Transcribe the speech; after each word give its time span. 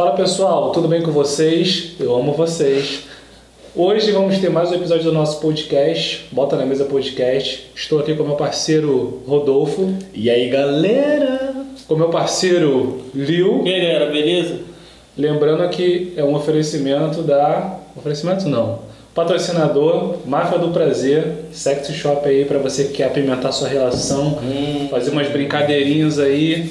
Fala 0.00 0.12
pessoal, 0.12 0.72
tudo 0.72 0.88
bem 0.88 1.02
com 1.02 1.10
vocês? 1.10 1.92
Eu 2.00 2.16
amo 2.16 2.32
vocês. 2.32 3.00
Hoje 3.76 4.10
vamos 4.12 4.38
ter 4.38 4.48
mais 4.48 4.70
um 4.70 4.76
episódio 4.76 5.04
do 5.04 5.12
nosso 5.12 5.42
podcast, 5.42 6.26
Bota 6.32 6.56
na 6.56 6.64
Mesa 6.64 6.86
Podcast. 6.86 7.70
Estou 7.74 7.98
aqui 7.98 8.14
com 8.14 8.22
meu 8.22 8.34
parceiro 8.34 9.22
Rodolfo, 9.26 9.94
E 10.14 10.30
aí, 10.30 10.48
galera? 10.48 11.54
com 11.86 11.96
meu 11.96 12.08
parceiro 12.08 13.02
Liu. 13.14 13.60
E 13.66 13.74
aí, 13.74 13.80
galera, 13.82 14.10
beleza? 14.10 14.60
Lembrando 15.18 15.68
que 15.68 16.14
é 16.16 16.24
um 16.24 16.34
oferecimento 16.34 17.20
da. 17.20 17.78
Oferecimento 17.94 18.48
não. 18.48 18.78
Patrocinador, 19.14 20.16
Máfia 20.24 20.58
do 20.58 20.68
Prazer, 20.68 21.44
Sexy 21.52 21.92
Shop 21.92 22.26
aí 22.26 22.46
para 22.46 22.58
você 22.58 22.84
que 22.84 22.94
quer 22.94 23.04
apimentar 23.04 23.52
sua 23.52 23.68
relação, 23.68 24.38
fazer 24.90 25.10
umas 25.10 25.28
brincadeirinhas 25.28 26.18
aí. 26.18 26.70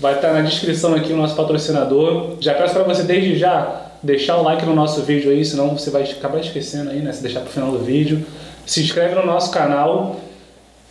Vai 0.00 0.14
estar 0.14 0.32
na 0.32 0.42
descrição 0.42 0.94
aqui 0.94 1.12
o 1.12 1.16
nosso 1.16 1.34
patrocinador. 1.34 2.36
Já 2.40 2.54
peço 2.54 2.74
para 2.74 2.84
você 2.84 3.02
desde 3.02 3.36
já 3.36 3.86
deixar 4.02 4.36
o 4.36 4.42
like 4.42 4.64
no 4.64 4.74
nosso 4.74 5.02
vídeo 5.02 5.30
aí, 5.30 5.44
senão 5.44 5.76
você 5.76 5.90
vai 5.90 6.02
acabar 6.02 6.38
esquecendo 6.38 6.90
aí, 6.90 7.00
né? 7.00 7.12
Se 7.12 7.20
deixar 7.20 7.40
pro 7.40 7.50
final 7.50 7.72
do 7.72 7.80
vídeo. 7.80 8.24
Se 8.64 8.80
inscreve 8.80 9.16
no 9.16 9.26
nosso 9.26 9.50
canal 9.50 10.20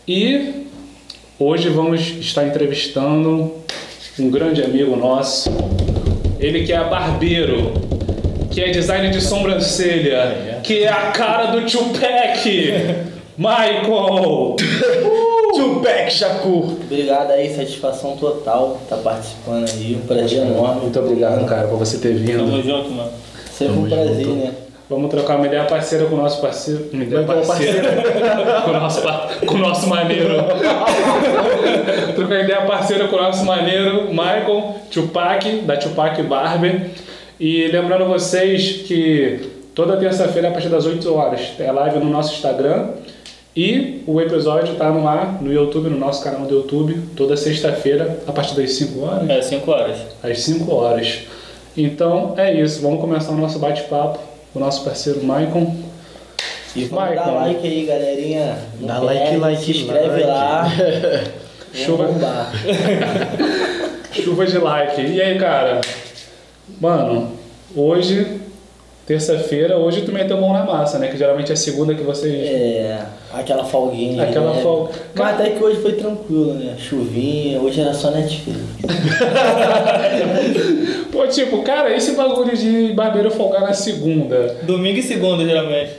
e 0.05 0.65
hoje 1.39 1.69
vamos 1.69 2.01
estar 2.01 2.45
entrevistando 2.45 3.53
um 4.19 4.29
grande 4.29 4.61
amigo 4.61 4.95
nosso. 4.95 5.49
Ele 6.39 6.65
que 6.65 6.73
é 6.73 6.83
barbeiro, 6.83 7.73
que 8.51 8.61
é 8.61 8.71
designer 8.71 9.11
de 9.11 9.21
sobrancelha, 9.21 10.59
que 10.63 10.83
é 10.83 10.89
a 10.89 11.11
cara 11.11 11.45
do 11.45 11.61
Tupac, 11.65 12.43
Michael. 13.37 14.55
Tupac 15.57 16.11
Shakur. 16.11 16.63
Obrigado 16.83 17.31
aí, 17.31 17.53
satisfação 17.53 18.15
total 18.17 18.79
tá 18.89 18.97
participando 18.97 19.69
aí, 19.69 19.95
um 20.01 20.07
prazer 20.07 20.45
enorme. 20.45 20.81
Muito 20.81 20.99
obrigado, 20.99 21.45
cara, 21.45 21.67
por 21.67 21.77
você 21.77 21.97
ter 21.97 22.13
vindo. 22.13 22.39
Tamo 22.39 22.61
junto, 22.61 22.91
mano. 22.91 23.11
Sempre 23.51 23.73
um 23.73 23.89
Tamo 23.89 24.03
prazer, 24.03 24.25
junto. 24.25 24.35
né? 24.37 24.53
Vamos 24.89 25.11
trocar 25.11 25.35
uma 25.35 25.47
ideia 25.47 25.65
parceira 25.65 26.05
com 26.05 26.15
o 26.15 26.17
nosso 26.17 26.39
parceiro. 26.39 26.89
Uma 26.93 27.03
ideia 27.03 27.23
parceira. 27.23 28.03
com, 28.63 28.69
o 28.69 28.73
nosso, 28.73 29.01
com 29.45 29.55
o 29.55 29.57
nosso 29.57 29.87
maneiro. 29.89 30.29
trocar 32.15 32.43
ideia 32.43 32.61
parceira 32.61 33.07
com 33.09 33.17
o 33.17 33.21
nosso 33.21 33.43
maneiro 33.43 34.07
Michael 34.09 34.75
Tupac, 34.89 35.61
da 35.63 35.75
Tupac 35.75 36.23
Barber. 36.23 36.89
E 37.37 37.67
lembrando 37.67 38.05
vocês 38.05 38.83
que 38.87 39.51
toda 39.75 39.97
terça-feira, 39.97 40.47
a 40.47 40.51
partir 40.51 40.69
das 40.69 40.85
8 40.85 41.13
horas, 41.13 41.41
é 41.59 41.69
live 41.69 41.99
no 41.99 42.09
nosso 42.09 42.33
Instagram. 42.35 42.91
E 43.59 44.03
o 44.05 44.21
episódio 44.21 44.73
está 44.73 44.91
no 44.91 45.07
ar 45.07 45.41
no 45.41 45.51
YouTube, 45.51 45.89
no 45.89 45.97
nosso 45.97 46.23
canal 46.23 46.45
do 46.45 46.53
YouTube, 46.53 46.95
toda 47.15 47.35
sexta-feira, 47.35 48.19
a 48.27 48.31
partir 48.31 48.55
das 48.55 48.71
5 48.73 48.99
horas 49.03 49.27
É, 49.29 49.41
5 49.41 49.71
horas. 49.71 49.97
às 50.21 50.39
5 50.41 50.71
horas. 50.75 51.19
Então 51.75 52.35
é 52.37 52.53
isso, 52.53 52.81
vamos 52.83 53.01
começar 53.01 53.31
o 53.31 53.35
nosso 53.35 53.57
bate-papo 53.57 54.19
com 54.53 54.59
o 54.59 54.61
nosso 54.61 54.83
parceiro 54.83 55.23
Maicon. 55.23 55.75
E 56.75 56.85
vamos 56.85 57.09
Michael. 57.09 57.25
dar 57.25 57.31
like 57.33 57.67
aí, 57.67 57.85
galerinha. 57.87 58.57
Não 58.79 58.87
Dá 58.87 58.99
like, 58.99 59.19
perde, 59.21 59.37
like, 59.37 59.63
Se 59.65 59.71
inscreve 59.71 60.07
like. 60.07 60.27
lá. 60.27 60.71
Chuva. 61.73 62.09
Chuva 64.13 64.45
de 64.45 64.57
like. 64.59 65.01
E 65.01 65.19
aí, 65.21 65.39
cara? 65.39 65.81
Mano, 66.79 67.31
hoje, 67.75 68.39
terça-feira, 69.07 69.77
hoje 69.77 70.01
tu 70.01 70.11
meteu 70.11 70.39
mão 70.39 70.51
na 70.51 70.65
massa, 70.65 70.99
né? 70.99 71.07
Que 71.07 71.17
geralmente 71.17 71.49
é 71.49 71.55
segunda 71.55 71.95
que 71.95 72.03
vocês. 72.03 72.33
É, 72.33 72.99
aquela 73.33 73.63
folguinha. 73.63 74.21
Aquela 74.21 74.53
né? 74.53 74.61
folga. 74.61 74.91
Mas 75.15 75.33
até 75.33 75.51
que 75.51 75.63
hoje 75.63 75.81
foi 75.81 75.93
tranquilo, 75.93 76.53
né? 76.53 76.75
Chuvinha, 76.77 77.61
hoje 77.61 77.79
era 77.79 77.93
só 77.93 78.11
Netflix. 78.11 78.59
Pô, 81.09 81.25
tipo, 81.27 81.63
cara, 81.63 81.95
esse 81.95 82.11
bagulho 82.11 82.55
de 82.55 82.91
barbeiro 82.93 83.31
folgar 83.31 83.61
na 83.61 83.73
segunda. 83.73 84.57
Domingo 84.63 84.99
e 84.99 85.03
segunda, 85.03 85.45
geralmente. 85.45 85.91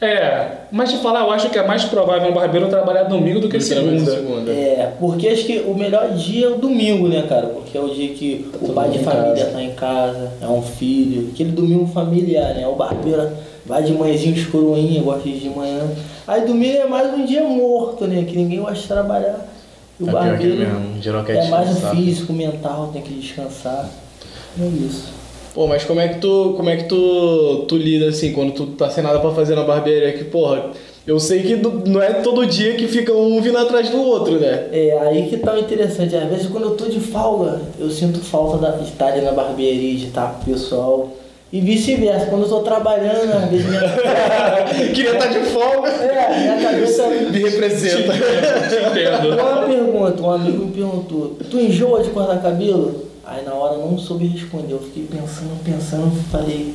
É, 0.00 0.52
mas 0.72 0.90
te 0.90 0.96
falar, 0.98 1.20
eu 1.20 1.30
acho 1.30 1.50
que 1.50 1.58
é 1.58 1.66
mais 1.66 1.84
provável 1.84 2.30
um 2.30 2.32
barbeiro 2.34 2.68
trabalhar 2.68 3.02
domingo 3.02 3.38
do 3.40 3.50
que 3.50 3.60
segunda. 3.60 4.10
segunda. 4.10 4.50
É, 4.50 4.92
porque 4.98 5.28
acho 5.28 5.44
que 5.44 5.58
o 5.58 5.74
melhor 5.74 6.08
dia 6.12 6.46
é 6.46 6.48
o 6.48 6.56
domingo, 6.56 7.06
né, 7.06 7.22
cara? 7.28 7.48
Porque 7.48 7.76
é 7.76 7.80
o 7.80 7.88
dia 7.90 8.08
que 8.14 8.48
o 8.54 8.58
todo 8.60 8.72
pai 8.74 8.88
de 8.88 9.00
família 9.00 9.44
casa. 9.44 9.50
tá 9.50 9.62
em 9.62 9.74
casa, 9.74 10.32
é 10.40 10.46
um 10.46 10.62
filho, 10.62 11.28
aquele 11.32 11.52
domingo 11.52 11.86
familiar, 11.86 12.54
né? 12.54 12.66
O 12.66 12.76
barbeiro 12.76 13.28
vai 13.66 13.82
de 13.82 13.92
manhãzinho 13.92 14.32
de 14.34 14.46
coroinha, 14.46 15.02
gosta 15.02 15.28
de 15.28 15.38
de 15.38 15.48
manhã. 15.50 15.86
Aí 16.26 16.46
domingo 16.46 16.78
é 16.78 16.86
mais 16.86 17.12
um 17.12 17.26
dia 17.26 17.42
morto, 17.42 18.06
né? 18.06 18.24
Que 18.26 18.36
ninguém 18.36 18.60
gosta 18.60 18.76
de 18.76 18.88
trabalhar. 18.88 19.46
E 20.00 20.04
o 20.04 20.08
É 20.08 20.10
pior 20.12 20.22
que 20.22 20.26
é 20.28 20.30
barbeiro 20.30 20.56
mesmo, 20.56 21.02
geral 21.02 21.24
quer 21.24 21.36
é 21.44 21.48
mais 21.50 21.68
o 21.68 21.72
descansar. 21.74 21.96
físico, 21.96 22.32
o 22.32 22.36
mental, 22.36 22.90
tem 22.90 23.02
que 23.02 23.12
descansar. 23.12 23.86
É 24.58 24.64
isso. 24.66 25.19
Pô, 25.54 25.66
mas 25.66 25.84
como 25.84 26.00
é 26.00 26.08
que 26.08 26.20
tu, 26.20 26.54
como 26.56 26.70
é 26.70 26.76
que 26.76 26.84
tu, 26.84 27.64
tu 27.66 27.76
lida 27.76 28.08
assim 28.08 28.32
quando 28.32 28.52
tu 28.52 28.66
tá 28.66 28.88
sem 28.88 29.02
nada 29.02 29.18
pra 29.18 29.30
fazer 29.32 29.56
na 29.56 29.64
barbearia? 29.64 30.12
Que, 30.12 30.24
porra, 30.24 30.66
eu 31.06 31.18
sei 31.18 31.42
que 31.42 31.56
não 31.88 32.00
é 32.00 32.14
todo 32.14 32.46
dia 32.46 32.74
que 32.76 32.86
fica 32.86 33.12
um 33.12 33.40
vindo 33.40 33.58
atrás 33.58 33.90
do 33.90 34.00
outro, 34.00 34.38
né? 34.38 34.66
É 34.70 34.96
aí 35.00 35.28
que 35.28 35.38
tá 35.38 35.54
o 35.54 35.58
interessante. 35.58 36.14
Às 36.14 36.28
vezes 36.28 36.46
quando 36.46 36.64
eu 36.64 36.76
tô 36.76 36.84
de 36.86 37.00
folga, 37.00 37.60
eu 37.80 37.90
sinto 37.90 38.20
falta 38.20 38.58
da, 38.58 38.70
de 38.76 38.84
estar 38.84 39.08
ali 39.08 39.22
na 39.22 39.32
barbearia, 39.32 39.96
de 39.96 40.06
estar 40.06 40.34
com 40.34 40.42
o 40.50 40.54
pessoal. 40.54 41.10
E 41.52 41.60
vice-versa, 41.60 42.26
quando 42.26 42.42
eu 42.44 42.48
tô 42.48 42.60
trabalhando, 42.60 43.32
às 43.32 43.50
vezes 43.50 43.66
minha, 43.66 43.80
Queria 44.94 45.14
estar 45.14 45.26
de 45.26 45.40
folga. 45.46 45.88
é, 45.88 46.38
minha 46.38 46.70
cabeça. 46.70 47.08
Me 47.28 47.38
representa. 47.42 48.12
Te 48.12 49.00
entendo. 49.00 49.34
Uma 49.34 49.62
pergunta, 49.66 50.22
um 50.22 50.30
amigo 50.30 50.66
me 50.66 50.70
perguntou, 50.70 51.36
tu 51.50 51.58
enjoa 51.58 52.04
de 52.04 52.10
cortar 52.10 52.40
cabelo? 52.40 53.09
Aí 53.32 53.44
na 53.44 53.54
hora 53.54 53.74
eu 53.74 53.86
não 53.86 53.96
soube 53.96 54.26
responder, 54.26 54.72
eu 54.72 54.80
fiquei 54.80 55.04
pensando, 55.04 55.62
pensando, 55.64 56.10
falei, 56.32 56.74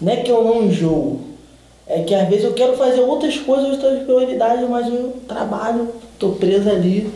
não 0.00 0.10
é 0.10 0.16
que 0.16 0.30
eu 0.30 0.42
não 0.42 0.62
enjoo, 0.64 1.20
é 1.86 2.00
que 2.00 2.14
às 2.14 2.26
vezes 2.26 2.42
eu 2.46 2.54
quero 2.54 2.72
fazer 2.74 3.00
outras 3.02 3.36
coisas, 3.36 3.72
outras 3.72 4.02
prioridades, 4.04 4.66
mas 4.66 4.86
eu 4.86 5.14
trabalho, 5.28 5.88
tô 6.18 6.30
preso 6.30 6.70
ali. 6.70 7.12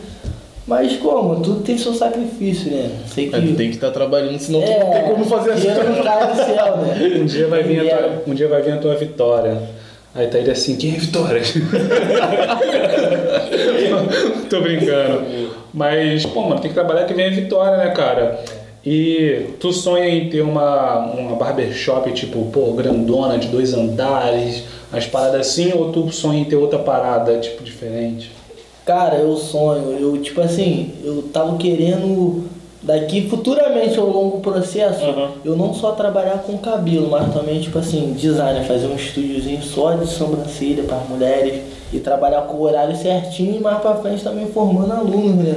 Mas 0.67 0.95
como? 0.97 1.41
Tudo 1.41 1.61
tem 1.61 1.79
seu 1.79 1.95
sacrifício, 1.95 2.69
né? 2.69 2.91
Sei 3.07 3.27
que. 3.27 3.35
É, 3.35 3.41
tu 3.41 3.55
tem 3.55 3.69
que 3.69 3.75
estar 3.77 3.89
trabalhando, 3.89 4.37
senão 4.37 4.61
tu 4.61 4.67
É, 4.69 4.83
não 4.83 4.91
tem 4.91 5.03
como 5.13 5.25
fazer 5.25 5.51
assim. 5.53 5.67
não 5.69 6.03
cai 6.03 6.27
do 6.31 6.35
céu, 6.35 6.77
né? 6.77 6.95
Um 7.21 7.25
dia 7.25 7.47
vai 7.47 7.63
vir 7.63 7.79
a 7.79 7.83
É. 7.85 7.97
tua, 7.97 8.23
um 8.27 8.33
dia 8.35 8.47
vai 8.47 8.61
vir 8.61 8.73
a 8.73 8.77
tua 8.77 8.95
vitória. 8.95 9.59
Aí 10.13 10.27
tá 10.27 10.37
ele 10.37 10.51
assim, 10.51 10.75
quem 10.75 10.93
é 10.93 10.97
Vitória? 10.99 11.41
Tô 14.49 14.61
brincando. 14.61 15.49
Mas, 15.73 16.25
pô, 16.25 16.41
mano, 16.43 16.59
tem 16.61 16.69
que 16.69 16.75
trabalhar 16.75 17.05
que 17.05 17.13
vem 17.13 17.27
a 17.27 17.31
vitória, 17.31 17.77
né, 17.77 17.89
cara? 17.91 18.39
E 18.85 19.47
tu 19.59 19.73
sonha 19.73 20.07
em 20.07 20.29
ter 20.29 20.41
uma, 20.41 20.99
uma 21.13 21.35
barbershop, 21.35 22.11
tipo, 22.13 22.45
pô, 22.51 22.71
grandona, 22.73 23.37
de 23.37 23.47
dois 23.49 23.73
andares, 23.73 24.63
as 24.91 25.05
paradas 25.05 25.41
assim, 25.47 25.73
ou 25.73 25.91
tu 25.91 26.09
sonha 26.11 26.39
em 26.41 26.45
ter 26.45 26.55
outra 26.55 26.79
parada, 26.79 27.37
tipo, 27.39 27.63
diferente? 27.63 28.31
Cara, 28.85 29.17
eu 29.17 29.35
sonho, 29.35 29.91
eu 29.99 30.17
tipo 30.21 30.41
assim, 30.41 30.93
eu 31.03 31.23
tava 31.33 31.57
querendo 31.57 32.45
daqui 32.81 33.27
futuramente 33.29 33.99
ao 33.99 34.07
longo 34.09 34.39
processo, 34.39 35.03
Uhum. 35.05 35.27
eu 35.43 35.55
não 35.57 35.73
só 35.73 35.91
trabalhar 35.91 36.39
com 36.47 36.57
cabelo, 36.57 37.09
mas 37.11 37.31
também 37.33 37.59
tipo 37.59 37.77
assim, 37.77 38.13
design, 38.13 38.65
fazer 38.65 38.87
um 38.87 38.95
estúdiozinho 38.95 39.61
só 39.61 39.93
de 39.93 40.07
sobrancelha 40.07 40.83
para 40.83 40.97
mulheres 41.09 41.61
e 41.91 41.99
trabalhar 41.99 42.43
com 42.43 42.55
o 42.57 42.61
horário 42.63 42.95
certinho 42.95 43.57
e 43.57 43.59
mais 43.59 43.79
pra 43.79 43.95
frente 43.95 44.23
também 44.23 44.47
formando 44.47 44.93
alunos, 44.93 45.35
né? 45.45 45.55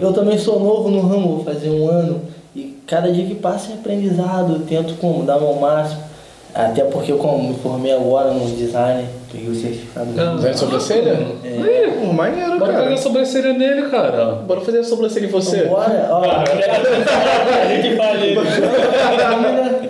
Eu 0.00 0.12
também 0.12 0.38
sou 0.38 0.60
novo 0.60 0.88
no 0.88 1.00
ramo, 1.00 1.36
vou 1.36 1.44
fazer 1.44 1.68
um 1.70 1.88
ano 1.88 2.20
e 2.54 2.78
cada 2.86 3.12
dia 3.12 3.26
que 3.26 3.34
passa 3.34 3.72
é 3.72 3.74
aprendizado, 3.74 4.54
eu 4.54 4.60
tento 4.60 4.94
como 4.94 5.22
dar 5.24 5.36
o 5.36 5.40
meu 5.40 5.54
máximo. 5.60 6.10
Até 6.52 6.82
porque 6.82 7.12
eu 7.12 7.18
como 7.18 7.48
me 7.50 7.54
formei 7.54 7.92
agora 7.92 8.32
no 8.32 8.44
design, 8.56 9.06
peguei 9.30 9.48
o 9.48 9.54
certificado. 9.54 10.06
Design 10.10 10.50
de 10.50 10.58
sobrancelha? 10.58 11.26
É. 11.44 11.90
Pô, 12.04 12.12
maneiro, 12.12 12.58
Bora 12.58 12.72
fazer 12.72 12.84
a 12.84 12.88
cara. 12.88 12.96
sobrancelha 12.96 13.52
nele, 13.52 13.82
cara. 13.88 14.24
Bora 14.46 14.60
fazer 14.60 14.78
a 14.80 14.84
sobrancelha 14.84 15.26
em 15.26 15.30
você. 15.30 15.66
Bora, 15.66 16.08
ó. 16.10 16.22
A 16.26 17.66
gente 17.68 17.96
fala 17.96 18.18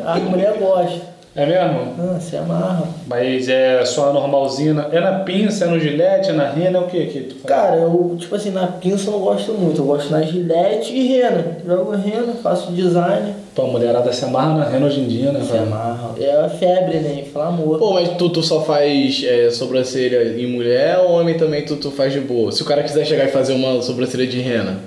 a 0.06 0.18
mulher 0.18 0.58
gosta. 0.58 1.19
É 1.36 1.46
mesmo? 1.46 1.94
Ah, 1.96 2.18
se 2.18 2.36
amarra. 2.36 2.82
Mas 3.06 3.48
é 3.48 3.84
só 3.84 4.12
normalzinha? 4.12 4.74
na- 4.74 4.88
É 4.90 5.00
na 5.00 5.20
pinça, 5.20 5.64
é 5.64 5.68
no 5.68 5.78
gilete, 5.78 6.30
é 6.30 6.32
na 6.32 6.50
rena, 6.50 6.78
é 6.78 6.80
o 6.80 6.86
que 6.86 7.06
que 7.06 7.20
tu 7.20 7.34
faz? 7.36 7.44
Cara, 7.44 7.76
eu, 7.76 8.16
tipo 8.18 8.34
assim, 8.34 8.50
na 8.50 8.66
pinça 8.66 9.08
eu 9.08 9.12
não 9.12 9.20
gosto 9.20 9.52
muito. 9.52 9.80
Eu 9.80 9.84
gosto 9.84 10.10
na 10.10 10.22
gilete 10.22 10.92
e 10.92 11.06
rena. 11.06 11.56
Jogo 11.64 11.92
rena, 11.92 12.32
faço 12.42 12.72
design. 12.72 13.32
Pô, 13.54 13.62
a 13.62 13.66
mulherada 13.68 14.12
se 14.12 14.24
amarra 14.24 14.54
na 14.58 14.64
rena 14.68 14.86
hoje 14.86 15.00
em 15.00 15.06
dia, 15.06 15.30
né, 15.30 15.40
Se 15.40 15.50
cara? 15.52 15.62
amarra. 15.62 16.10
É 16.20 16.34
a 16.36 16.48
febre, 16.48 16.98
né? 16.98 17.20
Inflamou. 17.24 17.78
Pô, 17.78 17.92
mas 17.94 18.08
tu, 18.16 18.28
tu 18.28 18.42
só 18.42 18.62
faz 18.62 19.22
é, 19.24 19.50
sobrancelha 19.50 20.36
em 20.36 20.46
mulher 20.48 20.98
ou 20.98 21.12
homem 21.12 21.36
também 21.36 21.64
tu, 21.64 21.76
tu 21.76 21.92
faz 21.92 22.12
de 22.12 22.18
boa? 22.20 22.50
Se 22.50 22.60
o 22.62 22.66
cara 22.66 22.82
quiser 22.82 23.04
chegar 23.06 23.24
e 23.26 23.28
fazer 23.28 23.52
uma 23.52 23.80
sobrancelha 23.82 24.26
de 24.26 24.40
rena. 24.40 24.78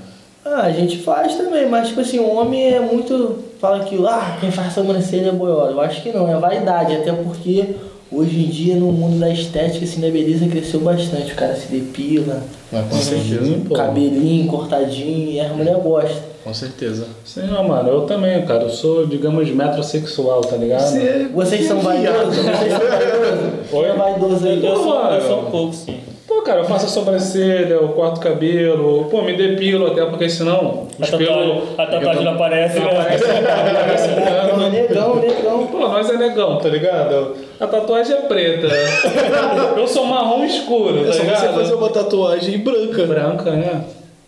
Ah, 0.46 0.64
a 0.64 0.72
gente 0.72 0.98
faz 0.98 1.36
também, 1.36 1.68
mas 1.70 1.88
tipo 1.88 2.02
assim, 2.02 2.20
o 2.20 2.30
homem 2.36 2.74
é 2.74 2.80
muito. 2.80 3.44
Fala 3.60 3.84
que 3.86 3.96
ah, 4.06 4.38
quem 4.42 4.52
faz 4.52 4.74
sobrancelha 4.74 5.30
é 5.30 5.32
boiola. 5.32 5.72
Eu 5.72 5.82
acho 5.82 6.02
que 6.02 6.12
não, 6.12 6.30
é 6.30 6.38
vaidade, 6.38 6.96
até 6.96 7.14
porque 7.14 7.76
Hoje 8.16 8.46
em 8.46 8.48
dia, 8.48 8.76
no 8.76 8.92
mundo 8.92 9.20
da 9.20 9.28
estética, 9.32 9.84
assim, 9.84 10.00
da 10.00 10.08
beleza 10.08 10.48
cresceu 10.48 10.80
bastante. 10.82 11.34
O 11.34 11.36
cara 11.36 11.56
se 11.56 11.68
depila, 11.68 12.44
Mas 12.72 12.88
com 12.88 12.96
certeza, 12.96 13.60
pô. 13.68 13.74
cabelinho 13.74 14.48
cortadinho, 14.48 15.32
e 15.32 15.40
as 15.40 15.52
mulheres 15.52 15.82
gostam. 15.82 16.22
Com 16.44 16.54
certeza. 16.54 17.08
Sim, 17.26 17.48
mano, 17.68 17.90
eu 17.90 18.02
também, 18.02 18.46
cara. 18.46 18.64
Eu 18.64 18.70
sou, 18.70 19.08
digamos, 19.08 19.50
metrosexual, 19.50 20.42
tá 20.42 20.58
ligado? 20.58 20.94
Vocês 21.34 21.68
são 21.68 21.80
vaidosos? 21.80 22.36
Vocês 22.36 22.72
são 22.72 22.80
vaidosos? 22.88 23.70
Quem 23.72 23.84
é 23.84 23.94
vaidoso 23.96 24.48
aí? 24.48 24.64
Eu 24.64 24.76
sou, 24.76 25.06
eu 25.06 25.22
sou 25.22 25.42
um 25.42 25.46
pouco, 25.52 25.74
sim. 25.74 25.98
Cara, 26.46 26.60
eu 26.60 26.66
faço 26.66 26.86
a 26.86 26.90
sobrancelha, 26.90 27.74
eu 27.76 27.88
corto 27.90 28.20
o 28.20 28.24
cabelo, 28.24 29.06
pô, 29.10 29.22
me 29.22 29.34
depilo 29.36 29.88
até 29.88 30.06
porque 30.06 30.30
senão 30.30 30.88
A 31.02 31.06
tatuagem, 31.08 31.64
a 31.78 31.86
tatuagem 31.86 32.24
não 32.26 32.34
aparece, 32.34 32.80
Não 32.80 32.86
né? 32.88 33.00
aparece, 33.00 33.28
não 33.28 33.38
aparece 33.38 34.08
Não, 34.20 34.60
tanto. 34.60 34.70
negão, 34.70 35.16
negão. 35.16 35.68
Pô, 35.68 35.80
nós 35.88 36.10
é 36.10 36.18
negão, 36.18 36.58
tá 36.58 36.68
ligado? 36.70 37.36
A 37.60 37.66
tatuagem 37.68 38.16
é 38.18 38.22
preta. 38.22 38.68
Eu 39.78 39.88
sou 39.88 40.06
marrom 40.06 40.44
escuro, 40.44 41.06
tá 41.06 41.14
só 41.14 41.20
você 41.20 41.24
ligado? 41.24 41.54
fazer 41.56 41.74
uma 41.76 41.90
tatuagem 41.90 42.58
branca. 42.60 43.06
Branca, 43.06 43.52
né? 43.52 43.82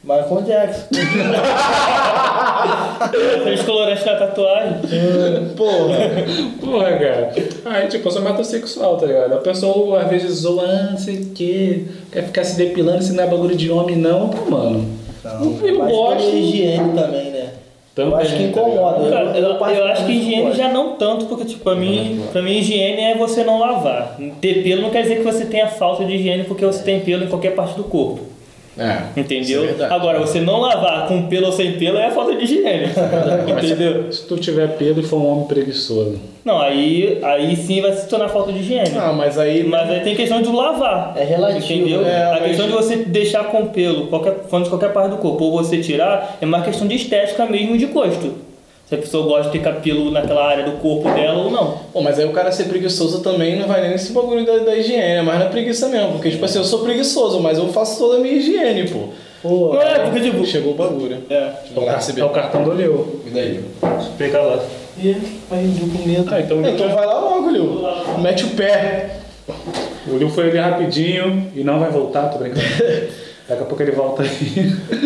Michael 0.04 0.42
Jackson. 0.46 0.86
Fez 3.44 3.62
colorante 3.64 4.06
na 4.06 4.16
tatuagem. 4.16 4.74
Porra. 5.56 5.98
Porra, 6.60 6.92
cara. 6.98 7.34
Aí, 7.66 7.88
tipo, 7.88 8.08
eu 8.08 8.12
sou 8.12 8.22
metrosexual, 8.22 8.98
tá 8.98 9.06
ligado? 9.06 9.34
A 9.34 9.38
pessoa 9.38 10.02
às 10.02 10.10
vezes 10.10 10.32
zoa, 10.40 10.64
ah, 10.64 10.88
não 10.92 10.98
sei 10.98 11.16
o 11.18 11.26
quê, 11.32 11.84
quer 12.12 12.24
ficar 12.24 12.44
se 12.44 12.58
depilando, 12.58 13.04
se 13.04 13.14
não 13.14 13.24
é 13.24 13.28
bagulho 13.28 13.56
de 13.56 13.72
homem, 13.72 13.96
não. 13.96 14.30
Pô, 14.30 14.52
mano. 14.52 14.86
eu 15.64 15.78
Mas 15.80 15.92
gosto. 15.92 16.18
pela 16.18 16.36
higiene 16.36 16.94
também, 16.94 17.32
né? 17.32 17.50
Também, 17.96 18.12
eu 18.12 18.18
acho 18.18 18.36
que 18.36 18.44
tá 18.44 18.50
incomoda. 18.50 19.10
Cara, 19.10 19.38
eu, 19.38 19.44
eu 19.44 19.86
acho 19.88 20.06
que 20.06 20.12
higiene 20.12 20.54
já 20.54 20.68
não 20.68 20.96
tanto, 20.96 21.28
porque 21.28 21.46
tipo, 21.46 21.64
pra 21.64 21.76
mim, 21.76 22.22
pra 22.34 22.42
mim 22.42 22.58
higiene 22.58 23.02
é 23.02 23.16
você 23.16 23.42
não 23.44 23.58
lavar. 23.58 24.18
Ter 24.42 24.64
pelo 24.64 24.82
não 24.82 24.90
quer 24.90 25.04
dizer 25.04 25.18
que 25.18 25.24
você 25.24 25.46
tenha 25.46 25.68
falta 25.68 26.04
de 26.04 26.14
higiene 26.14 26.44
porque 26.44 26.66
você 26.66 26.84
tem 26.84 27.00
pelo 27.00 27.24
em 27.24 27.28
qualquer 27.28 27.56
parte 27.56 27.76
do 27.76 27.86
corpo. 27.86 28.35
É. 28.78 29.20
Entendeu? 29.20 29.64
É. 29.80 29.86
Agora, 29.86 30.20
você 30.20 30.42
não 30.42 30.60
lavar 30.60 31.08
com 31.08 31.28
pelo 31.28 31.46
ou 31.48 31.52
sem 31.52 31.74
pelo 31.74 31.98
é 31.98 32.08
a 32.08 32.12
falta 32.12 32.36
de 32.36 32.44
higiene. 32.44 32.88
entendeu? 33.48 34.12
Se 34.12 34.28
tu 34.28 34.38
tiver 34.38 34.68
pelo 34.78 35.00
e 35.00 35.04
for 35.04 35.18
um 35.22 35.28
homem 35.32 35.46
preguiçoso. 35.48 36.20
Não, 36.44 36.60
aí, 36.62 37.20
aí 37.24 37.56
sim 37.56 37.82
vai 37.82 37.94
se 37.94 38.08
tornar 38.08 38.28
falta 38.30 38.52
de 38.52 38.60
higiene. 38.60 38.92
Ah, 38.98 39.14
mas 39.14 39.38
aí. 39.40 39.64
Mas 39.64 39.90
aí 39.90 40.02
tem 40.02 40.16
questão 40.16 40.42
de 40.42 40.50
lavar. 40.50 41.14
É 41.16 41.24
relativo, 41.24 41.82
Entendeu? 41.82 42.02
né? 42.02 42.12
É, 42.12 42.24
a 42.26 42.32
mas- 42.32 42.44
questão 42.44 42.68
de 42.68 42.74
você 42.74 42.96
deixar 42.98 43.46
com 43.46 43.68
pelo, 43.68 44.08
qualquer, 44.08 44.36
falando 44.50 44.66
de 44.66 44.70
qualquer 44.70 44.92
parte 44.94 45.10
do 45.12 45.18
corpo, 45.18 45.46
ou 45.46 45.52
você 45.54 45.80
tirar, 45.80 46.38
é 46.42 46.46
mais 46.46 46.64
questão 46.66 46.86
de 46.88 46.96
estética 46.96 47.46
mesmo 47.46 47.78
de 47.78 47.86
gosto. 47.88 48.34
Se 48.88 48.94
a 48.94 48.98
pessoa 49.00 49.26
gosta 49.26 49.50
de 49.52 49.58
ter 49.58 49.64
cabelo 49.64 50.12
naquela 50.12 50.46
área 50.48 50.64
do 50.64 50.74
corpo 50.74 51.10
dela 51.10 51.40
ou 51.44 51.50
não. 51.52 51.80
Pô, 51.92 52.02
mas 52.02 52.20
aí 52.20 52.26
o 52.26 52.32
cara 52.32 52.52
ser 52.52 52.66
preguiçoso 52.66 53.22
também 53.22 53.56
não 53.58 53.68
vai 53.68 53.82
nem 53.82 53.90
nesse 53.92 54.12
bagulho 54.12 54.46
da, 54.46 54.60
da 54.60 54.76
higiene, 54.76 55.02
é 55.02 55.22
mais 55.24 55.40
na 55.40 55.46
preguiça 55.48 55.88
mesmo. 55.90 56.12
Porque, 56.14 56.30
tipo 56.30 56.46
assim, 56.46 56.60
eu 56.60 56.64
sou 56.64 56.80
preguiçoso, 56.80 57.40
mas 57.40 57.58
eu 57.58 57.68
faço 57.70 57.98
toda 57.98 58.18
a 58.18 58.20
minha 58.20 58.36
higiene, 58.36 58.88
pô. 58.88 59.10
Pô, 59.42 59.74
Não 59.74 59.82
é, 59.82 60.00
porque 60.00 60.22
tipo. 60.22 60.46
Chegou 60.46 60.74
o 60.74 60.76
bagulho. 60.76 61.18
É. 61.30 61.52
Lá 61.76 61.96
receber. 61.96 62.22
É 62.22 62.26
o 62.26 62.30
cartão 62.30 62.64
do 62.64 62.74
Leo. 62.74 63.22
E 63.26 63.30
daí? 63.32 63.60
Fica 64.18 64.40
lá. 64.40 64.60
Ih, 64.98 65.18
aí 65.52 65.78
eu 65.82 65.88
com 65.88 66.08
medo. 66.08 66.26
Ah, 66.34 66.40
então, 66.40 66.66
Então 66.66 66.90
vai 66.96 67.06
lá 67.06 67.20
logo, 67.20 67.50
Liu. 67.50 67.84
Mete 68.20 68.44
o 68.46 68.50
pé. 68.50 69.18
o 70.08 70.16
Leo 70.16 70.30
foi 70.30 70.50
ali 70.50 70.58
rapidinho 70.58 71.52
e 71.56 71.64
não 71.64 71.80
vai 71.80 71.90
voltar, 71.92 72.30
tô 72.30 72.38
brincando. 72.38 72.62
Daqui 73.48 73.62
a 73.62 73.66
pouco 73.66 73.84
ele 73.84 73.92
volta 73.92 74.24
aí. 74.24 74.30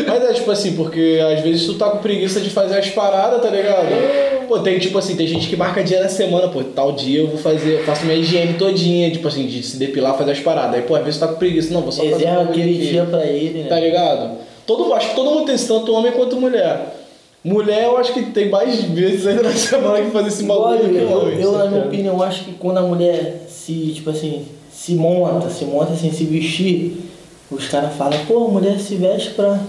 Mas 0.08 0.24
é 0.24 0.34
tipo 0.34 0.50
assim, 0.50 0.74
porque 0.74 1.20
às 1.36 1.42
vezes 1.42 1.66
tu 1.66 1.74
tá 1.74 1.90
com 1.90 1.98
preguiça 1.98 2.40
de 2.40 2.50
fazer 2.50 2.78
as 2.78 2.90
paradas, 2.90 3.42
tá 3.42 3.50
ligado? 3.50 4.48
Pô, 4.48 4.60
tem 4.60 4.80
tipo 4.80 4.98
assim, 4.98 5.16
tem 5.16 5.28
gente 5.28 5.48
que 5.50 5.58
marca 5.58 5.84
dia 5.84 6.02
na 6.02 6.08
semana, 6.10 6.48
pô, 6.48 6.64
tal 6.64 6.94
dia 6.94 7.20
eu 7.20 7.28
vou 7.28 7.38
fazer, 7.38 7.80
eu 7.80 7.84
faço 7.84 8.06
minha 8.06 8.18
higiene 8.18 8.54
todinha, 8.54 9.12
tipo 9.12 9.28
assim, 9.28 9.46
de 9.46 9.62
se 9.62 9.76
depilar, 9.78 10.18
fazer 10.18 10.32
as 10.32 10.40
paradas. 10.40 10.76
Aí, 10.76 10.82
pô, 10.84 10.96
às 10.96 11.04
vezes 11.04 11.20
tu 11.20 11.26
tá 11.26 11.28
com 11.34 11.38
preguiça, 11.40 11.74
não, 11.74 11.82
vou 11.82 11.92
só 11.92 12.02
fazer 12.02 12.14
um 12.14 12.18
Reserva 12.18 12.36
bagulho 12.46 12.52
aquele 12.62 12.76
aqui. 12.78 12.88
dia 12.90 13.04
pra 13.06 13.26
ele, 13.26 13.64
Tá 13.68 13.76
né? 13.76 13.82
ligado? 13.82 14.32
Todo, 14.66 14.94
acho 14.94 15.10
que 15.10 15.16
todo 15.16 15.32
mundo 15.32 15.46
tem 15.46 15.56
isso, 15.56 15.68
tanto 15.68 15.92
homem 15.94 16.12
quanto 16.14 16.38
mulher. 16.40 16.96
Mulher, 17.44 17.86
eu 17.86 17.98
acho 17.98 18.14
que 18.14 18.22
tem 18.24 18.50
mais 18.50 18.82
vezes 18.84 19.28
ainda 19.28 19.44
na 19.44 19.52
semana 19.54 20.02
que 20.04 20.12
fazer 20.12 20.28
esse 20.30 20.44
bagulho 20.44 20.90
que 20.90 20.96
eu, 20.98 21.10
homem. 21.12 21.42
eu, 21.42 21.52
na 21.54 21.66
minha 21.66 21.86
opinião, 21.86 22.22
acho 22.24 22.46
que 22.46 22.54
quando 22.54 22.78
a 22.78 22.82
mulher 22.82 23.46
se, 23.50 23.92
tipo 23.96 24.10
assim, 24.10 24.46
se 24.72 24.94
monta, 24.96 25.50
se 25.50 25.66
monta 25.66 25.94
assim, 25.94 26.12
se 26.12 26.24
vestir, 26.24 26.98
os 27.52 27.68
caras 27.68 27.94
falam, 27.94 28.20
pô, 28.28 28.46
a 28.46 28.50
mulher 28.50 28.80
se 28.80 28.96
veste 28.96 29.32
pra, 29.32 29.60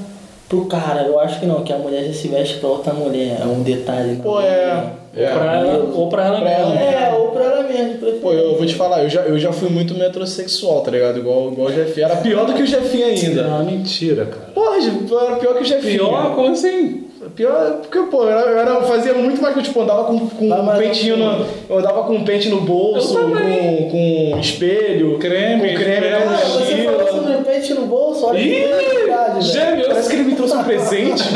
pro 0.48 0.64
cara. 0.66 1.02
Eu 1.02 1.18
acho 1.18 1.40
que 1.40 1.46
não, 1.46 1.62
que 1.62 1.72
a 1.72 1.78
mulher 1.78 2.04
já 2.04 2.12
se 2.12 2.28
veste 2.28 2.58
pra 2.58 2.68
outra 2.68 2.92
mulher. 2.92 3.38
É 3.40 3.44
um 3.44 3.62
detalhe. 3.62 4.16
Pô, 4.16 4.40
é. 4.40 4.84
Ou 5.16 5.26
pra 5.38 5.56
ela, 5.56 5.90
ou 5.94 6.08
pra 6.08 6.26
ela 6.26 6.40
Pra 6.40 6.50
ela. 6.50 6.70
mesma. 6.74 6.80
É, 6.84 7.14
ou 7.14 7.28
pra 7.32 7.44
ela 7.44 7.60
preferência. 7.64 8.12
Pô, 8.20 8.32
eu 8.32 8.56
vou 8.56 8.66
te 8.66 8.74
falar, 8.74 9.02
eu 9.02 9.08
já, 9.10 9.22
eu 9.22 9.38
já 9.38 9.52
fui 9.52 9.68
muito 9.68 9.94
metrosexual, 9.94 10.80
tá 10.82 10.90
ligado? 10.90 11.18
Igual, 11.18 11.52
igual 11.52 11.68
o 11.68 11.72
Jefinho. 11.72 12.04
Era 12.06 12.16
pior 12.16 12.46
do 12.46 12.52
que 12.54 12.62
o 12.62 12.66
Jefinho 12.66 13.06
ainda. 13.06 13.42
Não, 13.44 13.64
mentira, 13.64 14.26
cara. 14.26 14.50
Porra, 14.54 14.76
era 14.76 15.36
pior 15.36 15.54
que 15.54 15.62
o 15.62 15.66
Jefinho. 15.66 15.98
Pior? 15.98 16.34
Como 16.34 16.48
assim? 16.52 17.04
Pior, 17.34 17.78
porque, 17.82 17.98
pô, 18.10 18.24
eu, 18.24 18.58
era, 18.58 18.70
eu 18.70 18.82
fazia 18.82 19.14
muito 19.14 19.40
mais 19.40 19.54
que 19.54 19.60
eu, 19.60 19.64
tipo, 19.64 19.80
andava 19.82 20.04
com, 20.04 20.18
com 20.28 20.46
um 20.50 20.76
pentinho 20.78 21.16
no. 21.16 21.46
Eu 21.68 21.78
andava 21.78 22.02
com 22.04 22.14
um 22.14 22.24
pente 22.24 22.48
no 22.48 22.60
bolso, 22.62 23.14
com, 23.14 23.90
com 24.32 24.38
espelho, 24.40 25.18
Creme, 25.18 25.68
com 25.70 25.74
creme 25.76 26.00
creme. 26.00 26.06
Ah, 26.08 26.36
você 26.36 26.76
falou 26.84 26.98
mochila. 26.98 27.12
sobre 27.12 27.19
pente 27.50 27.74
no 27.74 27.86
bolso, 27.86 28.26
olha 28.26 28.38
que 28.40 28.48
Ih, 28.48 28.66
verdade, 28.66 29.32
velho. 29.32 29.42
gêmeo. 29.42 29.86
Parece 29.88 30.08
que 30.08 30.16
ele 30.16 30.24
me 30.24 30.36
trouxe 30.36 30.54
um 30.56 30.64
presente. 30.64 31.22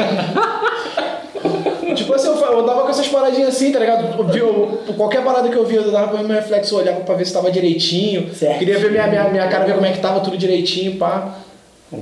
tipo 1.94 2.12
assim, 2.14 2.28
eu, 2.28 2.34
eu 2.37 2.61
andava 2.61 2.82
com 2.82 2.88
essas 2.88 3.08
paradinhas 3.08 3.49
assim, 3.49 3.72
tá 3.72 3.78
ligado? 3.78 4.05
Eu 4.37 4.37
eu- 4.37 4.94
qualquer 4.96 5.22
parada 5.25 5.49
que 5.49 5.56
eu 5.56 5.64
via, 5.64 5.81
eu 5.81 5.90
dava 5.90 6.08
pra 6.08 6.19
ver 6.19 6.25
meu 6.28 6.37
reflexo, 6.37 6.75
eu 6.75 6.78
olhava 6.78 7.00
pra 7.00 7.14
ver 7.14 7.26
se 7.26 7.32
tava 7.32 7.50
direitinho. 7.50 8.32
Certo. 8.34 8.58
Queria 8.58 8.78
ver 8.78 8.90
minha, 8.90 9.06
minha, 9.06 9.25
minha 9.28 9.49
cara, 9.49 9.64
ver 9.64 9.75
como 9.75 9.87
é 9.87 9.93
que 9.93 9.99
tava 10.00 10.20
tudo 10.20 10.37
direitinho, 10.37 10.96
pá. 10.96 11.34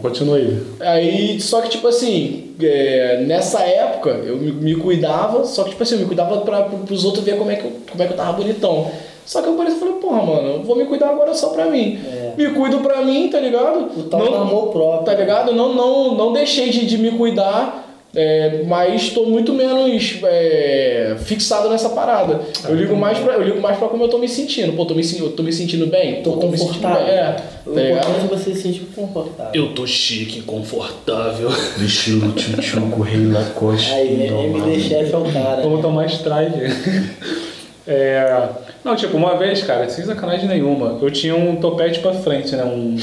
Continua 0.01 0.37
aí. 0.39 0.59
Aí, 0.81 1.41
só 1.41 1.61
que, 1.61 1.69
tipo 1.69 1.87
assim, 1.87 2.55
é, 2.63 3.23
nessa 3.27 3.61
época 3.61 4.11
eu 4.11 4.37
me, 4.37 4.51
me 4.51 4.75
cuidava, 4.77 5.45
só 5.45 5.65
que, 5.65 5.71
tipo 5.71 5.83
assim, 5.83 5.97
eu 5.97 6.01
me 6.01 6.07
cuidava 6.07 6.39
pra, 6.41 6.63
pros 6.63 7.05
outros 7.05 7.23
ver 7.25 7.37
como 7.37 7.51
é, 7.51 7.57
que 7.57 7.65
eu, 7.65 7.73
como 7.91 8.03
é 8.03 8.07
que 8.07 8.13
eu 8.13 8.17
tava 8.17 8.33
bonitão. 8.33 8.91
Só 9.25 9.41
que 9.41 9.49
eu 9.49 9.55
parei 9.55 9.73
e 9.73 9.79
falei, 9.79 9.95
porra, 9.95 10.23
mano, 10.23 10.49
eu 10.49 10.63
vou 10.63 10.77
me 10.77 10.85
cuidar 10.85 11.11
agora 11.11 11.33
só 11.35 11.49
pra 11.51 11.67
mim. 11.67 11.99
É. 12.05 12.33
Me 12.37 12.51
cuido 12.51 12.81
pra 12.81 13.03
mim, 13.03 13.29
tá 13.31 13.39
ligado? 13.39 13.91
O 13.97 14.03
tal 14.05 14.21
do 14.21 14.35
amor 14.35 14.69
próprio. 14.73 15.05
Tá 15.05 15.15
ligado? 15.15 15.53
Não, 15.53 15.75
não, 15.75 16.15
não 16.15 16.33
deixei 16.33 16.71
de, 16.71 16.85
de 16.87 16.99
me 16.99 17.13
cuidar, 17.13 17.83
é, 18.15 18.63
mas 18.67 19.09
tô 19.11 19.25
muito 19.25 19.55
menos 19.55 20.19
é, 20.25 21.17
fixado 21.25 21.71
nessa 21.71 21.89
parada. 21.91 22.41
Eu 22.69 22.75
ligo, 22.75 22.95
mais 22.97 23.19
pra, 23.19 23.35
eu 23.35 23.43
ligo 23.43 23.61
mais 23.61 23.79
pra 23.79 23.89
como 23.89 24.05
eu 24.05 24.09
tô 24.09 24.19
me 24.19 24.29
sentindo. 24.29 24.73
Pô, 24.75 24.85
tô 24.85 24.95
me, 24.95 25.03
eu 25.19 25.33
tô 25.33 25.43
me 25.43 25.53
sentindo 25.53 25.87
bem? 25.87 26.23
Tô 26.23 26.33
Pô, 26.33 26.49
me 26.49 26.59
sentindo 26.59 26.75
confortável. 26.75 27.07
bem. 27.07 27.15
É, 27.15 27.37
O 27.65 27.73
tá 27.73 27.81
ligado? 27.81 27.99
importante 28.11 28.25
é 28.25 28.37
você 28.37 28.55
se 28.55 28.63
sentir 28.63 28.87
confortável. 28.95 29.53
Eu 29.55 29.75
tô 29.75 29.87
chique, 29.87 30.43
confortável. 30.43 31.49
Estilo 31.81 32.33
tchutchuco, 32.33 33.01
rei 33.03 33.25
Lacoste. 33.27 33.93
Aí, 33.93 34.27
MD 34.27 34.81
Chef 34.81 35.13
é 35.13 35.17
o 35.17 35.33
cara. 35.33 35.63
Vamos 35.63 35.81
tomar 35.81 36.07
strike. 36.07 36.59
É... 37.85 38.49
Não, 38.85 38.97
tipo, 38.97 39.17
uma 39.17 39.37
vez, 39.37 39.63
cara, 39.63 39.89
sem 39.89 40.05
sacanagem 40.05 40.49
nenhuma, 40.49 40.99
eu 41.01 41.11
tinha 41.11 41.35
um 41.37 41.57
topete 41.57 42.01
pra 42.01 42.13
frente, 42.13 42.55
né? 42.57 42.65
Um... 42.65 42.97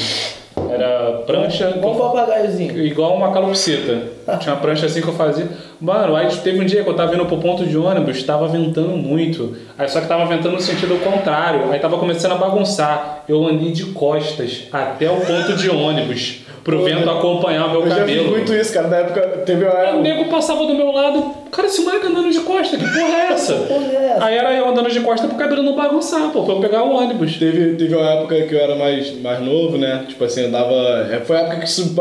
Era 0.69 1.23
prancha. 1.25 1.69
Vamos 1.79 1.97
pro 1.97 2.11
papagaiozinho. 2.11 2.77
Igual 2.85 3.15
uma 3.15 3.31
calopsita. 3.31 3.97
Tinha 4.39 4.53
uma 4.53 4.61
prancha 4.61 4.85
assim 4.85 5.01
que 5.01 5.07
eu 5.07 5.13
fazia. 5.13 5.47
Mano, 5.79 6.15
aí 6.15 6.27
teve 6.37 6.59
um 6.59 6.65
dia 6.65 6.83
que 6.83 6.89
eu 6.89 6.95
tava 6.95 7.15
indo 7.15 7.25
pro 7.25 7.37
ponto 7.37 7.65
de 7.65 7.77
ônibus, 7.77 8.21
tava 8.23 8.47
ventando 8.47 8.89
muito. 8.89 9.55
Aí 9.77 9.87
só 9.87 10.01
que 10.01 10.07
tava 10.07 10.25
ventando 10.25 10.55
no 10.55 10.61
sentido 10.61 11.01
contrário. 11.03 11.71
Aí 11.71 11.79
tava 11.79 11.97
começando 11.97 12.33
a 12.33 12.35
bagunçar. 12.35 13.23
Eu 13.27 13.47
andei 13.47 13.71
de 13.71 13.85
costas 13.85 14.63
até 14.71 15.09
o 15.09 15.21
ponto 15.21 15.55
de 15.55 15.69
ônibus. 15.69 16.41
Pro 16.63 16.83
vento 16.83 17.09
acompanhar 17.09 17.67
o 17.67 17.71
meu 17.71 17.81
Eu 17.83 17.89
já 17.89 17.95
cabelo. 17.97 18.23
fiz 18.23 18.31
muito 18.31 18.53
isso, 18.53 18.73
cara. 18.73 18.87
Na 18.87 18.97
época 18.97 19.21
teve 19.45 19.63
uma 19.65 19.73
Aí 19.73 19.95
o 19.95 20.01
nego 20.01 20.25
passava 20.25 20.65
do 20.65 20.75
meu 20.75 20.91
lado, 20.91 21.31
cara, 21.51 21.67
esse 21.67 21.81
moleque 21.81 22.07
andando 22.07 22.29
de 22.29 22.39
costa, 22.41 22.77
que 22.77 22.83
porra 22.83 23.13
é 23.17 23.31
essa? 23.33 23.53
Porra, 23.53 23.85
é 23.85 24.05
essa? 24.15 24.25
Aí 24.25 24.37
era 24.37 24.53
eu 24.53 24.67
andando 24.69 24.89
de 24.91 24.99
costa 24.99 25.27
pro 25.27 25.37
cabelo 25.37 25.63
não 25.63 25.75
bagunçar, 25.75 26.29
pô, 26.31 26.43
pra 26.43 26.53
eu 26.55 26.59
pegar 26.59 26.83
o 26.83 26.95
ônibus. 26.95 27.37
Teve, 27.37 27.75
teve 27.75 27.95
uma 27.95 28.09
época 28.11 28.41
que 28.41 28.53
eu 28.53 28.59
era 28.59 28.75
mais, 28.75 29.19
mais 29.21 29.39
novo, 29.41 29.77
né? 29.77 30.03
Tipo 30.07 30.23
assim, 30.25 30.45
andava. 30.45 30.73
é, 31.11 31.21
Foi 31.25 31.37
a 31.37 31.41
época 31.41 31.57
que 31.59 31.65
isso 31.67 31.95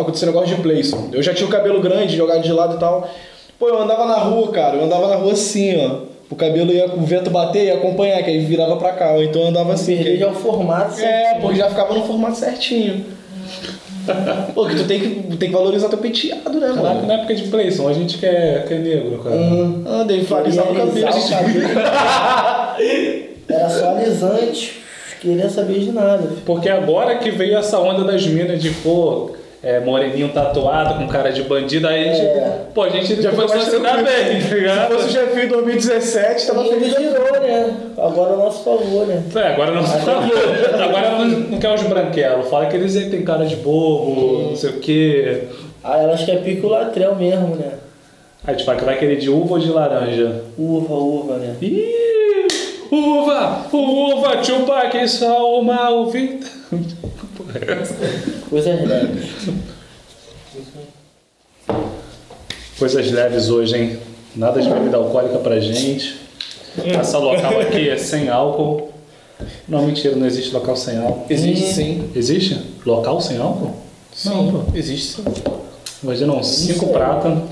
aconteceu 0.00 0.26
negócio 0.26 0.54
de 0.54 0.62
Playson. 0.62 1.08
Eu 1.12 1.22
já 1.22 1.32
tinha 1.34 1.46
o 1.46 1.50
cabelo 1.50 1.80
grande, 1.80 2.16
jogado 2.16 2.42
de 2.42 2.52
lado 2.52 2.76
e 2.76 2.78
tal. 2.78 3.08
Pô, 3.58 3.68
eu 3.68 3.82
andava 3.82 4.04
na 4.06 4.16
rua, 4.16 4.52
cara. 4.52 4.76
Eu 4.76 4.84
andava 4.84 5.08
na 5.08 5.16
rua 5.16 5.32
assim, 5.32 5.76
ó. 5.84 6.08
O 6.30 6.36
cabelo 6.36 6.70
ia, 6.70 6.86
o 6.94 7.00
vento 7.00 7.30
bater 7.30 7.64
e 7.64 7.70
acompanhar, 7.70 8.22
que 8.22 8.28
aí 8.30 8.38
virava 8.44 8.76
pra 8.76 8.92
cá. 8.92 9.12
Ou 9.12 9.22
então 9.22 9.40
eu 9.42 9.48
andava 9.48 9.72
assim. 9.72 9.96
Perder 9.96 10.18
já 10.18 10.26
é 10.26 10.30
o 10.30 10.34
formato. 10.34 11.00
É, 11.00 11.38
porque 11.40 11.56
já 11.56 11.68
ficava 11.70 11.94
no 11.94 12.04
formato 12.04 12.36
certinho. 12.36 13.04
Pô, 14.54 14.66
que 14.66 14.76
tu 14.76 14.84
tem 14.84 15.00
que, 15.00 15.36
tem 15.36 15.48
que 15.48 15.54
valorizar 15.54 15.88
teu 15.88 15.98
penteado, 15.98 16.58
né, 16.58 16.68
Caraca, 16.68 16.94
mano? 16.94 17.06
na 17.06 17.14
época 17.14 17.34
de 17.34 17.44
Playson, 17.44 17.88
a 17.88 17.92
gente 17.92 18.18
que 18.18 18.26
é, 18.26 18.64
que 18.66 18.74
é 18.74 18.78
negro, 18.78 19.18
cara. 19.22 19.36
Ah, 19.86 20.04
dei 20.04 20.22
valorizar 20.22 20.62
o 20.62 20.74
cabelo. 20.74 20.92
Realizar 20.92 21.42
o 21.42 21.44
cabelo. 21.44 21.68
Era 23.48 23.70
só 23.70 23.90
alisante. 23.90 24.82
Queria 25.20 25.48
saber 25.48 25.80
de 25.80 25.90
nada. 25.90 26.28
Porque 26.46 26.68
agora 26.68 27.16
que 27.16 27.30
veio 27.30 27.58
essa 27.58 27.78
onda 27.80 28.04
das 28.04 28.24
minas 28.26 28.62
de, 28.62 28.70
pô, 28.70 29.32
é, 29.62 29.80
moreninho 29.80 30.28
tatuado, 30.28 30.94
com 30.94 31.08
cara 31.08 31.30
de 31.32 31.42
bandido, 31.42 31.88
aí 31.88 32.08
a 32.08 32.12
gente, 32.12 32.26
É. 32.26 32.58
pô, 32.74 32.82
a 32.84 32.88
gente 32.90 33.20
Já 33.20 33.30
começou 33.30 33.56
a 33.56 33.60
ficou 33.60 33.78
se 33.78 33.82
dar 33.82 33.96
bem, 33.96 34.04
tá 34.04 34.10
tranquilo. 34.12 34.42
Se 34.48 34.54
ligado? 34.54 34.92
fosse 34.94 35.06
o 35.06 35.10
Jefinho 35.10 35.44
em 35.44 35.48
2017, 35.48 36.46
tava 36.46 36.62
E 36.62 36.68
ele 36.68 36.80
feliz. 36.90 36.94
girou, 36.96 37.32
né? 37.40 37.76
Agora 37.98 38.30
é 38.30 38.34
o 38.34 38.38
nosso 38.38 38.62
favor, 38.64 39.06
né? 39.06 39.22
É, 39.34 39.46
agora 39.48 39.70
não 39.72 39.82
falou. 39.84 40.22
Agora 40.82 41.10
não, 41.18 41.24
não 41.26 41.58
quer 41.58 41.74
os 41.74 41.82
branquelos. 41.82 42.48
Fala 42.48 42.66
que 42.66 42.76
eles 42.76 42.96
aí 42.96 43.10
tem 43.10 43.22
cara 43.22 43.44
de 43.44 43.56
bobo, 43.56 44.48
não 44.50 44.56
sei 44.56 44.70
o 44.70 44.78
quê. 44.80 45.42
Ah, 45.82 45.98
elas 45.98 46.22
querem 46.24 46.42
pico 46.42 46.68
latrel 46.68 47.14
mesmo, 47.16 47.56
né? 47.56 47.72
Aí 48.46 48.54
tipo, 48.54 48.74
que 48.76 48.84
vai 48.84 48.96
querer 48.96 49.16
de 49.16 49.28
uva 49.28 49.54
ou 49.54 49.58
de 49.58 49.68
laranja? 49.70 50.42
Uva, 50.56 50.94
uva, 50.94 51.34
né? 51.38 51.54
Ih! 51.60 52.46
Uva! 52.90 53.66
Uva! 53.72 54.36
Tupac, 54.38 55.08
salma 55.08 55.90
o 55.90 56.06
vida. 56.06 56.46
Coisas 58.50 58.86
leves. 58.88 59.26
Coisas 62.78 63.10
leves 63.10 63.48
hoje, 63.50 63.76
hein? 63.76 63.98
Nada 64.36 64.60
de 64.60 64.68
bebida 64.68 64.96
alcoólica 64.96 65.38
pra 65.38 65.58
gente. 65.58 66.16
Essa 66.84 67.18
local 67.18 67.60
aqui 67.60 67.88
é 67.88 67.96
sem 67.96 68.28
álcool. 68.28 68.90
Não, 69.68 69.86
mentira, 69.86 70.14
não 70.16 70.26
existe 70.26 70.52
local 70.52 70.76
sem 70.76 70.98
álcool. 70.98 71.26
Existe 71.28 71.64
Hum. 71.64 71.72
sim. 71.74 72.10
Existe? 72.14 72.60
Local 72.84 73.20
sem 73.20 73.38
álcool? 73.38 73.74
Não, 74.24 74.50
pô. 74.50 74.76
Existe 74.76 75.16
sim. 75.16 75.24
Imagina, 76.02 76.32
um 76.34 76.42
cinco 76.42 76.84
sei. 76.86 76.88
prata. 76.92 77.42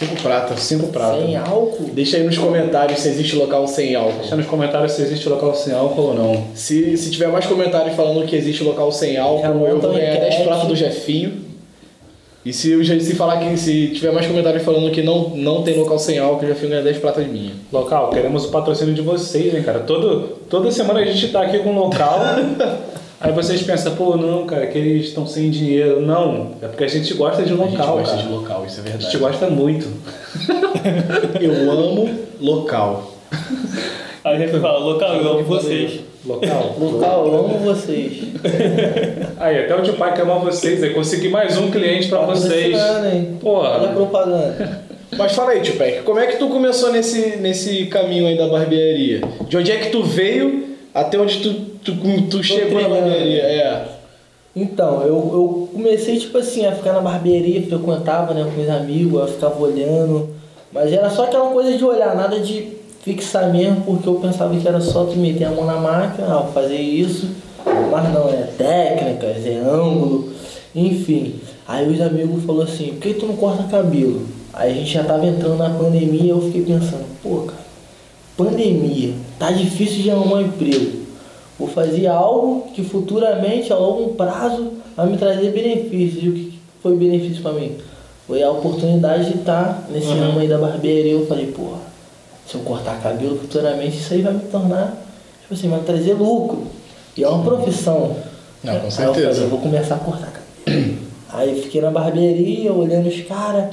Cinco 0.00 0.16
pratas, 0.22 0.60
cinco 0.60 0.86
pratas. 0.86 1.26
Sem 1.26 1.36
álcool? 1.36 1.90
Deixa 1.92 2.16
aí 2.16 2.22
nos 2.22 2.38
comentários 2.38 3.00
se 3.00 3.08
existe 3.10 3.36
local 3.36 3.68
sem 3.68 3.94
álcool. 3.94 4.20
Deixa 4.20 4.34
nos 4.34 4.46
comentários 4.46 4.92
se 4.92 5.02
existe 5.02 5.28
local 5.28 5.54
sem 5.54 5.74
álcool 5.74 6.00
ou 6.00 6.14
não. 6.14 6.44
Se, 6.54 6.96
se 6.96 7.10
tiver 7.10 7.28
mais 7.28 7.44
comentários 7.44 7.94
falando 7.94 8.26
que 8.26 8.34
existe 8.34 8.64
local 8.64 8.90
sem 8.90 9.18
álcool, 9.18 9.66
eu 9.66 9.78
vou 9.78 9.92
ganhar 9.92 10.12
10 10.14 10.24
enquete. 10.24 10.48
pratos 10.48 10.68
do 10.68 10.74
Jefinho. 10.74 11.44
E 12.46 12.50
se, 12.50 12.82
se 13.02 13.14
falar 13.14 13.40
que 13.40 13.54
se 13.58 13.88
tiver 13.88 14.10
mais 14.10 14.26
comentários 14.26 14.62
falando 14.62 14.90
que 14.90 15.02
não, 15.02 15.36
não 15.36 15.62
tem 15.62 15.78
local 15.78 15.98
sem 15.98 16.18
álcool, 16.18 16.46
o 16.46 16.48
Jefinho 16.48 16.70
ganha 16.70 16.82
10 16.82 16.96
pratas 16.96 17.26
minha. 17.26 17.52
Local, 17.70 18.08
queremos 18.08 18.46
o 18.46 18.48
patrocínio 18.48 18.94
de 18.94 19.02
vocês, 19.02 19.54
hein, 19.54 19.62
cara. 19.62 19.80
Todo, 19.80 20.38
toda 20.48 20.70
semana 20.70 21.00
a 21.00 21.04
gente 21.04 21.28
tá 21.28 21.42
aqui 21.42 21.58
com 21.58 21.72
um 21.72 21.78
local. 21.78 22.20
aí 23.20 23.32
vocês 23.32 23.62
pensam, 23.62 23.94
pô, 23.94 24.16
não, 24.16 24.46
cara, 24.46 24.66
que 24.66 24.78
eles 24.78 25.06
estão 25.08 25.26
sem 25.26 25.50
dinheiro. 25.50 26.00
Não, 26.00 26.52
é 26.62 26.66
porque 26.66 26.84
a 26.84 26.88
gente 26.88 27.12
gosta 27.14 27.42
de 27.42 27.52
a 27.52 27.56
gente 27.56 27.70
local, 27.72 27.98
gosta 27.98 28.16
cara. 28.16 28.26
de 28.26 28.32
local, 28.32 28.64
isso 28.66 28.76
é 28.76 28.80
A 28.80 28.82
verdade. 28.84 29.04
gente 29.04 29.16
gosta 29.18 29.46
muito. 29.48 29.86
Eu 31.40 31.70
amo 31.70 32.10
local. 32.40 33.14
Aí 34.24 34.36
a 34.36 34.38
gente 34.38 34.58
fala, 34.60 34.78
local, 34.78 35.14
eu 35.16 35.32
amo 35.32 35.44
vocês. 35.44 36.00
Local. 36.26 36.76
Local, 36.78 37.26
eu 37.26 37.34
amo 37.38 37.58
vocês. 37.58 38.18
Aí, 39.38 39.64
até 39.64 39.74
o 39.74 39.82
tio 39.82 39.94
pai 39.94 40.14
que 40.14 40.20
ama 40.20 40.38
vocês. 40.38 40.82
Aí 40.82 40.90
consegui 40.92 41.28
mais 41.30 41.56
um 41.56 41.70
cliente 41.70 42.08
pra 42.08 42.20
vocês. 42.20 42.76
Hein? 42.76 43.38
Olha 43.42 43.68
a 43.76 43.78
Porra. 43.78 43.88
propaganda. 43.94 44.82
Mas 45.16 45.32
fala 45.32 45.52
aí, 45.52 45.60
tio 45.60 45.76
Peck, 45.76 46.02
como 46.02 46.18
é 46.20 46.26
que 46.26 46.36
tu 46.36 46.48
começou 46.48 46.92
nesse, 46.92 47.36
nesse 47.38 47.86
caminho 47.86 48.26
aí 48.26 48.36
da 48.36 48.46
barbearia? 48.48 49.22
De 49.48 49.56
onde 49.56 49.72
é 49.72 49.76
que 49.78 49.88
tu 49.90 50.02
veio 50.02 50.69
até 50.94 51.18
onde 51.18 51.40
tu, 51.40 51.54
tu, 51.84 52.22
tu 52.28 52.42
chegou 52.42 52.80
na 52.80 52.88
barbearia? 52.88 53.42
É. 53.42 53.88
Então, 54.54 55.02
eu, 55.02 55.14
eu 55.14 55.68
comecei, 55.72 56.18
tipo 56.18 56.36
assim, 56.38 56.66
a 56.66 56.72
ficar 56.72 56.92
na 56.92 57.00
barbearia, 57.00 57.62
frequentava, 57.62 58.34
né, 58.34 58.50
com 58.52 58.60
os 58.60 58.68
amigos, 58.68 59.20
eu 59.20 59.28
ficava 59.28 59.60
olhando. 59.62 60.30
Mas 60.72 60.92
era 60.92 61.08
só 61.08 61.24
aquela 61.24 61.50
coisa 61.50 61.76
de 61.76 61.84
olhar, 61.84 62.14
nada 62.16 62.40
de 62.40 62.80
fixar 63.02 63.52
mesmo, 63.52 63.82
porque 63.82 64.08
eu 64.08 64.14
pensava 64.16 64.54
que 64.56 64.66
era 64.66 64.80
só 64.80 65.04
tu 65.04 65.16
meter 65.16 65.44
a 65.44 65.50
mão 65.50 65.64
na 65.64 65.76
máquina, 65.76 66.26
ah, 66.28 66.40
vou 66.40 66.52
fazer 66.52 66.76
isso. 66.76 67.28
Mas 67.90 68.12
não, 68.12 68.28
é 68.28 68.48
técnicas, 68.58 69.46
é 69.46 69.56
ângulo, 69.56 70.32
enfim. 70.74 71.36
Aí 71.66 71.88
os 71.88 72.00
amigos 72.00 72.44
falaram 72.44 72.70
assim, 72.70 72.88
por 72.92 73.00
que 73.00 73.14
tu 73.14 73.26
não 73.26 73.36
corta 73.36 73.62
cabelo? 73.64 74.26
Aí 74.52 74.72
a 74.72 74.74
gente 74.74 74.92
já 74.92 75.04
tava 75.04 75.26
entrando 75.26 75.56
na 75.56 75.70
pandemia, 75.70 76.32
eu 76.32 76.40
fiquei 76.42 76.62
pensando, 76.62 77.04
pô, 77.22 77.42
cara, 77.42 77.59
pandemia, 78.36 79.12
tá 79.38 79.50
difícil 79.50 80.02
de 80.02 80.10
arrumar 80.10 80.42
emprego. 80.42 81.00
Vou 81.58 81.68
fazer 81.68 82.06
algo 82.06 82.68
que 82.74 82.82
futuramente, 82.82 83.72
a 83.72 83.76
longo 83.76 84.14
prazo, 84.14 84.72
vai 84.96 85.06
me 85.06 85.18
trazer 85.18 85.50
benefícios. 85.50 86.22
E 86.24 86.28
o 86.28 86.32
que 86.32 86.58
foi 86.82 86.96
benefício 86.96 87.42
para 87.42 87.52
mim? 87.52 87.72
Foi 88.26 88.42
a 88.42 88.50
oportunidade 88.50 89.30
de 89.30 89.38
estar 89.38 89.86
nesse 89.90 90.06
Uhum. 90.08 90.20
ramo 90.20 90.38
aí 90.40 90.48
da 90.48 90.56
barbearia. 90.56 91.12
Eu 91.12 91.26
falei, 91.26 91.46
porra, 91.48 91.78
se 92.46 92.54
eu 92.54 92.60
cortar 92.62 93.00
cabelo 93.02 93.38
futuramente, 93.38 93.96
isso 93.98 94.14
aí 94.14 94.22
vai 94.22 94.32
me 94.32 94.40
tornar, 94.44 94.96
tipo 95.42 95.52
assim, 95.54 95.68
vai 95.68 95.80
me 95.80 95.84
trazer 95.84 96.14
lucro. 96.14 96.62
E 97.16 97.22
é 97.24 97.28
uma 97.28 97.44
profissão. 97.44 98.16
Não, 98.64 98.72
com 98.74 98.78
Aí 98.80 98.84
eu 98.86 98.90
certeza. 98.90 99.26
falei, 99.28 99.42
eu 99.44 99.48
vou 99.50 99.58
começar 99.58 99.96
a 99.96 99.98
cortar 99.98 100.32
cabelo. 100.64 100.96
aí 101.32 101.60
fiquei 101.60 101.80
na 101.82 101.90
barbearia, 101.90 102.72
olhando 102.72 103.08
os 103.08 103.20
caras. 103.22 103.66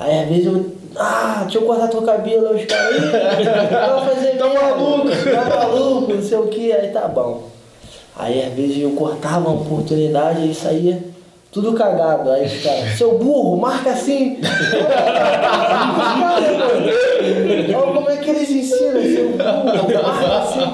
Aí 0.00 0.18
às 0.18 0.28
vezes 0.30 0.46
eu, 0.46 0.66
ah, 0.96 1.40
deixa 1.42 1.58
eu 1.58 1.66
cortar 1.66 1.88
teu 1.88 2.00
cabelo, 2.00 2.48
aí 2.48 2.56
os 2.56 2.64
caras, 2.64 2.96
"Ih, 2.96 3.44
vai 3.70 4.14
fazer 4.14 4.38
Tá 4.38 4.48
maluco." 4.48 5.08
Tá 5.10 5.44
maluco, 5.58 6.14
não 6.14 6.22
sei 6.22 6.38
o 6.38 6.46
que, 6.48 6.72
aí 6.72 6.88
tá 6.88 7.06
bom. 7.06 7.42
Aí 8.16 8.42
às 8.42 8.54
vezes 8.54 8.82
eu 8.82 8.92
cortava 8.92 9.50
uma 9.50 9.60
oportunidade 9.60 10.50
e 10.50 10.54
saía 10.54 11.02
tudo 11.52 11.74
cagado. 11.74 12.30
Aí 12.30 12.46
os 12.46 12.62
caras, 12.62 12.96
seu 12.96 13.18
burro, 13.18 13.58
marca 13.58 13.90
assim. 13.90 14.40
Olha 17.76 17.92
como 17.92 18.08
é 18.08 18.16
que 18.16 18.30
eles 18.30 18.48
ensinam, 18.48 19.02
seu 19.02 19.28
burro, 19.32 20.02
marca 20.02 20.38
assim. 20.38 20.66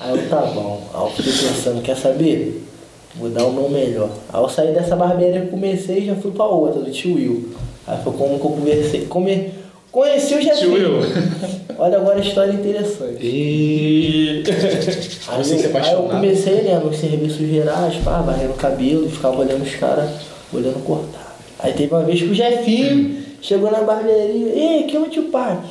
Aí 0.00 0.10
eu, 0.10 0.28
tá 0.28 0.40
bom. 0.40 0.80
Aí 0.92 1.00
eu 1.00 1.10
fiquei 1.10 1.32
pensando, 1.32 1.80
quer 1.80 1.96
saber? 1.96 2.66
Vou 3.14 3.30
dar 3.30 3.44
o 3.44 3.52
meu 3.52 3.68
melhor. 3.68 4.08
Aí 4.32 4.42
eu 4.42 4.48
saí 4.48 4.74
dessa 4.74 4.96
barbearia 4.96 5.46
comecei 5.46 5.98
e 5.98 6.06
já 6.06 6.16
fui 6.16 6.32
pra 6.32 6.46
outra, 6.46 6.80
do 6.82 6.90
tio 6.90 7.14
Will. 7.14 7.54
Aí 7.86 8.02
foi 8.02 8.12
como 8.12 8.38
que 8.38 8.46
eu 8.46 8.50
conversei. 8.50 9.06
Come... 9.06 9.52
Conheci 9.92 10.34
o 10.34 10.42
Jefinho. 10.42 11.00
Olha 11.78 11.98
agora 11.98 12.18
a 12.18 12.20
história 12.20 12.52
interessante. 12.52 13.18
E. 13.20 14.42
Aí, 15.28 15.38
Você 15.38 15.58
se 15.58 15.64
eu, 15.64 15.76
aí 15.76 15.92
eu 15.92 16.02
comecei, 16.02 16.62
né, 16.62 16.78
nos 16.78 16.98
serviços 16.98 17.48
gerais, 17.48 17.94
pá, 18.04 18.20
varrendo 18.20 18.52
o 18.52 18.56
cabelo 18.56 19.08
ficava 19.08 19.38
olhando 19.38 19.62
os 19.62 19.74
caras, 19.76 20.10
olhando 20.52 20.84
cortar. 20.84 21.36
Aí 21.58 21.72
teve 21.72 21.94
uma 21.94 22.04
vez 22.04 22.20
que 22.20 22.28
o 22.28 22.34
Jefinho 22.34 23.22
chegou 23.40 23.70
na 23.70 23.80
barbearia, 23.80 24.52
ei, 24.54 24.82
que 24.84 24.96
é 24.96 25.00
o 25.00 25.08
tio 25.08 25.24
Pac? 25.24 25.62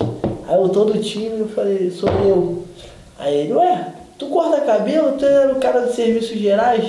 Aí 0.48 0.55
eu 0.55 0.70
todo 0.70 1.00
tímido, 1.00 1.38
eu 1.38 1.48
falei, 1.50 1.91
sou 1.91 2.10
eu. 2.10 2.63
Aí 3.17 3.36
ele, 3.36 3.53
ué, 3.53 3.93
tu 4.17 4.25
corta 4.27 4.62
cabelo? 4.62 5.17
Tu 5.17 5.25
era 5.25 5.53
o 5.53 5.60
cara 5.60 5.82
dos 5.82 5.96
serviços 5.96 6.38
gerais? 6.38 6.84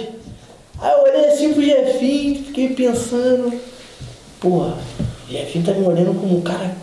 Aí 0.80 0.92
eu 0.92 1.02
olhei 1.02 1.26
assim 1.26 1.52
pro 1.52 1.62
Jefinho, 1.62 2.44
fiquei 2.44 2.70
pensando, 2.70 3.52
porra, 4.40 4.74
Jefinho 5.28 5.64
tá 5.64 5.72
me 5.72 5.86
olhando 5.86 6.18
como 6.20 6.38
um 6.38 6.40
cara 6.42 6.76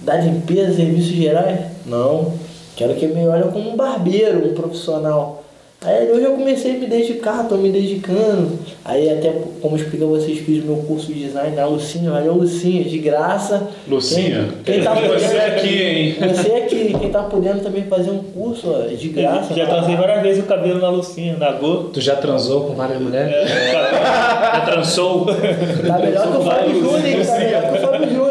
da 0.00 0.16
limpeza, 0.16 0.76
serviços 0.76 1.12
gerais? 1.12 1.60
Não, 1.86 2.34
quero 2.76 2.94
que 2.94 3.04
ele 3.04 3.14
me 3.14 3.26
olhe 3.26 3.50
como 3.50 3.70
um 3.70 3.76
barbeiro, 3.76 4.46
um 4.46 4.54
profissional. 4.54 5.44
Aí 5.80 6.10
hoje 6.10 6.24
eu 6.24 6.32
comecei 6.32 6.74
a 6.74 6.78
me 6.78 6.86
dedicar, 6.86 7.46
tô 7.48 7.56
me 7.56 7.70
dedicando. 7.70 8.58
Aí 8.84 9.08
até, 9.10 9.32
como 9.62 9.76
eu 9.76 9.80
expliquei 9.80 10.04
a 10.04 10.10
vocês, 10.10 10.38
fiz 10.40 10.64
o 10.64 10.66
meu 10.66 10.76
curso 10.78 11.06
de 11.06 11.20
design 11.20 11.54
na 11.54 11.66
Lucinha, 11.66 12.10
valeu 12.10 12.34
Lucinha, 12.34 12.82
de 12.82 12.98
graça. 12.98 13.68
Lucinha, 13.86 14.48
Quem, 14.64 14.74
quem 14.74 14.84
tá 14.84 14.92
você 14.92 15.06
podendo, 15.06 15.40
aqui, 15.40 15.82
hein? 15.82 16.16
Você 16.18 16.50
aqui, 16.52 16.96
quem 16.98 17.10
tá 17.10 17.22
podendo 17.22 17.62
também 17.62 17.84
fazer 17.84 18.10
um 18.10 18.18
curso 18.18 18.68
ó, 18.68 18.88
de 18.88 19.08
graça. 19.08 19.54
Já 19.54 19.66
tá? 19.66 19.74
transei 19.74 19.94
várias 19.94 20.22
vezes 20.22 20.42
o 20.42 20.46
cabelo 20.48 20.80
na 20.80 20.90
Lucinha, 20.90 21.36
na 21.36 21.52
Go. 21.52 21.84
Tu 21.92 22.00
já 22.00 22.16
transou 22.16 22.64
com 22.64 22.74
várias 22.74 23.00
mulheres? 23.00 23.32
É. 23.32 23.70
Já 24.58 24.60
transou? 24.64 25.26
Tá 25.26 25.98
melhor 25.98 26.32
que 26.32 26.36
o 26.38 26.40
Fábio 26.40 26.74
Júnior, 26.74 27.06
hein? 27.06 27.24
Tá 27.24 27.38
melhor 27.38 27.62
que 27.62 27.78
o 27.78 27.80
Fábio 27.80 28.10
Júnior. 28.10 28.27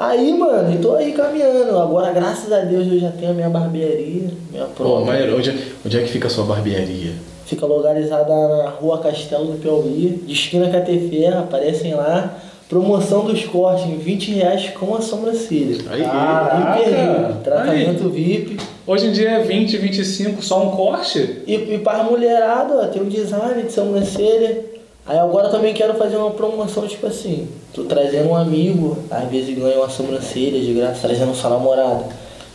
Aí, 0.00 0.32
mano, 0.32 0.72
eu 0.72 0.80
tô 0.80 0.94
aí 0.94 1.12
caminhando. 1.12 1.78
Agora, 1.78 2.10
graças 2.10 2.50
a 2.50 2.60
Deus, 2.60 2.86
eu 2.90 2.98
já 2.98 3.10
tenho 3.10 3.32
a 3.32 3.34
minha 3.34 3.50
barbearia, 3.50 4.30
minha 4.50 4.64
Pô, 4.64 4.82
prova. 4.84 5.04
maneiro, 5.04 5.36
onde, 5.36 5.50
é- 5.50 5.58
onde 5.84 5.98
é 5.98 6.02
que 6.02 6.08
fica 6.08 6.26
a 6.26 6.30
sua 6.30 6.44
barbearia? 6.44 7.12
Fica 7.44 7.66
localizada 7.66 8.32
na 8.32 8.70
rua 8.70 8.98
Castelo 9.00 9.44
do 9.52 9.58
Piauí, 9.58 10.22
de 10.26 10.32
esquina 10.32 10.70
com 10.70 10.76
a 10.78 10.80
Ferra, 10.82 11.40
aparecem 11.40 11.92
lá. 11.92 12.34
Promoção 12.66 13.26
dos 13.26 13.44
cortes 13.44 13.84
em 13.84 13.98
20 13.98 14.30
reais 14.30 14.70
com 14.70 14.94
a 14.94 15.02
sobrancelha. 15.02 15.76
Aí, 15.90 16.02
Caraca! 16.02 16.78
VIP, 16.78 17.42
tratamento 17.44 18.08
VIP. 18.08 18.56
Hoje 18.86 19.06
em 19.08 19.12
dia 19.12 19.30
é 19.32 19.40
20, 19.40 19.76
25, 19.76 20.42
só 20.42 20.62
um 20.66 20.70
corte? 20.70 21.42
E, 21.46 21.54
e 21.56 21.78
para 21.78 22.04
mulherada, 22.04 22.74
ó, 22.76 22.86
tem 22.86 23.02
o 23.02 23.06
design 23.06 23.64
de 23.64 23.72
sobrancelha. 23.72 24.69
Aí 25.10 25.18
agora 25.18 25.48
eu 25.48 25.50
também 25.50 25.74
quero 25.74 25.94
fazer 25.94 26.16
uma 26.16 26.30
promoção, 26.30 26.86
tipo 26.86 27.04
assim, 27.04 27.48
tô 27.74 27.82
trazendo 27.82 28.28
um 28.28 28.36
amigo, 28.36 28.96
às 29.10 29.28
vezes 29.28 29.58
ganha 29.58 29.76
uma 29.78 29.90
sobrancelha 29.90 30.60
de 30.60 30.72
graça, 30.72 31.00
trazendo 31.08 31.34
sua 31.34 31.50
namorada. 31.50 32.04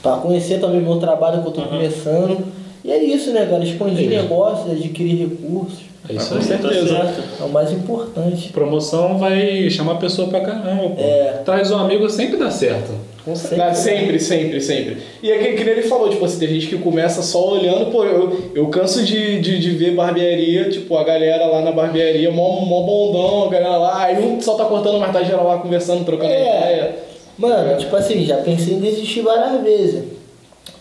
Pra 0.02 0.14
conhecer 0.14 0.62
também 0.62 0.80
o 0.80 0.84
meu 0.84 0.96
trabalho 0.96 1.42
que 1.42 1.50
eu 1.50 1.52
tô 1.52 1.64
começando. 1.64 2.46
E 2.82 2.94
é 2.94 3.04
isso, 3.04 3.32
né, 3.32 3.46
cara? 3.46 3.62
Expandir 3.62 4.10
negócios, 4.10 4.72
adquirir 4.72 5.28
recursos. 5.28 5.80
É 6.08 6.14
isso 6.14 6.30
com 6.30 6.36
aí. 6.36 6.44
certeza. 6.44 6.96
Tá 6.96 7.04
certo. 7.04 7.24
É 7.42 7.44
o 7.44 7.50
mais 7.50 7.74
importante. 7.74 8.54
Promoção 8.54 9.18
vai 9.18 9.70
chamar 9.70 9.92
a 9.92 9.98
pessoa 9.98 10.30
pra 10.30 10.40
caramba, 10.40 10.92
pô. 10.92 11.02
É. 11.02 11.42
Traz 11.44 11.70
um 11.72 11.78
amigo 11.78 12.10
sempre 12.10 12.38
dá 12.38 12.50
certo. 12.50 12.94
Com 13.26 13.36
certeza. 13.36 13.74
Sempre, 13.74 14.20
sempre, 14.20 14.62
sempre. 14.62 14.98
E 15.24 15.32
é 15.32 15.38
que, 15.40 15.54
que 15.54 15.64
nem 15.64 15.74
ele 15.74 15.82
falou, 15.84 16.10
tipo 16.10 16.24
assim, 16.24 16.38
tem 16.38 16.48
gente 16.48 16.68
que 16.68 16.78
começa 16.78 17.24
só 17.24 17.54
olhando, 17.54 17.92
pô, 17.92 18.06
eu, 18.06 18.52
eu 18.54 18.68
canso 18.68 19.04
de, 19.04 19.42
de, 19.42 19.60
de 19.60 19.72
ver 19.72 19.96
barbearia, 19.96 20.70
tipo, 20.70 20.96
a 20.96 21.04
galera 21.04 21.48
lá 21.48 21.62
na 21.62 21.72
barbearia, 21.72 22.32
mó, 22.32 22.62
mó 22.62 22.84
bondão, 22.84 23.48
a 23.48 23.50
galera 23.52 23.78
lá, 23.78 24.04
aí 24.04 24.24
um 24.24 24.40
só 24.40 24.54
tá 24.54 24.66
cortando, 24.66 25.00
mas 25.00 25.12
tá 25.12 25.24
geral 25.24 25.48
lá 25.48 25.58
conversando, 25.58 26.06
trocando 26.06 26.32
É. 26.32 26.42
ideia. 26.42 26.96
Mano, 27.38 27.72
É. 27.72 27.76
tipo 27.76 27.96
assim, 27.96 28.24
já 28.24 28.38
pensei 28.38 28.76
em 28.76 28.80
desistir 28.80 29.22
várias 29.22 29.62
vezes. 29.64 30.04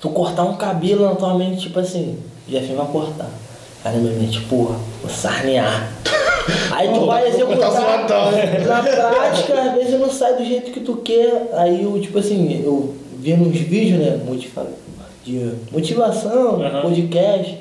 Tu 0.00 0.08
cortar 0.10 0.44
um 0.44 0.56
cabelo 0.56 1.04
na 1.06 1.14
tua 1.14 1.34
mente, 1.38 1.62
tipo 1.62 1.80
assim, 1.80 2.18
Jefinho 2.46 2.76
vai 2.76 2.86
cortar. 2.88 3.30
Aí 3.84 3.96
na 3.96 4.00
minha 4.00 4.18
mente, 4.18 4.40
porra, 4.42 4.76
vou 5.02 5.10
sarnear. 5.10 5.92
Aí 6.72 6.88
tu 6.88 7.06
vai 7.06 7.28
executar. 7.28 7.70
Na 8.66 8.82
prática, 8.82 9.60
às 9.60 9.74
vezes 9.74 10.00
não 10.00 10.10
sai 10.10 10.36
do 10.36 10.44
jeito 10.44 10.70
que 10.70 10.80
tu 10.80 10.96
quer. 10.96 11.50
Aí 11.52 11.82
eu, 11.82 12.00
tipo 12.00 12.18
assim, 12.18 12.62
eu 12.64 12.94
vi 13.18 13.34
nos 13.34 13.58
vídeos, 13.58 14.00
né? 14.00 14.20
De 15.24 15.52
motivação, 15.70 16.62
Aham. 16.62 16.82
podcast. 16.82 17.58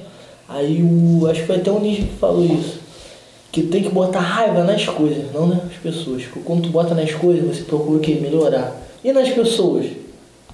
Aí 0.48 0.82
o. 0.82 1.28
Acho 1.28 1.42
que 1.42 1.48
foi 1.48 1.56
até 1.58 1.72
o 1.72 1.80
Ninja 1.80 2.04
que 2.04 2.16
falou 2.20 2.46
isso. 2.46 2.80
Que 3.52 3.64
tem 3.64 3.84
que 3.84 3.90
botar 3.90 4.20
raiva 4.20 4.64
nas 4.64 4.86
coisas, 4.86 5.32
não 5.34 5.48
nas 5.48 5.74
pessoas. 5.82 6.24
Porque 6.24 6.40
quando 6.44 6.64
tu 6.64 6.70
bota 6.70 6.96
nas 6.96 7.14
coisas, 7.14 7.46
você 7.46 7.64
procura 7.64 7.98
o 7.98 8.02
quê? 8.02 8.18
Melhorar. 8.22 8.76
E 9.04 9.12
nas 9.12 9.30
pessoas? 9.30 9.86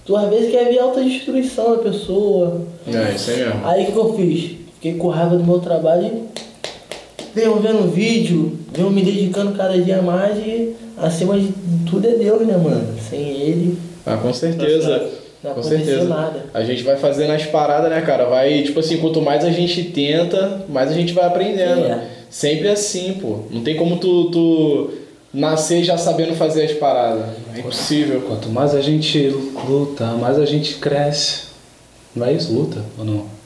Tu 0.06 0.16
às 0.16 0.30
vezes 0.30 0.52
quer 0.52 0.66
ver 0.66 0.80
autodestruição 0.80 1.72
da 1.72 1.84
pessoa. 1.84 2.62
É, 2.88 3.14
isso 3.16 3.30
aí 3.30 3.38
mesmo. 3.38 3.62
Aí 3.64 3.84
o 3.84 3.86
que, 3.86 3.92
que 3.92 3.98
eu 3.98 4.14
fiz? 4.16 4.52
Fiquei 4.80 4.94
com 4.98 5.10
raiva 5.10 5.36
do 5.36 5.44
meu 5.44 5.60
trabalho 5.60 6.06
e 6.06 7.24
venho 7.36 7.56
vendo 7.60 7.92
vídeo, 7.92 8.58
venho 8.74 8.90
me 8.90 9.02
dedicando 9.04 9.52
cada 9.52 9.78
dia 9.78 10.02
mais 10.02 10.38
e 10.38 10.74
acima 10.98 11.38
de 11.38 11.52
tudo 11.90 12.08
é 12.08 12.12
Deus, 12.14 12.48
né, 12.48 12.56
mano? 12.56 12.96
Sem 13.10 13.20
ele, 13.20 13.78
Ah, 14.06 14.16
com 14.16 14.32
certeza. 14.34 15.10
não 15.44 15.54
Com 15.54 15.62
certeza. 15.64 16.06
nada. 16.06 16.46
A 16.54 16.64
gente 16.64 16.84
vai 16.84 16.96
fazendo 16.96 17.32
as 17.32 17.44
paradas, 17.46 17.90
né, 17.90 18.00
cara? 18.02 18.26
Vai, 18.26 18.64
tipo 18.64 18.80
assim, 18.80 18.98
quanto 18.98 19.22
mais 19.22 19.44
a 19.44 19.52
gente 19.52 19.84
tenta, 19.84 20.62
mais 20.70 20.90
a 20.90 20.94
gente 20.94 21.12
vai 21.12 21.26
aprendendo. 21.26 21.86
É. 21.86 22.08
Sempre 22.30 22.70
assim, 22.70 23.14
pô. 23.22 23.40
Não 23.52 23.62
tem 23.62 23.76
como 23.76 23.98
tu, 23.98 24.32
tu 24.32 24.92
nascer 25.34 25.84
já 25.84 25.98
sabendo 25.98 26.36
fazer 26.36 26.64
as 26.64 26.72
paradas. 26.72 27.26
É 27.54 27.60
impossível. 27.60 28.22
Quanto 28.22 28.48
mais 28.50 28.74
a 28.74 28.82
gente 28.82 29.28
luta, 29.68 30.06
mais 30.14 30.40
a 30.40 30.46
gente 30.46 30.76
cresce. 30.76 31.50
Não 32.16 32.26
é 32.26 32.32
isso? 32.34 32.54
Luta 32.54 32.82
ou 32.98 33.04
não? 33.04 33.39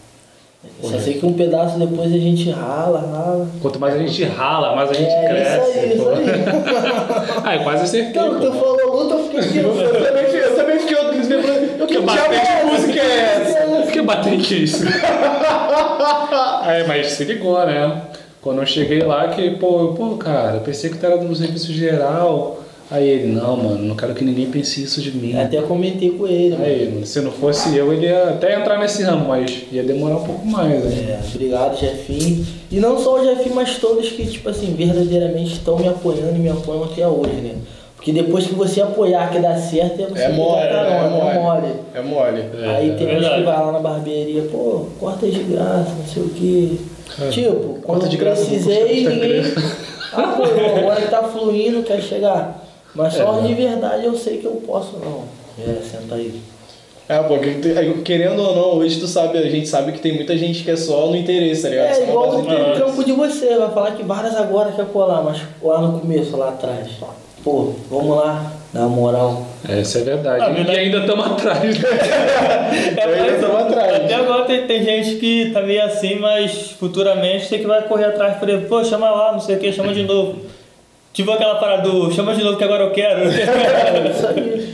Só 0.81 0.97
sei 0.99 1.13
que 1.15 1.25
um 1.25 1.33
pedaço 1.33 1.77
depois 1.79 2.13
a 2.13 2.17
gente 2.17 2.49
rala, 2.51 2.99
rala. 2.99 3.47
Quanto 3.61 3.79
mais 3.79 3.95
a 3.95 3.99
gente 3.99 4.23
rala, 4.25 4.75
mais 4.75 4.89
a 4.89 4.93
gente 4.93 5.11
é, 5.11 5.27
cresce. 5.27 5.69
isso 5.69 5.79
aí, 5.79 5.97
pô. 5.97 6.11
isso 6.11 6.31
aí. 6.31 6.43
Ah, 7.43 7.55
eu 7.55 7.63
quase 7.63 7.83
acertei. 7.83 8.09
Então, 8.21 8.39
tu 8.39 8.51
falou 8.53 9.03
luta, 9.03 9.15
eu 9.15 9.23
fiquei 9.23 9.39
aqui. 9.39 9.57
Eu 9.59 9.73
também, 9.75 10.25
fiquei- 10.25 10.43
eu 10.43 10.55
também 10.55 10.79
fiquei 10.79 10.97
lembrando. 11.37 11.79
Eu 11.79 11.87
que 11.87 11.95
Eu 11.97 12.01
diabo 12.03 12.33
de 12.33 12.65
música 12.71 12.99
é 12.99 13.41
essa? 13.41 13.63
Que 13.93 14.01
bater 14.01 14.37
que 14.39 14.55
isso? 14.63 14.83
é, 16.67 16.83
mas 16.87 17.11
se 17.11 17.23
ligou, 17.25 17.63
né? 17.65 18.01
Quando 18.41 18.59
eu 18.61 18.65
cheguei 18.65 19.03
lá, 19.03 19.27
que, 19.29 19.51
pô, 19.51 19.93
pô, 19.93 20.17
cara, 20.17 20.55
eu 20.55 20.61
pensei 20.61 20.89
que 20.89 20.97
tu 20.97 21.05
era 21.05 21.17
do 21.17 21.35
serviço 21.35 21.71
geral. 21.71 22.62
Aí 22.91 23.07
ele, 23.07 23.27
não, 23.27 23.55
mano, 23.57 23.83
não 23.83 23.95
quero 23.95 24.13
que 24.13 24.23
ninguém 24.23 24.47
pense 24.51 24.83
isso 24.83 25.01
de 25.01 25.11
mim. 25.15 25.37
Até 25.39 25.61
comentei 25.61 26.11
com 26.11 26.27
ele, 26.27 26.51
mano. 26.51 26.65
Aí, 26.65 26.91
mano, 26.91 27.05
se 27.05 27.21
não 27.21 27.31
fosse 27.31 27.75
eu, 27.75 27.91
ele 27.93 28.05
ia 28.05 28.29
até 28.29 28.59
entrar 28.59 28.77
nesse 28.77 29.03
ramo, 29.03 29.27
mas 29.29 29.63
ia 29.71 29.83
demorar 29.83 30.17
um 30.17 30.23
pouco 30.23 30.45
mais, 30.45 30.83
né? 30.83 31.19
É, 31.19 31.19
obrigado, 31.33 31.79
Jefinho. 31.79 32.45
E 32.69 32.79
não 32.79 32.99
só 32.99 33.19
o 33.19 33.23
Jefinho, 33.23 33.55
mas 33.55 33.77
todos 33.77 34.09
que, 34.09 34.25
tipo 34.25 34.49
assim, 34.49 34.75
verdadeiramente 34.77 35.53
estão 35.53 35.77
me 35.79 35.87
apoiando 35.87 36.35
e 36.35 36.39
me 36.39 36.49
apoiam 36.49 36.83
até 36.83 37.07
hoje, 37.07 37.35
né? 37.35 37.55
Porque 37.95 38.11
depois 38.11 38.45
que 38.45 38.53
você 38.53 38.81
apoiar 38.81 39.31
que 39.31 39.39
dá 39.39 39.55
certo, 39.55 40.01
é 40.01 40.07
você 40.07 40.23
É 40.23 40.29
mole, 40.33 40.59
né? 40.59 40.69
É 40.73 41.29
é 41.29 41.39
mole. 41.39 41.73
É 41.95 42.01
mole. 42.01 42.43
Aí 42.67 42.95
tem 42.97 43.07
uns 43.07 43.11
verdade. 43.13 43.35
que 43.35 43.43
vai 43.43 43.57
lá 43.65 43.71
na 43.71 43.79
barbearia, 43.79 44.41
pô, 44.51 44.87
corta 44.99 45.25
de 45.25 45.39
graça, 45.43 45.91
não 45.97 46.05
sei 46.05 46.23
o 46.23 46.29
quê. 46.29 46.69
Tipo, 47.31 47.79
quando 47.81 48.09
de 48.09 48.17
eu 48.17 48.19
graça, 48.19 48.43
precisei, 48.45 49.07
ninguém 49.07 49.41
apoiou. 50.11 50.77
Agora 50.79 51.01
que 51.01 51.07
tá 51.07 51.23
fluindo, 51.23 51.81
quer 51.83 52.01
chegar. 52.01 52.62
Mas 52.95 53.13
só 53.13 53.39
de 53.39 53.53
verdade 53.53 54.05
eu 54.05 54.15
sei 54.15 54.37
que 54.37 54.45
eu 54.45 54.61
posso, 54.65 54.97
não. 55.03 55.23
É, 55.59 55.81
senta 55.81 56.15
aí. 56.15 56.41
É, 57.09 57.17
pô, 57.19 57.37
que 57.37 57.55
tu- 57.55 57.77
aí, 57.77 57.93
querendo 58.01 58.41
ou 58.41 58.55
não, 58.55 58.77
hoje 58.77 58.99
tu 58.99 59.07
sabe, 59.07 59.37
a 59.37 59.49
gente 59.49 59.67
sabe 59.67 59.91
que 59.91 59.99
tem 59.99 60.13
muita 60.15 60.37
gente 60.37 60.63
que 60.63 60.71
é 60.71 60.75
só 60.75 61.07
no 61.07 61.15
interesse, 61.17 61.63
tá 61.63 61.69
ligado? 61.69 61.93
Só 61.95 62.01
É 62.01 62.05
na 62.05 62.09
igual 62.11 62.25
base 62.29 62.37
o 62.37 62.41
do 62.41 62.53
interesse. 62.53 62.81
trampo 62.81 63.03
de 63.03 63.11
você, 63.11 63.57
vai 63.57 63.71
falar 63.71 63.91
que 63.91 64.03
várias 64.03 64.35
agora 64.35 64.71
quer 64.71 64.85
colar, 64.85 65.21
mas 65.21 65.41
lá 65.61 65.81
no 65.81 65.99
começo, 65.99 66.37
lá 66.37 66.49
atrás. 66.49 66.87
Pô, 67.43 67.73
vamos 67.89 68.15
lá, 68.15 68.53
dá 68.73 68.81
uma 68.81 68.89
moral. 68.89 69.43
Essa 69.67 69.99
é 69.99 70.01
verdade. 70.03 70.43
Ah, 70.45 70.49
verdade. 70.49 70.77
E 70.77 70.79
ainda 70.81 70.99
estamos 70.99 71.25
atrás, 71.25 71.77
né? 71.79 71.89
É, 72.97 73.03
ainda 73.03 73.47
tava 73.47 73.59
atrás. 73.63 73.95
Até 74.05 74.15
agora 74.15 74.45
tem, 74.45 74.65
tem 74.65 74.83
gente 74.83 75.15
que 75.17 75.51
tá 75.51 75.61
meio 75.61 75.83
assim, 75.83 76.15
mas 76.19 76.71
futuramente 76.79 77.47
sei 77.47 77.59
que 77.59 77.67
vai 77.67 77.81
correr 77.83 78.05
atrás 78.05 78.37
por 78.37 78.47
exemplo, 78.49 78.69
pô, 78.69 78.83
chama 78.83 79.09
lá, 79.11 79.33
não 79.33 79.39
sei 79.41 79.57
o 79.57 79.59
que, 79.59 79.71
chama 79.73 79.93
de 79.93 80.03
novo. 80.03 80.37
Tipo 81.13 81.31
aquela 81.31 81.55
parada 81.55 81.87
do 81.87 82.11
chama 82.11 82.33
de 82.33 82.43
novo 82.43 82.57
que 82.57 82.63
agora 82.63 82.83
eu 82.83 82.91
quero. 82.91 83.21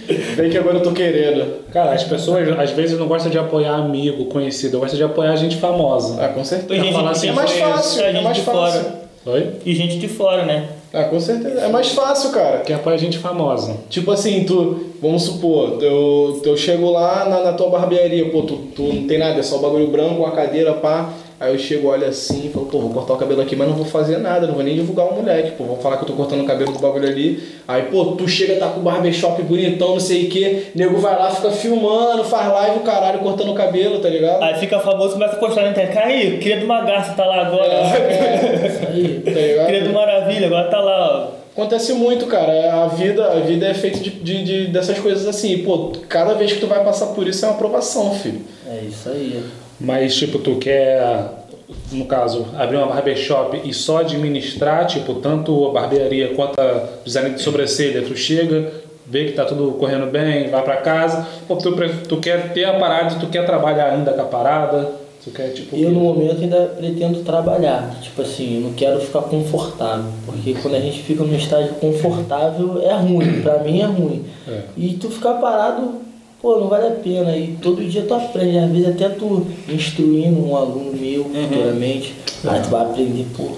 É. 0.09 0.13
Vem 0.35 0.49
que 0.49 0.57
agora 0.57 0.77
eu 0.77 0.81
tô 0.81 0.91
querendo. 0.91 1.65
Cara, 1.71 1.91
as 1.91 2.03
pessoas 2.03 2.47
às 2.57 2.71
vezes 2.71 2.97
não 2.97 3.07
gostam 3.07 3.29
de 3.29 3.37
apoiar 3.37 3.75
amigo, 3.75 4.25
conhecido, 4.25 4.79
gostam 4.79 4.97
de 4.97 5.03
apoiar 5.03 5.35
gente 5.35 5.57
famosa. 5.57 6.23
Ah, 6.23 6.29
com 6.29 6.43
certeza. 6.43 6.81
Gente 6.81 6.93
falar 6.93 7.11
que 7.11 7.17
assim, 7.17 7.27
É 7.29 7.31
mais 7.33 7.51
conhece, 7.51 7.71
fácil, 7.71 8.01
é 8.03 8.09
é 8.09 8.13
gente 8.13 8.23
mais 8.23 8.37
de 8.37 8.43
fácil. 8.43 8.81
fora. 8.81 8.99
Oi? 9.25 9.47
E 9.65 9.75
gente 9.75 9.97
de 9.99 10.07
fora, 10.07 10.45
né? 10.45 10.67
Ah, 10.93 11.03
com 11.03 11.19
certeza. 11.19 11.59
É 11.59 11.67
mais 11.67 11.89
fácil, 11.91 12.31
cara. 12.31 12.59
Quem 12.59 12.75
apoia 12.75 12.97
gente 12.97 13.17
famosa. 13.19 13.77
Tipo 13.89 14.11
assim, 14.11 14.43
tu, 14.45 14.87
vamos 15.01 15.23
supor, 15.23 15.77
eu, 15.83 16.41
eu 16.43 16.57
chego 16.57 16.89
lá 16.89 17.25
na, 17.29 17.41
na 17.43 17.53
tua 17.53 17.69
barbearia, 17.69 18.27
pô, 18.31 18.41
tu, 18.41 18.55
tu 18.75 18.81
não 18.81 19.05
tem 19.07 19.19
nada, 19.19 19.39
é 19.39 19.43
só 19.43 19.59
bagulho 19.59 19.87
branco, 19.87 20.15
uma 20.23 20.31
cadeira, 20.31 20.73
pá. 20.73 21.09
Aí 21.39 21.53
eu 21.53 21.57
chego, 21.59 21.87
olho 21.87 22.05
assim 22.05 22.47
e 22.47 22.49
falo, 22.49 22.65
pô, 22.65 22.79
vou 22.79 22.89
cortar 22.89 23.13
o 23.13 23.17
cabelo 23.17 23.41
aqui, 23.41 23.55
mas 23.55 23.67
não 23.69 23.75
vou 23.75 23.85
fazer 23.85 24.17
nada, 24.17 24.45
não 24.45 24.53
vou 24.55 24.63
nem 24.63 24.75
divulgar 24.75 25.05
o 25.07 25.15
moleque, 25.15 25.51
pô, 25.51 25.63
vou 25.63 25.77
falar 25.77 25.95
que 25.97 26.03
eu 26.03 26.07
tô 26.07 26.13
cortando 26.13 26.41
o 26.41 26.45
cabelo 26.45 26.73
do 26.73 26.79
bagulho 26.79 27.07
ali. 27.07 27.41
Aí, 27.67 27.83
pô, 27.83 28.05
tu 28.07 28.27
chega, 28.27 28.57
tá 28.57 28.67
com 28.67 28.81
o 28.81 28.83
barbershop 28.83 29.41
bonitão, 29.43 29.89
não 29.93 29.99
sei 30.01 30.25
o 30.25 30.29
que, 30.29 30.67
nego 30.75 30.97
vai 30.97 31.17
lá, 31.17 31.31
fica 31.31 31.49
filmando, 31.51 32.23
faz 32.25 32.51
live 32.51 32.77
o 32.79 32.81
caralho, 32.81 33.19
cortando 33.19 33.51
o 33.51 33.55
cabelo, 33.55 33.99
tá 33.99 34.09
ligado? 34.09 34.43
Aí 34.43 34.55
fica 34.55 34.79
famoso, 34.79 35.13
começa 35.13 35.33
a 35.35 35.39
postar 35.39 35.61
na 35.61 35.69
internet. 35.69 35.97
Aí, 35.97 36.35
o 36.35 36.39
cria 36.39 36.59
do 36.59 36.67
Magaço 36.67 37.15
tá 37.15 37.25
lá 37.25 37.45
agora. 37.47 37.71
É, 37.73 38.67
Isso 38.67 38.87
aí. 38.87 39.21
tá 39.23 39.31
ligado? 39.31 39.67
Cria 39.67 39.83
do 39.85 39.93
Maravilha, 39.93 40.47
agora 40.47 40.67
tá 40.69 40.79
lá, 40.81 41.31
ó. 41.35 41.39
Acontece 41.53 41.93
muito, 41.93 42.25
cara. 42.27 42.83
A 42.83 42.87
vida, 42.87 43.25
a 43.31 43.39
vida 43.39 43.65
é 43.67 43.73
feita 43.73 43.99
de, 43.99 44.09
de, 44.11 44.43
de- 44.43 44.67
dessas 44.67 44.97
coisas 44.99 45.25
assim. 45.27 45.57
Pô, 45.59 45.91
cada 46.07 46.33
vez 46.33 46.53
que 46.53 46.59
tu 46.59 46.67
vai 46.67 46.83
passar 46.83 47.07
por 47.07 47.27
isso 47.27 47.43
é 47.45 47.47
uma 47.49 47.55
aprovação, 47.55 48.13
filho. 48.13 48.41
É 48.69 48.81
isso 48.87 49.09
aí. 49.09 49.43
Mas, 49.79 50.15
tipo, 50.15 50.39
tu 50.39 50.57
quer, 50.57 51.45
no 51.91 52.05
caso, 52.05 52.47
abrir 52.57 52.77
uma 52.77 52.87
barbershop 52.87 53.61
e 53.63 53.73
só 53.73 53.99
administrar, 53.99 54.85
tipo, 54.85 55.15
tanto 55.15 55.67
a 55.67 55.71
barbearia 55.71 56.33
quanto 56.35 56.59
a 56.59 56.83
design 57.05 57.31
de 57.31 57.41
sobrancelha, 57.41 58.01
tu 58.01 58.15
chega, 58.15 58.71
vê 59.07 59.25
que 59.25 59.31
tá 59.31 59.45
tudo 59.45 59.71
correndo 59.73 60.11
bem, 60.11 60.49
vai 60.49 60.63
pra 60.63 60.77
casa, 60.77 61.25
ou 61.47 61.57
tu, 61.57 61.73
tu 62.07 62.17
quer 62.17 62.51
ter 62.53 62.65
a 62.65 62.73
parada 62.73 63.15
e 63.15 63.19
tu 63.19 63.27
quer 63.27 63.45
trabalhar 63.45 63.93
ainda 63.93 64.11
com 64.11 64.21
a 64.21 64.25
parada, 64.25 64.91
tu 65.23 65.31
quer, 65.31 65.49
tipo... 65.53 65.75
Eu 65.75 65.91
no 65.91 65.99
momento 66.01 66.41
ainda 66.41 66.73
pretendo 66.77 67.23
trabalhar. 67.23 67.97
Tipo 68.01 68.21
assim, 68.21 68.55
eu 68.55 68.61
não 68.61 68.73
quero 68.73 68.99
ficar 68.99 69.21
confortável. 69.21 70.11
Porque 70.25 70.53
quando 70.61 70.75
a 70.75 70.79
gente 70.79 70.99
fica 71.03 71.23
num 71.23 71.35
estágio 71.35 71.73
confortável 71.75 72.81
é 72.81 72.93
ruim. 72.93 73.41
Pra 73.41 73.59
mim 73.59 73.81
é 73.81 73.85
ruim. 73.85 74.25
É. 74.47 74.61
E 74.77 74.93
tu 74.93 75.09
ficar 75.09 75.35
parado, 75.35 76.01
pô, 76.41 76.59
não 76.59 76.67
vale 76.67 76.87
a 76.87 76.91
pena. 76.91 77.35
E 77.35 77.57
todo 77.61 77.83
dia 77.83 78.03
tu 78.07 78.13
aprende. 78.13 78.57
Às 78.57 78.71
vezes 78.71 78.87
até 78.87 79.09
tu 79.09 79.45
instruindo 79.67 80.43
um 80.43 80.55
aluno 80.55 80.93
meu 80.93 81.25
futuramente. 81.25 82.15
Aí 82.45 82.61
tu 82.61 82.69
vai 82.69 82.81
aprender, 82.81 83.25
pô, 83.35 83.51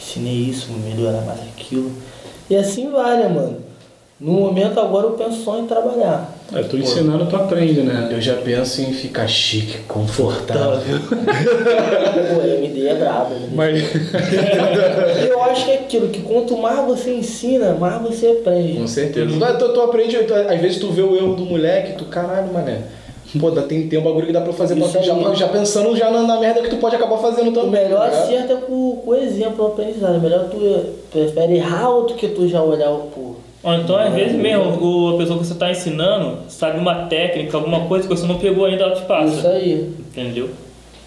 ensinei 0.00 0.34
isso, 0.34 0.68
vou 0.68 0.78
melhorar 0.90 1.22
mais 1.22 1.40
aquilo. 1.40 1.90
E 2.48 2.56
assim 2.56 2.90
vai, 2.90 3.18
né, 3.18 3.28
mano? 3.28 3.67
No 4.20 4.32
momento 4.32 4.80
agora 4.80 5.06
eu 5.06 5.12
penso 5.12 5.44
só 5.44 5.58
em 5.58 5.66
trabalhar. 5.66 6.34
É, 6.52 6.62
tu 6.62 6.76
ensinando, 6.76 7.26
tu 7.26 7.36
aprende, 7.36 7.82
né? 7.82 8.08
Eu 8.10 8.20
já 8.20 8.34
penso 8.34 8.80
em 8.80 8.92
ficar 8.92 9.28
chique, 9.28 9.78
confortável. 9.86 10.80
Pô, 12.34 12.42
MD 12.42 12.88
é 12.88 12.94
braba. 12.96 13.30
MD 13.34 13.54
Mas... 13.54 13.80
Eu 15.28 15.40
acho 15.44 15.64
que 15.66 15.70
é 15.70 15.74
aquilo, 15.74 16.08
que 16.08 16.20
quanto 16.22 16.56
mais 16.58 16.84
você 16.86 17.14
ensina, 17.14 17.74
mais 17.74 18.02
você 18.02 18.26
aprende. 18.40 18.78
Com 18.78 18.86
certeza. 18.88 19.26
Tu, 19.28 19.58
tu, 19.58 19.72
tu 19.74 19.80
aprende, 19.82 20.16
tu- 20.24 20.34
às 20.34 20.60
vezes 20.60 20.78
tu 20.78 20.90
vê 20.90 21.02
o 21.02 21.14
erro 21.14 21.34
do 21.36 21.44
moleque, 21.44 21.92
tu, 21.96 22.04
caralho, 22.06 22.52
mané. 22.52 22.78
Pô, 23.38 23.50
dá, 23.50 23.60
tem, 23.62 23.86
tem 23.88 23.98
um 23.98 24.02
bagulho 24.02 24.26
que 24.26 24.32
dá 24.32 24.40
pra 24.40 24.54
fazer 24.54 24.74
pra 24.74 24.88
tu, 24.88 25.02
já, 25.04 25.34
já 25.34 25.48
pensando 25.48 25.94
já 25.94 26.10
na, 26.10 26.22
na 26.22 26.40
merda 26.40 26.62
que 26.62 26.70
tu 26.70 26.76
pode 26.78 26.96
acabar 26.96 27.18
fazendo 27.18 27.50
O 27.50 27.52
também. 27.52 27.82
melhor 27.84 28.10
tá 28.10 28.22
acerto 28.22 28.52
é 28.54 28.56
com, 28.56 29.02
o 29.06 29.14
exemplo, 29.14 29.64
o 29.64 29.68
aprendizado. 29.68 30.14
É 30.16 30.18
melhor 30.18 30.48
tu 30.48 30.56
prefere 31.12 31.56
errar 31.56 31.90
ou 31.90 32.06
do 32.06 32.14
que 32.14 32.26
tu 32.28 32.48
já 32.48 32.62
olhar 32.62 32.90
o 32.90 33.00
pô. 33.14 33.27
Ou 33.62 33.74
então, 33.74 33.96
às 33.96 34.12
vezes 34.14 34.36
mesmo, 34.36 34.64
o- 34.80 35.14
a 35.14 35.18
pessoa 35.18 35.38
que 35.40 35.46
você 35.46 35.52
está 35.52 35.70
ensinando 35.70 36.38
sabe 36.48 36.78
uma 36.78 37.06
técnica, 37.06 37.56
alguma 37.56 37.80
coisa 37.86 38.06
que 38.06 38.14
você 38.16 38.26
não 38.26 38.38
pegou 38.38 38.64
ainda, 38.66 38.84
ela 38.84 38.92
te 38.92 38.98
Isso 38.98 39.06
passa. 39.06 39.48
aí. 39.48 39.90
Entendeu? 40.10 40.48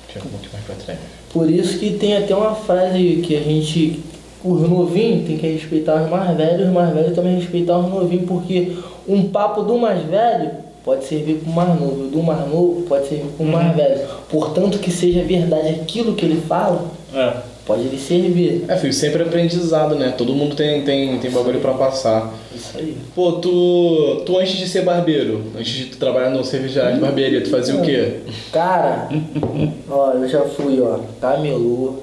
Deixa 0.06 0.20
eu 0.20 0.24
um 0.26 0.30
pouquinho 0.32 0.52
mais 0.54 0.66
pra 0.66 0.76
trás. 0.76 1.00
Por 1.32 1.50
isso 1.50 1.80
que 1.80 1.92
tem 1.92 2.18
até 2.18 2.36
uma 2.36 2.54
frase 2.54 3.22
que 3.26 3.38
a 3.38 3.40
gente, 3.40 4.02
os 4.44 4.70
novinhos 4.70 5.26
tem 5.26 5.38
que 5.38 5.48
respeitar 5.48 6.04
os 6.04 6.10
mais 6.10 6.36
velhos, 6.36 6.68
os 6.68 6.74
mais 6.74 6.94
velhos 6.94 7.16
também 7.16 7.36
respeitar 7.36 7.78
os 7.78 7.90
novinhos, 7.90 8.26
porque 8.28 8.74
um 9.08 9.30
papo 9.30 9.62
do 9.62 9.78
mais 9.78 10.04
velho 10.04 10.52
pode 10.84 11.06
servir 11.06 11.36
para 11.36 11.50
o 11.52 11.56
mais 11.56 11.80
novo, 11.80 12.08
do 12.08 12.22
mais 12.22 12.40
novo 12.50 12.82
pode 12.82 13.08
servir 13.08 13.28
para 13.38 13.44
o 13.44 13.48
Uhum. 13.48 13.52
mais 13.54 13.76
velho. 13.76 14.02
Portanto, 14.30 14.78
que 14.80 14.92
seja 14.92 15.24
verdade 15.24 15.70
aquilo 15.70 16.16
que 16.16 16.26
ele 16.26 16.42
fala, 16.42 16.84
É. 17.14 17.34
pode 17.65 17.84
lhe 17.84 17.97
servir. 17.97 18.65
É, 18.67 18.76
filho, 18.78 18.93
sempre 18.93 19.24
aprendizado, 19.24 19.95
né? 19.95 20.13
Todo 20.17 20.34
mundo 20.34 20.56
tem, 20.56 20.84
tem, 20.84 21.17
tem 21.19 21.32
bagulho 21.32 21.60
pra 21.60 21.74
passar. 21.74 22.34
Isso 22.56 22.78
aí. 22.78 22.97
Pô, 23.15 23.34
tu, 23.34 24.24
tu 24.26 24.38
antes 24.38 24.58
de 24.58 24.67
ser 24.67 24.84
barbeiro, 24.84 25.43
antes 25.58 25.71
de 25.71 25.86
tu 25.86 25.97
trabalhar 25.97 26.30
no 26.30 26.43
serviço 26.43 26.80
de 26.80 27.00
barbearia, 27.00 27.41
tu 27.41 27.50
fazia 27.50 27.76
o 27.76 27.82
quê? 27.82 28.19
Cara, 28.52 29.10
ó, 29.89 30.12
eu 30.12 30.28
já 30.28 30.41
fui, 30.41 30.82
ó, 30.82 31.00
camelô, 31.19 31.95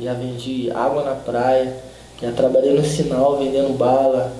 já 0.00 0.14
vendi 0.14 0.70
água 0.70 1.04
na 1.04 1.14
praia, 1.14 1.74
já 2.20 2.30
trabalhei 2.32 2.74
no 2.74 2.84
sinal 2.84 3.38
vendendo 3.38 3.76
bala, 3.76 4.32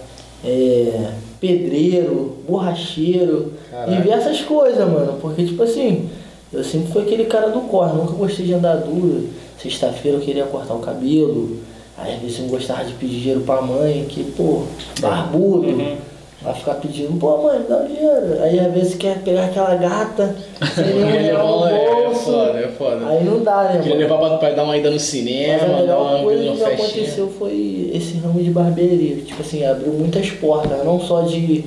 é, 0.45 1.11
pedreiro, 1.41 2.39
borracheiro, 2.47 3.55
Caraca. 3.71 3.91
diversas 3.91 4.41
coisas, 4.43 4.89
mano. 4.89 5.19
Porque, 5.21 5.45
tipo 5.45 5.63
assim, 5.63 6.09
eu 6.53 6.63
sempre 6.63 6.93
fui 6.93 7.03
aquele 7.03 7.25
cara 7.25 7.49
do 7.49 7.61
corre, 7.63 7.97
nunca 7.97 8.13
gostei 8.13 8.47
de 8.47 8.55
andar 8.55 8.77
duro. 8.77 9.29
Sexta-feira 9.63 10.19
eu 10.19 10.23
queria 10.23 10.45
cortar 10.45 10.75
o 10.75 10.79
cabelo, 10.79 11.59
aí 11.99 12.15
às 12.15 12.21
vezes 12.21 12.39
eu 12.39 12.45
não 12.45 12.51
gostava 12.51 12.85
de 12.85 12.95
pedir 12.95 13.21
dinheiro 13.21 13.41
pra 13.43 13.61
mãe, 13.61 14.07
que, 14.09 14.25
pô, 14.25 14.63
barbudo. 15.01 15.99
Vai 16.43 16.55
ficar 16.55 16.75
pedindo, 16.77 17.19
pô 17.19 17.37
mãe, 17.37 17.59
me 17.59 17.67
dá 17.67 17.83
o 17.83 17.87
dinheiro. 17.87 18.43
Aí 18.43 18.59
às 18.59 18.73
vezes 18.73 18.95
quer 18.95 19.19
pegar 19.19 19.45
aquela 19.45 19.75
gata, 19.75 20.35
sem 20.75 20.87
nenhum 20.87 21.11
real 21.11 21.69
é 21.69 22.05
bolso. 22.07 22.25
foda, 22.25 22.59
é 22.59 22.69
foda. 22.69 23.07
Aí 23.09 23.25
não 23.25 23.43
dá, 23.43 23.65
né, 23.65 23.81
Queria 23.83 23.99
levar 23.99 24.17
pra, 24.17 24.39
pra 24.39 24.51
dar 24.53 24.65
uma 24.65 24.75
ida 24.75 24.89
no 24.89 24.95
Mas 24.95 25.03
cinema, 25.03 25.65
a 25.65 25.67
dar 25.67 25.81
melhor 25.83 26.15
uma 26.15 26.23
coisa 26.25 26.43
que 26.43 26.65
aconteceu 26.65 27.29
foi 27.39 27.91
esse 27.93 28.17
ramo 28.17 28.43
de 28.43 28.51
barbearia. 28.51 29.17
Tipo 29.17 29.43
assim, 29.43 29.67
abriu 29.67 29.93
muitas 29.93 30.31
portas, 30.31 30.83
não 30.83 30.99
só 30.99 31.21
de 31.21 31.67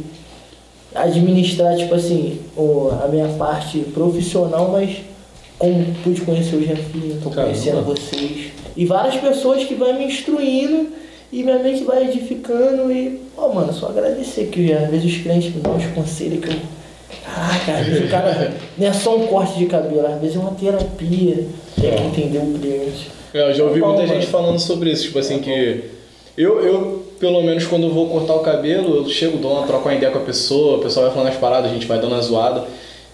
administrar, 0.95 1.75
tipo 1.77 1.93
assim, 1.93 2.39
a 3.03 3.08
minha 3.08 3.27
parte 3.27 3.77
profissional, 3.93 4.69
mas 4.71 4.97
como 5.63 5.86
pude 6.04 6.21
conhecer 6.21 6.58
o 6.58 6.62
Jefinho, 6.62 7.17
Caramba. 7.21 7.43
conhecendo 7.43 7.82
vocês. 7.84 8.52
E 8.76 8.86
várias 8.86 9.15
pessoas 9.15 9.63
que 9.63 9.76
vai 9.76 9.93
me 9.93 10.06
instruindo 10.06 10.89
e 11.32 11.41
minha 11.41 11.60
mente 11.60 11.86
vai 11.86 12.04
edificando 12.04 12.91
e, 12.91 13.21
pô, 13.34 13.47
mano, 13.54 13.71
só 13.71 13.88
agradecer 13.88 14.47
que 14.47 14.73
às 14.73 14.89
vezes 14.89 15.13
os 15.13 15.21
clientes 15.21 15.56
me 15.56 15.62
dão 15.62 15.76
uns 15.76 15.86
conselhos 15.88 16.43
que 16.43 16.49
eu. 16.49 16.60
Caraca, 17.23 17.80
às 17.80 17.86
vezes 17.86 18.06
o 18.06 18.10
cara 18.10 18.54
não 18.78 18.88
é 18.88 18.91
só 18.91 19.15
um 19.15 19.28
corte 19.28 19.58
de 19.58 19.67
cabelo, 19.67 20.06
às 20.06 20.19
vezes 20.19 20.36
é 20.36 20.39
uma 20.39 20.52
terapia. 20.52 21.47
Tem 21.80 22.12
que 22.12 22.21
entender 22.21 22.39
o 22.39 22.60
cliente. 22.60 23.10
É, 23.34 23.49
eu 23.49 23.54
já 23.54 23.63
ouvi 23.63 23.80
Bom, 23.80 23.93
muita 23.93 24.06
gente 24.06 24.28
falando 24.28 24.60
sobre 24.60 24.91
isso, 24.91 25.04
tipo 25.04 25.19
assim, 25.19 25.39
que 25.39 25.86
eu, 26.38 26.60
eu, 26.60 27.06
pelo 27.19 27.41
menos 27.41 27.65
quando 27.65 27.84
eu 27.84 27.93
vou 27.93 28.10
cortar 28.10 28.36
o 28.36 28.39
cabelo, 28.39 28.97
eu 28.97 29.10
chego, 29.10 29.38
dou 29.38 29.54
uma, 29.54 29.65
troco 29.65 29.88
uma 29.88 29.95
ideia 29.95 30.12
com 30.12 30.19
a 30.19 30.23
pessoa, 30.23 30.80
a 30.80 30.82
pessoa 30.82 31.06
vai 31.06 31.15
falando 31.15 31.30
as 31.30 31.38
paradas, 31.38 31.71
a 31.71 31.73
gente 31.73 31.88
vai 31.88 31.99
dando 31.99 32.12
uma 32.12 32.21
zoada. 32.21 32.65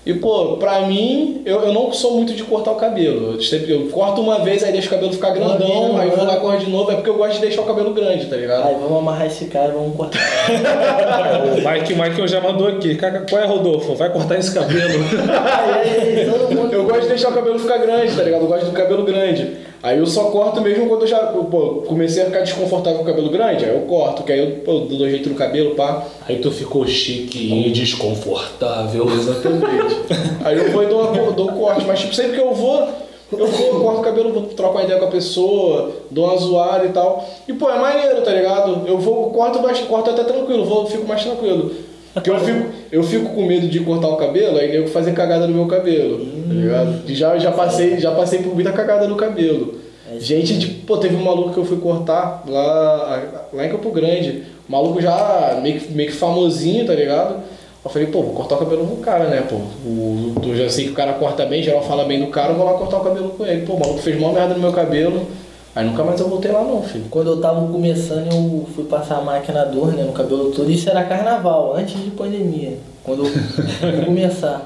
E, 0.06 0.14
pô, 0.14 0.58
pra 0.58 0.82
mim, 0.82 1.42
eu, 1.46 1.62
eu 1.62 1.74
não 1.74 1.92
sou 1.92 2.16
muito 2.16 2.34
de 2.34 2.44
cortar 2.44 2.72
o 2.72 2.76
cabelo. 2.76 3.34
Eu, 3.34 3.42
sempre, 3.42 3.72
eu 3.74 3.90
corto 3.90 4.22
uma 4.22 4.40
vez, 4.40 4.64
aí 4.64 4.72
deixo 4.72 4.88
o 4.88 4.92
cabelo 4.92 5.12
ficar 5.12 5.32
grandão, 5.32 5.98
aí 5.98 6.10
vou 6.10 6.26
lá 6.26 6.38
cortar 6.38 6.60
de 6.60 6.70
novo, 6.70 6.92
é 6.92 6.96
porque 6.96 7.10
eu 7.10 7.18
gosto 7.18 7.36
de 7.36 7.42
deixar 7.42 7.62
o 7.62 7.66
cabelo 7.66 7.94
grande, 7.94 8.26
tá 8.28 8.36
ligado? 8.36 8.66
Aí 8.66 8.76
vamos 8.76 8.98
amarrar 8.98 9.28
esse 9.28 9.46
cara 9.46 9.70
e 9.70 9.74
vamos 9.74 9.96
cortar. 9.96 10.20
O 11.50 11.72
Mike, 11.72 11.94
o 11.94 12.02
Mike 12.02 12.28
já 12.28 12.42
mandou 12.42 12.68
aqui. 12.68 12.98
Qual 13.30 13.42
é, 13.42 13.46
Rodolfo? 13.46 13.96
Vai 13.96 14.12
cortar 14.12 14.38
esse 14.38 14.54
cabelo? 14.54 15.04
Eu 16.72 16.86
gosto 16.86 17.02
de 17.02 17.08
deixar 17.10 17.30
o 17.30 17.34
cabelo 17.34 17.60
ficar 17.60 17.78
grande, 17.78 18.16
tá 18.16 18.24
ligado? 18.24 18.42
Eu 18.42 18.48
gosto 18.48 18.66
do 18.66 18.72
cabelo 18.72 19.04
grande. 19.04 19.58
Aí 19.82 19.98
eu 19.98 20.06
só 20.06 20.26
corto 20.26 20.60
mesmo 20.62 20.88
quando 20.88 21.04
eu 21.04 21.08
já 21.08 21.20
pô, 21.28 21.84
comecei 21.88 22.24
a 22.24 22.26
ficar 22.26 22.42
desconfortável 22.42 23.00
com 23.00 23.06
o 23.06 23.08
cabelo 23.08 23.30
grande, 23.30 23.63
aí 23.63 23.74
eu 23.74 23.82
corto, 23.82 24.24
que 24.24 24.32
aí 24.32 24.39
eu 24.39 24.58
pô, 24.58 24.80
dou 24.80 25.10
jeito 25.10 25.30
no 25.30 25.36
cabelo, 25.36 25.76
pá. 25.76 26.06
Aí 26.28 26.38
tu 26.38 26.52
ficou 26.52 26.86
chique 26.86 27.68
e 27.68 27.72
desconfortável. 27.72 29.10
Exatamente. 29.10 29.96
Aí 30.44 30.58
eu 30.58 30.72
vou 30.72 30.84
e 30.84 30.88
dou, 30.88 31.32
dou 31.32 31.52
um 31.52 31.58
corte, 31.58 31.86
mas 31.86 32.00
tipo, 32.00 32.13
sempre 32.13 32.34
que 32.34 32.42
eu 32.42 32.54
vou, 32.54 32.88
eu 33.32 33.48
vou, 33.48 33.80
corto 33.80 34.00
o 34.02 34.04
cabelo, 34.04 34.34
vou 34.34 34.44
trocar 34.44 34.80
uma 34.80 34.84
ideia 34.84 35.00
com 35.00 35.06
a 35.06 35.12
pessoa, 35.12 35.92
dou 36.12 36.26
uma 36.26 36.38
zoada 36.38 36.86
e 36.86 36.89
tal. 36.89 37.26
E 37.48 37.54
pô, 37.54 37.70
é 37.70 37.80
maneiro, 37.80 38.22
tá 38.22 38.32
ligado? 38.32 38.86
Eu 38.86 38.98
vou, 38.98 39.30
corto, 39.32 39.60
corto 39.88 40.10
até 40.10 40.24
tranquilo, 40.24 40.65
vou, 40.65 40.88
fico 40.88 41.08
mais 41.08 41.24
tranquilo. 41.24 41.72
Porque 42.13 42.30
eu 42.30 42.39
fico, 42.39 42.65
eu 42.91 43.04
fico 43.04 43.30
com 43.30 43.45
medo 43.45 43.67
de 43.67 43.80
cortar 43.82 44.08
o 44.08 44.17
cabelo, 44.17 44.58
aí 44.58 44.72
nego 44.72 44.88
fazer 44.88 45.13
cagada 45.13 45.48
no 45.48 45.54
meu 45.54 45.67
cabelo, 45.67 46.26
tá 46.48 46.54
ligado? 46.54 47.02
E 47.08 47.13
já, 47.13 47.38
já, 47.38 47.52
passei, 47.52 48.00
já 48.00 48.12
passei 48.12 48.39
por 48.39 48.54
muita 48.54 48.72
cagada 48.72 49.08
no 49.08 49.15
cabelo. 49.15 49.76
Gente, 50.19 50.58
tipo, 50.58 50.86
pô, 50.88 50.98
teve 50.98 51.15
um 51.15 51.24
maluco 51.24 51.54
que 51.54 51.60
eu 51.60 51.65
fui 51.65 51.78
cortar 51.78 52.43
lá, 52.48 53.48
lá 53.54 53.65
em 53.65 53.69
Campo 53.69 53.91
Grande. 53.91 54.43
O 54.67 54.72
maluco 54.72 55.00
já 55.00 55.60
meio 55.62 55.80
que, 55.80 55.91
meio 55.93 56.10
que 56.10 56.15
famosinho, 56.15 56.86
tá 56.86 56.95
ligado? 56.95 57.43
Eu 57.84 57.89
falei, 57.89 58.08
pô, 58.08 58.24
vou 58.24 58.34
cortar 58.34 58.56
o 58.56 58.60
cabelo 58.60 58.86
do 58.86 58.98
cara, 58.98 59.26
né, 59.26 59.43
pô? 59.48 59.56
O, 59.86 60.34
eu 60.43 60.56
já 60.56 60.69
sei 60.69 60.86
que 60.86 60.91
o 60.91 60.95
cara 60.95 61.13
corta 61.13 61.45
bem, 61.45 61.63
geral 61.63 61.84
fala 61.84 62.06
bem 62.06 62.19
do 62.19 62.28
cara, 62.28 62.52
eu 62.52 62.56
vou 62.56 62.65
lá 62.65 62.74
cortar 62.74 62.98
o 62.98 63.04
cabelo 63.04 63.30
com 63.30 63.45
ele. 63.45 63.65
Pô, 63.65 63.74
o 63.74 63.80
maluco 63.80 64.00
fez 64.00 64.19
mó 64.19 64.32
merda 64.32 64.56
no 64.56 64.60
meu 64.60 64.74
cabelo. 64.74 65.28
Aí 65.75 65.86
nunca 65.86 66.03
mais 66.03 66.19
eu 66.19 66.27
voltei 66.27 66.51
lá 66.51 66.63
não, 66.63 66.82
filho. 66.82 67.05
Quando 67.10 67.27
eu 67.27 67.39
tava 67.41 67.67
começando, 67.67 68.27
eu 68.32 68.67
fui 68.75 68.86
passar 68.86 69.17
a 69.17 69.21
máquina 69.21 69.63
dor, 69.65 69.93
né, 69.93 70.03
no 70.03 70.12
cabelo 70.13 70.51
todo. 70.51 70.69
Isso 70.69 70.89
era 70.89 71.03
carnaval, 71.03 71.75
antes 71.75 72.01
de 72.03 72.10
pandemia. 72.12 72.77
Quando 73.03 73.25
eu 73.25 73.32
começar. 74.05 74.63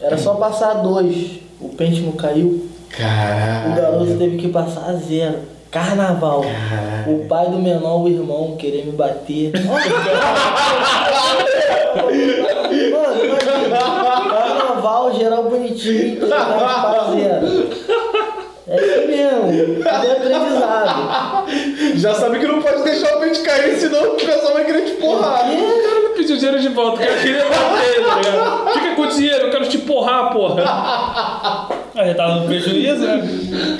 Era 0.00 0.16
só 0.18 0.34
passar 0.34 0.74
dois. 0.74 1.40
O 1.60 1.68
pente 1.70 2.00
não 2.00 2.12
caiu. 2.12 2.66
O 2.94 3.74
garoto 3.74 3.98
Caralho. 3.98 4.18
teve 4.18 4.36
que 4.38 4.48
passar 4.48 4.88
a 4.90 4.94
zero. 4.94 5.38
Carnaval. 5.70 6.42
O 7.06 7.26
pai 7.26 7.50
do 7.50 7.58
menor, 7.58 8.02
o 8.02 8.08
irmão, 8.08 8.56
querer 8.56 8.86
me 8.86 8.92
bater. 8.92 9.52
Mano, 11.96 13.24
imagina. 13.24 13.78
Carnaval, 14.30 15.14
geral 15.14 15.42
bonitinho, 15.44 16.20
zero. 16.26 17.68
É 18.68 18.76
isso 18.76 19.06
mesmo. 19.06 19.74
Tudo 19.76 19.88
é 19.88 20.12
aprendizado. 20.12 21.46
Já 21.94 22.14
sabe 22.14 22.38
que 22.40 22.46
não 22.46 22.60
pode 22.60 22.82
deixar 22.82 23.16
o 23.16 23.20
pente 23.20 23.40
cair, 23.40 23.76
senão 23.76 24.12
o 24.12 24.16
pessoal 24.16 24.54
vai 24.54 24.64
querer 24.64 24.84
te 24.86 24.92
porrar. 24.94 25.48
O 25.52 25.82
cara 25.82 26.00
não 26.02 26.14
pediu 26.14 26.36
dinheiro 26.36 26.60
de 26.60 26.68
volta, 26.70 26.96
o 26.96 27.06
cara 27.06 27.20
queria 27.20 27.44
bater, 27.44 28.04
tá 28.04 28.16
ligado? 28.16 28.72
Fica 28.72 28.94
com 28.96 29.02
o 29.02 29.06
dinheiro, 29.06 29.44
eu 29.46 29.50
quero 29.52 29.68
te 29.68 29.78
porrar, 29.78 30.32
porra. 30.32 30.64
Aí 31.94 32.08
já 32.08 32.14
tava 32.14 32.40
no 32.40 32.46
prejuízo, 32.46 33.06
né? 33.06 33.22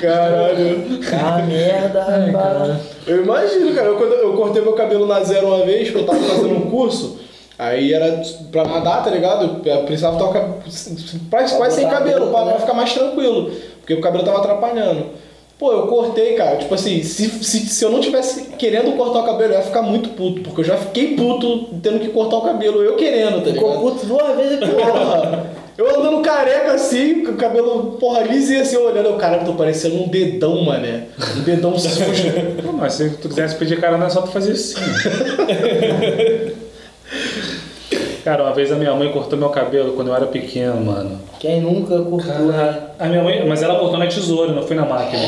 Caralho. 0.01 0.99
Ah, 1.13 1.41
merda, 1.45 2.01
rapaz. 2.03 2.81
Eu 3.05 3.23
imagino, 3.23 3.73
cara. 3.75 3.87
Eu, 3.87 3.95
quando 3.97 4.13
eu 4.13 4.33
cortei 4.37 4.61
meu 4.61 4.73
cabelo 4.73 5.05
na 5.05 5.21
zero 5.23 5.47
uma 5.47 5.65
vez, 5.65 5.89
que 5.91 5.97
eu 5.97 6.05
tava 6.05 6.19
fazendo 6.19 6.55
um 6.55 6.69
curso, 6.71 7.19
aí 7.59 7.93
era 7.93 8.21
pra 8.51 8.63
nadar, 8.63 9.03
tá 9.03 9.09
ligado? 9.11 9.61
Eu 9.65 9.83
precisava 9.83 10.15
a- 10.17 10.43
quase, 11.29 11.57
quase 11.57 11.75
sem 11.75 11.89
cabelo, 11.89 12.31
pra, 12.31 12.43
pra 12.45 12.59
ficar 12.59 12.73
mais 12.73 12.93
tranquilo. 12.93 13.51
Porque 13.87 13.93
o 13.93 14.01
cabelo 14.01 14.25
tava 14.25 14.39
atrapalhando. 14.39 15.05
Pô, 15.57 15.71
eu 15.71 15.87
cortei, 15.87 16.33
cara. 16.33 16.57
Tipo 16.57 16.75
assim, 16.75 17.01
se, 17.03 17.29
se, 17.41 17.59
se 17.61 17.85
eu 17.85 17.89
não 17.89 18.01
tivesse 18.01 18.49
querendo 18.57 18.97
cortar 18.97 19.21
o 19.21 19.25
cabelo, 19.25 19.53
eu 19.53 19.59
ia 19.59 19.63
ficar 19.63 19.81
muito 19.81 20.09
puto. 20.09 20.41
Porque 20.41 20.59
eu 20.59 20.65
já 20.65 20.75
fiquei 20.75 21.15
puto 21.15 21.69
tendo 21.81 21.99
que 21.99 22.09
cortar 22.09 22.35
o 22.35 22.41
cabelo, 22.41 22.83
eu 22.83 22.97
querendo, 22.97 23.41
tá 23.41 23.51
Ficou 23.53 23.69
ligado? 23.69 23.81
puto 23.81 24.05
duas 24.05 24.35
vezes. 24.35 24.59
Porra, 24.69 25.45
eu 25.77 25.89
andando 25.89 26.21
careca 26.21 26.73
assim, 26.73 27.23
com 27.23 27.31
o 27.31 27.37
cabelo, 27.37 27.97
porra, 27.99 28.23
liso 28.23 28.51
e 28.51 28.57
assim, 28.57 28.75
eu 28.75 28.87
olhando, 28.87 29.09
eu, 29.09 29.15
caralho, 29.15 29.45
tô 29.45 29.53
parecendo 29.53 29.95
um 29.95 30.07
dedão, 30.09 30.63
mané. 30.63 31.03
Um 31.37 31.41
dedão 31.43 31.79
sujo. 31.79 32.03
Pô, 32.65 32.73
mas 32.73 32.93
se 32.93 33.09
tu 33.11 33.29
quisesse 33.29 33.55
pedir 33.55 33.79
cara, 33.79 33.97
não 33.97 34.07
é 34.07 34.09
só 34.09 34.23
tu 34.23 34.31
fazer 34.31 34.51
assim. 34.51 34.75
Cara, 38.27 38.43
uma 38.43 38.53
vez 38.53 38.69
a 38.73 38.75
minha 38.75 38.93
mãe 38.93 39.09
cortou 39.09 39.39
meu 39.39 39.47
cabelo 39.47 39.93
quando 39.93 40.09
eu 40.09 40.15
era 40.15 40.25
pequeno, 40.25 40.83
mano. 40.83 41.17
Quem 41.39 41.61
nunca 41.61 41.97
cortou? 42.01 42.51
Cara, 42.51 42.93
a 42.99 43.05
minha 43.05 43.23
mãe, 43.23 43.47
mas 43.47 43.63
ela 43.63 43.79
cortou 43.79 43.97
na 43.97 44.05
tesoura, 44.05 44.51
não 44.51 44.63
foi 44.63 44.75
na 44.75 44.83
máquina. 44.85 45.23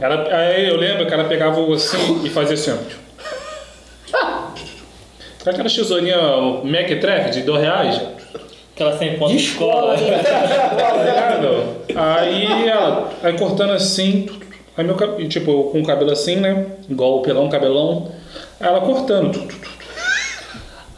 Caraca. 0.00 0.28
Ela, 0.28 0.36
aí 0.36 0.68
eu 0.68 0.78
lembro 0.78 1.06
que 1.06 1.14
ela 1.14 1.22
pegava 1.22 1.60
o 1.60 1.72
assim 1.72 2.22
e 2.24 2.28
fazia 2.28 2.54
assim, 2.54 2.72
ó. 2.72 2.76
Aquela 5.48 5.70
tesourinha 5.70 6.16
Mac 6.64 6.88
de 7.30 7.42
dois 7.42 7.62
reais? 7.62 8.02
Aquela 8.74 8.98
sem 8.98 9.16
ponta 9.16 9.34
De 9.34 9.38
de 9.38 9.44
escola. 9.44 9.94
Tá? 11.94 12.16
Aí 12.16 12.68
ela, 12.68 13.10
aí 13.22 13.38
cortando 13.38 13.70
assim, 13.74 14.26
aí 14.76 14.84
meu 14.84 14.96
cabelo, 14.96 15.28
tipo, 15.28 15.70
com 15.70 15.82
o 15.82 15.86
cabelo 15.86 16.10
assim, 16.10 16.34
né? 16.34 16.66
Igual 16.90 17.18
o 17.18 17.22
pelão, 17.22 17.48
cabelão. 17.48 18.10
Aí 18.58 18.66
ela 18.66 18.80
cortando. 18.80 19.75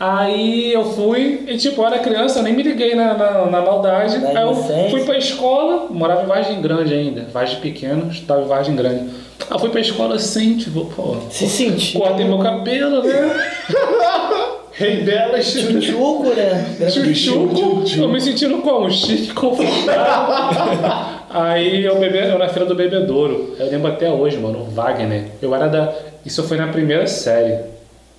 Aí 0.01 0.73
eu 0.73 0.85
fui, 0.85 1.45
e 1.49 1.57
tipo, 1.57 1.81
eu 1.83 1.87
era 1.87 1.99
criança, 1.99 2.39
eu 2.39 2.43
nem 2.45 2.53
me 2.53 2.63
liguei 2.63 2.95
na, 2.95 3.15
na, 3.15 3.47
na 3.47 3.61
maldade. 3.61 4.17
Aí 4.25 4.43
eu 4.43 4.55
fui 4.91 5.05
pra 5.05 5.19
escola, 5.19 5.89
morava 5.91 6.23
em 6.23 6.27
Vargem 6.27 6.63
Grande 6.63 6.95
ainda. 6.95 7.27
Vargem 7.33 7.61
pequeno, 7.61 8.09
estava 8.11 8.43
em 8.43 8.47
Vargem 8.47 8.77
Grande. 8.77 9.11
Aí 9.51 9.59
fui 9.59 9.71
pra 9.71 9.81
escola 9.81 10.15
assim, 10.15 10.57
tipo, 10.57 10.85
pô, 10.87 11.17
Se 11.31 11.49
sentiu. 11.49 12.01
cortei 12.01 12.25
meu 12.27 12.39
cabelo, 12.39 13.03
né? 13.03 13.49
Rei 14.79 15.03
delas, 15.03 15.45
Chuchuco, 15.47 16.29
né? 16.37 16.89
Chuchuco, 16.89 17.85
eu 17.99 18.09
me 18.09 18.21
sentindo 18.21 18.59
como? 18.59 18.89
Chique, 18.89 19.35
confortável. 19.35 21.19
Aí 21.31 21.85
eu, 21.85 21.99
bebe, 21.99 22.19
eu 22.19 22.39
na 22.39 22.49
feira 22.49 22.65
do 22.69 22.77
bebedouro, 22.77 23.57
eu 23.59 23.67
lembro 23.69 23.89
até 23.91 24.09
hoje, 24.09 24.37
mano, 24.39 24.61
o 24.61 24.65
Wagner. 24.71 25.25
Eu 25.43 25.53
era 25.53 25.67
da. 25.67 25.93
Isso 26.25 26.45
foi 26.45 26.57
na 26.57 26.69
primeira 26.69 27.07
série. 27.09 27.59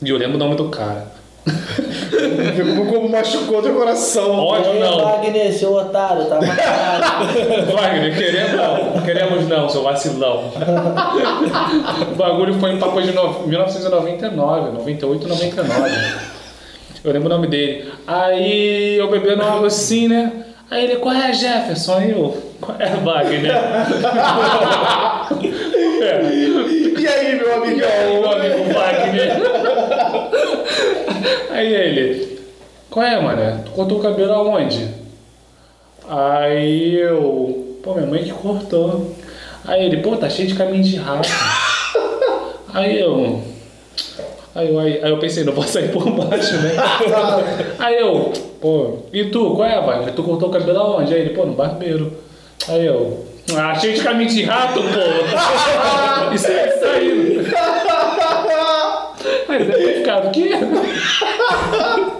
E 0.04 0.10
eu 0.10 0.18
lembro 0.18 0.36
o 0.36 0.40
nome 0.40 0.56
do 0.56 0.68
cara. 0.68 1.08
Ficou 1.46 2.86
como 2.86 3.10
machucou 3.10 3.62
teu 3.62 3.74
coração. 3.76 4.38
Ódio 4.38 4.72
Aí, 4.72 4.80
não. 4.80 5.00
Wagner, 5.00 5.54
seu 5.54 5.74
otário, 5.74 6.26
tá 6.26 6.40
marcado. 6.42 7.26
Wagner, 7.74 8.16
queremos 8.18 8.52
não. 8.56 9.02
Queremos 9.04 9.48
não, 9.48 9.70
seu 9.70 9.82
vacilão. 9.84 10.52
o 12.12 12.16
bagulho 12.16 12.54
foi 12.60 12.72
em 12.74 12.80
papo 12.80 13.02
de 13.02 13.12
no- 13.14 13.48
1999, 13.48 14.72
98, 14.72 15.28
99. 15.28 15.92
Eu 17.04 17.14
lembro 17.14 17.28
o 17.28 17.32
nome 17.32 17.48
dele. 17.48 17.92
Aí 18.06 18.98
eu 18.98 19.10
bebendo 19.10 19.42
água 19.44 19.68
assim, 19.68 20.08
né? 20.08 20.32
Aí 20.70 20.84
ele, 20.84 20.98
qual 20.98 21.16
é 21.16 21.34
Jefferson? 21.34 21.96
Aí 21.98 22.12
eu, 22.12 22.38
qual 22.62 22.78
é 22.80 22.88
Wagner? 22.90 23.52
é. 26.04 26.22
E 27.00 27.08
aí, 27.08 27.36
meu 27.36 27.48
E 27.50 27.54
amigão? 27.54 27.90
aí, 27.90 28.20
meu 28.20 28.32
amigo 28.32 28.74
Wagner? 28.74 29.59
Aí 31.50 31.74
ele, 31.74 32.40
qual 32.90 33.06
é, 33.06 33.22
mané? 33.22 33.62
Tu 33.66 33.72
cortou 33.72 34.00
o 34.00 34.02
cabelo 34.02 34.34
aonde? 34.34 34.88
Aí 36.08 36.96
eu, 36.96 37.78
pô, 37.84 37.94
minha 37.94 38.08
mãe 38.08 38.24
que 38.24 38.32
cortou. 38.32 39.16
Aí 39.66 39.86
ele, 39.86 39.98
pô, 39.98 40.16
tá 40.16 40.30
cheio 40.30 40.48
de 40.48 40.56
caminho 40.56 40.84
de 40.84 40.96
rato. 40.96 41.30
Aí 42.74 43.00
eu, 43.00 43.42
aí 44.56 44.70
eu, 44.70 44.80
aí, 44.80 45.00
aí 45.04 45.10
eu 45.10 45.20
pensei, 45.20 45.44
não 45.44 45.54
posso 45.54 45.74
sair 45.74 45.92
por 45.92 46.10
baixo, 46.12 46.56
né? 46.58 46.74
Aí 47.80 47.98
eu, 47.98 48.32
pô, 48.62 49.00
e 49.12 49.26
tu, 49.26 49.56
qual 49.56 49.68
é, 49.68 49.82
Wagner? 49.82 50.14
Tu 50.14 50.24
cortou 50.24 50.50
o 50.50 50.52
cabelo 50.52 50.80
aonde? 50.80 51.14
Aí 51.14 51.22
ele, 51.22 51.30
pô, 51.32 51.46
no 51.46 51.54
barbeiro. 51.54 52.14
Aí 52.68 52.86
eu, 52.86 53.26
ah, 53.58 53.74
cheio 53.76 53.96
de 53.96 54.02
caminho 54.02 54.30
de 54.30 54.44
rato, 54.44 54.82
pô. 54.82 54.90
Isso 56.34 56.48
aí 56.48 56.72
saindo. 56.80 57.50
Ter 59.48 59.94
ficado, 59.96 60.28
o 60.28 60.32
quê? 60.32 60.50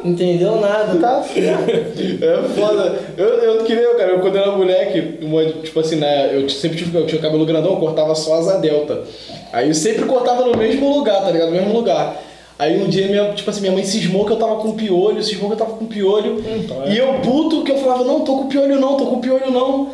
Entendeu 0.04 0.60
nada, 0.60 1.00
tá 1.00 1.24
certo. 1.24 1.70
É 1.72 2.50
foda. 2.60 3.00
Eu, 3.18 3.28
eu 3.28 3.64
queria, 3.64 3.96
cara, 3.96 4.12
eu 4.12 4.20
quando 4.20 4.38
era 4.38 4.52
moleque, 4.52 5.20
uma, 5.22 5.46
tipo 5.46 5.80
assim, 5.80 5.96
né, 5.98 6.30
eu 6.34 6.48
sempre 6.50 6.78
tive, 6.78 6.98
eu 6.98 7.06
tinha 7.06 7.22
cabelo 7.22 7.46
grandão, 7.46 7.74
eu 7.74 7.80
cortava 7.80 8.16
só 8.16 8.36
asa 8.36 8.58
delta. 8.60 9.04
Aí 9.52 9.68
eu 9.68 9.74
sempre 9.74 10.06
cortava 10.06 10.46
no 10.46 10.58
mesmo 10.58 10.92
lugar, 10.96 11.22
tá 11.22 11.32
ligado? 11.32 11.50
No 11.50 11.56
mesmo 11.58 11.74
lugar. 11.74 12.16
Aí 12.58 12.82
um 12.82 12.90
dia, 12.90 13.08
minha, 13.08 13.32
tipo 13.34 13.50
assim, 13.50 13.62
minha 13.62 13.72
mãe 13.72 13.84
cismou 13.84 14.26
que 14.26 14.34
eu 14.34 14.38
tava 14.38 14.58
com 14.58 14.74
piolho, 14.74 15.24
cismou 15.24 15.48
que 15.48 15.54
eu 15.54 15.66
tava 15.66 15.78
com 15.78 15.86
piolho. 15.86 16.44
Então 16.46 16.84
é. 16.84 16.92
E 16.92 16.98
eu 16.98 17.14
puto 17.22 17.64
que 17.64 17.72
eu 17.72 17.78
falava, 17.78 18.04
não, 18.04 18.22
tô 18.22 18.38
com 18.38 18.48
piolho 18.48 18.80
não, 18.80 18.98
tô 18.98 19.06
com 19.06 19.22
piolho 19.22 19.52
não. 19.52 19.92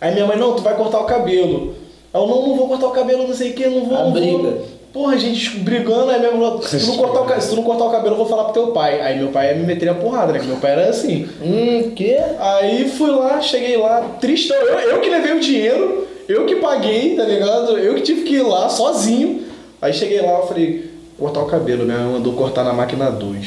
Aí 0.00 0.12
minha 0.12 0.26
mãe, 0.26 0.36
não, 0.36 0.54
tu 0.54 0.62
vai 0.62 0.74
cortar 0.76 1.00
o 1.00 1.04
cabelo. 1.04 1.74
Aí 2.12 2.20
eu, 2.20 2.26
não, 2.26 2.46
não 2.46 2.56
vou 2.56 2.68
cortar 2.68 2.86
o 2.86 2.92
cabelo, 2.92 3.26
não 3.26 3.34
sei 3.34 3.50
o 3.50 3.54
que, 3.54 3.66
não 3.66 3.84
vou, 3.84 3.98
A 3.98 4.04
não 4.04 4.12
briga. 4.12 4.36
vou. 4.36 4.75
Porra, 4.92 5.18
gente 5.18 5.58
brigando, 5.58 6.10
aí 6.10 6.18
minha 6.18 6.32
mãe 6.32 6.40
falou, 6.40 6.62
se 6.62 6.78
tu, 6.80 6.86
não 6.86 6.96
cortar 6.96 7.20
o, 7.20 7.24
ca- 7.26 7.40
se 7.40 7.50
tu 7.50 7.56
não 7.56 7.62
cortar 7.62 7.84
o 7.84 7.90
cabelo, 7.90 8.14
eu 8.14 8.18
vou 8.18 8.26
falar 8.26 8.44
pro 8.44 8.52
teu 8.54 8.68
pai. 8.72 9.00
Aí 9.02 9.18
meu 9.18 9.28
pai 9.28 9.50
ia 9.50 9.54
me 9.54 9.66
meter 9.66 9.88
a 9.90 9.94
porrada, 9.94 10.32
né? 10.32 10.38
Que 10.38 10.46
meu 10.46 10.56
pai 10.56 10.72
era 10.72 10.88
assim. 10.88 11.28
Hum, 11.42 11.90
que? 11.94 12.16
Aí 12.40 12.88
fui 12.88 13.10
lá, 13.10 13.40
cheguei 13.42 13.76
lá, 13.76 14.00
tristão. 14.20 14.56
Eu, 14.56 14.78
eu 14.78 15.00
que 15.00 15.10
levei 15.10 15.32
o 15.34 15.40
dinheiro, 15.40 16.06
eu 16.26 16.46
que 16.46 16.56
paguei, 16.56 17.14
tá 17.14 17.24
ligado? 17.24 17.78
Eu 17.78 17.94
que 17.94 18.00
tive 18.00 18.22
que 18.22 18.34
ir 18.36 18.42
lá 18.42 18.68
sozinho. 18.70 19.42
Aí 19.82 19.92
cheguei 19.92 20.22
lá, 20.22 20.38
eu 20.38 20.46
falei, 20.46 20.90
cortar 21.18 21.40
o 21.40 21.46
cabelo. 21.46 21.84
Minha 21.84 21.98
mãe 21.98 22.12
mandou 22.14 22.32
cortar 22.32 22.64
na 22.64 22.72
máquina 22.72 23.10
2. 23.10 23.46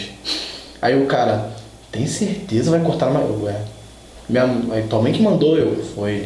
Aí 0.81 1.01
o 1.01 1.07
cara, 1.07 1.49
tem 1.91 2.05
certeza 2.05 2.69
vai 2.69 2.79
cortar 2.81 3.07
na 3.07 3.13
máquina? 3.19 3.33
Eu, 3.41 3.49
é. 3.49 3.55
Minha, 4.29 4.43
aí 4.75 4.83
tua 4.83 5.01
mãe 5.01 5.11
que 5.11 5.21
mandou, 5.23 5.57
eu, 5.57 5.75
foi. 5.95 6.25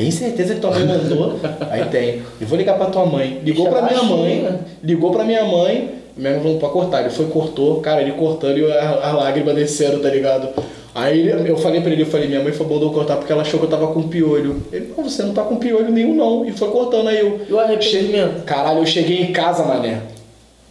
Tem 0.00 0.10
certeza 0.10 0.54
que 0.54 0.60
tua 0.60 0.70
mãe 0.70 0.86
mandou? 0.86 1.38
Aí 1.70 1.84
tem. 1.86 2.22
Eu 2.40 2.46
vou 2.46 2.56
ligar 2.56 2.76
pra 2.78 2.86
tua 2.86 3.04
mãe. 3.04 3.40
Ligou 3.44 3.66
Deixa 3.66 3.78
pra 3.78 3.90
minha 3.90 4.02
mãe. 4.02 4.36
né? 4.40 4.58
Ligou 4.82 5.10
pra 5.10 5.24
minha 5.24 5.44
mãe. 5.44 5.94
Minha 6.16 6.32
mãe 6.32 6.40
falou 6.42 6.58
pra 6.58 6.68
cortar. 6.70 7.00
Ele 7.02 7.10
foi, 7.10 7.26
cortou. 7.26 7.80
Cara, 7.80 8.00
ele 8.00 8.12
cortando 8.12 8.56
e 8.58 8.72
a- 8.72 9.00
as 9.02 9.14
lágrimas 9.14 9.54
desceram, 9.54 9.98
tá 10.00 10.08
ligado? 10.08 10.48
Aí 10.94 11.28
eu 11.28 11.56
falei 11.58 11.80
pra 11.82 11.92
ele, 11.92 12.02
eu 12.02 12.06
falei, 12.06 12.26
minha 12.28 12.42
mãe 12.42 12.52
foi 12.52 12.66
mandou 12.66 12.92
cortar 12.92 13.16
porque 13.16 13.30
ela 13.32 13.42
achou 13.42 13.60
que 13.60 13.66
eu 13.66 13.70
tava 13.70 13.88
com 13.88 14.08
piolho. 14.08 14.62
Ele, 14.72 14.92
não, 14.96 15.04
você 15.04 15.22
não 15.22 15.32
tá 15.34 15.42
com 15.42 15.56
piolho 15.56 15.90
nenhum 15.90 16.14
não. 16.14 16.44
E 16.46 16.52
foi 16.52 16.68
cortando 16.70 17.08
aí 17.08 17.20
eu. 17.20 17.40
E 17.48 17.52
o 17.52 17.60
arrependimento? 17.60 18.42
Caralho, 18.44 18.80
eu 18.80 18.86
cheguei 18.86 19.20
em 19.20 19.32
casa, 19.32 19.62
mané. 19.64 20.00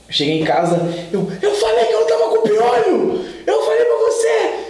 Cheguei 0.09 0.41
em 0.41 0.43
casa, 0.43 0.75
eu, 1.13 1.27
eu 1.39 1.51
falei 1.51 1.85
que 1.85 1.93
eu 1.93 1.99
não 1.99 2.07
tava 2.07 2.35
com 2.35 2.41
piolho! 2.41 3.19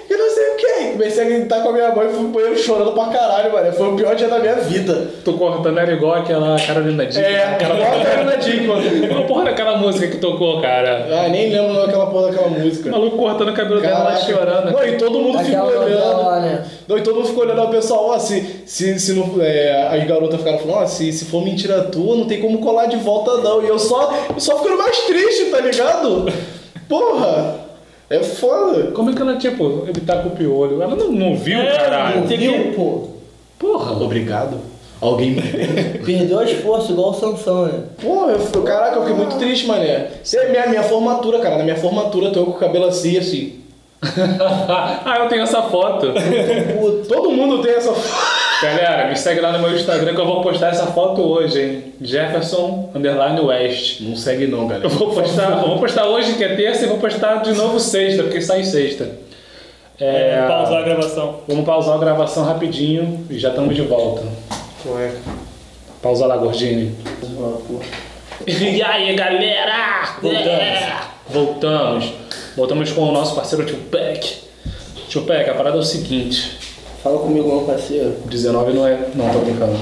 Que 0.10 0.18
não 0.18 0.28
sei 0.32 0.44
o 0.50 0.56
que! 0.56 0.92
Comecei 0.94 1.24
a 1.24 1.28
gritar 1.30 1.62
com 1.62 1.70
a 1.70 1.72
minha 1.72 1.94
mãe 1.94 2.08
e 2.08 2.10
fui 2.10 2.20
pro 2.22 2.28
banheiro 2.30 2.58
chorando 2.58 2.94
pra 2.94 3.06
caralho, 3.06 3.54
mané. 3.54 3.72
Foi 3.72 3.90
o 3.90 3.96
pior 3.96 4.16
dia 4.16 4.28
da 4.28 4.40
minha 4.40 4.56
vida. 4.56 5.08
Tô 5.24 5.34
cortando, 5.34 5.78
era 5.78 5.94
igual 5.94 6.16
aquela 6.16 6.60
Carolina 6.60 7.06
Dickman. 7.06 7.32
É, 7.32 7.44
aquela 7.44 7.76
igual 7.76 7.94
a 8.02 8.04
Carolina 8.04 8.38
Dickman. 8.38 9.08
Qual 9.08 9.24
porra 9.26 9.46
daquela 9.46 9.78
música 9.78 10.08
que 10.08 10.18
tocou, 10.18 10.60
cara? 10.62 11.08
Ah, 11.12 11.30
nem 11.30 11.52
lembro 11.52 11.76
daquela 11.86 12.08
porra 12.08 12.32
daquela 12.32 12.48
O 12.48 12.60
música. 12.60 12.90
maluco 12.90 13.18
cortando 13.18 13.50
o 13.50 13.54
cabelo 13.54 13.80
dela 13.82 14.00
lá 14.00 14.06
Caraca. 14.14 14.26
chorando. 14.26 14.72
Não, 14.72 14.84
e 14.84 14.98
todo 14.98 15.20
mundo 15.20 15.40
ficou 15.46 15.68
Aquela 15.68 15.86
olhando. 15.86 16.24
lá, 16.26 16.40
né? 16.40 16.66
Não, 16.88 16.98
e 16.98 17.02
todo 17.02 17.16
mundo 17.18 17.28
ficou 17.28 17.44
olhando, 17.44 17.62
o 17.62 17.70
pessoal, 17.70 18.06
ó, 18.10 18.18
se, 18.18 18.64
se, 18.66 19.00
se 19.00 19.14
não, 19.14 19.36
é, 19.40 19.90
as 19.96 20.04
garotas 20.08 20.40
ficaram 20.40 20.58
falando, 20.58 20.78
ó, 20.82 20.88
se, 20.88 21.14
se 21.14 21.26
for 21.26 21.44
mentira 21.46 21.84
tua, 21.84 22.16
não 22.16 22.26
tem 22.26 22.42
como 22.42 22.58
colar 22.58 22.88
de 22.88 22.98
volta 22.98 23.38
não. 23.38 23.64
E 23.64 23.68
eu 23.68 23.78
só, 23.78 24.12
eu 24.34 24.40
só 24.40 24.58
ficando 24.58 24.80
mais 24.80 24.98
triste, 25.06 25.46
tá 25.52 25.60
ligado? 25.60 26.26
Porra, 26.88 27.69
é 28.10 28.20
foda. 28.24 28.92
Como 28.92 29.10
é 29.10 29.14
que 29.14 29.22
ela, 29.22 29.36
tipo, 29.38 29.84
ele 29.88 30.02
tá 30.02 30.18
com 30.18 30.30
o 30.30 30.32
piolho? 30.32 30.82
Ela 30.82 30.96
não, 30.96 31.12
não 31.12 31.36
viu, 31.36 31.60
É, 31.60 31.78
caralho. 31.78 32.22
não 32.22 32.28
Viu, 32.28 32.74
pô? 32.74 33.08
Porra. 33.60 33.92
Obrigado. 34.04 34.58
Alguém 35.02 35.32
me 35.32 35.42
Perdeu 36.06 36.40
as 36.40 36.52
forças, 36.54 36.90
igual 36.90 37.12
o 37.12 37.14
Sansão, 37.14 37.66
né? 37.68 37.84
Porra, 38.02 38.34
eu, 38.34 38.40
fico- 38.40 38.64
caraca, 38.64 38.98
eu 38.98 39.02
fiquei 39.04 39.16
muito 39.16 39.38
triste, 39.38 39.66
mané. 39.68 40.08
Isso 40.24 40.38
é 40.38 40.50
minha, 40.50 40.68
minha 40.68 40.84
formatura, 40.84 41.40
cara. 41.40 41.58
Na 41.58 41.64
minha 41.64 41.78
formatura, 41.78 42.28
eu 42.28 42.32
tô 42.34 42.44
com 42.46 42.52
o 42.52 42.60
cabelo 42.60 42.86
assim, 42.86 43.18
assim. 43.18 43.60
ah, 44.04 45.18
eu 45.24 45.28
tenho 45.30 45.44
essa 45.44 45.62
foto. 45.64 46.08
Todo 47.08 47.32
mundo 47.32 47.62
tem 47.62 47.74
essa 47.74 47.92
Galera, 48.62 49.08
me 49.08 49.16
segue 49.16 49.40
lá 49.40 49.54
no 49.54 49.60
meu 49.60 49.74
Instagram 49.76 50.14
que 50.14 50.20
eu 50.20 50.26
vou 50.26 50.42
postar 50.42 50.70
essa 50.70 50.88
foto 50.88 51.22
hoje, 51.22 51.62
hein? 51.62 51.94
Jefferson 52.02 52.92
Underline 52.94 53.40
West. 53.40 54.02
Não 54.02 54.16
segue 54.16 54.48
não, 54.48 54.68
galera. 54.68 54.86
Eu 54.86 54.90
vou 54.90 55.14
postar, 55.14 55.52
eu 55.52 55.68
vou 55.68 55.80
postar 55.80 56.06
hoje 56.08 56.34
que 56.34 56.44
é 56.44 56.56
terça 56.56 56.86
e 56.86 56.88
vou 56.88 56.98
postar 56.98 57.38
de 57.38 57.54
novo 57.54 57.80
sexta, 57.80 58.24
porque 58.24 58.42
sai 58.42 58.64
sexta. 58.64 59.10
É, 60.00 60.46
Pausar 60.48 60.80
a 60.80 60.84
gravação. 60.84 61.42
Vamos 61.48 61.66
pausar 61.66 61.96
a 61.96 62.00
gravação 62.00 62.44
rapidinho 62.44 63.26
e 63.30 63.38
já 63.38 63.50
estamos 63.50 63.76
de 63.76 63.82
volta. 63.82 64.24
Ué. 64.86 65.12
Pausa 66.02 66.26
lá, 66.26 66.38
Gordini. 66.38 66.96
Pô. 67.22 67.82
E 68.48 68.82
aí, 68.82 69.16
galera? 69.16 70.16
Voltamos. 70.22 70.48
É. 70.48 70.98
Voltamos. 71.30 72.14
Voltamos 72.56 72.92
com 72.92 73.02
o 73.02 73.12
nosso 73.12 73.36
parceiro 73.36 73.66
Tupac. 73.66 74.38
Tupac, 75.12 75.50
a 75.50 75.54
parada 75.54 75.78
é 75.78 75.80
o 75.80 75.84
seguinte. 75.84 76.58
Fala 77.04 77.20
comigo, 77.20 77.48
meu 77.48 77.62
parceiro. 77.62 78.14
19 78.26 78.74
não 78.74 78.88
é. 78.88 79.08
Não, 79.16 79.30
tô 79.32 79.40
brincando. 79.40 79.78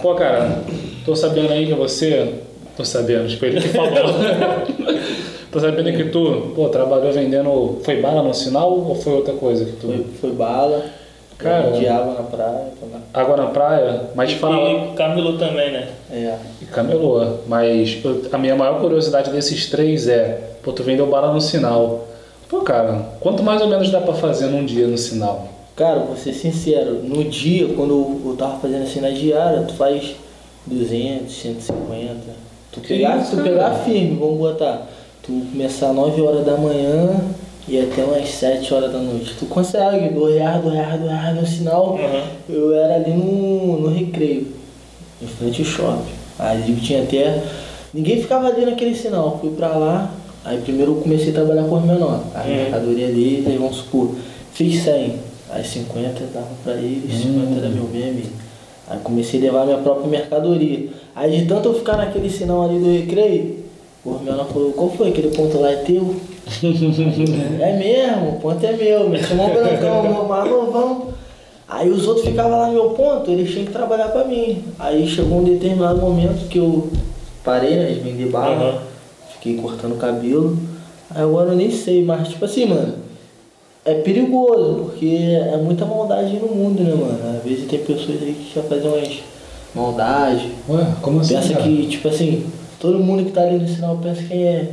Pô, 0.00 0.14
cara, 0.14 0.62
tô 1.04 1.16
sabendo 1.16 1.52
aí 1.52 1.66
que 1.66 1.74
você. 1.74 2.34
Tô 2.76 2.84
sabendo, 2.84 3.28
tipo, 3.28 3.44
ele 3.44 3.60
que 3.60 3.68
falou. 3.68 3.90
tô 5.50 5.60
sabendo 5.60 5.92
que 5.96 6.04
tu, 6.04 6.52
pô, 6.54 6.68
trabalhou 6.68 7.12
vendendo. 7.12 7.80
Foi 7.84 8.00
bala 8.00 8.22
no 8.22 8.32
sinal 8.32 8.72
ou 8.72 8.94
foi 8.94 9.12
outra 9.12 9.34
coisa 9.34 9.64
que 9.64 9.72
tu. 9.72 9.88
Foi, 9.88 10.06
foi 10.20 10.30
bala. 10.30 10.84
Cara. 11.36 11.72
De 11.72 11.88
água 11.88 12.14
na 12.14 12.22
praia. 12.22 12.64
Água 13.12 13.36
na 13.36 13.46
praia, 13.46 14.00
mas 14.14 14.32
fala. 14.32 14.70
E 14.70 14.94
Camilo 14.94 15.36
também, 15.38 15.72
né? 15.72 15.88
É. 16.10 16.36
E 16.60 16.64
camelô. 16.66 17.38
Mas 17.48 17.98
a 18.32 18.38
minha 18.38 18.54
maior 18.54 18.80
curiosidade 18.80 19.30
desses 19.30 19.68
três 19.68 20.06
é, 20.06 20.40
pô, 20.62 20.72
tu 20.72 20.84
vendeu 20.84 21.06
bala 21.08 21.32
no 21.32 21.40
sinal. 21.40 22.06
Pô, 22.48 22.60
cara, 22.60 23.06
quanto 23.18 23.42
mais 23.42 23.60
ou 23.60 23.66
menos 23.66 23.90
dá 23.90 24.00
pra 24.00 24.14
fazer 24.14 24.46
num 24.46 24.64
dia 24.64 24.86
no 24.86 24.96
sinal? 24.96 25.48
Cara, 25.74 26.00
vou 26.00 26.16
ser 26.16 26.34
sincero, 26.34 27.00
no 27.02 27.24
dia, 27.24 27.68
quando 27.74 27.90
eu, 27.90 28.30
eu 28.30 28.36
tava 28.36 28.58
fazendo 28.60 28.82
assim 28.82 29.00
na 29.00 29.08
diária, 29.10 29.62
tu 29.62 29.74
faz 29.74 30.14
200, 30.66 31.32
150. 31.34 32.14
Tu 32.72 32.80
pegar, 32.80 33.18
isso, 33.22 33.36
tu 33.36 33.42
pegar 33.42 33.74
firme, 33.84 34.16
vamos 34.18 34.38
botar. 34.38 34.86
Tu 35.22 35.32
começar 35.50 35.92
9 35.92 36.20
horas 36.20 36.44
da 36.44 36.56
manhã 36.56 37.20
e 37.66 37.78
até 37.80 38.02
umas 38.04 38.28
7 38.28 38.74
horas 38.74 38.92
da 38.92 38.98
noite. 38.98 39.34
Tu 39.38 39.46
consegue, 39.46 40.10
do 40.10 40.26
reais, 40.26 40.62
do 40.62 40.68
reais, 40.68 41.00
do 41.00 41.06
reais 41.06 41.36
no 41.40 41.46
sinal. 41.46 41.94
Uhum. 41.94 42.22
Eu 42.54 42.74
era 42.74 42.96
ali 42.96 43.12
no, 43.12 43.80
no 43.80 43.88
recreio, 43.88 44.48
em 45.22 45.26
frente 45.26 45.62
ao 45.62 45.66
shopping. 45.66 46.12
Ali 46.38 46.74
tinha 46.76 47.02
até. 47.02 47.42
Ninguém 47.94 48.20
ficava 48.20 48.48
ali 48.48 48.66
naquele 48.66 48.94
sinal. 48.94 49.38
Fui 49.40 49.50
pra 49.52 49.68
lá, 49.68 50.10
aí 50.44 50.58
primeiro 50.60 50.92
eu 50.92 50.96
comecei 51.02 51.30
a 51.30 51.34
trabalhar 51.34 51.64
com 51.64 51.76
os 51.78 51.84
menores. 51.84 52.22
A 52.34 52.40
Uhum. 52.42 52.54
mercadoria 52.56 53.06
deles, 53.06 53.46
aí 53.46 53.56
vamos 53.56 53.76
supor, 53.76 54.14
fiz 54.52 54.82
100. 54.82 55.31
Aí 55.52 55.62
50 55.62 56.24
dava 56.32 56.46
pra 56.64 56.74
eles, 56.74 57.14
50 57.14 57.58
era 57.58 57.68
meu 57.68 57.84
meme. 57.84 58.24
Aí 58.88 58.98
comecei 59.04 59.38
a 59.40 59.42
levar 59.44 59.66
minha 59.66 59.78
própria 59.78 60.08
mercadoria. 60.08 60.88
Aí 61.14 61.38
de 61.40 61.46
tanto 61.46 61.68
eu 61.68 61.74
ficar 61.74 61.98
naquele 61.98 62.30
sinal 62.30 62.62
ali 62.64 62.78
do 62.78 62.90
recreio, 62.90 63.62
o 64.04 64.18
menor 64.18 64.46
falou, 64.46 64.72
qual 64.72 64.90
foi 64.90 65.10
aquele 65.10 65.28
ponto 65.28 65.60
lá 65.60 65.70
é 65.70 65.76
teu? 65.76 66.16
é 67.60 67.76
mesmo, 67.76 68.30
o 68.30 68.40
ponto 68.40 68.64
é 68.64 68.72
meu, 68.72 69.08
meu 69.08 69.20
irmão 69.20 69.50
brancão, 69.50 70.02
meu 70.02 70.64
novão. 70.64 71.12
Aí 71.68 71.88
os 71.88 72.06
outros 72.08 72.26
ficavam 72.26 72.58
lá 72.58 72.66
no 72.66 72.72
meu 72.72 72.90
ponto, 72.90 73.30
eles 73.30 73.50
tinham 73.50 73.66
que 73.66 73.72
trabalhar 73.72 74.08
pra 74.08 74.24
mim. 74.24 74.64
Aí 74.78 75.06
chegou 75.06 75.38
um 75.38 75.44
determinado 75.44 76.00
momento 76.00 76.48
que 76.48 76.58
eu 76.58 76.90
parei, 77.44 77.76
né, 77.76 77.92
de 77.92 78.00
vender 78.00 78.34
Uhum. 78.34 78.78
fiquei 79.34 79.56
cortando 79.56 79.92
o 79.92 79.96
cabelo. 79.96 80.58
Agora 81.14 81.50
eu 81.50 81.56
nem 81.56 81.70
sei, 81.70 82.04
mas 82.04 82.28
tipo 82.28 82.44
assim, 82.44 82.66
mano, 82.66 82.94
é 83.84 83.94
perigoso, 83.94 84.74
porque 84.84 85.36
é 85.52 85.56
muita 85.56 85.84
maldade 85.84 86.36
no 86.36 86.48
mundo, 86.48 86.82
né, 86.82 86.94
mano? 86.94 87.36
Às 87.38 87.42
vezes 87.44 87.68
tem 87.68 87.80
pessoas 87.80 88.22
aí 88.22 88.34
que 88.34 88.54
já 88.54 88.62
fazem 88.62 88.88
umas 88.88 89.08
maldades. 89.74 90.42
Ué, 90.68 90.86
como 91.00 91.20
assim? 91.20 91.34
Pensa 91.34 91.52
cara? 91.54 91.62
que, 91.64 91.86
tipo 91.88 92.08
assim, 92.08 92.46
todo 92.78 92.98
mundo 92.98 93.24
que 93.24 93.32
tá 93.32 93.42
ali 93.42 93.58
no 93.58 93.68
sinal 93.68 93.98
pensa 94.02 94.22
que 94.22 94.34
é 94.34 94.68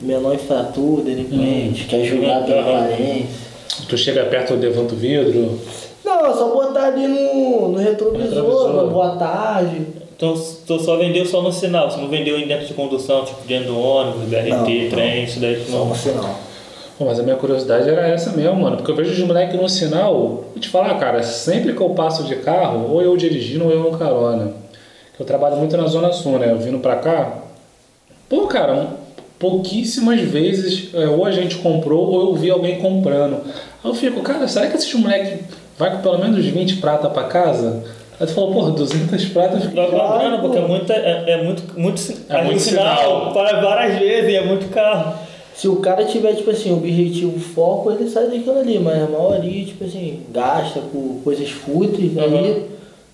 menor 0.00 0.34
infrator, 0.34 1.02
delinquente, 1.02 1.84
quer 1.84 2.04
julgar 2.04 2.44
pela 2.44 2.62
Uhum. 2.62 2.76
aparência. 2.84 3.44
Tu 3.88 3.96
chega 3.98 4.24
perto, 4.24 4.54
levanta 4.54 4.94
o 4.94 4.96
vidro. 4.98 5.58
Não, 6.04 6.26
é 6.26 6.32
só 6.34 6.48
botar 6.52 6.86
ali 6.88 7.06
no, 7.06 7.68
no 7.68 7.78
retrovisor, 7.78 8.28
Retrovisor. 8.44 8.90
boa 8.90 9.16
tarde. 9.16 9.80
Então 10.16 10.34
tu 10.66 10.78
só 10.80 10.96
vendeu 10.96 11.24
só 11.26 11.42
no 11.42 11.52
sinal, 11.52 11.90
você 11.90 12.00
não 12.00 12.08
vendeu 12.08 12.38
em 12.38 12.46
dentro 12.46 12.66
de 12.66 12.74
condução, 12.74 13.24
tipo 13.24 13.40
dentro 13.48 13.68
do 13.72 13.78
ônibus, 13.80 14.22
BRT, 14.28 14.48
Não, 14.50 14.58
não. 14.58 14.90
trem, 14.90 15.24
isso 15.24 15.40
daí 15.40 15.56
tu 15.56 15.70
Só 15.70 15.78
não. 15.78 15.86
no 15.86 15.96
sinal. 15.96 16.38
Pô, 16.98 17.06
mas 17.06 17.18
a 17.18 17.22
minha 17.24 17.34
curiosidade 17.36 17.88
era 17.90 18.06
essa 18.06 18.30
mesmo, 18.30 18.54
mano. 18.56 18.76
Porque 18.76 18.90
eu 18.90 18.94
vejo 18.96 19.10
os 19.10 19.18
moleques 19.26 19.60
no 19.60 19.68
sinal. 19.68 20.14
Vou 20.14 20.52
te 20.60 20.68
falar, 20.68 20.94
cara, 20.98 21.22
sempre 21.22 21.72
que 21.72 21.80
eu 21.80 21.90
passo 21.90 22.22
de 22.24 22.36
carro, 22.36 22.88
ou 22.92 23.02
eu 23.02 23.16
dirigindo 23.16 23.64
ou 23.64 23.70
eu 23.72 23.90
no 23.90 23.98
carona. 23.98 24.52
Eu 25.18 25.26
trabalho 25.26 25.56
muito 25.56 25.76
na 25.76 25.86
Zona 25.86 26.12
Sul, 26.12 26.38
né? 26.38 26.50
Eu 26.50 26.58
vindo 26.58 26.78
pra 26.78 26.96
cá. 26.96 27.32
Pô, 28.28 28.46
cara, 28.46 28.86
pouquíssimas 29.38 30.20
vezes 30.20 30.94
é, 30.94 31.06
ou 31.08 31.24
a 31.26 31.30
gente 31.32 31.56
comprou 31.56 32.06
ou 32.10 32.20
eu 32.28 32.34
vi 32.34 32.50
alguém 32.50 32.78
comprando. 32.78 33.38
Aí 33.44 33.90
eu 33.90 33.94
fico, 33.94 34.22
cara, 34.22 34.46
será 34.48 34.68
que 34.68 34.76
esses 34.76 34.92
moleques 34.94 35.40
vai 35.78 35.90
com 35.90 35.98
pelo 36.02 36.18
menos 36.18 36.44
20 36.44 36.76
prata 36.76 37.08
pra 37.10 37.24
casa? 37.24 37.82
Aí 38.20 38.26
tu 38.26 38.32
falou, 38.34 38.52
porra, 38.52 38.70
200 38.70 39.24
prata. 39.26 39.56
Eu 39.56 39.60
fico, 39.62 39.74
Vai 39.74 39.88
Claro, 39.90 40.12
comprando, 40.12 40.40
porque 40.40 40.58
é 40.58 40.60
pô. 40.62 40.68
muito, 40.68 40.92
é, 40.92 41.24
é 41.32 41.42
muito, 41.42 41.62
muito, 41.78 42.02
É 42.28 42.36
ali 42.36 42.46
muito 42.46 42.60
sinal, 42.62 42.96
sinal. 42.96 43.32
para 43.32 43.60
várias 43.60 43.98
vezes, 43.98 44.30
e 44.30 44.36
é 44.36 44.44
muito 44.46 44.68
carro. 44.72 45.14
Se 45.56 45.68
o 45.68 45.76
cara 45.76 46.04
tiver, 46.04 46.34
tipo 46.34 46.50
assim, 46.50 46.72
objetivo 46.72 47.38
foco, 47.38 47.90
ele 47.92 48.10
sai 48.10 48.26
daquilo 48.26 48.58
ali, 48.58 48.78
mas 48.78 49.02
a 49.02 49.06
maioria, 49.06 49.64
tipo 49.64 49.84
assim, 49.84 50.20
gasta 50.32 50.80
por 50.80 51.20
coisas 51.22 51.48
fúteis, 51.50 52.18
aí 52.18 52.64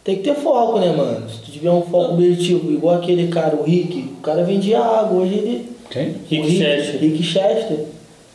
tem 0.02 0.16
que 0.16 0.22
ter 0.22 0.34
foco, 0.34 0.78
né, 0.78 0.90
mano? 0.90 1.28
Se 1.28 1.40
tu 1.42 1.52
tiver 1.52 1.70
um 1.70 1.82
foco 1.82 2.14
objetivo, 2.14 2.72
igual 2.72 2.96
aquele 2.96 3.28
cara, 3.28 3.54
o 3.56 3.62
Rick, 3.62 3.98
o 4.18 4.22
cara 4.22 4.42
vendia 4.42 4.80
água, 4.80 5.22
hoje 5.22 5.34
ele. 5.34 5.68
Quem? 5.90 6.14
Rick 6.28 6.36
Rick, 6.48 6.58
Chester. 6.58 7.00
Rick 7.00 7.22
Chester. 7.22 7.78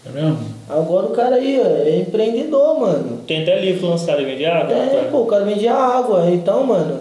É 0.05 0.09
mesmo? 0.11 0.37
Agora 0.69 1.07
o 1.07 1.09
cara 1.09 1.37
aí, 1.37 1.59
ó, 1.59 1.65
é 1.65 1.97
empreendedor, 2.01 2.79
mano. 2.79 3.19
Tem 3.25 3.41
até 3.41 3.59
livro 3.59 3.87
lançado 3.89 4.19
aí 4.19 4.37
de 4.37 4.45
água. 4.45 4.75
É, 4.75 4.85
tá? 5.03 5.09
pô, 5.09 5.21
o 5.21 5.25
cara 5.25 5.43
vendia 5.45 5.73
água. 5.73 6.29
Então, 6.29 6.63
mano, 6.63 6.99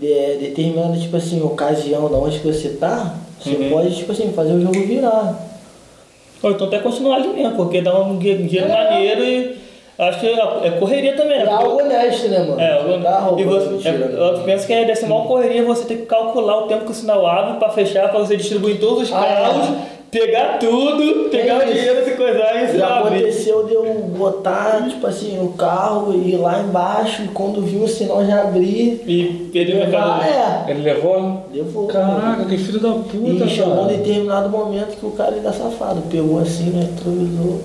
de, 0.00 0.36
determinada, 0.38 0.96
tipo 0.96 1.16
assim, 1.18 1.42
ocasião 1.42 2.10
da 2.10 2.16
onde 2.16 2.38
que 2.40 2.46
você 2.46 2.70
tá, 2.70 3.14
você 3.38 3.50
Uhum. 3.50 3.68
pode, 3.70 3.94
tipo 3.94 4.12
assim, 4.12 4.32
fazer 4.32 4.52
o 4.54 4.60
jogo 4.62 4.80
virar. 4.86 5.50
Ou 6.44 6.50
então 6.50 6.66
até 6.66 6.78
continuar 6.78 7.16
ali 7.16 7.28
mesmo, 7.28 7.56
porque 7.56 7.80
dá 7.80 7.98
um 7.98 8.18
dinheiro 8.18 8.66
É. 8.70 8.90
maneiro 8.90 9.24
e 9.24 9.56
acho 9.98 10.20
que 10.20 10.26
é 10.28 10.70
correria 10.78 11.16
também, 11.16 11.38
É 11.40 11.44
né? 11.44 11.50
algo 11.50 11.78
honesto, 11.82 12.28
né, 12.28 12.38
mano? 12.40 12.60
É, 12.60 12.82
Não 12.82 13.00
tá 13.02 13.10
eu, 13.10 13.24
roubando, 13.24 13.40
e 13.40 13.44
você, 13.44 13.68
mentira, 13.70 13.94
é, 13.94 13.98
né? 14.08 14.30
eu 14.38 14.38
penso 14.44 14.66
que 14.66 14.72
é 14.74 14.84
desse 14.84 15.06
mal 15.06 15.22
correria 15.24 15.62
você 15.64 15.86
ter 15.86 15.96
que 15.96 16.06
calcular 16.06 16.58
o 16.58 16.62
tempo 16.66 16.84
que 16.84 16.90
o 16.90 16.94
sinal 16.94 17.26
abre 17.26 17.58
pra 17.58 17.70
fechar, 17.70 18.10
pra 18.10 18.18
você 18.20 18.36
distribuir 18.36 18.76
em 18.76 18.78
todos 18.78 19.04
os 19.04 19.12
Ah, 19.12 19.20
carros, 19.20 19.68
pegar 20.18 20.58
tudo, 20.58 21.28
pegar 21.30 21.58
o 21.58 21.62
isso. 21.64 21.72
dinheiro, 21.74 22.04
se 22.04 22.10
coisar 22.12 22.62
e 22.62 22.74
o 22.74 22.78
Já 22.78 22.98
aconteceu 23.00 23.66
de 23.66 23.74
eu 23.74 23.84
botar, 24.16 24.86
tipo 24.88 25.06
assim, 25.06 25.38
o 25.42 25.48
carro 25.50 26.12
e 26.14 26.32
ir 26.32 26.36
lá 26.36 26.60
embaixo 26.60 27.22
e 27.24 27.28
quando 27.28 27.60
vi 27.60 27.76
o 27.76 27.88
sinal 27.88 28.24
já 28.24 28.42
abrir. 28.42 29.02
E 29.06 29.50
perder 29.52 29.74
o 29.74 29.78
levar, 29.80 30.18
mercado. 30.20 30.68
é, 30.68 30.70
Ele 30.70 30.82
levou? 30.82 31.42
levou. 31.52 31.86
Caraca, 31.88 32.44
que 32.44 32.56
filho 32.56 32.80
da 32.80 32.90
puta, 32.92 33.44
E 33.44 33.48
chegou 33.48 33.72
um 33.72 33.76
cara. 33.86 33.96
determinado 33.98 34.48
momento 34.48 34.96
que 34.96 35.06
o 35.06 35.10
cara 35.10 35.34
ainda 35.34 35.52
safado, 35.52 36.02
pegou 36.10 36.38
assim 36.38 36.70
no 36.70 36.80
retrovisor, 36.80 37.58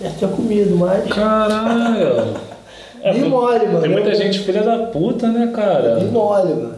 deve 0.00 0.14
ter 0.18 0.28
comido, 0.28 0.76
mas. 0.76 1.04
Caralho. 1.06 2.52
É, 3.04 3.12
Me 3.14 3.28
mole, 3.28 3.66
mano. 3.66 3.80
Tem 3.80 3.90
muita 3.90 4.14
gente 4.14 4.38
filha 4.38 4.62
da 4.62 4.78
puta, 4.86 5.26
né, 5.26 5.50
cara? 5.52 5.96
Me 5.96 6.04
mole, 6.08 6.54
mano. 6.54 6.74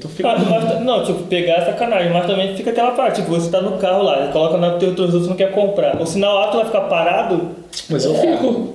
Tu 0.00 0.08
fica. 0.08 0.28
Ah, 0.30 0.38
mas- 0.38 0.80
não, 0.84 1.02
tipo, 1.02 1.24
pegar 1.24 1.54
é 1.54 1.64
sacanagem, 1.66 2.12
mas 2.12 2.26
também 2.26 2.54
fica 2.56 2.70
aquela 2.70 2.92
parte, 2.92 3.20
tipo, 3.20 3.30
você 3.32 3.50
tá 3.50 3.60
no 3.60 3.78
carro 3.78 4.02
lá, 4.02 4.28
coloca 4.32 4.56
no 4.56 4.78
teu 4.78 4.90
retrovisor, 4.90 5.20
você 5.22 5.28
não 5.28 5.36
quer 5.36 5.50
comprar. 5.52 6.00
O 6.00 6.06
sinal 6.06 6.36
alto 6.38 6.56
vai 6.58 6.66
ficar 6.66 6.82
parado, 6.82 7.48
Mas 7.90 8.04
eu 8.04 8.14
fico. 8.14 8.74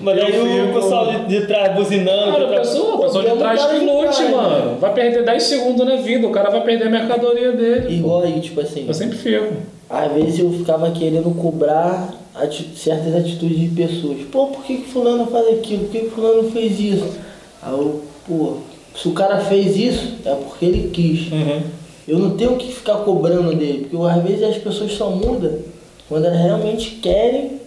mas 0.00 0.18
aí 0.18 0.34
Eu 0.36 0.42
o 0.44 0.66
fico. 0.66 0.80
pessoal 0.80 1.06
de, 1.06 1.26
de 1.40 1.46
trás 1.46 1.74
buzinando. 1.74 2.32
Cara, 2.32 2.38
de 2.38 2.44
a 2.44 2.48
trás- 2.48 2.68
pessoa, 2.68 2.94
a 2.94 2.98
pessoa 3.02 3.24
de 3.24 3.36
trás 3.36 3.60
do 3.60 3.66
cara 3.66 3.78
que 3.78 3.84
de 3.86 3.90
lute, 3.92 4.16
trás, 4.16 4.30
mano. 4.30 4.66
né? 4.72 4.76
Vai 4.80 4.92
perder 4.92 5.24
10 5.24 5.42
segundos 5.42 5.86
na 5.86 5.96
vida, 5.96 6.26
o 6.26 6.30
cara 6.32 6.50
vai 6.50 6.60
perder 6.62 6.86
a 6.86 6.90
mercadoria 6.90 7.52
dele. 7.52 7.94
Igual 7.96 8.22
aí, 8.22 8.40
tipo 8.40 8.60
assim, 8.60 8.84
Eu 8.86 8.94
sempre 8.94 9.16
fico. 9.16 9.46
às 9.88 10.12
vezes 10.12 10.38
eu 10.40 10.50
ficava 10.52 10.90
querendo 10.90 11.30
cobrar 11.40 12.12
ati- 12.34 12.70
certas 12.76 13.14
atitudes 13.14 13.58
de 13.58 13.68
pessoas. 13.68 14.18
Pô, 14.32 14.48
por 14.48 14.64
que, 14.64 14.78
que 14.78 14.88
fulano 14.90 15.26
faz 15.26 15.46
aquilo? 15.48 15.84
Por 15.84 15.90
que, 15.92 15.98
que 16.00 16.10
fulano 16.10 16.50
fez 16.50 16.78
isso? 16.80 17.16
Aí 17.62 17.72
eu, 17.72 18.02
pô, 18.28 18.56
se 18.94 19.08
o 19.08 19.12
cara 19.12 19.38
fez 19.40 19.76
isso, 19.76 20.14
é 20.24 20.34
porque 20.34 20.64
ele 20.64 20.90
quis. 20.90 21.30
Uhum. 21.32 21.62
Eu 22.06 22.18
não 22.18 22.36
tenho 22.36 22.56
que 22.56 22.72
ficar 22.72 22.96
cobrando 22.98 23.54
dele, 23.56 23.86
porque 23.90 24.06
às 24.06 24.22
vezes 24.22 24.42
as 24.42 24.58
pessoas 24.58 24.92
só 24.92 25.10
mudam 25.10 25.58
quando 26.08 26.26
elas 26.26 26.40
realmente 26.40 26.90
querem 27.02 27.60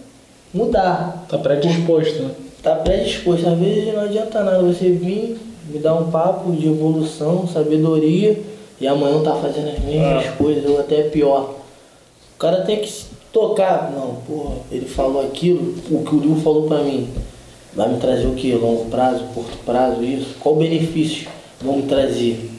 mudar. 0.54 1.26
Tá 1.28 1.36
predisposto, 1.38 2.22
né? 2.22 2.30
Tá 2.62 2.76
predisposto. 2.76 3.48
Às 3.48 3.58
vezes 3.58 3.92
não 3.92 4.02
adianta 4.02 4.42
nada 4.42 4.62
você 4.62 4.90
vir, 4.90 5.36
me 5.68 5.78
dar 5.80 5.94
um 5.94 6.10
papo 6.10 6.52
de 6.52 6.66
evolução, 6.68 7.46
sabedoria, 7.48 8.40
e 8.80 8.86
amanhã 8.86 9.20
tá 9.22 9.34
fazendo 9.34 9.68
as 9.70 9.80
mesmas 9.80 10.26
Ah. 10.26 10.32
coisas, 10.38 10.64
ou 10.70 10.78
até 10.78 11.02
pior. 11.02 11.54
O 12.36 12.38
cara 12.38 12.62
tem 12.62 12.76
que 12.78 12.88
se 12.88 13.06
tocar. 13.32 13.90
Não, 13.92 14.14
porra, 14.26 14.54
ele 14.70 14.86
falou 14.86 15.20
aquilo, 15.26 15.74
o 15.90 16.04
que 16.04 16.14
o 16.14 16.20
Liu 16.20 16.36
falou 16.36 16.62
pra 16.68 16.78
mim. 16.78 17.08
Vai 17.78 17.88
me 17.90 18.00
trazer 18.00 18.26
o 18.26 18.34
que? 18.34 18.52
Longo 18.54 18.86
prazo, 18.86 19.22
curto 19.32 19.56
prazo, 19.64 20.02
isso? 20.02 20.34
Qual 20.40 20.56
benefício 20.56 21.28
vão 21.62 21.76
me 21.76 21.84
trazer? 21.84 22.50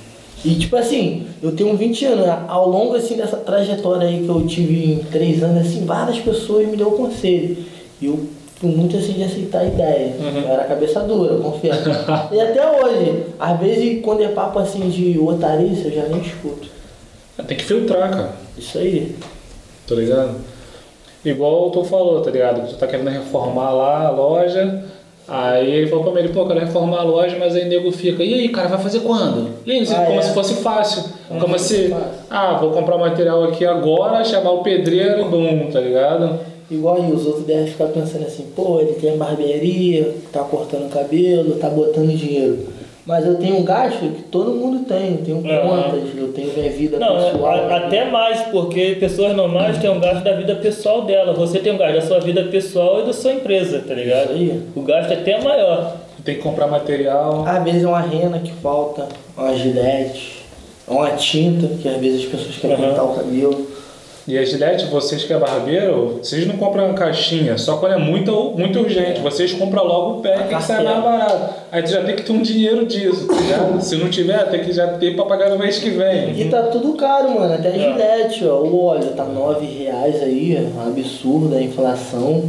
E 0.46 0.56
tipo 0.56 0.78
assim, 0.78 1.28
eu 1.44 1.52
tenho 1.52 1.76
20 1.76 2.06
anos, 2.06 2.26
ao 2.48 2.70
longo 2.70 2.96
assim 2.96 3.18
dessa 3.18 3.36
trajetória 3.36 4.08
aí 4.08 4.24
que 4.24 4.30
eu 4.30 4.48
tive 4.48 4.94
em 4.94 5.00
3 5.00 5.44
anos, 5.44 5.68
assim, 5.68 5.84
várias 5.84 6.20
pessoas 6.20 6.66
me 6.70 6.78
deu 6.78 6.92
conselho. 6.92 7.58
E 8.02 8.06
eu 8.06 8.18
fui 8.56 8.70
muito 8.70 8.96
assim 8.96 9.12
de 9.12 9.24
aceitar 9.26 9.60
a 9.60 9.66
ideia. 9.66 10.16
Uhum. 10.18 10.40
Eu 10.40 10.48
era 10.48 10.64
cabeça 10.64 11.02
dura, 11.02 11.34
eu 11.34 11.42
confesso. 11.42 11.90
e 12.32 12.40
até 12.40 12.72
hoje, 12.82 13.26
às 13.38 13.60
vezes 13.60 14.02
quando 14.02 14.24
é 14.24 14.30
papo 14.30 14.60
assim 14.60 14.88
de 14.90 15.20
otarice, 15.20 15.84
eu 15.84 15.92
já 15.92 16.04
nem 16.04 16.22
escuto. 16.22 16.70
Tem 17.46 17.58
que 17.58 17.66
filtrar, 17.66 18.10
cara. 18.10 18.36
Isso 18.58 18.78
aí. 18.78 19.18
Tá 19.86 19.96
ligado? 19.96 20.36
Igual 21.26 21.72
tu 21.72 21.84
falou, 21.84 22.22
tá 22.22 22.32
ligado? 22.32 22.70
Tu 22.70 22.78
tá 22.78 22.88
querendo 22.88 23.10
reformar 23.10 23.72
lá 23.72 24.08
a 24.08 24.12
loja. 24.12 24.86
Aí 25.30 25.70
ele 25.72 25.88
falou 25.88 26.12
pra 26.12 26.22
mim, 26.24 26.30
pô, 26.30 26.40
eu 26.42 26.48
quero 26.48 26.60
reformar 26.60 27.02
a 27.02 27.04
loja, 27.04 27.38
mas 27.40 27.56
aí 27.56 27.66
o 27.66 27.68
nego 27.70 27.92
fica, 27.92 28.24
e 28.24 28.34
aí, 28.34 28.50
cara, 28.50 28.68
vai 28.68 28.80
fazer 28.80 29.02
quando? 29.02 29.50
E 29.66 29.72
aí, 29.72 29.88
Ah, 29.92 30.06
como 30.06 30.20
é. 30.20 30.22
se 30.24 30.34
fosse 30.34 30.56
fácil. 30.56 31.04
como 31.40 31.60
se, 31.60 31.90
fácil. 31.90 32.08
ah, 32.30 32.58
vou 32.60 32.72
comprar 32.72 32.96
o 32.96 33.00
material 33.00 33.44
aqui 33.44 33.64
agora, 33.66 34.24
chamar 34.26 34.52
o 34.52 34.64
pedreiro 34.64 35.26
bum, 35.26 35.70
tá 35.72 35.80
ligado? 35.80 36.40
Igual 36.72 36.96
aí, 36.96 37.12
os 37.12 37.26
outros 37.26 37.46
devem 37.46 37.68
ficar 37.68 37.86
pensando 37.88 38.26
assim, 38.26 38.46
pô, 38.56 38.80
ele 38.80 38.94
tem 38.94 39.16
barbearia, 39.18 40.16
tá 40.32 40.40
cortando 40.44 40.90
cabelo, 40.92 41.56
tá 41.56 41.70
botando 41.70 42.10
dinheiro. 42.16 42.68
Mas 43.10 43.26
eu 43.26 43.38
tenho 43.38 43.58
um 43.58 43.64
gasto 43.64 43.98
que 44.02 44.22
todo 44.30 44.52
mundo 44.52 44.86
tem, 44.86 45.14
eu 45.14 45.18
tenho 45.26 45.38
Uhum. 45.38 45.68
contas, 45.68 46.04
eu 46.16 46.28
tenho 46.32 46.54
minha 46.56 46.70
vida 46.70 47.00
Não, 47.00 47.16
pessoal. 47.16 47.46
a- 47.56 47.78
até 47.78 48.06
mais, 48.06 48.42
porque 48.52 48.98
pessoas 49.00 49.36
normais 49.36 49.80
têm 49.80 49.90
um 49.90 50.00
gasto 50.00 50.24
da 50.24 50.34
vida 50.34 50.54
pessoal 50.58 51.02
dela. 51.02 51.34
Você 51.34 51.58
tem 51.58 51.74
um 51.74 51.78
gasto 51.80 51.96
da 51.96 52.02
sua 52.04 52.20
vida 52.20 52.44
pessoal 52.44 53.02
e 53.02 53.08
da 53.08 53.12
sua 53.14 53.34
empresa, 53.34 53.80
tá 53.86 53.96
ligado? 53.96 54.26
Isso 54.36 54.52
aí. 54.52 54.62
O 54.76 54.82
gasto 54.84 55.10
é 55.10 55.16
até 55.16 55.42
maior. 55.44 55.96
Tem 56.24 56.36
que 56.36 56.42
comprar 56.44 56.68
material. 56.68 57.46
Às 57.48 57.64
vezes 57.64 57.84
é 57.84 57.88
uma 57.88 58.00
rena 58.02 58.38
que 58.38 58.52
falta, 58.62 59.08
uma 59.36 59.56
gilete, 59.56 60.46
uma 60.88 61.10
tinta, 61.14 61.66
que 61.82 61.90
às 61.90 61.98
vezes 61.98 62.26
as 62.26 62.30
pessoas 62.32 62.58
querem 62.58 62.76
Uhum. 62.78 62.90
pintar 62.90 63.06
o 63.06 63.16
cabelo. 63.16 63.68
E 64.30 64.38
a 64.38 64.46
Gillette, 64.46 64.86
vocês 64.86 65.24
que 65.24 65.34
é 65.34 65.40
barbeiro, 65.40 66.20
vocês 66.22 66.46
não 66.46 66.56
compram 66.56 66.86
uma 66.86 66.94
caixinha, 66.94 67.58
só 67.58 67.78
quando 67.78 67.94
é 67.94 67.98
muito, 67.98 68.54
muito 68.56 68.78
urgente. 68.78 69.22
Vocês 69.22 69.52
compram 69.54 69.84
logo 69.84 70.20
o 70.20 70.22
pack 70.22 70.56
que 70.56 70.64
sai 70.64 70.84
mais 70.84 71.04
barato. 71.04 71.56
Aí 71.72 71.82
tu 71.82 71.90
já 71.90 72.04
tem 72.04 72.16
que 72.16 72.22
ter 72.22 72.32
um 72.32 72.42
dinheiro 72.44 72.86
disso, 72.86 73.26
tá 73.26 73.34
ligado? 73.34 73.82
Se 73.82 73.96
não 73.96 74.08
tiver, 74.08 74.48
tem 74.52 74.64
que 74.64 74.72
já 74.72 74.88
ter 75.00 75.16
pra 75.16 75.26
pagar 75.26 75.50
no 75.50 75.58
mês 75.58 75.80
que 75.80 75.90
vem. 75.90 76.40
E 76.40 76.48
tá 76.48 76.62
tudo 76.68 76.94
caro, 76.94 77.40
mano. 77.40 77.52
Até 77.56 77.70
a 77.70 77.76
É. 77.76 77.80
gilete, 77.80 78.46
ó. 78.46 78.60
O 78.62 78.86
óleo 78.86 79.08
tá 79.16 79.24
nove 79.26 79.66
reais 79.66 80.22
aí, 80.22 80.56
é 80.56 80.62
um 80.78 80.88
absurdo 80.88 81.56
a 81.56 81.62
inflação. 81.64 82.48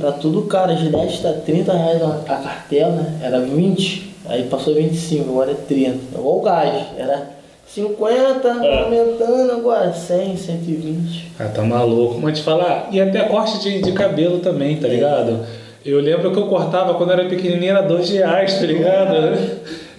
Tá 0.00 0.12
tudo 0.12 0.42
caro. 0.42 0.70
A 0.70 0.76
gilete 0.76 1.22
tá 1.22 1.32
30 1.44 1.72
reais 1.72 2.00
a 2.02 2.20
a 2.28 2.36
cartela, 2.36 3.04
era 3.20 3.40
20, 3.40 4.14
aí 4.28 4.44
passou 4.44 4.76
25, 4.76 5.28
agora 5.28 5.50
é 5.50 5.54
30. 5.54 5.98
Igual 6.16 6.38
o 6.38 6.40
gás, 6.40 6.84
era 6.96 7.41
50, 7.66 8.48
É. 8.48 8.82
aumentando, 8.84 9.52
agora 9.52 9.92
100, 9.92 10.36
120. 10.36 11.32
Ah, 11.38 11.44
tá 11.46 11.62
maluco. 11.62 12.18
Mas 12.20 12.38
te 12.38 12.44
falar, 12.44 12.88
e 12.92 13.00
até 13.00 13.20
corte 13.24 13.60
de, 13.60 13.80
de 13.80 13.92
cabelo 13.92 14.40
também, 14.40 14.76
tá 14.76 14.88
ligado? 14.88 15.40
Eu 15.84 16.00
lembro 16.00 16.30
que 16.30 16.38
eu 16.38 16.46
cortava 16.46 16.94
quando 16.94 17.12
era 17.12 17.24
pequenininho, 17.24 17.70
era 17.70 17.82
dois 17.82 18.08
reais, 18.10 18.54
tá 18.58 18.66
ligado? 18.66 19.36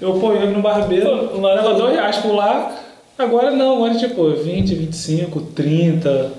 Eu 0.02 0.14
pô, 0.20 0.34
eu 0.34 0.48
no 0.52 0.62
barbeiro, 0.62 1.32
mas- 1.42 1.56
dava 1.56 1.74
dois 1.76 1.94
reais 1.94 2.18
por 2.18 2.34
lá. 2.36 2.76
Agora 3.18 3.52
não, 3.52 3.76
agora 3.76 3.96
tipo 3.96 4.30
20, 4.32 4.76
25, 4.76 5.42
30. 5.56 6.32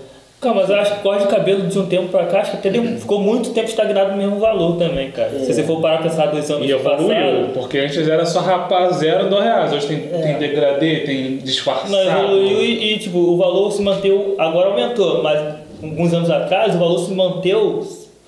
Cara, 0.44 0.54
mas 0.54 0.68
eu 0.70 0.76
acho 0.76 0.94
que 0.96 1.02
corte 1.02 1.22
de 1.24 1.28
cabelo 1.34 1.62
de 1.66 1.78
um 1.78 1.86
tempo 1.86 2.08
pra 2.08 2.26
cá, 2.26 2.40
acho 2.40 2.50
que 2.52 2.56
até 2.58 2.70
deu- 2.70 2.82
ficou 2.98 3.18
muito 3.20 3.50
tempo 3.50 3.66
estagnado 3.68 4.12
no 4.12 4.16
mesmo 4.18 4.38
valor 4.38 4.76
também, 4.76 5.10
cara. 5.10 5.30
Se 5.40 5.52
você 5.52 5.62
for 5.64 5.80
parar 5.80 5.98
pra 5.98 6.10
pensar 6.10 6.26
dois 6.26 6.50
anos 6.50 6.68
E 6.68 6.70
evoluiu, 6.72 7.08
passados, 7.08 7.50
porque 7.54 7.78
antes 7.78 8.08
era 8.08 8.26
só 8.26 8.40
rapar 8.40 8.92
zero, 8.92 9.28
dois 9.30 9.42
reais. 9.42 9.72
Hoje 9.72 9.86
tem, 9.86 9.98
tem 10.00 10.38
degradê, 10.38 11.00
tem 11.00 11.36
disfarçado. 11.38 11.90
não, 11.90 12.00
evoluiu 12.24 12.62
e, 12.62 12.94
e, 12.94 12.98
tipo, 12.98 13.18
o 13.18 13.36
valor 13.36 13.70
se 13.72 13.80
manteve, 13.82 14.34
agora 14.38 14.68
aumentou, 14.68 15.22
mas 15.22 15.40
alguns 15.82 16.12
anos 16.12 16.30
atrás 16.30 16.74
o 16.74 16.78
valor 16.78 16.98
se 16.98 17.12
manteve 17.12 17.80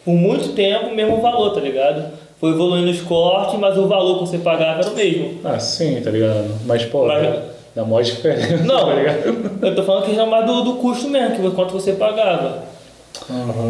por 0.05 0.15
muito 0.15 0.55
tempo 0.55 0.87
o 0.87 0.95
mesmo 0.95 1.21
valor, 1.21 1.51
tá 1.51 1.61
ligado? 1.61 2.05
Foi 2.41 2.51
evoluindo 2.51 2.91
os 2.91 3.01
cortes, 3.01 3.59
mas 3.59 3.77
o 3.79 3.87
valor 3.87 4.15
que 4.21 4.29
você 4.29 4.39
pagava 4.39 4.81
era 4.81 4.91
o 4.91 4.95
mesmo. 4.95 5.39
Ah, 5.45 5.59
sim, 5.59 6.01
tá 6.03 6.11
ligado? 6.11 6.45
Mas, 6.67 6.85
pô, 6.85 7.07
Mas- 7.07 7.56
dá, 7.77 7.83
dá 7.83 7.85
maior 7.85 8.03
diferença, 8.03 8.57
Não, 8.65 8.87
tá 8.89 8.95
ligado? 8.95 9.59
eu 9.63 9.75
tô 9.75 9.83
falando 9.83 10.05
que 10.07 10.19
é 10.19 10.27
mais 10.27 10.47
do, 10.47 10.63
do 10.63 10.73
custo 10.77 11.09
mesmo, 11.09 11.37
que 11.37 11.51
quanto 11.55 11.73
você 11.73 11.93
pagava. 11.93 12.65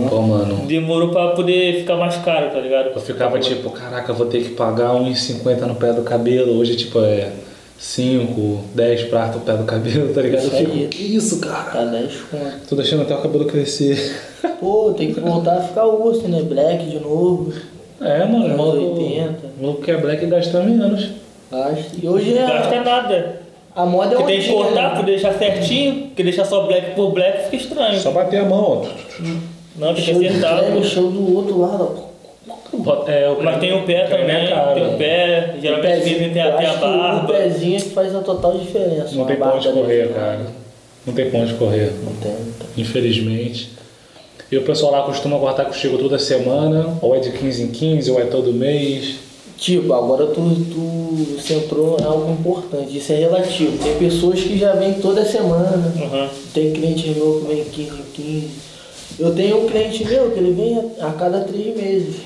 Pô, 0.09 0.23
mano, 0.23 0.67
Demorou 0.67 1.11
pra 1.11 1.29
poder 1.29 1.81
ficar 1.81 1.97
mais 1.97 2.17
caro, 2.17 2.51
tá 2.51 2.59
ligado? 2.59 2.91
eu 2.95 3.01
ficava 3.01 3.39
tipo, 3.39 3.71
caraca, 3.71 4.11
eu 4.13 4.17
vou 4.17 4.27
ter 4.27 4.43
que 4.43 4.51
pagar 4.51 4.91
1,50 4.95 5.61
no 5.67 5.75
pé 5.77 5.93
do 5.93 6.03
cabelo. 6.03 6.59
Hoje, 6.59 6.77
tipo, 6.77 6.99
é 7.01 7.31
5, 7.79 8.61
10 8.75 9.03
pratos 9.05 9.37
no 9.37 9.41
pé 9.43 9.53
do 9.57 9.65
cabelo, 9.65 10.13
tá 10.13 10.21
ligado? 10.21 10.43
Eu 10.43 10.49
Isso 10.49 10.57
fico, 10.57 10.73
aí. 10.73 10.89
que 10.89 11.03
isso, 11.17 11.41
cara? 11.41 11.71
Tá 11.71 11.85
10 11.85 12.13
conto. 12.31 12.69
Tô 12.69 12.77
deixando 12.77 13.03
até 13.03 13.15
o 13.15 13.23
cabelo 13.23 13.45
crescer. 13.45 14.17
Pô, 14.61 14.93
tem 14.97 15.13
que 15.15 15.21
voltar 15.21 15.59
a 15.59 15.61
ficar 15.63 15.87
urso, 15.87 16.27
né? 16.29 16.43
Black 16.43 16.85
de 16.85 16.99
novo. 16.99 17.53
É, 18.01 18.25
mano, 18.25 18.41
o 18.41 18.45
Anos 18.47 18.57
maluco, 18.57 19.01
80. 19.01 19.31
o 19.59 19.63
maluco 19.63 19.83
que 19.83 19.91
é 19.91 19.97
black 19.97 20.27
gasta 20.27 20.61
menos. 20.61 21.11
Acho. 21.53 21.85
E 22.03 22.09
hoje 22.09 22.37
é. 22.37 22.47
Gasta 22.47 22.83
nada. 22.83 23.46
A 23.77 23.85
moda 23.85 24.15
é 24.15 24.17
Porque 24.17 24.33
tem 24.33 24.41
que 24.43 24.49
cortar, 24.51 24.97
né? 24.97 25.03
deixar 25.05 25.35
certinho, 25.35 26.07
porque 26.07 26.23
deixar 26.23 26.45
só 26.47 26.63
black 26.67 26.95
por 26.95 27.11
black 27.13 27.45
fica 27.45 27.57
estranho. 27.57 28.01
Só 28.01 28.11
bater 28.11 28.41
a 28.41 28.45
mão, 28.45 28.83
ó. 28.83 28.87
Não, 29.77 29.95
tem 29.95 30.03
que 30.03 30.15
de 30.15 30.29
acertar. 30.29 30.61
creme, 30.65 30.83
show 30.85 31.11
do 31.11 31.37
outro 31.37 31.61
lado. 31.61 32.07
É, 33.07 33.29
o 33.29 33.43
Mas 33.43 33.59
tem 33.61 33.73
o 33.75 33.83
pé 33.85 34.07
creme 34.07 34.23
também, 34.23 34.45
é 34.45 34.49
caro. 34.49 34.75
tem 34.75 34.87
o 34.95 34.97
pé, 34.97 35.55
geralmente 35.61 35.93
Pezinho, 35.93 36.33
tem, 36.33 36.43
eu 36.43 36.49
a- 36.49 36.53
tem 36.57 36.67
a 36.67 36.71
acho 36.71 36.79
que 36.79 36.85
O 36.85 36.89
barba. 36.99 37.33
pezinho 37.33 37.77
é 37.77 37.81
que 37.81 37.89
faz 37.91 38.15
a 38.15 38.21
total 38.21 38.59
diferença. 38.59 39.15
Não 39.15 39.25
tem 39.25 39.37
onde 39.37 39.37
barba 39.37 39.73
correr, 39.73 40.03
desse, 40.03 40.15
cara. 40.15 40.41
Não 41.07 41.15
tem 41.15 41.31
pra 41.31 41.41
onde 41.41 41.55
correr. 41.55 41.93
Não 42.03 42.13
tem, 42.15 42.33
não 42.33 42.39
tem. 42.53 42.69
Infelizmente. 42.79 43.71
E 44.51 44.57
o 44.57 44.63
pessoal 44.63 44.93
lá 44.93 45.03
costuma 45.03 45.39
cortar 45.39 45.65
contigo 45.67 45.99
toda 45.99 46.19
semana, 46.19 46.97
ou 47.03 47.15
é 47.15 47.19
de 47.21 47.31
15 47.33 47.63
em 47.63 47.69
15, 47.69 48.11
ou 48.11 48.21
é 48.21 48.25
todo 48.25 48.53
mês. 48.53 49.17
Tipo, 49.59 49.93
agora 49.95 50.27
tu, 50.27 50.41
tu 50.71 51.41
centrou 51.41 51.97
em 51.99 52.05
algo 52.05 52.31
importante, 52.33 52.99
isso 52.99 53.11
é 53.13 53.17
relativo. 53.17 53.79
Tem 53.83 53.97
pessoas 53.97 54.41
que 54.43 54.59
já 54.59 54.75
vêm 54.75 54.95
toda 54.95 55.25
semana, 55.25 55.93
Uhum. 55.97 56.29
tem 56.53 56.73
cliente 56.73 57.09
meu 57.11 57.41
que 57.41 57.55
vem 57.55 57.65
15 57.65 57.91
em 57.91 58.03
15. 58.13 58.49
Eu 59.19 59.35
tenho 59.35 59.65
um 59.65 59.67
cliente 59.67 60.05
meu 60.05 60.31
que 60.31 60.39
ele 60.39 60.53
vem 60.53 60.79
a, 61.01 61.07
a 61.07 61.13
cada 61.13 61.41
três 61.41 61.75
meses. 61.75 62.17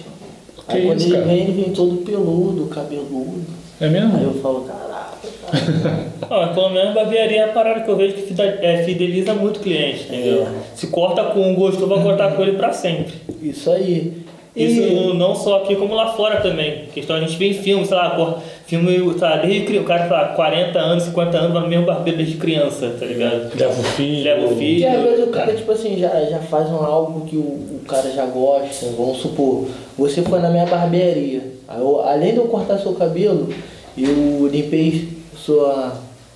Aí 0.66 0.80
Que 0.82 0.86
quando 0.88 0.98
isso, 0.98 1.06
ele 1.08 1.14
cara? 1.16 1.26
vem, 1.26 1.38
ele 1.42 1.52
vem 1.62 1.72
todo 1.72 1.96
peludo, 1.98 2.66
cabeludo. 2.66 3.44
É 3.80 3.88
mesmo? 3.88 4.16
Aí 4.16 4.24
eu 4.24 4.34
falo, 4.34 4.62
caraca, 4.62 5.16
cara. 5.46 6.10
Ah, 6.32 6.46
pelo 6.54 6.70
menos 6.70 6.94
barbearia 6.94 7.38
é 7.40 7.44
a 7.44 7.52
parada 7.52 7.80
que 7.80 7.90
eu 7.90 7.96
vejo 7.96 8.14
que 8.14 8.40
é, 8.40 8.84
fideliza 8.84 9.34
muito 9.34 9.56
o 9.56 9.60
cliente, 9.60 10.04
entendeu? 10.04 10.42
É. 10.42 10.48
Se 10.76 10.86
corta 10.86 11.24
com 11.24 11.40
um 11.40 11.56
gosto, 11.56 11.88
vai 11.88 12.00
cortar 12.04 12.36
com 12.36 12.42
ele 12.42 12.52
pra 12.52 12.72
sempre. 12.72 13.14
Isso 13.42 13.68
aí. 13.68 14.12
E- 14.54 14.64
Isso 14.64 15.14
não 15.14 15.34
só 15.34 15.62
aqui 15.62 15.76
como 15.76 15.94
lá 15.94 16.12
fora 16.14 16.40
também. 16.40 16.86
Questão 16.92 17.14
a 17.16 17.20
gente 17.20 17.36
vê 17.36 17.50
em 17.50 17.54
filmes, 17.54 17.86
sei 17.88 17.96
lá, 17.96 18.10
cor- 18.10 18.38
filme, 18.66 18.96
sei 19.12 19.20
lá, 19.20 19.36
desde 19.36 19.60
cri- 19.60 19.78
o 19.78 19.84
cara, 19.84 20.02
sei 20.02 20.10
lá, 20.16 20.24
40 20.28 20.78
anos, 20.78 21.04
50 21.04 21.38
anos, 21.38 21.52
vai 21.52 21.62
no 21.62 21.68
mesmo 21.68 21.86
barbeiro 21.86 22.18
desde 22.18 22.36
criança, 22.36 22.92
tá 22.98 23.06
ligado? 23.06 23.50
Leva 23.56 23.80
o 23.80 23.84
filho. 23.84 24.24
Leva 24.24 24.46
o 24.46 24.56
filho. 24.56 24.80
E 24.80 24.86
às 24.86 25.02
vezes 25.02 25.24
o 25.24 25.30
cara, 25.30 25.54
tipo 25.54 25.70
assim, 25.70 25.96
já, 25.98 26.08
já 26.24 26.38
faz 26.40 26.68
um 26.68 26.76
algo 26.84 27.26
que 27.26 27.36
o, 27.36 27.40
o 27.40 27.80
cara 27.86 28.10
já 28.10 28.26
gosta. 28.26 28.86
Vamos 28.96 29.18
supor, 29.18 29.68
você 29.96 30.22
foi 30.22 30.40
na 30.40 30.50
minha 30.50 30.66
barbearia. 30.66 31.42
Eu- 31.78 32.00
além 32.00 32.32
de 32.32 32.38
eu 32.38 32.46
cortar 32.46 32.78
seu 32.78 32.92
cabelo, 32.94 33.48
eu 33.96 34.48
limpei 34.50 35.08
sua, 35.36 35.92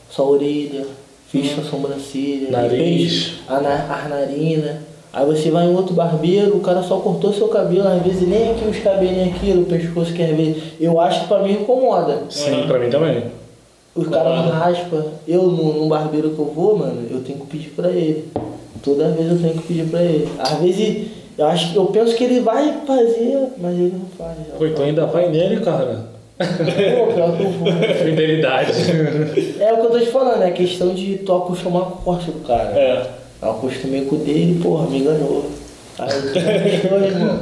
sua 0.09 0.27
orelha, 0.27 0.87
fiz 1.33 1.51
sua 1.51 1.65
sobrancelha, 1.65 2.49
Nariz. 2.51 2.79
limpei 2.79 3.33
a, 3.49 4.05
a 4.05 4.09
narina. 4.09 4.94
Aí 5.15 5.25
você 5.25 5.49
vai 5.49 5.67
em 5.67 5.75
outro 5.75 5.95
barbeiro, 5.95 6.57
o 6.57 6.61
cara 6.61 6.83
só 6.83 6.97
cortou 6.97 7.33
seu 7.33 7.47
cabelo, 7.47 7.87
às 7.87 8.03
vezes 8.03 8.27
nem 8.27 8.51
aqui 8.51 8.65
os 8.69 8.79
cabelinhos 8.81 9.37
aqui, 9.37 9.53
no 9.53 9.65
pescoço 9.65 10.13
quer 10.13 10.35
ver. 10.35 10.75
Eu 10.81 11.01
acho 11.01 11.21
que 11.21 11.29
pra 11.29 11.41
mim 11.41 11.53
incomoda. 11.53 12.23
Sim, 12.29 12.65
pra 12.67 12.81
mim 12.81 12.91
também. 12.91 13.23
Os 13.95 14.09
caras 14.09 14.45
não 14.45 14.51
raspa. 14.51 15.07
Eu, 15.27 15.45
no, 15.45 15.83
no 15.83 15.89
barbeiro 15.89 16.31
que 16.31 16.39
eu 16.41 16.47
vou, 16.47 16.77
mano, 16.77 17.07
eu 17.09 17.21
tenho 17.21 17.39
que 17.39 17.47
pedir 17.47 17.71
pra 17.71 17.91
ele. 17.91 18.29
Toda 18.83 19.09
vez 19.11 19.31
eu 19.31 19.39
tenho 19.39 19.55
que 19.55 19.69
pedir 19.69 19.87
pra 19.87 20.03
ele. 20.03 20.29
Às 20.37 20.59
vezes, 20.59 21.07
eu 21.39 21.47
acho 21.47 21.71
que 21.71 21.77
eu 21.77 21.87
penso 21.87 22.17
que 22.17 22.25
ele 22.25 22.41
vai 22.41 22.81
fazer, 22.85 23.39
mas 23.57 23.73
ele 23.73 23.95
não 23.97 24.07
faz. 24.19 24.37
Pô, 24.59 24.67
então 24.67 24.85
ainda 24.85 25.07
vai 25.07 25.29
nele, 25.29 25.61
cara. 25.61 26.07
Pô, 26.37 27.13
pior 27.15 27.37
que 27.37 27.43
eu 27.45 27.51
vou. 27.51 27.69
Fidelidade. 28.05 28.73
É 29.61 29.73
o 29.73 29.77
que 29.77 29.87
eu 29.87 29.91
tô 29.91 29.99
te 30.01 30.07
falando, 30.07 30.43
é 30.43 30.51
questão 30.51 30.93
de 30.93 31.19
tu 31.19 31.33
acostumar 31.33 31.85
com 31.85 31.99
o 32.01 32.03
corte 32.03 32.33
do 32.33 32.41
cara. 32.45 32.71
É. 32.77 33.07
Eu 33.45 33.51
acostumei 33.51 34.07
com 34.07 34.17
o 34.17 34.19
dele, 34.19 34.59
porra, 34.63 34.89
me 34.89 35.01
enganou. 35.01 35.45
Aí 35.99 36.11
eu 36.91 37.05
irmão. 37.05 37.41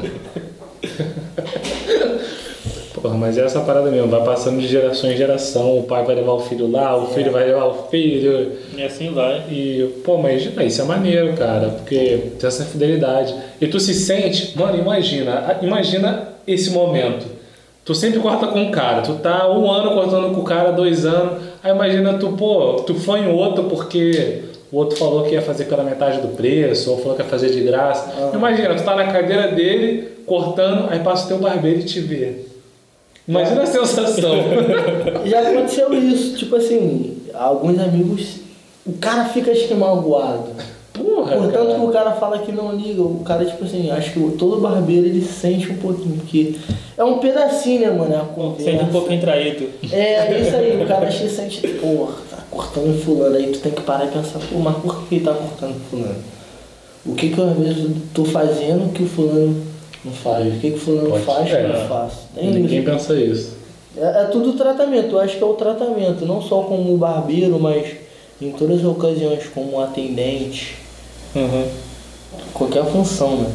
Porra, 2.93 3.17
mas 3.17 3.39
é 3.39 3.45
essa 3.45 3.61
parada 3.61 3.89
mesmo, 3.91 4.09
vai 4.09 4.25
passando 4.25 4.61
de 4.61 4.67
geração 4.67 5.11
em 5.11 5.17
geração, 5.17 5.79
o 5.79 5.85
pai 5.85 6.05
vai 6.05 6.17
levar 6.17 6.33
o 6.33 6.41
filho 6.41 6.71
lá, 6.71 6.97
o 6.97 7.07
filho 7.09 7.31
vai 7.31 7.47
levar 7.47 7.67
o 7.67 7.89
filho. 7.89 8.53
E 8.77 8.83
assim 8.83 9.13
vai. 9.13 9.45
E, 9.49 9.95
pô, 10.05 10.19
mas 10.19 10.45
isso 10.45 10.83
é 10.83 10.85
maneiro, 10.85 11.33
cara, 11.35 11.69
porque 11.69 12.31
tem 12.39 12.49
essa 12.49 12.65
fidelidade. 12.65 13.35
E 13.61 13.69
tu 13.69 13.79
se 13.79 13.95
sente, 13.95 14.59
mano, 14.59 14.77
imagina, 14.77 15.59
imagina 15.63 16.29
esse 16.47 16.71
momento. 16.71 17.27
Tu 17.85 17.95
sempre 17.95 18.21
corta 18.21 18.49
com 18.49 18.61
um 18.61 18.71
cara, 18.71 19.03
tu 19.03 19.15
tá 19.15 19.49
um 19.51 19.71
ano 19.71 19.93
cortando 19.93 20.33
com 20.35 20.41
o 20.41 20.45
cara, 20.45 20.71
dois 20.71 21.05
anos, 21.05 21.43
aí 21.63 21.73
imagina 21.73 22.15
tu, 22.15 22.33
pô, 22.33 22.75
tu 22.87 22.95
foi 22.95 23.21
em 23.21 23.33
outro 23.33 23.65
porque 23.65 24.52
o 24.73 24.77
outro 24.79 24.97
falou 24.97 25.25
que 25.25 25.35
ia 25.35 25.43
fazer 25.43 25.67
pela 25.67 25.85
metade 25.85 26.21
do 26.21 26.29
preço, 26.29 26.91
ou 26.91 26.99
falou 26.99 27.15
que 27.15 27.23
ia 27.23 27.29
fazer 27.29 27.51
de 27.51 27.61
graça. 27.61 28.11
Imagina, 28.35 28.75
tu 28.75 28.83
tá 28.83 28.97
na 28.97 29.13
cadeira 29.13 29.49
dele, 29.49 30.09
cortando, 30.27 30.89
aí 30.91 30.99
passa 31.01 31.27
o 31.27 31.29
teu 31.29 31.39
barbeiro 31.39 31.81
e 31.81 31.85
te 31.85 32.01
vê. 32.01 32.37
Imagina 33.29 33.63
a 33.63 33.67
sensação. 33.67 34.35
Já 35.27 35.41
aconteceu 35.49 35.93
isso, 35.95 36.37
tipo 36.37 36.57
assim, 36.57 37.19
alguns 37.35 37.79
amigos, 37.79 38.37
o 38.87 38.95
cara 38.95 39.27
fica 39.27 39.53
magoado. 39.77 40.51
Porra, 40.93 41.37
Portanto 41.37 41.67
cara. 41.69 41.75
que 41.79 41.85
o 41.87 41.89
cara 41.91 42.13
fala 42.13 42.39
que 42.41 42.53
não 42.53 42.75
liga, 42.75 43.01
o 43.01 43.21
cara, 43.25 43.45
tipo 43.47 43.65
assim, 43.65 43.91
acho 43.91 44.13
que 44.13 44.19
o- 44.19 44.33
todo 44.33 44.61
barbeiro 44.61 45.07
ele 45.07 45.23
sente 45.23 45.71
um 45.71 45.77
pouquinho, 45.77 46.17
porque 46.17 46.55
é 46.99 47.03
um 47.05 47.19
pedacinho, 47.19 47.81
né, 47.81 47.91
mano? 47.91 48.55
É. 48.59 48.63
Sente 48.63 48.85
um 48.85 48.89
pouquinho 48.89 49.21
traído. 49.21 49.69
É, 49.91 50.15
é 50.35 50.41
isso 50.41 50.55
aí, 50.55 50.83
o 50.83 50.87
cara 50.87 51.07
acha 51.09 51.23
que 51.25 51.31
sente, 51.31 51.67
porra, 51.69 52.15
cortando 52.53 53.03
fulano, 53.03 53.35
aí 53.37 53.47
tu 53.51 53.59
tem 53.61 53.73
que 53.73 53.81
parar 53.83 54.05
e 54.05 54.09
pensar, 54.09 54.39
pô, 54.39 54.59
mas 54.59 54.77
por 54.77 55.03
que 55.09 55.19
tá 55.21 55.33
cortando 55.33 55.81
fulano? 55.91 56.15
O 57.05 57.15
que 57.15 57.31
que 57.31 57.39
eu 57.39 57.49
às 57.51 57.57
vezes 57.57 57.91
tô 58.15 58.25
fazendo 58.25 58.93
que 58.93 59.03
o 59.03 59.09
fulano 59.09 59.61
não 60.05 60.13
faz? 60.13 60.47
O 60.55 60.59
que 60.61 60.71
que 60.71 60.77
o 60.77 60.81
fulano 60.81 61.11
Pode- 61.11 61.25
faz 61.25 61.49
que 61.49 61.55
eu 61.55 61.59
é. 61.59 61.69
não 61.81 61.89
faço? 61.89 62.17
Tem 62.35 62.51
Ninguém 62.53 62.79
isso. 62.81 62.91
pensa 62.91 63.15
isso. 63.15 63.57
É, 63.97 64.23
é 64.23 64.25
tudo 64.31 64.53
tratamento, 64.53 65.13
eu 65.17 65.19
acho 65.21 65.37
que 65.37 65.43
é 65.43 65.47
o 65.47 65.55
tratamento, 65.55 66.25
não 66.27 66.41
só 66.41 66.63
como 66.63 66.97
barbeiro, 66.97 67.59
mas 67.59 67.87
em 68.41 68.51
todas 68.53 68.81
as 68.81 68.85
ocasiões, 68.87 69.45
como 69.55 69.81
atendente, 69.81 70.77
Uhum. 71.35 71.65
qualquer 72.53 72.85
função, 72.85 73.37
né? 73.39 73.51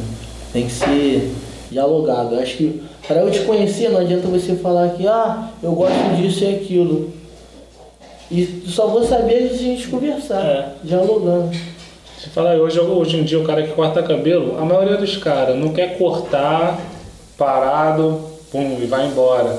Tem 0.52 0.66
que 0.66 0.72
ser 0.72 1.32
dialogado. 1.70 2.34
Eu 2.34 2.40
acho 2.42 2.56
que 2.56 2.82
para 3.06 3.20
eu 3.20 3.30
te 3.30 3.40
conhecer, 3.40 3.90
não 3.90 4.00
adianta 4.00 4.26
você 4.28 4.54
falar 4.56 4.88
que, 4.90 5.06
ah, 5.06 5.50
eu 5.62 5.72
gosto 5.72 6.16
disso 6.16 6.44
e 6.44 6.54
aquilo. 6.54 7.10
E 8.30 8.64
só 8.68 8.86
vou 8.88 9.04
saber 9.06 9.48
se 9.48 9.54
a 9.54 9.58
gente 9.58 9.88
conversar, 9.88 10.44
É. 10.44 10.68
dialogando. 10.84 11.50
Se 12.22 12.28
falar 12.30 12.56
hoje, 12.56 12.78
hoje 12.80 13.16
em 13.16 13.24
dia 13.24 13.38
o 13.38 13.44
cara 13.44 13.62
que 13.62 13.72
corta 13.72 14.02
cabelo, 14.02 14.58
a 14.58 14.64
maioria 14.64 14.96
dos 14.96 15.16
caras 15.16 15.56
não 15.56 15.72
quer 15.72 15.96
cortar 15.96 16.78
parado, 17.36 18.20
pum, 18.50 18.76
e 18.80 18.86
vai 18.86 19.06
embora. 19.06 19.56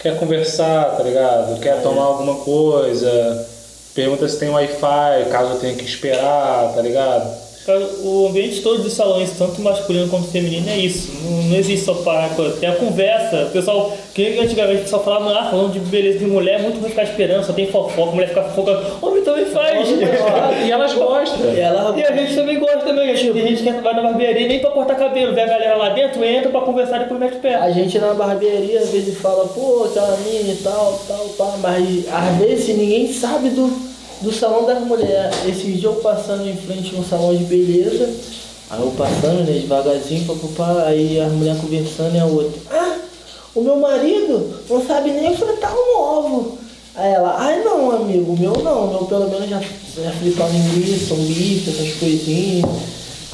Quer 0.00 0.18
conversar, 0.18 0.96
tá 0.96 1.02
ligado? 1.02 1.60
Quer 1.60 1.80
tomar 1.82 2.02
alguma 2.02 2.34
coisa, 2.36 3.46
pergunta 3.94 4.28
se 4.28 4.38
tem 4.38 4.48
Wi-Fi, 4.50 5.30
caso 5.30 5.60
tenha 5.60 5.74
que 5.74 5.84
esperar, 5.84 6.72
tá 6.74 6.82
ligado? 6.82 7.30
Cara, 7.66 7.86
o 8.02 8.28
ambiente 8.28 8.62
todo 8.62 8.82
dos 8.82 8.94
salões, 8.94 9.32
tanto 9.36 9.60
masculino 9.60 10.08
quanto 10.08 10.28
feminino, 10.28 10.68
é 10.68 10.78
isso. 10.78 11.12
Não, 11.22 11.42
não 11.42 11.56
existe 11.56 11.84
só 11.84 11.92
parar, 11.94 12.34
coisa. 12.34 12.56
tem 12.56 12.68
a 12.68 12.74
conversa. 12.74 13.44
O 13.44 13.50
pessoal, 13.50 13.92
que 14.14 14.38
antigamente 14.38 14.80
o 14.80 14.82
pessoal 14.84 15.04
falava, 15.04 15.38
ah, 15.38 15.50
falando 15.50 15.72
de 15.72 15.78
beleza 15.78 16.20
de 16.20 16.24
mulher, 16.24 16.58
é 16.58 16.62
muito 16.62 16.80
ruim 16.80 16.88
ficar 16.88 17.02
esperando, 17.02 17.44
só 17.44 17.52
tem 17.52 17.66
fofoca, 17.66 18.12
mulher 18.12 18.28
fica 18.28 18.42
fofocando. 18.44 18.86
Homem 19.02 19.22
também 19.22 19.44
faz. 19.46 19.88
E 20.66 20.70
elas 20.70 20.94
gostam. 20.94 21.50
Ela 21.54 21.94
E 21.98 22.04
a 22.04 22.16
gente 22.16 22.34
também 22.34 22.58
gosta 22.58 22.78
também, 22.78 23.10
a 23.10 23.14
gente, 23.14 23.32
tem 23.32 23.48
gente 23.48 23.62
que 23.62 23.70
vai 23.82 23.94
na 23.94 24.02
barbearia 24.02 24.48
nem 24.48 24.60
pra 24.60 24.70
cortar 24.70 24.94
cabelo, 24.94 25.34
vê 25.34 25.42
a 25.42 25.46
galera 25.46 25.76
lá 25.76 25.90
dentro, 25.90 26.24
entra 26.24 26.50
pra 26.50 26.62
conversar 26.62 26.96
e 26.96 27.00
depois 27.00 27.20
mete 27.20 27.36
o 27.36 27.40
pé. 27.40 27.56
A 27.56 27.70
gente 27.70 27.98
na 27.98 28.14
barbearia 28.14 28.80
às 28.80 28.88
vezes 28.88 29.18
fala, 29.18 29.46
pô, 29.48 29.84
aquela 29.84 30.16
mina 30.18 30.52
e 30.52 30.56
tal, 30.56 30.98
tal, 31.06 31.28
tal, 31.36 31.58
mas 31.58 32.06
às 32.10 32.36
vezes 32.38 32.76
ninguém 32.76 33.12
sabe 33.12 33.50
do, 33.50 33.89
do 34.20 34.32
salão 34.32 34.66
das 34.66 34.82
mulheres. 34.82 35.36
Esses 35.46 35.80
dias 35.80 35.84
eu 35.84 35.94
passando 35.96 36.46
em 36.46 36.56
frente 36.56 36.94
a 36.94 36.98
um 36.98 37.04
salão 37.04 37.34
de 37.34 37.44
beleza, 37.44 38.08
Aí 38.70 38.80
eu 38.80 38.92
passando, 38.92 39.44
né, 39.44 39.58
devagarzinho, 39.58 40.24
papapá, 40.26 40.84
aí 40.86 41.20
a 41.20 41.28
mulher 41.28 41.56
conversando 41.56 42.14
e 42.14 42.20
a 42.20 42.24
outra. 42.24 42.52
Ah, 42.70 42.98
o 43.52 43.62
meu 43.62 43.76
marido 43.80 44.48
não 44.68 44.86
sabe 44.86 45.10
nem 45.10 45.36
fritar 45.36 45.74
um 45.74 45.98
ovo. 45.98 46.58
Aí 46.94 47.12
ela, 47.12 47.34
ai 47.36 47.64
não, 47.64 47.90
amigo, 47.90 48.32
o 48.32 48.38
meu 48.38 48.52
não, 48.62 48.84
o 48.84 48.90
meu 48.90 49.06
pelo 49.06 49.28
menos 49.28 49.50
já, 49.50 49.58
já 49.58 50.12
uma 50.12 50.48
linguiça, 50.48 51.14
um 51.14 51.24
bife, 51.24 51.68
essas 51.68 51.94
coisinhas. 51.94 52.70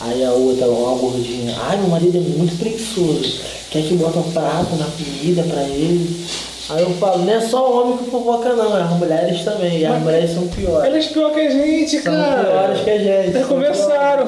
Aí 0.00 0.24
a 0.24 0.32
outra, 0.32 0.68
uma 0.68 0.96
gordinha, 0.96 1.54
ai 1.58 1.76
meu 1.76 1.88
marido 1.88 2.16
é 2.16 2.20
muito 2.20 2.58
preguiçoso, 2.58 3.40
quer 3.70 3.82
que 3.82 3.94
bota 3.94 4.18
um 4.18 4.32
prato 4.32 4.74
na 4.76 4.86
comida 4.86 5.42
pra 5.42 5.64
ele. 5.64 6.26
Aí 6.68 6.82
eu 6.82 6.90
falo, 6.94 7.24
não 7.24 7.32
é 7.32 7.40
só 7.40 7.70
o 7.70 7.80
homem 7.80 7.98
que 7.98 8.10
fofoca 8.10 8.52
não, 8.54 8.76
é 8.76 8.82
as 8.82 8.90
mulheres 8.90 9.44
também, 9.44 9.78
e 9.78 9.86
as 9.86 10.02
mulheres 10.02 10.32
são 10.32 10.48
piores. 10.48 10.84
Elas 10.84 11.06
pior 11.06 11.32
que 11.32 11.40
a 11.40 11.50
gente, 11.50 12.00
São 12.00 12.12
cara. 12.12 12.44
piores 12.44 12.80
que 12.80 12.90
a 12.90 12.98
gente. 12.98 13.32
São 13.32 13.48
conversaram. 13.48 14.26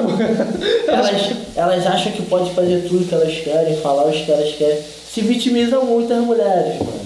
Elas, 0.86 1.32
elas 1.57 1.86
acham 1.86 2.12
que 2.12 2.22
pode 2.22 2.51
fazer 2.53 2.86
tudo 2.89 3.07
que 3.07 3.14
elas 3.14 3.34
querem, 3.39 3.76
falar 3.78 4.07
o 4.07 4.12
que 4.12 4.30
elas 4.30 4.55
querem. 4.55 4.78
Se 5.12 5.20
vitimizam 5.20 5.84
muito 5.84 6.12
as 6.12 6.20
mulheres, 6.20 6.78
mano. 6.78 7.01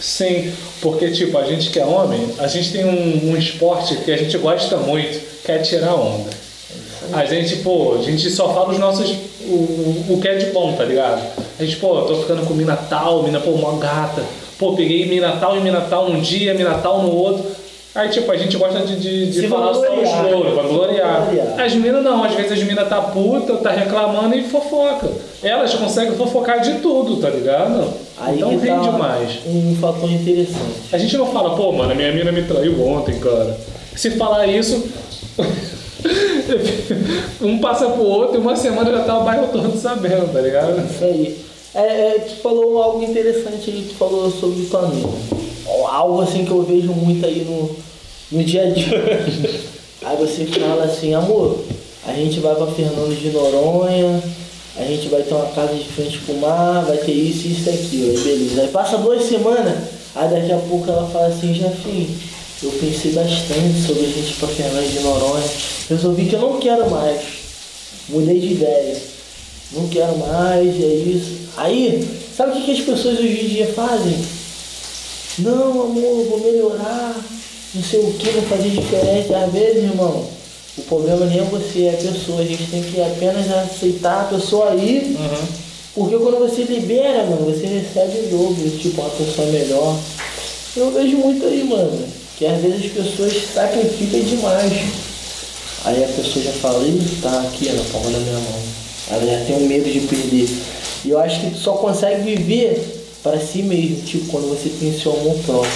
Sim, 0.00 0.52
porque 0.80 1.10
tipo, 1.10 1.36
a 1.38 1.44
gente 1.44 1.70
que 1.70 1.78
é 1.78 1.84
homem, 1.84 2.28
a 2.38 2.48
gente 2.48 2.72
tem 2.72 2.84
um, 2.84 3.30
um 3.30 3.36
esporte 3.36 3.94
que 3.96 4.10
a 4.10 4.16
gente 4.16 4.36
gosta 4.38 4.76
muito, 4.78 5.20
que 5.44 5.52
é 5.52 5.58
tirar 5.58 5.94
onda. 5.94 6.30
A 7.12 7.24
gente, 7.26 7.56
pô, 7.56 7.96
a 8.00 8.02
gente 8.02 8.30
só 8.30 8.52
fala 8.54 8.70
os 8.70 8.78
nossos. 8.78 9.10
O, 9.42 9.54
o, 9.54 10.06
o 10.10 10.20
que 10.20 10.28
é 10.28 10.36
de 10.36 10.46
bom, 10.46 10.72
tá 10.72 10.84
ligado? 10.84 11.22
A 11.58 11.64
gente, 11.64 11.76
pô, 11.76 12.02
tô 12.02 12.16
ficando 12.16 12.46
com 12.46 12.54
mina 12.54 12.76
tal, 12.76 13.22
mina, 13.22 13.38
pô, 13.38 13.52
mó 13.52 13.72
gata. 13.72 14.22
Pô, 14.62 14.76
peguei 14.76 15.06
mina 15.06 15.32
tal 15.40 15.56
e 15.56 15.60
mina 15.60 15.80
tal 15.80 16.08
num 16.08 16.20
dia, 16.20 16.54
mina 16.54 16.74
tal 16.74 17.02
no 17.02 17.12
outro. 17.12 17.44
Aí, 17.92 18.08
tipo, 18.10 18.30
a 18.30 18.36
gente 18.36 18.56
gosta 18.56 18.78
de, 18.86 18.94
de, 18.94 19.32
de 19.32 19.48
falar 19.48 19.74
só 19.74 19.80
os 19.80 20.30
louros, 20.30 20.54
vai 20.54 20.68
gloriar. 20.68 21.28
As 21.58 21.74
minas 21.74 22.04
não, 22.04 22.22
às 22.22 22.32
vezes 22.32 22.52
as 22.52 22.62
minas 22.62 22.88
tá 22.88 23.00
puta, 23.00 23.56
tá 23.56 23.72
reclamando 23.72 24.36
e 24.36 24.44
fofoca. 24.44 25.10
Elas 25.42 25.74
conseguem 25.74 26.14
fofocar 26.14 26.60
de 26.60 26.74
tudo, 26.74 27.16
tá 27.16 27.28
ligado? 27.28 27.92
Aí 28.18 28.36
então 28.36 28.50
rende 28.50 28.66
tá 28.66 28.92
mais. 28.92 29.40
um 29.44 29.76
fator 29.80 30.08
interessante. 30.08 30.62
A 30.92 30.96
gente 30.96 31.16
não 31.16 31.26
fala, 31.26 31.56
pô, 31.56 31.72
mano, 31.72 31.92
minha 31.96 32.12
mina 32.12 32.30
me 32.30 32.44
traiu 32.44 32.86
ontem, 32.86 33.18
cara. 33.18 33.58
Se 33.96 34.12
falar 34.12 34.46
isso, 34.46 34.80
um 37.42 37.58
passa 37.58 37.86
pro 37.86 38.04
outro 38.04 38.36
e 38.36 38.38
uma 38.38 38.54
semana 38.54 38.92
já 38.92 39.00
tá 39.00 39.18
o 39.18 39.24
bairro 39.24 39.48
todo 39.48 39.76
sabendo, 39.76 40.32
tá 40.32 40.40
ligado? 40.40 40.88
Isso 40.88 41.02
aí. 41.02 41.51
É, 41.74 41.80
é, 41.80 42.18
tu 42.18 42.36
falou 42.42 42.82
algo 42.82 43.02
interessante 43.02 43.70
aí, 43.70 43.86
tu 43.88 43.94
falou 43.94 44.30
sobre 44.30 44.66
tua 44.66 44.80
amiga. 44.80 45.08
Algo 45.88 46.20
assim 46.20 46.44
que 46.44 46.50
eu 46.50 46.62
vejo 46.62 46.92
muito 46.92 47.24
aí 47.24 47.46
no, 47.46 47.74
no 48.30 48.44
dia 48.44 48.64
a 48.64 48.70
dia. 48.70 49.24
aí 50.04 50.16
você 50.18 50.44
fala 50.44 50.84
assim, 50.84 51.14
amor, 51.14 51.64
a 52.06 52.12
gente 52.12 52.40
vai 52.40 52.54
pra 52.54 52.66
Fernando 52.66 53.18
de 53.18 53.30
Noronha, 53.30 54.22
a 54.76 54.84
gente 54.84 55.08
vai 55.08 55.22
ter 55.22 55.32
uma 55.32 55.46
casa 55.46 55.74
de 55.74 55.84
frente 55.84 56.18
pro 56.18 56.34
mar, 56.36 56.84
vai 56.84 56.98
ter 56.98 57.12
isso, 57.12 57.48
isso 57.48 57.70
e 57.70 57.72
aquilo, 57.72 58.10
aí 58.10 58.22
beleza. 58.22 58.62
Aí 58.62 58.68
passa 58.68 58.98
duas 58.98 59.24
semanas, 59.24 59.88
aí 60.14 60.28
daqui 60.28 60.52
a 60.52 60.58
pouco 60.58 60.90
ela 60.90 61.08
fala 61.08 61.28
assim, 61.28 61.54
Jafim, 61.54 62.14
eu 62.62 62.70
pensei 62.72 63.12
bastante 63.12 63.80
sobre 63.86 64.02
a 64.02 64.08
gente 64.08 64.30
ir 64.30 64.36
pra 64.38 64.48
Fernando 64.48 64.92
de 64.92 65.00
Noronha, 65.00 65.44
resolvi 65.88 66.26
que 66.26 66.34
eu 66.34 66.40
não 66.40 66.58
quero 66.58 66.90
mais, 66.90 67.22
mudei 68.10 68.38
de 68.38 68.52
ideia 68.52 69.11
não 69.74 69.88
quero 69.88 70.16
mais, 70.18 70.68
é 70.82 70.94
isso. 70.94 71.42
Aí, 71.56 72.06
sabe 72.36 72.58
o 72.58 72.62
que, 72.62 72.72
as 72.72 72.80
pessoas 72.80 73.18
hoje 73.18 73.44
em 73.44 73.48
dia 73.48 73.72
fazem? 73.74 74.16
Não, 75.38 75.82
amor, 75.82 76.26
vou 76.28 76.40
melhorar, 76.40 77.16
não 77.74 77.82
sei 77.82 78.00
o 78.00 78.12
que, 78.12 78.30
vou 78.30 78.42
fazer 78.42 78.68
diferente. 78.68 79.34
Às 79.34 79.52
vezes, 79.52 79.84
irmão, 79.84 80.26
o 80.76 80.82
problema 80.82 81.26
nem 81.26 81.40
é 81.40 81.44
você, 81.44 81.84
é 81.84 81.90
a 81.90 82.12
pessoa. 82.12 82.40
A 82.40 82.44
gente 82.44 82.70
tem 82.70 82.82
que 82.82 83.00
apenas 83.00 83.50
aceitar 83.50 84.22
a 84.22 84.24
pessoa 84.24 84.72
aí, 84.72 85.16
porque 85.94 86.16
quando 86.16 86.38
você 86.38 86.62
libera, 86.64 87.24
mano, 87.24 87.46
você 87.46 87.66
recebe 87.66 88.26
o 88.26 88.30
dobro, 88.30 88.70
tipo, 88.78 89.00
uma 89.00 89.10
pessoa 89.10 89.46
melhor. 89.48 89.98
Eu 90.76 90.90
vejo 90.90 91.16
muito 91.18 91.44
aí, 91.46 91.64
mano, 91.64 92.06
que 92.38 92.46
às 92.46 92.60
vezes 92.60 92.86
as 92.86 92.92
pessoas 92.92 93.32
sacrificam 93.54 94.20
demais. 94.20 94.72
Aí 95.84 96.04
a 96.04 96.08
pessoa 96.08 96.44
já 96.44 96.52
fala, 96.52 96.86
ih, 96.86 97.18
tá 97.20 97.40
aqui 97.40 97.70
na 97.72 97.82
palma 97.84 98.10
da 98.10 98.18
minha 98.18 98.38
mão. 98.38 98.81
Ela 99.10 99.26
já 99.26 99.44
tem 99.44 99.56
um 99.56 99.66
medo 99.66 99.90
de 99.90 100.00
perder. 100.00 100.48
E 101.04 101.10
eu 101.10 101.18
acho 101.18 101.40
que 101.40 101.50
tu 101.50 101.58
só 101.58 101.72
consegue 101.72 102.22
viver 102.22 103.04
para 103.22 103.38
si 103.38 103.62
mesmo, 103.62 104.02
tipo, 104.02 104.26
quando 104.30 104.48
você 104.48 104.68
tem 104.68 104.92
seu 104.92 105.12
amor 105.12 105.36
próprio. 105.44 105.72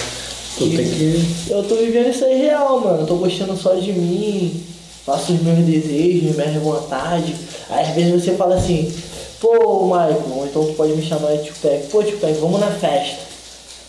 Tu 0.57 0.69
tem 0.69 0.89
que. 0.89 1.25
Eu 1.49 1.63
tô 1.63 1.75
vivendo 1.75 2.09
isso 2.09 2.25
aí 2.25 2.41
real, 2.41 2.79
mano. 2.79 3.01
Eu 3.01 3.05
tô 3.05 3.15
gostando 3.15 3.55
só 3.55 3.73
de 3.75 3.93
mim, 3.93 4.63
faço 5.05 5.33
os 5.33 5.41
meus 5.41 5.59
desejos, 5.59 6.35
minhas 6.35 6.61
vontades. 6.61 7.35
Aí 7.69 7.85
às 7.85 7.95
vezes 7.95 8.23
você 8.23 8.33
fala 8.33 8.55
assim, 8.55 8.91
pô, 9.39 9.85
Michael, 9.85 10.23
ou 10.35 10.45
então 10.45 10.65
tu 10.65 10.73
pode 10.73 10.93
me 10.93 11.01
chamar 11.01 11.35
de 11.37 11.49
Tupac, 11.49 11.87
pô, 11.91 12.03
Tupac, 12.03 12.33
vamos 12.33 12.59
na 12.59 12.71
festa. 12.71 13.17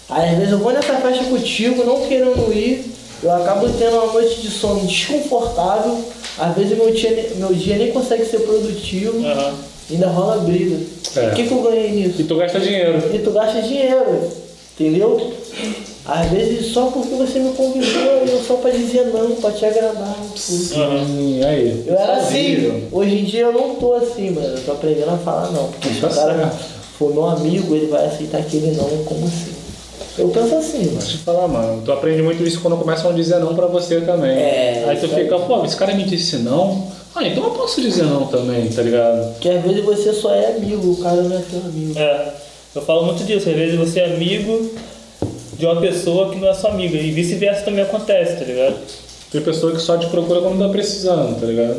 Aí 0.08 0.30
às 0.30 0.38
vezes 0.38 0.52
eu 0.52 0.58
vou 0.58 0.72
nessa 0.72 0.94
festa 0.94 1.24
contigo, 1.24 1.84
não 1.84 2.06
querendo 2.06 2.52
ir, 2.52 2.92
eu 3.22 3.32
acabo 3.34 3.68
tendo 3.70 3.96
uma 3.96 4.12
noite 4.12 4.40
de 4.40 4.48
sono 4.48 4.86
desconfortável, 4.86 6.04
às 6.38 6.54
vezes 6.56 6.76
meu 6.76 6.90
dia, 6.92 7.30
meu 7.36 7.52
dia 7.54 7.76
nem 7.76 7.92
consegue 7.92 8.24
ser 8.24 8.40
produtivo, 8.40 9.24
Aham. 9.26 9.54
ainda 9.90 10.08
rola 10.08 10.38
briga. 10.38 10.76
É. 11.16 11.28
O 11.28 11.34
que, 11.34 11.46
que 11.46 11.52
eu 11.52 11.62
ganhei 11.62 11.90
nisso? 11.92 12.20
E 12.20 12.24
tu 12.24 12.36
gasta 12.36 12.60
dinheiro. 12.60 13.02
E 13.14 13.18
tu 13.18 13.30
gasta 13.30 13.62
dinheiro, 13.62 14.30
entendeu? 14.78 15.32
Às 16.04 16.30
vezes 16.30 16.72
só 16.72 16.86
porque 16.86 17.14
você 17.16 17.38
me 17.38 17.52
convidou, 17.52 18.02
eu 18.26 18.42
só 18.42 18.54
pra 18.54 18.70
dizer 18.70 19.08
não, 19.08 19.32
pra 19.36 19.50
te 19.52 19.66
agradar. 19.66 20.16
Sim, 20.34 21.42
aí. 21.44 21.84
Eu 21.86 21.94
era 21.94 22.14
é 22.14 22.16
assim, 22.20 22.88
hoje 22.90 23.18
em 23.18 23.24
dia 23.24 23.42
eu 23.42 23.52
não 23.52 23.74
tô 23.74 23.92
assim, 23.92 24.30
mano. 24.30 24.56
Eu 24.56 24.64
tô 24.64 24.72
aprendendo 24.72 25.10
a 25.10 25.18
falar 25.18 25.52
não. 25.52 25.68
Porque 25.68 25.90
se 25.90 26.00
Tá 26.00 26.06
o 26.06 26.14
cara 26.14 26.50
for 26.98 27.12
meu 27.12 27.26
amigo, 27.26 27.74
ele 27.74 27.88
vai 27.88 28.06
aceitar 28.06 28.38
aquele 28.38 28.70
não 28.70 28.88
como 29.04 29.28
sim. 29.28 29.57
Eu 30.18 30.28
penso 30.28 30.54
assim, 30.56 30.78
mano. 30.86 30.98
Deixa 30.98 31.14
eu 31.14 31.18
te 31.18 31.24
falar, 31.24 31.48
mano. 31.48 31.82
Tu 31.84 31.92
aprende 31.92 32.22
muito 32.22 32.42
isso 32.42 32.60
quando 32.60 32.76
começam 32.76 33.10
a 33.10 33.14
dizer 33.14 33.38
não 33.38 33.54
pra 33.54 33.66
você 33.66 34.00
também. 34.00 34.30
É, 34.30 34.84
aí 34.88 34.96
tu 34.96 35.08
fica, 35.08 35.38
pô, 35.38 35.64
esse 35.64 35.76
cara 35.76 35.94
me 35.94 36.04
disse 36.04 36.38
não. 36.38 36.88
Ah, 37.14 37.26
então 37.26 37.44
eu 37.44 37.50
posso 37.50 37.80
dizer 37.80 38.04
não 38.04 38.26
também, 38.26 38.68
tá 38.68 38.82
ligado? 38.82 39.32
Porque 39.32 39.48
às 39.48 39.62
vezes 39.62 39.84
você 39.84 40.12
só 40.12 40.34
é 40.34 40.56
amigo, 40.56 40.92
o 40.92 40.96
cara 40.96 41.22
não 41.22 41.36
é 41.36 41.40
teu 41.40 41.60
amigo. 41.60 41.98
É, 41.98 42.32
eu 42.74 42.82
falo 42.82 43.06
muito 43.06 43.24
disso. 43.24 43.48
Às 43.48 43.56
vezes 43.56 43.78
você 43.78 44.00
é 44.00 44.14
amigo 44.14 44.70
de 45.58 45.66
uma 45.66 45.80
pessoa 45.80 46.30
que 46.30 46.38
não 46.38 46.48
é 46.48 46.54
sua 46.54 46.70
amiga. 46.70 46.96
E 46.96 47.10
vice-versa 47.10 47.62
também 47.62 47.82
acontece, 47.82 48.36
tá 48.36 48.44
ligado? 48.44 48.76
Tem 49.30 49.40
pessoa 49.40 49.72
que 49.72 49.80
só 49.80 49.96
te 49.98 50.06
procura 50.06 50.40
quando 50.40 50.58
tá 50.58 50.68
precisando, 50.68 51.38
tá 51.38 51.46
ligado? 51.46 51.76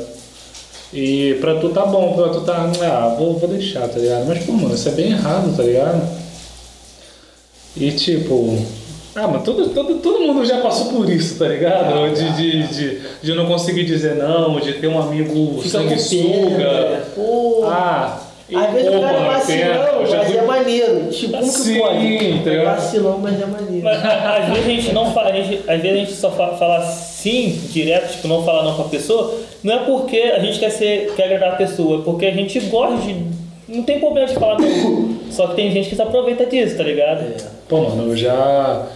E 0.93 1.35
pra 1.39 1.55
tu 1.55 1.69
tá 1.69 1.85
bom, 1.85 2.13
pra 2.13 2.29
tu 2.29 2.41
tá. 2.41 2.69
Ah, 2.81 3.15
vou, 3.17 3.37
vou 3.37 3.49
deixar, 3.49 3.87
tá 3.87 3.99
ligado? 3.99 4.25
Mas, 4.27 4.43
pô, 4.43 4.53
mano, 4.53 4.73
isso 4.73 4.89
é 4.89 4.91
bem 4.91 5.11
errado, 5.11 5.55
tá 5.55 5.63
ligado? 5.63 6.28
E 7.79 7.91
tipo. 7.91 8.57
Ah, 9.15 9.27
mas 9.27 9.43
todo, 9.43 9.69
todo, 9.69 9.95
todo 9.95 10.19
mundo 10.19 10.45
já 10.45 10.59
passou 10.61 10.93
por 10.93 11.09
isso, 11.09 11.37
tá 11.39 11.47
ligado? 11.47 12.13
de, 12.13 12.29
de, 12.35 12.67
de, 12.67 13.01
de 13.21 13.33
não 13.33 13.47
conseguir 13.47 13.83
dizer 13.83 14.15
não, 14.15 14.59
de 14.59 14.73
ter 14.73 14.87
um 14.87 15.01
amigo 15.01 15.61
sanguessuga. 15.67 17.03
pô. 17.15 17.63
Ah, 17.65 18.19
e, 18.47 18.55
Às 18.55 18.71
vezes 18.73 18.89
o 18.95 18.99
cara 19.01 19.17
é 19.17 19.25
vacilão, 19.27 20.01
mas 20.01 20.25
fui- 20.25 20.37
é 20.37 20.41
maneiro. 20.41 21.07
Tipo, 21.11 21.37
como 21.37 21.53
que 21.53 21.79
pode? 21.79 22.49
É 22.49 22.65
vacilão, 22.65 23.17
mas 23.19 23.41
é 23.41 23.45
maneiro. 23.45 23.87
Às 23.89 24.45
vezes 24.49 24.65
a 24.65 24.69
gente 24.69 24.91
não 24.93 25.13
fala, 25.13 25.29
a 25.29 25.33
gente, 25.33 25.59
às 25.69 25.81
vezes 25.81 25.91
a 25.91 25.99
gente 25.99 26.13
só 26.13 26.31
fala, 26.31 26.57
fala 26.57 26.81
sim 26.85 27.59
direto, 27.71 28.11
tipo, 28.13 28.27
não 28.27 28.43
falar 28.43 28.63
não 28.63 28.75
pra 28.75 28.85
pessoa, 28.85 29.37
não 29.63 29.73
é 29.73 29.79
porque 29.79 30.17
a 30.17 30.39
gente 30.39 30.57
quer 30.59 30.69
ser, 30.71 31.13
quer 31.15 31.25
agradar 31.25 31.53
a 31.53 31.55
pessoa, 31.57 31.99
é 31.99 32.03
porque 32.03 32.25
a 32.25 32.31
gente 32.31 32.59
gosta 32.61 32.97
de. 33.05 33.38
Não 33.69 33.83
tem 33.83 33.99
problema 33.99 34.27
de 34.27 34.33
falar 34.33 34.57
não. 34.59 35.19
Só 35.29 35.47
que 35.47 35.55
tem 35.55 35.71
gente 35.71 35.89
que 35.89 35.95
se 35.95 36.01
aproveita 36.01 36.45
disso, 36.45 36.75
tá 36.75 36.83
ligado? 36.83 37.23
Pô, 37.67 37.81
mano, 37.81 38.11
eu 38.11 38.17
já. 38.17 38.87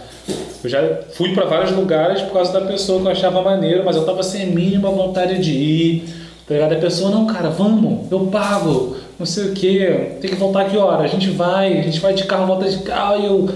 Eu 0.62 0.70
já 0.70 0.80
fui 1.12 1.34
pra 1.34 1.44
vários 1.44 1.72
lugares 1.72 2.22
por 2.22 2.32
causa 2.32 2.52
da 2.52 2.62
pessoa 2.62 3.00
que 3.00 3.06
eu 3.06 3.12
achava 3.12 3.42
maneiro, 3.42 3.82
mas 3.84 3.96
eu 3.96 4.04
tava 4.04 4.22
sem 4.22 4.42
a 4.42 4.46
mínima 4.46 4.90
vontade 4.90 5.38
de 5.38 5.52
ir. 5.52 6.04
Tá 6.46 6.54
ligado? 6.54 6.72
A 6.72 6.78
pessoa, 6.78 7.10
não, 7.10 7.26
cara, 7.26 7.48
vamos, 7.48 8.10
eu 8.10 8.20
pago, 8.26 8.96
não 9.18 9.24
sei 9.24 9.44
o 9.44 9.52
quê, 9.54 10.10
tem 10.20 10.28
que 10.28 10.36
voltar 10.36 10.68
que 10.68 10.76
hora? 10.76 11.02
A 11.02 11.06
gente 11.06 11.30
vai, 11.30 11.78
a 11.78 11.82
gente 11.82 12.00
vai 12.00 12.12
de 12.12 12.24
carro, 12.24 12.46
volta 12.46 12.68
de 12.68 12.78
carro, 12.82 13.20
e 13.20 13.26
eu. 13.26 13.48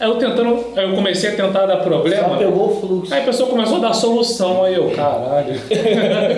Aí 0.00 0.08
eu 0.08 0.16
tentando, 0.16 0.64
aí 0.76 0.88
eu 0.88 0.94
comecei 0.94 1.30
a 1.30 1.36
tentar 1.36 1.66
dar 1.66 1.78
Só 1.78 1.82
problema. 1.84 2.36
pegou 2.36 2.70
o 2.70 2.80
fluxo. 2.80 3.14
Aí 3.14 3.20
a 3.20 3.24
pessoa 3.24 3.48
começou 3.48 3.76
a 3.76 3.80
dar 3.80 3.92
solução, 3.92 4.64
aí 4.64 4.74
eu, 4.74 4.90
caralho. 4.90 5.54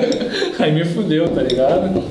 aí 0.58 0.72
me 0.72 0.84
fudeu, 0.84 1.28
tá 1.28 1.42
ligado? 1.42 2.02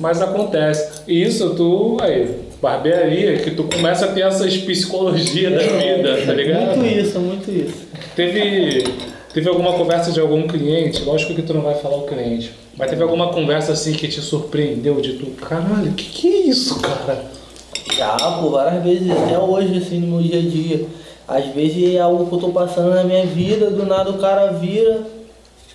Mas 0.00 0.22
acontece. 0.22 1.02
E 1.06 1.22
isso 1.22 1.54
tu, 1.54 1.96
aí, 2.00 2.34
barbearia, 2.60 3.38
que 3.38 3.50
tu 3.50 3.64
começa 3.64 4.06
a 4.06 4.08
ter 4.08 4.22
essas 4.22 4.56
psicologias 4.56 5.52
da 5.52 5.60
vida, 5.60 6.26
tá 6.26 6.32
ligado? 6.32 6.76
Muito 6.76 6.98
isso, 6.98 7.20
muito 7.20 7.50
isso. 7.50 7.88
Teve, 8.14 8.84
teve 9.32 9.48
alguma 9.48 9.72
conversa 9.74 10.10
de 10.12 10.20
algum 10.20 10.46
cliente, 10.46 11.02
lógico 11.02 11.34
que 11.34 11.42
tu 11.42 11.54
não 11.54 11.62
vai 11.62 11.74
falar 11.74 11.96
o 11.96 12.06
cliente, 12.06 12.52
mas 12.76 12.90
teve 12.90 13.02
alguma 13.02 13.28
conversa 13.28 13.72
assim 13.72 13.92
que 13.92 14.08
te 14.08 14.20
surpreendeu 14.20 15.00
de 15.00 15.14
tu, 15.14 15.26
caralho, 15.32 15.92
que 15.92 16.04
que 16.04 16.28
é 16.28 16.40
isso, 16.48 16.80
cara? 16.80 17.24
Já, 17.96 18.16
por 18.16 18.50
várias 18.50 18.82
vezes, 18.82 19.10
até 19.10 19.38
hoje, 19.38 19.78
assim, 19.78 19.98
no 20.00 20.18
meu 20.18 20.22
dia 20.22 20.38
a 20.38 20.42
dia. 20.42 20.86
Às 21.26 21.46
vezes 21.54 21.94
é 21.94 21.98
algo 21.98 22.26
que 22.26 22.34
eu 22.34 22.38
tô 22.38 22.48
passando 22.50 22.94
na 22.94 23.04
minha 23.04 23.26
vida, 23.26 23.70
do 23.70 23.84
nada 23.84 24.10
o 24.10 24.18
cara 24.18 24.52
vira, 24.52 25.02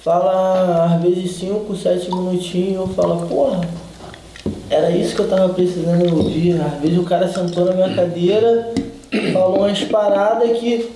fala 0.02 0.96
às 0.96 1.02
vezes 1.02 1.32
5, 1.36 1.76
7 1.76 2.10
minutinhos, 2.10 2.76
eu 2.76 2.88
falo, 2.88 3.28
porra, 3.28 3.62
era 4.70 4.90
isso 4.92 5.16
que 5.16 5.22
eu 5.22 5.30
tava 5.30 5.54
precisando 5.54 6.18
ouvir. 6.18 6.60
Às 6.62 6.82
vezes 6.82 6.98
o 6.98 7.04
cara 7.04 7.28
sentou 7.28 7.66
na 7.66 7.74
minha 7.74 7.94
cadeira, 7.94 8.74
falou 9.32 9.60
umas 9.60 9.84
paradas 9.84 10.58
que, 10.58 10.90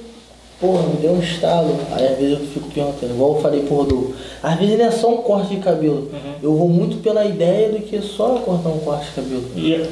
porra, 0.60 0.84
me 0.88 0.98
deu 0.98 1.12
um 1.12 1.20
estalo. 1.20 1.76
Aí 1.92 2.08
às 2.08 2.18
vezes 2.18 2.40
eu 2.40 2.46
fico 2.48 2.70
perguntando, 2.72 3.14
igual 3.14 3.36
eu 3.36 3.42
falei 3.42 3.62
pro 3.62 3.76
Rodolfo, 3.76 4.14
às 4.42 4.60
vezes 4.60 4.78
não 4.78 4.86
é 4.86 4.92
só 4.92 5.14
um 5.14 5.18
corte 5.18 5.56
de 5.56 5.62
cabelo. 5.62 6.10
Eu 6.42 6.56
vou 6.56 6.70
muito 6.70 6.98
pela 7.02 7.26
ideia 7.26 7.70
do 7.70 7.80
que 7.80 8.02
só 8.02 8.36
cortar 8.40 8.70
um 8.70 8.80
corte 8.80 9.06
de 9.08 9.12
cabelo. 9.12 9.44
E, 9.56 9.86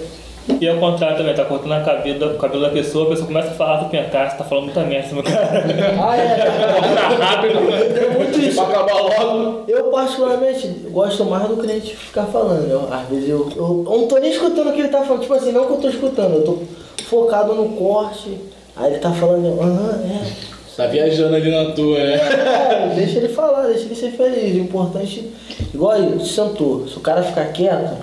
e 0.62 0.68
ao 0.68 0.78
contrário 0.78 1.18
também, 1.18 1.34
tá 1.34 1.44
cortando 1.44 1.72
a 1.72 1.82
cabelo, 1.82 2.36
o 2.36 2.38
cabelo 2.38 2.62
da 2.62 2.70
pessoa, 2.70 3.08
a 3.08 3.10
pessoa 3.10 3.28
começa 3.28 3.50
a 3.50 3.54
falar 3.54 3.78
do 3.78 3.90
você 3.90 4.04
tá 4.04 4.44
falando 4.48 4.66
muita 4.66 4.84
merda, 4.84 5.14
meu 5.14 5.24
cara. 5.24 5.66
Ah, 6.00 6.16
é, 6.16 7.16
Rápido. 7.20 7.60
é 7.74 8.18
muito 8.18 8.40
isso. 8.40 8.64
Pra 8.64 8.82
acabar 8.82 8.94
logo. 8.94 9.64
Eu 9.68 9.86
particularmente 9.86 10.68
gosto 10.92 11.26
mais 11.26 11.48
do 11.48 11.58
cliente 11.58 11.96
ficar 11.96 12.26
falando. 12.26 12.70
Eu, 12.70 12.94
às 12.94 13.08
vezes 13.08 13.28
eu, 13.30 13.50
eu, 13.56 13.86
eu 13.88 13.98
não 14.02 14.08
tô 14.08 14.18
nem 14.18 14.32
escutando 14.32 14.70
o 14.70 14.74
que 14.74 14.82
ele 14.82 14.90
tá 14.90 15.02
falando. 15.02 15.22
Tipo 15.22 15.34
assim, 15.34 15.52
não 15.52 15.66
que 15.66 15.74
eu 15.74 15.78
tô 15.78 15.90
escutando, 15.90 16.36
eu 16.36 16.44
tô 16.44 16.60
focado 17.06 17.56
no 17.56 17.70
corte. 17.70 18.38
Aí 18.76 18.92
ele 18.92 19.00
tá 19.00 19.12
falando, 19.12 19.60
aham, 19.60 20.02
é. 20.04 20.56
Tá 20.78 20.88
viajando 20.88 21.36
ali 21.36 21.50
na 21.50 21.72
tua, 21.72 21.98
né? 21.98 22.16
É, 22.16 22.94
deixa 22.96 23.18
ele 23.18 23.30
falar, 23.30 23.68
deixa 23.68 23.86
ele 23.86 23.96
ser 23.96 24.12
feliz. 24.12 24.56
O 24.56 24.60
importante, 24.60 25.32
igual 25.74 25.94
aí, 25.94 26.20
sentou. 26.26 26.86
Se 26.88 26.98
o 26.98 27.00
cara 27.00 27.24
ficar 27.24 27.46
quieto, 27.54 27.96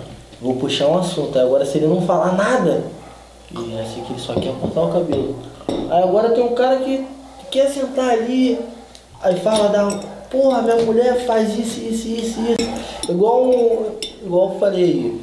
vou 0.43 0.57
puxar 0.57 0.89
um 0.89 0.99
assunto. 0.99 1.39
Agora 1.39 1.65
se 1.65 1.79
ele 1.79 1.87
não 1.87 2.03
falar 2.03 2.33
nada, 2.33 2.83
e 3.53 3.75
é 3.77 3.81
assim 3.83 4.03
que 4.03 4.13
ele 4.13 4.21
só 4.21 4.35
quer 4.35 4.53
cortar 4.61 4.83
o 4.83 4.93
cabelo. 4.93 5.37
Aí 5.91 6.03
agora 6.03 6.31
tem 6.31 6.43
um 6.45 6.55
cara 6.55 6.77
que 6.79 7.07
quer 7.51 7.69
sentar 7.71 8.11
ali, 8.11 8.59
aí 9.23 9.37
fala 9.41 9.69
da. 9.69 10.13
Porra, 10.31 10.63
minha 10.63 10.77
mulher 10.77 11.27
faz 11.27 11.59
isso, 11.59 11.81
isso, 11.81 12.09
isso, 12.09 12.41
isso. 12.41 13.11
Igual, 13.13 13.45
um- 13.51 13.87
igual 14.25 14.53
eu 14.55 14.59
falei, 14.59 15.21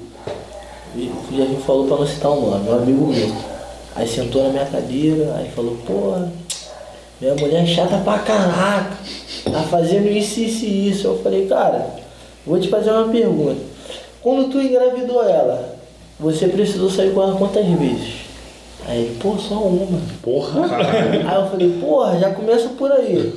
o 0.95 1.35
Jardim 1.37 1.55
falou 1.65 1.87
pra 1.87 1.97
não 1.97 2.05
citar 2.07 2.31
o 2.31 2.41
nome, 2.51 2.69
um 2.69 2.75
amigo 2.75 3.07
meu. 3.07 3.31
Aí 3.95 4.07
sentou 4.07 4.43
na 4.43 4.49
minha 4.49 4.65
cadeira, 4.67 5.33
aí 5.37 5.49
falou, 5.49 5.75
porra, 5.85 6.31
minha 7.19 7.33
mulher 7.35 7.63
é 7.63 7.65
chata 7.65 7.97
pra 7.97 8.19
caraca. 8.19 8.97
Tá 9.51 9.63
fazendo 9.63 10.07
isso, 10.07 10.39
isso 10.41 10.65
e 10.65 10.89
isso. 10.89 11.07
Eu 11.07 11.17
falei, 11.23 11.47
cara, 11.47 11.87
vou 12.45 12.59
te 12.59 12.67
fazer 12.69 12.91
uma 12.91 13.07
pergunta. 13.09 13.59
Quando 14.21 14.49
tu 14.51 14.61
engravidou 14.61 15.23
ela, 15.23 15.75
você 16.19 16.47
precisou 16.47 16.89
sair 16.89 17.13
com 17.13 17.21
ela 17.21 17.35
quantas 17.37 17.65
vezes? 17.65 18.29
Aí 18.87 19.03
ele, 19.03 19.17
pô, 19.19 19.37
só 19.37 19.55
uma. 19.55 19.99
Porra. 20.21 20.61
Aí 20.65 21.41
eu 21.41 21.49
falei, 21.49 21.69
porra, 21.79 22.19
já 22.19 22.31
começa 22.31 22.69
por 22.69 22.91
aí. 22.91 23.33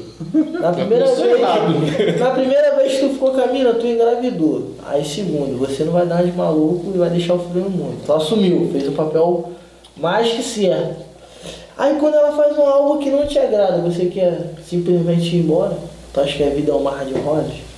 Na 0.60 0.72
primeira 0.72 1.04
começou 1.04 1.24
vez. 1.24 2.20
Na 2.20 2.30
primeira 2.30 2.76
vez 2.76 2.92
que 2.94 3.00
tu 3.00 3.08
ficou 3.10 3.32
com 3.32 3.40
a 3.40 3.46
mina, 3.48 3.74
tu 3.74 3.86
engravidou. 3.86 4.70
Aí 4.86 5.04
segundo, 5.04 5.58
você 5.58 5.84
não 5.84 5.92
vai 5.92 6.06
dar 6.06 6.24
de 6.24 6.32
maluco 6.32 6.92
e 6.94 6.98
vai 6.98 7.10
deixar 7.10 7.34
o 7.34 7.38
filho 7.38 7.64
no 7.64 7.70
mundo. 7.70 7.98
Tu 8.06 8.12
assumiu, 8.12 8.70
fez 8.72 8.88
o 8.88 8.92
papel 8.92 9.50
mais 9.96 10.32
que 10.32 10.42
certo. 10.42 11.04
Aí 11.76 11.96
quando 11.98 12.14
ela 12.14 12.32
faz 12.32 12.56
um 12.56 12.62
algo 12.62 12.98
que 12.98 13.10
não 13.10 13.26
te 13.26 13.38
agrada, 13.38 13.78
você 13.78 14.06
quer 14.06 14.54
simplesmente 14.64 15.36
ir 15.36 15.40
embora? 15.40 15.76
Tu 16.12 16.20
acha 16.20 16.36
que 16.36 16.44
a 16.44 16.50
vida 16.50 16.72
é 16.72 16.74
um 16.74 16.82
mar 16.82 17.04
de 17.04 17.14
rosas? 17.14 17.71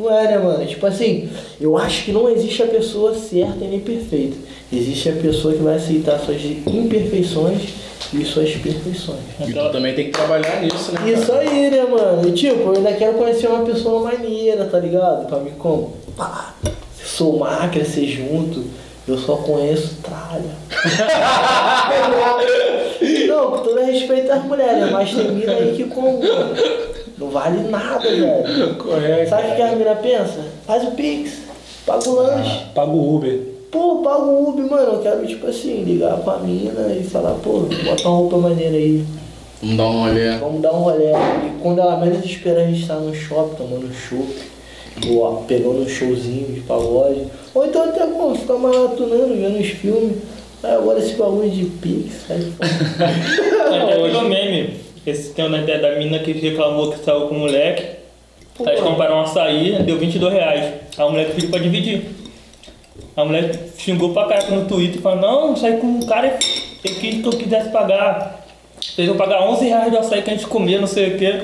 Não 0.00 0.10
é, 0.10 0.28
né, 0.28 0.38
mano? 0.38 0.64
Tipo 0.64 0.86
assim, 0.86 1.28
eu 1.60 1.76
acho 1.76 2.04
que 2.04 2.12
não 2.12 2.30
existe 2.30 2.62
a 2.62 2.66
pessoa 2.66 3.14
certa 3.14 3.62
e 3.62 3.68
nem 3.68 3.80
perfeita. 3.80 4.38
Existe 4.72 5.10
a 5.10 5.12
pessoa 5.12 5.52
que 5.52 5.62
vai 5.62 5.76
aceitar 5.76 6.18
suas 6.18 6.42
imperfeições 6.42 7.74
e 8.14 8.24
suas 8.24 8.50
perfeições. 8.52 9.20
E 9.46 9.52
tu 9.52 9.70
também 9.70 9.94
tem 9.94 10.06
que 10.06 10.12
trabalhar 10.12 10.62
nisso, 10.62 10.92
né? 10.92 11.12
Isso 11.12 11.26
cara? 11.26 11.40
aí, 11.40 11.70
né, 11.70 11.84
mano? 11.84 12.26
E, 12.26 12.32
tipo, 12.32 12.60
eu 12.60 12.76
ainda 12.76 12.94
quero 12.94 13.18
conhecer 13.18 13.48
uma 13.48 13.62
pessoa 13.64 14.10
maneira, 14.10 14.64
tá 14.64 14.78
ligado? 14.78 15.26
Pra 15.26 15.38
mim, 15.38 15.52
como? 15.58 15.94
Pá, 16.16 16.54
somar, 17.04 17.70
crescer 17.70 18.06
junto. 18.06 18.64
Eu 19.06 19.18
só 19.18 19.36
conheço 19.36 19.98
tralha. 20.02 20.56
Não, 23.28 23.50
com 23.50 23.58
todo 23.58 23.80
respeito 23.80 24.32
às 24.32 24.42
mulheres, 24.44 24.90
mas 24.90 25.12
tem 25.12 25.30
mina 25.32 25.52
aí 25.52 25.74
que 25.76 25.84
como, 25.84 26.20
mano. 26.20 26.54
Não 27.20 27.28
vale 27.28 27.68
nada, 27.68 28.00
velho. 28.00 28.74
Correto. 28.76 29.28
Sabe 29.28 29.52
o 29.52 29.56
que 29.56 29.62
a 29.62 29.76
mina 29.76 29.94
pensa? 29.96 30.40
Faz 30.66 30.82
o 30.84 30.92
Pix, 30.92 31.42
paga 31.84 32.08
o 32.08 32.14
lanche. 32.14 32.64
Paga 32.74 32.90
o 32.90 33.16
Uber. 33.16 33.40
Pô, 33.70 33.96
paga 33.96 34.22
o 34.22 34.48
Uber, 34.48 34.70
mano. 34.70 34.94
Eu 34.94 35.02
quero, 35.02 35.26
tipo 35.26 35.46
assim, 35.46 35.84
ligar 35.84 36.16
pra 36.16 36.38
mina 36.38 36.96
e 36.98 37.04
falar, 37.04 37.34
pô, 37.34 37.66
bota 37.84 38.08
uma 38.08 38.16
roupa 38.16 38.38
maneira 38.38 38.74
aí. 38.74 39.04
Vamos 39.62 39.76
dar 39.76 39.84
uma 39.84 40.10
olhada. 40.10 40.38
Vamos 40.38 40.62
dar 40.62 40.72
um 40.72 40.80
rolê. 40.80 41.10
E 41.12 41.62
quando 41.62 41.80
ela 41.80 41.98
menos 41.98 42.24
espera, 42.24 42.62
a 42.62 42.66
gente 42.66 42.86
tá 42.86 42.94
no 42.94 43.14
shopping, 43.14 43.56
tomando 43.56 43.92
chopp, 43.92 44.34
ou 45.06 45.22
ó, 45.22 45.32
pegando 45.46 45.82
um 45.82 45.88
showzinho 45.88 46.54
de 46.54 46.60
pagode. 46.60 47.26
Ou 47.54 47.66
então 47.66 47.84
até, 47.84 48.06
pô, 48.06 48.34
ficar 48.34 48.54
maratonando, 48.54 49.34
vendo 49.34 49.60
os 49.60 49.68
filmes. 49.68 50.16
Aí 50.62 50.74
agora 50.74 50.98
esse 50.98 51.14
bagulho 51.14 51.50
de 51.50 51.64
Pix, 51.64 52.26
sai 52.26 52.40
fora. 52.40 53.80
Até 53.84 54.02
virou 54.02 54.22
meme. 54.24 54.89
Esse 55.06 55.32
tem 55.32 55.46
uma 55.46 55.58
ideia 55.58 55.78
da 55.78 55.96
mina 55.98 56.18
que 56.18 56.32
reclamou 56.32 56.90
que 56.92 56.98
saiu 57.04 57.22
com 57.22 57.34
o 57.34 57.38
moleque. 57.40 57.84
Pô, 58.54 58.64
Aí 58.64 58.74
eles 58.74 58.82
compraram 58.82 59.16
um 59.16 59.20
açaí, 59.22 59.82
deu 59.84 59.96
22 59.98 60.32
reais. 60.32 60.74
Aí 60.98 61.04
o 61.04 61.10
moleque 61.10 61.32
pediu 61.34 61.50
pra 61.50 61.58
dividir. 61.58 62.02
A 63.16 63.24
mulher 63.24 63.50
xingou 63.78 64.12
pra 64.12 64.26
caralho 64.26 64.56
no 64.56 64.66
Twitter, 64.68 65.00
falou, 65.00 65.20
não, 65.20 65.56
saí 65.56 65.78
com 65.78 65.86
um 65.86 66.00
cara, 66.02 66.38
eu 66.84 66.94
quis 66.94 67.22
que 67.22 67.26
eu 67.26 67.32
quisesse 67.32 67.70
pagar. 67.70 68.44
Fez 68.94 69.08
eu 69.08 69.14
pagar 69.14 69.42
11 69.48 69.64
reais 69.66 69.90
do 69.90 69.98
açaí 69.98 70.22
que 70.22 70.30
a 70.30 70.34
gente 70.34 70.46
comia, 70.46 70.78
não 70.80 70.86
sei 70.86 71.14
o 71.14 71.18
quê. 71.18 71.34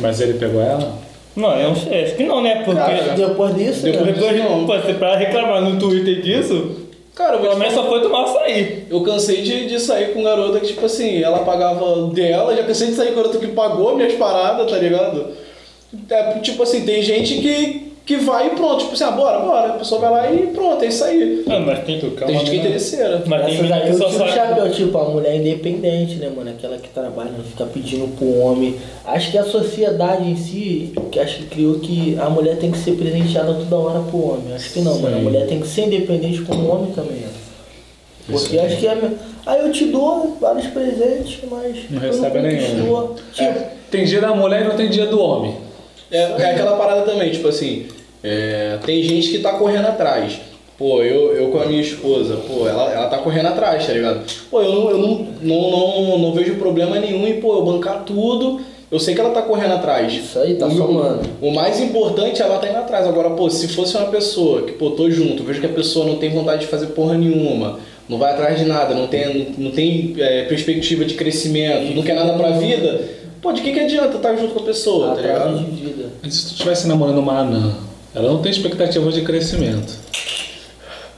Mas 0.00 0.20
ele 0.20 0.34
pegou 0.34 0.60
ela? 0.62 0.98
Não, 1.34 1.58
eu 1.58 1.70
não 1.70 1.76
sei, 1.76 2.04
acho 2.04 2.14
que 2.14 2.24
não, 2.24 2.42
né? 2.42 2.56
Porque 2.64 2.78
Cara, 2.80 3.14
depois 3.14 3.54
disso, 3.54 3.82
Depois 3.82 4.06
né? 4.06 4.12
disso- 4.12 4.34
não. 4.48 4.66
pô, 4.66 4.78
você 4.78 4.94
pra 4.94 5.16
reclamar 5.16 5.62
no 5.62 5.78
Twitter 5.78 6.20
disso, 6.20 6.81
Cara, 7.14 7.38
pelo 7.38 7.58
menos 7.58 7.74
só 7.74 7.86
foi 7.88 8.00
tomar 8.00 8.24
açaí. 8.24 8.86
Eu 8.88 9.02
cansei 9.02 9.42
de, 9.42 9.66
de 9.66 9.78
sair 9.78 10.14
com 10.14 10.22
garota 10.22 10.60
que, 10.60 10.68
tipo 10.68 10.86
assim, 10.86 11.22
ela 11.22 11.40
pagava 11.40 12.06
dela, 12.06 12.56
já 12.56 12.64
cansei 12.64 12.88
de 12.88 12.94
sair 12.94 13.08
com 13.08 13.16
garota 13.16 13.38
que 13.38 13.48
pagou 13.48 13.94
minhas 13.96 14.14
paradas, 14.14 14.70
tá 14.70 14.78
ligado? 14.78 15.32
É, 16.08 16.38
tipo 16.38 16.62
assim, 16.62 16.86
tem 16.86 17.02
gente 17.02 17.34
que, 17.36 17.91
que 18.04 18.16
vai 18.16 18.48
e 18.48 18.50
pronto, 18.50 18.78
tipo 18.80 18.94
assim, 18.94 19.04
ah, 19.04 19.10
bora, 19.12 19.38
bora. 19.38 19.68
A 19.74 19.78
pessoa 19.78 20.00
vai 20.00 20.10
lá 20.10 20.32
e 20.32 20.48
pronto, 20.48 20.82
é 20.84 20.88
isso 20.88 21.04
aí. 21.04 21.44
Ah, 21.48 21.60
mas 21.60 21.84
tem, 21.84 22.00
Tu 22.00 22.10
quer 22.10 22.26
Tem 22.26 22.34
uma 22.34 22.40
gente 22.44 22.50
que 22.50 22.56
é 22.56 22.60
interesseira. 22.60 23.22
mas 23.26 23.44
tem 23.44 23.54
Essas 23.54 23.62
mina 23.62 23.76
aí 23.76 23.82
que 23.82 23.88
eu 23.90 23.98
só 23.98 24.04
tiro 24.08 24.14
o 24.24 24.28
sabe. 24.28 24.32
chapéu, 24.32 24.72
tipo, 24.72 24.98
a 24.98 25.04
mulher 25.08 25.36
independente, 25.36 26.16
né, 26.16 26.28
mano? 26.34 26.50
Aquela 26.50 26.76
que 26.78 26.88
trabalha, 26.88 27.30
não 27.30 27.44
fica 27.44 27.64
pedindo 27.66 28.08
pro 28.16 28.38
homem. 28.40 28.76
Acho 29.04 29.30
que 29.30 29.38
a 29.38 29.44
sociedade 29.44 30.28
em 30.28 30.36
si, 30.36 30.92
que 31.12 31.20
acho 31.20 31.38
que 31.38 31.44
criou 31.46 31.78
que 31.78 32.18
a 32.20 32.28
mulher 32.28 32.56
tem 32.56 32.72
que 32.72 32.78
ser 32.78 32.92
presenteada 32.96 33.54
toda 33.54 33.76
hora 33.76 34.00
pro 34.00 34.18
homem. 34.32 34.52
Acho 34.54 34.72
que 34.72 34.80
não, 34.80 34.98
mano. 34.98 35.14
A 35.14 35.18
Sim. 35.18 35.24
mulher 35.24 35.46
tem 35.46 35.60
que 35.60 35.66
ser 35.68 35.82
independente 35.86 36.42
como 36.42 36.60
o 36.68 36.70
homem 36.74 36.92
também. 36.92 37.18
é. 37.18 37.42
Porque 38.30 38.58
acho 38.58 38.76
que 38.78 38.86
é. 38.86 38.96
Aí 39.46 39.60
eu 39.60 39.72
te 39.72 39.86
dou 39.86 40.36
vários 40.40 40.66
presentes, 40.68 41.38
mas. 41.50 41.76
Não 41.90 42.00
recebe 42.00 42.40
nenhum. 42.40 43.14
Tipo, 43.32 43.64
Tem 43.90 44.04
dia 44.04 44.20
da 44.20 44.34
mulher 44.34 44.62
e 44.62 44.68
não 44.68 44.76
tem 44.76 44.88
dia 44.88 45.06
do 45.06 45.20
homem. 45.20 45.56
É, 46.10 46.18
é 46.42 46.50
aquela 46.50 46.76
parada 46.76 47.02
também, 47.02 47.30
tipo 47.32 47.48
assim, 47.48 47.86
é, 48.22 48.78
tem 48.84 49.02
gente 49.02 49.28
que 49.30 49.38
tá 49.38 49.52
correndo 49.52 49.86
atrás. 49.86 50.40
Pô, 50.78 51.02
eu, 51.02 51.32
eu 51.36 51.48
com 51.48 51.60
a 51.60 51.66
minha 51.66 51.80
esposa, 51.80 52.36
pô, 52.48 52.66
ela, 52.66 52.90
ela 52.92 53.06
tá 53.08 53.18
correndo 53.18 53.46
atrás, 53.48 53.86
tá 53.86 53.92
ligado? 53.92 54.20
Pô, 54.50 54.60
eu, 54.62 54.72
não, 54.72 54.90
eu 54.90 54.98
não, 54.98 55.26
não, 55.42 55.70
não, 55.70 56.18
não 56.18 56.32
vejo 56.32 56.54
problema 56.56 56.98
nenhum 56.98 57.26
em, 57.26 57.40
pô, 57.40 57.54
eu 57.54 57.64
bancar 57.64 58.02
tudo. 58.04 58.60
Eu 58.90 58.98
sei 59.00 59.14
que 59.14 59.20
ela 59.20 59.30
tá 59.30 59.40
correndo 59.42 59.72
atrás. 59.74 60.12
Isso 60.12 60.38
aí, 60.38 60.54
tá 60.56 60.66
o, 60.66 60.68
meu- 60.74 60.86
somando. 60.86 61.20
O 61.40 61.50
mais 61.50 61.80
importante 61.80 62.42
é 62.42 62.44
ela 62.44 62.58
tá 62.58 62.68
indo 62.68 62.76
atrás. 62.78 63.06
Agora, 63.06 63.30
pô, 63.30 63.48
se 63.48 63.68
fosse 63.68 63.96
uma 63.96 64.06
pessoa 64.08 64.62
que, 64.62 64.72
pô, 64.72 64.90
tô 64.90 65.10
junto, 65.10 65.44
vejo 65.44 65.60
que 65.60 65.66
a 65.66 65.70
pessoa 65.70 66.04
não 66.04 66.16
tem 66.16 66.28
vontade 66.30 66.62
de 66.62 66.66
fazer 66.66 66.88
porra 66.88 67.16
nenhuma, 67.16 67.78
não 68.08 68.18
vai 68.18 68.32
atrás 68.32 68.58
de 68.58 68.64
nada, 68.66 68.94
não 68.94 69.06
tem, 69.06 69.54
não 69.56 69.70
tem 69.70 70.14
é, 70.18 70.42
perspectiva 70.44 71.04
de 71.06 71.14
crescimento, 71.14 71.94
não 71.94 72.02
quer 72.02 72.14
nada 72.14 72.34
pra 72.34 72.50
vida, 72.50 73.00
pô, 73.40 73.52
de 73.52 73.62
que, 73.62 73.72
que 73.72 73.80
adianta 73.80 74.16
estar 74.16 74.36
junto 74.36 74.52
com 74.52 74.60
a 74.60 74.64
pessoa, 74.64 75.14
tá 75.14 75.22
ligado? 75.22 75.58
de 75.58 75.64
vida. 75.84 76.04
Mas 76.22 76.34
se 76.34 76.46
tu 76.48 76.52
estivesse 76.52 76.86
namorando 76.86 77.18
uma 77.18 77.38
anã, 77.38 77.74
ela 78.14 78.28
não 78.30 78.42
tem 78.42 78.52
expectativa 78.52 79.10
de 79.10 79.22
crescimento. 79.22 79.92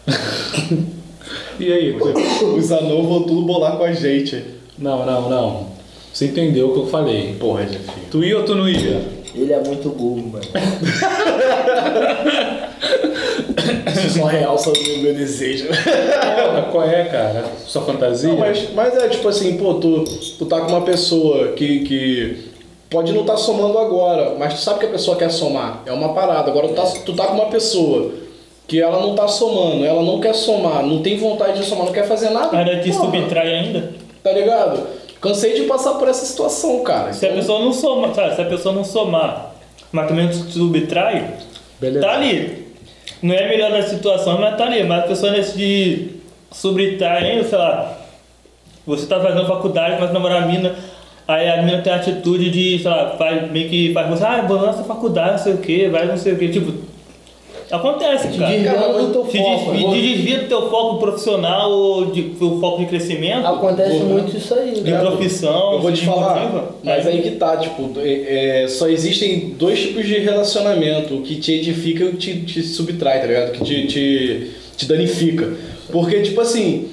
e 1.59 1.73
aí? 1.73 1.97
Os 2.57 2.71
anãos 2.71 3.07
vão 3.07 3.23
tudo 3.25 3.43
bolar 3.43 3.77
com 3.77 3.85
a 3.85 3.93
gente. 3.93 4.43
Não, 4.79 5.05
não, 5.05 5.29
não. 5.29 5.75
Você 6.13 6.27
entendeu 6.27 6.69
o 6.71 6.73
que 6.73 6.79
eu 6.81 6.87
falei. 6.87 7.35
Porra, 7.39 7.63
Jefinho. 7.63 8.07
Tu 8.11 8.25
ia 8.25 8.39
ou 8.39 8.45
tu 8.45 8.55
não 8.55 8.69
ia? 8.69 9.03
Ele 9.35 9.53
é 9.53 9.61
muito 9.61 9.89
burro, 9.89 10.29
mano. 10.29 10.45
Isso 13.97 14.19
só 14.19 14.27
realça 14.27 14.71
o 14.71 14.99
meu 14.99 15.13
desejo. 15.15 15.67
Porra, 15.67 16.69
qual 16.71 16.89
é, 16.89 17.05
cara? 17.07 17.45
Sua 17.67 17.83
fantasia? 17.83 18.29
Não, 18.29 18.39
mas, 18.39 18.73
mas 18.73 18.97
é 18.97 19.09
tipo 19.09 19.27
assim, 19.27 19.57
pô, 19.57 19.75
tu, 19.75 20.05
tu 20.39 20.47
tá 20.47 20.61
com 20.61 20.69
uma 20.69 20.83
pessoa 20.83 21.49
que, 21.53 21.81
que 21.81 22.54
pode 22.95 23.13
não 23.13 23.25
tá 23.25 23.37
somando 23.37 23.77
agora, 23.79 24.35
mas 24.39 24.55
tu 24.55 24.61
sabe 24.61 24.79
que 24.81 24.87
a 24.87 24.91
pessoa 24.91 25.17
quer 25.17 25.31
somar. 25.31 25.83
É 25.85 25.93
uma 25.93 26.15
parada. 26.15 26.51
Agora 26.51 26.69
tu 26.69 26.75
tá, 26.75 26.83
tu 27.05 27.13
tá 27.13 27.27
com 27.27 27.35
uma 27.35 27.47
pessoa 27.47 28.13
que 28.69 28.81
ela 28.81 29.01
não 29.01 29.15
tá 29.15 29.27
somando, 29.29 29.85
ela 29.85 30.01
não 30.03 30.21
quer 30.21 30.35
somar, 30.35 30.83
não 30.83 31.03
tem 31.03 31.19
vontade 31.19 31.59
de 31.59 31.65
somar, 31.67 31.87
não 31.87 31.93
quer 31.93 32.07
fazer 32.07 32.31
nada. 32.31 32.57
Ainda 32.57 32.81
te 32.81 32.93
subtrai 32.93 33.55
ainda. 33.55 33.93
Tá 34.23 34.33
ligado? 34.33 34.87
Cansei 35.21 35.55
de 35.55 35.63
passar 35.63 35.95
por 35.95 36.09
essa 36.09 36.25
situação, 36.25 36.83
cara. 36.83 37.13
Se 37.13 37.25
a 37.27 37.29
Então, 37.31 37.41
pessoa 37.41 37.61
não 37.61 37.73
somar, 37.73 38.15
sabe, 38.15 38.35
se 38.37 38.43
a 38.43 38.45
pessoa 38.47 38.75
não 38.75 38.85
somar, 38.85 39.55
mas 39.91 40.07
também 40.09 40.29
te 40.29 40.37
subtrai, 40.37 41.35
Beleza. 41.81 42.07
tá 42.07 42.13
ali. 42.15 42.65
Não 43.23 43.35
é 43.35 43.49
melhor 43.49 43.71
da 43.73 43.83
situação, 43.83 44.39
mas 44.39 44.57
tá 44.57 44.67
ali. 44.67 44.85
Mas 44.85 45.05
a 45.05 45.07
pessoa 45.09 45.33
nesse 45.33 45.57
de 45.57 46.09
subtrai, 46.53 47.43
sei 47.45 47.59
lá, 47.59 47.99
você 48.87 49.07
tá 49.07 49.19
fazendo 49.21 49.47
faculdade, 49.47 49.97
mas 50.01 50.13
namorar 50.13 50.43
a 50.43 50.47
mina, 50.47 50.75
aí 51.27 51.49
a 51.49 51.63
mina 51.63 51.79
tem 51.83 51.93
a 51.93 51.97
atitude 51.97 52.51
de, 52.51 52.79
sei 52.79 52.91
lá, 52.91 53.15
faz, 53.17 53.51
meio 53.51 53.69
que 53.69 53.93
faz 53.93 54.09
você, 54.11 54.25
ah, 54.25 54.39
abandona 54.41 54.71
essa 54.71 54.85
faculdade, 54.85 55.33
não 55.33 55.39
sei 55.39 55.53
o 55.55 55.59
que, 55.59 55.89
vai 55.89 56.07
não 56.07 56.17
sei 56.17 56.33
o 56.35 56.39
que, 56.39 56.49
tipo. 56.49 56.73
Acontece, 57.71 58.29
Te 58.29 58.39
cara. 58.39 58.53
desviando 58.53 59.07
do 59.07 59.13
teu 59.13 59.25
Te 59.25 59.39
foco. 59.39 59.73
desvia, 59.73 59.89
né? 59.89 59.95
te 59.95 60.01
desvia 60.15 60.39
do 60.41 60.49
teu 60.49 60.71
foco 60.71 60.99
profissional 60.99 61.71
ou 61.73 62.07
de, 62.07 62.23
do 62.23 62.61
foco 62.61 62.79
de 62.81 62.87
crescimento, 62.87 63.47
Acontece 63.47 63.97
muito 64.01 64.37
isso 64.37 64.55
aí, 64.55 64.73
de 64.75 64.91
né? 64.91 65.01
profissão, 65.01 65.73
Eu 65.73 65.81
vou 65.81 65.91
te 65.91 66.05
falar, 66.05 66.73
mas 66.85 67.07
aí 67.07 67.23
que 67.23 67.31
tá, 67.33 67.57
tipo, 67.57 67.91
é, 67.99 68.65
é, 68.65 68.69
só 68.69 68.87
existem 68.87 69.55
dois 69.59 69.81
tipos 69.81 70.07
de 70.07 70.19
relacionamento, 70.19 71.15
o 71.17 71.23
que 71.23 71.37
te 71.37 71.53
edifica 71.53 72.05
e 72.05 72.09
o 72.09 72.11
que 72.13 72.17
te, 72.19 72.41
te 72.45 72.63
subtrai, 72.63 73.21
tá 73.21 73.27
ligado? 73.27 73.49
O 73.49 73.53
que 73.53 73.65
te, 73.65 73.87
te, 73.87 74.51
te 74.77 74.87
danifica. 74.87 75.51
Porque, 75.91 76.21
tipo 76.21 76.41
assim, 76.43 76.91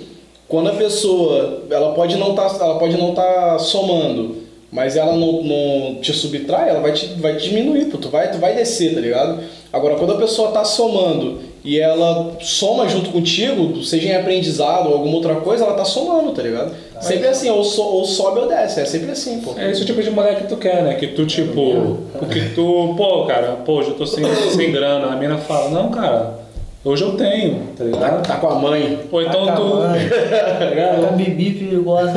quando 0.52 0.70
a 0.70 0.74
pessoa, 0.74 1.64
ela 1.72 1.94
pode 1.94 2.16
não 2.18 2.36
tá, 2.36 2.56
ela 2.60 2.78
pode 2.78 2.96
não 2.98 3.14
tá 3.16 3.58
somando, 3.58 4.36
mas 4.72 4.96
ela 4.96 5.14
não, 5.16 5.42
não 5.44 5.96
te 6.02 6.14
subtrai, 6.14 6.70
ela 6.70 6.80
vai 6.80 6.92
te, 6.94 7.08
vai 7.20 7.36
te 7.38 7.50
diminuir, 7.50 7.86
pô, 7.86 7.98
tu 7.98 8.10
vai, 8.10 8.30
tu 8.32 8.38
vai 8.38 8.54
descer, 8.56 8.94
tá 8.94 9.02
ligado? 9.02 9.40
Agora, 9.74 9.96
quando 9.96 10.14
a 10.14 10.18
pessoa 10.18 10.52
tá 10.52 10.64
somando 10.64 11.40
e 11.64 11.80
ela 11.80 12.34
soma 12.42 12.88
junto 12.90 13.10
contigo, 13.12 13.82
seja 13.84 14.10
em 14.10 14.16
aprendizado 14.16 14.88
ou 14.88 14.94
alguma 14.94 15.16
outra 15.16 15.36
coisa, 15.36 15.64
ela 15.64 15.74
tá 15.76 15.86
somando, 15.86 16.32
tá 16.34 16.42
ligado? 16.42 16.74
Sempre 17.00 17.28
assim, 17.28 17.50
ou, 17.50 17.64
so- 17.64 17.82
ou 17.84 18.06
sobe 18.06 18.40
ou 18.42 18.48
desce, 18.48 18.80
é 18.82 18.86
sempre 18.86 19.12
assim, 19.12 19.40
pô. 19.42 19.54
É 19.58 19.72
esse 19.72 19.82
o 19.82 19.86
tipo 19.86 20.02
de 20.04 20.12
mulher 20.12 20.36
que 20.38 20.48
tu 20.48 20.56
quer, 20.58 20.84
né? 20.84 20.94
Que 20.96 21.08
tu, 21.08 21.26
tipo, 21.26 21.60
o 21.62 22.26
que 22.30 22.50
tu, 22.54 22.94
pô, 22.98 23.26
cara, 23.26 23.58
pô, 23.66 23.82
eu 23.82 23.94
tô 23.94 24.06
sem, 24.06 24.24
sem 24.56 24.72
grana. 24.72 25.08
A 25.08 25.16
mina 25.16 25.38
fala, 25.38 25.70
não, 25.70 25.90
cara, 25.90 26.41
hoje 26.84 27.04
eu 27.04 27.16
tenho, 27.18 27.64
tá 27.78 27.84
ligado? 27.84 28.28
tá 28.28 28.36
com 28.38 28.48
a 28.50 28.56
mãe. 28.56 29.00
Ou 29.12 29.22
então 29.22 29.46
Tá 29.46 29.56
tu. 29.56 29.72
Tá 29.82 31.08
Tá 31.08 31.12
bibi 31.14 31.52
perigosa. 31.52 32.14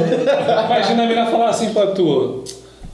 Imagina 0.66 1.04
a 1.04 1.06
mina 1.06 1.26
falar 1.26 1.48
assim 1.50 1.72
pra 1.72 1.88
tu, 1.88 2.44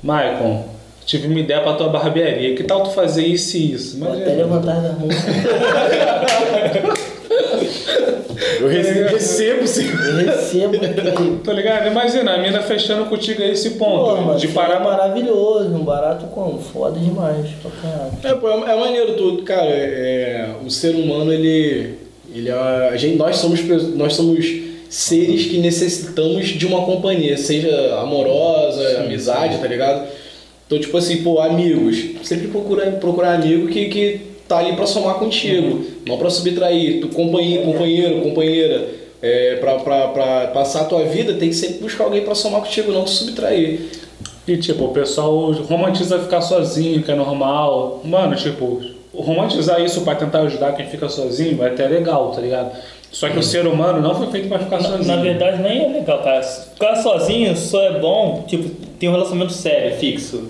Maicon, 0.03 0.65
tive 1.05 1.29
uma 1.29 1.39
ideia 1.41 1.61
pra 1.61 1.75
tua 1.75 1.89
barbearia, 1.89 2.55
que 2.55 2.65
tal 2.65 2.83
tu 2.83 2.91
fazer 2.91 3.25
isso 3.27 3.57
e 3.57 3.73
isso? 3.75 3.99
Vou 3.99 4.09
até 4.13 4.33
Imagina. 4.33 4.43
levantar 4.43 4.81
da 4.81 4.93
mão. 4.95 5.09
Eu 8.61 8.69
rece- 8.69 9.03
recebo 9.05 9.67
sim. 9.67 9.87
Eu 9.89 10.17
recebo 10.27 10.77
aqui. 10.85 11.39
Tá 11.45 11.53
ligado? 11.53 11.87
Imagina 11.89 12.35
a 12.35 12.39
mina 12.39 12.61
fechando 12.63 13.05
contigo 13.07 13.43
a 13.43 13.47
esse 13.47 13.71
Pô, 13.71 13.85
ponto, 13.85 14.23
mano, 14.23 14.39
de 14.39 14.49
parar 14.49 14.81
é 14.81 14.85
maravilhoso. 14.85 15.69
Um 15.69 15.85
barato 15.85 16.27
como? 16.27 16.59
Foda 16.61 16.99
demais. 16.99 17.47
É, 18.25 18.35
pô, 18.35 18.49
é, 18.49 18.73
é 18.73 18.77
maneiro 18.79 19.15
tudo, 19.15 19.43
cara. 19.43 19.67
É, 19.69 20.51
o 20.65 20.71
ser 20.71 20.95
humano, 20.95 21.33
ele. 21.33 21.95
ele 22.35 22.49
é, 22.49 22.53
a 22.93 22.97
gente, 22.97 23.17
nós, 23.17 23.37
somos, 23.37 23.61
nós 23.95 24.15
somos 24.15 24.45
seres 24.89 25.47
que 25.47 25.59
necessitamos 25.59 26.49
de 26.49 26.67
uma 26.67 26.85
companhia, 26.85 27.37
seja 27.37 27.95
amorosa, 28.01 29.01
amizade, 29.01 29.59
tá 29.59 29.67
ligado? 29.69 30.09
Então, 30.67 30.79
tipo 30.81 30.97
assim, 30.97 31.23
pô, 31.23 31.41
amigos. 31.41 31.97
Sempre 32.25 32.49
procura, 32.49 32.91
procurar 32.93 33.35
amigo 33.35 33.69
que, 33.69 33.87
que 33.89 34.21
tá 34.51 34.59
ali 34.59 34.75
pra 34.75 34.85
somar 34.85 35.15
contigo, 35.15 35.85
não 36.05 36.19
pra 36.19 36.29
subtrair. 36.29 37.01
Tu, 37.01 37.09
companheiro, 37.09 37.65
companheiro, 37.65 38.21
companheira. 38.21 38.89
É, 39.23 39.57
pra, 39.57 39.77
pra, 39.77 40.09
pra 40.09 40.47
passar 40.49 40.81
a 40.81 40.85
tua 40.85 41.05
vida, 41.05 41.35
tem 41.35 41.51
que 41.51 41.55
sempre 41.55 41.79
buscar 41.79 42.05
alguém 42.05 42.23
pra 42.23 42.35
somar 42.35 42.61
contigo, 42.63 42.91
não 42.91 43.05
te 43.05 43.11
subtrair. 43.11 43.81
E 44.49 44.57
tipo, 44.57 44.87
o 44.87 44.89
pessoal 44.89 45.53
romantiza 45.53 46.19
ficar 46.19 46.41
sozinho, 46.41 47.01
que 47.01 47.13
é 47.13 47.15
normal. 47.15 48.01
Mano, 48.03 48.35
tipo, 48.35 48.83
romantizar 49.15 49.81
isso 49.81 50.01
pra 50.01 50.17
tentar 50.17 50.41
ajudar 50.41 50.73
quem 50.73 50.87
fica 50.87 51.09
sozinho 51.09 51.63
é 51.63 51.69
até 51.69 51.87
legal, 51.87 52.33
tá 52.33 52.41
ligado? 52.41 52.73
Só 53.13 53.29
que 53.29 53.39
o 53.39 53.43
ser 53.43 53.67
humano 53.69 54.01
não 54.01 54.17
foi 54.17 54.29
feito 54.29 54.49
pra 54.49 54.59
ficar 54.59 54.81
Na, 54.81 54.89
sozinho. 54.89 55.17
na 55.17 55.23
verdade, 55.23 55.63
nem 55.63 55.85
é 55.85 55.89
legal, 55.89 56.23
cara. 56.23 56.43
Ficar 56.43 56.97
sozinho 56.97 57.57
só 57.57 57.81
é 57.83 58.01
bom, 58.01 58.45
tipo, 58.49 58.69
ter 58.99 59.09
um 59.09 59.13
relacionamento 59.13 59.53
sério, 59.53 59.97
fixo. 59.97 60.49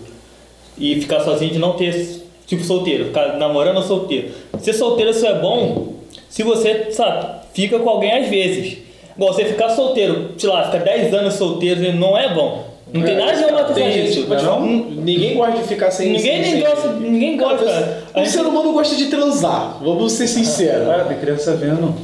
E 0.78 1.00
ficar 1.00 1.20
sozinho 1.20 1.50
de 1.52 1.58
não 1.58 1.72
ter, 1.72 2.19
tipo, 2.50 2.62
solteiro. 2.64 3.06
Ficar 3.06 3.38
namorando 3.38 3.78
ou 3.78 3.82
solteiro. 3.82 4.28
Ser 4.60 4.74
solteiro 4.74 5.14
só 5.14 5.28
é 5.28 5.40
bom 5.40 5.94
se 6.28 6.42
você, 6.42 6.90
sabe, 6.90 7.26
fica 7.54 7.78
com 7.78 7.88
alguém 7.88 8.12
às 8.12 8.28
vezes. 8.28 8.78
Igual 9.16 9.32
você 9.32 9.44
ficar 9.46 9.70
solteiro, 9.70 10.32
sei 10.36 10.48
lá, 10.50 10.64
ficar 10.66 10.78
10 10.84 11.14
anos 11.14 11.34
solteiro 11.34 11.92
não 11.94 12.16
é 12.18 12.34
bom. 12.34 12.68
Não 12.92 13.02
tem 13.02 13.14
nada 13.16 13.32
de 13.36 13.44
romantizar 13.44 13.88
isso. 13.96 14.22
que 14.22 14.26
pode 14.26 14.44
falar, 14.44 14.60
"Hum, 14.62 14.90
ninguém 15.04 15.36
gosta 15.36 15.58
de 15.62 15.68
ficar 15.68 15.90
sem 15.92 16.10
Ninguém 16.10 16.42
sem- 16.42 16.54
nem 16.54 16.60
gosta, 16.62 16.92
ninguém 16.94 17.36
gosta, 17.36 17.64
cara. 17.64 18.02
O 18.14 18.18
gente- 18.18 18.30
ser 18.30 18.40
humano 18.40 18.72
gosta 18.72 18.96
de 18.96 19.06
transar, 19.06 19.78
vamos 19.80 20.12
ser 20.12 20.26
sinceros. 20.26 20.88
Ah, 20.88 21.04
tem 21.08 21.18
criança 21.18 21.54
vendo. 21.54 21.94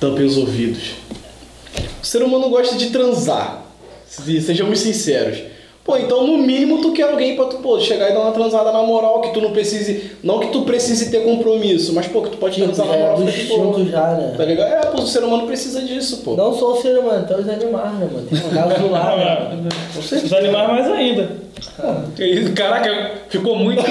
Tampem 0.00 0.24
os 0.24 0.36
ouvidos. 0.38 0.92
O 2.02 2.06
ser 2.06 2.22
humano 2.22 2.48
gosta 2.48 2.76
de 2.76 2.88
transar, 2.90 3.64
se- 4.06 4.40
sejamos 4.40 4.78
sinceros. 4.80 5.38
Pô, 5.86 5.96
então 5.96 6.26
no 6.26 6.36
mínimo 6.38 6.82
tu 6.82 6.90
quer 6.90 7.04
alguém 7.04 7.36
pra 7.36 7.44
tu 7.44 7.58
pô, 7.58 7.78
chegar 7.78 8.10
e 8.10 8.12
dar 8.12 8.18
uma 8.18 8.32
transada 8.32 8.72
na 8.72 8.82
moral, 8.82 9.20
que 9.20 9.32
tu 9.32 9.40
não 9.40 9.52
precise. 9.52 10.10
Não 10.20 10.40
que 10.40 10.48
tu 10.48 10.62
precise 10.62 11.12
ter 11.12 11.22
compromisso, 11.22 11.94
mas 11.94 12.08
pô, 12.08 12.22
que 12.22 12.30
tu 12.30 12.38
pode 12.38 12.60
transar 12.60 12.86
na 12.86 12.96
é 12.96 12.98
moral 13.02 13.16
boa. 13.18 13.28
instinto 13.30 13.84
já, 13.88 14.08
né? 14.14 14.34
Tá 14.36 14.44
ligado? 14.44 14.72
É, 14.72 14.80
pô, 14.86 15.00
o 15.02 15.06
ser 15.06 15.22
humano 15.22 15.46
precisa 15.46 15.80
disso, 15.82 16.22
pô. 16.24 16.34
Não 16.34 16.52
só 16.52 16.72
o 16.72 16.82
ser 16.82 16.98
humano, 16.98 17.20
até 17.20 17.36
os 17.38 17.48
animais, 17.48 17.92
né, 17.92 18.08
mano? 18.12 18.26
Tem 18.26 18.38
um 18.38 18.50
caso 18.50 18.80
do 18.82 18.90
lado, 18.90 19.16
né? 19.16 19.68
Os 19.96 20.32
animais 20.32 20.68
mais 20.68 20.90
ainda. 20.90 21.46
Isso, 22.18 22.52
Caraca, 22.52 23.12
ficou 23.28 23.54
muito 23.56 23.82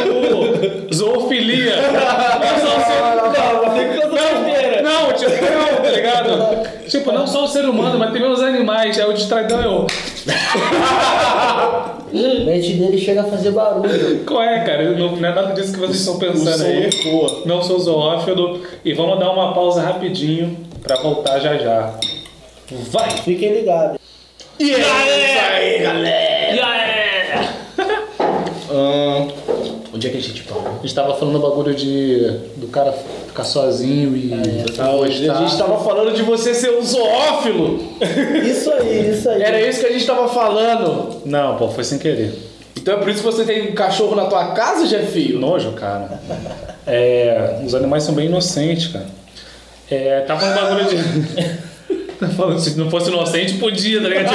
zoofilia. 0.93 1.75
Não 1.75 2.59
só 2.59 2.77
o 2.77 2.81
ser- 2.83 3.05
Não, 3.15 4.15
tá 4.15 4.43
besteira. 4.43 4.81
Não, 4.81 5.13
tipo, 5.13 5.31
não, 5.31 5.83
tá 5.83 5.89
ligado? 5.89 6.69
Tipo, 6.87 7.11
não 7.11 7.25
só 7.27 7.45
o 7.45 7.47
ser 7.47 7.65
humano, 7.65 7.97
mas 7.97 8.11
também 8.11 8.29
os 8.29 8.41
animais. 8.41 8.97
É 8.97 9.05
o 9.05 9.13
distraidão, 9.13 9.61
eu. 9.61 9.87
A 12.15 12.45
mente 12.45 12.73
dele 12.73 12.97
chega 12.97 13.21
a 13.21 13.25
fazer 13.25 13.51
barulho. 13.51 14.23
Qual 14.25 14.41
é, 14.41 14.63
cara? 14.63 14.91
Não, 14.91 15.17
não 15.17 15.29
é 15.29 15.35
nada 15.35 15.53
disso 15.53 15.73
que 15.73 15.79
vocês 15.79 15.99
estão 15.99 16.17
pensando 16.17 16.63
aí. 16.63 16.85
ecoa. 16.85 17.41
Não 17.45 17.61
sou 17.61 17.77
zoófilo. 17.79 18.61
E 18.85 18.93
vamos 18.93 19.19
dar 19.19 19.31
uma 19.31 19.53
pausa 19.53 19.81
rapidinho 19.81 20.55
pra 20.81 20.95
voltar 20.97 21.39
já 21.39 21.57
já. 21.57 21.93
Vai! 22.91 23.09
Fiquem 23.11 23.53
ligados. 23.53 23.97
E 24.59 24.71
é 24.71 25.39
aí, 25.39 25.79
galera! 25.79 26.53
Yeah! 26.53 27.49
Onde 29.95 30.07
é 30.07 30.09
que 30.09 30.17
a 30.17 30.21
gente 30.21 30.43
parou? 30.43 30.67
A 30.67 30.81
gente 30.81 30.93
tava 30.93 31.15
falando 31.15 31.37
o 31.37 31.39
bagulho 31.39 31.73
de 31.73 32.19
do 32.57 32.67
cara 32.67 32.91
ficar 32.91 33.45
sozinho 33.45 34.15
e. 34.17 34.33
Ah, 34.77 34.91
hoje 34.91 35.29
a 35.29 35.35
gente 35.35 35.57
tava 35.57 35.81
falando 35.81 36.13
de 36.13 36.21
você 36.21 36.53
ser 36.53 36.71
um 36.71 36.83
zoófilo. 36.83 37.79
Isso 38.45 38.69
aí, 38.71 39.11
isso 39.11 39.29
aí. 39.29 39.41
Era 39.41 39.61
isso 39.61 39.79
que 39.79 39.85
a 39.85 39.91
gente 39.93 40.05
tava 40.05 40.27
falando. 40.27 41.21
Não, 41.23 41.55
pô, 41.55 41.69
foi 41.69 41.85
sem 41.85 41.97
querer. 41.97 42.33
Então 42.75 42.95
é 42.95 42.97
por 42.97 43.07
isso 43.07 43.19
que 43.19 43.25
você 43.25 43.45
tem 43.45 43.71
um 43.71 43.73
cachorro 43.73 44.17
na 44.17 44.25
tua 44.25 44.51
casa, 44.51 44.85
Jefinho? 44.85 45.39
Nojo, 45.39 45.71
cara. 45.71 46.19
É, 46.85 47.61
os 47.65 47.73
animais 47.73 48.03
são 48.03 48.13
bem 48.13 48.25
inocentes, 48.25 48.87
cara. 48.87 49.07
É, 49.89 50.21
tá 50.21 50.37
falando 50.37 50.55
bagulho 50.55 50.89
de. 50.89 51.65
Tá 52.15 52.29
se 52.57 52.77
não 52.77 52.89
fosse 52.89 53.09
inocente, 53.09 53.55
podia, 53.55 54.01
tá 54.01 54.07
ligado? 54.07 54.31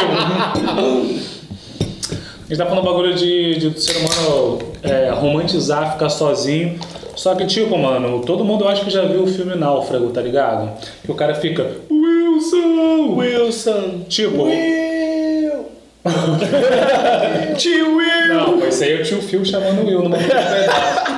A 2.50 2.52
gente 2.52 2.64
tá 2.64 2.66
falando 2.66 2.84
bagulho 2.84 3.14
de, 3.14 3.60
de 3.60 3.70
do 3.70 3.78
ser 3.80 3.96
humano 3.98 4.58
é, 4.82 5.10
romantizar, 5.10 5.92
ficar 5.92 6.08
sozinho. 6.08 6.80
Só 7.14 7.32
que, 7.36 7.46
tipo, 7.46 7.78
mano, 7.78 8.22
todo 8.22 8.44
mundo 8.44 8.64
eu 8.64 8.68
acho 8.68 8.84
que 8.84 8.90
já 8.90 9.04
viu 9.04 9.22
o 9.22 9.26
filme 9.28 9.54
Náufrago, 9.54 10.10
tá 10.10 10.20
ligado? 10.20 10.68
Que 11.04 11.12
o 11.12 11.14
cara 11.14 11.32
fica, 11.36 11.70
Wilson! 11.88 13.14
Wilson. 13.14 14.00
Tipo, 14.08 14.46
Will. 14.46 15.64
Tio 17.56 17.96
Will. 17.96 18.34
não, 18.34 18.66
esse 18.66 18.82
aí 18.82 18.98
é 18.98 19.00
o 19.00 19.04
tio 19.04 19.22
Phil 19.22 19.44
chamando 19.44 19.82
o 19.82 19.86
Will 19.86 20.02
numa. 20.02 20.16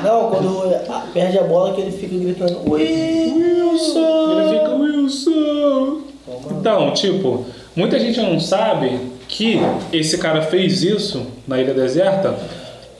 Não, 0.05 0.29
quando 0.29 1.13
perde 1.15 1.39
a 1.39 1.45
bola 1.45 1.73
que 1.73 1.81
ele 1.81 1.93
fica 1.93 2.15
gritando 2.15 2.71
Wilson! 2.71 4.39
Ele 4.39 4.59
fica, 4.59 4.75
Wilson! 4.75 6.03
Então, 6.51 6.93
tipo, 6.93 7.47
muita 7.75 7.99
gente 7.99 8.21
não 8.21 8.39
sabe 8.39 9.01
que 9.33 9.59
esse 9.93 10.19
cara 10.19 10.43
fez 10.43 10.83
isso 10.83 11.27
na 11.49 11.59
Ilha 11.59 11.73
Deserta. 11.73 12.35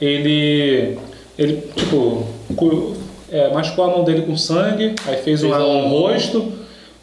Ele, 0.01 0.97
ele 1.37 1.63
tipo, 1.75 2.25
é, 3.31 3.53
machucou 3.53 3.85
a 3.85 3.87
mão 3.89 4.03
dele 4.03 4.23
com 4.23 4.35
sangue, 4.35 4.95
aí 5.07 5.17
fez 5.17 5.43
um, 5.43 5.49
Fez 5.51 5.61
um 5.61 5.65
um- 5.77 5.89
rosto. 5.89 6.51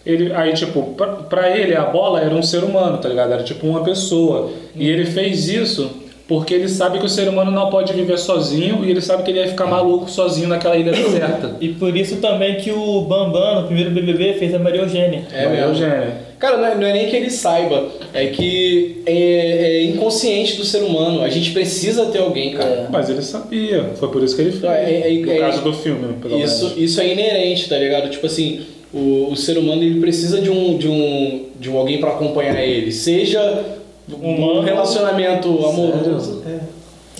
Ele, 0.04 0.32
aí, 0.34 0.52
tipo, 0.54 0.82
pra, 0.96 1.06
pra 1.08 1.56
ele 1.56 1.76
a 1.76 1.84
bola 1.84 2.20
era 2.20 2.34
um 2.34 2.42
ser 2.42 2.64
humano, 2.64 2.98
tá 2.98 3.08
ligado? 3.08 3.32
Era 3.32 3.42
tipo 3.44 3.66
uma 3.66 3.84
pessoa. 3.84 4.50
E 4.74 4.88
ele 4.88 5.04
fez 5.04 5.48
isso 5.48 5.90
porque 6.26 6.54
ele 6.54 6.68
sabe 6.68 6.98
que 6.98 7.04
o 7.06 7.08
ser 7.08 7.28
humano 7.28 7.50
não 7.50 7.70
pode 7.70 7.92
viver 7.92 8.16
sozinho 8.18 8.84
e 8.84 8.90
ele 8.90 9.00
sabe 9.00 9.22
que 9.24 9.30
ele 9.30 9.40
ia 9.40 9.48
ficar 9.48 9.66
maluco 9.66 10.08
sozinho 10.10 10.48
naquela 10.48 10.76
ilha 10.76 10.90
deserta. 10.92 11.56
E 11.60 11.68
por 11.68 11.94
isso 11.96 12.16
também 12.16 12.56
que 12.56 12.70
o 12.72 13.02
Bambam, 13.02 13.60
no 13.62 13.66
primeiro 13.66 13.90
BBB, 13.90 14.34
fez 14.34 14.54
a 14.54 14.58
Maria 14.58 14.80
Eugênia. 14.82 15.24
É 15.32 15.44
Maria. 15.46 15.62
Eugênia. 15.64 16.29
Cara, 16.40 16.56
não 16.56 16.66
é, 16.66 16.74
não 16.74 16.86
é 16.86 16.92
nem 16.94 17.10
que 17.10 17.14
ele 17.14 17.28
saiba, 17.28 17.86
é 18.14 18.28
que 18.28 19.02
é, 19.04 19.12
é 19.12 19.84
inconsciente 19.84 20.56
do 20.56 20.64
ser 20.64 20.82
humano. 20.82 21.22
A 21.22 21.28
gente 21.28 21.50
precisa 21.50 22.06
ter 22.06 22.18
alguém, 22.18 22.54
cara. 22.54 22.70
É. 22.70 22.86
Mas 22.90 23.10
ele 23.10 23.20
sabia, 23.20 23.90
foi 23.96 24.08
por 24.08 24.22
isso 24.22 24.34
que 24.34 24.40
ele 24.40 24.52
fez. 24.52 24.64
É, 24.64 25.10
é, 25.10 25.18
no 25.20 25.30
é, 25.30 25.38
caso 25.38 25.58
é, 25.58 25.62
do 25.62 25.74
filme, 25.74 26.14
pelo 26.14 26.38
Isso, 26.38 26.64
menos. 26.64 26.78
isso 26.78 26.98
é 26.98 27.12
inerente, 27.12 27.68
tá 27.68 27.76
ligado? 27.76 28.08
Tipo 28.08 28.24
assim, 28.24 28.62
o, 28.90 29.28
o 29.30 29.36
ser 29.36 29.58
humano 29.58 29.82
ele 29.82 30.00
precisa 30.00 30.40
de 30.40 30.48
um, 30.48 30.78
de 30.78 30.88
um, 30.88 31.44
de 31.60 31.68
um 31.68 31.76
alguém 31.76 32.00
pra 32.00 32.08
acompanhar 32.08 32.58
ele. 32.64 32.90
Seja 32.90 33.62
um 34.10 34.60
relacionamento 34.60 35.46
amoroso. 35.66 36.42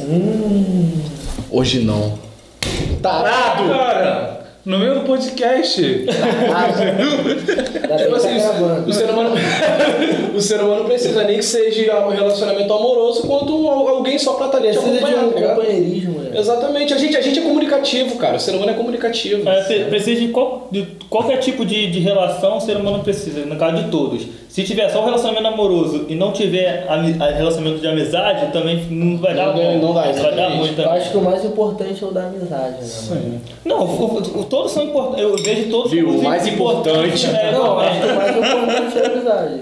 Hum. 0.00 0.92
Hoje 1.50 1.80
não. 1.80 2.18
Tarado! 3.02 3.68
Cara, 3.68 4.39
no 4.70 4.78
meio 4.78 4.94
do 4.94 5.00
podcast. 5.00 5.82
Tipo 5.82 6.06
que 6.08 6.14
assim, 8.14 8.38
tá 8.40 8.84
o 8.86 8.92
ser 8.92 9.10
humano, 9.10 9.34
o 10.34 10.40
ser 10.40 10.60
humano 10.60 10.84
precisa 10.84 11.24
nem 11.24 11.36
que 11.38 11.44
seja 11.44 12.06
um 12.06 12.10
relacionamento 12.10 12.72
amoroso, 12.72 13.22
quanto 13.22 13.68
al- 13.68 13.88
alguém 13.88 14.16
só 14.18 14.34
pra 14.34 14.46
estar 14.46 14.58
te 14.60 14.68
Precisa 14.68 14.90
de 14.90 14.96
um 14.96 15.00
tá 15.30 15.34
ligado? 15.40 15.56
companheirismo, 15.56 16.18
né? 16.20 16.30
Exatamente, 16.38 16.94
a 16.94 16.98
gente, 16.98 17.16
a 17.16 17.20
gente 17.20 17.38
é 17.40 17.42
comunicativo, 17.42 18.16
cara. 18.16 18.36
O 18.36 18.40
ser 18.40 18.52
humano 18.54 18.70
é 18.70 18.74
comunicativo. 18.74 19.48
É, 19.48 19.62
pre- 19.64 19.84
precisa 19.86 20.20
de, 20.20 20.28
qual- 20.28 20.68
de 20.70 20.86
qualquer 21.08 21.38
tipo 21.38 21.64
de, 21.66 21.90
de 21.90 21.98
relação, 22.00 22.58
o 22.58 22.60
ser 22.60 22.76
humano 22.76 23.02
precisa, 23.02 23.44
no 23.44 23.56
caso 23.56 23.82
de 23.82 23.90
todos. 23.90 24.22
Se 24.50 24.64
tiver 24.64 24.88
só 24.90 25.00
um 25.02 25.04
relacionamento 25.04 25.46
amoroso 25.46 26.06
e 26.08 26.14
não 26.16 26.32
tiver 26.32 26.84
relacionamento 27.36 27.78
de 27.80 27.86
amizade, 27.86 28.50
também 28.52 28.84
não 28.90 29.16
vai 29.16 29.32
dar 29.32 29.54
Não 29.54 29.78
não 29.78 29.94
dá, 29.94 30.00
vai 30.02 30.12
dar 30.12 30.18
exatamente. 30.18 30.58
ruim 30.58 30.68
Eu 30.70 30.74
também. 30.74 30.92
acho 30.92 31.10
que 31.12 31.16
o 31.16 31.22
mais 31.22 31.44
importante 31.44 32.02
é 32.02 32.06
o 32.06 32.10
da 32.10 32.24
amizade, 32.26 32.74
né? 32.82 32.90
mano? 33.10 33.40
Não, 33.64 33.80
o- 33.84 34.16
o- 34.40 34.44
todos 34.44 34.72
são 34.72 34.82
importantes. 34.82 35.22
Eu 35.22 35.36
vejo 35.36 35.70
todos 35.70 35.92
Viu? 35.92 36.06
como 36.06 36.18
O 36.18 36.24
mais 36.24 36.46
importante- 36.48 37.26
É, 37.26 37.52
Não, 37.52 37.58
não, 37.64 37.72
eu 37.74 37.78
acho 37.80 38.00
que 38.00 38.06
o 38.08 38.16
mais 38.16 38.36
importante 38.36 38.98
é 38.98 39.02
a 39.06 39.12
amizade. 39.12 39.60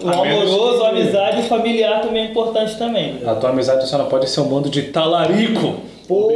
O 0.00 0.08
A 0.08 0.12
amoroso, 0.12 0.78
que- 0.80 0.84
a 0.84 0.88
amizade 0.90 1.40
e 1.40 1.42
familiar 1.48 2.00
também 2.02 2.22
é 2.22 2.30
importante 2.30 2.76
também. 2.78 3.18
A 3.26 3.34
tua 3.34 3.50
amizade 3.50 3.88
só 3.88 3.98
não 3.98 4.06
pode 4.06 4.30
ser 4.30 4.40
um 4.42 4.44
bando 4.48 4.68
de 4.70 4.82
talarico. 4.82 5.74
Pô, 6.06 6.30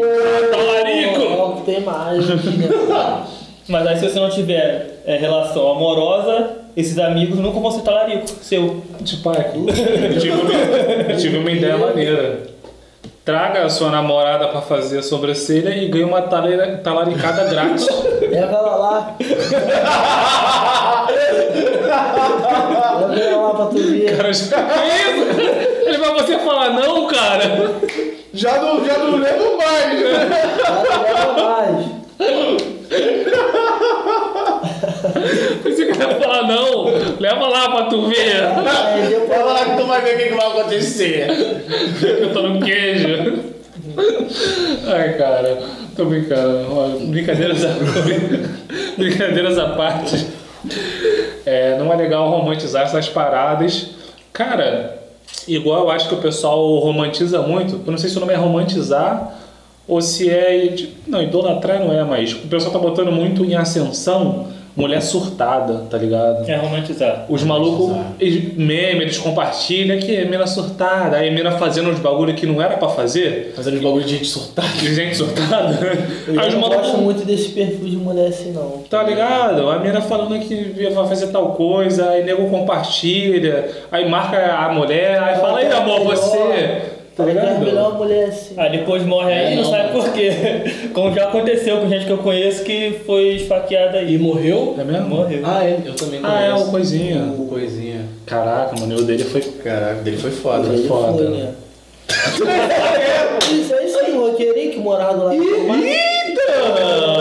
Talarico! 0.50 1.60
tem 1.64 1.80
mais? 1.82 2.24
Mas 3.68 3.86
aí 3.86 3.96
se 3.98 4.08
você 4.08 4.18
não 4.18 4.30
tiver 4.30 5.02
é, 5.06 5.16
relação 5.16 5.70
amorosa, 5.70 6.57
esses 6.76 6.98
amigos 6.98 7.38
nunca 7.38 7.58
vão 7.60 7.70
ser 7.70 7.82
talarico 7.82 8.26
seu. 8.42 8.82
Tipo, 9.04 9.30
eu 9.32 10.18
tive, 10.18 10.30
uma, 10.40 10.52
eu 11.10 11.16
tive 11.16 11.38
uma 11.38 11.50
ideia 11.50 11.76
maneira. 11.78 12.58
Traga 13.24 13.64
a 13.66 13.68
sua 13.68 13.90
namorada 13.90 14.48
pra 14.48 14.62
fazer 14.62 14.98
a 15.00 15.02
sobrancelha 15.02 15.68
e 15.76 15.88
ganhe 15.88 16.04
uma 16.04 16.22
talera- 16.22 16.78
talaricada 16.78 17.44
grátis. 17.44 17.86
Leva 18.22 18.52
ela 18.56 18.76
lá. 18.76 19.16
Leva 23.10 23.20
ela 23.20 23.42
lá 23.48 23.54
pra 23.54 23.66
tu 23.66 23.76
ver. 23.78 24.16
Cara, 24.16 24.32
já- 24.32 24.32
isso? 24.32 24.54
Ele 25.86 25.98
vai 25.98 26.14
você 26.14 26.38
falar 26.38 26.70
não, 26.70 27.06
cara. 27.06 27.42
Já 28.32 28.62
não, 28.62 28.82
já 28.84 28.96
não 28.98 29.16
lembro 29.16 29.56
mais, 29.58 30.00
né? 30.00 30.28
Leva 31.02 31.42
mais. 31.42 31.86
Pensei 35.68 35.86
que 35.86 35.92
ele 35.92 36.02
ia 36.02 36.20
falar 36.20 36.46
não. 36.46 36.84
Leva 37.18 37.48
lá 37.48 37.70
pra 37.70 37.84
tu 37.84 38.08
ver. 38.08 38.40
Depois 39.08 39.28
Vai 39.28 39.44
lá 39.44 39.64
que 39.64 39.76
tu 39.76 39.86
vai 39.86 40.00
ver 40.02 40.14
o 40.14 40.18
que, 40.18 40.34
vai 40.34 40.46
acontecer. 40.46 41.28
Eu 42.02 42.32
tô 42.32 42.42
no 42.42 42.60
queijo. 42.60 43.38
Ai, 44.86 45.14
cara, 45.18 45.58
tô 45.96 46.06
brincando. 46.06 46.74
Olha, 46.74 47.06
Brincadeiras 47.06 47.64
à, 47.64 47.68
brincadeiras 48.96 49.58
à 49.58 49.68
parte. 49.70 50.26
É, 51.44 51.76
não 51.78 51.92
é 51.92 51.96
legal 51.96 52.30
romantizar 52.30 52.84
essas 52.84 53.08
paradas. 53.08 53.90
Cara, 54.32 55.02
igual 55.46 55.84
eu 55.84 55.90
acho 55.90 56.08
que 56.08 56.14
o 56.14 56.18
pessoal 56.18 56.78
romantiza 56.78 57.42
muito. 57.42 57.80
Eu 57.84 57.90
não 57.90 57.98
sei 57.98 58.08
se 58.08 58.16
o 58.16 58.20
nome 58.20 58.32
é 58.32 58.36
romantizar 58.36 59.38
ou 59.86 60.00
se 60.00 60.30
é. 60.30 60.74
Não, 61.06 61.22
idolatrar 61.22 61.80
não 61.80 61.92
é, 61.92 62.02
mas 62.04 62.32
o 62.32 62.48
pessoal 62.48 62.72
tá 62.72 62.78
botando 62.78 63.12
muito 63.12 63.44
em 63.44 63.54
ascensão 63.54 64.57
mulher 64.78 65.02
surtada, 65.02 65.82
tá 65.90 65.98
ligado? 65.98 66.48
É 66.48 66.54
romantizar. 66.56 67.26
Os 67.28 67.42
malucos, 67.42 67.96
eles- 68.20 68.54
meme, 68.56 69.02
eles 69.02 69.18
compartilham 69.18 69.98
que 69.98 70.14
é 70.16 70.24
mina 70.24 70.46
surtada, 70.46 71.16
aí 71.16 71.30
mina 71.34 71.50
fazendo 71.52 71.90
uns 71.90 71.98
bagulho 71.98 72.32
que 72.34 72.46
não 72.46 72.62
era 72.62 72.76
pra 72.76 72.88
fazer, 72.88 73.52
Fazendo 73.56 73.74
os 73.74 73.82
bagulho 73.82 74.04
de 74.04 74.12
gente 74.16 74.26
surtada. 74.28 74.68
de 74.68 74.94
gente 74.94 75.16
surtada. 75.16 75.78
Eu 76.28 76.40
Aí 76.40 76.52
não 76.54 76.60
gosto 76.60 76.96
muito 76.98 77.26
desse 77.26 77.48
perfil 77.48 77.88
de 77.88 77.96
mulher 77.96 78.28
assim, 78.28 78.52
não. 78.52 78.84
tá 78.88 79.02
ligado? 79.02 79.68
A 79.68 79.78
mina 79.80 80.00
falando 80.00 80.38
que 80.38 80.88
vai 80.94 81.08
fazer 81.08 81.26
tal 81.28 81.52
coisa, 81.52 82.10
aí 82.10 82.22
nego 82.24 82.48
compartilha, 82.48 83.68
aí 83.90 84.08
marca 84.08 84.54
a 84.54 84.72
mulher, 84.72 85.18
aí 85.20 85.40
fala, 85.40 85.58
aí 85.58 85.72
amor, 85.72 86.04
você, 86.04 86.82
tá 87.18 87.24
que 87.24 87.30
é 87.30 87.32
ligado? 87.34 87.60
melhor 87.66 87.98
mulher 87.98 88.28
assim. 88.28 88.54
Aí 88.56 88.70
depois 88.78 89.02
morre 89.04 89.32
aí 89.32 89.44
É, 89.46 89.52
e 89.52 89.56
não, 89.56 89.62
não, 89.64 89.70
sabe 89.70 89.82
mano. 89.92 90.02
por 90.04 90.12
quê. 90.12 90.30
Como 90.94 91.14
já 91.14 91.24
aconteceu 91.24 91.76
com 91.78 91.88
gente 91.88 92.06
que 92.06 92.12
eu 92.12 92.18
conheço 92.18 92.62
que 92.64 93.00
foi 93.04 93.34
esfaqueada 93.36 93.98
E 93.98 94.06
aí. 94.06 94.18
morreu? 94.18 94.74
É 94.78 94.84
mesmo? 94.84 95.08
Morreu. 95.08 95.42
Ah, 95.44 95.64
é, 95.64 95.78
eu 95.84 95.94
também 95.94 96.20
Ah, 96.22 96.40
é, 96.42 96.50
conheço. 96.50 96.68
o 96.68 96.70
coisinha. 96.70 97.22
O 97.38 97.46
coisinha. 97.46 98.00
Caraca, 98.24 98.78
mano, 98.80 98.96
o 98.98 99.02
dele 99.02 99.24
foi... 99.24 99.40
Caraca, 99.42 100.00
dele 100.02 100.16
foi 100.16 100.30
foda. 100.30 100.68
Ele 100.68 100.88
foda. 100.88 101.12
foi, 101.12 101.28
né? 101.28 101.52
Isso 103.52 103.74
aí 103.74 103.88
sim, 103.88 104.12
o 104.16 104.30
roqueirinho 104.30 104.72
que 104.72 104.78
morava 104.78 105.14
do 105.28 105.32
Eita! 105.32 106.42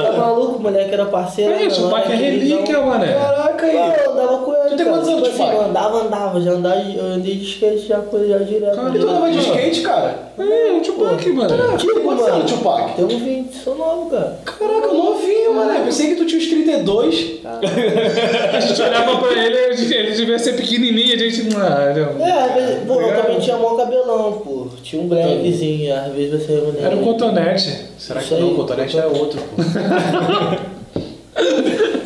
Tá 0.04 0.12
maluco, 0.18 0.60
mulher 0.62 0.88
que 0.88 0.94
era 0.94 1.06
parceira. 1.06 1.56
É, 1.56 1.64
não, 1.64 1.70
Tupac 1.70 2.12
é 2.12 2.16
aquele 2.16 2.38
relíquia, 2.40 2.78
não. 2.78 2.86
mané. 2.88 3.14
Caraca 3.14 3.66
aí. 3.66 3.76
Eu 4.06 4.12
andava 4.12 4.38
com 4.40 4.54
tem 4.78 4.86
cara. 4.86 4.98
quantos 4.98 5.10
anos, 5.10 5.28
Tipo 5.28 5.44
assim, 5.44 5.52
Tupac? 5.52 5.56
eu 5.56 5.70
andava, 5.70 5.98
andava, 6.06 6.42
já 6.42 6.52
andava, 6.52 6.80
eu 6.80 7.06
andei 7.06 7.36
de 7.36 7.44
skate 7.46 7.88
já, 7.88 8.02
já 8.28 8.38
direto. 8.40 8.76
Caralho. 8.76 8.96
E 8.96 9.00
tu 9.00 9.08
andava 9.10 9.32
de 9.32 9.40
skate, 9.40 9.82
cara? 9.82 10.28
É, 10.40 10.78
o 10.78 10.82
Tupac, 10.82 11.30
mano. 11.32 11.78
Tipo, 11.78 12.00
Quantos 12.02 12.24
mano, 12.26 12.36
anos, 12.36 12.52
Tupac? 12.52 12.96
Tem 12.96 13.06
um 13.06 13.20
20, 13.20 13.54
sou 13.56 13.76
novo, 13.76 14.10
cara. 14.10 14.40
Caraca, 14.46 14.88
novinho, 14.94 15.54
mano. 15.56 15.84
Pensei 15.86 16.08
que 16.10 16.16
tu 16.16 16.26
tinha 16.26 16.40
uns 16.40 16.48
32. 16.48 17.38
A 18.54 18.60
gente 18.60 18.82
olhava 18.82 19.18
pra 19.18 19.32
ele, 19.32 19.58
ele 19.58 19.96
ele 19.96 20.12
devia 20.12 20.40
ser 20.40 20.54
pequenininho, 20.54 21.16
a 21.16 21.18
gente... 21.18 21.48
Ah, 21.56 21.94
não. 21.96 22.26
É, 22.26 22.32
às 22.32 22.54
vezes, 22.54 22.84
pô, 22.88 23.02
eu 23.02 23.22
também 23.22 23.40
tinha 23.40 23.58
mó 23.58 23.76
cabelão, 23.76 24.34
pô. 24.44 24.68
Tinha 24.84 25.02
um 25.02 25.08
brevezinho, 25.08 25.94
às 25.96 26.14
vezes 26.14 26.46
você. 26.46 26.64
Era 26.82 26.96
um 26.96 27.04
cotonete. 27.04 27.86
Será 27.98 28.22
que 28.22 28.34
não? 28.36 28.52
O 28.52 28.56
cotonete 28.56 28.98
é 28.98 29.06
outro, 29.06 29.42
pô. 29.42 29.64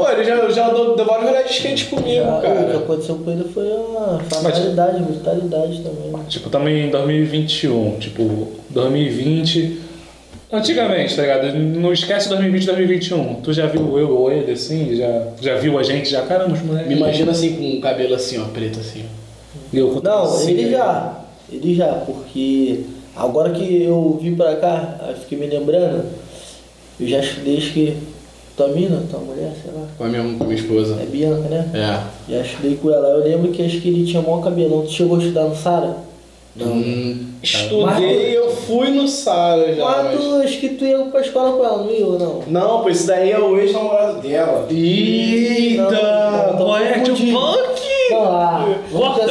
Pô, 0.00 0.08
ele 0.10 0.24
já, 0.24 0.48
já 0.50 0.68
deu, 0.70 0.96
deu 0.96 1.04
vários 1.04 1.28
rolês 1.28 1.46
de 1.48 1.52
skate 1.52 1.84
comigo, 1.86 2.24
Ah, 2.24 2.38
O 2.38 2.40
que 2.40 2.46
cara. 2.46 2.76
aconteceu 2.78 3.14
com 3.16 3.30
ele 3.30 3.44
foi 3.52 3.68
uma 3.68 4.18
fatalidade, 4.20 5.02
brutalidade 5.02 5.80
também. 5.82 6.24
Tipo, 6.28 6.48
também 6.48 6.86
em 6.86 6.90
2021, 6.90 7.98
tipo, 7.98 8.48
2020. 8.70 9.78
Antigamente, 10.52 11.14
tá 11.14 11.22
ligado? 11.22 11.54
Não 11.54 11.92
esquece 11.92 12.28
2020 12.30 12.64
2021. 12.66 13.34
Tu 13.36 13.52
já 13.52 13.66
viu 13.66 13.98
eu 13.98 14.16
ou 14.18 14.32
ele 14.32 14.50
assim? 14.52 14.96
Já, 14.96 15.26
já 15.40 15.54
viu 15.56 15.78
a 15.78 15.82
gente? 15.82 16.10
Já, 16.10 16.22
caramba, 16.22 16.54
os 16.54 16.62
moleques. 16.62 16.88
Me 16.88 16.96
imagina 16.96 17.30
assim, 17.30 17.54
com 17.56 17.78
o 17.78 17.80
cabelo 17.80 18.14
assim, 18.14 18.38
ó, 18.40 18.44
preto 18.46 18.80
assim. 18.80 19.04
Eu 19.72 20.00
Não, 20.02 20.22
assim, 20.24 20.52
ele 20.52 20.64
aí. 20.64 20.70
já. 20.72 21.20
Ele 21.52 21.74
já, 21.74 21.88
porque 22.06 22.80
agora 23.14 23.50
que 23.50 23.82
eu 23.82 24.18
vim 24.20 24.34
pra 24.34 24.56
cá, 24.56 24.98
eu 25.08 25.14
fiquei 25.16 25.36
me 25.38 25.46
lembrando, 25.46 26.04
eu 26.98 27.06
já 27.08 27.18
estudei, 27.20 27.58
acho 27.58 27.72
que 27.72 27.96
tua 28.60 28.68
mina, 28.68 29.02
tua 29.10 29.20
mulher, 29.20 29.52
sei 29.62 29.72
lá. 29.74 29.86
Com 29.96 30.04
a 30.04 30.08
minha, 30.08 30.22
com 30.36 30.44
a 30.44 30.46
minha 30.46 30.60
esposa. 30.60 30.98
É 31.00 31.06
Bianca, 31.06 31.48
né? 31.48 31.70
É. 31.72 32.00
Já 32.34 32.42
estudei 32.42 32.76
com 32.76 32.90
ela. 32.90 33.08
Eu 33.08 33.24
lembro 33.24 33.50
que 33.52 33.62
acho 33.64 33.80
que 33.80 33.88
ele 33.88 34.04
tinha 34.06 34.20
maior 34.22 34.42
cabelão. 34.42 34.82
Tu 34.82 34.90
chegou 34.92 35.16
a 35.16 35.20
estudar 35.20 35.44
no 35.44 35.56
Sara? 35.56 35.96
Hum, 36.60 37.26
estudei, 37.42 38.36
eu 38.36 38.50
fui 38.50 38.90
no 38.90 39.06
Sara 39.08 39.72
já. 39.74 39.84
Mas 39.84 40.04
mas- 40.04 40.20
tu, 40.20 40.34
acho 40.44 40.58
que 40.58 40.68
tu 40.70 40.84
ia 40.84 40.98
pra 41.06 41.20
escola 41.20 41.56
com 41.56 41.64
ela, 41.64 41.84
não 41.84 41.90
ia 41.90 42.04
ou 42.04 42.18
não? 42.18 42.42
Não, 42.48 42.82
pô, 42.82 42.90
esse 42.90 43.06
daí 43.06 43.30
é 43.30 43.38
o 43.38 43.56
ex-namorado 43.58 44.20
dela. 44.20 44.66
Eita! 44.68 46.52
Não, 46.58 46.58
não, 46.58 46.76
é, 46.76 46.98
tio 47.00 47.12
confundindo. 47.14 47.38
Punk? 47.38 47.80
Corta. 48.10 48.66
Corta 48.92 49.26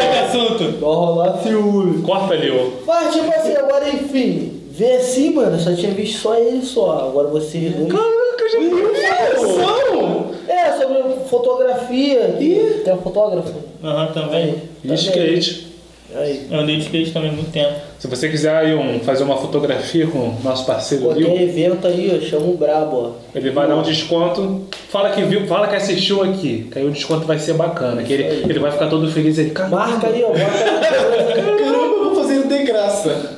que 0.00 0.18
assunto. 0.18 0.64
Vai 0.80 0.94
rolar 0.94 1.36
ciúme. 1.42 2.02
Corta 2.02 2.32
ali, 2.34 2.50
ô. 2.50 2.70
Mas 2.86 3.12
tipo 3.12 3.28
assim, 3.28 3.52
agora 3.56 3.88
enfim, 3.90 4.53
vê 4.74 4.96
assim, 4.96 5.32
mano, 5.32 5.56
eu 5.56 5.60
só 5.60 5.72
tinha 5.72 5.92
visto 5.92 6.20
só 6.20 6.34
ele 6.36 6.62
só. 6.62 7.08
Agora 7.08 7.28
você 7.28 7.70
dois. 7.70 7.92
Caraca, 7.92 8.48
já 8.50 8.58
viu! 8.58 10.34
É, 10.48 10.72
sobre 10.72 11.20
fotografia. 11.28 12.36
Ih, 12.40 12.82
tem 12.84 12.92
um 12.92 12.98
fotógrafo. 12.98 13.54
Aham, 13.82 14.12
também. 14.12 14.62
E 14.82 14.92
skate. 14.94 15.72
Aí. 16.16 16.46
Eu 16.50 16.60
andei 16.60 16.76
de 16.76 16.82
skate 16.82 17.12
também 17.12 17.30
há 17.30 17.32
muito 17.32 17.50
tempo. 17.50 17.72
Se 17.98 18.06
você 18.06 18.28
quiser 18.28 18.54
aí 18.54 18.74
um, 18.74 19.00
fazer 19.00 19.24
uma 19.24 19.36
fotografia 19.36 20.06
com 20.06 20.18
o 20.18 20.36
nosso 20.44 20.64
parceiro 20.64 21.06
Pô, 21.06 21.14
tem 21.14 21.22
Lil, 21.22 21.48
evento 21.48 21.86
aí, 21.88 22.12
ó, 22.16 22.24
chama 22.24 22.46
o 22.46 22.56
Brabo, 22.56 22.96
ó. 22.96 23.10
ele 23.34 23.50
vai 23.50 23.66
dar 23.66 23.76
um 23.76 23.82
desconto. 23.82 24.62
Fala 24.90 25.10
que 25.10 25.22
viu, 25.22 25.46
fala 25.46 25.66
que 25.66 25.74
assistiu 25.74 26.22
aqui, 26.22 26.68
que 26.70 26.78
aí 26.78 26.86
o 26.86 26.92
desconto 26.92 27.26
vai 27.26 27.38
ser 27.38 27.54
bacana. 27.54 28.02
Que 28.02 28.12
ele, 28.12 28.24
ele 28.48 28.58
vai 28.60 28.70
ficar 28.70 28.88
todo 28.88 29.10
feliz 29.10 29.38
aí. 29.38 29.50
Caramba, 29.50 29.76
Marca 29.76 30.06
aí, 30.06 30.22
ó, 30.22 30.28
bota 30.28 30.42
aí. 30.42 31.42
Caramba, 31.58 31.96
eu 31.96 32.04
vou 32.04 32.22
fazer 32.22 32.46
de 32.46 32.62
graça. 32.62 33.34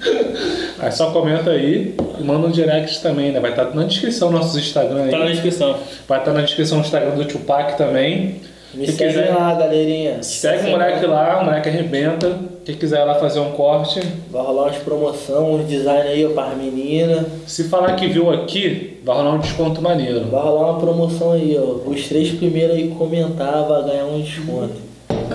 Aí 0.78 0.92
só 0.92 1.10
comenta 1.10 1.50
aí 1.50 1.94
e 2.20 2.22
manda 2.22 2.46
um 2.46 2.50
direct 2.50 3.00
também, 3.02 3.32
né? 3.32 3.40
Vai 3.40 3.50
estar 3.50 3.74
na 3.74 3.82
descrição 3.84 4.30
nossos 4.30 4.56
Instagram 4.56 5.04
aí. 5.04 5.10
Tá 5.10 5.18
na 5.18 5.26
descrição. 5.26 5.76
Vai 6.06 6.18
estar 6.20 6.32
na 6.32 6.40
descrição 6.42 6.78
o 6.78 6.80
Instagram 6.82 7.16
do 7.16 7.24
Tupac 7.24 7.76
também. 7.76 8.36
Me 8.74 8.86
Se 8.86 8.92
segue 8.92 9.14
quiser- 9.14 9.34
lá, 9.34 9.54
galerinha. 9.54 10.22
Segue 10.22 10.68
o 10.68 10.70
moleque 10.72 11.06
lá, 11.06 11.40
o 11.40 11.46
moleque 11.46 11.68
arrebenta. 11.70 12.38
Quem 12.64 12.74
quiser 12.76 13.02
lá 13.02 13.14
fazer 13.14 13.40
um 13.40 13.52
corte, 13.52 13.98
Vai 14.30 14.42
rolar 14.42 14.64
umas 14.64 14.76
promoção, 14.76 15.54
uns 15.54 15.66
design 15.66 16.06
aí 16.06 16.26
ó, 16.26 16.30
para 16.30 16.50
as 16.52 16.56
meninas. 16.58 17.24
se 17.46 17.64
falar 17.64 17.96
que 17.96 18.06
viu 18.06 18.30
aqui, 18.30 19.00
vai 19.02 19.16
rolar 19.16 19.32
um 19.34 19.38
desconto 19.38 19.80
maneiro. 19.80 20.26
Vai 20.30 20.42
rolar 20.42 20.72
uma 20.72 20.78
promoção 20.80 21.32
aí, 21.32 21.58
ó. 21.58 21.88
Os 21.90 22.06
três 22.08 22.28
primeiros 22.30 22.76
aí 22.76 22.88
que 22.88 22.94
comentar 22.94 23.64
vai 23.66 23.82
ganhar 23.84 24.04
um 24.04 24.20
desconto. 24.20 24.74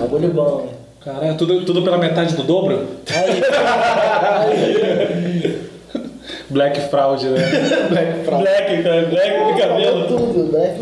Bagulho 0.00 0.28
bom, 0.32 0.58
né? 0.66 0.68
Caralho, 1.04 1.36
tudo, 1.36 1.64
tudo 1.66 1.82
pela 1.82 1.98
metade 1.98 2.34
do 2.34 2.42
dobro? 2.42 2.86
Black 6.48 6.80
Fraud, 6.88 7.26
né? 7.26 7.42
Black 7.90 8.24
Fraud. 8.24 8.42
Black, 8.42 8.82
cara, 8.82 9.02
black 9.06 9.52
de 9.54 9.60
cabelo. 9.60 10.06
tudo, 10.06 10.52
né? 10.52 10.76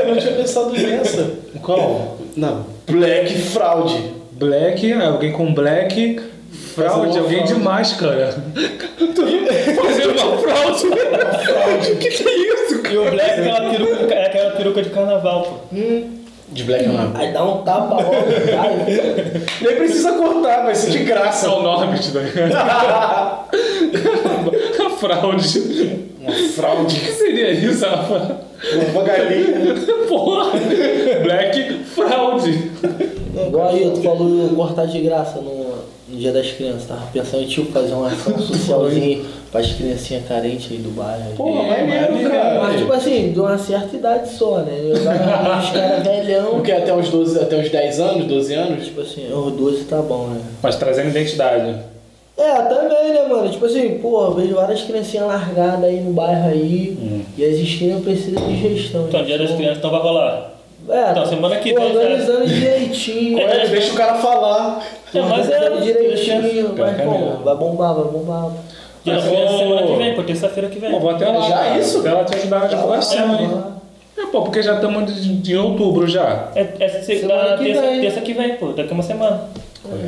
Eu 0.00 0.08
não 0.08 0.16
tinha 0.16 0.32
pensado 0.34 0.70
nessa. 0.72 1.30
Qual? 1.62 2.16
Não. 2.36 2.64
Black 2.88 3.34
Fraud. 3.34 4.14
Black, 4.32 4.92
alguém 4.94 5.32
com 5.32 5.52
black. 5.52 6.18
Fraude, 6.74 7.18
alguém 7.18 7.42
de 7.42 7.48
fraude. 7.48 7.64
máscara. 7.64 8.34
Fazendo 9.74 10.22
uma 10.22 10.38
fraude. 10.38 10.86
fraude. 10.86 11.96
que 11.96 12.08
que 12.08 12.28
é 12.28 12.36
isso, 12.38 12.80
E 12.86 12.96
o 12.96 13.10
black 13.10 13.30
é 13.30 13.50
aquela 13.50 13.70
peruca, 13.70 14.14
é 14.14 14.26
aquela 14.26 14.50
peruca 14.52 14.82
de 14.82 14.90
carnaval, 14.90 15.42
pô. 15.42 15.76
De 16.48 16.62
Black 16.62 16.86
não. 16.86 17.10
Aí 17.14 17.32
dá 17.32 17.44
um 17.44 17.62
tapa 17.62 17.94
logo, 17.94 18.06
vai. 18.54 18.86
Nem 19.60 19.76
precisa 19.76 20.12
cortar, 20.12 20.62
vai 20.64 20.74
ser 20.74 20.90
de 20.90 20.98
graça. 21.00 21.46
É 21.46 21.50
o 21.50 21.62
Norbit, 21.62 22.12
né? 22.12 22.22
A 24.86 24.90
fraude. 24.90 26.08
Uma 26.20 26.32
fraude. 26.32 26.96
O 26.96 27.00
que 27.00 27.12
seria 27.12 27.50
isso, 27.50 27.84
Rafa? 27.84 28.40
Uma 28.92 29.02
galinha. 29.02 29.74
Porra! 30.08 30.52
Black 31.22 31.84
Fraude. 31.84 32.70
Igual 33.46 33.68
aí, 33.68 33.90
tu 33.94 34.02
falou 34.02 34.48
cortar 34.50 34.86
de 34.86 35.00
graça 35.00 35.40
no, 35.40 35.74
no 36.08 36.18
dia 36.18 36.32
das 36.32 36.50
crianças. 36.52 36.86
Tava 36.86 37.06
pensando 37.12 37.42
em 37.42 37.46
tipo 37.46 37.70
fazer 37.70 37.92
uma 37.92 38.08
ação 38.08 38.38
socialzinha 38.38 39.24
pras 39.56 39.72
criancinhas 39.72 40.26
carentes 40.28 40.70
aí 40.70 40.78
do 40.78 40.90
bairro. 40.90 41.22
aí. 41.30 41.34
Porra, 41.36 41.62
É, 41.74 41.80
maneiro, 41.86 42.12
maneiro. 42.12 42.30
cara. 42.30 42.60
Mas 42.60 42.80
tipo 42.80 42.92
assim, 42.92 43.32
de 43.32 43.40
uma 43.40 43.58
certa 43.58 43.96
idade 43.96 44.28
só, 44.28 44.58
né? 44.58 44.78
Eu 44.82 45.02
tava 45.02 45.58
os 45.58 45.70
caras 45.70 46.02
velhão. 46.02 46.58
O 46.58 46.62
que? 46.62 46.72
Até 46.72 46.92
uns 46.92 47.08
12, 47.08 47.40
até 47.40 47.56
uns 47.56 47.70
10 47.70 48.00
anos, 48.00 48.24
12 48.26 48.54
anos? 48.54 48.84
Tipo 48.84 49.00
assim, 49.00 49.32
os 49.32 49.52
12 49.52 49.84
tá 49.84 50.02
bom, 50.02 50.26
né? 50.28 50.40
Mas 50.62 50.76
trazendo 50.76 51.08
identidade. 51.08 51.74
É, 52.38 52.54
também, 52.62 53.14
né, 53.14 53.26
mano? 53.28 53.48
Tipo 53.48 53.64
assim, 53.64 53.98
porra, 53.98 54.26
eu 54.28 54.34
vejo 54.34 54.54
várias 54.54 54.82
criancinhas 54.82 55.26
largadas 55.26 55.84
aí 55.84 56.00
no 56.00 56.12
bairro 56.12 56.48
aí. 56.50 57.24
E 57.38 57.42
as 57.44 57.56
esquinas 57.56 58.02
precisam 58.04 58.46
de 58.46 58.56
gestão. 58.74 59.06
Então, 59.08 59.24
dia 59.24 59.38
das 59.38 59.52
crianças 59.52 59.78
então 59.78 59.90
vai 59.90 60.00
rolar. 60.00 60.52
É, 60.88 61.10
Então, 61.12 61.26
semana 61.26 61.56
que 61.56 61.72
pô, 61.72 61.80
vem 61.80 61.96
organizando 61.96 62.46
direitinho. 62.46 63.38
Olha, 63.38 63.66
deixa 63.66 63.92
o 63.92 63.96
cara 63.96 64.16
falar. 64.16 64.86
É, 65.14 65.20
mas 65.22 65.50
é. 65.50 65.56
Organizando 65.56 65.82
direitinho. 65.82 66.74
É 66.78 66.92
pô, 67.04 67.10
mesmo. 67.10 67.42
vai 67.42 67.56
bombar, 67.56 67.94
vai 67.94 68.04
bombar. 68.04 68.52
Crianças 69.10 69.54
ô- 69.54 69.58
semana 69.58 69.82
que 69.86 69.94
vem, 69.96 70.14
pô, 70.14 70.22
terça-feira 70.22 70.68
que 70.68 70.78
vem. 70.78 70.90
Pô, 70.90 71.00
vou 71.00 71.10
até 71.10 71.28
lá. 71.28 71.40
Já 71.48 71.56
cara. 71.56 71.78
isso? 71.78 72.06
Ela 72.06 72.24
te 72.24 72.34
ajudar 72.36 72.60
na 72.60 72.66
divulgação, 72.66 73.34
É, 73.36 73.42
hein? 73.42 73.50
É, 74.18 74.26
pô, 74.26 74.42
porque 74.42 74.62
já 74.62 74.74
estamos 74.74 75.14
de- 75.42 75.52
em 75.52 75.56
outubro 75.56 76.06
já. 76.08 76.48
É, 76.54 76.66
é 76.80 76.88
se- 76.88 77.20
Semana 77.20 77.50
da 77.50 77.56
que 77.58 77.64
terça, 77.64 77.80
vem. 77.82 78.00
terça 78.00 78.20
que 78.20 78.32
vem, 78.32 78.56
pô, 78.56 78.68
daqui 78.72 78.90
a 78.90 78.94
uma 78.94 79.02
semana. 79.02 79.44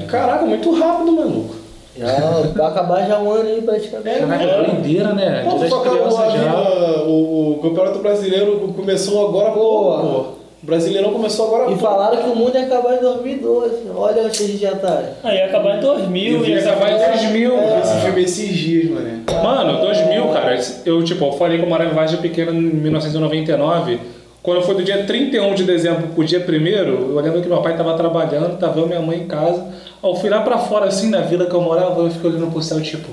Caraca, 0.09 0.45
muito 0.45 0.73
rápido, 0.79 1.13
maluco. 1.13 1.55
Já 1.97 2.07
vai 2.55 2.67
acabar 2.69 3.07
já 3.09 3.19
um 3.19 3.31
ano 3.33 3.49
aí 3.49 3.61
praticamente. 3.61 4.21
Caraca, 4.21 4.63
doideira, 4.73 5.13
né? 5.15 5.45
Pô, 5.45 5.59
só 5.69 5.81
que 5.81 5.89
a, 5.89 5.91
crianças 5.93 6.33
já. 6.33 6.39
vida, 6.39 7.03
o, 7.07 7.53
o 7.53 7.59
Campeonato 7.63 7.99
Brasileiro 7.99 8.73
começou 8.75 9.29
agora 9.29 9.51
pouco, 9.51 10.01
pô. 10.01 10.25
O 10.61 10.67
Brasileirão 10.67 11.13
começou 11.13 11.47
agora 11.47 11.71
E 11.71 11.77
falaram 11.77 12.17
que 12.23 12.29
o 12.29 12.35
mundo 12.35 12.57
ia 12.57 12.65
acabar 12.65 12.97
em 12.97 13.01
2012. 13.01 13.75
Olha 13.95 14.23
onde 14.25 14.43
eles 14.43 14.61
já 14.61 14.75
tá. 14.75 15.03
Aí 15.23 15.39
ia 15.39 15.47
acabar 15.47 15.77
em 15.77 15.81
2000 15.81 16.33
Eu 16.33 16.41
vi 16.41 16.51
e 16.51 16.55
essa 16.55 16.75
Vai 16.75 16.95
em 16.95 16.99
2000. 16.99 17.53
Eu 17.53 17.75
vi 17.75 17.81
esse 17.81 18.01
filme 18.01 18.23
esses 18.23 18.57
dias, 18.57 18.91
mano. 18.91 19.25
Mano, 19.43 19.81
2000, 19.81 20.29
cara, 20.29 20.61
eu, 20.85 21.05
tipo, 21.05 21.25
eu 21.25 21.33
falei 21.33 21.59
que 21.59 21.65
eu 21.65 21.69
morava 21.69 21.91
em 21.91 21.95
Vargem 21.95 22.19
Pequena 22.21 22.51
em 22.51 22.61
1999. 22.61 24.01
Quando 24.43 24.63
foi 24.63 24.77
do 24.77 24.83
dia 24.83 25.05
31 25.05 25.55
de 25.55 25.65
dezembro 25.65 26.09
pro 26.09 26.25
dia 26.25 26.39
1 26.39 26.53
eu 26.53 27.21
lembro 27.21 27.43
que 27.43 27.49
meu 27.49 27.61
pai 27.61 27.77
tava 27.77 27.95
trabalhando, 27.95 28.59
tava 28.59 28.81
eu 28.81 28.87
e 28.87 28.89
minha 28.89 29.01
mãe 29.01 29.19
em 29.19 29.27
casa. 29.27 29.67
Eu 30.03 30.15
fui 30.15 30.31
lá 30.31 30.41
pra 30.41 30.59
fora, 30.59 30.87
assim, 30.87 31.11
da 31.11 31.21
vila 31.21 31.47
que 31.47 31.55
eu 31.55 31.61
morava, 31.61 32.01
eu 32.01 32.11
fiquei 32.11 32.31
olhando 32.31 32.51
pro 32.51 32.63
céu, 32.63 32.81
tipo, 32.81 33.09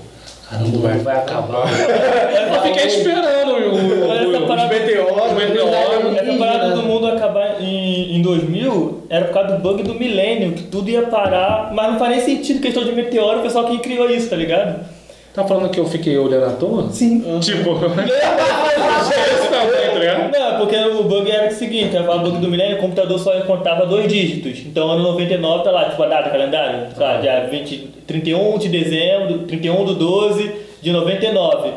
caramba, 0.49 0.77
vai, 0.77 0.97
vai 0.99 1.17
acabar. 1.17 1.65
eu 2.53 2.61
fiquei 2.61 2.87
esperando 2.87 3.51
o, 3.51 3.55
o, 3.55 4.39
o, 4.39 4.55
os 4.55 4.69
meteoros, 4.69 5.25
os 5.25 5.33
meteoros. 5.33 6.17
Essa 6.17 6.37
parada 6.37 6.69
do 6.69 6.83
mundo 6.83 7.07
acabar 7.07 7.61
em, 8.05 8.17
em 8.17 8.21
2000 8.21 9.03
era 9.09 9.25
por 9.25 9.33
causa 9.33 9.55
do 9.55 9.61
bug 9.61 9.83
do 9.83 9.95
milênio, 9.95 10.53
que 10.53 10.63
tudo 10.63 10.89
ia 10.89 11.03
parar, 11.03 11.71
mas 11.73 11.91
não 11.91 11.99
faz 11.99 12.11
nem 12.11 12.21
sentido 12.25 12.61
questão 12.61 12.83
de 12.83 12.91
meteoro, 12.91 13.39
o 13.39 13.43
pessoal 13.43 13.65
que 13.65 13.79
criou 13.79 14.09
isso, 14.09 14.29
tá 14.29 14.35
ligado? 14.35 14.85
Tá 15.33 15.43
falando 15.43 15.69
que 15.69 15.79
eu 15.79 15.85
fiquei 15.85 16.17
olhando 16.17 16.45
à 16.45 16.51
toa? 16.51 16.89
Sim. 16.91 17.19
Tipo, 17.41 17.71
esse 17.75 19.49
tamanho, 19.49 20.31
tá? 20.31 20.39
Não, 20.39 20.57
porque 20.59 20.77
o 20.77 21.03
bug 21.03 21.29
era 21.29 21.51
o 21.51 21.53
seguinte, 21.53 21.97
o 21.97 22.19
bug 22.19 22.37
do 22.37 22.47
milênio, 22.47 22.77
o 22.77 22.79
computador 22.79 23.19
só 23.19 23.37
contava 23.41 23.85
dois 23.85 24.07
dígitos. 24.07 24.59
Então, 24.65 24.89
ano 24.89 25.03
99 25.03 25.63
tá 25.65 25.71
lá, 25.71 25.89
tipo, 25.89 26.01
a 26.03 26.07
data, 26.07 26.29
calendário, 26.29 26.87
tá, 26.97 27.17
dia 27.17 27.47
20, 27.51 27.77
31 28.07 28.57
de 28.57 28.69
dezembro, 28.69 29.39
31 29.39 29.83
do 29.83 29.95
12 29.95 30.51
de 30.81 30.91
99. 30.93 31.69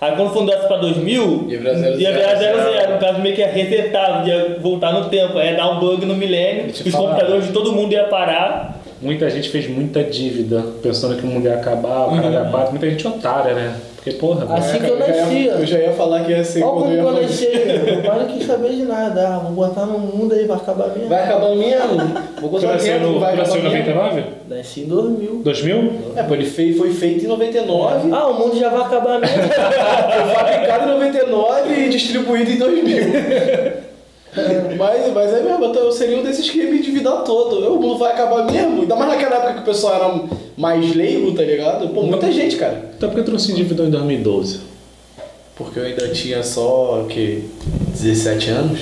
Aí 0.00 0.14
quando 0.16 0.32
fundasse 0.32 0.66
pra 0.66 0.76
2000, 0.76 1.46
Ia 1.48 1.58
virar 1.58 1.74
zero, 1.74 2.00
ia 2.00 2.12
virar 2.12 2.34
zero, 2.34 2.58
00, 2.62 2.72
zero. 2.72 2.92
no 2.94 2.98
caso 2.98 3.20
meio 3.20 3.34
que 3.34 3.40
ia 3.40 3.48
resetar, 3.50 4.26
ia 4.28 4.58
voltar 4.60 4.92
no 4.92 5.08
tempo, 5.08 5.38
ia 5.38 5.54
dar 5.54 5.70
um 5.70 5.80
bug 5.80 6.04
no 6.04 6.14
milênio, 6.14 6.66
os 6.66 6.80
falar. 6.80 7.08
computadores 7.08 7.46
de 7.46 7.52
todo 7.52 7.72
mundo 7.72 7.92
ia 7.92 8.04
parar. 8.04 8.80
Muita 9.00 9.28
gente 9.30 9.48
fez 9.50 9.68
muita 9.68 10.02
dívida, 10.02 10.62
pensando 10.82 11.16
que 11.16 11.24
o 11.24 11.26
mundo 11.26 11.46
ia 11.46 11.54
acabar, 11.54 12.06
o 12.08 12.16
cara 12.16 12.28
ia 12.30 12.40
acabar. 12.40 12.70
Muita 12.70 12.88
gente 12.90 13.06
otária, 13.06 13.54
né? 13.54 13.76
Porque, 14.04 14.18
porra, 14.18 14.54
Assim 14.54 14.80
que 14.80 14.90
eu 14.90 14.98
nasci, 14.98 15.46
eu 15.46 15.64
já 15.64 15.78
ia 15.78 15.92
falar 15.92 16.24
que 16.24 16.30
ia 16.30 16.44
ser 16.44 16.62
Olha 16.62 16.72
como 16.72 16.92
eu 16.92 17.08
eu 17.08 17.22
nasci, 17.22 17.46
pai 18.06 18.18
não 18.18 18.26
quis 18.26 18.46
saber 18.46 18.72
de 18.72 18.82
nada. 18.82 19.28
Ah, 19.28 19.38
vou 19.38 19.52
botar 19.52 19.86
no 19.86 19.98
mundo 19.98 20.34
aí, 20.34 20.44
vai 20.44 20.58
acabar 20.58 20.88
mesmo. 20.88 21.08
Vai 21.08 21.24
acabar 21.24 21.56
mesmo. 21.56 22.22
Vou 22.38 22.50
botar 22.50 22.66
nasceu 22.66 23.00
no, 23.00 23.18
vai 23.18 23.34
nasceu 23.34 23.62
em 23.62 23.66
acabar 23.66 24.12
mesmo. 24.12 24.30
99? 24.30 24.56
Nasci 24.56 24.80
em 24.82 24.88
2000. 24.88 25.40
2000? 25.42 25.92
É, 26.16 26.22
pô, 26.22 26.34
ele 26.34 26.44
fez, 26.44 26.76
foi 26.76 26.92
feito 26.92 27.24
em 27.24 27.28
99, 27.28 28.12
Ah, 28.12 28.26
o 28.26 28.34
mundo 28.34 28.58
já 28.58 28.68
vai 28.68 28.82
acabar 28.82 29.20
mesmo. 29.20 29.36
foi 29.40 30.34
fabricado 30.34 30.84
em 30.84 30.92
99 30.92 31.74
e 31.74 31.88
distribuído 31.88 32.50
em 32.50 32.58
2000. 32.58 32.96
mas, 34.76 35.12
mas 35.14 35.32
é 35.32 35.40
mesmo, 35.40 35.64
eu 35.64 35.92
seria 35.92 36.18
um 36.18 36.22
desses 36.22 36.50
que 36.50 36.58
ia 36.58 36.70
me 36.70 36.76
endividar 36.76 37.22
todo. 37.22 37.74
O 37.74 37.80
mundo 37.80 37.96
vai 37.96 38.12
acabar 38.12 38.44
mesmo. 38.44 38.82
Ainda 38.82 38.96
mais 38.96 39.12
naquela 39.12 39.36
época 39.36 39.54
que 39.54 39.60
o 39.60 39.64
pessoal 39.64 39.94
era 39.94 40.08
mais 40.56 40.94
leigo, 40.94 41.32
tá 41.32 41.42
ligado? 41.42 41.88
Pô, 41.88 42.02
muita 42.02 42.30
gente, 42.30 42.56
cara. 42.56 42.90
Então 42.96 43.08
por 43.10 43.16
que 43.16 43.24
tu 43.24 43.32
não 43.32 43.38
se 43.38 43.52
endividou 43.52 43.86
em 43.86 43.90
2012? 43.90 44.60
Porque 45.56 45.78
eu 45.78 45.84
ainda 45.84 46.08
tinha 46.08 46.42
só, 46.42 47.02
o 47.02 47.06
quê? 47.06 47.42
17 47.92 48.50
anos? 48.50 48.80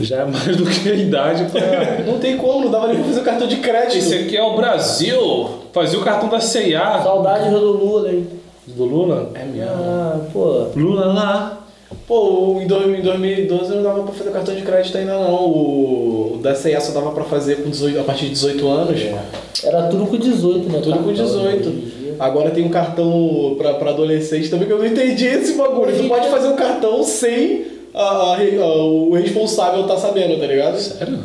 Já 0.00 0.18
é 0.18 0.24
mais 0.24 0.56
do 0.56 0.64
que 0.64 0.88
a 0.88 0.94
idade 0.94 1.46
pra... 1.50 2.04
Não 2.06 2.18
tem 2.18 2.36
como, 2.36 2.64
não 2.64 2.70
dava 2.70 2.88
nem 2.88 2.96
pra 2.96 3.04
fazer 3.06 3.20
o 3.20 3.24
cartão 3.24 3.48
de 3.48 3.56
crédito. 3.56 3.96
Esse 3.98 4.14
aqui 4.14 4.36
é 4.36 4.42
o 4.42 4.56
Brasil! 4.56 5.48
Fazia 5.72 5.98
o 5.98 6.02
cartão 6.02 6.28
da 6.28 6.40
C&A 6.40 7.02
Saudade 7.02 7.50
do 7.50 7.72
Lula 7.72 8.08
aí. 8.08 8.26
do 8.66 8.84
Lula. 8.84 9.30
É 9.34 9.44
mesmo. 9.44 9.70
Ah, 9.70 10.20
pô. 10.32 10.66
Lula 10.76 11.06
lá. 11.06 11.58
Pô, 12.06 12.58
em 12.60 12.66
2000 12.66 13.00
em 13.00 13.02
2012 13.02 13.74
não 13.74 13.82
dava 13.82 14.02
pra 14.02 14.12
fazer 14.12 14.30
cartão 14.30 14.54
de 14.54 14.62
crédito 14.62 14.98
ainda 14.98 15.14
não. 15.14 15.34
O, 15.34 16.34
o 16.34 16.40
da 16.42 16.54
CEA 16.54 16.80
só 16.80 16.92
dava 16.92 17.10
pra 17.12 17.24
fazer 17.24 17.62
com 17.62 17.70
18, 17.70 17.98
a 18.00 18.04
partir 18.04 18.26
de 18.26 18.32
18 18.32 18.68
anos. 18.68 19.00
Era 19.64 19.88
tudo 19.88 20.06
com 20.06 20.16
18, 20.16 20.68
né? 20.68 20.80
Tudo 20.82 20.98
com 20.98 21.04
Cartão, 21.06 21.12
18. 21.26 21.68
hoje 21.68 21.78
em 21.78 21.80
dia. 22.02 22.16
Agora 22.20 22.50
tem 22.50 22.64
um 22.64 22.68
cartão 22.68 23.54
pra, 23.58 23.74
pra 23.74 23.90
adolescente 23.90 24.48
também 24.50 24.66
que 24.66 24.72
eu 24.72 24.78
não 24.78 24.86
entendi 24.86 25.26
esse 25.26 25.54
bagulho. 25.54 25.96
Tu 25.96 26.08
pode 26.08 26.28
fazer 26.28 26.48
um 26.48 26.56
cartão 26.56 27.02
sem 27.02 27.64
a- 27.94 28.02
a 28.02 28.36
a- 28.36 28.84
o 28.84 29.12
responsável 29.14 29.84
tá 29.86 29.96
sabendo, 29.96 30.38
tá 30.38 30.46
ligado? 30.46 30.76
Sério? 30.78 31.18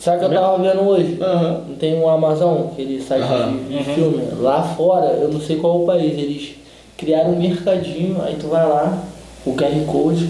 Sabe 0.00 0.16
o 0.16 0.20
que 0.28 0.34
eu 0.34 0.40
tava 0.40 0.62
vendo 0.62 0.86
hoje? 0.86 1.16
Não 1.18 1.76
tem 1.76 1.94
um 1.94 2.08
Amazon, 2.08 2.66
aquele 2.72 3.00
site 3.00 3.22
Aham. 3.22 3.56
de, 3.68 3.78
de 3.78 3.84
filme. 3.84 4.22
Lá 4.40 4.62
fora, 4.62 5.06
eu 5.20 5.28
não 5.32 5.40
sei 5.40 5.56
qual 5.56 5.82
o 5.82 5.86
país, 5.86 6.12
eles 6.18 6.50
criaram 6.96 7.30
um 7.30 7.38
mercadinho, 7.38 8.20
aí 8.22 8.36
tu 8.38 8.48
vai 8.48 8.66
lá, 8.68 9.02
o 9.46 9.52
QR 9.54 9.84
Code, 9.86 10.28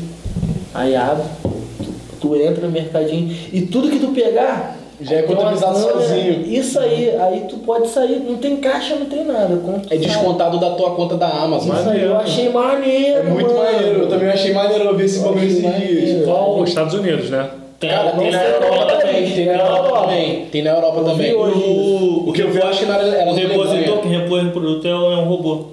aí 0.73 0.95
abre, 0.95 1.25
tu, 1.43 1.91
tu 2.21 2.37
entra 2.37 2.65
no 2.67 2.71
mercadinho 2.73 3.35
e 3.53 3.63
tudo 3.63 3.91
que 3.91 3.99
tu 3.99 4.09
pegar. 4.09 4.79
Já 5.05 5.17
é 5.17 5.23
contabilizado 5.23 5.79
sozinho. 5.79 6.45
Isso 6.47 6.81
aí, 6.81 7.15
aí 7.19 7.45
tu 7.49 7.59
pode 7.59 7.89
sair, 7.89 8.21
não 8.27 8.37
tem 8.37 8.57
caixa, 8.57 8.95
não 8.97 9.07
tem 9.07 9.25
nada. 9.25 9.61
É 9.91 9.97
descontado 9.97 10.59
da 10.59 10.71
tua 10.71 10.93
conta 10.93 11.17
da 11.17 11.29
Amazon. 11.29 11.77
Isso 11.77 11.89
aí, 11.91 12.03
eu 12.03 12.17
achei 12.17 12.49
maneiro. 12.49 13.19
É 13.19 13.23
muito 13.23 13.53
mano. 13.55 13.63
maneiro. 13.65 14.01
Eu 14.03 14.09
também 14.09 14.29
achei 14.29 14.53
maneiro 14.53 14.85
eu 14.85 14.97
ver 14.97 15.05
esse 15.05 15.21
bagulho 15.21 15.45
esses 15.47 15.61
dias. 15.61 16.25
Qual? 16.25 16.61
Os 16.61 16.69
Estados 16.69 16.95
Unidos, 16.95 17.31
né? 17.31 17.51
Tem, 17.79 17.91
Cara, 17.91 18.13
tem 18.13 18.31
na 18.31 18.43
Europa 18.45 18.67
Europa 18.67 18.93
também. 18.97 19.15
também. 19.15 19.35
Tem 19.35 19.47
na 19.47 19.53
Europa 19.53 20.01
também. 20.01 20.47
Tem 20.47 20.63
na 20.63 20.71
Europa 20.71 20.97
Eu 20.99 21.05
vi 21.05 21.11
também. 21.11 21.35
hoje 21.35 21.59
O, 21.59 22.31
o 22.31 22.33
que 22.33 22.43
eu 22.43 22.51
vi, 22.51 22.59
eu 22.59 22.67
acho 22.67 22.85
que 22.87 22.91
era, 22.91 23.03
era 23.05 23.31
O 23.31 23.35
repositor 23.35 23.99
que 23.99 24.09
repõe 24.09 24.47
o 24.47 24.53
produto 24.53 24.89
é 24.89 24.95
um 24.95 25.25
robô. 25.25 25.65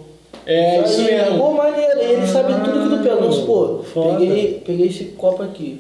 É 0.46 0.82
isso 0.82 1.02
Aí, 1.02 1.16
mesmo. 1.16 1.38
Pô, 1.38 1.52
maneiro, 1.52 2.00
ele 2.02 2.28
sabe 2.28 2.54
tudo 2.66 2.90
que 2.90 2.96
tu 2.98 3.04
pega. 3.04 3.16
Vamos 3.16 3.36
supor, 3.36 3.86
peguei, 3.94 4.62
peguei 4.66 4.88
esse 4.88 5.06
copo 5.18 5.44
aqui. 5.44 5.80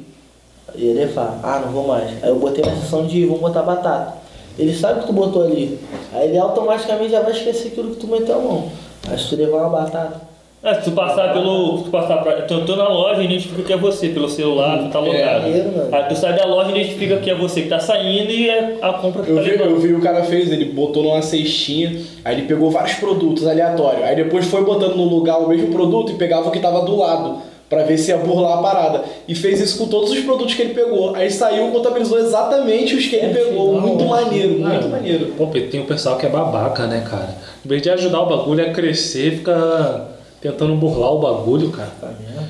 E 0.75 0.85
ele 0.85 1.07
fala, 1.07 1.39
ah, 1.43 1.61
não 1.65 1.71
vou 1.71 1.87
mais. 1.87 2.09
Aí 2.23 2.29
eu 2.29 2.35
botei 2.37 2.63
na 2.63 2.75
seção 2.75 3.05
de 3.05 3.25
vamos 3.25 3.41
botar 3.41 3.61
batata. 3.63 4.15
Ele 4.57 4.73
sabe 4.73 5.01
que 5.01 5.07
tu 5.07 5.13
botou 5.13 5.43
ali. 5.43 5.79
Aí 6.13 6.27
ele 6.29 6.37
automaticamente 6.37 7.11
já 7.11 7.21
vai 7.21 7.31
esquecer 7.31 7.69
aquilo 7.69 7.91
que 7.91 7.97
tu 7.97 8.07
meteu 8.07 8.35
a 8.35 8.39
mão. 8.39 8.69
Aí 9.09 9.17
se 9.17 9.29
tu 9.29 9.35
levar 9.35 9.59
uma 9.67 9.69
batata. 9.81 10.31
É, 10.63 10.75
se 10.75 10.81
tu 10.83 10.91
passar 10.91 11.33
pelo. 11.33 11.79
Se 11.79 11.83
tu 11.85 11.89
passar 11.89 12.17
pra. 12.17 12.33
Tu 12.43 12.53
entrou 12.53 12.77
na 12.77 12.87
loja 12.87 13.19
e 13.21 13.25
identifica 13.25 13.63
que 13.63 13.73
é 13.73 13.77
você 13.77 14.09
pelo 14.09 14.29
celular, 14.29 14.77
tu 14.77 14.91
tá 14.91 14.99
logado. 14.99 15.41
maneiro, 15.41 15.71
mano. 15.75 15.89
Aí 15.91 16.03
tu 16.03 16.15
sai 16.15 16.35
da 16.35 16.45
loja 16.45 16.69
e 16.69 16.79
identifica 16.79 17.17
que 17.17 17.31
é 17.31 17.33
você 17.35 17.63
que 17.63 17.69
tá 17.69 17.79
saindo 17.79 18.29
e 18.31 18.47
é 18.47 18.77
a 18.79 18.93
compra 18.93 19.23
que 19.23 19.31
Eu 19.31 19.37
tá 19.37 19.41
vi, 19.41 19.49
eu 19.49 19.57
levando. 19.57 19.79
vi 19.79 19.93
o 19.93 20.01
cara 20.01 20.23
fez, 20.23 20.51
ele 20.51 20.65
botou 20.65 21.01
numa 21.01 21.21
cestinha, 21.23 21.99
aí 22.23 22.35
ele 22.35 22.47
pegou 22.47 22.69
vários 22.69 22.93
produtos 22.93 23.47
aleatórios, 23.47 24.03
aí 24.03 24.15
depois 24.15 24.45
foi 24.45 24.63
botando 24.63 24.95
no 24.95 25.05
lugar 25.05 25.39
o 25.39 25.49
mesmo 25.49 25.71
produto 25.73 26.11
e 26.11 26.15
pegava 26.15 26.49
o 26.49 26.51
que 26.51 26.59
tava 26.59 26.81
do 26.85 26.95
lado, 26.95 27.37
pra 27.71 27.83
ver 27.83 27.97
se 27.97 28.11
ia 28.11 28.17
burlar 28.17 28.59
a 28.59 28.61
parada. 28.61 29.03
E 29.27 29.33
fez 29.33 29.61
isso 29.61 29.77
com 29.77 29.87
todos 29.87 30.11
os 30.11 30.19
produtos 30.19 30.53
que 30.53 30.61
ele 30.61 30.73
pegou. 30.73 31.15
Aí 31.15 31.31
saiu 31.31 31.69
e 31.69 31.71
contabilizou 31.71 32.19
exatamente 32.19 32.93
os 32.93 33.07
que 33.07 33.15
ele 33.15 33.27
É, 33.27 33.29
pegou. 33.43 33.73
não, 33.73 33.79
Muito 33.81 34.03
é. 34.03 34.07
maneiro, 34.07 34.59
muito 34.59 34.85
Ah, 34.85 34.89
maneiro. 34.89 35.27
Pô, 35.37 35.47
tem 35.47 35.79
um 35.79 35.85
pessoal 35.85 36.17
que 36.17 36.25
é 36.25 36.29
babaca, 36.29 36.85
né, 36.85 37.03
cara? 37.09 37.29
Em 37.65 37.69
vez 37.69 37.81
de 37.81 37.89
ajudar 37.89 38.21
o 38.21 38.25
bagulho 38.27 38.63
a 38.63 38.71
crescer, 38.71 39.37
fica 39.37 40.07
tentando 40.41 40.75
burlar 40.75 41.13
o 41.13 41.19
bagulho, 41.19 41.69
cara. 41.69 41.89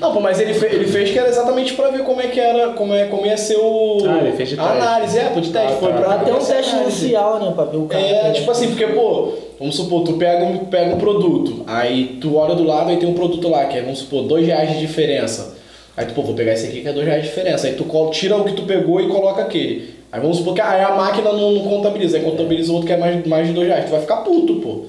Não, 0.01 0.11
pô, 0.11 0.19
mas 0.19 0.39
ele, 0.39 0.53
fe- 0.55 0.65
ele 0.73 0.85
fez 0.87 1.11
que 1.11 1.19
era 1.19 1.29
exatamente 1.29 1.73
pra 1.75 1.89
ver 1.89 2.03
como 2.03 2.19
é 2.19 2.25
que 2.27 2.39
era, 2.39 2.69
como, 2.73 2.91
é, 2.93 3.05
como 3.05 3.23
ia 3.25 3.37
ser 3.37 3.57
o. 3.57 3.99
Ah, 4.07 4.17
ele 4.17 4.31
fez 4.35 4.49
de 4.49 4.59
a 4.59 4.63
teste. 4.63 4.77
análise, 4.77 5.19
é, 5.19 5.23
pô, 5.25 5.39
de 5.39 5.49
teste. 5.51 5.73
Ah, 5.73 5.75
foi 5.77 5.93
tá. 5.93 5.99
pra 5.99 6.13
Até 6.15 6.33
um 6.33 6.37
teste 6.39 6.53
análise. 6.75 7.01
inicial, 7.05 7.39
né? 7.39 7.51
Pra 7.55 7.65
ver 7.65 7.77
o 7.77 7.85
cara. 7.85 8.03
É, 8.03 8.31
tipo 8.31 8.49
assim, 8.49 8.67
porque, 8.69 8.87
pô, 8.87 9.33
vamos 9.59 9.75
supor, 9.75 10.03
tu 10.03 10.13
pega 10.13 10.43
um, 10.43 10.57
pega 10.65 10.95
um 10.95 10.97
produto, 10.97 11.63
aí 11.67 12.17
tu 12.19 12.35
olha 12.35 12.55
do 12.55 12.63
lado 12.63 12.91
e 12.91 12.97
tem 12.97 13.07
um 13.07 13.13
produto 13.13 13.47
lá, 13.47 13.65
que 13.65 13.77
é, 13.77 13.81
vamos 13.81 13.99
supor, 13.99 14.23
dois 14.23 14.45
reais 14.45 14.71
de 14.71 14.79
diferença. 14.79 15.55
Aí 15.95 16.05
tu, 16.07 16.13
pô, 16.15 16.23
vou 16.23 16.33
pegar 16.33 16.53
esse 16.53 16.65
aqui 16.67 16.81
que 16.81 16.87
é 16.87 16.93
dois 16.93 17.05
reais 17.05 17.21
de 17.21 17.29
diferença. 17.29 17.67
Aí 17.67 17.73
tu 17.73 17.85
tira 18.11 18.35
o 18.37 18.43
que 18.43 18.53
tu 18.53 18.63
pegou 18.63 18.99
e 18.99 19.07
coloca 19.07 19.41
aquele. 19.43 19.93
Aí 20.11 20.19
vamos 20.19 20.37
supor 20.37 20.55
que 20.55 20.61
aí 20.61 20.81
a 20.81 20.95
máquina 20.95 21.31
não, 21.31 21.51
não 21.51 21.63
contabiliza, 21.63 22.17
aí 22.17 22.23
contabiliza 22.23 22.71
o 22.71 22.75
outro 22.75 22.87
que 22.87 22.93
é 22.93 22.97
mais, 22.97 23.23
mais 23.27 23.47
de 23.47 23.53
dois 23.53 23.67
reais. 23.67 23.85
Tu 23.85 23.91
vai 23.91 24.01
ficar 24.01 24.17
puto, 24.17 24.55
pô. 24.55 24.85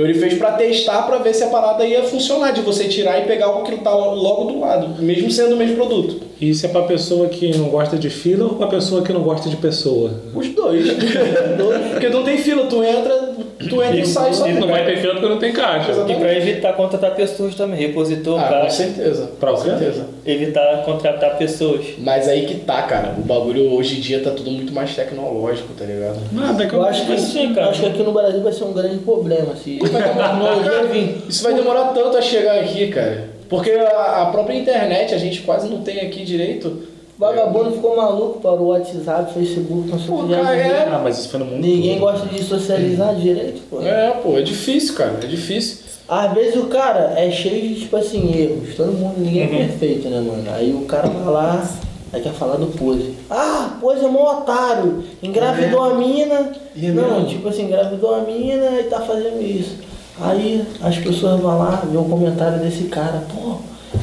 Então 0.00 0.08
ele 0.08 0.18
fez 0.18 0.34
pra 0.38 0.52
testar, 0.52 1.02
pra 1.02 1.18
ver 1.18 1.34
se 1.34 1.44
a 1.44 1.48
parada 1.48 1.84
ia 1.84 2.02
funcionar, 2.02 2.52
de 2.52 2.62
você 2.62 2.84
tirar 2.84 3.20
e 3.20 3.26
pegar 3.26 3.50
o 3.50 3.62
que 3.64 3.76
tá 3.76 3.92
logo 3.92 4.50
do 4.50 4.58
lado, 4.58 5.02
mesmo 5.02 5.30
sendo 5.30 5.54
o 5.54 5.58
mesmo 5.58 5.76
produto. 5.76 6.22
Isso 6.40 6.64
é 6.64 6.70
pra 6.70 6.84
pessoa 6.84 7.28
que 7.28 7.54
não 7.54 7.68
gosta 7.68 7.98
de 7.98 8.08
fila 8.08 8.46
ou 8.46 8.54
pra 8.54 8.66
pessoa 8.66 9.02
que 9.02 9.12
não 9.12 9.20
gosta 9.20 9.50
de 9.50 9.56
pessoa? 9.56 10.10
Os 10.34 10.48
dois. 10.48 10.86
Porque 11.92 12.08
não 12.08 12.22
tem 12.22 12.38
fila, 12.38 12.64
tu 12.64 12.82
entra, 12.82 13.29
tu 13.68 13.82
entra 13.82 13.96
e 14.00 14.06
sai 14.06 14.32
só. 14.32 14.46
E 14.48 14.52
não 14.54 14.68
vai 14.68 14.84
ter 14.84 14.98
fila 14.98 15.14
porque 15.14 15.28
não 15.28 15.38
tem 15.38 15.52
caixa. 15.52 15.92
E 16.08 16.14
pra 16.14 16.34
evitar 16.34 16.72
contratar 16.74 17.14
pessoas 17.14 17.54
também, 17.54 17.78
repositor, 17.78 18.38
Ah, 18.40 18.44
com 18.44 18.48
caixa, 18.50 18.70
certeza. 18.84 19.30
Pra 19.38 19.50
com 19.52 19.56
certeza. 19.58 20.06
evitar 20.26 20.82
contratar 20.84 21.36
pessoas. 21.38 21.84
Mas 21.98 22.28
aí 22.28 22.46
que 22.46 22.56
tá, 22.56 22.82
cara. 22.82 23.14
O 23.18 23.22
bagulho 23.22 23.72
hoje 23.74 23.98
em 23.98 24.00
dia 24.00 24.20
tá 24.20 24.30
tudo 24.30 24.50
muito 24.50 24.72
mais 24.72 24.94
tecnológico, 24.94 25.72
tá 25.78 25.84
ligado? 25.84 26.18
Nada 26.32 26.66
que 26.66 26.72
Eu 26.74 26.82
acho 26.84 27.06
que, 27.06 27.18
Sim, 27.20 27.54
cara. 27.54 27.68
acho 27.70 27.80
que 27.80 27.86
aqui 27.86 28.02
no 28.02 28.12
Brasil 28.12 28.40
vai 28.40 28.52
ser 28.52 28.64
um 28.64 28.72
grande 28.72 28.98
problema 28.98 29.54
se 29.56 29.78
a 29.82 29.88
tecnologia 29.88 30.82
vir. 30.90 31.16
Isso 31.28 31.42
vai 31.42 31.54
demorar 31.54 31.86
tanto 31.94 32.16
a 32.16 32.22
chegar 32.22 32.58
aqui, 32.60 32.88
cara. 32.88 33.28
Porque 33.48 33.70
a, 33.72 34.22
a 34.22 34.26
própria 34.26 34.54
internet 34.56 35.12
a 35.14 35.18
gente 35.18 35.40
quase 35.40 35.68
não 35.68 35.80
tem 35.82 36.00
aqui 36.00 36.24
direito. 36.24 36.82
Vagabundo 37.20 37.72
ficou 37.72 37.96
maluco 37.98 38.40
para 38.40 38.52
o 38.52 38.68
WhatsApp, 38.68 39.34
Facebook, 39.34 39.90
não 39.90 39.98
sei 39.98 40.14
o 40.14 40.26
que. 40.26 40.32
é. 40.34 40.88
Ah, 40.90 41.00
mas 41.04 41.18
isso 41.18 41.28
foi 41.28 41.40
no 41.40 41.44
mundo 41.44 41.60
Ninguém 41.60 41.98
todo. 41.98 42.10
gosta 42.12 42.26
de 42.26 42.42
socializar 42.42 43.14
direito, 43.14 43.60
pô. 43.68 43.82
É, 43.82 44.10
pô, 44.22 44.38
é 44.38 44.42
difícil, 44.42 44.94
cara. 44.94 45.18
É 45.22 45.26
difícil. 45.26 45.80
Às 46.08 46.32
vezes 46.32 46.56
o 46.56 46.64
cara 46.68 47.12
é 47.16 47.30
cheio 47.30 47.68
de, 47.74 47.80
tipo 47.82 47.94
assim, 47.98 48.32
erros. 48.34 48.74
Todo 48.74 48.92
mundo, 48.92 49.16
ninguém 49.18 49.46
Uhum. 49.48 49.54
é 49.54 49.58
perfeito, 49.58 50.08
né, 50.08 50.18
mano? 50.20 50.44
Aí 50.56 50.72
o 50.74 50.86
cara 50.86 51.08
vai 51.08 51.30
lá, 51.32 51.68
aí 52.10 52.22
quer 52.22 52.32
falar 52.32 52.56
do 52.56 52.68
pose. 52.68 53.14
Ah, 53.28 53.76
pose 53.80 54.02
é 54.02 54.08
mó 54.08 54.38
otário. 54.38 55.04
Engravidou 55.22 55.82
a 55.84 55.94
mina. 55.94 56.52
E 56.74 56.86
é 56.86 56.90
não, 56.90 57.16
mesmo? 57.16 57.26
tipo 57.28 57.48
assim, 57.48 57.64
engravidou 57.66 58.14
a 58.14 58.22
mina 58.22 58.80
e 58.80 58.84
tá 58.84 58.98
fazendo 59.00 59.42
isso. 59.42 59.76
Aí 60.22 60.64
as 60.82 60.96
pessoas 60.96 61.38
vão 61.40 61.58
lá 61.58 61.82
ver 61.84 61.98
o 61.98 62.04
comentário 62.04 62.58
desse 62.60 62.84
cara. 62.84 63.22
Pô, 63.32 63.56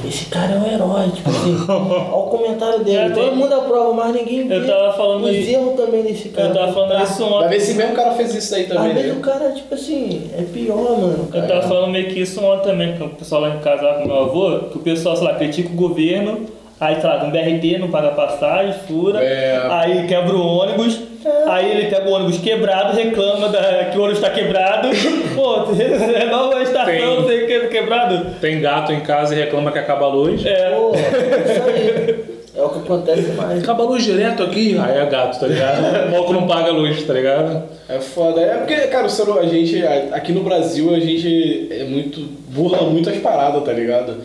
esse 0.08 0.26
cara 0.26 0.54
é 0.54 0.58
um 0.58 0.66
herói. 0.74 1.10
Tipo 1.14 1.30
assim, 1.30 1.56
olha 1.70 2.14
o 2.16 2.24
comentário 2.30 2.84
dele. 2.84 2.98
É, 2.98 3.10
Todo 3.10 3.30
tem- 3.30 3.36
mundo 3.36 3.54
aprova, 3.54 3.94
mas 3.94 4.14
ninguém 4.16 4.48
vê 4.48 4.56
Eu 4.58 4.68
tava 4.68 4.94
falando 4.94 5.24
os 5.26 5.32
isso- 5.36 5.50
erros 5.52 5.76
também 5.76 6.04
desse 6.04 6.30
cara. 6.30 6.48
Eu 6.50 6.54
tava 6.54 6.74
falando 6.74 6.92
Tá? 6.92 7.04
isso 7.04 7.20
Vai 7.24 7.30
ontem. 7.32 7.50
ver 7.50 7.60
se 7.62 7.74
mesmo 7.74 7.96
cara 7.96 8.12
fez 8.12 8.36
isso 8.36 8.56
aí 8.56 8.64
também, 8.66 8.88
Às 8.90 8.94
vezes 8.94 9.12
né? 9.14 9.18
o 9.18 9.22
cara, 9.22 9.52
tipo 9.52 9.74
assim, 9.74 10.30
é 10.38 10.42
pior, 10.44 10.76
mano. 11.00 11.28
Eu 11.34 11.48
tava 11.48 11.62
falando 11.64 11.92
meio 11.92 12.08
que 12.08 12.20
isso 12.22 12.44
ontem 12.44 12.64
também, 12.70 12.98
com 12.98 13.06
o 13.06 13.10
pessoal 13.10 13.42
lá 13.42 13.56
em 13.56 13.60
casa 13.60 13.82
lá 13.84 13.94
com 13.96 14.06
meu 14.08 14.18
avô, 14.18 14.60
que 14.72 14.78
o 14.78 14.82
pessoal, 14.82 15.16
sei 15.16 15.26
lá, 15.26 15.36
critica 15.36 15.70
o 15.70 15.76
governo, 15.76 16.42
aí, 16.80 17.00
sei 17.02 17.10
lá, 17.10 17.24
um 17.24 17.32
BRT 17.32 17.78
não 17.80 17.90
paga 17.90 18.10
passagem, 18.10 18.74
fura, 18.88 19.24
É. 19.24 19.60
aí 19.70 20.08
quebra 20.08 20.36
o 20.36 20.46
ônibus, 20.46 21.00
aí 21.48 21.72
ele 21.72 21.90
pega 21.90 22.08
o 22.10 22.14
ônibus 22.14 22.38
quebrado, 22.40 22.96
reclama 22.96 23.50
da- 23.50 23.86
que 23.92 23.98
o 23.98 24.02
ônibus 24.04 24.22
tá 24.22 24.30
quebrado, 24.30 24.90
pô, 25.36 25.66
renova 25.74 26.58
a 26.58 26.64
estação, 26.64 27.24
Tem. 27.24 27.46
que, 27.48 27.68
quebrado. 27.68 28.26
Tem 28.40 28.60
gato 28.62 28.92
em 28.92 29.00
casa 29.02 29.34
e 29.36 29.38
reclama 29.40 29.72
que 29.72 29.80
acaba 29.80 30.06
a 30.06 30.10
luz. 30.10 30.46
É, 30.46 30.70
Pô, 30.72 30.92
isso 30.96 31.64
aí. 31.70 32.38
É 32.58 32.62
o 32.64 32.70
que 32.70 32.80
acontece 32.80 33.32
mais. 33.34 33.62
Acaba 33.62 33.84
a 33.84 33.86
luz 33.86 34.04
direto 34.04 34.42
aqui, 34.42 34.76
aí 34.84 34.98
é 34.98 35.06
gato, 35.06 35.40
tá 35.40 35.46
ligado? 35.46 35.78
O 36.08 36.12
maluco 36.12 36.34
não 36.34 36.48
paga 36.48 36.70
a 36.70 36.74
luz, 36.74 37.04
tá 37.04 37.14
ligado? 37.14 37.64
É 37.88 38.00
foda. 38.00 38.42
É 38.42 38.56
porque, 38.58 38.76
cara, 38.88 39.06
o 39.06 39.10
ser, 39.12 39.30
a 39.38 39.44
gente, 39.46 39.86
aqui 40.12 40.32
no 40.32 40.42
Brasil, 40.42 40.92
a 40.96 41.00
gente 41.00 41.68
é 41.72 41.84
muito. 41.84 42.20
burla 42.50 42.82
muito 42.90 43.12
as 43.12 43.18
paradas, 43.18 43.64
tá 43.64 43.72
ligado? 43.72 44.16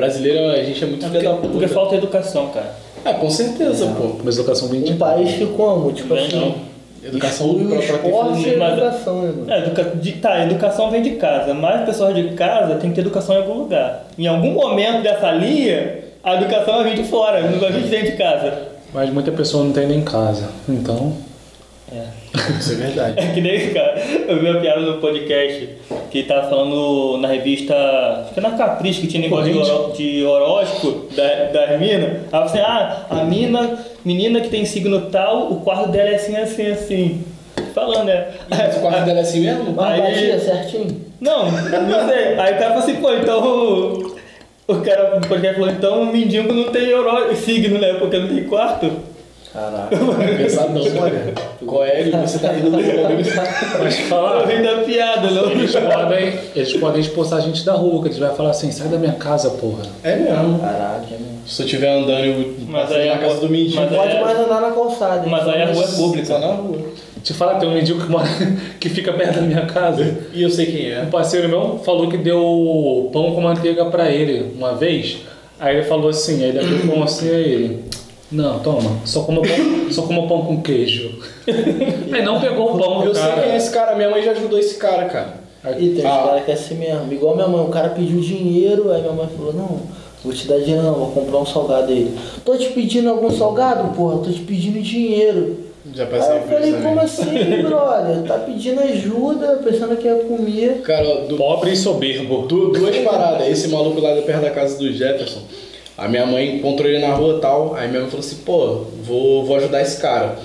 Brasileiro, 0.00 0.50
a 0.50 0.62
gente 0.62 0.84
é 0.84 0.86
muito 0.86 1.06
filho 1.08 1.22
da 1.24 1.30
porque, 1.30 1.48
porque 1.48 1.66
puta. 1.68 1.74
falta 1.74 1.94
educação, 1.96 2.48
cara. 2.48 2.70
É, 3.02 3.14
com 3.14 3.30
certeza, 3.30 3.86
pô. 3.96 4.04
Uma 4.20 4.30
educação 4.30 4.68
bem 4.68 4.84
Um 4.92 4.98
país 4.98 5.32
que 5.36 5.46
como? 5.46 5.90
Tipo 5.90 6.14
Bem, 6.14 6.26
assim. 6.26 6.54
Educação 7.02 7.46
exclui 7.52 7.64
o 7.64 7.68
pra, 7.68 7.86
pra 7.86 7.98
ter 7.98 8.08
esporte 8.10 8.48
e 8.48 8.56
Mas- 8.56 8.72
educação, 8.74 9.22
né, 9.22 9.32
mano? 9.34 9.50
É, 9.50 9.58
educa... 9.60 9.84
de- 9.94 10.12
tá, 10.12 10.42
educação 10.44 10.90
vem 10.90 11.00
de 11.02 11.10
casa, 11.12 11.54
mas 11.54 11.86
pessoas 11.86 12.14
de 12.14 12.28
casa 12.34 12.74
tem 12.74 12.90
que 12.90 12.96
ter 12.96 13.00
educação 13.00 13.36
em 13.36 13.38
algum 13.38 13.54
lugar. 13.54 14.06
Em 14.18 14.26
algum 14.26 14.50
momento 14.52 15.02
dessa 15.02 15.30
linha, 15.30 15.98
a 16.22 16.34
educação 16.34 16.74
vai 16.82 16.84
vir 16.90 17.02
de 17.02 17.08
fora, 17.08 17.40
não 17.48 17.58
vai 17.58 17.72
vir 17.72 17.84
de 17.84 17.88
dentro 17.88 18.10
de 18.10 18.16
casa. 18.18 18.52
Mas 18.92 19.08
muita 19.10 19.30
pessoa 19.32 19.64
não 19.64 19.72
tem 19.72 19.86
nem 19.86 20.02
casa. 20.02 20.48
Então. 20.68 21.12
Isso 22.58 22.72
é 22.72 22.74
verdade. 22.76 23.14
É 23.20 23.32
que 23.32 23.40
nem, 23.40 23.72
cara, 23.72 23.98
eu 24.28 24.40
vi 24.40 24.46
uma 24.50 24.60
piada 24.60 24.80
no 24.80 24.98
podcast 24.98 25.68
que 26.10 26.22
tava 26.24 26.48
falando 26.48 27.18
na 27.18 27.28
revista, 27.28 27.74
acho 28.24 28.34
que 28.34 28.40
é 28.40 28.42
na 28.42 28.50
Capricho, 28.52 29.00
que 29.02 29.06
tinha 29.06 29.22
negócio 29.22 29.52
de, 29.52 29.58
horó- 29.58 29.88
de 29.90 30.24
horóscopo 30.24 31.14
da, 31.14 31.44
das 31.52 31.78
minas. 31.80 32.22
Aí 32.32 32.42
assim, 32.42 32.58
ah, 32.58 33.06
a 33.10 33.24
mina, 33.24 33.78
menina 34.04 34.40
que 34.40 34.48
tem 34.48 34.64
signo 34.64 35.00
tal, 35.10 35.52
o 35.52 35.60
quarto 35.60 35.90
dela 35.90 36.10
é 36.10 36.14
assim, 36.16 36.36
assim, 36.36 36.66
assim. 36.66 37.24
Falando, 37.74 38.06
né? 38.06 38.28
Mas 38.48 38.76
o 38.76 38.80
quarto 38.80 39.04
dela 39.04 39.18
é 39.18 39.22
assim 39.22 39.40
mesmo? 39.40 39.72
Mas 39.72 40.00
Aí- 40.00 40.00
batia 40.00 40.40
certinho? 40.40 41.00
Não, 41.20 41.50
não 41.50 42.08
sei. 42.08 42.38
Aí 42.38 42.54
o 42.54 42.58
cara 42.58 42.68
falou 42.74 42.78
assim, 42.78 42.96
pô, 42.96 43.12
então 43.12 43.42
o, 43.46 44.16
o 44.68 44.80
cara 44.80 45.18
do 45.20 45.26
podcast 45.28 45.58
falou, 45.58 45.70
então 45.74 46.02
o 46.02 46.06
mendigo 46.06 46.52
não 46.52 46.64
tem 46.72 46.92
horó- 46.94 47.32
signo, 47.34 47.78
né? 47.78 47.94
Porque 47.94 48.18
não 48.18 48.28
tem 48.28 48.44
quarto. 48.44 48.90
Caraca. 49.56 49.96
Pesadão, 50.36 50.82
olha. 51.00 51.34
Qual 51.66 51.82
é? 51.84 52.04
Você 52.04 52.38
tá 52.38 52.52
rindo 52.52 52.70
do 52.70 52.76
bagulho. 52.76 53.24
Mas 53.82 53.98
Eu 53.98 54.04
falar. 54.06 54.44
ri 54.46 54.62
da 54.62 54.76
piada, 54.82 55.30
não. 55.30 55.50
Eles 55.50 55.72
podem, 55.74 56.38
eles 56.54 56.72
podem 56.74 57.00
expulsar 57.00 57.38
a 57.38 57.42
gente 57.42 57.64
da 57.64 57.72
rua, 57.72 58.02
que 58.02 58.08
eles 58.08 58.18
vão 58.18 58.34
falar 58.34 58.50
assim, 58.50 58.70
sai 58.70 58.88
da 58.88 58.98
minha 58.98 59.14
casa, 59.14 59.50
porra. 59.50 59.82
É 60.04 60.14
mesmo. 60.16 60.58
Caraca, 60.58 61.06
é 61.10 61.12
mesmo. 61.18 61.36
Se 61.46 61.62
eu 61.62 61.66
estiver 61.66 61.88
andando 61.88 62.24
e 62.26 62.66
Mas 62.68 62.92
aí 62.92 63.06
na 63.08 63.14
a 63.14 63.18
casa 63.18 63.32
rua- 63.34 63.40
do 63.40 63.48
mendigo, 63.48 63.80
mas 63.80 63.90
Pode 63.96 64.16
é- 64.16 64.20
mais 64.20 64.38
andar 64.38 64.60
na 64.60 64.70
calçada. 64.72 65.24
hein? 65.24 65.30
Mas 65.30 65.48
aí 65.48 65.62
a 65.62 65.66
rua 65.72 65.82
é 65.82 65.86
só 65.86 65.96
pública. 66.02 66.38
na 66.38 66.46
rua. 66.48 66.78
Te 67.22 67.32
falar, 67.34 67.54
tem 67.54 67.68
um 67.68 67.72
mendigo 67.74 68.00
que, 68.00 68.10
mora, 68.10 68.28
que 68.78 68.88
fica 68.88 69.12
perto 69.12 69.36
da 69.36 69.42
minha 69.42 69.64
casa. 69.66 70.16
E 70.32 70.42
eu 70.42 70.50
sei 70.50 70.66
quem 70.66 70.90
é. 70.92 71.02
Um 71.02 71.10
parceiro 71.10 71.48
meu 71.48 71.80
falou 71.84 72.08
que 72.08 72.16
deu 72.18 73.08
pão 73.12 73.32
com 73.34 73.40
manteiga 73.40 73.84
pra 73.86 74.10
ele 74.10 74.52
uma 74.56 74.74
vez. 74.74 75.18
Aí 75.58 75.76
ele 75.76 75.86
falou 75.86 76.10
assim, 76.10 76.42
aí 76.44 76.50
ele 76.50 76.58
abriu 76.60 76.76
o 76.78 76.88
pão 76.88 77.02
assim, 77.02 77.28
aí 77.30 77.42
ele. 77.42 77.84
Não, 78.30 78.58
toma, 78.58 78.90
só 79.04 79.22
como 79.22 79.40
pão, 79.42 79.50
só 79.90 80.02
como 80.02 80.26
pão 80.28 80.44
com 80.44 80.60
queijo. 80.62 81.18
Aí 82.12 82.22
não 82.24 82.40
pegou 82.40 82.74
o 82.74 82.78
pão, 82.78 83.04
Eu 83.04 83.14
sei 83.14 83.22
cara. 83.22 83.42
quem 83.42 83.52
é 83.52 83.56
esse 83.56 83.70
cara. 83.70 83.94
Minha 83.96 84.10
mãe 84.10 84.22
já 84.22 84.32
ajudou 84.32 84.58
esse 84.58 84.76
cara, 84.76 85.04
cara. 85.06 85.46
E 85.78 85.90
tem 85.90 85.98
uns 86.04 86.04
Ah. 86.10 86.22
caras 86.26 86.44
que 86.44 86.50
é 86.50 86.54
assim 86.54 86.74
mesmo. 86.74 87.12
Igual 87.12 87.34
minha 87.36 87.48
mãe, 87.48 87.64
o 87.64 87.68
cara 87.68 87.90
pediu 87.90 88.20
dinheiro, 88.20 88.90
aí 88.92 89.00
minha 89.00 89.12
mãe 89.12 89.28
falou, 89.36 89.52
não, 89.52 89.80
vou 90.24 90.32
te 90.32 90.46
dar 90.48 90.58
dinheiro 90.58 90.82
não, 90.82 90.94
vou 90.94 91.10
comprar 91.10 91.38
um 91.38 91.46
salgado 91.46 91.90
aí. 91.92 92.12
Tô 92.44 92.56
te 92.56 92.68
pedindo 92.70 93.08
algum 93.10 93.30
salgado, 93.30 93.92
porra, 93.94 94.18
tô 94.24 94.30
te 94.30 94.40
pedindo 94.40 94.80
dinheiro. 94.82 95.64
Já 95.94 96.02
Aí 96.02 96.10
passei 96.10 96.36
eu 96.36 96.40
por 96.40 96.48
falei, 96.50 96.70
isso 96.70 96.82
como 96.82 97.00
assim, 97.00 97.62
brother? 97.62 98.22
Tá 98.26 98.38
pedindo 98.40 98.80
ajuda, 98.80 99.60
pensando 99.64 99.96
que 99.96 100.06
ia 100.08 100.16
comer. 100.16 100.80
Cara, 100.82 101.20
do, 101.26 101.36
Pobre 101.36 101.72
e 101.72 101.76
soberbo. 101.76 102.46
Du- 102.48 102.72
duas 102.72 102.96
paradas. 102.98 103.48
Esse 103.48 103.68
maluco 103.68 104.00
lá 104.00 104.10
perto 104.22 104.42
da 104.42 104.50
casa 104.50 104.76
do 104.78 104.92
Jefferson. 104.92 105.40
A 105.96 106.08
minha 106.08 106.26
mãe 106.26 106.56
encontrou 106.56 106.88
ele 106.88 106.98
na 106.98 107.14
rua 107.14 107.38
e 107.38 107.40
tal. 107.40 107.74
Aí 107.74 107.88
minha 107.88 108.00
mãe 108.00 108.10
falou 108.10 108.24
assim, 108.24 108.36
pô, 108.44 108.84
vou, 109.02 109.44
vou 109.44 109.56
ajudar 109.56 109.80
esse 109.80 110.00
cara. 110.00 110.36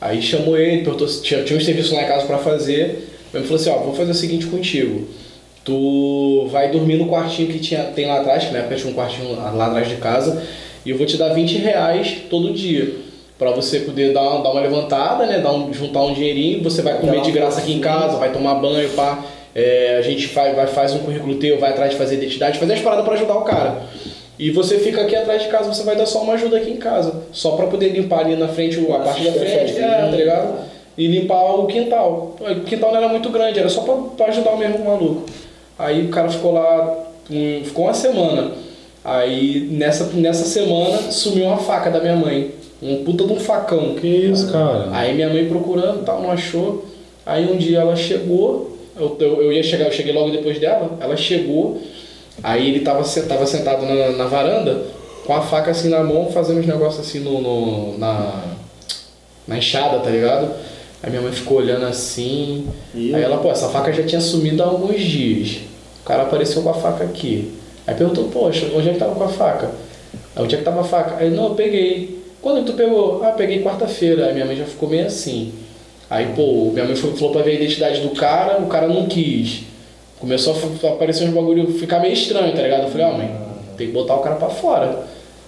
Aí 0.00 0.20
chamou 0.22 0.56
ele, 0.56 0.82
perguntou 0.82 1.08
se 1.08 1.22
tinha, 1.22 1.42
tinha 1.44 1.58
um 1.58 1.62
serviço 1.62 1.94
lá 1.94 2.02
em 2.02 2.06
casa 2.06 2.26
pra 2.26 2.38
fazer. 2.38 3.08
Minha 3.32 3.40
mãe 3.40 3.42
falou 3.42 3.56
assim, 3.56 3.70
ó, 3.70 3.78
vou 3.78 3.94
fazer 3.94 4.10
o 4.10 4.14
seguinte 4.14 4.46
contigo. 4.46 5.06
tu 5.64 6.48
vai 6.50 6.70
dormir 6.70 6.96
no 6.96 7.08
quartinho 7.08 7.48
que 7.48 7.58
tinha, 7.58 7.84
tem 7.84 8.06
lá 8.06 8.20
atrás, 8.20 8.44
que 8.44 8.52
na 8.52 8.60
época 8.60 8.76
tinha 8.76 8.90
um 8.90 8.94
quartinho 8.94 9.34
lá 9.36 9.66
atrás 9.66 9.88
de 9.88 9.96
casa, 9.96 10.42
e 10.84 10.90
eu 10.90 10.96
vou 10.96 11.06
te 11.06 11.16
dar 11.16 11.34
20 11.34 11.58
reais 11.58 12.16
todo 12.30 12.52
dia. 12.52 13.06
Pra 13.38 13.52
você 13.52 13.80
poder 13.80 14.12
dar 14.12 14.22
uma, 14.22 14.42
dar 14.42 14.50
uma 14.50 14.60
levantada, 14.60 15.24
né? 15.26 15.38
Dar 15.38 15.52
um, 15.52 15.72
juntar 15.72 16.02
um 16.02 16.12
dinheirinho, 16.12 16.62
você 16.64 16.82
vai 16.82 16.98
comer 16.98 17.20
de 17.20 17.30
graça 17.30 17.60
aqui 17.60 17.72
em 17.72 17.78
casa, 17.78 18.16
vai 18.16 18.32
tomar 18.32 18.54
banho, 18.54 18.88
pá. 18.90 19.24
É, 19.54 19.96
a 19.98 20.02
gente 20.02 20.26
faz, 20.26 20.56
vai, 20.56 20.66
faz 20.66 20.92
um 20.92 20.98
currículo 20.98 21.36
teu, 21.36 21.58
vai 21.58 21.70
atrás 21.70 21.92
de 21.92 21.96
fazer 21.96 22.16
identidade, 22.16 22.58
fazer 22.58 22.72
as 22.72 22.80
paradas 22.80 23.04
pra 23.04 23.14
ajudar 23.14 23.36
o 23.36 23.42
cara. 23.42 23.82
E 24.38 24.50
você 24.50 24.78
fica 24.78 25.00
aqui 25.02 25.16
atrás 25.16 25.42
de 25.42 25.48
casa, 25.48 25.72
você 25.72 25.82
vai 25.82 25.96
dar 25.96 26.06
só 26.06 26.22
uma 26.22 26.34
ajuda 26.34 26.56
aqui 26.58 26.70
em 26.70 26.76
casa. 26.76 27.22
Só 27.32 27.52
pra 27.52 27.66
poder 27.66 27.88
limpar 27.88 28.20
ali 28.20 28.36
na 28.36 28.48
frente, 28.48 28.78
a 28.78 28.98
parte 28.98 29.24
da 29.24 29.32
frente, 29.32 29.78
é, 29.78 29.86
tá 30.10 30.16
ligado? 30.16 30.54
E 30.96 31.06
limpar 31.06 31.42
o 31.58 31.66
quintal. 31.66 32.36
O 32.40 32.60
quintal 32.64 32.90
não 32.92 32.98
era 32.98 33.08
muito 33.08 33.28
grande, 33.30 33.58
era 33.58 33.68
só 33.68 33.82
pra, 33.82 33.94
pra 34.16 34.26
ajudar 34.26 34.50
o 34.52 34.58
mesmo 34.58 34.84
maluco. 34.84 35.24
Aí 35.78 36.04
o 36.06 36.08
cara 36.08 36.28
ficou 36.28 36.52
lá, 36.52 37.06
um- 37.30 37.62
ficou 37.64 37.84
uma 37.86 37.94
semana. 37.94 38.52
Aí 39.04 39.68
nessa, 39.72 40.04
nessa 40.14 40.44
semana 40.44 40.98
sumiu 41.10 41.46
uma 41.46 41.56
faca 41.58 41.90
da 41.90 42.00
minha 42.00 42.16
mãe. 42.16 42.50
Um 42.82 43.02
puta 43.04 43.24
de 43.24 43.32
um 43.32 43.40
facão. 43.40 43.94
Que 43.94 44.06
isso, 44.06 44.52
cara? 44.52 44.88
Aí 44.92 45.14
minha 45.14 45.28
mãe 45.28 45.46
procurando 45.48 46.02
e 46.02 46.04
tal, 46.04 46.20
não 46.20 46.30
achou. 46.30 46.84
Aí 47.26 47.50
um 47.50 47.56
dia 47.56 47.78
ela 47.80 47.96
chegou, 47.96 48.76
eu, 48.98 49.16
eu, 49.20 49.42
eu 49.42 49.52
ia 49.52 49.62
chegar, 49.62 49.86
eu 49.86 49.92
cheguei 49.92 50.12
logo 50.12 50.30
depois 50.30 50.58
dela, 50.58 50.96
ela 51.00 51.16
chegou, 51.16 51.78
aí 52.42 52.68
ele 52.68 52.80
tava, 52.80 53.02
tava 53.28 53.46
sentado 53.46 53.84
na, 53.86 54.10
na 54.10 54.24
varanda, 54.26 54.82
com 55.26 55.34
a 55.34 55.42
faca 55.42 55.70
assim 55.70 55.88
na 55.88 56.02
mão, 56.02 56.30
fazendo 56.32 56.60
os 56.60 56.66
negócios 56.66 57.06
assim 57.06 57.20
no, 57.20 57.40
no- 57.40 57.98
na, 57.98 58.42
na 59.46 59.58
enxada, 59.58 59.98
tá 60.00 60.10
ligado? 60.10 60.50
Aí 61.02 61.10
minha 61.10 61.22
mãe 61.22 61.32
ficou 61.32 61.58
olhando 61.58 61.84
assim. 61.86 62.66
Aí 63.14 63.22
ela, 63.22 63.38
pô, 63.38 63.50
essa 63.50 63.68
faca 63.68 63.92
já 63.92 64.02
tinha 64.02 64.20
sumido 64.20 64.62
há 64.62 64.66
alguns 64.66 65.00
dias. 65.00 65.58
O 66.02 66.04
cara 66.04 66.22
apareceu 66.24 66.62
com 66.62 66.70
a 66.70 66.74
faca 66.74 67.04
aqui. 67.04 67.52
Aí 67.86 67.94
perguntou, 67.94 68.24
poxa, 68.28 68.66
onde 68.74 68.88
é 68.88 68.92
que 68.92 68.98
tava 68.98 69.14
com 69.14 69.24
a 69.24 69.28
faca? 69.28 69.70
Aí 70.34 70.42
onde 70.42 70.54
é 70.54 70.58
que 70.58 70.64
tava 70.64 70.80
a 70.80 70.84
faca? 70.84 71.16
Aí, 71.18 71.30
não, 71.30 71.48
eu 71.48 71.54
peguei. 71.54 72.18
Quando 72.42 72.64
tu 72.64 72.72
pegou? 72.72 73.22
Ah, 73.24 73.32
peguei 73.32 73.62
quarta-feira. 73.62 74.26
Aí 74.26 74.32
minha 74.34 74.44
mãe 74.46 74.56
já 74.56 74.64
ficou 74.64 74.88
meio 74.88 75.06
assim. 75.06 75.52
Aí, 76.10 76.32
pô, 76.34 76.70
minha 76.72 76.84
mãe 76.84 76.96
falou 76.96 77.32
pra 77.32 77.42
ver 77.42 77.52
a 77.52 77.54
identidade 77.54 78.00
do 78.00 78.10
cara, 78.10 78.58
o 78.60 78.66
cara 78.66 78.88
não 78.88 79.06
quis. 79.06 79.60
Começou 80.20 80.54
a 80.54 80.88
aparecer 80.88 81.28
uns 81.28 81.34
bagulho, 81.34 81.72
ficar 81.74 82.00
meio 82.00 82.12
estranho, 82.12 82.54
tá 82.54 82.62
ligado? 82.62 82.84
Eu 82.84 82.88
falei, 82.90 83.06
ah, 83.06 83.12
mãe, 83.12 83.30
tem 83.76 83.86
que 83.86 83.92
botar 83.92 84.16
o 84.16 84.20
cara 84.20 84.36
pra 84.36 84.48
fora. 84.48 85.04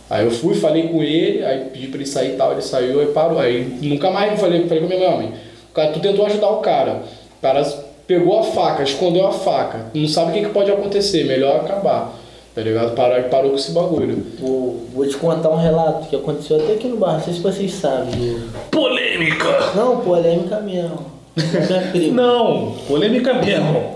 Aí 0.08 0.24
eu 0.24 0.30
fui, 0.30 0.54
falei 0.54 0.88
com 0.88 1.02
ele, 1.02 1.44
aí 1.44 1.66
pedi 1.72 1.86
pra 1.86 1.98
ele 1.98 2.06
sair 2.06 2.34
e 2.34 2.36
tal, 2.36 2.52
ele 2.52 2.62
saiu, 2.62 3.00
aí 3.00 3.06
parou. 3.06 3.38
Aí 3.38 3.78
nunca 3.82 4.10
mais 4.10 4.32
eu 4.32 4.38
falei, 4.38 4.66
falei 4.66 4.80
com 4.80 4.86
a 4.86 4.88
minha 4.88 5.00
mãe, 5.00 5.08
ó, 5.08 5.16
mãe, 5.16 5.34
o 5.70 5.74
cara, 5.74 5.92
tu 5.92 6.00
tentou 6.00 6.26
ajudar 6.26 6.50
o 6.50 6.56
cara. 6.56 7.02
O 7.38 7.42
cara 7.42 7.62
pegou 8.06 8.40
a 8.40 8.42
faca, 8.42 8.82
escondeu 8.82 9.26
a 9.26 9.32
faca. 9.32 9.86
Não 9.94 10.08
sabe 10.08 10.30
o 10.30 10.34
que, 10.34 10.40
que 10.46 10.52
pode 10.52 10.70
acontecer, 10.70 11.24
melhor 11.24 11.60
acabar. 11.60 12.16
Tá 12.54 12.60
ligado? 12.60 12.94
Parou, 12.96 13.22
parou 13.24 13.50
com 13.50 13.56
esse 13.56 13.70
bagulho. 13.70 14.26
Vou, 14.40 14.84
vou 14.92 15.06
te 15.06 15.16
contar 15.16 15.50
um 15.50 15.56
relato 15.56 16.08
que 16.08 16.16
aconteceu 16.16 16.56
até 16.56 16.72
aqui 16.72 16.88
no 16.88 16.96
bar, 16.96 17.14
não 17.14 17.20
sei 17.20 17.34
se 17.34 17.40
vocês 17.40 17.72
sabem. 17.72 18.42
Polêmica! 18.70 19.72
Não, 19.76 20.00
polêmica 20.00 20.58
mesmo. 20.60 21.19
Minha 21.36 21.80
prima. 21.92 22.22
Não, 22.22 22.72
polêmica 22.88 23.34
mesmo. 23.34 23.94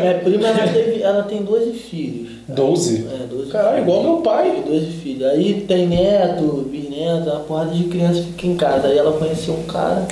Minha 0.00 0.14
prima 0.22 0.48
ela, 0.48 0.68
teve, 0.72 1.02
ela 1.02 1.22
tem 1.22 1.42
12 1.42 1.72
filhos. 1.72 2.28
12? 2.48 3.06
É, 3.22 3.26
12 3.26 3.50
Caralho, 3.50 3.82
igual 3.82 4.02
meu 4.02 4.16
pai. 4.18 4.62
12 4.66 4.86
filhos. 5.02 5.28
Aí 5.30 5.64
tem 5.66 5.86
neto, 5.88 6.68
bisneto, 6.70 7.30
uma 7.30 7.40
porrada 7.40 7.70
de 7.74 7.84
criança 7.84 8.22
fica 8.22 8.46
em 8.46 8.56
casa. 8.56 8.88
Aí 8.88 8.98
ela 8.98 9.12
conheceu 9.18 9.54
um 9.54 9.62
cara, 9.64 10.06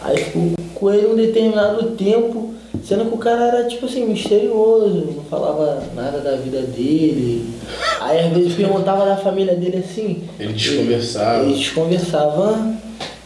aí 0.00 0.16
ficou 0.18 0.52
com 0.74 0.92
ele 0.92 1.06
um 1.06 1.16
determinado 1.16 1.90
tempo, 1.92 2.54
sendo 2.84 3.06
que 3.06 3.14
o 3.14 3.18
cara 3.18 3.46
era 3.46 3.64
tipo 3.64 3.86
assim, 3.86 4.06
misterioso, 4.06 5.08
não 5.16 5.24
falava 5.24 5.82
nada 5.94 6.18
da 6.20 6.36
vida 6.36 6.60
dele. 6.62 7.46
Aí 8.00 8.20
às 8.20 8.32
vezes 8.32 8.54
perguntava 8.54 9.04
da 9.04 9.16
família 9.16 9.54
dele 9.54 9.78
assim. 9.78 10.22
Ele 10.38 10.52
desconversava. 10.52 11.44
Eles 11.44 11.68
conversavam, 11.70 12.76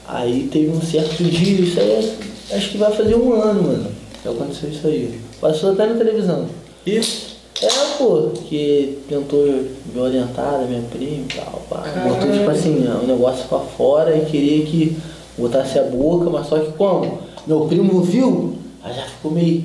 aí 0.09 0.49
teve 0.51 0.71
um 0.71 0.81
certo 0.81 1.23
dia, 1.23 1.61
isso 1.61 1.79
aí 1.79 1.91
é- 1.91 2.30
acho 2.53 2.71
que 2.71 2.79
vai 2.79 2.93
fazer 2.93 3.15
um 3.15 3.33
ano, 3.41 3.63
mano. 3.63 3.87
Que 4.23 4.29
aconteceu 4.29 4.71
isso 4.71 4.87
aí. 4.87 5.19
Passou 5.41 5.73
até 5.73 5.87
na 5.87 5.95
televisão. 5.97 6.47
Isso. 6.87 7.31
É, 7.63 7.69
pô, 7.99 8.31
que 8.49 8.99
tentou 9.09 9.45
me 9.95 10.01
orientar 10.01 10.65
minha 10.67 10.83
prima 10.91 11.25
e 11.31 11.35
tal, 11.37 11.63
pá. 11.69 11.85
Botou, 12.09 12.33
tipo 12.33 12.51
assim, 12.51 12.87
o 13.03 13.07
negócio 13.07 13.47
pra 13.49 13.59
fora 13.59 14.17
e 14.17 14.25
queria 14.25 14.65
que 14.65 14.97
botasse 15.37 15.79
a 15.79 15.83
boca, 15.83 16.31
mas 16.31 16.47
só 16.47 16.59
que 16.59 16.73
como? 16.73 17.19
Meu 17.47 17.61
primo 17.67 18.01
viu, 18.03 18.55
aí 18.83 18.95
já 18.95 19.03
ficou 19.03 19.31
meio. 19.31 19.65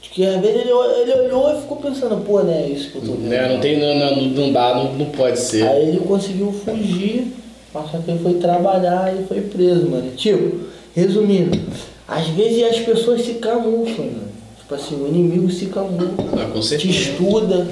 Que 0.00 0.24
às 0.24 0.40
vezes 0.40 0.60
ele, 0.62 0.72
olhou- 0.72 0.98
ele 1.02 1.12
olhou 1.12 1.56
e 1.56 1.60
ficou 1.60 1.76
pensando, 1.78 2.24
pô, 2.24 2.40
né, 2.40 2.68
isso 2.70 2.90
que 2.90 2.96
eu 2.96 3.02
tô 3.02 3.12
vendo. 3.12 3.28
Né, 3.28 3.48
não, 3.52 3.60
tem, 3.60 3.78
não, 3.78 3.94
não, 4.16 4.22
não 4.22 4.52
dá, 4.52 4.74
não, 4.74 4.94
não 4.94 5.06
pode 5.06 5.38
ser. 5.38 5.66
Aí 5.66 5.88
ele 5.88 5.98
conseguiu 6.00 6.52
fugir, 6.52 7.34
mas 7.74 7.90
só 7.90 7.98
que 7.98 8.10
ele 8.10 8.20
foi 8.20 8.34
trabalhar 8.34 9.12
e 9.14 9.24
foi 9.26 9.40
preso, 9.42 9.86
mano. 9.88 10.12
Tipo, 10.12 10.60
resumindo, 10.94 11.58
às 12.08 12.26
vezes 12.28 12.62
as 12.64 12.78
pessoas 12.80 13.22
se 13.24 13.34
camuflam, 13.34 14.06
mano. 14.06 14.26
Tipo 14.60 14.74
assim, 14.74 14.96
o 15.02 15.06
inimigo 15.08 15.50
se 15.50 15.66
camufla, 15.66 16.08
Ah, 16.34 16.50
com 16.52 16.60
te 16.60 16.66
certeza. 16.66 16.92
estuda. 16.98 17.66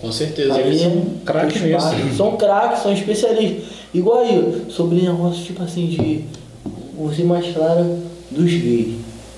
Com 0.00 0.12
certeza. 0.12 0.60
Eles 0.60 0.80
é- 0.82 0.84
são 0.84 1.02
craque 1.24 1.58
os 1.58 1.60
pais 1.82 2.04
nisso. 2.04 2.16
São 2.16 2.36
craques, 2.36 2.82
são 2.82 2.92
especialistas. 2.92 3.64
Igual 3.94 4.18
aí, 4.20 4.62
sobre 4.68 5.00
negócio 5.00 5.42
tipo 5.44 5.62
assim 5.62 5.86
de. 5.86 6.24
Ser 7.16 7.24
mais 7.24 7.52
clara 7.54 7.84
dos 8.30 8.50
gays. 8.50 8.94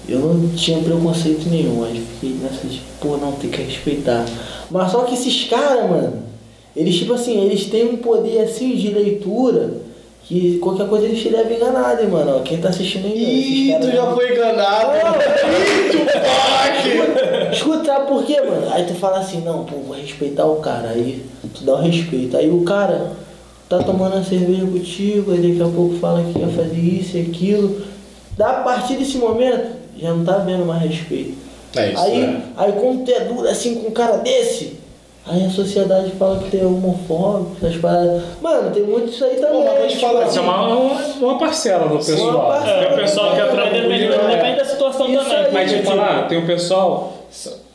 Eu 0.08 0.20
não 0.20 0.48
tinha 0.50 0.78
preconceito 0.78 1.48
nenhum, 1.48 1.80
mas 1.80 1.98
fiquei 1.98 2.36
nessa 2.40 2.66
de, 2.66 2.80
pô, 3.00 3.16
não, 3.16 3.32
tem 3.32 3.50
que 3.50 3.60
respeitar. 3.62 4.24
Mas 4.70 4.92
só 4.92 5.02
que 5.04 5.14
esses 5.14 5.44
caras, 5.48 5.90
mano, 5.90 6.22
eles 6.76 6.96
tipo 6.96 7.12
assim, 7.14 7.44
eles 7.44 7.64
têm 7.66 7.84
um 7.86 7.96
poder 7.96 8.40
assim 8.40 8.76
de 8.76 8.88
leitura 8.88 9.74
que 10.28 10.58
qualquer 10.58 10.88
coisa 10.88 11.06
eles 11.06 11.20
te 11.20 11.28
levam 11.28 11.52
enganado, 11.52 12.02
hein, 12.02 12.08
mano. 12.08 12.42
Quem 12.42 12.58
tá 12.58 12.68
assistindo 12.70 13.06
aí, 13.06 13.70
Ih, 13.70 13.78
tu 13.80 13.90
já 13.90 14.06
foi 14.12 14.32
enganado. 14.32 14.92
Ih, 14.96 15.90
Tupac! 15.92 17.52
Escuta, 17.52 17.84
sabe 17.84 18.06
por 18.08 18.24
quê, 18.24 18.40
mano? 18.40 18.66
Aí 18.72 18.84
tu 18.84 18.94
fala 18.94 19.18
assim, 19.20 19.40
não, 19.42 19.64
pô, 19.64 19.76
vou 19.76 19.96
respeitar 19.96 20.44
o 20.44 20.56
cara. 20.56 20.88
Aí 20.88 21.24
tu 21.54 21.64
dá 21.64 21.74
o 21.74 21.80
respeito. 21.80 22.36
Aí 22.36 22.50
o 22.50 22.62
cara 22.62 23.12
tá 23.68 23.78
tomando 23.78 24.14
uma 24.14 24.24
cerveja 24.24 24.66
contigo, 24.66 25.32
aí 25.32 25.38
daqui 25.38 25.62
a 25.62 25.74
pouco 25.74 25.96
fala 25.98 26.24
que 26.24 26.38
ia 26.38 26.48
fazer 26.48 26.78
isso 26.78 27.16
e 27.16 27.20
aquilo. 27.20 27.82
Da 28.36 28.50
a 28.50 28.62
partir 28.62 28.96
desse 28.96 29.18
momento, 29.18 29.76
já 29.96 30.12
não 30.12 30.24
tá 30.24 30.38
vendo 30.38 30.66
mais 30.66 30.82
respeito. 30.82 31.38
É 31.74 31.92
isso, 31.92 32.02
aí, 32.02 32.20
né? 32.20 32.42
aí 32.56 32.72
quando 32.72 33.04
tu 33.04 33.10
é 33.10 33.20
duro 33.20 33.48
assim 33.48 33.76
com 33.76 33.88
um 33.88 33.92
cara 33.92 34.16
desse, 34.18 34.78
aí 35.26 35.44
a 35.44 35.50
sociedade 35.50 36.10
fala 36.12 36.38
que 36.38 36.50
tu 36.50 36.56
é 36.56 36.66
homofóbico, 36.66 37.56
essas 37.62 37.76
paradas. 37.80 38.22
Mano, 38.40 38.70
tem 38.70 38.82
muito 38.82 39.08
isso 39.08 39.24
aí 39.24 39.36
também. 39.36 39.62
Pô, 39.62 39.74
mas 39.80 39.92
tipo 39.92 40.06
falar, 40.06 40.22
Essa 40.22 40.26
é 40.26 40.30
assim, 40.30 40.40
uma, 40.40 40.68
uma, 40.68 41.00
uma 41.20 41.38
parcela 41.38 41.88
do 41.88 41.96
pessoal. 41.96 42.30
Uma 42.30 42.46
parcela. 42.54 42.78
Tem 42.84 42.92
o 42.92 42.96
pessoal 42.96 43.34
que 43.34 43.40
é 43.40 43.52
Mas 43.52 43.72
depende, 43.72 44.08
depende 44.08 44.56
da 44.56 44.64
situação 44.64 45.08
Isso 45.08 45.24
também. 45.24 45.36
aí, 45.36 45.52
Mas 45.52 45.72
porque, 45.72 45.82
te 45.82 45.86
falar, 45.86 46.28
tem 46.28 46.38
o 46.38 46.46
pessoal. 46.46 47.12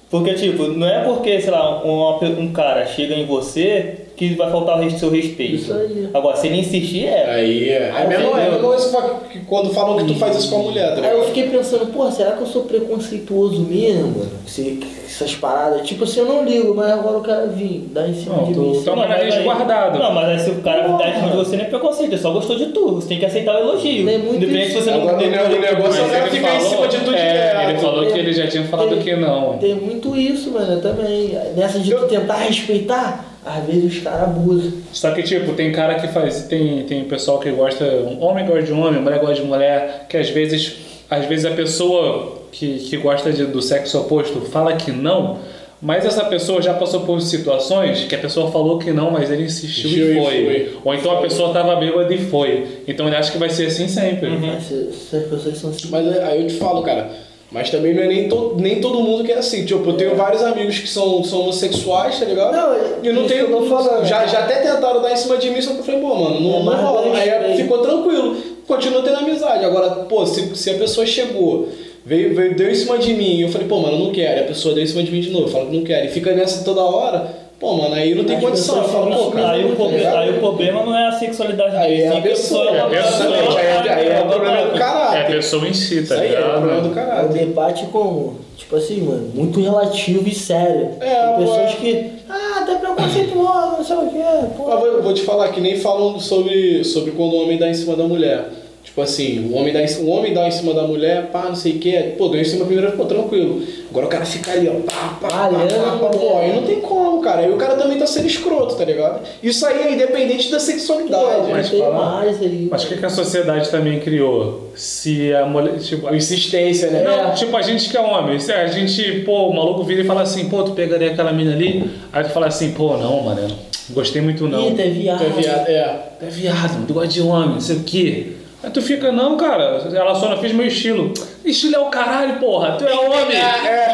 Porque, 0.09 0.33
tipo, 0.33 0.63
não 0.67 0.87
é 0.87 1.03
porque, 1.03 1.39
sei 1.39 1.51
lá, 1.51 1.83
um, 1.85 2.41
um 2.41 2.51
cara 2.51 2.85
chega 2.85 3.15
em 3.15 3.25
você 3.25 4.00
que 4.30 4.35
vai 4.35 4.52
faltar 4.52 4.80
o 4.80 4.91
seu 4.91 5.10
respeito. 5.10 5.56
Isso 5.56 5.73
aí. 5.73 6.10
Agora, 6.14 6.35
se 6.38 6.45
ele 6.48 6.57
insistir, 6.60 7.06
é. 7.06 7.26
Aí 7.31 7.69
é. 7.69 7.73
É 7.95 8.03
a 8.03 8.07
mesma 8.07 8.39
é 8.39 8.48
a 8.48 8.52
mesma 8.52 8.60
coisa 8.68 9.10
que 9.31 9.39
quando 9.39 9.73
falam 9.73 9.98
que 9.98 10.14
tu 10.14 10.19
faz 10.19 10.38
isso 10.38 10.49
com 10.52 10.57
a 10.57 10.64
mulher, 10.64 10.95
tá 10.95 11.02
Aí 11.07 11.18
eu 11.18 11.23
fiquei 11.26 11.49
pensando, 11.49 11.88
pô, 11.91 12.10
será 12.11 12.34
que 12.34 12.41
eu 12.41 12.45
sou 12.48 12.64
preconceituoso 12.64 13.61
mesmo, 13.61 14.10
mano? 14.19 14.30
Se- 14.45 14.80
essas 15.06 15.35
paradas. 15.35 15.85
Tipo 15.88 16.03
assim, 16.06 16.19
eu 16.22 16.26
não 16.26 16.45
ligo, 16.45 16.73
mas 16.73 16.89
agora 16.91 17.18
o 17.18 17.22
cara 17.22 17.45
vir, 17.48 17.89
dar 17.91 18.07
em 18.07 18.14
cima 18.14 18.35
Não, 18.38 18.43
de 18.45 18.53
tu- 18.53 18.60
mim. 18.61 18.72
tu- 18.73 18.80
Então, 18.80 18.95
Não, 18.95 19.07
mas 19.07 19.19
aí- 19.22 19.30
resguardado. 19.31 19.99
Não, 19.99 20.14
mas 20.14 20.30
aí 20.30 20.39
se 20.39 20.49
o 20.52 20.61
cara 20.61 20.88
dá 20.88 21.10
em 21.10 21.15
cima 21.15 21.30
de 21.31 21.35
você, 21.38 21.57
não 21.57 21.64
é 21.65 21.68
preconceito, 21.68 22.11
ele 22.14 22.22
só 22.22 22.31
gostou 22.31 22.56
de 22.57 22.68
tu. 22.68 22.95
Você 22.95 23.07
tem 23.10 23.19
que 23.19 23.26
aceitar 23.26 23.56
o 23.56 23.60
elogio. 23.60 24.06
Tem 24.06 24.18
muito 24.19 24.35
Independente 24.38 24.68
isso. 24.69 24.77
se 24.77 24.84
você 24.85 24.91
não 24.91 25.18
tem 25.18 25.30
negócio- 25.31 25.57
o 25.57 25.61
negócio 25.61 26.02
é 26.03 26.18
ele 26.22 26.30
ficar 26.30 26.56
em 26.56 26.60
cima 26.61 26.88
de 26.88 26.98
tudo 26.99 27.15
é, 27.15 27.69
ele 27.69 27.80
falou 27.80 28.06
que 28.06 28.19
ele 28.19 28.34
já 28.34 28.48
tinha 28.48 28.64
falado 28.65 28.98
que 28.98 29.15
não. 29.15 29.57
Tem 29.57 29.76
muito 29.76 30.15
isso, 30.15 30.52
mano, 30.52 30.73
eu 30.73 30.81
também. 30.81 31.38
Nessa 31.57 31.80
de 31.80 31.93
tu 31.93 32.06
tentar 32.07 32.35
respeitar, 32.38 33.26
às 33.45 33.65
vezes 33.65 33.97
os 33.97 34.03
caras 34.03 34.23
abusam. 34.30 34.72
Só 34.93 35.11
que, 35.11 35.23
tipo, 35.23 35.53
tem 35.53 35.72
cara 35.72 35.95
que 35.95 36.07
faz. 36.07 36.43
Tem, 36.43 36.84
tem 36.84 37.03
pessoal 37.05 37.39
que 37.39 37.49
gosta. 37.51 37.84
Um 37.85 38.22
homem 38.23 38.45
gosta 38.45 38.63
de 38.63 38.72
homem, 38.72 39.01
mulher 39.01 39.19
gosta 39.19 39.35
de 39.35 39.43
mulher. 39.43 40.05
Que 40.09 40.18
às 40.18 40.30
vezes. 40.30 40.76
Às 41.09 41.26
vezes 41.26 41.45
a 41.45 41.51
pessoa 41.51 42.41
que, 42.51 42.80
que 42.80 42.97
gosta 42.97 43.31
de- 43.34 43.45
do 43.45 43.61
sexo 43.61 43.99
oposto 43.99 44.41
fala 44.41 44.73
que 44.73 44.91
não. 44.91 45.39
Mas 45.81 46.05
essa 46.05 46.23
pessoa 46.26 46.61
já 46.61 46.76
passou 46.76 47.01
por 47.01 47.19
situações 47.22 48.05
que 48.05 48.13
a 48.13 48.18
pessoa 48.19 48.51
falou 48.51 48.77
que 48.77 48.91
não, 48.91 49.09
mas 49.09 49.31
ele 49.31 49.43
insistiu 49.45 49.89
e 49.89 50.11
e 50.11 50.22
foi. 50.23 50.45
foi. 50.45 50.77
Ou 50.85 50.93
então 50.93 51.18
a 51.18 51.22
pessoa 51.22 51.51
tava 51.51 51.76
bêbada 51.77 52.13
e 52.13 52.19
foi. 52.19 52.68
Então 52.88 53.07
ele 53.07 53.15
acha 53.15 53.31
que 53.31 53.39
vai 53.39 53.49
ser 53.49 53.65
assim 53.65 53.88
sempre. 53.88 54.30
Mas 54.30 54.63
se- 54.65 54.89
Essas 54.89 55.27
pessoas 55.27 55.57
são 55.57 55.69
assim. 55.72 55.88
Mas 55.89 56.07
aí 56.19 56.41
eu 56.43 56.47
te 56.47 56.53
falo, 56.53 56.84
cara. 56.84 57.09
Mas 57.51 57.69
também 57.69 57.93
não 57.93 58.01
é 58.01 58.07
nem, 58.07 58.29
to, 58.29 58.55
nem 58.57 58.79
todo 58.79 59.01
mundo 59.01 59.25
que 59.25 59.31
é 59.31 59.37
assim. 59.37 59.65
Tipo, 59.65 59.89
eu 59.89 59.97
tenho 59.97 60.15
vários 60.15 60.41
amigos 60.41 60.79
que 60.79 60.87
são, 60.87 61.21
são 61.21 61.41
homossexuais, 61.41 62.17
tá 62.17 62.25
ligado? 62.25 62.53
Não, 62.53 63.03
e 63.03 63.11
não 63.11 63.27
tenho. 63.27 63.47
eu 63.47 63.57
tô 63.57 63.65
falando. 63.65 64.05
já, 64.05 64.25
já 64.25 64.39
até 64.39 64.61
tentaram 64.61 65.01
dar 65.01 65.11
em 65.11 65.17
cima 65.17 65.37
de 65.37 65.49
mim, 65.49 65.61
só 65.61 65.73
que 65.73 65.79
eu 65.79 65.83
falei, 65.83 65.99
pô, 65.99 66.15
mano, 66.15 66.39
não, 66.39 66.61
É 66.61 66.63
não 66.63 66.81
rola. 66.81 67.17
Aí 67.17 67.57
ficou 67.57 67.79
tranquilo. 67.79 68.37
Continua 68.65 69.01
tendo 69.01 69.17
amizade. 69.17 69.65
Agora, 69.65 69.89
pô, 70.05 70.25
se, 70.25 70.55
se 70.55 70.69
a 70.69 70.75
pessoa 70.75 71.05
chegou, 71.05 71.67
veio, 72.05 72.33
veio, 72.33 72.55
deu 72.55 72.71
em 72.71 72.75
cima 72.75 72.97
de 72.97 73.13
mim. 73.13 73.41
Eu 73.41 73.49
falei, 73.49 73.67
pô, 73.67 73.79
mano, 73.79 73.97
eu 73.97 73.99
não 73.99 74.11
quero. 74.13 74.39
E 74.39 74.43
a 74.43 74.47
pessoa 74.47 74.73
deu 74.73 74.83
em 74.83 74.87
cima 74.87 75.03
de 75.03 75.11
mim 75.11 75.19
de 75.19 75.29
novo, 75.29 75.49
fala 75.49 75.65
que 75.65 75.75
não 75.75 75.83
quer. 75.83 76.05
E 76.05 76.07
fica 76.07 76.31
nessa 76.31 76.63
toda 76.63 76.81
hora, 76.81 77.27
pô, 77.61 77.77
mano, 77.77 77.93
aí 77.95 78.13
não 78.15 78.25
tem 78.25 78.35
As 78.38 78.43
condição. 78.43 78.75
Eu 78.77 78.83
pessoas 78.83 79.09
falo, 79.09 79.15
pô, 79.25 79.31
cara. 79.31 79.51
Aí 79.51 79.63
o, 79.65 79.69
tá 79.69 79.75
problema, 79.75 79.97
ligado? 79.97 80.17
aí 80.17 80.29
o 80.31 80.39
problema 80.39 80.83
não 80.83 80.97
é 80.97 81.07
a 81.07 81.11
sexualidade 81.13 81.75
Aí 81.77 81.89
dele, 81.91 82.01
é 82.03 82.07
a 82.09 82.21
que 82.21 82.21
pessoa, 82.29 82.69
é 82.71 82.75
é 82.75 82.79
a 82.81 82.85
pessoa, 82.85 83.29
Exatamente, 83.38 83.57
aí, 83.57 83.65
é- 83.88 83.93
aí 83.93 84.07
é 84.09 84.19
o 84.21 84.27
problema 84.29 84.57
do 84.63 84.71
É 84.71 84.75
a 84.75 84.79
caráter. 84.79 85.35
pessoa 85.35 85.67
em 85.67 85.73
si, 85.73 86.03
tá 86.07 86.15
aí 86.15 86.33
é 86.35 86.39
o 86.39 86.43
problema 86.43 86.65
ligado? 86.67 86.81
do 86.81 86.88
É 86.88 86.91
um 86.91 86.93
caráter. 87.07 87.45
debate 87.45 87.85
com, 87.85 88.33
tipo 88.57 88.75
assim, 88.75 89.01
mano, 89.01 89.31
muito 89.33 89.61
relativo 89.61 90.27
e 90.27 90.33
sério. 90.35 90.89
É, 90.99 91.15
Tem 91.35 91.45
pessoas 91.45 91.73
que, 91.75 92.11
ah, 92.29 92.63
tem 92.65 92.75
preconceituoso, 92.77 93.77
não 93.77 93.83
sei 93.85 93.95
o 93.95 94.09
quê, 94.09 94.47
pô. 94.57 94.63
Vou, 94.63 95.01
vou 95.03 95.13
te 95.13 95.21
falar 95.21 95.49
que 95.49 95.61
nem 95.61 95.75
falam 95.77 96.19
sobre, 96.19 96.83
sobre 96.83 97.11
quando 97.11 97.33
o 97.33 97.43
homem 97.43 97.57
dá 97.57 97.69
em 97.69 97.73
cima 97.73 97.95
da 97.95 98.03
mulher. 98.03 98.43
Tipo 98.91 99.03
assim, 99.03 99.49
o 99.49 99.55
homem 99.55 99.72
dá 99.72 99.81
em, 99.81 99.88
o 100.03 100.09
homem 100.09 100.34
dá 100.34 100.45
em 100.45 100.51
cima 100.51 100.73
da 100.73 100.84
mulher, 100.84 101.27
pá, 101.31 101.45
não 101.47 101.55
sei 101.55 101.72
o 101.73 101.80
que, 101.80 101.93
pô, 102.18 102.27
deu 102.27 102.41
em 102.41 102.43
cima 102.43 102.65
primeiro, 102.65 102.91
pô, 102.91 103.05
tranquilo. 103.05 103.61
Agora 103.89 104.05
o 104.05 104.09
cara 104.09 104.26
fica 104.26 104.51
ali, 104.51 104.68
ó, 104.68 104.73
pá, 104.81 105.18
pá, 105.22 105.27
pá, 105.30 105.49
pá, 105.49 105.97
pá, 105.97 106.09
pô, 106.09 106.34
né? 106.35 106.39
aí 106.41 106.55
não 106.59 106.63
tem 106.63 106.81
como, 106.81 107.22
cara. 107.22 107.39
Aí 107.39 107.49
o 107.49 107.55
cara 107.55 107.76
também 107.76 107.97
tá 107.97 108.05
sendo 108.05 108.27
escroto, 108.27 108.76
tá 108.76 108.84
ligado? 108.84 109.22
Isso 109.41 109.65
aí 109.65 109.81
é 109.84 109.93
independente 109.93 110.51
da 110.51 110.59
sexualidade. 110.59 111.23
Pô, 111.45 111.51
mas 111.51 111.69
tem 111.69 111.80
falar- 111.80 112.15
mais 112.22 112.41
aí. 112.41 112.68
Mas 112.69 112.84
o 112.84 112.88
que, 112.89 112.97
que 112.97 113.05
a 113.05 113.09
sociedade 113.09 113.69
também 113.69 113.97
criou? 114.01 114.72
Se 114.76 115.34
a 115.35 115.45
mulher. 115.45 115.80
Tipo, 115.80 116.07
A 116.09 116.15
insistência, 116.18 116.89
né? 116.89 117.01
Não, 117.01 117.34
tipo, 117.34 117.55
a 117.55 117.61
gente 117.61 117.89
que 117.89 117.95
é 117.95 118.01
homem, 118.01 118.41
se 118.41 118.51
a 118.51 118.68
gente, 118.68 119.22
pô, 119.22 119.47
o 119.47 119.55
maluco 119.55 119.84
vira 119.84 120.01
e 120.01 120.03
fala 120.03 120.23
assim, 120.23 120.49
pô, 120.49 120.63
tu 120.63 120.72
pegaria 120.72 121.11
aquela 121.11 121.31
mina 121.31 121.53
ali, 121.53 121.89
aí 122.11 122.26
tu 122.26 122.30
fala 122.31 122.47
assim, 122.47 122.72
pô, 122.72 122.97
não, 122.97 123.22
mano, 123.23 123.47
gostei 123.91 124.22
muito 124.22 124.49
não. 124.49 124.68
Ih, 124.69 124.73
tem 124.73 124.91
viado. 124.91 125.19
Tu 125.19 125.23
é 125.23 125.41
viado, 125.41 125.68
é. 125.69 125.99
Tu 126.19 126.26
é 126.26 126.30
viado, 126.30 126.88
tu 126.88 126.93
gosta 126.93 127.07
de 127.07 127.22
homem, 127.22 127.49
não 127.53 127.61
sei 127.61 127.77
o 127.77 127.84
quê. 127.84 128.27
Aí 128.63 128.69
tu 128.69 128.81
fica, 128.81 129.11
não, 129.11 129.38
cara, 129.38 129.81
ela 129.93 130.13
só 130.13 130.29
não 130.29 130.38
fez 130.38 130.53
meu 130.53 130.67
estilo. 130.67 131.13
Estilo 131.43 131.75
é 131.75 131.79
o 131.79 131.85
caralho, 131.85 132.35
porra, 132.39 132.73
tu 132.77 132.85
é 132.85 132.93
homem, 132.93 133.38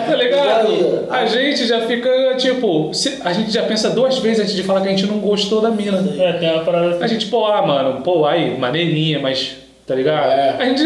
tá 0.10 0.16
ligado? 0.16 0.74
Igual 0.74 1.06
A 1.10 1.26
gente 1.26 1.66
já 1.66 1.82
fica, 1.82 2.10
tipo, 2.36 2.94
se- 2.94 3.20
a 3.24 3.32
gente 3.32 3.50
já 3.52 3.64
pensa 3.64 3.90
duas 3.92 4.18
vezes 4.18 4.42
antes 4.42 4.54
de 4.56 4.64
falar 4.64 4.82
que 4.82 4.88
a 4.88 4.92
gente 4.92 5.06
não 5.06 5.20
gostou 5.20 5.62
da 5.62 5.70
mina. 5.72 6.04
É, 6.22 6.34
tem 6.34 6.52
uma 6.52 6.64
parada 6.66 6.90
assim. 6.90 7.04
A 7.04 7.08
gente, 7.08 7.28
pô, 7.28 7.46
ah, 7.46 7.62
mano, 7.66 8.02
pô, 8.02 8.26
aí, 8.26 8.58
maneirinha, 8.58 9.20
mas, 9.20 9.56
tá 9.88 9.96
ligado? 9.96 10.30
É. 10.32 10.56
A 10.60 10.66
gente, 10.66 10.84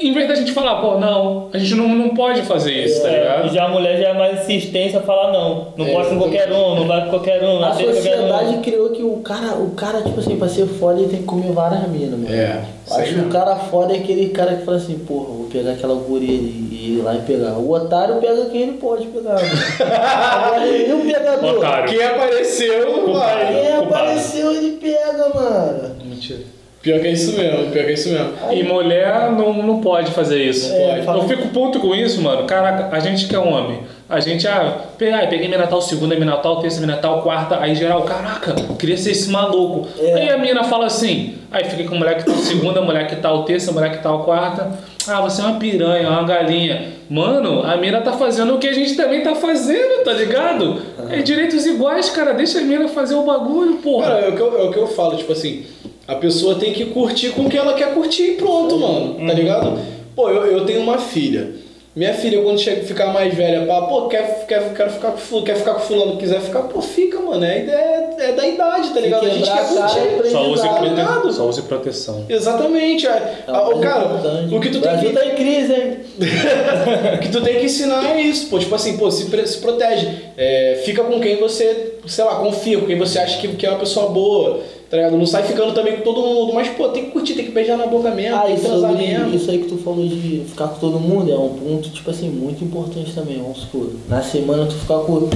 em 0.00 0.12
vez 0.12 0.26
da 0.28 0.34
gente 0.34 0.50
falar, 0.52 0.80
pô, 0.80 0.98
não, 0.98 1.48
a 1.52 1.58
gente 1.58 1.74
não, 1.76 1.88
não 1.88 2.08
pode 2.10 2.42
fazer 2.42 2.72
isso, 2.72 3.00
tá 3.02 3.08
É, 3.08 3.18
ligado? 3.20 3.54
já 3.54 3.64
a 3.64 3.68
mulher 3.68 3.96
já 4.00 4.08
é 4.08 4.12
mais 4.12 4.40
insistência 4.42 4.98
a 4.98 5.02
falar 5.02 5.32
não. 5.32 5.68
Não 5.76 5.86
É, 5.86 5.92
gosta 5.92 6.10
com 6.14 6.18
qualquer 6.18 6.50
um, 6.52 6.74
não 6.74 6.86
vai 6.88 7.04
com 7.04 7.10
qualquer 7.10 7.42
um, 7.44 7.64
A 7.64 7.72
sociedade 7.72 8.56
um. 8.56 8.60
criou 8.62 8.90
que 8.90 9.02
o 9.02 9.18
cara, 9.18 9.54
o 9.54 9.70
cara, 9.70 10.02
tipo 10.02 10.18
assim, 10.18 10.36
pra 10.36 10.48
ser 10.48 10.66
foda, 10.66 10.98
ele 11.00 11.08
tem 11.08 11.20
que 11.20 11.24
comer 11.24 11.52
várias 11.52 11.86
minas, 11.88 12.18
mano. 12.18 12.34
É, 12.34 12.60
Acho 12.90 13.14
que 13.14 13.20
o 13.20 13.28
cara 13.28 13.54
foda 13.56 13.94
é 13.94 13.98
aquele 13.98 14.28
cara 14.30 14.56
que 14.56 14.64
fala 14.64 14.76
assim, 14.76 14.98
porra, 14.98 15.26
vou 15.28 15.46
pegar 15.50 15.70
aquela 15.72 15.94
guria 15.94 16.28
e 16.32 16.96
ir 16.98 17.02
lá 17.02 17.14
e 17.14 17.20
pegar. 17.20 17.52
O 17.52 17.70
otário 17.70 18.16
pega 18.16 18.46
quem 18.46 18.62
ele 18.62 18.72
pode 18.72 19.06
pegar, 19.06 19.34
mano. 19.34 19.92
Agora, 19.94 20.66
e 20.66 20.92
o 20.92 21.00
pegador? 21.00 21.54
Otário. 21.58 21.88
Quem 21.88 22.04
apareceu, 22.04 23.12
vai. 23.14 23.46
Quem 23.54 23.72
apareceu, 23.76 24.50
ele 24.52 24.72
pega, 24.82 25.28
mano. 25.32 25.94
Mentira. 26.04 26.40
Pior 26.82 26.98
que 27.00 27.06
é 27.06 27.12
isso 27.12 27.36
mesmo, 27.38 27.70
pior 27.70 27.84
que 27.84 27.90
é 27.90 27.94
isso 27.94 28.08
mesmo. 28.08 28.32
E 28.50 28.62
mulher 28.64 29.30
não, 29.30 29.52
não 29.62 29.80
pode 29.80 30.10
fazer 30.10 30.42
isso. 30.42 30.72
É, 30.72 30.98
Eu 30.98 31.02
fala- 31.04 31.28
fico 31.28 31.48
puto 31.48 31.78
com 31.78 31.94
isso, 31.94 32.20
mano. 32.20 32.44
Caraca, 32.44 32.88
a 32.94 32.98
gente 32.98 33.28
que 33.28 33.36
é 33.36 33.38
homem. 33.38 33.80
A 34.10 34.18
gente, 34.20 34.46
ah, 34.48 34.78
pe- 34.98 35.10
peguei 35.30 35.46
mina 35.48 35.66
tal, 35.66 35.80
segunda, 35.80 36.14
mina 36.16 36.36
tal, 36.38 36.60
terça, 36.60 36.80
mina 36.80 36.96
tal, 36.96 37.22
quarta. 37.22 37.58
Aí 37.60 37.74
geral, 37.76 38.02
caraca, 38.02 38.54
queria 38.78 38.96
ser 38.96 39.12
esse 39.12 39.30
maluco. 39.30 39.86
É. 39.98 40.14
Aí 40.14 40.30
a 40.30 40.36
mina 40.38 40.64
fala 40.64 40.86
assim, 40.86 41.34
aí 41.52 41.64
fica 41.64 41.88
com 41.88 41.94
mulher 41.94 42.18
que 42.18 42.24
tal 42.26 42.34
segunda, 42.36 42.82
mulher 42.82 43.06
que 43.06 43.16
tal 43.16 43.44
terça, 43.44 43.70
mulher 43.72 43.90
que 43.92 44.02
tal 44.02 44.24
quarta. 44.24 44.72
Ah, 45.06 45.20
você 45.20 45.40
é 45.40 45.44
uma 45.44 45.58
piranha, 45.60 46.08
uma 46.10 46.24
galinha. 46.24 46.92
Mano, 47.08 47.62
a 47.64 47.76
mina 47.76 48.00
tá 48.00 48.12
fazendo 48.12 48.54
o 48.54 48.58
que 48.58 48.66
a 48.68 48.72
gente 48.72 48.96
também 48.96 49.22
tá 49.22 49.34
fazendo, 49.36 50.02
tá 50.04 50.12
ligado? 50.12 50.82
É 51.10 51.22
direitos 51.22 51.64
iguais, 51.64 52.10
cara. 52.10 52.34
Deixa 52.34 52.58
a 52.58 52.62
mina 52.62 52.88
fazer 52.88 53.14
o 53.14 53.22
bagulho, 53.22 53.74
porra. 53.76 54.06
Cara, 54.08 54.20
é 54.26 54.28
o, 54.30 54.32
que 54.36 54.40
eu, 54.42 54.58
é 54.58 54.62
o 54.64 54.70
que 54.72 54.78
eu 54.78 54.86
falo, 54.88 55.16
tipo 55.16 55.32
assim, 55.32 55.64
a 56.12 56.16
pessoa 56.16 56.54
tem 56.56 56.72
que 56.72 56.86
curtir 56.86 57.30
com 57.30 57.42
o 57.42 57.48
que 57.50 57.56
ela 57.58 57.74
quer 57.74 57.92
curtir 57.94 58.22
e 58.22 58.34
pronto, 58.34 58.76
mano, 58.78 59.26
tá 59.26 59.32
ligado? 59.34 59.78
Pô, 60.14 60.28
eu, 60.28 60.44
eu 60.46 60.64
tenho 60.66 60.80
uma 60.80 60.98
filha. 60.98 61.62
Minha 61.94 62.14
filha, 62.14 62.40
quando 62.40 62.58
chega, 62.58 62.84
ficar 62.84 63.12
mais 63.12 63.34
velha, 63.34 63.66
pá, 63.66 63.82
pô, 63.82 64.06
quer, 64.08 64.46
quer, 64.46 64.72
quer, 64.72 64.88
ficar 64.90 65.10
com, 65.12 65.42
quer 65.42 65.56
ficar 65.56 65.74
com 65.74 65.80
fulano, 65.80 66.16
quiser 66.16 66.40
ficar, 66.40 66.60
pô, 66.62 66.80
fica, 66.80 67.20
mano. 67.20 67.44
É, 67.44 67.58
é, 67.58 68.16
é 68.30 68.32
da 68.32 68.46
idade, 68.46 68.94
tá 68.94 69.00
ligado? 69.00 69.26
A 69.26 69.28
gente 69.28 69.50
quer 69.50 69.68
curtir. 69.68 70.30
Só 70.30 70.50
use, 70.50 70.62
tá 70.62 70.68
prote... 70.72 70.88
ligado? 70.88 71.32
Só 71.34 71.46
use 71.46 71.62
proteção. 71.62 72.24
Exatamente. 72.30 73.06
É. 73.06 73.10
É 73.10 73.42
Ah, 73.46 73.68
o 73.68 73.78
cara, 73.80 74.06
o 74.50 74.58
que 74.58 74.70
tu 74.70 74.80
tem 74.80 74.98
que. 75.00 75.10
tá 75.10 75.26
em 75.26 75.34
crise, 75.34 75.72
hein? 75.74 75.96
O 77.16 77.18
que 77.20 77.28
tu 77.28 77.42
tem 77.42 77.58
que 77.58 77.66
ensinar 77.66 78.16
é 78.16 78.22
isso, 78.22 78.46
pô. 78.48 78.58
Tipo 78.58 78.74
assim, 78.74 78.96
pô, 78.96 79.10
se, 79.10 79.26
pre- 79.26 79.46
se 79.46 79.58
protege. 79.58 80.08
É, 80.36 80.80
fica 80.86 81.04
com 81.04 81.20
quem 81.20 81.36
você, 81.36 81.96
sei 82.06 82.24
lá, 82.24 82.36
confia, 82.36 82.78
com 82.78 82.86
quem 82.86 82.98
você 82.98 83.18
acha 83.18 83.38
que, 83.38 83.48
que 83.48 83.66
é 83.66 83.68
uma 83.70 83.78
pessoa 83.78 84.08
boa, 84.08 84.60
tá 84.92 84.98
ligado? 84.98 85.16
Não 85.16 85.24
sai 85.24 85.42
ficando 85.44 85.72
também 85.72 85.96
com 85.96 86.02
todo 86.02 86.20
mundo, 86.20 86.52
mas, 86.52 86.68
pô, 86.68 86.86
tem 86.90 87.06
que 87.06 87.12
curtir, 87.12 87.32
tem 87.32 87.46
que 87.46 87.50
beijar 87.50 87.78
na 87.78 87.86
boca 87.86 88.10
mesmo, 88.10 88.36
Ah, 88.36 88.42
tem 88.42 88.56
que 88.56 88.60
transar 88.60 88.92
mesmo. 88.92 89.34
isso 89.34 89.50
aí 89.50 89.56
que 89.60 89.68
tu 89.68 89.78
falou 89.78 90.06
de 90.06 90.42
ficar 90.46 90.68
com 90.68 90.78
todo 90.78 91.00
mundo 91.00 91.32
é 91.32 91.34
um 91.34 91.48
ponto, 91.48 91.88
tipo 91.88 92.10
assim, 92.10 92.28
muito 92.28 92.62
importante 92.62 93.10
também, 93.14 93.38
vamos 93.38 93.60
supor. 93.60 93.88
Na 94.06 94.22
semana 94.22 94.66
tu 94.66 94.74
ficar 94.74 94.98
com 94.98 95.30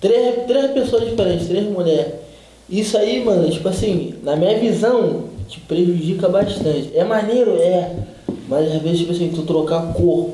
três, 0.00 0.44
três 0.44 0.72
pessoas 0.72 1.08
diferentes, 1.08 1.46
três 1.46 1.64
mulheres. 1.70 2.14
Isso 2.68 2.98
aí, 2.98 3.24
mano, 3.24 3.48
tipo 3.48 3.68
assim, 3.68 4.14
na 4.24 4.34
minha 4.34 4.58
visão, 4.58 5.22
te 5.46 5.60
prejudica 5.60 6.28
bastante. 6.28 6.90
É 6.92 7.04
maneiro, 7.04 7.54
é. 7.58 7.94
Mas 8.48 8.74
às 8.74 8.82
vezes, 8.82 8.98
tipo 8.98 9.12
assim, 9.12 9.30
tu 9.32 9.42
trocar 9.42 9.92
cor. 9.92 10.30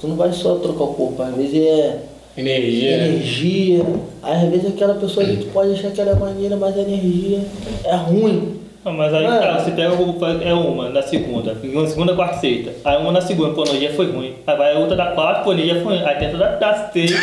Tu 0.00 0.08
não 0.08 0.16
vai 0.16 0.32
só 0.32 0.56
trocar 0.56 0.82
o 0.82 0.94
corpo, 0.94 1.22
às 1.22 1.36
vezes 1.36 1.54
é 1.54 2.00
Energia. 2.36 2.96
energia. 2.96 3.86
Às 4.22 4.48
vezes 4.50 4.66
aquela 4.66 4.94
pessoa 4.94 5.24
ali 5.24 5.38
tu 5.38 5.46
pode 5.46 5.72
achar 5.72 5.90
que 5.90 6.00
ela 6.00 6.12
é 6.12 6.14
maneira, 6.14 6.56
mas 6.56 6.76
a 6.76 6.82
energia 6.82 7.40
é 7.84 7.94
ruim. 7.94 8.65
Não, 8.86 8.92
mas 8.92 9.12
aí, 9.12 9.26
Ah. 9.26 9.38
cara, 9.40 9.58
você 9.58 9.72
pega 9.72 9.92
o 9.94 10.16
é 10.48 10.54
uma 10.54 10.88
na 10.90 11.02
segunda, 11.02 11.56
segunda, 11.88 12.14
quarta, 12.14 12.38
sexta. 12.38 12.70
Aí 12.84 12.96
uma 12.96 13.10
na 13.10 13.20
segunda, 13.20 13.52
pô, 13.52 13.64
no 13.64 13.76
dia 13.76 13.92
foi 13.92 14.06
ruim. 14.12 14.36
Aí 14.46 14.56
vai 14.56 14.76
a 14.76 14.78
outra 14.78 14.96
da 14.96 15.06
quarta, 15.06 15.42
pô, 15.42 15.52
no 15.54 15.60
dia 15.60 15.74
foi 15.82 15.96
ruim. 15.96 16.04
Aí 16.06 16.14
tenta 16.20 16.36
da, 16.38 16.50
da 16.54 16.72
sexta. 16.92 17.16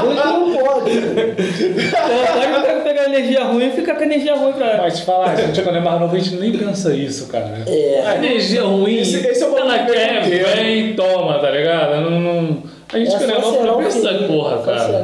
Ruim 0.00 0.16
que 0.16 0.24
não 0.24 0.52
pode. 0.52 0.90
Pode 0.90 2.40
pegar, 2.40 2.80
pegar 2.82 3.04
energia 3.04 3.44
ruim 3.44 3.66
e 3.68 3.70
ficar 3.72 3.94
com 3.96 4.02
energia 4.04 4.34
ruim 4.34 4.52
pra. 4.54 4.78
Mas 4.78 4.98
te 5.00 5.04
falar, 5.04 5.36
gente 5.36 5.60
quando 5.62 5.76
é 5.76 5.80
mais 5.80 6.00
novo, 6.00 6.16
a 6.16 6.18
gente 6.18 6.36
nem 6.36 6.52
pensa 6.52 6.94
isso, 6.94 7.28
cara. 7.28 7.62
É. 7.66 8.02
A 8.06 8.16
energia 8.16 8.62
ruim, 8.62 8.98
Esse- 9.00 9.26
esse 9.26 9.42
é 9.44 9.46
o 9.48 9.58
ela 9.58 9.78
quer, 9.80 10.22
vem, 10.22 10.94
toma, 10.94 11.38
tá 11.38 11.50
ligado? 11.50 12.00
Não, 12.00 12.20
não... 12.20 12.62
A 12.92 12.98
gente 12.98 13.10
quando 13.10 13.22
é 13.22 13.26
será 13.26 13.40
não 13.66 13.82
essa 13.82 14.14
porra, 14.26 14.58
cara. 14.58 14.98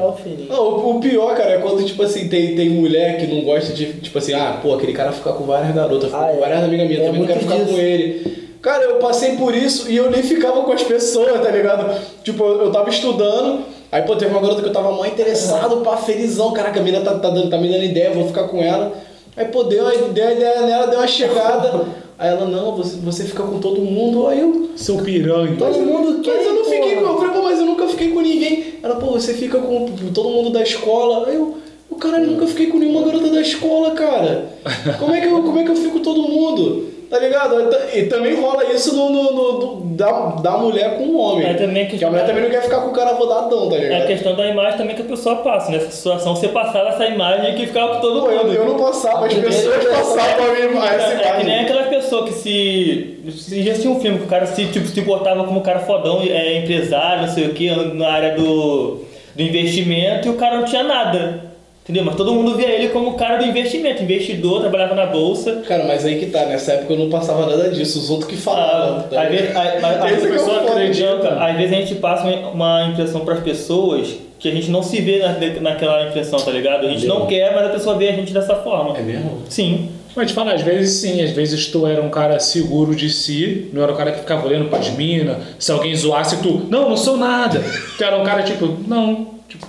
Não, 0.49 0.63
o, 0.63 0.97
o 0.97 1.01
pior, 1.01 1.37
cara, 1.37 1.51
é 1.53 1.59
quando, 1.59 1.85
tipo 1.85 2.03
assim, 2.03 2.29
tem, 2.29 2.57
tem 2.57 2.69
mulher 2.69 3.19
que 3.19 3.27
não 3.29 3.43
gosta 3.43 3.73
de, 3.73 3.93
tipo 3.95 4.19
assim, 4.19 4.35
ah, 4.35 4.59
pô, 4.61 4.75
aquele 4.75 4.93
cara 4.93 5.13
fica 5.13 5.33
com 5.33 5.45
várias 5.45 5.73
garotas, 5.75 6.11
fica 6.11 6.17
Ah, 6.19 6.29
com 6.29 6.37
é. 6.37 6.41
várias 6.41 6.65
amigas 6.65 6.89
minhas, 6.89 7.03
É 7.03 7.07
também 7.07 7.21
não 7.21 7.27
quero 7.29 7.41
ficar 7.41 7.57
disso. 7.57 7.69
com 7.71 7.79
ele. 7.79 8.47
Cara, 8.61 8.83
eu 8.85 8.97
passei 8.97 9.37
por 9.37 9.55
isso 9.55 9.89
e 9.89 9.97
eu 9.97 10.11
nem 10.11 10.23
ficava 10.23 10.63
com 10.63 10.73
as 10.73 10.83
pessoas, 10.83 11.41
tá 11.41 11.51
ligado? 11.51 12.01
Tipo, 12.25 12.43
eu 12.45 12.63
eu 12.65 12.73
tava 12.73 12.91
estudando, 12.91 13.61
aí, 13.93 14.03
pô, 14.03 14.17
teve 14.17 14.33
uma 14.33 14.41
garota 14.41 14.61
que 14.63 14.69
eu 14.69 14.73
tava 14.73 14.91
mó 14.91 15.05
interessado, 15.07 15.77
pá, 15.83 15.97
felizão, 15.97 16.53
caraca, 16.53 16.81
a 16.81 16.83
mina 16.83 17.01
tá, 17.03 17.13
tá, 17.13 17.31
tá 17.31 17.59
me 17.59 17.69
dando 17.69 17.85
ideia, 17.85 18.11
vou 18.11 18.27
ficar 18.27 18.45
com 18.49 18.61
ela. 18.61 18.93
Aí, 19.37 19.45
pô, 19.45 19.63
deu, 19.63 19.85
deu 20.09 20.27
a 20.27 20.33
ideia 20.33 20.63
nela, 20.63 20.87
deu 20.89 20.99
uma 20.99 21.07
chegada. 21.07 21.85
Aí 22.19 22.31
ela, 22.31 22.47
não, 22.47 22.75
você, 22.77 22.97
você 22.97 23.25
fica 23.25 23.43
com 23.43 23.59
todo 23.59 23.81
mundo. 23.81 24.27
Aí 24.27 24.41
eu, 24.41 24.71
Seu 24.77 24.99
piranha. 24.99 25.57
Todo 25.59 25.79
mundo 25.81 26.21
quer. 26.23 26.37
mas 26.37 26.47
eu 26.47 26.55
não 26.55 26.65
fiquei 26.65 26.97
com. 26.97 27.01
Eu 27.03 27.19
falei, 27.19 27.35
pô, 27.35 27.43
mas 27.43 27.59
eu 27.59 27.67
nunca 27.67 27.89
fiquei 27.89 28.11
com 28.11 28.21
ninguém. 28.21 28.75
Ela, 28.83 28.97
pô, 28.97 29.13
você 29.13 29.35
fica 29.35 29.59
com 29.59 29.87
todo 30.15 30.31
mundo 30.31 30.51
da 30.51 30.63
escola. 30.63 31.29
Aí 31.29 31.37
eu, 31.37 31.59
o 31.91 31.97
cara 31.97 32.19
nunca 32.19 32.47
fiquei 32.47 32.67
com 32.67 32.79
nenhuma 32.79 33.05
garota 33.05 33.29
da 33.29 33.41
escola, 33.41 33.91
cara. 33.93 34.53
Como 34.99 35.15
é 35.15 35.21
que 35.21 35.27
eu, 35.27 35.43
como 35.43 35.59
é 35.59 35.65
que 35.65 35.71
eu 35.71 35.77
fico 35.77 35.95
com 35.95 36.01
todo 36.01 36.23
mundo? 36.23 36.96
Tá 37.09 37.21
ligado? 37.21 37.55
E 37.95 38.03
também 38.07 38.35
rola 38.41 38.65
isso 38.65 38.95
no, 38.97 39.09
no- 39.11 39.33
no- 39.33 39.53
do- 39.59 39.77
da, 39.97 40.11
da 40.43 40.51
mulher 40.59 40.99
com 40.99 41.05
o 41.05 41.17
homem. 41.19 41.47
É, 41.47 41.55
também 41.55 41.87
que- 41.87 41.97
que 41.99 42.05
a 42.05 42.11
mulher 42.11 42.27
também 42.27 42.43
não 42.43 42.51
quer 42.51 42.63
ficar 42.63 42.81
com 42.81 42.89
o 42.89 42.93
cara 42.93 43.13
rodadão, 43.13 43.69
tá 43.69 43.77
É 43.77 43.79
a 43.79 43.83
ligado? 43.83 44.07
questão 44.09 44.35
da 44.35 44.47
imagem 44.49 44.77
também 44.77 44.97
que 44.97 45.03
a 45.03 45.05
pessoa 45.05 45.37
passa. 45.37 45.71
Nessa 45.71 45.91
situação, 45.91 46.35
você 46.35 46.49
passava 46.49 46.89
essa 46.89 47.07
imagem 47.07 47.55
que 47.55 47.67
ficava 47.69 47.95
com 47.95 48.01
todo 48.01 48.21
Pô, 48.23 48.31
eu, 48.31 48.39
mundo. 48.45 48.55
eu 48.55 48.65
não 48.67 48.75
passava, 48.77 49.27
as 49.27 49.35
pessoas 49.35 49.85
eu- 49.85 49.91
passavam 49.93 50.47
a 50.47 50.53
minha 50.53 50.67
imagem. 50.67 50.95
essa 50.97 51.13
É, 51.23 51.29
é 51.29 51.37
que 51.39 51.45
nem 51.45 51.61
aquela 51.61 51.83
pessoa 51.85 52.25
que 52.27 52.33
se. 52.33 53.21
se 53.31 53.63
já 53.63 53.75
tinha 53.75 53.91
um 53.93 54.01
filme 54.01 54.19
que 54.19 54.25
o 54.25 54.29
cara 54.29 54.47
se, 54.47 54.65
tipo, 54.67 54.87
se 54.89 55.03
portava 55.03 55.45
como 55.45 55.61
um 55.61 55.63
cara 55.63 55.79
fodão, 55.79 56.21
é, 56.23 56.59
empresário, 56.59 57.23
não 57.23 57.29
sei 57.33 57.47
o 57.47 57.55
que, 57.55 57.71
na 57.95 58.09
área 58.09 58.35
do, 58.35 59.03
do 59.35 59.43
investimento 59.43 60.27
e 60.27 60.31
o 60.33 60.35
cara 60.35 60.57
não 60.57 60.65
tinha 60.65 60.83
nada. 60.83 61.46
Entendeu? 61.87 62.05
Mas 62.05 62.17
todo 62.17 62.35
mundo 62.35 62.57
via 62.57 62.69
ele 62.69 62.89
como 62.89 63.11
um 63.11 63.13
cara 63.13 63.37
do 63.39 63.45
investimento, 63.45 64.03
investidor, 64.03 64.61
trabalhava 64.61 64.95
na 64.97 65.07
bolsa. 65.07 65.63
Cara, 65.69 65.85
mas 65.85 66.05
aí 66.05 66.19
que 66.19 66.27
tá, 66.27 66.45
nessa 66.47 66.73
época 66.73 66.95
eu 66.95 66.99
não 66.99 67.09
passava 67.09 67.47
nada 67.47 67.71
disso, 67.71 68.01
os 68.01 68.11
outros 68.11 68.29
que 68.29 68.37
falavam. 68.37 68.99
Ah, 68.99 69.03
tá 69.09 69.23
às 69.23 69.29
vezes, 69.31 69.55
a- 69.57 69.65
é 69.65 70.15
o 70.19 70.29
pessoa 70.33 70.61
acredita, 70.63 71.19
cara. 71.19 71.47
às 71.53 71.57
vezes 71.57 71.73
a 71.73 71.77
gente 71.77 71.95
passa 71.97 72.27
uma- 72.53 72.87
impressão 72.91 73.21
para 73.21 73.35
as 73.35 73.41
pessoas 73.41 74.17
que 74.41 74.49
a 74.49 74.53
gente 74.53 74.69
não 74.69 74.83
se 74.83 75.01
vê 75.01 75.21
na, 75.21 75.39
naquela 75.61 76.09
impressão, 76.09 76.41
tá 76.41 76.51
ligado? 76.51 76.87
A 76.87 76.91
gente 76.91 77.07
não 77.07 77.25
quer, 77.27 77.55
mas 77.55 77.67
a 77.67 77.71
pessoa 77.71 77.97
vê 77.97 78.09
a 78.09 78.13
gente 78.13 78.33
dessa 78.33 78.57
forma. 78.57 78.97
É 78.99 79.03
mesmo? 79.03 79.43
Sim. 79.49 79.89
Mas 80.17 80.29
te 80.29 80.35
falar, 80.35 80.55
às 80.55 80.63
vezes 80.63 80.99
sim, 81.01 81.23
às 81.23 81.31
vezes 81.31 81.67
tu 81.69 81.87
era 81.87 82.03
um 82.03 82.09
cara 82.09 82.41
seguro 82.41 82.97
de 82.97 83.09
si, 83.11 83.69
não 83.73 83.83
era 83.83 83.93
um 83.93 83.97
cara 83.97 84.11
que 84.13 84.21
ficava 84.21 84.47
olhando 84.47 84.69
pras 84.71 84.89
minas, 84.91 85.37
se 85.59 85.71
alguém 85.71 85.95
zoasse 85.95 86.39
tu, 86.43 86.63
não, 86.69 86.89
não 86.89 86.97
sou 86.97 87.17
nada. 87.17 87.63
Tu 87.97 88.03
era 88.03 88.17
um 88.19 88.25
cara 88.25 88.43
tipo, 88.43 88.67
não, 88.89 89.27
tipo, 89.49 89.67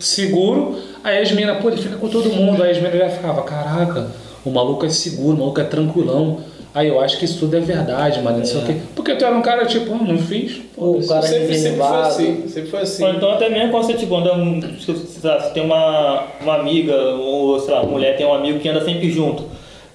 seguro, 0.00 0.76
aí 1.04 1.18
as 1.18 1.32
minas, 1.32 1.58
pô, 1.58 1.68
ele 1.68 1.80
fica 1.80 1.96
com 1.96 2.08
todo 2.08 2.28
mundo, 2.30 2.62
aí 2.62 2.70
as 2.70 2.78
minas 2.78 2.98
já 2.98 3.08
ficavam, 3.08 3.42
caraca, 3.44 4.08
o 4.44 4.50
maluco 4.50 4.84
é 4.86 4.88
seguro, 4.90 5.36
o 5.36 5.38
maluco 5.40 5.60
é 5.60 5.64
tranquilão. 5.64 6.38
Aí 6.74 6.88
eu 6.88 6.98
acho 7.00 7.18
que 7.18 7.26
isso 7.26 7.38
tudo 7.38 7.54
é 7.54 7.60
verdade, 7.60 8.22
mano, 8.22 8.38
não 8.38 8.46
sei 8.46 8.62
o 8.62 8.64
quê. 8.64 8.76
Porque 8.96 9.14
tu 9.14 9.22
era 9.26 9.36
um 9.36 9.42
cara 9.42 9.66
tipo, 9.66 9.92
ah, 9.92 9.98
não 10.02 10.16
fiz, 10.16 10.62
O 10.74 11.02
foda-se. 11.02 11.08
cara 11.08 11.22
Sempre, 11.22 11.54
sempre 11.58 11.78
foi 11.78 12.00
assim. 12.00 12.48
Sempre 12.48 12.70
foi 12.70 12.80
assim. 12.80 13.04
Ou 13.04 13.10
então 13.10 13.30
até 13.30 13.50
mesmo 13.50 13.70
quando 13.70 13.84
você 13.84 13.92
tipo, 13.92 14.16
anda, 14.16 14.30
se 14.80 14.94
se 14.96 15.50
tem 15.52 15.62
uma, 15.62 16.24
uma 16.40 16.54
amiga, 16.54 16.96
ou 17.16 17.60
sei 17.60 17.74
lá, 17.74 17.82
mulher 17.82 18.16
tem 18.16 18.24
um 18.24 18.32
amigo 18.32 18.58
que 18.58 18.68
anda 18.70 18.82
sempre 18.82 19.10
junto. 19.10 19.44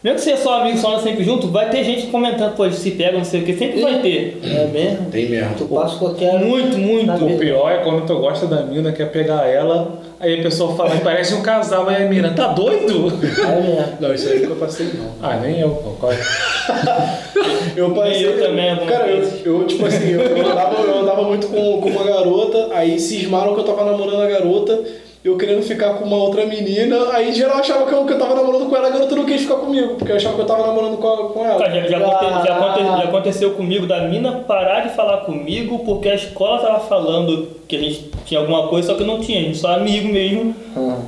Mesmo 0.04 0.20
que 0.20 0.24
seja 0.24 0.38
só 0.38 0.62
amigo, 0.62 0.78
só 0.78 0.92
anda 0.94 1.02
sempre 1.02 1.24
junto, 1.24 1.48
vai 1.48 1.68
ter 1.72 1.84
gente 1.84 2.06
comentando, 2.08 2.56
pô, 2.56 2.70
se 2.70 2.92
pegam, 2.92 3.18
não 3.18 3.26
sei 3.26 3.42
o 3.42 3.44
que, 3.44 3.58
sempre 3.58 3.82
vai 3.82 4.00
ter. 4.00 4.40
É 4.44 4.66
mesmo? 4.68 5.10
Tem 5.10 5.28
mesmo. 5.28 5.56
Tu 5.58 5.66
passa 5.66 5.98
qualquer. 5.98 6.38
Muito, 6.38 6.78
muito. 6.78 7.26
O 7.26 7.40
pior 7.40 7.72
é 7.72 7.78
quando 7.78 8.06
tu 8.06 8.16
gosta 8.20 8.46
da 8.46 8.62
mina, 8.62 8.92
quer 8.92 9.12
pegar 9.12 9.48
ela, 9.48 10.00
aí 10.20 10.40
a 10.40 10.44
pessoa 10.44 10.76
fala, 10.76 10.92
parece 11.04 11.34
um 11.34 11.42
casal, 11.42 11.88
aí 11.88 12.06
a 12.06 12.10
mina, 12.10 12.32
tá 12.34 12.48
doido? 12.48 13.08
É. 13.24 14.02
Não, 14.02 14.14
isso 14.14 14.30
aí 14.30 14.40
nunca 14.40 14.56
passei, 14.56 14.92
não. 14.94 15.12
Ah, 15.22 15.38
nem 15.38 15.60
eu, 15.60 15.70
pô. 15.70 15.92
qual 16.00 16.12
é? 16.12 16.18
Eu 17.76 17.92
passei. 17.94 18.26
eu 18.26 18.40
também, 18.40 18.72
alguma 18.72 18.92
Cara, 18.92 19.08
eu, 19.08 19.24
eu, 19.46 19.68
tipo 19.68 19.86
assim, 19.86 20.10
eu, 20.10 20.20
eu 20.22 20.52
andava, 20.52 20.82
eu 20.82 21.00
andava 21.00 21.22
muito 21.22 21.48
com, 21.48 21.80
com 21.80 21.90
uma 21.90 22.04
garota, 22.04 22.70
aí 22.74 23.00
cismaram 23.00 23.54
que 23.54 23.60
eu 23.60 23.66
tava 23.66 23.86
namorando 23.86 24.22
a 24.22 24.28
garota, 24.28 24.84
eu 25.28 25.38
querendo 25.38 25.62
ficar 25.64 25.94
com 25.96 26.06
uma 26.06 26.18
outra 26.18 26.46
menina, 26.46 26.98
aí 27.12 27.34
geral 27.34 27.58
achava 27.58 27.86
que 27.86 27.94
eu, 27.94 28.06
que 28.06 28.14
eu 28.14 28.20
tava 28.20 28.36
namorando 28.36 28.70
com 28.70 28.76
ela, 28.76 28.88
a 28.88 28.92
garota 28.92 29.16
não 29.16 29.26
quis 29.26 29.42
ficar 29.42 29.56
comigo, 29.56 29.96
porque 29.96 30.12
eu 30.12 30.16
achava 30.16 30.36
que 30.36 30.42
eu 30.42 30.46
tava 30.46 30.66
namorando 30.68 30.98
com, 30.98 31.18
com 31.30 31.46
ela. 31.46 31.58
Cara, 31.60 31.82
já, 31.82 31.88
já, 31.88 31.98
aconte- 31.98 32.48
já 32.48 32.56
aconte- 32.58 32.84
já 32.84 33.04
aconteceu 33.04 33.52
comigo 33.52 33.86
da 33.86 34.02
mina 34.08 34.32
parar 34.48 34.82
de 34.88 34.96
falar 34.96 35.18
comigo 35.18 35.80
porque 35.80 36.10
a 36.10 36.16
escola 36.16 36.60
tava 36.60 36.80
falando 36.80 37.48
que 37.68 37.76
a 37.76 37.80
gente 37.80 38.10
tinha 38.26 38.40
alguma 38.40 38.68
coisa, 38.70 38.88
só 38.92 38.98
que 38.98 39.04
não 39.04 39.20
tinha, 39.20 39.40
a 39.40 39.44
gente 39.44 39.58
só 39.58 39.74
amigo 39.74 40.08
mesmo. 40.08 40.56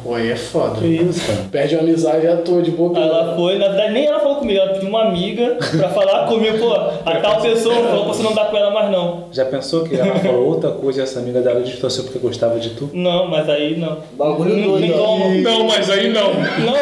Pô, 0.03 0.13
aí 0.15 0.29
é 0.31 0.35
foda. 0.35 0.75
Que 0.81 0.87
isso, 0.87 1.25
cara. 1.25 1.47
Perde 1.49 1.75
a 1.77 1.79
amizade 1.79 2.27
à 2.27 2.35
toa 2.37 2.61
de. 2.61 2.71
Aí 2.71 3.01
ela 3.03 3.33
foi, 3.35 3.57
na 3.57 3.67
verdade 3.69 3.93
nem 3.93 4.05
ela 4.05 4.19
falou 4.19 4.37
comigo, 4.37 4.59
ela 4.59 4.73
pediu 4.73 4.89
uma 4.89 5.03
amiga 5.03 5.57
pra 5.77 5.89
falar 5.89 6.27
comigo, 6.27 6.57
pô, 6.57 6.73
a 6.73 7.15
tal 7.21 7.41
pessoa 7.41 7.75
falou 7.75 8.05
pra 8.05 8.13
você 8.13 8.23
não 8.23 8.33
dar 8.33 8.45
com 8.49 8.57
ela 8.57 8.71
mais 8.71 8.91
não. 8.91 9.25
Já 9.31 9.45
pensou 9.45 9.83
que 9.85 9.95
ela 9.95 10.15
falou 10.15 10.47
outra 10.47 10.71
coisa 10.71 10.99
e 10.99 11.03
essa 11.03 11.19
amiga 11.19 11.39
dela 11.41 11.61
distorceu 11.61 12.03
porque 12.03 12.19
gostava 12.19 12.59
de 12.59 12.71
tu? 12.71 12.89
Não, 12.93 13.27
mas 13.27 13.47
aí 13.49 13.77
não. 13.77 13.97
Bagulho 14.13 14.55
Não 14.57 14.67
doido, 14.79 14.93
como. 14.93 15.35
Não, 15.41 15.63
mas 15.67 15.89
aí 15.89 16.09
não. 16.13 16.33
Não, 16.33 16.73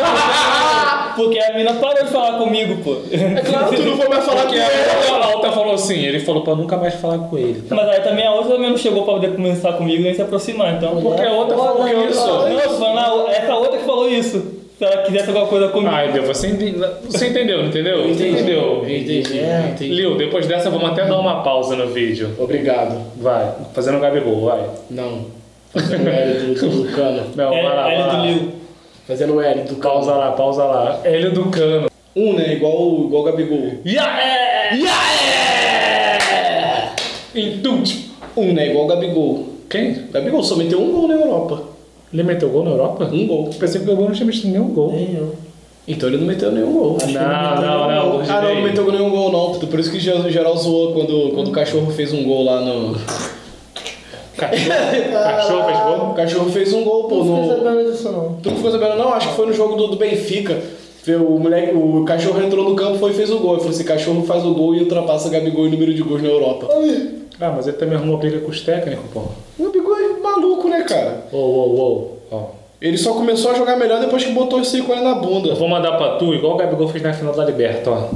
porque, 1.15 1.39
a 1.39 1.53
mina 1.55 1.73
parou 1.73 2.03
de 2.03 2.11
falar 2.11 2.37
comigo, 2.37 2.77
pô. 2.83 2.95
É 3.11 3.41
claro, 3.41 3.75
tu 3.75 3.81
não 3.81 3.97
foi 3.97 4.07
mais 4.07 4.23
falar 4.23 4.45
com 4.45 4.53
ela. 4.53 5.25
a 5.25 5.29
outra 5.35 5.51
falou 5.51 5.73
assim, 5.73 5.99
ele 6.05 6.19
falou 6.19 6.43
pra 6.43 6.55
nunca 6.55 6.77
mais 6.77 6.93
falar 6.95 7.17
com 7.19 7.37
ele. 7.37 7.61
tá? 7.67 7.75
Mas 7.75 7.89
aí 7.89 8.01
também 8.01 8.25
a 8.27 8.31
outra 8.33 8.53
também 8.53 8.69
não 8.69 8.77
chegou 8.77 9.03
pra 9.03 9.13
poder 9.15 9.31
começar 9.35 9.73
comigo 9.73 10.03
nem 10.03 10.13
se 10.13 10.21
aproximar, 10.21 10.75
então. 10.75 11.01
Porque 11.01 11.21
a 11.23 11.31
outra 11.31 11.57
falou 11.57 11.77
Foda, 11.77 12.05
isso. 12.05 12.25
Não, 12.25 12.79
falando, 12.79 13.29
essa 13.29 13.55
outra 13.55 13.77
que 13.79 13.85
falou 13.85 14.07
isso. 14.09 14.57
Se 14.77 14.85
ela 14.85 14.97
quisesse 15.01 15.27
alguma 15.29 15.47
coisa 15.47 15.69
comigo. 15.69 15.89
Ai, 15.91 16.11
Deus, 16.11 16.27
você, 16.27 16.49
ente- 16.49 16.75
você 17.09 17.29
entendeu, 17.29 17.57
não 17.63 17.65
entendeu? 17.69 18.07
Você 18.13 18.29
entendeu? 18.29 18.83
Entendi, 18.87 19.39
É. 19.39 19.71
entendi. 19.73 19.91
Lil, 19.91 20.15
depois 20.17 20.45
dessa 20.45 20.69
vamos 20.69 20.91
até 20.91 21.03
dar 21.05 21.17
uma 21.17 21.41
pausa 21.41 21.75
no 21.75 21.87
vídeo. 21.87 22.35
Obrigado. 22.37 23.01
Vai, 23.19 23.51
fazendo 23.73 23.97
um 23.97 24.01
Gabigol, 24.01 24.41
vai. 24.45 24.61
Não. 24.91 25.35
Fazendo 25.73 26.05
o 26.05 26.09
L 26.09 26.55
do, 26.55 26.69
do, 26.69 26.95
cano. 26.95 27.23
Não, 27.35 27.53
é, 27.53 27.63
vai 27.63 27.75
lá, 27.75 27.91
L 27.91 28.03
vai 28.03 28.15
do. 28.15 28.25
Lil. 28.25 28.51
Fazendo 29.07 29.33
o 29.35 29.41
L 29.41 29.61
do 29.63 29.75
cano. 29.75 29.93
Pausa 29.93 30.15
lá, 30.15 30.31
pausa 30.31 30.63
lá. 30.63 30.99
Hélio 31.03 31.31
do 31.31 31.45
Cano. 31.45 31.87
Um, 32.15 32.33
né? 32.33 32.53
Igual, 32.53 33.05
igual 33.05 33.21
o 33.21 33.25
Gabigol. 33.25 33.71
Então, 37.35 37.83
Um, 38.35 38.53
né? 38.53 38.69
Igual 38.69 38.85
o 38.85 38.87
Gabigol. 38.87 39.47
quem? 39.69 40.07
Gabigol 40.11 40.43
só 40.43 40.55
meteu 40.55 40.81
um 40.81 40.91
gol 40.91 41.07
na 41.07 41.13
Europa. 41.13 41.63
Ele 42.11 42.23
meteu 42.23 42.49
gol 42.49 42.63
na 42.63 42.71
Europa? 42.71 43.05
Um 43.05 43.27
gol. 43.27 43.49
Pensei 43.59 43.81
que 43.81 43.89
o 43.89 43.95
gol 43.95 44.05
não 44.05 44.13
tinha 44.13 44.25
mexido 44.25 44.47
nenhum 44.47 44.69
gol. 44.69 44.91
Nem 44.93 45.15
eu. 45.15 45.35
Então 45.87 46.09
ele 46.09 46.17
não 46.17 46.25
meteu 46.25 46.51
nenhum 46.51 46.73
gol. 46.73 46.97
Acho 46.97 47.13
Não, 47.13 47.21
não, 47.21 47.87
nenhum 47.87 48.03
não, 48.03 48.11
gol. 48.11 48.21
Ah, 48.27 48.41
não, 48.41 48.55
não 48.55 48.61
meteu 48.61 48.91
nenhum 48.91 49.09
gol 49.09 49.31
não. 49.31 49.59
Por 49.59 49.79
isso 49.79 49.91
que 49.91 49.99
geral 49.99 50.57
zoou 50.57 50.93
quando, 50.93 51.31
quando 51.33 51.47
o 51.49 51.51
cachorro 51.51 51.91
fez 51.91 52.11
um 52.11 52.23
gol 52.23 52.43
lá 52.43 52.61
no. 52.61 52.95
Cachorro, 54.37 55.11
cachorro 55.13 55.65
fez 55.65 55.79
gol? 55.79 56.09
O 56.09 56.13
cachorro 56.13 56.49
fez 56.51 56.73
um 56.73 56.83
gol, 56.83 57.03
pô, 57.05 57.23
Não 57.23 57.41
no. 57.45 57.47
sabendo 57.57 57.91
disso, 57.91 58.11
não. 58.11 58.33
Tu 58.41 58.49
não 58.49 58.57
ficou 58.57 58.71
sabendo, 58.71 58.95
não? 58.95 59.13
Acho 59.13 59.29
que 59.29 59.35
foi 59.35 59.45
no 59.47 59.53
jogo 59.53 59.75
do, 59.75 59.87
do 59.87 59.95
Benfica. 59.97 60.61
O 61.07 61.39
moleque, 61.39 61.73
o 61.73 62.03
cachorro 62.03 62.41
entrou 62.43 62.69
no 62.69 62.75
campo 62.75 62.97
foi 62.97 63.11
e 63.11 63.13
fez 63.13 63.31
o 63.31 63.39
gol. 63.39 63.53
Eu 63.53 63.59
falei 63.59 63.73
assim: 63.73 63.83
cachorro 63.85 64.23
faz 64.23 64.45
o 64.45 64.53
gol 64.53 64.75
e 64.75 64.81
ultrapassa 64.81 65.29
Gabigol 65.29 65.65
em 65.67 65.71
número 65.71 65.93
de 65.93 66.03
gols 66.03 66.21
na 66.21 66.27
Europa. 66.27 66.67
Ah, 67.39 67.53
mas 67.55 67.65
ele 67.67 67.77
também 67.77 67.95
arrumou 67.97 68.17
briga 68.17 68.39
com 68.39 68.51
os 68.51 68.61
técnicos, 68.61 69.05
pô. 69.13 69.21
O 69.57 69.63
Gabigol 69.63 69.95
é 69.95 70.19
maluco, 70.21 70.67
né, 70.67 70.81
cara? 70.83 71.23
Ô, 71.31 71.37
ô, 71.37 71.79
ô. 71.79 72.07
Ó. 72.29 72.43
Ele 72.81 72.97
só 72.97 73.13
começou 73.13 73.51
a 73.51 73.53
jogar 73.53 73.77
melhor 73.77 74.01
depois 74.01 74.23
que 74.23 74.31
botou 74.33 74.59
o 74.59 74.65
silicone 74.65 75.01
na 75.01 75.15
bunda. 75.15 75.49
Eu 75.49 75.55
vou 75.55 75.67
mandar 75.69 75.93
pra 75.97 76.17
tu, 76.17 76.33
igual 76.33 76.55
o 76.55 76.57
Gabigol 76.57 76.89
fez 76.89 77.01
na 77.01 77.13
final 77.13 77.33
da 77.33 77.45
Liberta, 77.45 77.89
ó. 77.89 78.09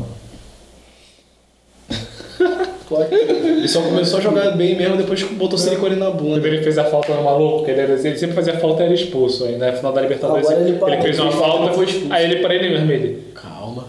Ele 3.12 3.68
só 3.68 3.82
começou 3.82 4.20
a 4.20 4.22
jogar 4.22 4.52
bem 4.52 4.76
mesmo 4.76 4.98
depois 4.98 5.22
que 5.24 5.34
botou 5.36 5.56
o 5.58 5.62
silicone 5.62 5.96
na 5.96 6.08
Quando 6.08 6.18
bunda. 6.22 6.48
ele 6.48 6.62
fez 6.64 6.78
a 6.78 6.84
falta 6.86 7.14
no 7.14 7.24
maluco, 7.24 7.58
porque 7.58 7.72
ele, 7.72 7.82
era- 7.82 7.94
ele 7.94 8.18
sempre 8.18 8.36
fazia 8.36 8.58
falta 8.58 8.82
e 8.84 8.86
era 8.86 8.94
expulso. 8.94 9.46
Aí 9.46 9.58
na 9.58 9.72
final 9.74 9.92
da 9.94 10.02
Libertadores 10.02 10.46
Agora 10.48 10.62
ele 10.62 10.72
ele, 10.72 10.80
parou. 10.80 11.02
fez 11.02 11.20
uma 11.20 11.32
falta 11.32 11.72
e 11.72 11.76
foi 11.76 11.86
expulso. 11.86 12.14
aí 12.14 12.24
ele 12.26 12.36
para 12.38 12.56
ele 12.56 12.70
mesmo, 12.70 12.92
ele. 12.92 13.24
Calma. 13.34 13.86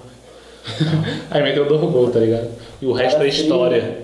Aí 1.30 1.42
meteu 1.42 1.64
dois 1.66 1.80
gols, 1.80 2.12
tá 2.12 2.20
ligado? 2.20 2.48
E 2.80 2.86
o 2.86 2.92
resto 2.92 3.16
Cara 3.16 3.26
é 3.26 3.28
história. 3.28 4.02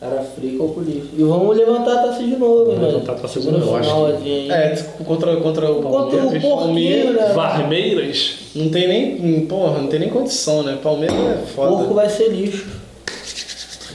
Cara 0.00 0.20
frio 0.20 0.58
calculista. 0.58 1.08
E 1.16 1.22
vamos 1.22 1.56
levantar 1.56 1.92
a 1.92 2.02
taça 2.08 2.24
de 2.24 2.36
novo, 2.36 2.64
Vamos 2.64 2.74
mano. 2.80 2.86
levantar 2.92 3.12
a 3.12 3.14
taça 3.16 3.38
de 3.38 3.44
Segunda 3.46 3.64
novo, 3.64 3.76
eu 3.76 4.10
acho? 4.16 4.52
É, 4.52 4.76
contra, 5.04 5.36
contra 5.36 5.70
o 5.70 5.76
Contra 5.80 5.86
o 5.86 5.90
Palmeiras. 5.92 6.42
Palmeiras. 6.42 7.14
né? 7.14 7.32
Varmeiras. 7.34 8.34
Não 8.56 8.68
tem 8.68 8.88
nem. 8.88 9.46
Porra, 9.46 9.78
não 9.78 9.86
tem 9.86 10.00
nem 10.00 10.08
condição, 10.08 10.64
né? 10.64 10.76
Palmeiras 10.82 11.16
é 11.16 11.38
foda. 11.54 11.70
Porco 11.76 11.94
vai 11.94 12.08
ser 12.08 12.28
lixo. 12.30 12.81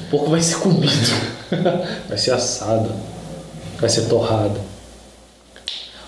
Porco 0.10 0.30
vai 0.30 0.42
ser 0.42 0.56
comido. 0.60 1.38
Vai 2.10 2.18
ser 2.18 2.32
assado. 2.32 2.90
Vai 3.80 3.90
ser 3.90 4.02
torrado. 4.10 4.60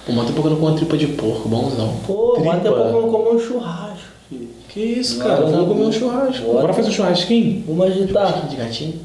Pô, 0.05 0.11
mas 0.13 0.25
tem 0.25 0.33
pouco 0.33 0.49
não 0.49 0.57
com 0.57 0.65
uma 0.65 0.75
tripa 0.75 0.97
de 0.97 1.07
porco, 1.07 1.47
bonzão. 1.47 1.95
Pô, 2.05 2.33
Tripa. 2.33 2.49
mas 2.49 2.59
até 2.59 2.69
pouco 2.71 3.11
comer 3.11 3.35
um 3.35 3.39
churrasco, 3.39 3.97
filho. 4.27 4.49
Que 4.67 4.79
isso, 4.81 5.19
Não, 5.19 5.25
cara? 5.27 5.39
não, 5.41 5.51
Vamos 5.51 5.67
comer 5.69 5.81
um 5.81 5.85
não. 5.85 5.91
churrasco. 5.91 6.45
Bora. 6.45 6.61
Bora 6.61 6.73
fazer 6.73 6.89
um 6.89 6.91
churrasquinho? 6.91 7.63
Uma 7.67 7.85
agitar. 7.85 8.47
De 8.47 8.55
gatinho? 8.55 8.99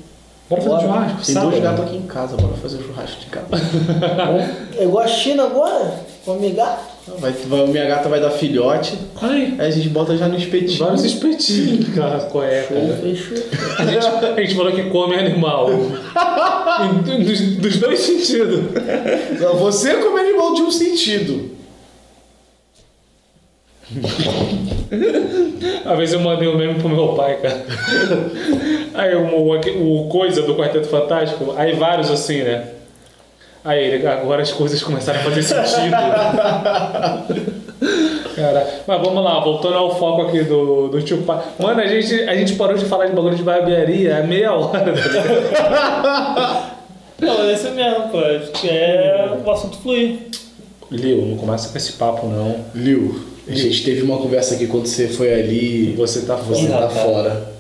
Bora 0.50 0.62
fazer 0.62 0.74
um 0.74 0.78
Bora. 0.78 0.86
churrasco? 0.94 1.16
Tem 1.24 1.34
sábado. 1.34 1.50
dois 1.50 1.62
gatos 1.62 1.84
aqui 1.84 1.96
em 1.96 2.02
casa, 2.02 2.36
bora 2.36 2.54
fazer 2.54 2.76
um 2.78 2.82
churrasco 2.82 3.20
de 3.20 3.26
gato. 3.26 3.48
É 4.78 4.84
igual 4.84 5.04
a 5.04 5.08
China 5.08 5.44
agora, 5.44 6.00
comer 6.24 6.50
gato. 6.54 6.93
Vai, 7.18 7.32
vai, 7.32 7.66
minha 7.66 7.85
gata 7.86 8.09
vai 8.09 8.18
dar 8.18 8.31
filhote, 8.31 8.94
Ai, 9.20 9.55
aí 9.59 9.66
a 9.66 9.70
gente 9.70 9.90
bota 9.90 10.16
já 10.16 10.26
no 10.26 10.39
espetinho. 10.39 10.78
vários 10.78 11.05
espetinhos, 11.05 11.94
cara. 11.94 12.18
Qual 12.20 12.43
é, 12.43 12.62
cara? 12.62 12.98
fechou. 13.02 13.36
A 13.78 13.85
gente, 13.85 14.06
a 14.06 14.40
gente 14.40 14.55
falou 14.55 14.72
que 14.72 14.85
come 14.85 15.14
animal. 15.14 15.68
Em- 15.70 17.22
dos, 17.22 17.40
dos 17.59 17.76
dois 17.76 18.01
sentidos. 18.01 18.60
Não, 19.39 19.55
Você 19.56 19.94
come 19.97 20.18
animal 20.18 20.55
de 20.55 20.62
um 20.62 20.70
sentido. 20.70 21.51
Uma 25.85 25.97
vez 25.97 26.12
eu 26.12 26.20
mandei 26.20 26.48
um 26.48 26.56
meme 26.56 26.74
pro 26.81 26.89
meu 26.89 27.09
pai, 27.09 27.36
cara. 27.40 27.64
Aí 28.94 29.14
o, 29.14 29.26
o, 29.26 30.05
o 30.05 30.09
coisa 30.09 30.43
do 30.43 30.55
Quarteto 30.55 30.86
Fantástico, 30.89 31.52
aí 31.56 31.74
vários 31.74 32.10
assim, 32.10 32.43
né? 32.43 32.68
Aí 33.65 34.07
agora 34.07 34.43
as 34.43 34.53
coisas 34.53 34.82
começaram 34.82 35.20
a 35.20 35.23
fazer 35.23 35.43
sentido. 35.43 35.97
Cara, 38.36 38.82
mas 38.86 39.01
vamos 39.01 39.24
lá, 39.24 39.41
voltando 39.41 39.77
ao 39.77 39.97
foco 39.97 40.23
aqui 40.23 40.43
do, 40.43 40.89
do 40.89 41.01
tio 41.01 41.23
pai. 41.23 41.43
Mano, 41.59 41.81
a 41.81 41.86
gente, 41.86 42.12
a 42.24 42.35
gente 42.35 42.55
parou 42.55 42.77
de 42.77 42.85
falar 42.85 43.07
de 43.07 43.12
bagulho 43.12 43.36
de 43.36 43.43
barbearia 43.43 44.19
há 44.19 44.23
meia 44.23 44.53
hora, 44.53 44.93
tá? 44.93 46.70
Não, 47.20 47.39
mas 47.39 47.49
é 47.49 47.53
isso 47.55 47.70
mesmo, 47.70 48.09
pô. 48.09 48.19
Acho 48.19 48.51
que 48.53 48.69
é 48.69 49.39
o 49.45 49.51
assunto 49.51 49.78
fluir. 49.78 50.19
Lil, 50.91 51.24
não 51.24 51.36
começa 51.36 51.70
com 51.70 51.78
esse 51.78 51.93
papo, 51.93 52.27
não. 52.27 52.65
Liu, 52.74 53.24
a 53.49 53.55
gente 53.55 53.85
teve 53.85 54.03
uma 54.03 54.19
conversa 54.19 54.55
aqui 54.55 54.66
quando 54.66 54.86
você 54.86 55.09
foi 55.09 55.32
ali. 55.32 55.95
Você 55.97 56.23
tá 56.23 56.36
fora. 56.36 56.55
Você 56.55 56.69
tá 56.69 56.89
fora. 56.89 57.53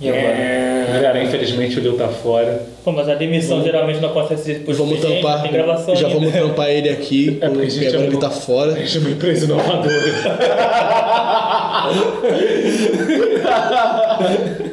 E 0.00 0.08
agora? 0.08 0.92
Galera, 0.92 1.22
infelizmente 1.22 1.78
o 1.78 1.82
Lil 1.82 1.96
tá 1.96 2.08
fora. 2.08 2.62
Pô, 2.84 2.90
mas 2.92 3.08
a 3.08 3.14
demissão 3.14 3.62
geralmente 3.62 4.00
não 4.00 4.08
acontece 4.10 4.54
depois 4.54 4.76
Vamos 4.76 5.00
tampar. 5.00 5.42
Tem 5.42 5.52
gravação 5.52 5.94
Já 5.94 6.08
ainda. 6.08 6.18
vamos 6.18 6.32
tampar 6.34 6.70
ele 6.70 6.88
aqui, 6.88 7.38
É 7.40 7.48
porque 7.48 7.66
a 7.66 7.70
gente 7.70 7.74
porque 7.74 7.88
agora 7.88 8.04
é 8.04 8.06
ele 8.08 8.16
tá 8.18 8.30
fora. 8.30 8.72
A 8.72 8.78
gente 8.78 8.96
é 8.96 9.00
uma 9.00 9.10
empresa 9.10 9.44
inovadora. 9.44 10.02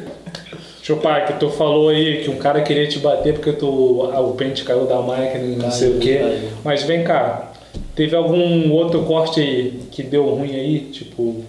Chupac, 0.82 1.38
tu 1.38 1.50
falou 1.50 1.90
aí 1.90 2.22
que 2.24 2.30
um 2.30 2.36
cara 2.36 2.62
queria 2.62 2.88
te 2.88 2.98
bater 2.98 3.34
porque 3.34 3.52
tu, 3.52 4.10
ah, 4.12 4.20
o 4.20 4.32
pente 4.32 4.64
caiu 4.64 4.86
da 4.86 5.00
máquina 5.00 5.44
e 5.44 5.56
não 5.56 5.70
sei 5.70 5.90
o 5.90 5.98
quê. 5.98 6.16
caiu. 6.16 6.48
Mas 6.64 6.82
vem 6.82 7.04
cá, 7.04 7.52
teve 7.94 8.16
algum 8.16 8.72
outro 8.72 9.02
corte 9.04 9.40
aí 9.40 9.80
que 9.90 10.02
deu 10.02 10.24
ruim 10.28 10.54
aí? 10.54 10.80
Tipo, 10.90 11.44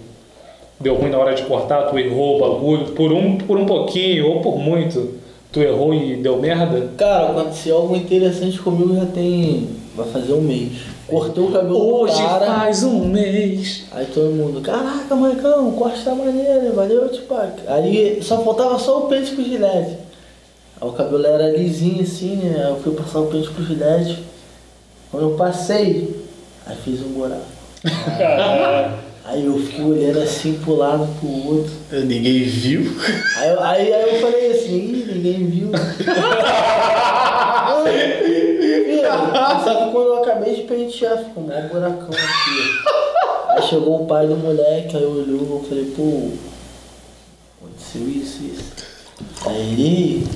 deu 0.82 0.96
ruim 0.96 1.10
na 1.10 1.18
hora 1.18 1.34
de 1.34 1.42
cortar, 1.44 1.84
tu 1.84 1.98
errou 1.98 2.36
o 2.36 2.40
bagulho, 2.40 2.86
por 2.92 3.12
um, 3.12 3.38
por 3.38 3.56
um 3.56 3.64
pouquinho 3.64 4.26
ou 4.28 4.40
por 4.40 4.58
muito, 4.58 5.14
tu 5.52 5.60
errou 5.60 5.94
e 5.94 6.16
deu 6.16 6.38
merda? 6.38 6.90
Cara, 6.96 7.30
aconteceu 7.30 7.76
algo 7.76 7.96
interessante 7.96 8.58
comigo 8.58 8.94
já 8.94 9.06
tem. 9.06 9.68
Vai 9.94 10.08
fazer 10.08 10.32
um 10.32 10.40
mês. 10.40 10.72
Cortei 11.06 11.44
o 11.44 11.52
cabelo 11.52 12.06
do 12.06 12.12
cara. 12.12 12.46
faz 12.46 12.82
um 12.82 13.04
mês. 13.04 13.84
Aí 13.92 14.06
todo 14.06 14.30
mundo, 14.30 14.60
caraca, 14.62 15.14
Maicão, 15.14 15.68
o 15.68 15.72
corte 15.72 16.02
tá 16.02 16.14
maneiro, 16.14 16.72
valeu, 16.74 17.08
Tupac. 17.10 17.60
Aí 17.66 18.18
só 18.22 18.38
faltava 18.42 18.78
só 18.78 19.00
o 19.00 19.08
pente 19.08 19.32
pro 19.32 19.44
gilete. 19.44 19.98
Aí 20.80 20.88
o 20.88 20.92
cabelo 20.92 21.26
era 21.26 21.50
lisinho 21.50 22.02
assim, 22.02 22.36
né? 22.36 22.64
Aí 22.64 22.70
eu 22.70 22.80
fui 22.80 22.94
passar 22.94 23.20
o 23.20 23.26
pente 23.26 23.50
pro 23.50 23.64
gilete. 23.64 24.22
Quando 25.10 25.30
eu 25.30 25.36
passei, 25.36 26.16
aí 26.66 26.76
fiz 26.76 27.00
um 27.00 27.12
buraco. 27.12 27.42
Caralho. 28.18 28.94
Aí 29.24 29.44
eu 29.46 29.56
fiquei 29.58 29.84
olhando 29.84 30.18
assim 30.20 30.54
pro 30.64 30.74
lado, 30.74 31.08
pro 31.20 31.28
outro. 31.56 31.72
Ninguém 31.92 32.42
viu. 32.42 32.90
Aí, 33.38 33.48
eu- 33.50 33.60
aí, 33.62 33.92
aí 33.92 34.14
eu 34.14 34.20
falei 34.20 34.50
assim, 34.50 35.06
ninguém 35.14 35.46
viu. 35.46 35.70
Só 39.64 39.74
que 39.74 39.92
quando 39.92 40.06
eu 40.08 40.22
acabei 40.22 40.54
de 40.54 40.62
pentear, 40.62 41.18
ficou 41.18 41.44
um 41.44 41.46
buracão 41.68 42.08
aqui. 42.10 43.50
Aí 43.50 43.62
chegou 43.62 44.02
o 44.02 44.06
pai 44.06 44.26
do 44.26 44.36
moleque, 44.36 44.96
aí 44.96 45.04
olhou, 45.04 45.60
eu 45.62 45.64
falei, 45.68 45.84
pô, 45.96 46.30
aconteceu 47.60 48.08
isso, 48.08 48.40
isso. 48.44 48.72
Aí 49.46 49.56
ele, 49.72 50.26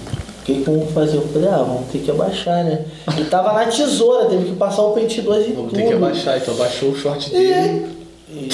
o 0.41 0.45
que 0.45 0.55
que 0.55 0.61
vamos 0.71 0.93
fazer? 0.93 1.17
Eu 1.17 1.27
falei, 1.29 1.49
ah, 1.49 1.57
vamos 1.59 1.91
ter 1.91 1.99
que 2.01 2.11
abaixar, 2.11 2.63
né? 2.65 2.85
E 3.19 3.25
tava 3.25 3.53
na 3.53 3.67
tesoura, 3.67 4.27
teve 4.27 4.51
que 4.51 4.57
passar 4.57 4.83
o 4.83 4.93
pente 4.93 5.23
2 5.23 5.49
e 5.49 5.53
Vamos 5.53 5.71
tudo. 5.71 5.81
ter 5.81 5.89
que 5.89 5.95
abaixar, 5.95 6.37
então 6.39 6.55
abaixou 6.55 6.91
o 6.91 6.97
short 6.97 7.31
dele. 7.31 7.96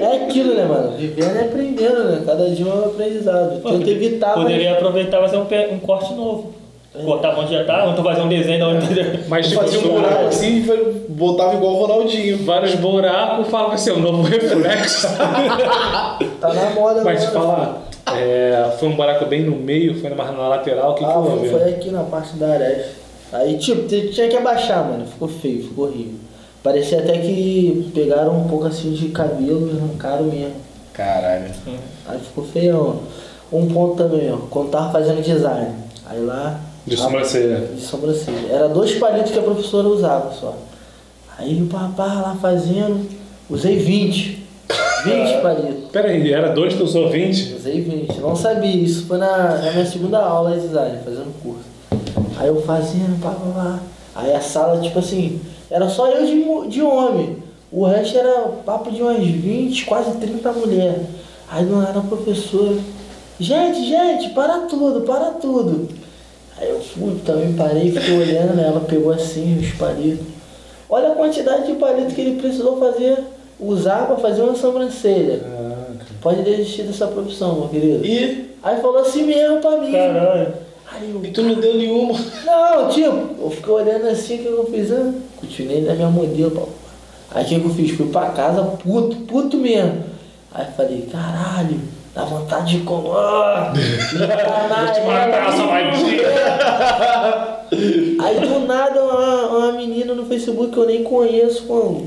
É 0.00 0.16
aquilo, 0.24 0.54
né, 0.54 0.64
mano? 0.64 0.92
Vivendo 0.96 1.36
e 1.36 1.40
aprendendo, 1.40 2.04
né? 2.04 2.22
Cada 2.26 2.48
dia 2.50 2.66
é 2.66 2.74
um 2.74 2.84
aprendizado. 2.86 3.62
Tenta 3.62 3.90
evitar, 3.90 4.32
mas- 4.34 4.42
Poderia 4.42 4.72
aproveitar 4.72 5.18
e 5.18 5.20
fazer 5.22 5.36
um, 5.36 5.74
um 5.74 5.78
corte 5.78 6.12
novo. 6.14 6.52
Cortar 7.06 7.38
onde 7.38 7.52
já 7.54 7.64
tá, 7.64 7.84
ou 7.86 7.94
tu 7.94 8.02
fazer 8.02 8.20
um 8.20 8.28
desenho 8.28 8.58
da 8.58 8.68
onde 8.68 8.86
Mas 9.26 9.48
tipo, 9.48 9.62
Fazia 9.62 9.78
um 9.78 9.82
buraco 9.94 10.26
assim 10.26 10.58
e 10.58 11.06
botava 11.08 11.54
igual 11.54 11.72
o 11.74 11.86
Ronaldinho. 11.86 12.44
vários 12.44 12.74
buracos, 12.74 13.48
fala 13.48 13.72
assim, 13.72 13.92
o 13.92 13.98
novo 13.98 14.22
reflexo. 14.22 15.06
Tá 16.42 16.52
na 16.52 16.70
moda 16.70 17.02
Mas 17.04 17.20
te 17.22 17.28
agora. 17.28 17.46
falar, 18.04 18.18
é, 18.18 18.72
foi 18.80 18.88
um 18.88 18.96
buraco 18.96 19.24
bem 19.26 19.42
no 19.42 19.54
meio, 19.56 19.98
foi 20.00 20.10
numa 20.10 20.24
na 20.24 20.48
lateral, 20.48 20.90
o 20.90 20.94
que, 20.94 21.04
que 21.04 21.10
Ah, 21.10 21.18
houve? 21.18 21.48
foi 21.48 21.62
aqui 21.70 21.88
na 21.90 22.02
parte 22.02 22.34
da 22.36 22.48
aresta. 22.54 22.90
Aí, 23.32 23.56
tipo, 23.58 23.86
tinha 23.86 24.28
que 24.28 24.36
abaixar, 24.36 24.84
mano. 24.84 25.06
Ficou 25.06 25.28
feio, 25.28 25.62
ficou 25.62 25.84
horrível. 25.86 26.14
Parecia 26.62 27.00
até 27.00 27.18
que 27.18 27.90
pegaram 27.94 28.38
um 28.40 28.48
pouco 28.48 28.66
assim 28.66 28.92
de 28.92 29.08
cabelo 29.08 29.68
e 29.72 29.76
arrancaram 29.78 30.24
mesmo. 30.24 30.54
Caralho. 30.92 31.50
Aí 32.06 32.18
ficou 32.20 32.44
feião. 32.44 33.00
Um 33.52 33.66
ponto 33.66 33.96
também, 33.96 34.32
ó. 34.32 34.36
Quando 34.48 34.70
tava 34.70 34.92
fazendo 34.92 35.22
design. 35.22 35.70
Aí 36.06 36.20
lá. 36.20 36.60
De 36.86 36.94
a- 36.94 36.98
sobrancelha. 36.98 37.58
De 37.74 37.80
sobrancelha. 37.80 38.48
Era 38.50 38.68
dois 38.68 38.92
palitos 38.94 39.32
que 39.32 39.38
a 39.38 39.42
professora 39.42 39.88
usava 39.88 40.32
só. 40.32 40.56
Aí 41.38 41.60
o 41.62 41.66
papá 41.66 42.06
lá 42.06 42.36
fazendo. 42.40 43.08
Usei 43.50 43.76
20. 43.78 44.42
20 45.04 45.42
palitos. 45.42 45.90
Pera 45.90 46.08
aí, 46.08 46.32
era 46.32 46.52
dois, 46.52 46.74
tu 46.74 46.84
usou 46.84 47.10
20? 47.10 47.54
Usei 47.56 47.80
20, 47.80 48.20
não 48.20 48.36
sabia, 48.36 48.70
isso 48.70 49.04
foi 49.06 49.18
na, 49.18 49.56
na 49.58 49.72
minha 49.72 49.84
segunda 49.84 50.18
aula 50.18 50.52
de 50.56 50.60
design, 50.68 50.98
fazendo 51.04 51.34
curso. 51.42 51.64
Aí 52.38 52.46
eu 52.46 52.62
fazendo, 52.62 53.20
pá, 53.20 53.30
pá, 53.30 53.50
pá. 53.52 53.78
Aí 54.14 54.32
a 54.32 54.40
sala, 54.40 54.80
tipo 54.80 54.98
assim, 55.00 55.40
era 55.72 55.88
só 55.88 56.08
eu 56.08 56.26
de, 56.26 56.68
de 56.68 56.82
homem. 56.82 57.38
O 57.70 57.84
resto 57.84 58.18
era 58.18 58.48
papo 58.64 58.90
de 58.90 59.02
umas 59.02 59.24
20, 59.24 59.86
quase 59.86 60.18
30 60.18 60.52
mulheres. 60.52 61.06
Aí 61.48 61.64
do 61.64 61.76
nada 61.76 61.98
a 61.98 62.02
professora, 62.02 62.76
gente, 63.40 63.84
gente, 63.86 64.30
para 64.30 64.60
tudo, 64.60 65.00
para 65.02 65.30
tudo. 65.32 65.88
Aí 66.58 66.68
eu 66.68 66.80
fui, 66.80 67.18
também 67.24 67.54
parei, 67.54 67.90
fiquei 67.90 68.18
olhando, 68.18 68.54
né? 68.54 68.68
Ela 68.68 68.80
pegou 68.80 69.12
assim 69.12 69.58
os 69.58 69.70
palitos. 69.72 70.26
Olha 70.88 71.12
a 71.12 71.14
quantidade 71.14 71.66
de 71.66 71.78
palito 71.78 72.14
que 72.14 72.20
ele 72.20 72.40
precisou 72.40 72.78
fazer, 72.78 73.18
usar 73.58 74.06
para 74.06 74.16
fazer 74.16 74.42
uma 74.42 74.54
sobrancelha. 74.54 75.40
Pode 76.20 76.42
desistir 76.42 76.82
dessa 76.82 77.06
profissão, 77.06 77.56
meu 77.56 77.68
querido. 77.68 78.06
E, 78.06 78.52
Aí 78.62 78.80
falou 78.80 78.98
assim 78.98 79.24
mesmo 79.24 79.60
pra 79.60 79.76
mim. 79.78 79.90
Caralho. 79.90 80.54
Aí 80.94 81.10
eu, 81.10 81.24
e 81.24 81.30
tu 81.30 81.42
não 81.42 81.54
deu 81.54 81.74
nenhuma. 81.74 82.18
não, 82.44 82.88
tipo, 82.88 83.42
eu 83.42 83.50
fiquei 83.50 83.72
olhando 83.72 84.08
assim, 84.08 84.36
o 84.36 84.38
que 84.38 84.46
eu 84.46 84.70
fiz? 84.70 84.92
Ah, 84.92 85.12
continuei 85.36 85.80
na 85.82 85.94
minha 85.94 86.08
modelo, 86.08 86.50
pau. 86.50 86.68
Aí 87.30 87.44
o 87.44 87.48
que 87.48 87.54
eu 87.54 87.70
fiz? 87.70 87.90
Fui 87.92 88.08
pra 88.08 88.30
casa 88.30 88.62
puto, 88.62 89.16
puto 89.16 89.56
mesmo. 89.56 90.04
Aí 90.52 90.66
falei, 90.76 91.08
caralho, 91.10 91.80
dá 92.14 92.24
vontade 92.24 92.78
de 92.78 92.84
comer. 92.84 93.08
Vou 93.72 94.26
te 94.92 95.00
matar, 95.06 95.52
sua 95.52 95.66
Aí 98.24 98.38
do 98.40 98.66
nada 98.66 99.02
uma, 99.02 99.46
uma 99.46 99.72
menina 99.72 100.14
no 100.14 100.26
Facebook 100.26 100.72
que 100.72 100.78
eu 100.78 100.86
nem 100.86 101.02
conheço, 101.02 101.66
mano, 101.66 102.06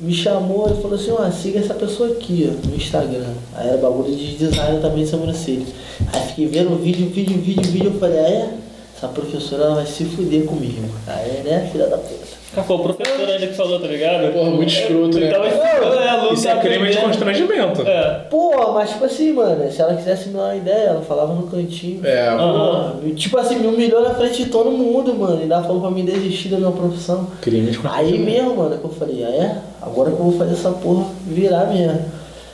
me 0.00 0.14
chamou 0.14 0.70
e 0.70 0.80
falou 0.80 0.94
assim, 0.94 1.10
ó, 1.10 1.30
siga 1.30 1.58
essa 1.58 1.74
pessoa 1.74 2.10
aqui, 2.10 2.50
ó, 2.50 2.68
no 2.68 2.74
Instagram. 2.74 3.34
Aí 3.54 3.68
era 3.68 3.76
bagulho 3.78 4.14
de 4.14 4.36
design 4.36 4.80
também 4.80 5.04
de 5.04 5.10
sobrancelha. 5.10 5.66
Aí 6.12 6.28
fiquei 6.28 6.46
vendo 6.46 6.82
vídeo, 6.82 7.08
vídeo, 7.10 7.38
vídeo, 7.38 7.70
vídeo, 7.70 7.92
eu 7.92 8.00
falei, 8.00 8.18
ah, 8.18 8.28
é? 8.28 8.54
Essa 8.96 9.08
professora 9.08 9.64
ela 9.64 9.74
vai 9.76 9.86
se 9.86 10.04
fuder 10.04 10.44
comigo. 10.44 10.88
Aí, 11.06 11.42
né, 11.42 11.68
filha 11.70 11.86
da 11.86 11.96
puta. 11.98 12.19
Cara, 12.52 12.66
foi 12.66 12.76
o 12.76 12.78
professor 12.80 13.28
ainda 13.28 13.46
que 13.46 13.54
falou, 13.54 13.78
tá 13.78 13.86
ligado? 13.86 14.32
Porra, 14.32 14.50
muito 14.50 14.72
escroto, 14.72 15.20
né? 15.20 15.28
Então, 15.28 15.44
é, 15.44 16.08
aluno 16.08 16.34
Isso 16.34 16.48
é 16.48 16.56
crime 16.56 16.90
de 16.90 16.98
constrangimento. 16.98 17.82
É. 17.82 18.26
Pô, 18.28 18.72
mas 18.72 18.90
tipo 18.90 19.04
assim, 19.04 19.32
mano, 19.32 19.70
se 19.70 19.80
ela 19.80 19.94
quisesse 19.94 20.28
me 20.28 20.34
dar 20.34 20.44
uma 20.46 20.56
ideia, 20.56 20.88
ela 20.88 21.02
falava 21.02 21.32
no 21.32 21.46
cantinho. 21.46 22.04
É. 22.04 22.36
Porra, 22.36 22.96
tipo 23.14 23.38
assim, 23.38 23.56
me 23.56 23.68
humilhou 23.68 24.02
na 24.02 24.14
frente 24.14 24.44
de 24.44 24.50
todo 24.50 24.68
mundo, 24.72 25.14
mano. 25.14 25.38
E 25.38 25.42
ainda 25.42 25.62
falou 25.62 25.80
pra 25.80 25.92
mim 25.92 26.04
desistir 26.04 26.48
da 26.48 26.56
minha 26.56 26.72
profissão. 26.72 27.28
Crime 27.40 27.70
de 27.70 27.80
Aí 27.84 28.18
mesmo, 28.18 28.56
mano, 28.56 28.76
que 28.76 28.84
eu 28.84 28.90
falei, 28.90 29.24
ah 29.24 29.28
é? 29.28 29.58
Agora 29.80 30.10
que 30.10 30.18
eu 30.18 30.24
vou 30.24 30.36
fazer 30.36 30.54
essa 30.54 30.70
porra 30.72 31.06
virar 31.26 31.66
mesmo. 31.66 32.04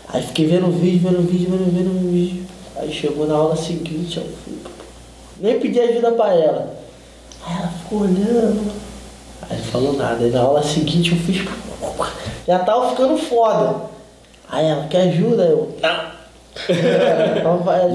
Aí 0.08 0.22
fiquei 0.22 0.46
vendo 0.46 0.70
vídeo, 0.70 1.08
vendo 1.08 1.22
vídeo, 1.22 1.48
vendo, 1.50 1.72
vendo 1.74 2.12
vídeo. 2.12 2.44
Aí 2.76 2.92
chegou 2.92 3.26
na 3.26 3.34
aula 3.34 3.56
seguinte, 3.56 4.18
eu 4.18 4.24
fui. 4.44 4.58
Nem 5.40 5.58
pedi 5.58 5.80
ajuda 5.80 6.12
pra 6.12 6.34
ela. 6.34 6.74
Aí 7.46 7.56
ela 7.56 7.68
ficou 7.68 8.02
olhando. 8.02 8.85
Aí 9.42 9.56
não 9.56 9.64
falou 9.64 9.92
nada. 9.94 10.24
Aí 10.24 10.30
na 10.30 10.40
aula 10.40 10.62
seguinte 10.62 11.12
eu 11.12 11.18
fiz. 11.18 11.46
Já 12.46 12.58
tava 12.60 12.90
ficando 12.90 13.16
foda. 13.16 13.82
Aí 14.48 14.66
ela, 14.66 14.86
quer 14.86 15.08
ajuda? 15.08 15.44
Eu, 15.44 15.74
não. 15.82 16.16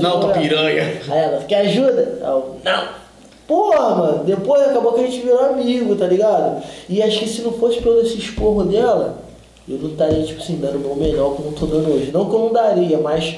Não, 0.01 0.19
tua 0.19 0.33
piranha. 0.33 1.01
Aí 1.09 1.19
ela, 1.19 1.43
quer 1.43 1.61
ajuda? 1.61 2.19
Eu, 2.21 2.57
não. 2.63 3.01
Porra, 3.47 3.95
mano, 3.95 4.23
depois 4.23 4.61
acabou 4.63 4.93
que 4.93 5.01
a 5.01 5.07
gente 5.07 5.21
virou 5.21 5.45
amigo, 5.45 5.95
tá 5.95 6.05
ligado? 6.05 6.63
E 6.87 7.01
acho 7.01 7.19
que 7.19 7.27
se 7.27 7.41
não 7.41 7.51
fosse 7.53 7.81
pelo 7.81 8.01
esse 8.01 8.17
esporro 8.17 8.63
dela, 8.63 9.17
eu 9.67 9.77
não 9.77 9.89
estaria, 9.89 10.23
tipo 10.23 10.41
assim, 10.41 10.55
dando 10.55 10.77
o 10.77 10.79
meu 10.79 10.95
melhor 10.95 11.35
como 11.35 11.49
eu 11.49 11.53
tô 11.53 11.65
dando 11.65 11.91
hoje. 11.91 12.11
Não 12.11 12.29
que 12.29 12.35
eu 12.35 12.39
não 12.39 12.53
daria, 12.53 12.97
mas, 12.97 13.35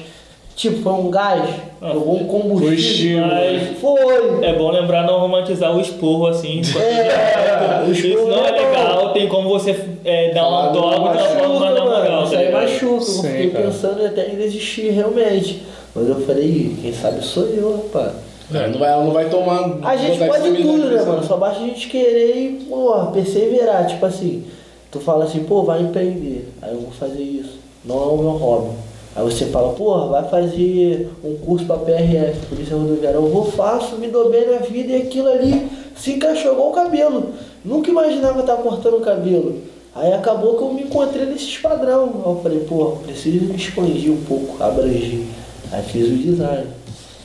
tipo, 0.56 0.82
foi 0.82 0.92
um 0.92 1.10
gás, 1.10 1.44
Ah, 1.82 1.92
jogou 1.92 2.16
um 2.20 2.24
combustível. 2.26 3.24
foi. 3.24 3.28
Mas 3.28 3.78
Foi. 3.80 4.44
é 4.46 4.52
bom 4.54 4.70
lembrar 4.70 5.04
não 5.06 5.20
romantizar 5.20 5.76
o 5.76 5.80
esporro 5.80 6.26
assim. 6.26 6.60
É, 6.78 7.84
o 7.86 7.90
Isso 7.92 8.06
esporro 8.06 8.28
não 8.30 8.44
é 8.44 8.48
é 8.48 8.52
legal, 8.52 9.12
tem 9.12 9.28
como 9.28 9.48
você 9.48 9.78
é, 10.04 10.32
dar 10.32 10.46
um 10.46 10.50
Fala, 10.50 10.66
autógrafo 10.68 11.04
da 11.04 11.24
Machuca, 11.24 11.48
forma 11.48 11.70
na 11.70 11.84
moral. 11.84 12.22
Isso 12.24 12.32
tá 12.32 12.38
aí 12.38 12.52
machuca. 12.52 12.94
Eu 13.04 13.22
fiquei 13.22 13.50
cara. 13.50 13.64
pensando 13.64 14.06
até 14.06 14.30
em 14.30 14.36
desistir 14.36 14.90
realmente. 14.90 15.62
Mas 15.94 16.08
eu 16.08 16.20
falei, 16.22 16.44
"Ih, 16.44 16.76
quem 16.82 16.92
sabe 16.92 17.24
sou 17.24 17.44
eu, 17.46 17.76
rapaz. 17.92 18.12
É, 18.52 18.68
não 18.68 18.78
vai, 18.78 18.90
ela 18.92 19.04
não 19.04 19.12
vai 19.12 19.28
tomar. 19.30 19.78
A 19.84 19.96
gente 19.96 20.18
pode 20.18 20.50
tudo, 20.62 20.84
né, 20.90 21.02
mano? 21.02 21.24
Só 21.24 21.36
basta 21.36 21.62
a 21.62 21.66
gente 21.66 21.88
querer 21.88 22.36
e, 22.36 22.48
pô, 22.68 22.92
perseverar. 23.12 23.86
Tipo 23.86 24.04
assim, 24.04 24.44
tu 24.90 25.00
fala 25.00 25.24
assim, 25.24 25.44
pô, 25.44 25.62
vai 25.62 25.80
empreender. 25.80 26.48
Aí 26.60 26.72
eu 26.72 26.80
vou 26.80 26.90
fazer 26.90 27.22
isso. 27.22 27.58
Não 27.84 27.94
é 27.96 28.06
o 28.06 28.16
meu 28.18 28.30
hobby. 28.32 28.70
Aí 29.16 29.22
você 29.22 29.46
fala, 29.46 29.72
pô, 29.74 30.08
vai 30.08 30.24
fazer 30.28 31.08
um 31.22 31.36
curso 31.36 31.64
pra 31.66 31.76
PRF, 31.76 32.46
Polícia 32.46 32.76
Rodoviária. 32.76 33.16
Eu 33.16 33.28
vou, 33.28 33.44
faço, 33.44 33.96
me 33.96 34.08
dou 34.08 34.28
bem 34.28 34.50
na 34.50 34.58
vida 34.58 34.92
e 34.92 35.02
aquilo 35.02 35.28
ali 35.28 35.68
se 35.96 36.14
encaixou 36.14 36.52
igual 36.52 36.70
o 36.70 36.74
cabelo. 36.74 37.32
Nunca 37.64 37.90
imaginava 37.90 38.40
estar 38.40 38.56
cortando 38.56 38.96
o 38.96 39.00
cabelo. 39.00 39.62
Aí 39.94 40.12
acabou 40.12 40.56
que 40.56 40.62
eu 40.62 40.72
me 40.72 40.82
encontrei 40.82 41.26
nesses 41.26 41.56
padrão. 41.58 42.22
Aí 42.24 42.32
eu 42.32 42.40
falei, 42.42 42.60
pô, 42.60 42.96
preciso 43.04 43.44
me 43.44 43.54
expandir 43.54 44.10
um 44.10 44.24
pouco, 44.24 44.60
abrangir. 44.60 45.22
Aí 45.70 45.82
fiz 45.84 46.08
o 46.08 46.16
design. 46.16 46.66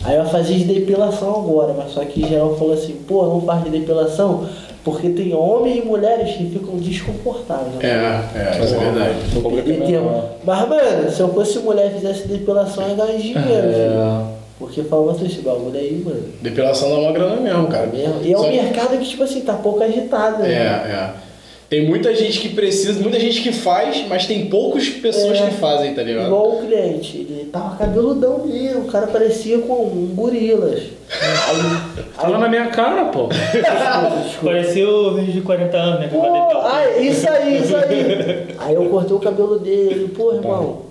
Aí 0.04 0.16
eu 0.16 0.26
fazia 0.26 0.58
de 0.58 0.66
depilação 0.66 1.32
agora, 1.32 1.74
mas 1.74 1.92
só 1.92 2.06
que 2.06 2.26
geral 2.26 2.56
falou 2.56 2.74
assim, 2.74 2.96
pô, 3.08 3.26
não 3.26 3.42
faz 3.42 3.64
de 3.64 3.72
depilação 3.72 4.48
porque 4.84 5.10
tem 5.10 5.34
homens 5.34 5.78
e 5.78 5.82
mulheres 5.82 6.36
que 6.36 6.50
ficam 6.50 6.78
desconfortáveis. 6.78 7.74
É, 7.82 7.88
é, 8.36 8.64
isso 8.64 8.76
é 8.76 8.78
verdade. 8.80 9.16
Não 9.34 9.42
vou 9.42 9.52
Perder 9.52 9.86
tempo. 9.86 10.22
Mas, 10.44 10.70
mano, 10.70 11.12
se 11.12 11.20
eu 11.20 11.34
fosse 11.34 11.60
mulher 11.60 11.88
e 11.92 11.96
fizesse 11.96 12.28
depilação, 12.28 12.84
eu 12.84 12.90
ia 12.90 12.96
ganhar 12.96 13.18
dinheiro, 13.20 13.68
filho. 13.74 14.00
É, 14.00 14.24
Porque 14.58 14.84
fala 14.84 15.12
assim, 15.12 15.26
esse 15.26 15.42
bagulho 15.42 15.78
aí, 15.78 16.02
mano. 16.06 16.24
Depilação 16.42 16.90
dá 16.90 16.96
uma 16.98 17.12
grana 17.12 17.36
mesmo, 17.42 17.68
cara. 17.68 17.88
Mesmo. 17.88 18.22
E 18.24 18.34
é 18.34 18.38
um 18.38 18.42
Só- 18.42 18.50
mercado 18.50 18.98
que, 18.98 19.06
tipo 19.06 19.24
assim, 19.24 19.42
tá 19.42 19.54
pouco 19.54 19.84
agitado, 19.84 20.44
É, 20.44 20.48
né? 20.48 21.14
é. 21.16 21.29
Tem 21.70 21.86
muita 21.88 22.16
gente 22.16 22.40
que 22.40 22.50
precisa, 22.50 23.00
muita 23.00 23.20
gente 23.20 23.42
que 23.44 23.52
faz, 23.52 24.04
mas 24.08 24.26
tem 24.26 24.48
poucas 24.50 24.90
pessoas 24.90 25.38
É. 25.40 25.46
que 25.50 25.54
fazem, 25.58 25.94
tá 25.94 26.02
ligado? 26.02 26.26
Igual 26.26 26.56
o 26.56 26.66
cliente, 26.66 27.18
ele 27.18 27.48
tava 27.54 27.76
cabeludão 27.76 28.44
mesmo, 28.48 28.82
o 28.82 28.92
cara 28.92 29.06
parecia 29.06 29.60
com 29.60 29.74
um 29.84 30.12
gorilas. 30.16 30.82
Aí, 31.12 32.04
Fala 32.16 32.40
na 32.40 32.50
minha 32.50 32.68
cara, 32.70 33.06
pô. 33.06 33.28
desculpa, 33.28 34.22
desculpa. 34.24 34.46
Parecia 34.46 34.90
o 34.90 35.14
vídeo 35.16 35.34
de 35.34 35.42
40 35.42 35.78
anos, 35.78 36.00
né? 36.00 36.08
Pô, 36.12 36.22
tá- 36.22 36.72
ah, 36.74 37.00
isso 37.00 37.30
aí, 37.30 37.62
isso 37.62 37.76
aí. 37.76 38.48
Aí 38.58 38.74
eu 38.74 38.86
cortei 38.90 39.16
o 39.16 39.20
cabelo 39.20 39.60
dele, 39.60 39.92
ele, 39.94 40.08
pô, 40.10 40.34
irmão, 40.34 40.82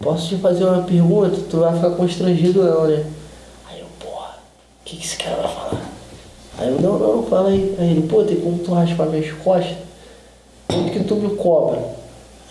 posso 0.00 0.28
te 0.28 0.36
fazer 0.36 0.62
uma 0.64 0.82
pergunta? 0.82 1.36
Tu 1.50 1.56
vai 1.58 1.74
ficar 1.74 1.90
constrangido 1.90 2.62
não, 2.62 2.86
né? 2.86 3.04
Aí 3.68 3.80
eu, 3.80 3.86
porra, 3.98 4.36
o 4.36 4.84
que, 4.84 4.96
que 4.96 5.04
esse 5.04 5.16
cara 5.16 5.34
vai 5.36 5.48
falar? 5.52 5.82
Aí 6.58 6.68
eu, 6.68 6.80
não, 6.80 6.96
não, 6.98 7.22
fala 7.24 7.48
aí. 7.50 7.74
Aí 7.78 7.90
ele, 7.90 8.02
pô, 8.08 8.22
tem 8.22 8.36
como 8.36 8.58
tu 8.58 8.72
raspar 8.72 9.06
minhas 9.06 9.32
costas? 9.32 9.76
Quanto 10.70 10.90
que 10.92 11.04
tu 11.04 11.14
me 11.16 11.34
cobra? 11.36 11.78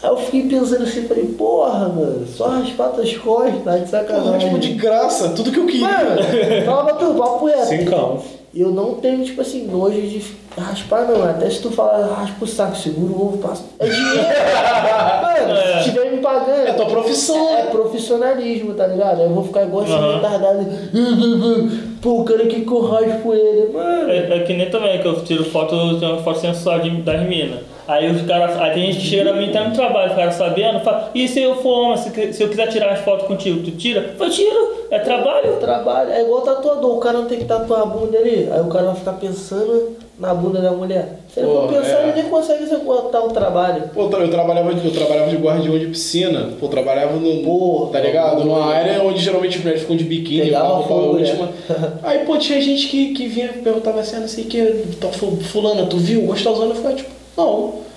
Aí 0.04 0.10
eu 0.10 0.18
fiquei 0.18 0.44
pensando 0.48 0.84
assim, 0.84 1.08
falei, 1.08 1.26
porra, 1.26 1.88
mano, 1.90 2.26
só 2.28 2.48
raspar 2.50 2.90
tuas 2.90 3.16
costas, 3.18 3.64
tá 3.64 3.78
de 3.78 3.90
sacanagem. 3.90 4.50
tipo, 4.50 4.60
de 4.60 4.74
graça, 4.74 5.30
tudo 5.30 5.52
que 5.52 5.60
eu 5.60 5.66
queria. 5.66 5.88
Mano, 5.88 6.22
fala 6.66 6.94
tu, 6.94 7.14
papo 7.16 7.46
reto. 7.46 7.66
Cincão. 7.66 8.22
Eu 8.56 8.72
não 8.72 8.96
tenho, 8.96 9.24
tipo 9.24 9.42
assim, 9.42 9.68
nojo 9.68 10.00
de 10.02 10.24
raspar, 10.58 11.08
não. 11.08 11.24
Até 11.24 11.48
se 11.50 11.62
tu 11.62 11.70
falar, 11.70 12.06
raspa 12.08 12.44
o 12.44 12.48
saco, 12.48 12.76
segura 12.76 13.12
o 13.14 13.28
ovo, 13.28 13.38
passa. 13.40 13.64
É 13.80 13.88
dinheiro. 13.88 14.18
Mano, 15.22 15.84
se 15.84 15.90
tiver 15.90 16.12
me 16.12 16.18
pagando. 16.20 16.68
É 16.68 16.74
tua 16.74 16.86
profissão, 16.88 17.50
É 17.50 17.64
né? 17.66 17.70
profissionalismo, 17.72 18.74
tá 18.74 18.88
ligado? 18.88 19.22
Eu 19.22 19.30
vou 19.30 19.44
ficar 19.44 19.64
igual 19.64 19.84
esse 19.84 19.94
Aham. 19.94 20.16
retardado. 20.16 20.66
Pô, 22.02 22.22
o 22.22 22.24
cara 22.26 22.46
que 22.48 22.62
que 22.62 22.72
eu 22.72 22.82
raspo 22.86 23.34
ele. 23.34 23.72
Mano. 23.74 24.10
É, 24.10 24.38
é 24.38 24.44
que 24.44 24.54
nem 24.54 24.70
também, 24.72 25.00
que 25.02 25.08
eu 25.08 25.24
tiro 25.24 25.44
foto, 25.46 25.76
eu 25.76 26.00
tenho 26.00 26.14
uma 26.14 26.24
foto 26.24 26.40
sensual 26.40 26.80
de, 26.80 26.90
das 27.02 27.22
minas. 27.28 27.60
Aí 27.88 28.10
os 28.12 28.22
caras, 28.24 28.60
aí 28.60 28.74
tem 28.74 28.92
gente 28.92 29.00
que 29.02 29.08
chega 29.08 29.30
a 29.30 29.34
mim 29.34 29.50
tá 29.52 29.64
no 29.64 29.74
trabalho, 29.74 30.12
o 30.12 30.16
cara 30.16 30.32
sabendo, 30.32 30.80
fala, 30.82 31.10
e 31.16 31.28
se 31.28 31.42
eu 31.42 31.56
for 31.56 31.70
homem, 31.86 31.98
se, 31.98 32.34
se 32.34 32.44
eu 32.44 32.50
quiser 32.50 32.68
tirar 32.68 32.92
as 32.92 33.00
fotos 33.00 33.28
contigo, 33.28 33.64
tu 33.64 33.72
tira? 33.72 34.14
Eu 34.20 34.30
tiro, 34.30 34.76
é 34.92 35.00
trabalho. 35.00 35.54
Trabalho, 35.58 36.12
é 36.12 36.22
igual 36.22 36.42
tatuador, 36.42 36.96
o 36.98 37.00
cara 37.00 37.20
não 37.20 37.26
tem 37.28 37.40
que 37.40 37.46
tatuar 37.46 37.82
a 37.84 37.86
bunda 37.86 38.18
ali, 38.18 38.50
aí 38.52 38.60
o 38.62 38.66
cara 38.68 38.88
vai 38.88 38.96
ficar 38.96 39.14
pensando 39.14 39.96
na 40.20 40.34
bunda 40.34 40.60
da 40.60 40.72
mulher. 40.72 41.20
Se 41.34 41.40
ele 41.40 41.48
for 41.50 41.68
pensar, 41.70 42.00
é. 42.00 42.04
ele 42.10 42.22
nem 42.22 42.30
consegue 42.30 42.64
executar 42.64 43.24
o 43.24 43.30
trabalho. 43.30 43.84
Pô, 43.94 44.02
eu 44.02 44.10
tra- 44.10 44.20
eu 44.22 44.32
trabalhava, 44.32 44.74
de, 44.74 44.86
eu 44.86 44.92
trabalhava 44.92 45.30
de 45.30 45.38
guardião 45.38 45.78
de 45.78 45.86
piscina. 45.86 46.50
Pô, 46.60 46.66
eu 46.66 46.70
trabalhava 46.70 47.14
no. 47.18 47.44
Pô, 47.44 47.90
tá 47.92 48.00
ligado? 48.00 48.44
Numa 48.44 48.66
área 48.74 49.02
onde 49.04 49.20
geralmente 49.24 49.58
as 49.58 49.64
mulheres 49.64 49.82
ficam 49.84 49.96
de 49.96 50.04
biquíni, 50.06 50.42
Pegava 50.46 50.68
roupa 50.70 50.88
fogo, 50.88 51.14
né? 51.20 51.30
última. 51.30 51.50
Aí, 52.04 52.20
pô, 52.26 52.36
tinha 52.38 52.60
gente 52.60 52.88
que, 52.88 53.14
que 53.14 53.28
vinha 53.28 53.52
e 53.56 53.60
perguntava 53.62 54.00
assim, 54.00 54.16
ah, 54.18 54.22
não 54.22 54.28
sei 54.28 54.46
o 54.46 54.48
que, 54.48 54.84
fu- 55.14 55.38
fulana, 55.38 55.86
tu 55.86 55.98
viu? 55.98 56.22
Gostosona? 56.24 56.72
Eu 56.72 56.76
ficava 56.76 56.96
tipo, 56.96 57.12
não. 57.38 57.88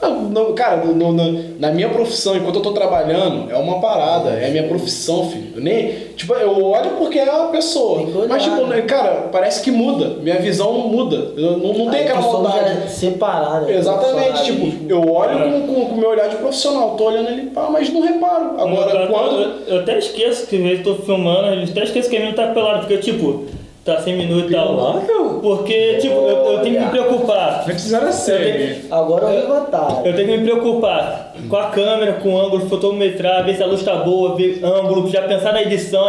Ah, 0.00 0.10
não, 0.10 0.52
Cara, 0.54 0.76
no- 0.84 1.12
no- 1.12 1.58
na 1.58 1.72
minha 1.72 1.88
profissão, 1.88 2.36
enquanto 2.36 2.54
eu 2.54 2.62
tô 2.62 2.70
trabalhando, 2.70 3.50
é 3.50 3.56
uma 3.56 3.80
parada, 3.80 4.30
é 4.30 4.46
a 4.46 4.50
minha 4.50 4.68
profissão, 4.68 5.28
filho. 5.28 5.54
Eu 5.56 5.60
nem, 5.60 5.88
tipo, 6.16 6.32
eu 6.34 6.64
olho 6.64 6.90
porque 6.98 7.18
é 7.18 7.28
uma 7.28 7.48
pessoa. 7.48 8.06
Mas, 8.28 8.44
tipo, 8.44 8.64
né? 8.68 8.82
cara, 8.82 9.28
parece 9.32 9.60
que 9.60 9.72
muda. 9.72 10.10
Minha 10.22 10.36
visão 10.36 10.72
muda. 10.72 11.32
Eu 11.36 11.56
não, 11.58 11.72
não 11.72 11.90
tem 11.90 12.02
Aí 12.02 12.06
aquela 12.06 12.20
vontade. 12.20 12.74
já 12.82 12.86
Separar, 12.86 13.62
né? 13.62 13.74
Exatamente, 13.76 14.44
tipo, 14.44 14.88
eu 14.88 15.00
olho 15.12 15.66
com, 15.66 15.74
com, 15.74 15.86
com 15.86 15.94
o 15.96 15.98
meu 15.98 16.10
olhar 16.10 16.28
de 16.28 16.36
profissional, 16.36 16.90
tô 16.96 17.06
olhando 17.06 17.26
ali, 17.30 17.46
pá, 17.50 17.68
mas 17.68 17.92
não 17.92 18.00
reparo. 18.00 18.52
Agora, 18.56 19.08
quando. 19.08 19.40
eu, 19.66 19.74
eu 19.74 19.80
até 19.80 19.98
esqueço 19.98 20.46
que 20.46 20.54
às 20.58 20.62
vezes 20.62 20.86
eu 20.86 20.94
tô 20.94 21.02
filmando, 21.02 21.48
eu 21.56 21.64
até 21.64 21.82
esqueço 21.82 22.08
que 22.08 22.16
a 22.16 22.20
menina 22.20 22.36
tá 22.36 22.46
pelado, 22.54 22.86
porque 22.86 22.98
tipo, 22.98 23.46
tá 23.94 24.00
sem 24.02 24.16
minuto 24.16 24.50
e 24.50 24.52
tal. 24.52 25.02
Porque, 25.42 25.94
tipo, 26.00 26.14
eu, 26.14 26.52
eu 26.52 26.58
tenho 26.60 26.78
que 26.78 26.84
me 26.84 26.90
preocupar. 26.90 27.64
Antes 27.68 27.92
era 27.92 28.12
série. 28.12 28.86
Agora 28.90 29.32
eu 29.32 29.46
vou 29.46 29.54
levantar. 29.54 30.02
Eu 30.04 30.14
tenho 30.14 30.28
que 30.28 30.36
me 30.36 30.44
preocupar 30.44 31.32
com 31.48 31.56
a 31.56 31.66
câmera, 31.66 32.14
com 32.14 32.34
o 32.34 32.40
ângulo, 32.40 32.68
fotometrar, 32.68 33.44
ver 33.44 33.56
se 33.56 33.62
a 33.62 33.66
luz 33.66 33.82
tá 33.82 33.96
boa, 33.96 34.34
ver 34.36 34.60
ângulo, 34.64 35.08
já 35.08 35.22
pensar 35.22 35.52
na 35.52 35.62
edição, 35.62 36.04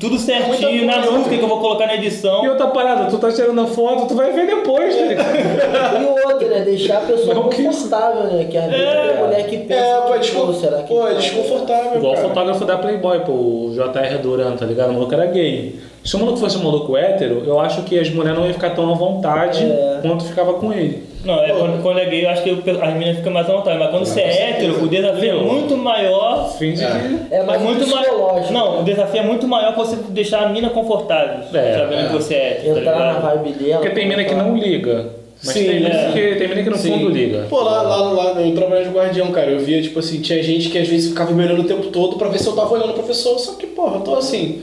tudo 0.00 0.18
certinho, 0.18 0.86
na 0.86 0.94
coisa. 0.94 1.10
música 1.10 1.36
que 1.36 1.42
eu 1.42 1.48
vou 1.48 1.60
colocar 1.60 1.86
na 1.86 1.94
edição. 1.94 2.42
E 2.44 2.48
outra 2.48 2.66
parada, 2.68 3.10
tu 3.10 3.18
tá 3.18 3.30
tirando 3.30 3.60
a 3.60 3.66
foto, 3.66 4.06
tu 4.08 4.14
vai 4.14 4.32
ver 4.32 4.46
depois, 4.46 4.94
ligado? 5.06 5.30
E 6.00 6.24
outra, 6.26 6.48
né? 6.48 6.60
Deixar 6.62 6.98
a 6.98 7.00
pessoa 7.02 7.34
Não, 7.34 7.48
que 7.48 7.62
confortável, 7.62 8.22
né? 8.24 8.44
Que 8.50 8.56
vezes 8.58 8.84
É. 8.84 9.22
mulher 9.22 9.46
que 9.46 9.58
pensa. 9.58 9.80
É, 9.80 10.00
pô, 10.00 10.14
é, 10.14 10.18
que, 10.18 10.30
pô, 10.32 10.52
será 10.54 10.78
que 10.82 10.88
pô, 10.88 11.06
é 11.06 11.12
tá- 11.12 11.18
desconfortável. 11.20 11.96
Igual 11.96 12.14
o 12.14 12.16
fotógrafo 12.16 12.64
da 12.64 12.78
Playboy, 12.78 13.20
pô, 13.20 13.32
o 13.32 13.72
JR 13.74 14.18
Duran, 14.22 14.56
tá 14.56 14.64
ligado? 14.64 14.90
O 14.90 14.94
maluco 14.94 15.12
era 15.14 15.26
gay. 15.26 15.78
Se 16.04 16.16
o 16.16 16.18
maluco 16.18 16.38
fosse 16.38 16.56
um 16.56 16.64
maluco 16.64 16.96
hétero, 16.96 17.42
eu 17.46 17.60
acho 17.60 17.82
que 17.82 17.98
as 17.98 18.08
mulheres 18.08 18.38
não 18.38 18.46
iam 18.46 18.54
ficar 18.54 18.70
tão 18.70 18.90
à 18.90 18.94
vontade 18.94 19.64
É. 19.64 19.98
quanto 20.00 20.24
ficava 20.24 20.54
com 20.54 20.72
ele. 20.72 21.09
Não, 21.24 21.42
é, 21.42 21.50
quando, 21.50 21.82
quando 21.82 21.98
é 21.98 22.06
gay, 22.06 22.24
eu 22.24 22.30
acho 22.30 22.42
que 22.42 22.50
o- 22.50 22.62
as 22.82 22.92
meninas 22.94 23.16
ficam 23.18 23.30
mais 23.32 23.48
à 23.48 23.52
vontade, 23.52 23.78
mas 23.78 23.90
quando 23.90 24.06
você 24.06 24.20
é 24.20 24.50
hétero, 24.50 24.82
o 24.82 24.88
desafio 24.88 25.30
é 25.30 25.34
muito 25.42 25.76
maior. 25.76 26.50
Finge 26.58 26.82
É. 26.82 26.88
que. 26.88 27.34
É 27.34 27.42
mais 27.42 27.60
muito 27.60 27.86
maior. 27.86 28.02
psicológico. 28.04 28.52
Não, 28.54 28.80
o 28.80 28.84
desafio 28.84 29.20
é 29.20 29.24
muito 29.24 29.46
maior 29.46 29.74
pra 29.74 29.84
você 29.84 29.96
deixar 30.08 30.44
a 30.44 30.48
mina 30.48 30.70
confortável. 30.70 31.40
É, 31.52 31.74
sabendo 31.78 32.00
é. 32.00 32.06
que 32.06 32.12
você 32.14 32.34
é. 32.34 32.60
tá 32.64 32.68
Entrar 32.70 32.98
na 32.98 33.06
ligado? 33.12 33.22
vibe 33.44 33.52
dela. 33.58 33.80
Porque 33.82 33.94
tem 33.94 34.08
mina 34.08 34.24
que 34.24 34.34
não 34.34 34.56
liga. 34.56 35.20
Mas 35.42 35.54
Sim, 35.54 35.64
tem, 35.66 35.74
mina 35.80 35.88
é. 35.88 36.12
que, 36.12 36.34
tem 36.36 36.48
mina 36.48 36.62
que 36.62 36.70
no 36.70 36.76
Sim. 36.76 36.92
fundo 36.92 37.08
liga. 37.10 37.46
Pô, 37.48 37.60
lá, 37.62 37.82
lá, 37.82 37.96
lá 38.12 38.40
eu 38.42 38.54
trabalhava 38.54 38.88
de 38.88 38.94
guardião, 38.94 39.30
cara. 39.30 39.50
Eu 39.50 39.58
via, 39.60 39.80
tipo 39.82 39.98
assim, 39.98 40.20
tinha 40.20 40.42
gente 40.42 40.68
que 40.70 40.78
às 40.78 40.86
vezes 40.88 41.08
ficava 41.10 41.32
me 41.32 41.42
olhando 41.44 41.60
o 41.62 41.64
tempo 41.64 41.84
todo 41.88 42.16
pra 42.16 42.28
ver 42.28 42.38
se 42.38 42.46
eu 42.46 42.54
tava 42.54 42.72
olhando 42.74 42.92
pra 42.94 43.02
pessoa. 43.02 43.38
Só 43.38 43.52
que, 43.54 43.66
porra, 43.66 43.96
eu 43.96 44.00
tô 44.00 44.14
assim, 44.16 44.62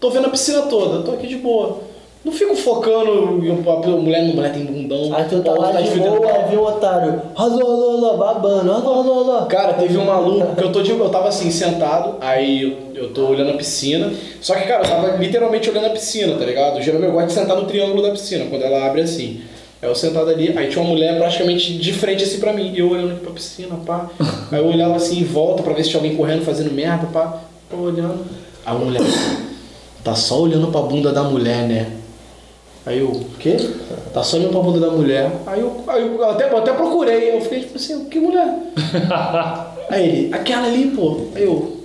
tô 0.00 0.10
vendo 0.10 0.26
a 0.26 0.30
piscina 0.30 0.62
toda, 0.62 0.96
eu 0.96 1.02
tô 1.02 1.12
aqui 1.12 1.26
de 1.26 1.36
boa. 1.36 1.80
Não 2.24 2.32
fico 2.32 2.54
focando 2.56 3.44
em 3.44 3.50
a 3.50 3.96
mulher, 3.96 4.20
a 4.20 4.34
mulher 4.34 4.52
tem 4.52 4.64
bundão. 4.64 5.14
Aí 5.14 5.24
tu 5.28 5.40
tá 5.40 5.52
lá 5.52 5.70
de 5.70 5.84
desfilando. 5.84 6.20
boa, 6.20 6.60
o 6.60 6.66
otário. 6.66 7.22
Alô, 7.36 7.66
alô, 7.66 8.06
alô, 8.06 8.16
babando. 8.16 8.72
Alô, 8.72 8.92
alô, 8.92 9.12
alô. 9.32 9.46
Cara, 9.46 9.74
teve 9.74 9.96
um 9.96 10.04
maluco 10.04 10.56
que 10.56 10.64
eu 10.64 10.72
tô 10.72 10.82
de, 10.82 10.90
eu 10.90 11.08
tava 11.10 11.28
assim, 11.28 11.50
sentado, 11.50 12.16
aí 12.20 12.62
eu, 12.94 13.02
eu 13.04 13.14
tô 13.14 13.28
olhando 13.28 13.50
a 13.50 13.54
piscina. 13.54 14.12
Só 14.40 14.54
que, 14.56 14.66
cara, 14.66 14.84
eu 14.84 14.90
tava 14.90 15.16
literalmente 15.16 15.70
olhando 15.70 15.86
a 15.86 15.90
piscina, 15.90 16.34
tá 16.36 16.44
ligado? 16.44 16.82
Geralmente 16.82 17.08
eu 17.08 17.14
gosto 17.14 17.28
de 17.28 17.32
sentar 17.34 17.56
no 17.56 17.66
triângulo 17.66 18.02
da 18.02 18.10
piscina, 18.10 18.46
quando 18.50 18.62
ela 18.62 18.84
abre 18.84 19.02
assim. 19.02 19.40
Aí 19.80 19.88
eu 19.88 19.94
sentado 19.94 20.28
ali, 20.28 20.58
aí 20.58 20.68
tinha 20.68 20.82
uma 20.82 20.90
mulher 20.90 21.16
praticamente 21.18 21.78
de 21.78 21.92
frente 21.92 22.24
assim 22.24 22.40
pra 22.40 22.52
mim, 22.52 22.72
e 22.74 22.80
eu 22.80 22.90
olhando 22.90 23.12
aqui 23.12 23.20
pra 23.20 23.32
piscina, 23.32 23.76
pá. 23.86 24.10
Aí 24.50 24.58
eu 24.58 24.66
olhava 24.66 24.96
assim 24.96 25.20
em 25.20 25.24
volta 25.24 25.62
pra 25.62 25.72
ver 25.72 25.84
se 25.84 25.90
tinha 25.90 26.00
alguém 26.02 26.16
correndo, 26.16 26.44
fazendo 26.44 26.72
merda, 26.72 27.06
pá. 27.12 27.42
Tô 27.70 27.76
olhando. 27.76 28.26
A 28.66 28.74
mulher, 28.74 29.00
tá 30.02 30.16
só 30.16 30.40
olhando 30.40 30.66
pra 30.66 30.80
bunda 30.82 31.12
da 31.12 31.22
mulher, 31.22 31.62
né? 31.68 31.92
Aí 32.88 33.00
eu, 33.00 33.08
o 33.08 33.24
quê? 33.38 33.56
Tá 34.14 34.22
só 34.22 34.36
olhando 34.38 34.50
pra 34.52 34.60
bunda 34.60 34.80
da 34.80 34.90
mulher. 34.90 35.30
Aí 35.46 35.60
eu, 35.60 35.84
aí 35.86 36.06
eu 36.06 36.24
até, 36.30 36.50
eu 36.50 36.56
até 36.56 36.72
procurei, 36.72 37.36
eu 37.36 37.40
fiquei 37.42 37.60
tipo 37.60 37.76
assim, 37.76 38.06
que 38.06 38.18
mulher? 38.18 38.48
Aí 39.90 40.08
ele, 40.08 40.34
aquela 40.34 40.66
ali, 40.66 40.86
pô. 40.96 41.26
Aí 41.34 41.44
eu, 41.44 41.76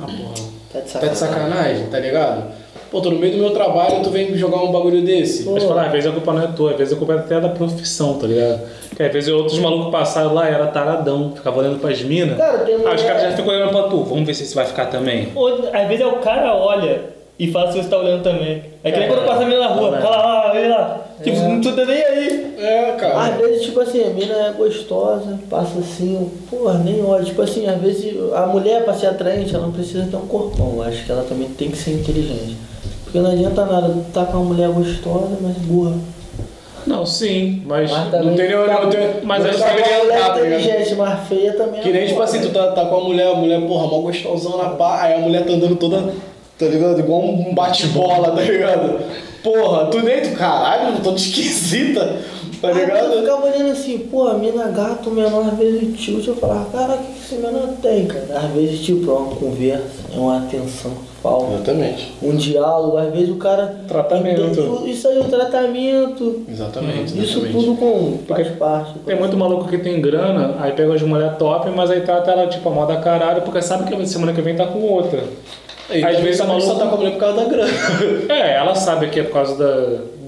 ah, 0.00 0.06
porra, 0.06 0.52
Tá 0.72 0.80
de 0.80 0.90
tá 0.90 1.06
de 1.06 1.18
sacanagem, 1.18 1.86
tá 1.86 1.98
ligado? 1.98 2.50
Pô, 2.90 3.00
tô 3.00 3.10
no 3.10 3.18
meio 3.18 3.32
do 3.32 3.38
meu 3.38 3.50
trabalho, 3.50 4.02
tu 4.02 4.10
vem 4.10 4.30
me 4.30 4.38
jogar 4.38 4.62
um 4.62 4.72
bagulho 4.72 5.02
desse. 5.02 5.44
Pô. 5.44 5.52
Mas 5.52 5.64
falar, 5.64 5.86
às 5.86 5.92
vezes 5.92 6.08
a 6.10 6.12
culpa 6.12 6.32
não 6.32 6.42
é 6.42 6.46
tua, 6.48 6.70
às 6.72 6.76
vezes 6.78 6.94
a 6.94 6.96
culpa 6.96 7.12
é 7.14 7.16
até 7.18 7.40
da 7.40 7.48
profissão, 7.50 8.14
tá 8.18 8.26
ligado? 8.26 8.60
Porque 8.88 9.02
às 9.02 9.12
vezes 9.12 9.30
outros 9.30 9.58
malucos 9.58 9.90
passaram 9.92 10.32
lá, 10.34 10.48
era 10.48 10.66
taradão, 10.68 11.32
ficava 11.34 11.58
olhando 11.60 11.78
pras 11.78 12.02
minas. 12.02 12.36
Cara, 12.38 12.58
tem 12.60 12.74
Aí 12.74 12.80
os 12.80 12.86
mulher- 12.86 13.06
caras 13.06 13.22
já 13.22 13.32
ficam 13.36 13.52
olhando 13.54 13.70
pra 13.70 13.82
tu, 13.84 14.02
vamos 14.04 14.26
ver 14.26 14.34
se 14.34 14.42
esse 14.44 14.54
vai 14.54 14.64
ficar 14.66 14.86
também. 14.86 15.28
Ou, 15.34 15.68
às 15.72 15.88
vezes 15.88 16.00
é 16.00 16.06
o 16.06 16.16
cara 16.16 16.54
olha 16.54 17.00
e 17.44 17.50
fala 17.52 17.72
se 17.72 17.78
você 17.82 17.88
tá 17.88 17.98
olhando 17.98 18.22
também. 18.22 18.62
É 18.84 18.90
que 18.90 18.98
nem 18.98 19.08
É. 19.08 19.12
quando 19.12 19.26
passa 19.26 19.42
a 19.42 19.44
menina 19.44 19.60
na 19.68 19.74
rua, 19.74 19.88
É. 19.88 20.00
olha 20.00 20.08
lá, 20.08 20.50
olha 20.52 20.68
lá. 20.68 21.00
Tipo, 21.22 21.38
não 21.40 21.60
tô 21.60 21.70
nem 21.70 22.02
aí. 22.04 22.54
É, 22.58 22.92
cara. 22.92 23.18
Às 23.20 23.36
vezes, 23.38 23.62
tipo 23.62 23.80
assim, 23.80 24.04
a 24.04 24.10
mina 24.10 24.34
é 24.34 24.52
gostosa, 24.56 25.38
passa 25.50 25.78
assim, 25.78 26.30
porra, 26.50 26.74
nem 26.78 27.02
olha. 27.04 27.24
Tipo 27.24 27.42
assim, 27.42 27.66
às 27.66 27.80
vezes 27.80 28.14
a 28.34 28.46
mulher, 28.46 28.84
pra 28.84 28.94
ser 28.94 29.06
atraente, 29.06 29.54
ela 29.54 29.66
não 29.66 29.72
precisa 29.72 30.06
ter 30.10 30.16
um 30.16 30.26
corpão. 30.26 30.74
Eu 30.76 30.82
acho 30.82 31.04
que 31.04 31.10
ela 31.12 31.24
também 31.24 31.48
tem 31.48 31.70
que 31.70 31.76
ser 31.76 31.92
inteligente. 31.92 32.56
Porque 33.04 33.18
não 33.18 33.30
adianta 33.30 33.64
nada, 33.66 33.88
tu 33.88 34.04
tá 34.12 34.24
com 34.24 34.38
uma 34.38 34.44
mulher 34.54 34.68
gostosa, 34.70 35.36
mas 35.40 35.56
burra. 35.58 35.92
Não, 36.86 37.06
sim, 37.06 37.62
mas. 37.64 37.90
Mas 37.90 38.10
não 38.24 38.34
tem 38.34 38.48
nenhum- 38.48 38.90
tem- 38.90 39.22
mas 39.22 39.44
ficar 39.46 39.58
sabe 39.58 39.82
com 39.82 39.88
que 39.88 40.06
tá, 40.18 40.30
tá 40.30 40.40
inteligente, 40.40 40.94
mas 40.96 41.28
feia 41.28 41.52
também 41.52 41.78
é 41.78 41.82
Que 41.82 41.92
nem 41.92 42.06
tipo 42.08 42.20
assim, 42.20 42.40
tu 42.40 42.48
tá, 42.50 42.72
tá 42.72 42.86
com 42.86 42.96
a 42.96 43.00
mulher, 43.04 43.28
a 43.28 43.34
mulher, 43.34 43.60
porra, 43.68 43.86
mó 43.86 44.00
gostosona, 44.00 44.70
pá, 44.70 45.02
aí 45.02 45.14
a 45.14 45.18
mulher 45.18 45.44
tá 45.46 45.52
andando 45.52 45.76
toda, 45.76 46.12
tá 46.64 46.70
ligado? 46.70 47.00
Igual 47.00 47.22
um 47.22 47.54
bate-bola, 47.54 48.30
tá 48.30 48.42
ligado? 48.42 49.00
Porra, 49.42 49.86
tu 49.86 50.00
nem, 50.02 50.20
tu 50.20 50.30
caralho, 50.36 51.00
toda 51.02 51.16
esquisita, 51.16 52.16
tá 52.60 52.68
Aí 52.68 52.78
eu 52.78 52.86
ligado? 52.86 53.20
ficava 53.20 53.46
olhando 53.46 53.72
assim, 53.72 53.98
pô, 53.98 54.28
a 54.28 54.34
mina 54.34 54.68
gato, 54.68 55.10
menor, 55.10 55.48
às 55.50 55.58
vezes 55.58 55.82
o 55.82 55.92
tilt, 55.92 56.28
eu 56.28 56.36
falava, 56.36 56.66
cara, 56.70 56.94
o 56.94 56.98
que 56.98 57.12
esse 57.18 57.34
menor 57.42 57.68
tem, 57.82 58.06
cara? 58.06 58.38
Às 58.38 58.52
vezes, 58.52 58.80
tipo, 58.80 59.10
é 59.10 59.14
uma 59.14 59.34
conversa, 59.34 59.82
é 60.14 60.16
uma 60.16 60.38
atenção 60.38 60.92
que 60.92 61.20
falta, 61.20 61.54
Exatamente. 61.54 62.12
um 62.22 62.36
diálogo, 62.36 62.96
às 62.98 63.12
vezes 63.12 63.30
o 63.30 63.36
cara... 63.36 63.80
Tratamento. 63.88 64.86
Isso 64.86 65.08
aí, 65.08 65.18
o 65.18 65.24
tratamento, 65.24 66.44
Exatamente, 66.48 67.18
isso 67.18 67.38
exatamente. 67.40 67.52
tudo 67.52 67.76
com, 67.76 68.18
faz 68.28 68.46
Porque 68.46 68.58
parte. 68.58 68.98
Tem 69.04 69.18
muito 69.18 69.36
maluco 69.36 69.66
que 69.66 69.78
tem 69.78 70.00
grana, 70.00 70.54
aí 70.60 70.70
pega 70.70 70.94
as 70.94 71.02
mulher 71.02 71.36
top, 71.36 71.68
mas 71.70 71.90
aí 71.90 72.02
trata 72.02 72.30
ela 72.30 72.46
tipo 72.46 72.68
a 72.68 72.72
moda 72.72 72.94
caralho, 72.98 73.42
porque 73.42 73.60
sabe 73.60 73.90
que 73.90 74.06
semana 74.06 74.32
que 74.32 74.40
vem 74.40 74.54
tá 74.54 74.66
com 74.66 74.78
outra. 74.82 75.24
E 75.94 76.04
Às 76.04 76.16
às 76.16 76.22
vezes 76.22 76.40
o 76.40 76.44
a 76.44 76.46
só 76.46 76.52
maluco- 76.54 76.78
tá 76.78 76.86
com 76.86 76.94
a 76.94 76.98
mulher 76.98 77.12
por 77.12 77.20
causa 77.20 77.36
da 77.36 77.44
grana. 77.44 77.72
É, 78.28 78.54
ela 78.56 78.74
sabe 78.74 79.08
que 79.08 79.20
é 79.20 79.22
por 79.24 79.32
causa 79.32 79.56
da, 79.56 79.74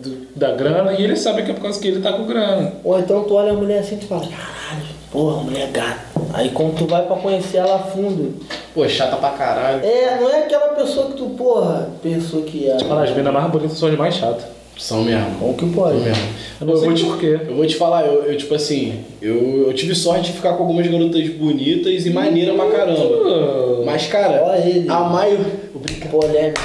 do, 0.03 0.27
da 0.37 0.51
grana 0.53 0.93
e 0.93 1.03
ele 1.03 1.17
sabe 1.17 1.43
que 1.43 1.51
é 1.51 1.55
por 1.55 1.63
causa 1.63 1.81
que 1.81 1.89
ele 1.89 2.01
tá 2.01 2.13
com 2.13 2.25
grana. 2.25 2.73
Ou 2.85 2.99
então 2.99 3.25
tu 3.25 3.35
olha 3.35 3.53
a 3.53 3.55
mulher 3.55 3.79
assim 3.81 3.95
e 3.97 3.99
tu 3.99 4.07
fala, 4.07 4.23
caralho, 4.23 4.87
porra, 5.11 5.43
mulher 5.43 5.69
gata. 5.71 6.01
Aí 6.33 6.51
quando 6.51 6.77
tu 6.77 6.87
vai 6.87 7.03
pra 7.07 7.17
conhecer 7.17 7.59
ela 7.59 7.77
a 7.77 7.79
fundo, 7.79 8.35
Pô, 8.75 8.89
chata 8.89 9.17
pra 9.17 9.31
caralho. 9.31 9.85
é, 9.85 10.19
não 10.21 10.29
é 10.31 10.41
aquela 10.41 10.69
pessoa 10.75 11.07
que 11.07 11.13
tu, 11.15 11.27
porra, 11.31 11.89
pensou 12.03 12.43
que 12.43 12.69
é. 12.69 12.77
Fala, 12.81 13.05
as 13.05 13.11
meninas 13.11 13.33
mais 13.33 13.51
bonitas 13.51 13.79
são 13.79 13.89
as 13.89 13.97
mais 13.97 14.15
chatas. 14.15 14.45
São 14.79 15.05
mesmo. 15.05 15.37
Como 15.39 15.55
que 15.55 15.67
pode? 15.71 15.97
São 15.99 16.05
mesmo. 16.05 16.23
Eu 16.61 16.67
não 16.67 16.73
Pô, 16.75 16.79
sei 16.81 16.89
vou 16.89 16.97
te, 16.97 17.05
por 17.05 17.19
quê. 17.21 17.39
Eu 17.49 17.55
vou 17.55 17.67
te 17.67 17.77
falar, 17.77 18.07
eu, 18.07 18.25
eu, 18.25 18.37
tipo 18.37 18.55
assim, 18.55 18.95
eu, 19.23 19.67
eu 19.69 19.73
tive 19.75 19.95
sorte 19.95 20.31
de 20.31 20.37
ficar 20.37 20.55
com 20.55 20.63
algumas 20.65 20.87
garotas 20.87 21.29
bonitas 21.31 22.05
e 22.07 22.11
maneiras 22.11 22.55
pra 22.57 22.71
caramba. 22.71 23.83
Mas, 23.85 24.07
cara, 24.07 24.43
Olha 24.45 24.59
ele. 24.69 24.89
a 24.89 25.01
maioria. 25.01 25.65
Polêmico. 26.11 26.61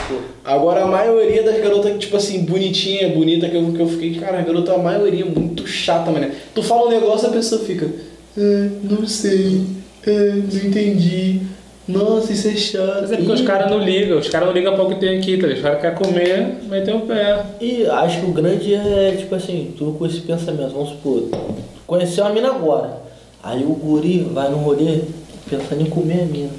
Agora 0.45 0.83
a 0.83 0.87
maioria 0.87 1.43
das 1.43 1.59
garotas, 1.59 1.97
tipo 1.97 2.15
assim, 2.15 2.39
bonitinha, 2.43 3.09
bonita, 3.09 3.49
que 3.49 3.55
eu, 3.55 3.71
que 3.73 3.79
eu 3.79 3.87
fiquei, 3.87 4.13
cara, 4.15 4.39
a 4.39 4.41
garota, 4.41 4.73
a 4.73 4.77
maioria 4.77 5.23
é 5.25 5.27
muito 5.27 5.67
chata, 5.67 6.09
mané. 6.11 6.31
Tu 6.53 6.61
fala 6.63 6.87
um 6.87 6.89
negócio, 6.89 7.27
a 7.27 7.31
pessoa 7.31 7.61
fica. 7.63 7.87
"Ah, 8.37 8.69
não 8.83 9.05
sei. 9.07 9.61
ah, 10.07 10.09
não 10.53 10.69
entendi. 10.69 11.41
Nossa, 11.89 12.31
isso 12.31 12.47
é 12.47 12.55
chato. 12.55 13.01
Mas 13.01 13.11
é 13.11 13.17
porque 13.17 13.31
os 13.31 13.41
caras 13.41 13.71
não 13.71 13.79
ligam, 13.79 14.19
os 14.19 14.29
caras 14.29 14.47
não 14.47 14.53
ligam 14.53 14.75
pra 14.75 14.83
o 14.83 14.89
que 14.89 14.95
tem 14.95 15.17
aqui, 15.17 15.37
tá? 15.37 15.47
ligado? 15.47 15.55
Os 15.57 15.61
caras 15.61 15.81
querem 15.81 15.97
comer, 15.97 16.57
meter 16.69 16.95
o 16.95 17.01
pé. 17.01 17.45
E 17.59 17.85
acho 17.87 18.19
que 18.19 18.25
o 18.27 18.31
grande 18.31 18.75
é, 18.75 19.15
tipo 19.17 19.33
assim, 19.33 19.73
tu 19.75 19.95
com 19.97 20.05
esse 20.05 20.21
pensamento, 20.21 20.71
vamos 20.73 20.89
supor, 20.89 21.23
conheceu 21.87 22.25
a 22.25 22.29
mina 22.29 22.49
agora. 22.49 23.01
Aí 23.41 23.63
o 23.63 23.73
guri 23.73 24.19
vai 24.31 24.49
no 24.49 24.57
rolê 24.57 25.01
pensando 25.49 25.81
em 25.81 25.89
comer 25.89 26.21
a 26.21 26.25
mina. 26.25 26.51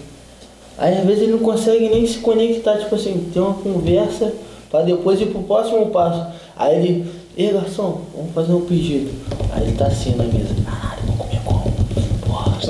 Aí 0.76 0.96
às 0.98 1.04
vezes 1.04 1.22
ele 1.22 1.32
não 1.32 1.38
consegue 1.38 1.88
nem 1.88 2.04
se 2.06 2.18
conectar, 2.18 2.78
tipo 2.78 2.94
assim, 2.94 3.30
ter 3.32 3.38
uma 3.38 3.54
conversa 3.54 4.32
pra 4.68 4.82
depois 4.82 5.20
ir 5.20 5.26
pro 5.26 5.42
próximo 5.42 5.86
passo. 5.90 6.26
Aí 6.56 6.76
ele, 6.76 7.06
ei 7.36 7.52
garçom, 7.52 8.00
vamos 8.16 8.32
fazer 8.34 8.52
um 8.52 8.62
pedido. 8.62 9.10
Aí 9.52 9.62
ele 9.62 9.76
tá 9.76 9.86
assim 9.86 10.16
na 10.16 10.24
mesa, 10.24 10.54
caralho, 10.64 11.02
vamos 11.06 11.18
comer 11.18 11.40
como? 11.44 11.59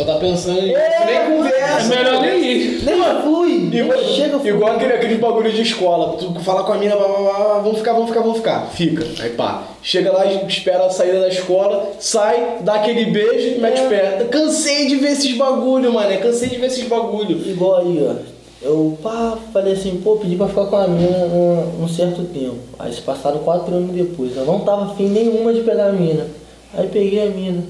Só 0.01 0.13
tá 0.15 0.19
pensando 0.19 0.59
em. 0.61 0.73
É, 0.75 1.05
nem 1.07 1.37
conversa. 1.37 1.95
É 1.95 1.97
melhor 1.97 2.23
nem 2.23 2.45
ir. 2.45 2.85
Nem 2.85 3.23
flui, 3.23 3.71
Igual, 3.73 3.99
chega 4.05 4.39
flui. 4.39 4.49
igual 4.51 4.73
aquele, 4.77 4.93
aquele 4.95 5.15
bagulho 5.17 5.53
de 5.53 5.61
escola, 5.63 6.17
tu 6.17 6.41
fala 6.41 6.65
com 6.65 6.73
a 6.73 6.79
mina, 6.79 6.97
blá, 6.97 7.07
blá, 7.07 7.19
blá, 7.19 7.59
vamos 7.59 7.79
ficar, 7.79 7.93
vamos 7.93 8.09
ficar, 8.09 8.21
vamos 8.23 8.37
ficar. 8.39 8.67
Fica. 8.71 9.05
Aí 9.23 9.31
pá. 9.31 9.65
Chega 9.83 10.11
lá, 10.13 10.25
espera 10.27 10.87
a 10.87 10.91
saída 10.91 11.21
da 11.21 11.29
escola, 11.29 11.93
sai, 11.99 12.59
dá 12.63 12.75
aquele 12.77 13.07
beijo 13.07 13.57
e 13.57 13.61
mete 13.61 13.81
É. 13.81 13.87
o 13.87 13.89
pé. 13.89 14.27
Cansei 14.31 14.87
de 14.87 14.97
ver 14.97 15.13
esses 15.13 15.37
bagulho, 15.37 15.93
mano. 15.93 16.19
Cansei 16.19 16.49
de 16.49 16.57
ver 16.57 16.67
esses 16.69 16.87
bagulho. 16.89 17.37
Igual 17.47 17.81
aí, 17.81 18.07
ó. 18.09 18.15
Eu 18.63 18.99
pá, 19.03 19.39
falei 19.53 19.73
assim, 19.73 20.01
pô, 20.05 20.17
pedi 20.17 20.37
pra 20.37 20.47
ficar 20.49 20.67
com 20.67 20.77
a 20.77 20.87
mina 20.89 21.17
um, 21.17 21.85
um 21.85 21.89
certo 21.89 22.25
tempo. 22.25 22.57
Aí 22.79 22.93
se 22.93 23.01
passaram 23.01 23.39
quatro 23.39 23.75
anos 23.75 23.91
depois. 23.95 24.37
Eu 24.37 24.45
não 24.45 24.61
tava 24.61 24.93
afim 24.93 25.09
nenhuma 25.09 25.53
de 25.53 25.61
pegar 25.61 25.87
a 25.89 25.93
mina. 25.93 26.27
Aí 26.75 26.87
peguei 26.89 27.27
a 27.27 27.31
mina. 27.31 27.63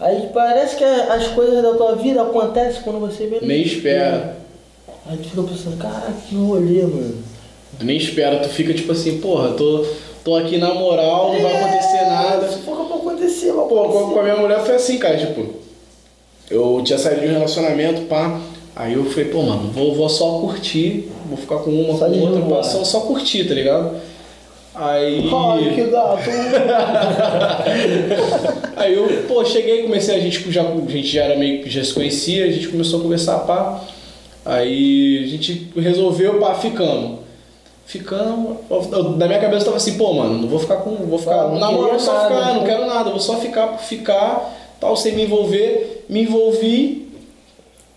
Aí 0.00 0.28
parece 0.32 0.76
que 0.76 0.84
as 0.84 1.26
coisas 1.28 1.62
da 1.62 1.74
tua 1.74 1.96
vida 1.96 2.22
acontecem 2.22 2.82
quando 2.82 3.00
você 3.00 3.24
menos 3.24 3.46
Nem 3.46 3.62
espera. 3.62 4.36
Aí 5.06 5.16
tu 5.16 5.28
fica 5.30 5.42
pensando, 5.42 5.76
caraca, 5.78 6.12
que 6.28 6.36
rolê, 6.36 6.82
mano. 6.82 7.16
Tu 7.78 7.84
nem 7.84 7.96
espera, 7.96 8.38
tu 8.40 8.48
fica 8.48 8.72
tipo 8.74 8.92
assim, 8.92 9.20
porra, 9.20 9.52
tô, 9.52 9.84
tô 10.24 10.36
aqui 10.36 10.58
na 10.58 10.74
moral, 10.74 11.32
não 11.32 11.42
vai 11.42 11.56
acontecer 11.56 12.04
nada. 12.06 12.48
Se 12.48 12.58
for 12.58 12.76
pra 12.86 12.96
acontecer, 12.96 13.52
vai 13.52 13.66
Pô, 13.66 13.68
com, 13.68 13.80
acontecer. 13.80 14.12
com 14.12 14.20
a 14.20 14.22
minha 14.22 14.36
mulher 14.36 14.60
foi 14.60 14.74
assim, 14.76 14.98
cara, 14.98 15.16
tipo, 15.16 15.46
eu 16.50 16.80
tinha 16.84 16.98
saído 16.98 17.22
de 17.22 17.28
um 17.28 17.32
relacionamento, 17.32 18.02
pá. 18.02 18.40
Aí 18.76 18.94
eu 18.94 19.04
falei, 19.06 19.24
pô, 19.26 19.42
mano, 19.42 19.70
vou, 19.72 19.94
vou 19.94 20.08
só 20.08 20.38
curtir, 20.38 21.10
vou 21.28 21.36
ficar 21.36 21.56
com 21.58 21.70
uma, 21.70 21.98
Só 21.98 22.08
com 22.08 22.20
outra, 22.20 22.42
pá, 22.42 22.62
só, 22.62 22.84
só 22.84 23.00
curtir, 23.00 23.48
tá 23.48 23.54
ligado? 23.54 23.96
Aí. 24.78 25.28
Ai, 25.34 25.74
que 25.74 25.84
gato. 25.84 26.30
Aí 28.76 28.94
eu, 28.94 29.08
pô, 29.26 29.42
cheguei, 29.44 29.82
comecei, 29.82 30.14
a 30.14 30.20
gente 30.20 30.52
já, 30.52 30.62
a 30.62 30.88
gente 30.88 31.08
já 31.08 31.24
era 31.24 31.36
meio 31.36 31.64
que 31.64 31.68
já 31.68 31.82
se 31.82 31.92
conhecia, 31.92 32.44
a 32.44 32.50
gente 32.50 32.68
começou 32.68 33.00
a 33.00 33.02
conversar, 33.02 33.40
pá. 33.40 33.80
Aí 34.44 35.24
a 35.24 35.26
gente 35.26 35.72
resolveu, 35.76 36.38
pá, 36.38 36.54
ficamos. 36.54 37.18
Ficamos, 37.86 38.58
na 39.16 39.26
minha 39.26 39.40
cabeça 39.40 39.64
tava 39.64 39.78
assim, 39.78 39.96
pô, 39.96 40.12
mano, 40.12 40.42
não 40.42 40.48
vou 40.48 40.60
ficar 40.60 40.76
com. 40.76 40.94
Vou 40.94 41.18
ficar. 41.18 41.40
Ah, 41.40 41.48
não 41.48 41.58
na 41.58 41.72
moral, 41.72 41.98
só 41.98 42.12
nada, 42.12 42.28
ficar, 42.28 42.54
não 42.54 42.60
né? 42.60 42.68
quero 42.68 42.86
nada, 42.86 43.10
vou 43.10 43.18
só 43.18 43.36
ficar 43.38 43.66
por 43.68 43.80
ficar, 43.80 44.54
tal, 44.78 44.96
sem 44.96 45.12
me 45.14 45.24
envolver. 45.24 46.04
Me 46.08 46.22
envolvi, 46.22 47.07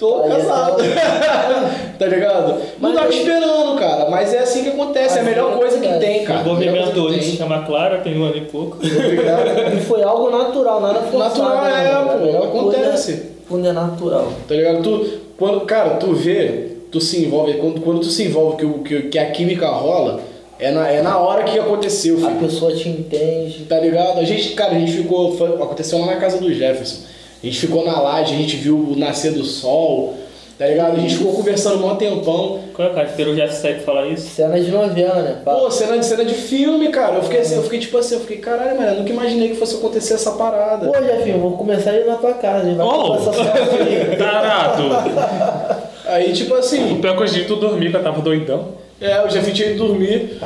tô 0.02 0.24
Aí, 0.24 0.30
casado. 0.32 0.78
tá 2.00 2.06
ligado? 2.08 2.50
Não 2.50 2.60
Mas 2.80 2.94
tava 2.96 3.08
aí- 3.08 3.18
esperando, 3.20 3.76
cara, 3.80 4.10
mas 4.10 4.34
é 4.34 4.40
assim 4.40 4.64
que 4.64 4.70
acontece, 4.70 5.16
é 5.16 5.20
a 5.20 5.22
Assim 5.22 5.30
melhor 5.30 5.58
coisa 5.58 5.80
que 5.80 5.88
tem, 6.00 6.24
cara. 6.26 6.40
A 6.40 6.42
Envolvimento 6.42 7.00
hoje 7.00 7.22
se 7.22 7.28
tem. 7.30 7.38
chama 7.38 7.64
Clara, 7.66 8.00
tem 8.00 8.20
um 8.20 8.24
ano 8.26 8.38
e 8.38 8.42
pouco. 8.42 8.78
Obrigado. 8.78 9.42
E 9.78 9.80
foi 9.82 10.02
algo 10.04 10.30
natural, 10.30 10.82
nada 10.82 11.00
forçado. 11.02 11.40
Natural, 11.42 11.64
né, 11.64 11.86
é? 11.86 11.94
A 11.94 12.00
pô, 12.18 12.26
melhor 12.26 12.44
acontece. 12.48 13.12
é 13.14 13.20
Quando 13.48 13.68
é 13.68 13.72
natural. 13.72 14.28
Tá 14.48 14.56
ligado? 14.56 14.82
Tu, 14.84 15.10
quando, 15.38 15.62
cara, 15.62 15.92
tu 15.92 16.14
vê, 16.14 16.68
tu 16.92 17.00
se 17.00 17.24
envolve, 17.24 17.54
quando, 17.56 17.82
quando 17.82 18.00
tu 18.00 18.08
se 18.08 18.24
envolve 18.24 18.58
que, 18.58 18.66
o- 18.66 18.80
que, 18.80 19.02
que 19.04 19.20
a 19.20 19.30
química 19.32 19.68
rola, 19.68 20.20
é 20.60 20.72
na, 20.72 20.88
é 20.90 21.02
na 21.02 21.18
hora 21.20 21.44
que 21.44 21.58
aconteceu, 21.60 22.18
A 22.18 22.30
filho. 22.30 22.40
pessoa 22.40 22.74
te 22.74 22.90
entende. 22.90 23.66
Tá 23.70 23.80
ligado? 23.80 24.20
A 24.20 24.24
gente, 24.24 24.50
cara, 24.54 24.72
a 24.76 24.80
gente 24.80 24.92
ficou. 24.94 25.36
foi- 25.38 25.54
aconteceu 25.54 26.00
lá 26.00 26.08
na 26.08 26.16
casa 26.18 26.38
do 26.40 26.52
Jefferson. 26.54 27.11
A 27.44 27.46
gente 27.46 27.60
ficou 27.60 27.84
na 27.86 28.00
laje, 28.00 28.34
a 28.34 28.38
gente 28.38 28.56
viu 28.58 28.76
o 28.78 28.96
nascer 28.96 29.32
do 29.34 29.44
sol, 29.44 30.14
tá 30.60 30.68
ligado? 30.68 30.96
A 30.98 31.00
gente 31.00 31.18
ficou 31.18 31.34
conversando 31.34 31.84
um 31.86 31.96
tempão. 31.96 32.60
Qual 32.74 32.88
é, 32.88 32.92
cara? 32.94 33.08
Esperou 33.08 33.34
o 33.34 33.36
Jeff 33.36 33.54
Seck 33.56 33.82
falar 33.84 34.08
isso? 34.08 34.30
Cena 34.30 34.60
de 34.60 34.70
novela, 34.70 35.22
né? 35.24 35.38
Fala. 35.44 35.62
Pô, 35.62 35.72
cena 35.72 35.98
de, 35.98 36.06
cena 36.06 36.24
de 36.24 36.36
filme, 36.36 36.90
cara. 36.90 37.16
Eu 37.16 37.24
fiquei 37.24 37.40
assim, 37.40 37.56
eu 37.56 37.64
fiquei 37.64 37.80
tipo 37.80 37.98
assim, 37.98 38.14
eu 38.16 38.22
fiquei, 38.22 38.38
caralho, 38.38 38.78
mano, 38.80 38.92
eu 38.92 39.00
nunca 39.00 39.12
imaginei 39.12 39.50
que 39.50 39.56
fosse 39.56 39.76
acontecer 39.76 40.14
essa 40.14 40.32
parada. 40.34 40.88
Pô, 40.88 41.04
Jefinho, 41.04 41.40
vou 41.40 41.54
começar 41.54 41.92
a 41.92 41.96
ir 41.98 42.06
na 42.06 42.16
tua 42.16 42.34
casa. 42.34 42.70
hein? 42.70 42.76
Vai 42.76 42.86
Oh! 42.86 43.18
Tarado! 44.18 45.82
Aí, 46.06 46.34
tipo 46.34 46.54
O 46.54 46.58
assim, 46.58 47.00
pior 47.02 47.16
que 47.16 47.24
hoje 47.24 47.46
tu 47.46 47.56
dormir, 47.56 47.90
que 47.90 47.98
eu 47.98 48.04
tava 48.04 48.22
doidão. 48.22 48.70
é, 49.00 49.18
eu 49.24 49.30
já 49.30 49.42
tinha 49.42 49.70
ido 49.70 49.88
dormir. 49.88 50.38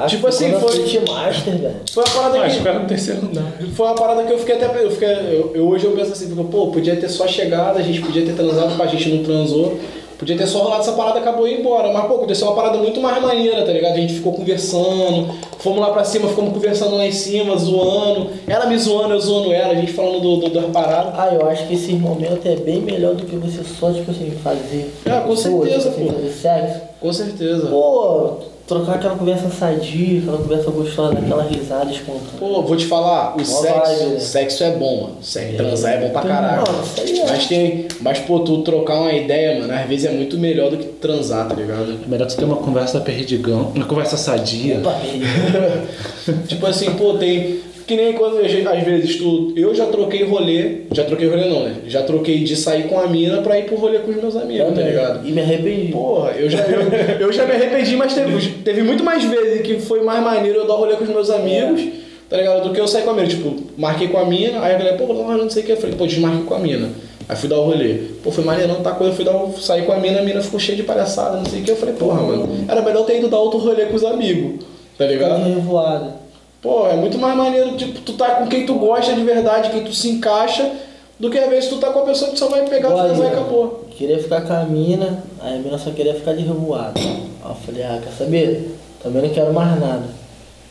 Caraca, 0.00 0.08
Tipo 0.08 0.26
assim, 0.28 0.52
foi- 0.52 0.72
Switch 0.72 1.08
Master, 1.08 1.58
velho. 1.58 1.74
Foi 1.92 2.04
a 2.04 2.10
parada 2.10 2.38
Mas 2.38 2.52
que. 2.52 2.58
espera 2.58 2.78
no 2.78 2.86
terceiro 2.88 3.28
não. 3.32 3.68
Foi 3.74 3.86
uma 3.86 3.94
parada 3.94 4.22
que 4.24 4.32
eu 4.32 4.38
fiquei 4.38 4.54
até. 4.56 4.82
Eu 4.84 4.90
fiquei, 4.90 5.08
eu, 5.08 5.52
eu- 5.54 5.68
hoje 5.68 5.84
eu 5.84 5.92
penso 5.92 6.12
assim, 6.12 6.28
porque, 6.34 6.50
pô, 6.50 6.68
podia 6.68 6.96
ter 6.96 7.08
só 7.08 7.26
chegado, 7.26 7.78
a 7.78 7.82
gente 7.82 8.00
podia 8.00 8.24
ter 8.24 8.32
transado, 8.34 8.74
mas 8.76 8.88
a 8.88 8.90
gente 8.96 9.08
não 9.10 9.24
transou. 9.24 9.78
Podia 10.18 10.36
ter 10.36 10.46
só 10.46 10.58
rolado 10.58 10.82
essa 10.82 10.92
parada, 10.92 11.18
acabou 11.18 11.48
e 11.48 11.52
ir 11.54 11.60
embora. 11.60 11.90
Mas, 11.94 12.06
pô, 12.06 12.16
aconteceu 12.16 12.46
uma 12.46 12.54
parada 12.54 12.76
muito 12.76 13.00
mais 13.00 13.22
maneira, 13.22 13.64
tá 13.64 13.72
ligado? 13.72 13.94
A 13.94 14.00
gente 14.00 14.12
ficou 14.14 14.34
conversando, 14.34 15.34
fomos 15.58 15.80
lá 15.80 15.90
pra 15.92 16.04
cima, 16.04 16.28
ficamos 16.28 16.52
conversando 16.52 16.94
lá 16.96 17.06
em 17.06 17.12
cima, 17.12 17.56
zoando. 17.56 18.28
Ela 18.46 18.66
me 18.66 18.76
zoando, 18.78 19.14
eu 19.14 19.20
zoando 19.20 19.50
ela, 19.50 19.72
a 19.72 19.76
gente 19.76 19.92
falando 19.92 20.20
do, 20.20 20.36
do, 20.36 20.50
das 20.50 20.66
paradas. 20.66 21.14
Ah, 21.18 21.30
eu 21.32 21.48
acho 21.48 21.66
que 21.66 21.72
esse 21.74 21.92
momento 21.94 22.46
é 22.46 22.54
bem 22.56 22.80
melhor 22.82 23.14
do 23.14 23.24
que 23.24 23.34
você 23.36 23.62
só, 23.64 23.90
tipo 23.92 24.10
assim, 24.10 24.30
fazer. 24.44 24.92
Ah, 25.06 25.22
com 25.22 25.34
certeza, 25.34 25.88
tipo 25.88 25.88
assim, 25.88 26.06
pô. 26.08 26.12
fazer 26.12 26.30
sexo. 26.32 26.80
Com 27.00 27.12
certeza. 27.14 27.66
Pô, 27.68 28.34
trocar 28.76 28.94
aquela 28.94 29.16
conversa 29.16 29.50
sadia, 29.50 30.20
aquela 30.20 30.38
conversa 30.38 30.70
gostosa, 30.70 31.18
aquela 31.18 31.42
risada 31.42 31.90
espontânea. 31.90 32.38
Pô, 32.38 32.62
vou 32.62 32.76
te 32.76 32.86
falar, 32.86 33.36
o 33.36 33.44
sexo, 33.44 33.62
vibe, 33.62 34.04
né? 34.14 34.20
sexo 34.20 34.64
é 34.64 34.70
bom, 34.72 35.02
mano. 35.02 35.16
Sexo, 35.22 35.56
transar 35.56 35.92
é 35.92 36.00
bom 36.00 36.10
pra 36.10 36.22
Não, 36.22 36.28
caralho. 36.30 36.62
isso 36.84 37.00
aí 37.00 37.18
é. 37.20 37.26
Mas 37.26 37.46
tem. 37.46 37.86
Mas, 38.00 38.18
pô, 38.20 38.40
tu 38.40 38.62
trocar 38.62 39.00
uma 39.00 39.12
ideia, 39.12 39.60
mano, 39.60 39.72
às 39.72 39.88
vezes 39.88 40.06
é 40.06 40.12
muito 40.12 40.38
melhor 40.38 40.70
do 40.70 40.76
que 40.76 40.84
transar, 40.86 41.48
tá 41.48 41.54
ligado? 41.54 41.98
É 42.04 42.08
melhor 42.08 42.26
tu 42.26 42.36
ter 42.36 42.44
uma 42.44 42.56
conversa 42.56 43.00
perdigão, 43.00 43.72
uma 43.74 43.84
conversa 43.86 44.16
sadia. 44.16 44.78
Opa, 44.78 44.94
tipo 46.46 46.66
assim, 46.66 46.90
pô, 46.92 47.14
tem. 47.14 47.60
Que 47.90 47.96
nem 47.96 48.12
quando 48.12 48.38
às 48.38 48.84
vezes 48.84 49.16
tu. 49.16 49.52
Eu 49.56 49.74
já 49.74 49.84
troquei 49.86 50.22
rolê. 50.22 50.82
Já 50.92 51.02
troquei 51.02 51.26
rolê 51.26 51.48
não, 51.48 51.64
né? 51.64 51.74
Já 51.88 52.04
troquei 52.04 52.44
de 52.44 52.54
sair 52.54 52.84
com 52.84 53.00
a 53.00 53.08
mina 53.08 53.38
pra 53.38 53.58
ir 53.58 53.64
pro 53.64 53.74
rolê 53.74 53.98
com 53.98 54.12
os 54.12 54.16
meus 54.16 54.36
amigos, 54.36 54.68
tá 54.68 54.74
também. 54.74 54.90
ligado? 54.90 55.28
E 55.28 55.32
me 55.32 55.40
arrependi. 55.40 55.90
Porra, 55.90 56.30
eu 56.38 56.48
já, 56.48 56.60
eu, 56.60 56.82
eu 57.18 57.32
já 57.32 57.44
me 57.44 57.50
arrependi, 57.50 57.96
mas 57.96 58.14
teve, 58.14 58.48
teve 58.62 58.82
muito 58.82 59.02
mais 59.02 59.24
vezes 59.24 59.62
que 59.62 59.80
foi 59.80 60.04
mais 60.04 60.22
maneiro 60.22 60.60
eu 60.60 60.68
dar 60.68 60.74
rolê 60.74 60.94
com 60.94 61.02
os 61.02 61.10
meus 61.10 61.30
amigos, 61.30 61.82
tá 62.28 62.36
ligado? 62.36 62.68
Do 62.68 62.72
que 62.72 62.80
eu 62.80 62.86
sair 62.86 63.02
com 63.02 63.10
a 63.10 63.14
mina. 63.14 63.26
Tipo, 63.26 63.56
marquei 63.76 64.06
com 64.06 64.18
a 64.18 64.24
mina, 64.24 64.60
aí 64.60 64.72
a 64.72 64.78
galera, 64.78 64.96
pô, 64.96 65.12
não, 65.12 65.36
não 65.36 65.50
sei 65.50 65.64
o 65.64 65.66
que. 65.66 65.72
Eu 65.72 65.76
falei, 65.76 65.96
pô, 65.96 66.06
desmarquei 66.06 66.44
com 66.44 66.54
a 66.54 66.60
mina. 66.60 66.90
Aí 67.28 67.34
fui 67.34 67.48
dar 67.48 67.58
o 67.58 67.64
rolê. 67.64 67.94
Pô, 68.22 68.30
foi 68.30 68.44
maneiro, 68.44 68.72
não 68.72 68.82
tá 68.82 68.92
coisa. 68.92 69.10
Eu 69.12 69.16
fui 69.16 69.24
dar 69.24 69.34
o, 69.34 69.52
sair 69.58 69.84
com 69.84 69.90
a 69.90 69.98
mina, 69.98 70.20
a 70.20 70.22
mina 70.22 70.40
ficou 70.40 70.60
cheia 70.60 70.76
de 70.76 70.84
palhaçada, 70.84 71.38
não 71.38 71.44
sei 71.44 71.58
o 71.60 71.64
que. 71.64 71.72
Eu 71.72 71.76
falei, 71.76 71.96
porra, 71.96 72.22
mano, 72.22 72.48
era 72.68 72.82
melhor 72.82 73.04
ter 73.04 73.18
ido 73.18 73.26
dar 73.26 73.38
outro 73.38 73.58
rolê 73.58 73.86
com 73.86 73.96
os 73.96 74.04
amigos, 74.04 74.64
tá 74.96 75.06
ligado? 75.06 75.42
revoada. 75.42 76.29
Pô, 76.62 76.86
é 76.86 76.94
muito 76.94 77.16
mais 77.18 77.34
maneiro, 77.36 77.74
tipo, 77.76 78.00
tu 78.00 78.12
tá 78.14 78.34
com 78.36 78.46
quem 78.46 78.66
tu 78.66 78.74
gosta 78.74 79.14
de 79.14 79.22
verdade, 79.22 79.70
quem 79.70 79.82
tu 79.82 79.94
se 79.94 80.10
encaixa, 80.10 80.70
do 81.18 81.30
que 81.30 81.38
às 81.38 81.48
vezes 81.48 81.70
tu 81.70 81.78
tá 81.78 81.90
com 81.90 82.00
a 82.00 82.04
pessoa 82.04 82.30
que 82.30 82.38
só 82.38 82.48
vai 82.48 82.68
pegar, 82.68 82.88
aí, 82.90 82.94
transar 82.96 83.26
e 83.26 83.28
acabou. 83.32 83.84
Queria 83.96 84.18
ficar 84.18 84.42
com 84.42 84.52
a 84.52 84.64
mina, 84.64 85.22
aí 85.40 85.56
a 85.56 85.58
mina 85.58 85.78
só 85.78 85.90
queria 85.90 86.14
ficar 86.14 86.34
de 86.34 86.42
revoada. 86.42 86.92
Aí 86.98 87.22
eu 87.50 87.54
falei, 87.54 87.82
ah, 87.82 87.98
quer 88.02 88.12
saber? 88.12 88.76
Também 89.02 89.22
não 89.22 89.30
quero 89.30 89.52
mais 89.54 89.80
nada. 89.80 90.02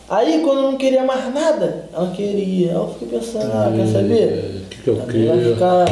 Aí 0.08 0.42
quando 0.44 0.58
eu 0.58 0.72
não 0.72 0.78
queria 0.78 1.04
mais 1.04 1.34
nada, 1.34 1.86
ela 1.94 2.12
queria. 2.16 2.70
Aí 2.70 2.76
eu 2.76 2.88
fiquei 3.00 3.20
pensando, 3.20 3.52
ah, 3.52 3.72
quer 3.76 3.88
saber? 3.88 4.64
O 4.66 4.70
que, 4.70 4.82
que 4.84 4.88
eu 4.90 4.96
vai 4.96 5.06
queria? 5.08 5.34
ficar. 5.54 5.86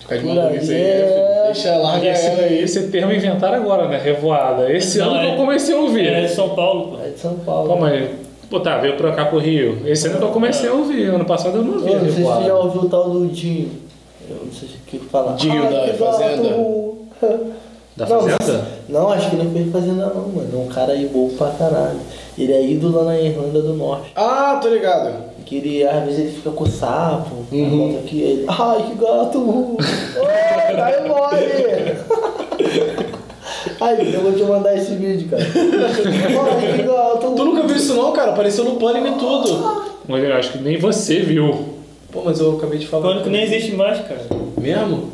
Ficar 0.00 0.18
de 0.18 0.24
maluquice 0.26 0.72
aí, 0.74 0.80
é. 0.80 0.96
filho. 1.06 1.44
deixa 1.44 1.60
esse, 1.60 2.26
ela 2.26 2.42
aí. 2.42 2.58
esse 2.62 2.88
termo 2.88 3.12
inventaram 3.12 3.54
agora, 3.56 3.88
né? 3.88 3.98
Revoada. 4.02 4.70
Esse 4.70 4.98
Não, 4.98 5.10
ano 5.10 5.20
que 5.20 5.26
é- 5.26 5.32
eu 5.32 5.36
comecei 5.36 5.74
a 5.74 5.78
É 5.78 5.80
ouvir. 5.80 6.20
de 6.22 6.28
São 6.34 6.50
Paulo, 6.50 6.88
pô. 6.96 7.04
É 7.04 7.10
de 7.10 7.18
São 7.18 7.34
Paulo. 7.36 7.68
Pô, 7.68 7.76
mas 7.76 8.10
Pô, 8.52 8.60
tá, 8.60 8.76
veio 8.76 8.98
pra 8.98 9.12
cá 9.12 9.24
pro 9.24 9.38
Rio. 9.38 9.78
Esse 9.86 10.08
ano 10.08 10.18
que 10.18 10.24
eu 10.24 10.28
comecei 10.28 10.68
a 10.68 10.74
ouvir. 10.74 11.06
Ano 11.06 11.24
passado 11.24 11.56
eu 11.56 11.64
não 11.64 11.72
ouvi. 11.72 11.90
Eu 11.90 12.00
não 12.00 12.04
sei 12.04 12.12
se 12.12 12.22
você 12.22 12.44
já 12.44 12.54
ouviu 12.54 12.82
o 12.82 12.88
tal 12.90 13.08
do 13.08 13.26
Dinho. 13.28 13.70
Eu 14.28 14.36
não 14.44 14.52
sei 14.52 14.68
se 14.68 14.74
o 14.74 14.78
que 14.86 14.98
falar. 14.98 15.36
Dinho 15.36 15.62
da 15.70 15.80
que 15.80 15.92
Fazenda? 15.94 16.48
Da 17.96 18.06
Não, 18.06 18.20
Fazenda? 18.20 18.68
Não, 18.90 19.08
acho 19.10 19.30
que 19.30 19.36
não 19.36 19.50
fez 19.50 19.72
fazenda 19.72 20.12
não, 20.14 20.28
mano. 20.28 20.50
É 20.52 20.56
um 20.56 20.66
cara 20.66 20.92
aí 20.92 21.06
bom 21.06 21.30
pra 21.30 21.48
caralho. 21.52 21.98
Ele 22.36 22.52
é 22.52 22.62
ídolo 22.62 23.06
na 23.06 23.18
Irlanda 23.18 23.62
do 23.62 23.72
Norte. 23.72 24.12
Ah, 24.14 24.58
tô 24.60 24.68
ligado. 24.68 25.32
Que 25.46 25.56
ele, 25.56 25.88
às 25.88 26.04
vezes 26.04 26.18
ele 26.20 26.32
fica 26.32 26.50
com 26.50 26.66
sapo. 26.66 27.34
Uhum. 27.50 28.00
Aqui, 28.04 28.20
ele, 28.20 28.44
Ai, 28.48 28.82
que 28.82 28.94
gato! 29.02 29.76
Ai, 30.28 30.76
dai 30.76 31.08
mole! 31.08 31.42
Ai, 33.80 34.14
eu 34.14 34.20
vou 34.20 34.32
te 34.32 34.42
mandar 34.42 34.76
esse 34.76 34.94
vídeo, 34.94 35.28
cara. 35.28 35.42
Ai, 35.42 36.76
que 36.76 36.82
gato! 36.82 37.34
Tu 37.36 37.44
nunca 37.44 37.66
viu 37.66 37.76
isso 37.76 37.94
não, 37.94 38.12
cara? 38.12 38.32
Apareceu 38.32 38.64
no 38.64 38.76
Pânico 38.76 39.06
e 39.08 39.12
tudo. 39.12 39.92
Olha, 40.08 40.26
eu 40.26 40.36
acho 40.36 40.52
que 40.52 40.58
nem 40.58 40.78
você 40.78 41.20
viu. 41.20 41.68
Pô, 42.10 42.22
mas 42.24 42.40
eu 42.40 42.56
acabei 42.56 42.78
de 42.78 42.86
falar. 42.86 43.08
Pânico 43.08 43.30
nem 43.30 43.42
existe 43.42 43.72
mais, 43.72 43.98
cara. 44.00 44.22
Mesmo? 44.60 45.10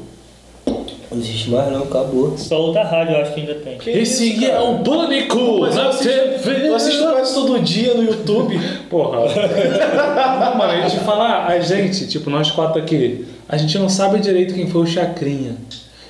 Não 1.11 1.19
existe 1.19 1.51
mais 1.51 1.73
não, 1.73 1.85
acabou. 1.85 2.37
Só 2.37 2.61
outra 2.61 2.85
rádio 2.85 3.15
eu 3.15 3.23
acho 3.23 3.33
que 3.33 3.41
ainda 3.41 3.55
tem. 3.55 3.79
Que 3.79 3.91
Esse 3.91 4.35
isso, 4.35 4.45
é 4.45 4.61
o 4.61 4.79
Pânico 4.81 5.61
Mas 5.61 5.77
eu 5.77 5.83
na 5.83 5.89
assisto, 5.89 6.09
TV. 6.09 6.69
eu 6.69 6.75
assisto 6.75 7.03
quase 7.05 7.35
todo 7.35 7.61
dia 7.61 7.95
no 7.95 8.03
YouTube. 8.05 8.61
Porra. 8.91 9.21
não, 9.21 10.59
mano, 10.59 10.73
a 10.73 10.89
gente 10.89 11.03
fala, 11.05 11.47
a 11.47 11.59
gente, 11.61 12.07
tipo, 12.07 12.29
nós 12.29 12.51
quatro 12.51 12.81
aqui, 12.81 13.25
a 13.49 13.57
gente 13.57 13.79
não 13.79 13.89
sabe 13.89 14.19
direito 14.19 14.53
quem 14.53 14.67
foi 14.69 14.83
o 14.83 14.87
Chacrinha. 14.87 15.57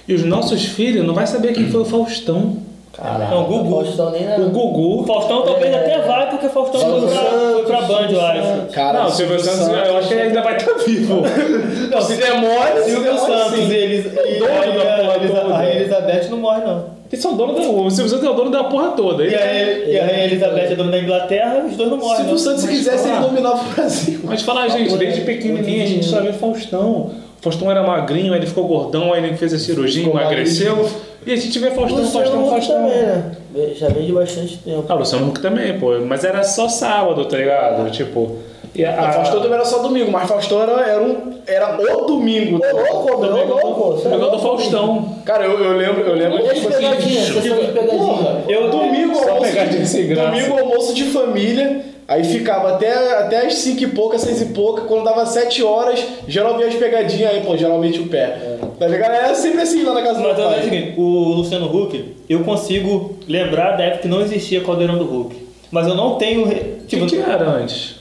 E 0.09 0.15
os 0.15 0.25
nossos 0.25 0.65
filhos 0.65 1.07
não 1.07 1.15
vai 1.15 1.27
saber 1.27 1.53
quem 1.53 1.69
foi 1.71 1.83
o 1.83 1.85
Faustão. 1.85 2.67
Caralho. 2.97 3.31
Não, 3.31 3.45
Gugu. 3.45 3.71
Faustão 3.85 4.11
nem 4.11 4.25
nada. 4.25 4.43
O 4.43 4.47
O 4.47 4.51
Gugu. 4.51 5.07
Faustão 5.07 5.43
talvez 5.43 5.73
É. 5.73 5.79
até 5.79 5.99
vai, 6.01 6.31
porque 6.31 6.49
Faustão 6.49 6.81
foi 6.81 6.91
Silvio 6.91 7.09
pra, 7.09 7.31
foi 7.31 7.63
pra 7.63 7.77
Santos, 7.83 7.95
Band, 7.97 8.11
eu 8.11 8.21
acho. 8.21 8.43
Santos. 8.43 8.75
Cara, 8.75 8.99
não, 9.01 9.07
o 9.07 9.11
Silvio 9.11 9.39
Santos, 9.41 9.69
eu 9.69 9.97
acho 9.99 10.09
que 10.09 10.15
ele 10.15 10.23
ainda 10.23 10.43
vai 10.43 10.57
estar 10.57 10.73
vivo. 10.85 11.23
Não, 11.91 12.03
se 12.03 12.17
demora, 12.17 12.83
se 12.83 12.91
Silvio 12.91 13.13
demora, 13.13 13.35
Santos 13.45 13.59
sim. 13.61 13.69
e 13.71 13.75
eles. 13.75 14.07
E 14.07 14.39
Dono 14.39 14.51
aí, 14.53 14.73
da 14.73 14.83
a, 14.83 14.97
porra 14.99 15.17
Elisa- 15.17 15.41
toda. 15.41 15.57
a 15.59 15.75
Elizabeth 15.75 16.29
não 16.31 16.39
morre, 16.39 16.61
não. 16.65 16.85
Eles 17.11 17.23
são 17.23 17.37
dono 17.37 17.55
da. 17.55 17.61
O 17.63 17.91
Silvio 17.91 18.11
Santos 18.11 18.27
é 18.27 18.31
o 18.31 18.35
dono 18.35 18.51
da 18.51 18.65
porra 18.65 18.89
toda. 18.91 19.23
E 19.25 19.27
Ele 19.29 19.37
a, 19.37 19.89
e 19.89 19.99
a 20.01 20.05
Rainha 20.07 20.25
Elizabeth 20.25 20.73
é 20.73 20.75
dona 20.77 20.91
da 20.91 20.99
Inglaterra, 20.99 21.65
os 21.67 21.77
dois 21.77 21.89
não 21.91 21.97
morrem. 21.99 22.17
Silvio 22.17 22.33
não. 22.33 22.39
Santos, 22.39 22.63
se 22.63 22.69
quisesse, 22.69 23.09
ele 23.09 23.19
dominava 23.21 23.63
o 23.63 23.75
Brasil. 23.75 24.21
Mas 24.25 24.43
falar, 24.43 24.69
gente, 24.69 24.95
desde 24.97 25.21
pequenininho 25.23 25.83
a 25.83 25.87
gente 25.87 26.05
só 26.05 26.21
vê 26.21 26.33
Faustão. 26.33 27.11
Faustão 27.41 27.71
era 27.71 27.83
magrinho, 27.83 28.33
aí 28.33 28.41
ele 28.41 28.47
ficou 28.47 28.67
gordão, 28.67 29.13
aí 29.13 29.25
ele 29.25 29.37
fez 29.37 29.55
a 29.55 29.59
cirurgia, 29.59 30.05
Ficou 30.05 30.21
emagreceu. 30.21 30.89
E 31.27 31.33
a 31.33 31.37
gente 31.37 31.59
vê 31.59 31.71
Faustão, 31.71 31.99
Luciano 31.99 32.25
Faustão, 32.25 32.41
Huck 32.43 32.51
Faustão. 32.51 32.77
também, 32.77 33.03
né? 33.03 33.33
Já 33.75 33.89
vem 33.89 34.07
de 34.07 34.13
bastante 34.13 34.57
tempo. 34.59 34.85
Ah, 34.89 34.95
o 34.95 34.99
Luciano 34.99 35.29
Huck 35.29 35.41
também, 35.41 35.79
pô. 35.79 35.99
Mas 36.01 36.25
era 36.25 36.43
só 36.43 36.69
sábado, 36.69 37.25
tá 37.27 37.37
ligado? 37.37 37.91
Tipo. 37.91 38.37
E 38.75 38.85
a, 38.85 39.09
A 39.09 39.13
Faustão 39.13 39.41
também 39.41 39.55
era 39.55 39.65
só 39.65 39.79
domingo, 39.79 40.11
mas 40.11 40.29
Faustão 40.29 40.63
era, 40.63 40.73
era, 40.87 41.03
um, 41.03 41.35
era 41.47 41.77
o 41.97 42.07
domingo. 42.07 42.61
Ô, 42.63 42.77
louco, 42.77 43.21
meu, 43.21 43.33
ô, 43.33 43.45
louco. 43.47 43.93
você 43.93 44.07
é 44.07 44.11
Domingão 44.11 44.31
do 44.31 44.37
louco. 44.37 44.59
Faustão. 44.59 45.17
Cara, 45.25 45.45
eu, 45.45 45.59
eu 45.59 45.77
lembro, 45.77 46.03
eu 46.03 46.15
lembro 46.15 46.39
E 46.45 46.49
as 46.51 46.59
tipo 46.59 46.69
assim, 46.69 47.11
sessão 47.25 47.59
de 47.59 47.67
pegadinha. 47.73 48.45
Eu 48.49 48.71
domingo 48.71 49.15
Só 49.17 49.31
almoço, 49.31 49.53
graça. 49.53 50.31
domingo 50.31 50.59
almoço 50.59 50.95
de 50.95 51.05
família, 51.05 51.81
aí 52.09 52.25
ficava 52.25 52.71
até, 52.71 52.91
até 53.21 53.47
as 53.47 53.55
5 53.55 53.83
e 53.83 53.87
pouca, 53.89 54.19
6 54.19 54.41
e 54.43 54.45
pouca, 54.47 54.83
quando 54.83 55.05
dava 55.05 55.25
7 55.27 55.63
horas, 55.63 56.03
geral 56.27 56.57
via 56.57 56.67
as 56.67 56.75
pegadinhas 56.75 57.31
aí, 57.31 57.41
pô, 57.43 57.57
geralmente 57.57 58.01
o 58.01 58.09
pé. 58.09 58.57
Tá 58.79 58.89
ligado? 58.89 59.13
Era 59.13 59.35
sempre 59.35 59.61
assim 59.61 59.83
lá 59.85 59.93
na 59.95 60.03
casa 60.03 60.15
do 60.15 60.21
meu 60.21 60.29
Mas 60.31 60.37
também 60.39 60.53
é 60.55 60.57
o 60.57 60.61
pai. 60.61 60.71
seguinte, 60.71 60.95
o 61.01 61.03
Luciano 61.35 61.67
Huck, 61.77 62.15
eu 62.29 62.41
consigo 62.45 63.17
lembrar 63.29 63.77
da 63.77 63.85
época 63.85 64.03
que 64.03 64.09
não 64.09 64.21
existia 64.23 64.63
Caldeirão 64.63 64.97
do 64.99 65.05
Hulk. 65.05 65.37
Mas 65.71 65.87
eu 65.87 65.95
não 65.95 66.15
tenho. 66.17 66.47
re- 66.47 66.79
O 66.83 66.87
Tipo, 66.87 67.07
que, 67.07 67.17
que 67.17 67.31
era 67.31 67.45
antes? 67.47 67.99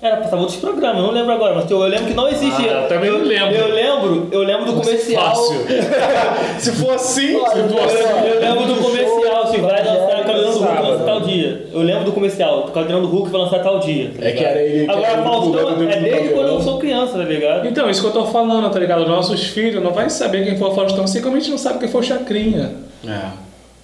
era 0.00 0.16
passava 0.18 0.42
outros 0.42 0.58
programas, 0.60 0.98
eu 0.98 1.06
não 1.08 1.12
lembro 1.12 1.32
agora, 1.32 1.54
mas 1.56 1.68
eu 1.68 1.78
lembro 1.80 2.06
que 2.06 2.14
não 2.14 2.28
existia. 2.28 2.70
Ah, 2.78 2.82
eu 2.82 2.88
também 2.88 3.10
não 3.10 3.18
lembro. 3.18 3.54
Eu 3.56 3.68
lembro, 3.74 4.28
eu 4.32 4.42
lembro 4.44 4.64
do 4.66 4.72
comercial. 4.80 5.24
Fácil. 5.34 5.60
Se 6.58 6.72
for 6.72 6.94
assim, 6.94 7.26
se 7.32 7.34
for 7.68 7.84
assim. 7.84 8.28
Eu 8.28 8.40
lembro 8.40 8.64
do 8.74 8.82
comercial, 8.82 9.46
se 9.48 9.56
vai 9.58 9.84
lançar 9.84 10.24
Caldeirão 10.24 10.52
do 10.52 10.58
Hulk, 10.58 10.74
sábado. 10.74 10.88
lança 10.88 11.04
tal 11.04 11.20
dia. 11.20 11.66
Eu 11.72 11.80
lembro 11.82 12.04
do 12.04 12.07
comercial, 12.18 12.66
o 12.68 12.70
Caldeirão 12.70 13.02
do 13.02 13.08
Hulk 13.08 13.30
vai 13.30 13.40
lançar 13.40 13.58
tal 13.60 13.78
dia. 13.80 14.10
tá 14.18 14.24
É 14.26 14.32
que 14.32 14.44
era 14.44 14.60
ele 14.62 14.84
que 14.84 14.90
Agora, 14.90 15.22
Faustão 15.22 15.70
é 15.70 15.74
desde 15.74 16.08
quando 16.08 16.12
eu 16.12 16.34
Caldeirão. 16.34 16.60
sou 16.62 16.78
criança, 16.78 17.12
tá 17.18 17.24
ligado? 17.24 17.66
Então, 17.66 17.88
isso 17.90 18.00
que 18.00 18.06
eu 18.06 18.12
tô 18.12 18.26
falando, 18.26 18.70
tá 18.70 18.78
ligado? 18.78 19.06
Nossos 19.06 19.44
filhos 19.48 19.82
não 19.82 19.92
vai 19.92 20.08
saber 20.10 20.44
quem 20.44 20.56
foi 20.56 20.68
o 20.68 20.74
Faustão, 20.74 21.04
assim 21.04 21.22
como 21.22 21.36
a 21.36 21.38
gente 21.40 21.50
não 21.50 21.58
sabe 21.58 21.78
quem 21.78 21.88
foi 21.88 22.00
o 22.00 22.04
Chacrinha. 22.04 22.72
É. 23.06 23.20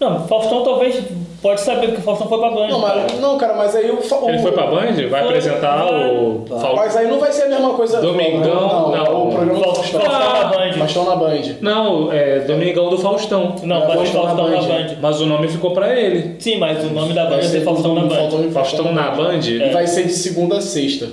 Não, 0.00 0.26
Faustão 0.26 0.62
talvez 0.64 0.96
pode 1.44 1.60
saber 1.60 1.88
porque 1.88 2.00
Faustão 2.00 2.26
foi 2.26 2.38
pra 2.38 2.50
Band. 2.50 2.68
Não, 2.68 2.80
cara. 2.80 3.02
mas, 3.08 3.20
não, 3.20 3.38
cara, 3.38 3.54
mas 3.54 3.76
aí 3.76 3.90
o, 3.90 3.98
fa- 4.00 4.18
Ele 4.26 4.38
o- 4.38 4.42
foi 4.42 4.52
pra 4.52 4.66
Band? 4.66 4.80
Vai 4.94 5.08
Foi, 5.08 5.18
apresentar 5.20 5.76
vai. 5.84 6.10
o 6.16 6.42
Faustão. 6.48 6.74
Mas 6.76 6.96
aí 6.96 7.06
não 7.06 7.18
vai 7.20 7.30
ser 7.32 7.42
a 7.42 7.48
mesma 7.50 7.74
coisa. 7.74 8.00
Domingão, 8.00 8.90
não. 8.90 9.28
O 9.28 9.30
programa 9.30 9.58
do 9.60 9.74
Faustão 9.74 10.00
Faustão. 10.00 10.32
na 10.32 10.44
Band. 10.44 10.72
Faustão 10.78 11.04
na 11.04 11.16
Band. 11.16 11.42
Não, 11.60 12.12
é 12.12 12.38
Domingão 12.40 12.88
do 12.88 12.98
Faustão. 12.98 13.54
Não, 13.62 13.76
É, 13.76 13.86
vai 13.86 14.06
ser 14.06 14.12
Faustão 14.12 14.24
na 14.24 14.36
Faustão 14.36 14.50
na 14.50 14.78
Band. 14.78 14.84
Band. 14.88 14.96
Mas 15.02 15.20
o 15.20 15.26
nome 15.26 15.48
ficou 15.48 15.70
pra 15.72 15.94
ele. 15.94 16.36
Sim, 16.38 16.58
mas 16.58 16.82
o 16.82 16.88
nome 16.94 17.12
da 17.12 17.24
banda 17.24 17.36
Vai 17.36 17.42
ser 17.44 17.60
Faustão 17.60 17.94
na 17.94 18.00
Band. 18.02 18.08
Faustão- 18.16 18.50
Faustão 18.50 18.92
na 18.92 19.10
Band? 19.10 19.40
E 19.46 19.70
vai 19.70 19.86
ser 19.86 20.04
de 20.04 20.12
segunda 20.14 20.56
a 20.56 20.60
sexta. 20.62 21.08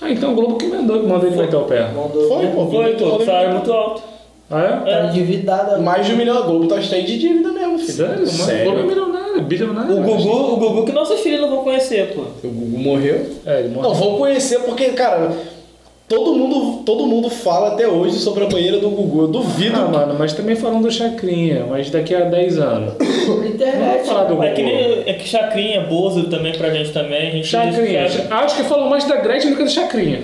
Ah, 0.00 0.10
então 0.10 0.32
o 0.32 0.34
Globo 0.34 0.56
que 0.56 0.66
mandou, 0.66 1.02
mandou 1.02 1.26
ele 1.28 1.36
meter 1.36 1.56
o 1.56 1.62
pé. 1.64 1.88
Mandou 1.94 2.26
Foi, 2.28 2.46
pô. 2.46 2.66
Foi, 2.66 2.94
tô, 2.94 3.20
salário 3.24 3.50
muito 3.52 3.70
alto. 3.72 4.02
Ah, 4.50 4.82
é? 4.86 4.90
Tá 4.90 5.06
endividada. 5.08 5.78
Mais 5.78 6.06
de 6.06 6.12
um 6.12 6.16
milhão. 6.16 6.38
A 6.38 6.40
Globo 6.40 6.66
tá 6.66 6.80
cheio 6.80 7.04
de 7.04 7.18
dívida 7.18 7.50
mesmo, 7.52 7.78
filho. 7.78 7.92
Sério? 7.92 8.18
Mas 8.20 8.40
o 8.40 8.64
Globo 8.64 8.78
é 8.78 8.82
milionário, 8.82 9.19
bilionário. 9.40 9.98
O 9.98 10.02
Gugu, 10.02 10.30
o 10.52 10.56
Gugu 10.56 10.84
que 10.86 10.92
nossos 10.92 11.20
filhos 11.20 11.40
não 11.40 11.48
vão 11.50 11.64
conhecer, 11.64 12.12
pô. 12.14 12.22
O 12.46 12.50
Gugu 12.50 12.78
morreu. 12.78 13.26
É, 13.46 13.60
ele 13.60 13.68
Não, 13.68 13.82
morreu. 13.82 13.94
vão 13.94 14.16
conhecer 14.18 14.58
porque, 14.60 14.86
cara, 14.90 15.30
todo 16.08 16.34
mundo, 16.34 16.82
todo 16.84 17.06
mundo 17.06 17.30
fala 17.30 17.68
até 17.68 17.86
hoje 17.86 18.18
sobre 18.18 18.44
a 18.44 18.48
banheira 18.48 18.78
do 18.78 18.90
Gugu. 18.90 19.22
Eu 19.22 19.28
duvido. 19.28 19.76
Ah, 19.78 19.88
mano, 19.88 20.16
mas 20.18 20.32
também 20.32 20.56
falando 20.56 20.82
do 20.82 20.90
Chacrinha, 20.90 21.64
mas 21.68 21.88
daqui 21.90 22.14
a 22.14 22.20
10 22.24 22.58
anos. 22.58 22.94
Vamos 23.26 23.46
Internet. 23.46 24.06
falar 24.06 24.24
do 24.24 24.34
Gugu. 24.34 24.44
É 24.46 24.52
que 24.52 24.62
nem 24.62 25.02
é 25.06 25.12
que 25.14 25.28
Chacrinha, 25.28 25.82
Bozo 25.82 26.24
também 26.24 26.52
pra 26.56 26.70
gente 26.70 26.90
também. 26.92 27.28
A 27.28 27.30
gente 27.30 27.46
Chacrinha. 27.46 28.04
diz 28.06 28.20
que- 28.20 28.32
Acho 28.32 28.56
que 28.56 28.62
falou 28.64 28.88
mais 28.90 29.04
da 29.06 29.16
Gretchen 29.16 29.50
do 29.52 29.56
que 29.56 29.64
do 29.64 29.70
Chacrinha. 29.70 30.22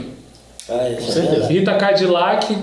Ah, 0.68 0.88
isso 0.90 1.02
Com 1.02 1.08
é 1.08 1.12
certeza. 1.26 1.46
Rita 1.46 1.74
Cadillac 1.74 2.56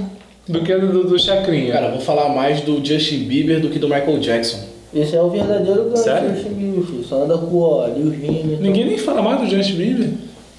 do 0.45 0.59
que 0.61 0.75
do, 0.75 1.05
do 1.05 1.17
Chacrinha. 1.17 1.71
Cara, 1.71 1.85
eu 1.85 1.91
vou 1.93 2.01
falar 2.01 2.27
mais 2.27 2.59
do 2.59 2.85
Justin 2.85 3.19
Bieber 3.19 3.61
do 3.61 3.69
que 3.69 3.79
do 3.79 3.87
Michael 3.87 4.17
Jackson. 4.19 4.72
Esse 4.95 5.15
é 5.15 5.21
o 5.21 5.29
verdadeiro? 5.29 5.89
Justin 5.95 6.53
Bieber, 6.53 6.83
filho. 6.83 7.03
Só 7.03 7.23
anda 7.23 7.37
com 7.37 7.57
ó, 7.57 7.87
Lil 7.87 8.11
Vini. 8.11 8.57
Ninguém 8.61 8.85
nem 8.85 8.97
fala 8.97 9.21
mais 9.21 9.39
do 9.41 9.47
Justin 9.55 9.75
Bieber. 9.75 10.09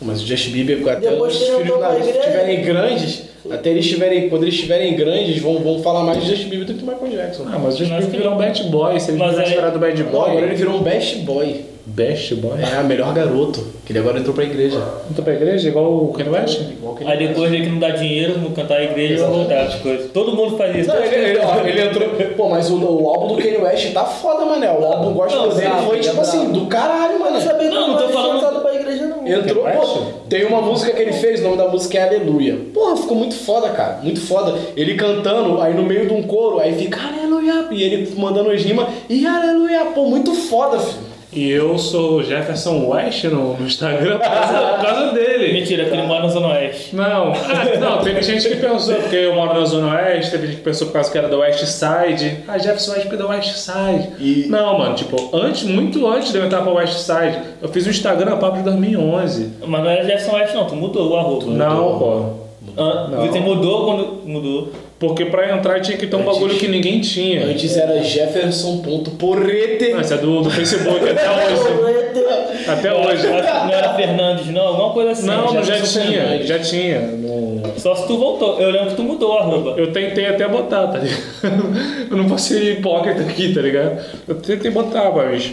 Mas 0.02 0.22
o 0.22 0.26
Justin 0.26 0.50
Bieber, 0.50 0.88
até 0.88 1.10
Depois 1.10 1.34
os 1.40 1.48
filhos 1.48 1.80
na- 1.80 1.98
estiverem 1.98 2.62
grandes, 2.62 3.22
até 3.50 3.70
eles 3.70 3.84
estiverem, 3.84 4.28
quando 4.28 4.42
eles 4.42 4.54
estiverem 4.54 4.94
grandes, 4.96 5.38
vão, 5.40 5.60
vão 5.60 5.82
falar 5.82 6.02
mais 6.02 6.20
de 6.22 6.28
Justin 6.28 6.48
Bieber 6.48 6.66
do 6.66 6.74
que 6.74 6.80
do 6.80 6.86
Michael 6.86 7.12
Jackson. 7.12 7.44
Ah, 7.46 7.58
mas 7.58 7.74
o 7.76 7.78
Justin 7.78 7.94
Bieber 7.96 8.10
virou 8.20 8.34
um 8.34 8.38
bad 8.38 8.62
boy. 8.64 9.00
Se 9.00 9.10
ele 9.12 9.20
tivesse 9.22 9.50
virado 9.54 9.78
bad 9.78 10.02
boy. 10.02 10.30
agora 10.30 10.46
ele 10.46 10.54
virou 10.56 10.74
um 10.76 10.82
best 10.82 11.16
boy. 11.18 11.64
Best 11.86 12.34
boy? 12.36 12.58
É, 12.62 12.82
melhor 12.82 13.12
garoto. 13.12 13.62
Que 13.84 13.92
ele 13.92 13.98
agora 13.98 14.18
entrou 14.18 14.34
pra 14.34 14.44
igreja. 14.44 14.82
Tô 15.14 15.22
pra 15.22 15.34
igreja 15.34 15.68
igual 15.68 15.92
o 16.04 16.12
Kanye 16.14 16.30
West? 16.30 16.60
Igual 16.60 16.94
que 16.94 17.04
Aí 17.04 17.18
depois 17.28 17.52
ele 17.52 17.64
que 17.64 17.70
não 17.70 17.78
dá 17.78 17.90
dinheiro, 17.90 18.38
não 18.38 18.52
cantar 18.52 18.78
a 18.78 18.84
igreja, 18.84 19.24
vai 19.26 19.30
voltar 19.36 19.60
as 19.64 19.74
coisas. 19.74 20.10
Todo 20.10 20.34
mundo 20.34 20.56
faz 20.56 20.74
isso. 20.74 20.88
Não, 20.88 20.96
ele, 21.04 21.14
ele, 21.14 21.38
ó, 21.40 21.60
ele 21.60 21.82
entrou. 21.82 22.08
Pô, 22.36 22.48
mas 22.48 22.70
o, 22.70 22.76
o 22.82 23.08
álbum 23.10 23.34
do 23.34 23.42
Kanye 23.42 23.58
West 23.58 23.92
tá 23.92 24.04
foda, 24.06 24.46
mané. 24.46 24.70
O 24.72 24.82
álbum 24.82 25.12
gospel 25.12 25.42
Não, 25.42 25.54
dele 25.54 25.70
foi 25.86 26.00
tipo 26.00 26.20
assim, 26.22 26.50
do 26.52 26.64
caralho, 26.66 27.20
mané. 27.20 27.38
Não, 27.44 27.70
não, 27.70 27.88
não 27.88 27.98
tô 27.98 28.08
falando- 28.08 28.62
pra 28.62 28.74
igreja, 28.74 29.06
não. 29.06 29.26
Entrou, 29.26 29.64
Kanye 29.64 29.76
pô, 29.78 29.98
tem 30.30 30.46
uma 30.46 30.62
música 30.62 30.90
que 30.92 31.02
ele 31.02 31.12
fez, 31.12 31.40
o 31.40 31.44
nome 31.44 31.56
da 31.58 31.68
música 31.68 31.98
é 31.98 32.08
Aleluia. 32.08 32.58
Porra, 32.72 32.96
ficou 32.96 33.16
muito 33.16 33.34
foda, 33.34 33.68
cara. 33.70 34.00
Muito 34.02 34.20
foda. 34.22 34.54
Ele 34.74 34.94
cantando, 34.94 35.60
aí 35.60 35.74
no 35.74 35.82
meio 35.82 36.06
de 36.08 36.14
um 36.14 36.22
coro, 36.22 36.60
aí 36.60 36.74
fica 36.74 36.98
Aleluia. 36.98 37.66
E 37.70 37.82
ele 37.82 38.14
mandando 38.16 38.50
as 38.50 38.62
rimas, 38.62 38.86
e 39.10 39.26
Aleluia. 39.26 39.84
Pô, 39.94 40.06
muito 40.06 40.32
foda, 40.34 40.78
filho. 40.78 41.03
E 41.34 41.50
eu 41.50 41.76
sou 41.78 42.22
Jefferson 42.22 42.86
West 42.86 43.24
no, 43.24 43.54
no 43.58 43.66
Instagram 43.66 44.18
por 44.18 44.28
causa, 44.28 44.54
por 44.76 44.84
causa 44.86 45.12
dele. 45.12 45.52
Mentira, 45.52 45.84
que 45.86 45.92
ele 45.94 46.02
mora 46.06 46.22
na 46.22 46.28
Zona 46.28 46.48
Oeste. 46.48 46.94
Não, 46.94 47.32
ah, 47.32 47.78
não, 47.80 47.98
teve 48.02 48.22
gente 48.22 48.48
que 48.48 48.56
pensou, 48.56 48.94
porque 48.94 49.16
eu 49.16 49.34
moro 49.34 49.58
na 49.58 49.66
Zona 49.66 49.94
Oeste, 49.94 50.30
teve 50.30 50.46
gente 50.46 50.56
que 50.58 50.62
pensou 50.62 50.86
por 50.86 50.92
causa 50.94 51.10
que 51.10 51.18
era 51.18 51.28
do 51.28 51.38
West 51.38 51.64
Side. 51.64 52.38
Ah, 52.46 52.56
Jefferson 52.58 52.92
West 52.92 53.06
é 53.12 53.16
do 53.16 53.28
West 53.28 53.56
Side. 53.56 54.08
E- 54.20 54.46
Não, 54.48 54.78
mano, 54.78 54.94
tipo, 54.94 55.16
antes, 55.36 55.64
muito 55.64 56.06
antes 56.06 56.30
de 56.30 56.38
eu 56.38 56.44
entrar 56.44 56.62
pra 56.62 56.72
West 56.72 56.98
Side, 56.98 57.38
eu 57.60 57.68
fiz 57.68 57.86
um 57.86 57.90
Instagram 57.90 58.34
a 58.34 58.36
papo 58.36 58.58
de 58.58 58.62
2011. 58.62 59.50
Mas 59.66 59.82
não 59.82 59.90
era 59.90 60.04
Jefferson 60.04 60.36
West, 60.36 60.54
não, 60.54 60.66
tu 60.66 60.76
mudou 60.76 61.10
o 61.10 61.16
arroba. 61.16 61.46
Não, 61.46 61.98
pô. 61.98 62.44
Ah, 62.76 63.08
Não. 63.10 63.26
Você 63.26 63.40
mudou 63.40 63.84
quando 63.86 64.22
mudou. 64.24 64.68
Porque 65.08 65.24
pra 65.26 65.54
entrar 65.56 65.80
tinha 65.80 65.96
que 65.96 66.06
ter 66.06 66.16
um 66.16 66.20
Antes- 66.20 66.34
bagulho 66.34 66.56
que 66.56 66.68
ninguém 66.68 67.00
tinha. 67.00 67.46
Antes 67.46 67.76
era 67.76 68.02
Jefferson.porrete. 68.02 69.90
Não, 69.92 70.00
esse 70.00 70.14
é 70.14 70.16
do, 70.18 70.40
do 70.42 70.50
Facebook 70.50 71.08
até 71.08 71.28
hoje. 71.30 72.68
Até 72.68 72.94
hoje. 72.94 73.22
Que 73.22 73.28
Não 73.28 73.70
era 73.72 73.94
Fernandes, 73.94 74.46
não, 74.48 74.62
alguma 74.66 74.90
coisa 74.92 75.10
assim. 75.12 75.26
Não, 75.26 75.52
já 75.54 75.62
Jefferson 75.62 76.00
tinha, 76.00 76.20
Fernandes. 76.22 76.48
já 76.48 76.58
tinha. 76.58 77.00
No- 77.00 77.62
Só 77.78 77.94
se 77.94 78.06
tu 78.06 78.16
voltou. 78.18 78.60
Eu 78.60 78.70
lembro 78.70 78.90
que 78.90 78.96
tu 78.96 79.02
mudou 79.02 79.34
o 79.34 79.38
arroba. 79.38 79.74
Eu 79.76 79.92
tentei 79.92 80.26
até 80.26 80.46
botar, 80.48 80.86
tá 80.88 80.98
ligado? 80.98 81.22
Eu 82.10 82.16
não 82.16 82.28
vou 82.28 82.38
ser 82.38 82.78
hipócrita 82.78 83.22
aqui, 83.22 83.52
tá 83.54 83.60
ligado? 83.60 84.00
Eu 84.28 84.34
tentei 84.36 84.70
botar, 84.70 85.10
mas. 85.10 85.52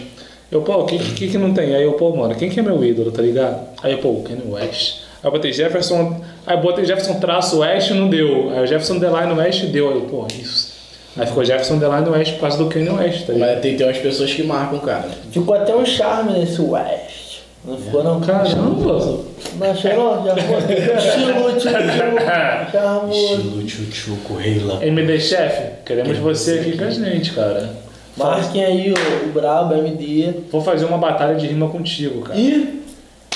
Eu, 0.50 0.60
pô, 0.60 0.84
quem 0.84 0.98
que, 0.98 1.28
que 1.28 1.38
não 1.38 1.54
tem? 1.54 1.74
Aí 1.74 1.82
eu, 1.82 1.92
pô, 1.94 2.14
mano, 2.14 2.34
quem 2.34 2.50
que 2.50 2.60
é 2.60 2.62
meu 2.62 2.84
ídolo, 2.84 3.10
tá 3.10 3.22
ligado? 3.22 3.68
Aí 3.82 3.92
eu, 3.92 3.98
pô, 3.98 4.08
o 4.10 4.22
Kanye 4.22 4.42
West. 4.50 4.96
Aí 5.22 5.28
eu 5.28 5.30
botei 5.30 5.52
Jefferson, 5.52 6.20
aí 6.46 6.56
eu 6.56 6.60
botei 6.60 6.84
Jefferson 6.84 7.14
traço 7.14 7.60
West 7.60 7.90
não 7.92 8.08
deu. 8.08 8.50
Aí 8.50 8.64
o 8.64 8.66
Jefferson 8.66 8.98
Deline 8.98 9.32
West 9.32 9.64
deu. 9.66 9.88
Aí 9.88 9.94
eu, 9.94 10.00
pô, 10.02 10.26
isso. 10.28 10.72
Aí 11.16 11.26
ficou 11.26 11.44
Jefferson 11.44 11.78
Deline 11.78 12.08
West 12.08 12.32
por 12.34 12.40
causa 12.40 12.58
do 12.58 12.66
Kanye 12.68 12.90
West, 12.90 13.26
tá 13.26 13.32
ligado? 13.32 13.50
Mas 13.50 13.60
tem, 13.60 13.76
tem 13.76 13.86
umas 13.86 13.98
pessoas 13.98 14.32
que 14.32 14.42
marcam, 14.42 14.78
cara. 14.80 15.08
Ficou 15.30 15.54
até 15.54 15.74
um 15.74 15.84
charme 15.86 16.38
nesse 16.38 16.60
West. 16.60 17.22
Não 17.64 17.78
ficou 17.78 18.02
não? 18.02 18.20
Caramba! 18.20 19.20
Não 19.58 19.70
achou 19.70 19.94
não? 19.94 20.26
Já 20.26 20.36
foi. 20.36 20.58
Estilo, 20.96 21.60
tio, 21.60 21.70
charmoso. 22.72 23.12
Estilo 23.12 23.64
tchutchu, 23.64 24.16
correila. 24.24 24.84
MD 24.84 25.20
Chef, 25.20 25.84
queremos 25.84 26.18
você 26.18 26.58
aqui 26.58 26.76
com 26.76 26.84
a 26.84 26.90
gente, 26.90 27.32
cara. 27.32 27.70
Marquem 28.16 28.64
aí 28.64 28.92
o, 28.92 29.26
o 29.28 29.32
Brabo, 29.32 29.74
MD. 29.74 30.34
Vou 30.50 30.60
fazer 30.60 30.86
uma 30.86 30.98
batalha 30.98 31.36
de 31.36 31.46
rima 31.46 31.68
contigo, 31.68 32.22
cara. 32.22 32.38
Ih, 32.38 32.81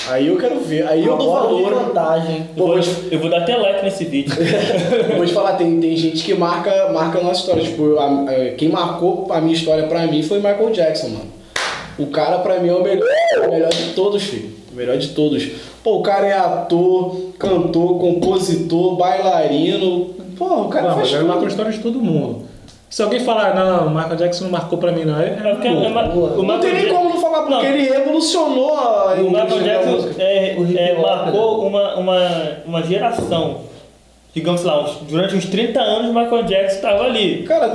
aí 0.09 0.27
eu 0.27 0.37
quero 0.37 0.59
ver. 0.59 0.87
Aí 0.87 1.05
eu 1.05 1.17
dou 1.17 1.35
Agora 1.37 1.53
tem 1.55 1.63
valor. 1.63 1.83
vantagem. 1.85 2.47
Eu 2.55 2.65
vou, 2.67 2.79
eu 3.11 3.19
vou 3.19 3.29
dar 3.29 3.37
até 3.39 3.55
like 3.55 3.83
nesse 3.83 4.05
vídeo. 4.05 4.33
Eu 5.09 5.17
vou 5.17 5.25
te 5.25 5.33
falar, 5.33 5.53
tem, 5.53 5.79
tem 5.79 5.95
gente 5.97 6.23
que 6.23 6.33
marca, 6.33 6.89
marca 6.91 7.19
a 7.19 7.23
nossa 7.23 7.39
história. 7.41 7.63
Tipo, 7.63 7.97
a- 7.97 8.05
a- 8.29 8.53
quem 8.57 8.69
marcou 8.69 9.27
a 9.31 9.39
minha 9.41 9.53
história 9.53 9.87
pra 9.87 10.05
mim 10.07 10.21
foi 10.23 10.37
Michael 10.37 10.71
Jackson, 10.71 11.07
mano. 11.09 11.25
O 11.97 12.07
cara 12.07 12.39
pra 12.39 12.59
mim 12.59 12.69
é 12.69 12.73
o 12.73 12.83
melhor, 12.83 13.07
o 13.45 13.49
melhor 13.51 13.69
de 13.69 13.93
todos, 13.93 14.23
filho. 14.23 14.49
O 14.71 14.75
melhor 14.75 14.97
de 14.97 15.09
todos. 15.09 15.47
Pô, 15.83 15.97
o 15.97 16.03
cara 16.03 16.27
é 16.27 16.33
ator, 16.37 17.15
cantor, 17.39 17.97
compositor, 17.99 18.95
bailarino. 18.97 20.09
Pô, 20.37 20.45
o 20.63 20.69
cara 20.69 20.89
Não, 20.89 20.95
faz 20.95 21.09
tudo. 21.11 21.25
marcou 21.25 21.45
a 21.45 21.47
história 21.47 21.71
de 21.71 21.79
todo 21.79 21.99
mundo. 21.99 22.43
Se 22.89 23.01
alguém 23.03 23.19
falar, 23.19 23.53
não, 23.53 23.87
o 23.87 23.89
Michael 23.89 24.15
Jackson 24.15 24.45
não 24.45 24.51
marcou 24.51 24.77
pra 24.79 24.91
mim, 24.93 25.03
não, 25.03 25.19
é, 25.19 25.25
É 25.25 25.51
porque 25.53 25.67
é, 25.67 25.71
é 25.71 25.75
o 25.75 26.43
Não 26.43 26.59
tem 26.59 26.73
nem 26.73 26.87
como 26.87 27.09
não 27.09 27.19
falar, 27.19 27.39
porque 27.41 27.53
Não. 27.53 27.63
ele 27.65 27.83
revolucionou 27.89 28.73
a 28.75 29.13
O 29.15 29.29
Michael 29.29 29.61
Jackson 29.63 30.09
é, 30.17 30.55
é, 30.55 30.95
hop, 30.97 31.05
marcou 31.05 31.67
uma, 31.67 31.95
uma, 31.95 32.19
uma 32.65 32.83
geração. 32.83 33.57
Digamos 34.33 34.63
lá, 34.63 34.83
uns- 34.83 34.97
durante 35.09 35.35
uns 35.35 35.45
30 35.47 35.79
anos 35.81 36.09
o 36.11 36.13
Michael 36.13 36.43
Jackson 36.43 36.75
estava 36.75 37.03
ali. 37.03 37.43
Cara, 37.43 37.65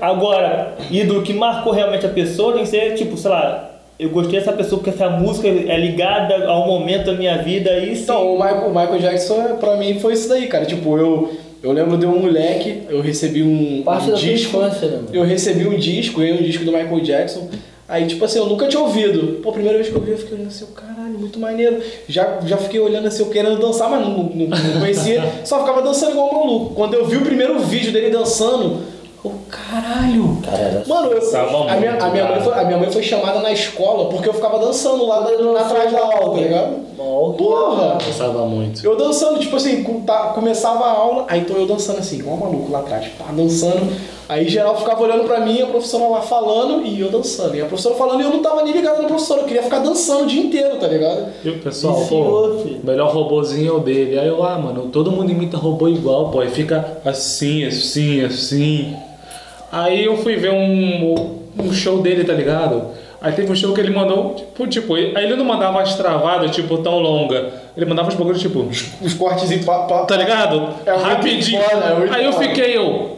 a- 0.00 0.06
Agora, 0.08 0.74
ídolo 0.90 1.22
que 1.22 1.32
marcou 1.32 1.72
realmente 1.72 2.06
a 2.06 2.10
pessoa 2.10 2.52
tem 2.52 2.62
que 2.62 2.68
ser, 2.68 2.94
tipo, 2.94 3.16
sei 3.16 3.30
lá, 3.30 3.70
eu 3.98 4.10
gostei 4.10 4.38
dessa 4.38 4.52
pessoa 4.52 4.78
porque 4.80 4.90
essa 4.90 5.08
música 5.10 5.48
é 5.48 5.76
ligada 5.76 6.46
ao 6.46 6.66
momento 6.66 7.06
da 7.06 7.12
minha 7.14 7.38
vida 7.38 7.78
e 7.78 7.96
sim. 7.96 8.02
Então, 8.04 8.34
o 8.34 8.36
Michael, 8.36 8.66
o 8.66 8.70
Michael 8.70 8.98
Jackson, 8.98 9.56
pra 9.58 9.76
mim, 9.76 9.98
foi 9.98 10.12
isso 10.12 10.28
daí, 10.28 10.46
cara. 10.46 10.64
Tipo, 10.66 10.98
eu, 10.98 11.30
eu 11.62 11.72
lembro 11.72 11.96
de 11.96 12.06
um 12.06 12.18
moleque, 12.20 12.82
eu 12.88 13.00
recebi 13.00 13.42
um, 13.42 13.82
Parte 13.84 14.04
um 14.08 14.12
da 14.12 14.18
tua 14.18 14.28
disco. 14.28 14.56
infância, 14.56 14.88
né? 14.88 15.02
Eu 15.12 15.24
recebi 15.24 15.66
um 15.66 15.76
disco, 15.78 16.20
ganhei 16.20 16.34
um 16.34 16.42
disco 16.42 16.64
do 16.64 16.72
Michael 16.72 17.00
Jackson. 17.00 17.48
Aí, 17.88 18.06
tipo 18.06 18.24
assim, 18.24 18.38
eu 18.38 18.46
nunca 18.46 18.66
tinha 18.68 18.80
ouvido. 18.82 19.40
Pô, 19.42 19.50
a 19.50 19.52
primeira 19.52 19.76
vez 19.76 19.90
que 19.90 19.94
eu 19.94 20.00
vi, 20.00 20.12
eu 20.12 20.18
fiquei 20.18 20.34
olhando 20.34 20.48
assim, 20.48 20.66
caralho, 20.74 21.18
muito 21.18 21.38
maneiro. 21.38 21.78
Já, 22.08 22.40
já 22.46 22.56
fiquei 22.56 22.80
olhando 22.80 23.06
assim, 23.06 23.22
eu 23.22 23.28
querendo 23.28 23.58
dançar, 23.60 23.90
mas 23.90 24.00
não, 24.00 24.24
não, 24.24 24.46
não 24.46 24.80
conhecia. 24.80 25.22
só 25.44 25.60
ficava 25.60 25.82
dançando 25.82 26.12
igual 26.12 26.30
um 26.30 26.38
maluco. 26.40 26.74
Quando 26.74 26.94
eu 26.94 27.06
vi 27.06 27.18
o 27.18 27.22
primeiro 27.22 27.58
vídeo 27.60 27.92
dele 27.92 28.08
dançando, 28.10 28.80
eu, 29.24 29.32
caralho. 29.50 30.38
Cara, 30.44 30.82
Mano, 30.86 31.08
eu, 31.12 31.20
Dançava 31.20 31.70
a, 31.70 31.76
minha, 31.76 31.96
a, 31.96 32.10
minha 32.10 32.24
mãe 32.26 32.40
foi, 32.40 32.52
a 32.54 32.64
minha 32.64 32.78
mãe 32.78 32.90
foi 32.90 33.02
chamada 33.02 33.38
na 33.40 33.52
escola 33.52 34.08
porque 34.08 34.28
eu 34.28 34.34
ficava 34.34 34.58
dançando 34.58 35.06
lá 35.06 35.20
na, 35.20 35.60
atrás 35.60 35.92
da 35.92 36.00
aula, 36.00 36.34
tá 36.34 36.40
ligado? 36.40 36.92
Porra! 37.36 37.98
Gostava 38.04 38.46
muito. 38.46 38.84
Eu 38.84 38.96
dançando, 38.96 39.38
tipo 39.38 39.56
assim, 39.56 39.82
com- 39.82 40.00
tá- 40.02 40.32
começava 40.34 40.84
a 40.84 40.90
aula, 40.90 41.24
aí 41.28 41.42
tô 41.44 41.54
eu 41.54 41.66
dançando 41.66 41.98
assim, 42.00 42.18
igual 42.18 42.36
um 42.36 42.40
maluco 42.40 42.70
lá 42.72 42.80
atrás, 42.80 43.06
pá, 43.18 43.26
dançando. 43.32 43.92
Aí 44.28 44.48
geral 44.48 44.76
ficava 44.78 45.02
olhando 45.02 45.24
pra 45.24 45.40
mim, 45.40 45.60
a 45.60 45.66
professora 45.66 46.08
lá 46.08 46.22
falando 46.22 46.86
e 46.86 46.98
eu 47.00 47.10
dançando. 47.10 47.54
E 47.54 47.60
a 47.60 47.66
professora 47.66 47.94
falando 47.96 48.20
e 48.20 48.24
eu 48.24 48.30
não 48.30 48.38
tava 48.40 48.62
nem 48.62 48.72
ligado 48.72 49.02
na 49.02 49.08
professora, 49.08 49.42
eu 49.42 49.46
queria 49.46 49.62
ficar 49.62 49.80
dançando 49.80 50.22
o 50.24 50.26
dia 50.26 50.42
inteiro, 50.42 50.76
tá 50.76 50.86
ligado? 50.86 51.26
E 51.44 51.48
o 51.50 51.58
pessoal, 51.58 51.96
Viciou, 51.96 52.24
pô, 52.24 52.58
filho. 52.62 52.80
o 52.82 52.86
melhor 52.86 53.12
robozinho 53.12 53.68
é 53.68 53.76
o 53.76 53.80
dele. 53.80 54.18
Aí 54.18 54.28
eu, 54.28 54.42
ah, 54.42 54.56
mano, 54.58 54.88
todo 54.92 55.10
mundo 55.12 55.30
imita 55.30 55.56
robô 55.56 55.86
igual, 55.88 56.30
pô. 56.30 56.40
Aí 56.40 56.48
fica 56.48 56.98
assim, 57.04 57.64
assim, 57.64 58.24
assim. 58.24 58.96
Aí 59.72 60.04
eu 60.04 60.16
fui 60.18 60.36
ver 60.36 60.52
um, 60.52 61.40
um 61.58 61.72
show 61.72 62.02
dele, 62.02 62.24
tá 62.24 62.34
ligado? 62.34 62.90
Aí 63.22 63.32
teve 63.32 63.50
um 63.50 63.54
show 63.56 63.72
que 63.72 63.80
ele 63.80 63.90
mandou, 63.90 64.34
tipo, 64.34 64.66
tipo, 64.66 64.94
aí 64.96 65.14
ele 65.16 65.36
não 65.36 65.44
mandava 65.44 65.80
as 65.80 65.94
travadas, 65.94 66.50
tipo, 66.50 66.78
tão 66.78 66.98
longa. 66.98 67.50
Ele 67.76 67.86
mandava 67.86 68.08
os 68.08 68.14
bagulhos, 68.16 68.40
tipo, 68.42 68.68
Os 69.00 69.14
cortes 69.14 69.50
e 69.50 69.58
pá, 69.64 69.84
pá, 69.84 70.04
tá 70.04 70.16
ligado? 70.16 70.70
É 70.84 70.90
Rapidinho. 70.94 71.62
foda, 71.62 71.84
é 72.10 72.14
aí 72.16 72.24
eu 72.24 72.32
foda. 72.32 72.44
fiquei, 72.48 72.76
eu. 72.76 73.16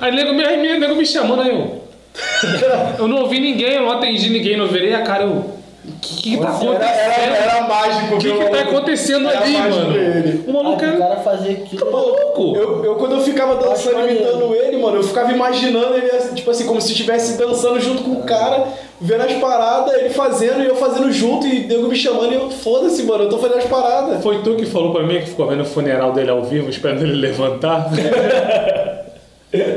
Aí 0.00 0.10
nego, 0.14 0.32
me- 0.32 0.44
aí 0.44 0.78
nego 0.78 0.94
me 0.94 1.04
chamando, 1.04 1.42
aí 1.42 1.50
eu. 1.50 1.82
eu 2.98 3.08
não 3.08 3.22
ouvi 3.22 3.40
ninguém, 3.40 3.74
eu 3.74 3.82
não 3.82 3.92
atendi 3.92 4.30
ninguém, 4.30 4.56
não 4.56 4.68
virei 4.68 4.94
a 4.94 5.02
cara, 5.02 5.24
eu. 5.24 5.53
O 5.86 5.92
que, 6.00 6.22
que 6.22 6.36
tá 6.38 6.44
Era, 6.44 6.54
acontecendo? 6.56 6.82
era, 6.82 7.36
era 7.36 7.68
mágico, 7.68 8.14
O 8.14 8.18
que, 8.18 8.32
que 8.32 8.44
tá 8.46 8.60
acontecendo 8.60 9.28
Era 9.28 9.40
ali, 9.40 9.52
mano? 9.58 9.92
dele. 9.92 10.44
O 10.46 10.52
maluco 10.52 10.82
Ah, 10.84 10.88
o 10.88 10.94
é 10.94 10.96
cara 10.98 11.16
fazer 11.16 11.50
aquilo. 11.52 11.90
louco. 11.90 12.56
Eu, 12.56 12.84
eu, 12.84 12.94
quando 12.96 13.12
eu 13.16 13.20
ficava 13.20 13.56
dançando, 13.56 13.98
Acho 13.98 14.08
imitando 14.08 14.46
maneiro. 14.46 14.54
ele, 14.66 14.76
mano, 14.78 14.96
eu 14.96 15.02
ficava 15.02 15.30
imaginando 15.32 15.94
ele, 15.94 16.08
tipo 16.34 16.50
assim, 16.50 16.64
como 16.66 16.80
se 16.80 16.92
estivesse 16.92 17.36
dançando 17.38 17.78
junto 17.80 18.02
com 18.02 18.12
o 18.12 18.22
cara, 18.22 18.64
vendo 18.98 19.22
as 19.24 19.32
paradas, 19.34 19.94
ele 19.94 20.08
fazendo 20.10 20.62
e 20.62 20.66
eu 20.66 20.76
fazendo 20.76 21.12
junto, 21.12 21.46
e 21.46 21.66
nego 21.66 21.86
me 21.88 21.96
chamando 21.96 22.32
e 22.32 22.34
eu, 22.36 22.50
foda-se, 22.50 23.02
mano, 23.02 23.24
eu 23.24 23.28
tô 23.28 23.36
fazendo 23.38 23.58
as 23.58 23.64
paradas. 23.66 24.22
Foi 24.22 24.40
tu 24.42 24.54
que 24.56 24.64
falou 24.64 24.90
pra 24.92 25.02
mim 25.02 25.20
que 25.20 25.26
ficou 25.26 25.46
vendo 25.46 25.62
o 25.62 25.66
funeral 25.66 26.12
dele 26.12 26.30
ao 26.30 26.42
vivo, 26.44 26.70
esperando 26.70 27.02
ele 27.02 27.12
levantar? 27.14 27.90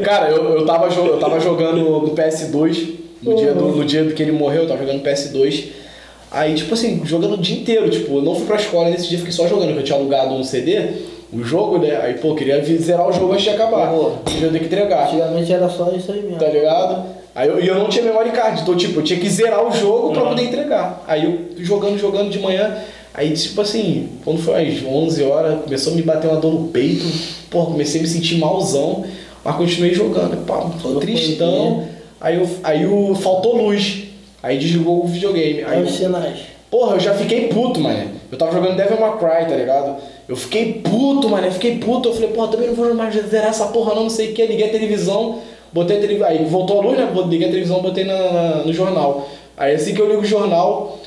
Cara, 0.04 0.30
eu, 0.30 0.58
eu, 0.60 0.66
tava, 0.66 0.88
eu 0.88 1.20
tava 1.20 1.40
jogando 1.40 1.78
no 1.78 2.10
PS2, 2.16 2.96
no 3.22 3.36
dia, 3.36 3.54
do, 3.54 3.66
no 3.68 3.86
dia 3.86 4.06
que 4.12 4.24
ele 4.24 4.32
morreu, 4.32 4.64
eu 4.64 4.68
tava 4.68 4.80
jogando 4.86 5.04
PS2. 5.04 5.66
Aí, 6.30 6.56
tipo 6.56 6.74
assim, 6.74 7.02
jogando 7.06 7.36
o 7.36 7.38
dia 7.38 7.58
inteiro, 7.58 7.90
tipo, 7.90 8.16
eu 8.18 8.22
não 8.22 8.36
fui 8.36 8.46
pra 8.46 8.58
escola 8.58 8.90
nesse 8.90 9.08
dia, 9.08 9.18
fiquei 9.18 9.32
só 9.34 9.48
jogando, 9.48 9.68
porque 9.68 9.80
eu 9.80 9.84
tinha 9.84 9.98
alugado 9.98 10.34
um 10.34 10.44
CD, 10.44 10.82
o 11.32 11.42
jogo, 11.44 11.78
né? 11.80 11.98
Aí, 12.04 12.16
pô, 12.16 12.36
queria 12.36 12.62
zerar 12.64 13.08
o 13.08 13.14
jogo 13.14 13.32
antes 13.32 13.44
de 13.46 13.50
acabar. 13.52 13.90
Pô. 13.92 14.12
Eu 14.42 14.50
tenho 14.50 14.60
que 14.60 14.66
entregar, 14.66 15.08
Antigamente 15.08 15.52
era 15.54 15.70
só 15.70 15.92
isso 15.96 16.12
aí 16.12 16.22
mesmo. 16.22 16.38
tá 16.38 16.48
ligado? 16.48 17.06
Aí 17.34 17.48
eu, 17.48 17.64
e 17.64 17.68
eu 17.68 17.76
não 17.76 17.88
tinha 17.88 18.04
memory 18.04 18.32
card, 18.32 18.62
então, 18.62 18.76
tipo, 18.76 19.00
eu 19.00 19.04
tinha 19.04 19.20
que 19.20 19.30
zerar 19.30 19.66
o 19.66 19.72
jogo 19.72 20.12
pra 20.12 20.24
Uhum. 20.24 20.30
poder 20.30 20.44
entregar. 20.44 21.04
Aí 21.08 21.24
eu 21.24 21.64
jogando, 21.64 21.98
jogando 21.98 22.30
de 22.30 22.40
manhã, 22.40 22.76
aí, 23.14 23.32
tipo 23.32 23.62
assim, 23.62 24.10
quando 24.26 24.42
foi 24.42 24.68
às 24.68 24.84
11 24.84 25.24
horas, 25.24 25.62
começou 25.64 25.94
a 25.94 25.96
me 25.96 26.02
bater 26.02 26.28
uma 26.30 26.42
dor 26.42 26.52
no 26.54 26.68
peito, 26.70 27.06
pô, 27.50 27.66
comecei 27.68 28.00
a 28.02 28.04
me 28.04 28.10
sentir 28.10 28.38
malzão, 28.38 29.06
mas 29.46 29.56
continuei 29.56 29.94
jogando, 29.94 30.46
pá, 30.46 30.70
tô 30.82 30.96
tristão. 30.96 31.86
Aí, 32.20 32.36
eu, 32.38 32.50
aí 32.64 32.86
o, 32.86 33.14
faltou 33.16 33.56
luz. 33.56 34.07
Aí 34.48 34.58
desligou 34.58 35.04
o 35.04 35.08
videogame. 35.08 35.64
Aí, 35.64 35.84
os 35.84 35.96
sinais. 35.96 36.40
porra, 36.72 36.96
eu 36.96 37.00
já 37.00 37.14
fiquei 37.14 37.48
puto, 37.48 37.80
mano. 37.80 38.12
Eu 38.32 38.38
tava 38.38 38.52
jogando 38.52 38.76
Devil 38.76 39.00
May 39.00 39.18
Cry, 39.18 39.50
tá 39.50 39.56
ligado? 39.56 39.96
Eu 40.28 40.36
fiquei 40.36 40.74
puto, 40.74 41.30
mano. 41.30 41.46
Eu 41.48 41.52
fiquei 41.52 41.78
puto. 41.78 42.10
Eu 42.10 42.14
falei, 42.14 42.30
porra, 42.30 42.48
também 42.50 42.68
não 42.68 42.76
vou 42.76 42.94
mais 42.94 43.14
zerar 43.30 43.50
essa 43.50 43.68
porra 43.68 43.94
não, 43.96 44.04
não 44.04 44.10
sei 44.10 44.32
o 44.32 44.34
que. 44.34 44.46
Liguei 44.46 44.68
a 44.68 44.72
televisão, 44.72 45.40
botei 45.72 45.98
a 45.98 46.02
televisão. 46.02 46.28
Aí 46.28 46.44
voltou 46.46 46.80
a 46.80 46.84
luz, 46.84 46.98
né? 46.98 47.10
Liguei 47.28 47.48
a 47.48 47.52
televisão, 47.52 47.82
botei 47.82 48.04
na, 48.04 48.32
na- 48.32 48.56
no 48.64 48.74
jornal. 48.74 49.28
Aí 49.56 49.76
assim 49.76 49.94
que 49.94 50.02
eu 50.02 50.08
ligo 50.10 50.22
o 50.22 50.26
jornal, 50.26 50.98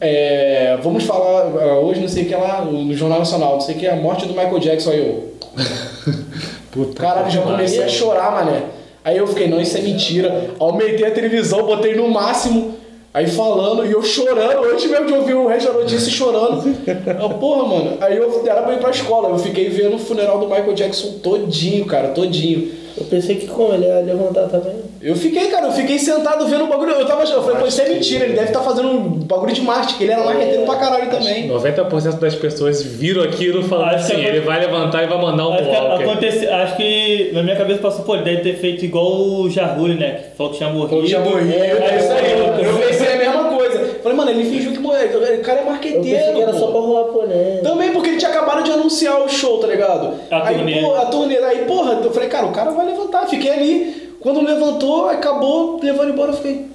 é, 0.00 0.76
vamos 0.82 1.04
falar 1.04 1.42
ah, 1.60 1.78
hoje, 1.78 2.00
não 2.00 2.08
sei 2.08 2.24
o 2.24 2.26
que 2.26 2.34
lá, 2.34 2.62
no 2.64 2.92
Jornal 2.94 3.20
Nacional, 3.20 3.52
não 3.54 3.60
sei 3.60 3.76
o 3.76 3.78
que, 3.78 3.86
a 3.86 3.96
morte 3.96 4.26
do 4.26 4.34
Michael 4.34 4.58
Jackson. 4.58 4.90
Aí 4.90 4.98
eu, 4.98 5.32
Puta 6.70 7.00
Caralho, 7.00 7.30
já 7.30 7.40
comecei 7.42 7.82
a 7.82 7.88
chorar, 7.88 8.32
mané. 8.32 8.62
Aí 9.04 9.16
eu 9.16 9.26
fiquei, 9.26 9.48
não, 9.48 9.60
isso 9.60 9.76
é 9.76 9.80
mentira. 9.80 10.50
Aumentei 10.58 11.06
a 11.06 11.10
televisão, 11.10 11.64
botei 11.64 11.94
no 11.94 12.08
máximo, 12.08 12.74
aí 13.14 13.28
falando, 13.28 13.86
e 13.86 13.92
eu 13.92 14.02
chorando, 14.02 14.64
antes 14.64 14.90
mesmo 14.90 15.06
de 15.06 15.12
ouvir 15.12 15.34
o 15.34 15.48
da 15.48 15.72
notícia 15.72 16.10
chorando. 16.10 16.64
Eu, 16.86 17.30
porra, 17.38 17.64
mano. 17.68 17.96
Aí 18.00 18.16
eu 18.16 18.42
era 18.44 18.62
pra 18.62 18.74
ir 18.74 18.80
pra 18.80 18.90
escola, 18.90 19.28
eu 19.28 19.38
fiquei 19.38 19.68
vendo 19.68 19.94
o 19.94 19.98
funeral 20.00 20.40
do 20.40 20.48
Michael 20.48 20.74
Jackson 20.74 21.12
todinho, 21.22 21.86
cara, 21.86 22.08
todinho. 22.08 22.72
Eu 22.96 23.04
pensei 23.04 23.36
que 23.36 23.46
como 23.46 23.72
ele 23.72 23.86
ia 23.86 24.00
levantar 24.00 24.48
também. 24.48 24.74
Eu 25.04 25.14
fiquei, 25.14 25.48
cara, 25.48 25.66
eu 25.66 25.72
fiquei 25.72 25.98
sentado 25.98 26.46
vendo 26.46 26.64
o 26.64 26.66
bagulho. 26.66 26.92
Eu 26.92 27.06
tava 27.06 27.22
eu 27.24 27.42
falei, 27.42 27.58
pô, 27.60 27.66
isso 27.66 27.80
é 27.82 27.88
mentira, 27.90 28.24
ele 28.24 28.32
deve 28.32 28.46
estar 28.48 28.60
fazendo 28.60 28.88
um 28.88 29.00
bagulho 29.20 29.52
de 29.52 29.60
marketing, 29.60 29.98
que 29.98 30.04
ele 30.04 30.12
era 30.12 30.24
marqueteiro 30.24 30.62
pra 30.64 30.76
caralho 30.76 31.10
também. 31.10 31.46
90% 31.48 32.18
das 32.18 32.34
pessoas 32.34 32.82
viram 32.82 33.22
aquilo 33.22 33.62
falando 33.64 33.88
Acho 33.94 34.06
que 34.06 34.12
assim, 34.12 34.22
aconte- 34.22 34.28
ele 34.36 34.40
vai 34.46 34.60
levantar 34.60 35.02
e 35.02 35.06
vai 35.06 35.20
mandar 35.20 35.46
um 35.48 35.52
Acho 35.52 35.62
que, 35.62 35.68
walker. 35.76 36.04
acontece, 36.04 36.46
acho 36.48 36.76
que 36.76 37.30
na 37.34 37.42
minha 37.42 37.56
cabeça 37.56 37.80
passou, 37.82 38.04
pô, 38.04 38.14
ele 38.14 38.24
deve 38.24 38.40
ter 38.42 38.56
feito 38.56 38.84
igual 38.84 39.12
o 39.12 39.50
Jarulli, 39.50 39.94
né? 39.98 40.12
Que 40.30 40.36
falou 40.38 40.52
que 40.52 40.58
tinha 40.58 40.70
morrido. 40.70 40.96
Eu 40.96 41.04
tinha 41.06 41.20
morrido, 41.20 41.52
é 41.52 41.98
isso 41.98 42.12
aí. 42.12 42.64
Eu 42.66 42.78
pensei 42.88 43.12
a 43.12 43.18
mesma 43.18 43.44
coisa. 43.56 43.94
Falei, 44.02 44.16
mano, 44.18 44.30
ele 44.30 44.44
fingiu 44.44 44.72
que 44.72 44.78
morreu. 44.78 44.94
O 45.18 45.40
cara 45.42 45.58
é 45.58 45.62
Eu 45.62 45.66
marqueteiro. 45.66 46.34
que 46.34 46.42
era 46.42 46.52
pô. 46.52 46.58
só 46.58 46.66
pra 46.68 46.80
rolar 46.80 47.04
polêmica. 47.12 47.62
Também 47.62 47.92
porque 47.92 48.08
ele 48.10 48.16
tinha 48.18 48.30
acabado 48.30 48.62
de 48.62 48.70
anunciar 48.70 49.20
o 49.22 49.28
show, 49.28 49.58
tá 49.58 49.66
ligado? 49.66 50.14
A 50.30 50.48
aí, 50.48 50.56
turnê. 50.56 50.80
Pô, 50.80 50.94
a 50.94 51.06
turnê. 51.06 51.36
Aí, 51.38 51.58
porra, 51.66 52.00
eu 52.02 52.10
falei, 52.12 52.28
cara, 52.28 52.46
o 52.46 52.52
cara 52.52 52.70
vai 52.70 52.86
levantar. 52.86 53.26
Fiquei 53.26 53.50
ali. 53.50 54.03
Quando 54.24 54.40
levantou, 54.40 55.10
acabou, 55.10 55.78
levando 55.82 56.08
embora, 56.08 56.30
eu 56.32 56.36
fiquei, 56.36 56.66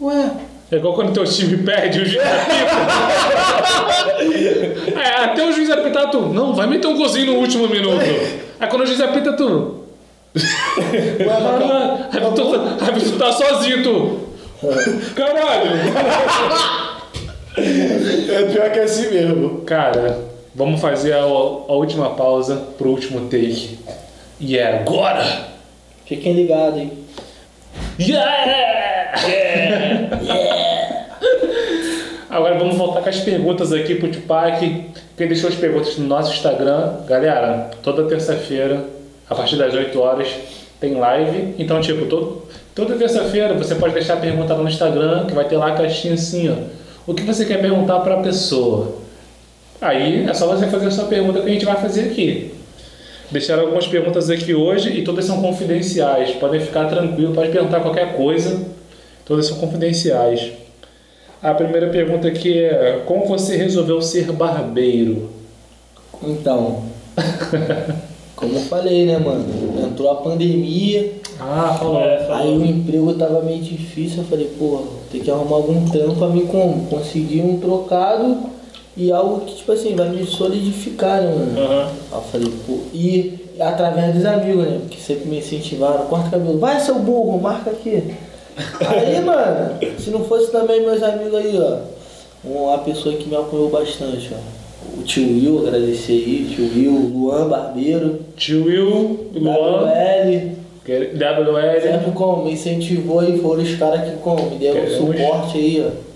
ué. 0.00 0.28
É 0.72 0.74
igual 0.76 0.92
quando 0.92 1.12
teu 1.12 1.22
time 1.22 1.58
perde, 1.58 2.00
o 2.00 2.04
juiz 2.04 2.20
apita. 2.20 2.76
é, 5.00 5.24
até 5.24 5.46
o 5.48 5.52
juiz 5.52 5.70
apitar 5.70 6.10
tu. 6.10 6.20
Não, 6.22 6.52
vai 6.52 6.66
meter 6.66 6.88
um 6.88 6.96
golzinho 6.96 7.26
no 7.26 7.34
último 7.38 7.68
minuto. 7.68 8.04
Aí 8.58 8.68
quando 8.68 8.82
o 8.82 8.86
juiz 8.86 9.00
apita 9.00 9.34
tu. 9.34 9.84
Ué, 10.36 11.26
mas 11.28 11.62
Ah, 11.62 12.08
Aí 12.12 12.20
tu, 12.34 12.54
aí 12.84 13.00
tu 13.00 13.16
tá 13.16 13.32
sozinho, 13.32 13.84
tu. 13.84 14.20
Caralho! 15.14 15.70
É 17.56 18.42
pior 18.52 18.70
que 18.72 18.78
é 18.80 18.82
assim 18.82 19.10
mesmo. 19.12 19.60
Cara, 19.60 20.18
vamos 20.52 20.80
fazer 20.80 21.12
a, 21.12 21.20
a 21.22 21.72
última 21.72 22.10
pausa 22.10 22.56
pro 22.76 22.90
último 22.90 23.28
take. 23.28 23.78
E 24.40 24.58
é 24.58 24.80
agora! 24.80 25.54
Fiquem 26.06 26.32
ligados, 26.34 26.78
hein? 26.78 26.92
Yeah! 27.98 28.66
Agora 32.28 32.58
vamos 32.58 32.76
voltar 32.76 33.00
com 33.00 33.08
as 33.08 33.20
perguntas 33.20 33.72
aqui 33.72 33.94
pro 33.94 34.10
Tupac. 34.10 34.60
Quem 35.16 35.26
deixou 35.26 35.48
as 35.48 35.54
perguntas 35.54 35.96
no 35.96 36.06
nosso 36.06 36.34
Instagram. 36.34 36.96
Galera, 37.06 37.70
toda 37.82 38.04
terça-feira, 38.04 38.84
a 39.28 39.34
partir 39.34 39.56
das 39.56 39.72
8 39.72 39.98
horas, 39.98 40.28
tem 40.78 40.94
live. 40.94 41.54
Então, 41.58 41.80
tipo, 41.80 42.04
todo, 42.06 42.42
toda 42.74 42.94
terça-feira 42.96 43.54
você 43.54 43.74
pode 43.74 43.94
deixar 43.94 44.14
a 44.14 44.18
pergunta 44.18 44.52
lá 44.52 44.62
no 44.62 44.68
Instagram, 44.68 45.24
que 45.24 45.32
vai 45.32 45.48
ter 45.48 45.56
lá 45.56 45.68
a 45.68 45.74
caixinha 45.76 46.12
assim, 46.14 46.50
ó. 46.50 47.10
O 47.10 47.14
que 47.14 47.22
você 47.22 47.46
quer 47.46 47.60
perguntar 47.60 48.00
pra 48.00 48.18
pessoa? 48.18 48.96
Aí 49.80 50.28
é 50.28 50.34
só 50.34 50.46
você 50.46 50.66
fazer 50.66 50.88
a 50.88 50.90
sua 50.90 51.06
pergunta 51.06 51.40
que 51.40 51.48
a 51.48 51.52
gente 51.52 51.64
vai 51.64 51.76
fazer 51.76 52.10
aqui. 52.10 52.55
Deixaram 53.30 53.62
algumas 53.62 53.86
perguntas 53.86 54.30
aqui 54.30 54.54
hoje 54.54 54.90
e 54.90 55.02
todas 55.02 55.24
são 55.24 55.40
confidenciais. 55.42 56.30
Podem 56.36 56.60
ficar 56.60 56.86
tranquilos, 56.88 57.34
pode 57.34 57.50
perguntar 57.50 57.80
qualquer 57.80 58.16
coisa. 58.16 58.60
Todas 59.24 59.46
são 59.46 59.58
confidenciais. 59.58 60.52
A 61.42 61.52
primeira 61.52 61.88
pergunta 61.88 62.28
aqui 62.28 62.58
é: 62.58 63.02
Como 63.04 63.26
você 63.26 63.56
resolveu 63.56 64.00
ser 64.00 64.30
barbeiro? 64.32 65.30
Então, 66.22 66.84
como 68.36 68.54
eu 68.54 68.60
falei, 68.62 69.04
né, 69.04 69.18
mano? 69.18 69.44
Entrou 69.84 70.10
a 70.10 70.16
pandemia, 70.16 71.12
Ah, 71.40 71.76
falou. 71.78 72.00
É, 72.00 72.26
aí 72.30 72.56
o 72.56 72.64
emprego 72.64 73.12
tava 73.14 73.42
meio 73.42 73.60
difícil. 73.60 74.18
Eu 74.18 74.24
falei, 74.24 74.50
pô, 74.58 74.84
tem 75.10 75.20
que 75.20 75.30
arrumar 75.30 75.56
algum 75.56 75.84
trampo 75.88 76.14
pra 76.14 76.28
mim 76.28 76.46
como? 76.46 76.86
Conseguir 76.86 77.42
um 77.42 77.58
trocado 77.58 78.55
e 78.96 79.12
algo 79.12 79.40
que, 79.40 79.56
tipo 79.56 79.72
assim, 79.72 79.94
vai 79.94 80.08
me 80.08 80.24
solidificar, 80.24 81.20
né, 81.20 81.28
mano? 81.28 81.52
Aí 81.58 82.18
eu 82.18 82.22
falei, 82.22 82.52
pô, 82.66 82.78
e 82.94 83.34
através 83.60 84.14
dos 84.14 84.24
amigos, 84.24 84.64
né? 84.66 84.78
Porque 84.80 84.98
sempre 84.98 85.28
me 85.28 85.38
incentivaram, 85.38 86.06
corta 86.06 86.28
o 86.28 86.30
cabelo, 86.30 86.58
vai 86.58 86.80
seu 86.80 86.94
burro, 86.96 87.40
marca 87.40 87.70
aqui. 87.70 88.14
Aí, 88.80 89.20
mano, 89.24 89.74
se 89.98 90.10
não 90.10 90.24
fosse 90.24 90.50
também 90.50 90.80
meus 90.80 91.02
amigos 91.02 91.34
aí, 91.34 91.58
ó, 91.58 91.78
uma 92.44 92.78
pessoa 92.78 93.14
que 93.16 93.28
me 93.28 93.36
apoiou 93.36 93.68
bastante, 93.68 94.30
ó. 94.32 94.56
O 94.98 95.02
tio 95.02 95.24
Will, 95.26 95.66
agradecer 95.66 96.12
aí, 96.12 96.50
tio 96.54 96.70
Will, 96.74 97.10
Luan 97.12 97.48
Barbeiro, 97.48 98.20
Tio 98.36 98.64
Will, 98.64 99.30
Luan, 99.34 99.82
WL, 99.82 100.52
WL. 100.86 101.80
sempre 101.82 102.12
como, 102.12 102.44
me 102.44 102.52
incentivou 102.52 103.22
e 103.24 103.38
foram 103.38 103.62
os 103.62 103.74
caras 103.74 104.08
que 104.08 104.16
como, 104.18 104.50
me 104.50 104.56
deram 104.56 104.82
Queremos. 104.82 104.96
suporte 104.96 105.58
aí, 105.58 105.86
ó. 105.86 106.15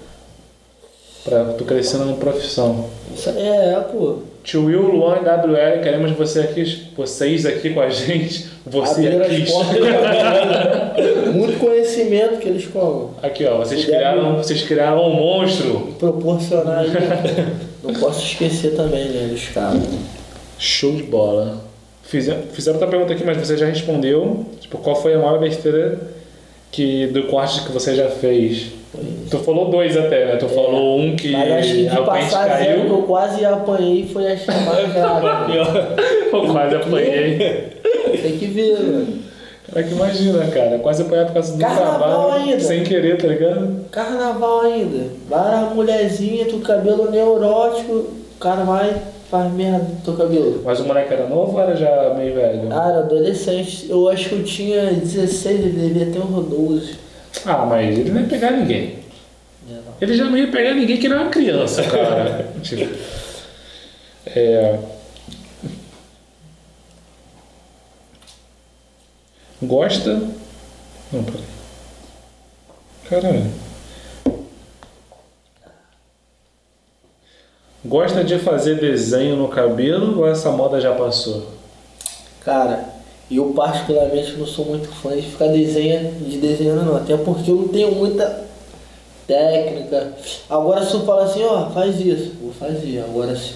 Pra 1.30 1.44
tu 1.56 1.64
crescendo 1.64 2.04
na 2.06 2.14
profissão. 2.14 2.86
Isso 3.14 3.30
aí 3.30 3.38
é, 3.38 3.72
é, 3.74 3.80
pô. 3.80 4.16
Tio 4.42 4.64
Will, 4.66 4.82
Luan 4.82 5.18
e 5.18 5.20
WL, 5.20 5.82
queremos 5.82 6.10
você 6.12 6.40
aqui, 6.40 6.88
vocês 6.96 7.44
aqui 7.46 7.70
com 7.70 7.80
a 7.80 7.88
gente. 7.90 8.46
Você 8.66 9.06
Abriram 9.06 9.24
aqui. 9.24 9.42
as 9.42 9.50
portas. 9.50 11.34
Muito 11.34 11.58
conhecimento 11.58 12.38
que 12.38 12.48
eles 12.48 12.66
como. 12.66 13.14
Aqui, 13.22 13.44
ó, 13.46 13.58
vocês 13.58 13.84
Puderam- 13.84 14.12
criaram, 14.14 14.36
vocês 14.36 14.62
criaram 14.62 15.08
um 15.08 15.14
monstro. 15.14 15.94
proporcionar 15.98 16.78
aí. 16.80 16.90
Não 17.84 17.94
posso 17.94 18.24
esquecer 18.24 18.74
também, 18.74 19.08
né, 19.08 19.28
dos 19.30 19.48
caras. 19.48 19.82
Show 20.58 20.92
de 20.92 21.02
bola. 21.04 21.62
Fizeram, 22.02 22.42
fizeram 22.52 22.76
outra 22.78 22.90
pergunta 22.90 23.12
aqui, 23.12 23.24
mas 23.24 23.36
você 23.36 23.56
já 23.56 23.66
respondeu. 23.66 24.44
Tipo, 24.60 24.78
qual 24.78 24.96
foi 24.96 25.14
a 25.14 25.18
maior 25.18 25.38
besteira 25.38 25.98
que, 26.70 27.06
do 27.08 27.24
corte 27.24 27.62
que 27.62 27.72
você 27.72 27.94
já 27.94 28.08
fez? 28.08 28.72
Tu 29.30 29.38
falou 29.38 29.70
dois 29.70 29.96
até, 29.96 30.26
né? 30.26 30.36
Tu 30.36 30.48
falou 30.48 30.98
um 30.98 31.14
que 31.14 31.30
Mas 31.30 31.52
acho 31.52 31.72
que 31.74 31.88
de 31.88 31.96
passar 32.02 32.58
zero 32.58 32.80
que 32.82 32.86
eu 32.88 32.90
caiu. 32.96 33.02
quase 33.04 33.44
apanhei 33.44 34.06
foi 34.12 34.32
a 34.32 34.36
chamada 34.36 34.82
grave. 34.88 35.26
Pior. 35.52 35.96
Eu 36.32 36.52
quase 36.52 36.74
apanhei. 36.74 37.38
Tem 38.22 38.38
que 38.38 38.46
ver, 38.46 38.80
mano. 38.80 39.18
É 39.72 39.82
que 39.84 39.92
imagina, 39.92 40.44
cara? 40.48 40.80
Quase 40.80 41.02
apanhei 41.02 41.24
por 41.26 41.34
causa 41.34 41.52
do 41.52 41.60
Carnaval 41.60 41.98
trabalho. 42.26 42.42
ainda. 42.44 42.60
Sem 42.60 42.82
querer, 42.82 43.16
tá 43.18 43.28
ligado? 43.28 43.84
Carnaval 43.92 44.62
ainda. 44.62 45.06
Várias 45.28 45.72
mulherzinhas, 45.72 46.48
tu 46.48 46.58
cabelo 46.58 47.08
neurótico, 47.08 47.92
o 47.92 48.38
cara 48.40 48.64
vai, 48.64 48.96
faz 49.30 49.52
merda 49.52 49.78
no 49.78 50.00
teu 50.00 50.16
cabelo. 50.16 50.62
Mas 50.64 50.80
o 50.80 50.84
moleque 50.84 51.14
era 51.14 51.28
novo 51.28 51.52
ou 51.52 51.60
era 51.60 51.76
já 51.76 52.12
meio 52.14 52.34
velho? 52.34 52.68
Ah, 52.72 52.88
era 52.88 52.98
adolescente. 52.98 53.88
Eu 53.88 54.08
acho 54.08 54.28
que 54.28 54.34
eu 54.34 54.44
tinha 54.44 54.92
16, 54.92 55.60
ele 55.60 55.88
devia 55.88 56.06
ter 56.06 56.18
uns 56.18 56.48
12. 56.48 56.98
Ah, 57.46 57.64
mas 57.64 57.96
ele 57.96 58.10
não 58.10 58.20
ia 58.20 58.26
pegar 58.26 58.50
ninguém. 58.50 58.98
É, 59.68 59.72
não. 59.72 59.94
Ele 60.00 60.16
já 60.16 60.24
não 60.24 60.36
ia 60.36 60.50
pegar 60.50 60.74
ninguém 60.74 60.98
que 60.98 61.06
era 61.06 61.20
uma 61.20 61.30
criança, 61.30 61.82
cara. 61.84 62.48
Tipo, 62.60 62.92
é... 64.26 64.78
Gosta? 69.62 70.20
Não, 71.12 71.22
peraí. 71.22 71.44
Caralho. 73.08 73.69
Gosta 77.84 78.22
de 78.22 78.38
fazer 78.38 78.78
desenho 78.78 79.36
no 79.36 79.48
cabelo 79.48 80.18
ou 80.18 80.28
essa 80.28 80.50
moda 80.50 80.78
já 80.80 80.92
passou? 80.94 81.46
Cara, 82.44 82.84
eu 83.30 83.46
particularmente 83.56 84.32
não 84.32 84.46
sou 84.46 84.66
muito 84.66 84.88
fã 84.88 85.16
de 85.16 85.22
ficar 85.22 85.46
de 85.46 86.38
desenhando 86.38 86.84
não, 86.84 86.96
até 86.96 87.16
porque 87.16 87.50
eu 87.50 87.56
não 87.56 87.68
tenho 87.68 87.92
muita 87.92 88.44
técnica. 89.26 90.12
Agora 90.48 90.84
se 90.84 90.90
tu 90.90 91.00
fala 91.00 91.24
assim, 91.24 91.42
ó, 91.42 91.70
faz 91.70 91.98
isso, 92.00 92.32
vou 92.42 92.52
fazer. 92.52 93.00
Agora 93.00 93.34
se, 93.34 93.54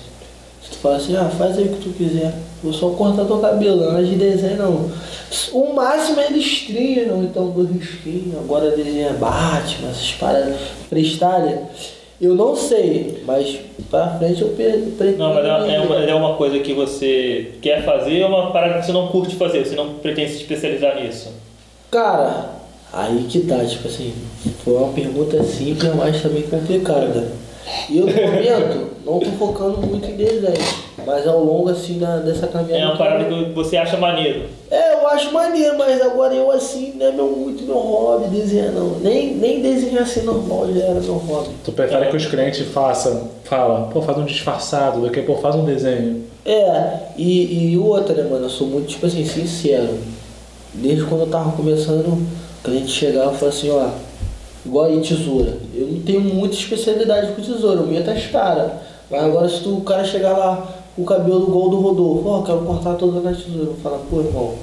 se 0.62 0.70
tu 0.70 0.76
fala 0.76 0.96
assim, 0.96 1.16
ah, 1.16 1.28
faz 1.36 1.59
aí 1.59 1.64
o 1.64 1.76
que 1.76 1.82
tu 1.82 1.90
quiser, 1.90 2.32
vou 2.62 2.72
só 2.72 2.90
cortar 2.90 3.26
teu 3.26 3.38
cabelo, 3.40 3.92
não 3.92 3.98
é 3.98 4.02
de 4.05 4.14
desenho 4.14 4.56
não. 4.56 4.90
O 5.52 5.74
máximo 5.74 6.20
é 6.20 6.28
listrinha, 6.28 7.02
então 7.02 7.51
do 7.51 7.64
risquinho, 7.64 8.38
agora 8.38 8.70
desenha 8.70 9.12
Batman, 9.12 9.90
essas 9.90 10.12
paradas, 10.12 10.56
freestyle. 10.88 11.59
Eu 12.20 12.34
não 12.34 12.54
sei, 12.54 13.22
mas 13.26 13.58
pra 13.90 14.18
frente 14.18 14.40
eu 14.40 14.48
pretendo. 14.50 15.18
Não, 15.18 15.34
mas 15.34 15.44
é, 15.44 15.74
é 15.74 15.80
uma, 15.80 15.94
é 15.96 16.14
uma 16.14 16.34
coisa 16.36 16.58
que 16.60 16.72
você 16.72 17.52
quer 17.60 17.84
fazer 17.84 18.22
ou 18.22 18.28
uma 18.28 18.50
parada 18.52 18.78
que 18.78 18.86
você 18.86 18.92
não 18.92 19.08
curte 19.08 19.34
fazer, 19.34 19.64
você 19.64 19.74
não 19.74 19.94
pretende 19.94 20.30
se 20.30 20.36
especializar 20.38 21.02
nisso? 21.02 21.32
Cara, 21.90 22.50
aí 22.92 23.26
que 23.28 23.40
tá, 23.40 23.64
tipo 23.64 23.88
assim, 23.88 24.14
foi 24.64 24.74
uma 24.74 24.92
pergunta 24.92 25.42
simples, 25.42 25.94
mas 25.94 26.22
também 26.22 26.42
complicada. 26.42 27.32
E 27.88 27.98
eu 27.98 28.06
no 28.06 28.12
momento 28.12 28.90
não 29.04 29.20
tô 29.20 29.30
focando 29.32 29.78
muito 29.78 30.10
em 30.10 30.16
desenho, 30.16 30.54
mas 31.06 31.26
ao 31.26 31.42
longo 31.42 31.70
assim 31.70 31.98
da, 31.98 32.18
dessa 32.18 32.46
caminhada. 32.46 32.82
É 32.82 32.86
uma 32.86 32.96
parada 32.96 33.24
que 33.24 33.52
você 33.52 33.76
acha 33.76 33.96
maneiro. 33.96 34.46
É, 34.70 34.94
eu 34.94 35.06
acho 35.08 35.32
maneiro, 35.32 35.78
mas 35.78 36.00
agora 36.00 36.34
eu 36.34 36.50
assim, 36.50 36.94
não 36.96 37.06
é 37.06 37.12
meu, 37.12 37.26
muito 37.26 37.64
meu 37.64 37.76
hobby 37.76 38.28
desenhar 38.28 38.72
não. 38.72 38.98
Nem, 39.00 39.34
nem 39.34 39.62
desenhar 39.62 40.02
assim 40.02 40.22
normal 40.22 40.72
já 40.74 40.82
era 40.82 41.00
meu 41.00 41.14
hobby. 41.14 41.50
Tu 41.64 41.72
prefere 41.72 42.10
que 42.10 42.16
os 42.16 42.26
clientes 42.26 42.66
façam, 42.68 43.28
fala, 43.44 43.88
pô, 43.92 44.02
faz 44.02 44.18
um 44.18 44.24
disfarçado, 44.24 45.00
do 45.00 45.10
que, 45.10 45.22
pô, 45.22 45.36
faz 45.36 45.54
um 45.54 45.64
desenho. 45.64 46.24
É, 46.44 46.98
e, 47.16 47.72
e 47.72 47.78
outra, 47.78 48.14
né, 48.14 48.28
mano, 48.28 48.46
eu 48.46 48.50
sou 48.50 48.66
muito, 48.66 48.88
tipo 48.88 49.06
assim, 49.06 49.24
sincero. 49.24 49.98
Desde 50.74 51.04
quando 51.04 51.22
eu 51.22 51.28
tava 51.28 51.52
começando, 51.52 52.08
o 52.08 52.26
cliente 52.62 52.90
chegava 52.90 53.32
e 53.32 53.38
falava 53.38 53.56
assim, 53.56 53.70
ó, 53.70 53.88
igual 54.64 54.86
aí 54.86 55.00
tesoura. 55.00 55.58
Eu 55.74 55.86
não 55.86 56.00
tenho 56.00 56.20
muita 56.20 56.54
especialidade 56.54 57.32
com 57.32 57.42
tesoura, 57.42 57.80
eu 57.80 57.86
meto 57.86 58.10
as 58.10 58.26
caras. 58.26 58.72
Mas 59.10 59.22
agora 59.22 59.48
se 59.48 59.60
tu, 59.62 59.76
o 59.76 59.80
cara 59.82 60.04
chegar 60.04 60.36
lá 60.36 60.66
com 60.96 61.02
o 61.02 61.04
cabelo 61.04 61.46
igual 61.48 61.68
do 61.68 61.80
Rodolfo, 61.80 62.28
ó, 62.28 62.42
quero 62.42 62.60
cortar 62.60 62.94
toda 62.94 63.20
na 63.20 63.34
tesoura. 63.36 63.70
Eu 63.70 63.76
falo, 63.82 64.00
pô, 64.10 64.20
irmão, 64.20 64.54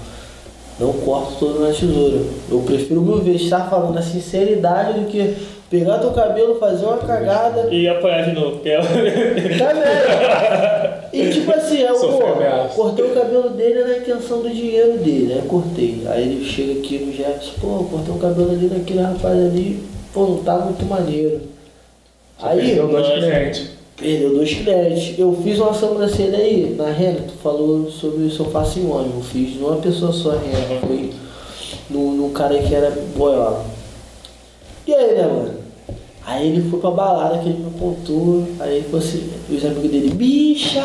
não 0.79 0.93
corto 0.93 1.33
toda 1.39 1.67
na 1.67 1.73
tesoura. 1.73 2.21
Eu 2.49 2.59
prefiro 2.61 3.01
mil 3.01 3.19
vezes 3.19 3.43
estar 3.43 3.69
falando 3.69 3.97
a 3.97 4.01
sinceridade 4.01 4.99
do 4.99 5.05
que 5.05 5.35
pegar 5.69 5.99
teu 5.99 6.11
cabelo, 6.11 6.59
fazer 6.59 6.85
uma 6.85 6.97
cagada 6.97 7.73
E 7.73 7.87
apanhar 7.87 8.25
de 8.25 8.33
novo, 8.33 8.59
que 8.59 8.69
é... 8.69 8.77
Tá 8.81 9.71
vendo? 9.73 11.01
E 11.13 11.29
tipo 11.29 11.51
assim, 11.51 11.79
eu 11.79 11.95
pô, 11.95 12.25
ameaça. 12.25 12.75
cortei 12.75 13.05
o 13.05 13.13
cabelo 13.13 13.49
dele 13.49 13.83
na 13.83 13.97
intenção 13.97 14.41
do 14.41 14.49
dinheiro 14.49 14.97
dele, 14.97 15.33
aí 15.33 15.41
cortei. 15.47 16.03
Aí 16.07 16.23
ele 16.23 16.45
chega 16.45 16.79
aqui 16.79 16.99
no 16.99 17.11
Jefferson, 17.11 17.51
pô, 17.59 17.83
cortei 17.83 18.13
o 18.13 18.17
cabelo 18.17 18.51
ali 18.51 18.67
daquele 18.67 19.01
rapaz 19.01 19.37
ali, 19.37 19.83
pô, 20.13 20.25
não 20.27 20.43
tá 20.43 20.57
muito 20.59 20.85
maneiro. 20.85 21.41
Aí, 22.41 22.59
Perdeu 22.59 22.87
dois 22.87 23.07
clientes. 23.07 23.69
perdeu 23.95 24.33
dois 24.33 24.53
clientes. 24.53 25.19
Eu 25.19 25.39
fiz 25.43 25.59
uma 25.59 25.73
sobrancelha 25.73 26.37
aí, 26.37 26.73
na 26.77 26.89
Rena, 26.89 27.19
tu 27.27 27.33
falou 27.43 27.89
sobre 27.91 28.29
se 28.29 28.39
eu 28.39 28.49
faço 28.49 28.79
em 28.79 28.89
homem. 28.89 29.11
Eu 29.15 29.21
fiz 29.21 29.55
numa 29.59 29.77
pessoa 29.77 30.11
só, 30.11 30.31
Rena. 30.31 30.79
Foi 30.81 31.11
no, 31.89 32.13
no 32.13 32.29
cara 32.31 32.57
que 32.59 32.73
era 32.73 32.89
boiola. 33.15 33.63
E 34.87 34.93
aí, 34.93 35.13
né, 35.15 35.27
mano? 35.27 35.61
Aí 36.25 36.47
ele 36.47 36.69
foi 36.69 36.79
pra 36.79 36.91
balada 36.91 37.39
que 37.39 37.49
ele 37.49 37.59
me 37.59 37.67
apontou. 37.67 38.47
Aí 38.59 38.77
ele 38.77 38.85
falou 38.85 38.99
assim, 38.99 39.29
os 39.49 39.65
amigos 39.65 39.89
dele, 39.91 40.11
bicha! 40.11 40.83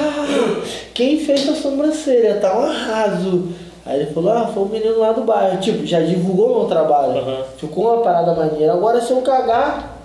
Quem 0.95 1.19
fez 1.21 1.49
a 1.49 1.55
sobrancelha? 1.55 2.37
Tá 2.37 2.59
um 2.59 2.63
arraso. 2.65 3.49
Aí 3.87 4.01
ele 4.01 4.11
falou, 4.13 4.33
ah, 4.33 4.51
foi 4.53 4.65
o 4.65 4.67
menino 4.67 4.99
lá 4.99 5.13
do 5.13 5.23
bairro. 5.23 5.59
Tipo, 5.61 5.87
já 5.87 6.01
divulgou 6.01 6.59
meu 6.61 6.65
trabalho. 6.69 7.19
Aham. 7.19 7.45
Ficou 7.57 7.85
uma 7.95 8.03
parada 8.03 8.35
maneira. 8.35 8.73
Agora 8.73 9.01
se 9.01 9.13
eu 9.13 9.23
cagar, 9.23 9.97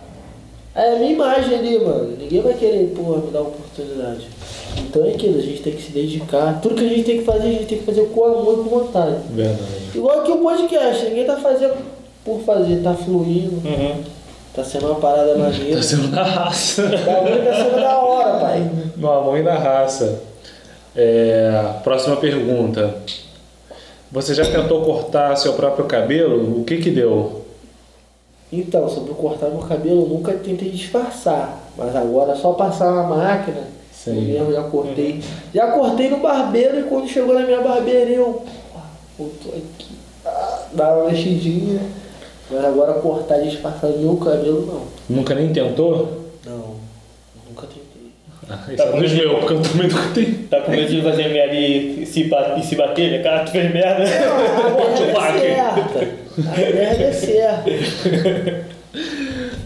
é 0.76 0.94
a 0.94 0.96
minha 0.98 1.12
imagem 1.14 1.58
ali, 1.58 1.80
mano. 1.84 2.16
Ninguém 2.18 2.42
vai 2.42 2.54
querer, 2.54 2.94
porra, 2.96 3.18
me 3.18 3.32
dar 3.32 3.42
oportunidade. 3.42 4.28
Então 4.78 5.04
é 5.04 5.10
aquilo, 5.10 5.40
a 5.40 5.42
gente 5.42 5.62
tem 5.64 5.74
que 5.74 5.82
se 5.82 5.92
dedicar. 5.92 6.60
Tudo 6.62 6.76
que 6.76 6.86
a 6.86 6.90
gente 6.90 7.04
tem 7.04 7.18
que 7.20 7.26
fazer, 7.26 7.48
a 7.48 7.52
gente 7.52 7.66
tem 7.66 7.78
que 7.80 7.84
fazer 7.86 8.04
com 8.06 8.24
amor 8.24 8.54
e 8.54 8.64
com 8.64 8.70
vontade. 8.80 9.16
Verdade. 9.32 9.60
Igual 9.96 10.20
aqui 10.22 10.32
o 10.32 10.38
podcast, 10.38 11.06
ninguém 11.06 11.26
tá 11.26 11.38
fazendo 11.38 11.74
por 12.24 12.40
fazer, 12.42 12.82
tá 12.84 12.94
fluindo, 12.94 13.56
Uhum. 13.68 13.96
tá 14.54 14.64
sendo 14.64 14.86
uma 14.86 14.96
parada 14.96 15.36
maneira. 15.36 15.76
Tá 15.78 15.82
sendo 15.82 16.08
da 16.10 16.24
raça. 16.24 16.84
Tá 16.84 17.54
sendo 17.64 17.76
da 17.82 17.98
hora, 17.98 18.40
pai. 18.40 18.70
No 18.96 19.12
amor 19.12 19.40
e 19.40 19.42
na 19.44 19.56
raça. 19.56 20.22
É, 20.96 21.52
próxima 21.84 22.16
pergunta. 22.18 22.96
Você 24.12 24.34
já 24.34 24.44
tentou 24.44 24.84
cortar 24.84 25.36
seu 25.38 25.54
próprio 25.54 25.86
cabelo? 25.86 26.60
O 26.60 26.64
que 26.66 26.78
que 26.78 26.92
deu? 26.92 27.44
Então, 28.52 28.90
sobre 28.90 29.14
cortar 29.14 29.50
meu 29.50 29.60
cabelo, 29.60 30.02
eu 30.02 30.08
nunca 30.08 30.34
tentei 30.34 30.70
disfarçar. 30.70 31.58
Mas 31.78 31.96
agora 31.96 32.34
é 32.34 32.36
só 32.36 32.52
passar 32.52 32.92
na 32.92 33.04
máquina. 33.04 33.68
Sim. 33.94 34.34
Eu 34.34 34.46
mesmo 34.46 34.54
já 34.54 34.64
cortei. 34.64 35.22
Já 35.54 35.72
cortei 35.72 36.10
no 36.10 36.18
barbeiro 36.18 36.82
e 36.82 36.84
quando 36.84 37.08
chegou 37.08 37.34
na 37.34 37.46
minha 37.46 37.62
barbearia 37.62 38.18
eu. 38.18 38.44
Voltou 39.18 39.54
aqui. 39.54 39.96
Ah, 40.26 40.64
dá 40.74 40.98
uma 40.98 41.10
mexidinha. 41.10 41.80
Mas 42.50 42.66
agora 42.66 42.96
cortar 42.96 43.40
disfarçar 43.40 43.92
meu 43.92 44.18
cabelo 44.18 44.66
não. 44.66 45.16
Nunca 45.16 45.34
nem 45.34 45.54
tentou? 45.54 46.21
Não. 48.48 48.56
Ah, 48.58 48.74
isso 48.74 48.82
é 48.84 48.92
dos 49.00 49.12
meus, 49.14 49.40
porque 49.40 49.54
eu 49.54 49.62
também 49.62 49.88
nunca 49.88 50.10
tenho. 50.14 50.34
Tá 50.50 50.62
com 50.62 50.72
medo 50.72 50.88
de 50.90 51.02
fazer 51.02 51.28
merda 51.30 51.56
e 51.56 52.06
se, 52.06 52.30
e 52.58 52.64
se 52.64 52.76
bater, 52.76 53.12
né? 53.12 53.20
Cara, 53.20 53.44
tu 53.46 53.52
fez 53.52 53.72
merda. 53.74 54.04
A 54.04 55.32
merda 55.32 55.40
é 55.40 55.40
certa. 55.40 56.08
A 56.52 56.58
merda 56.58 57.04
é 57.04 57.12
certa. 57.14 58.72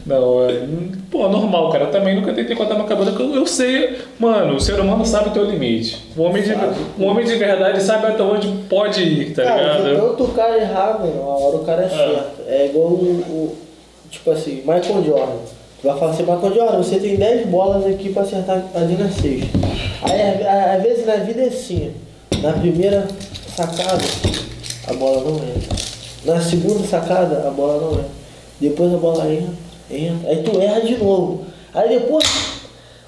Não, 0.05 0.47
é, 0.47 0.59
pô, 1.09 1.27
normal, 1.27 1.71
cara. 1.71 1.85
Eu 1.85 1.91
também 1.91 2.15
nunca 2.15 2.31
tentei 2.33 2.55
cortar 2.55 2.75
cabelo, 2.85 3.07
porque 3.11 3.23
eu, 3.23 3.35
eu 3.35 3.45
sei, 3.47 3.97
mano, 4.19 4.55
o 4.55 4.59
ser 4.59 4.79
humano 4.79 5.03
sabe 5.03 5.29
o 5.29 5.31
teu 5.31 5.45
limite. 5.45 5.97
O 6.15 6.21
homem, 6.21 6.43
de, 6.43 6.51
o 6.99 7.05
homem 7.05 7.25
de 7.25 7.35
verdade 7.37 7.81
sabe 7.81 8.05
até 8.07 8.21
onde 8.21 8.47
pode 8.69 9.01
ir, 9.01 9.33
tá 9.33 9.43
Cara, 9.43 9.79
ligado? 9.79 10.09
tanto 10.09 10.23
o 10.25 10.27
cara 10.33 10.57
errar, 10.59 10.99
mano, 10.99 11.21
a 11.23 11.37
hora 11.39 11.55
o 11.55 11.65
cara 11.65 11.83
é 11.85 11.89
certo. 11.89 12.41
É 12.47 12.65
igual 12.67 12.87
o, 12.89 12.95
o- 13.29 13.55
Tipo 14.11 14.31
assim, 14.31 14.57
Michael 14.57 15.03
Jordan. 15.03 15.33
Tu 15.81 15.87
vai 15.87 15.99
falar 15.99 16.11
assim, 16.11 16.23
Michael 16.23 16.53
Jordan, 16.55 16.77
você 16.77 16.99
tem 16.99 17.15
10 17.15 17.47
bolas 17.47 17.85
aqui 17.85 18.09
pra 18.11 18.23
acertar 18.23 18.63
ali 18.73 18.95
na 18.95 19.09
sexta. 19.09 19.57
Aí 20.01 20.21
a- 20.43 20.51
a- 20.51 20.73
às 20.75 20.83
vezes 20.83 21.05
na 21.05 21.15
vida 21.17 21.41
é 21.43 21.47
assim. 21.47 21.91
Na 22.41 22.53
primeira 22.53 23.07
sacada, 23.55 24.03
a 24.87 24.93
bola 24.93 25.21
não 25.23 25.35
entra. 25.37 25.75
Na 26.25 26.41
segunda 26.41 26.85
sacada, 26.87 27.47
a 27.47 27.51
bola 27.51 27.79
não 27.81 27.91
entra. 27.99 28.05
Depois 28.59 28.93
a 28.93 28.97
bola 28.97 29.31
entra, 29.31 29.53
entra. 29.91 30.29
Aí 30.29 30.43
tu 30.43 30.59
erra 30.59 30.81
de 30.81 30.97
novo. 30.97 31.45
Aí 31.73 31.89
depois 31.99 32.25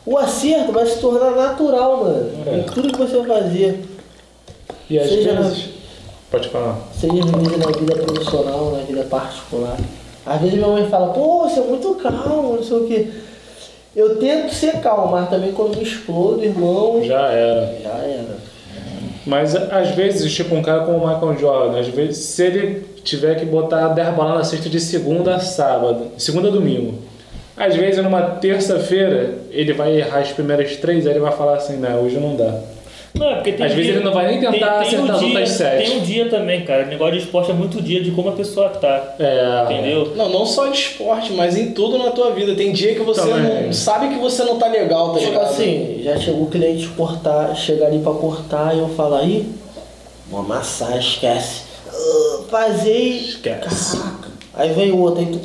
o 0.05 0.17
acerto 0.17 0.71
vai 0.71 0.85
se 0.85 0.99
tornar 0.99 1.31
natural, 1.31 2.03
mano. 2.03 2.29
É. 2.45 2.59
Em 2.59 2.63
tudo 2.63 2.91
que 2.91 2.97
você 2.99 3.17
vai 3.17 3.41
fazer. 3.43 3.83
E 4.89 4.99
às 4.99 5.09
Seja 5.09 5.33
na- 5.33 5.41
vezes. 5.41 5.69
Pode 6.29 6.49
falar. 6.49 6.77
Seja 6.99 7.13
na 7.13 7.31
na 7.31 7.77
vida 7.79 7.95
profissional, 7.95 8.71
na 8.71 8.83
vida 8.83 9.03
particular. 9.03 9.77
Às 10.27 10.41
vezes 10.41 10.55
minha 10.55 10.67
mãe 10.67 10.89
fala, 10.89 11.13
pô, 11.13 11.47
você 11.47 11.59
é 11.59 11.63
muito 11.63 11.95
calmo, 11.95 12.55
não 12.55 12.63
sei 12.63 12.77
o 12.77 12.87
quê. 12.87 13.07
Eu 13.95 14.17
tento 14.17 14.53
ser 14.53 14.73
calmo, 14.81 15.11
mas 15.11 15.29
também 15.29 15.51
quando 15.53 15.77
me 15.77 15.83
explodo, 15.83 16.43
irmão, 16.43 17.01
já, 17.03 17.07
Já 17.17 17.27
era. 17.31 17.75
era. 17.83 18.37
Mas 19.25 19.55
às 19.55 19.91
vezes, 19.91 20.33
tipo, 20.33 20.55
um 20.55 20.61
cara 20.61 20.85
como 20.85 20.99
o 20.99 21.07
Michael 21.07 21.37
Jordan, 21.37 21.79
às 21.79 21.87
vezes, 21.87 22.17
se 22.17 22.43
ele 22.43 22.85
tiver 23.03 23.35
que 23.35 23.45
botar 23.45 23.89
10 23.89 24.15
balas 24.15 24.37
na 24.37 24.43
cesta 24.43 24.69
de 24.69 24.79
segunda 24.79 25.35
a 25.35 25.39
sábado, 25.39 26.11
segunda 26.17 26.47
a 26.49 26.51
domingo, 26.51 26.95
às 27.55 27.75
vezes 27.75 28.03
numa 28.03 28.21
terça-feira 28.21 29.35
ele 29.49 29.73
vai 29.73 29.97
errar 29.97 30.19
as 30.19 30.31
primeiras 30.31 30.75
três, 30.77 31.05
aí 31.05 31.13
ele 31.13 31.19
vai 31.19 31.31
falar 31.31 31.55
assim, 31.55 31.77
não, 31.77 32.03
hoje 32.03 32.17
não 32.17 32.35
dá. 32.35 32.53
Não, 33.13 33.31
é 33.31 33.35
porque 33.35 33.53
tem 33.53 33.65
Às 33.65 33.73
vezes 33.73 33.95
ele 33.95 34.03
não 34.03 34.13
vai 34.13 34.27
nem 34.27 34.39
tentar 34.39 34.79
acertar 34.79 35.11
as 35.15 35.19
dia, 35.19 35.27
outras 35.29 35.49
sete. 35.49 35.85
Tem 35.89 35.97
um 35.97 36.01
dia 36.03 36.29
também, 36.29 36.63
cara. 36.65 36.83
O 36.83 36.87
negócio 36.87 37.13
de 37.13 37.19
esporte 37.23 37.49
é 37.49 37.53
muito 37.53 37.81
dia 37.81 38.03
de 38.03 38.11
como 38.11 38.29
a 38.29 38.33
pessoa 38.33 38.69
tá. 38.69 39.15
É. 39.19 39.63
Entendeu? 39.73 40.13
Não, 40.15 40.29
não 40.29 40.45
só 40.45 40.67
de 40.67 40.77
esporte, 40.77 41.33
mas 41.33 41.57
em 41.57 41.71
tudo 41.71 41.97
na 41.97 42.11
tua 42.11 42.31
vida. 42.31 42.53
Tem 42.55 42.71
dia 42.71 42.93
que 42.93 43.01
você 43.01 43.21
Também. 43.21 43.65
não 43.67 43.73
sabe 43.73 44.09
que 44.09 44.19
você 44.19 44.43
não 44.43 44.57
tá 44.59 44.67
legal, 44.67 45.13
tá 45.13 45.19
Tipo 45.19 45.31
ligado? 45.31 45.45
assim, 45.49 46.01
já 46.03 46.17
chegou 46.17 46.43
o 46.43 46.49
cliente 46.49 46.87
cortar, 46.89 47.55
chegar 47.55 47.87
ali 47.87 47.99
pra 47.99 48.13
cortar 48.13 48.75
e 48.75 48.79
eu 48.79 48.89
falar, 48.89 49.19
aí, 49.21 49.47
vou 50.29 50.41
amassar, 50.41 50.97
esquece. 50.97 51.63
Fazer. 52.49 52.91
Esquece. 52.97 53.97
Caraca. 53.97 54.27
Aí 54.53 54.69
vem 54.73 54.91
o 54.91 54.99
outro, 54.99 55.19
aí 55.21 55.25
tu. 55.27 55.39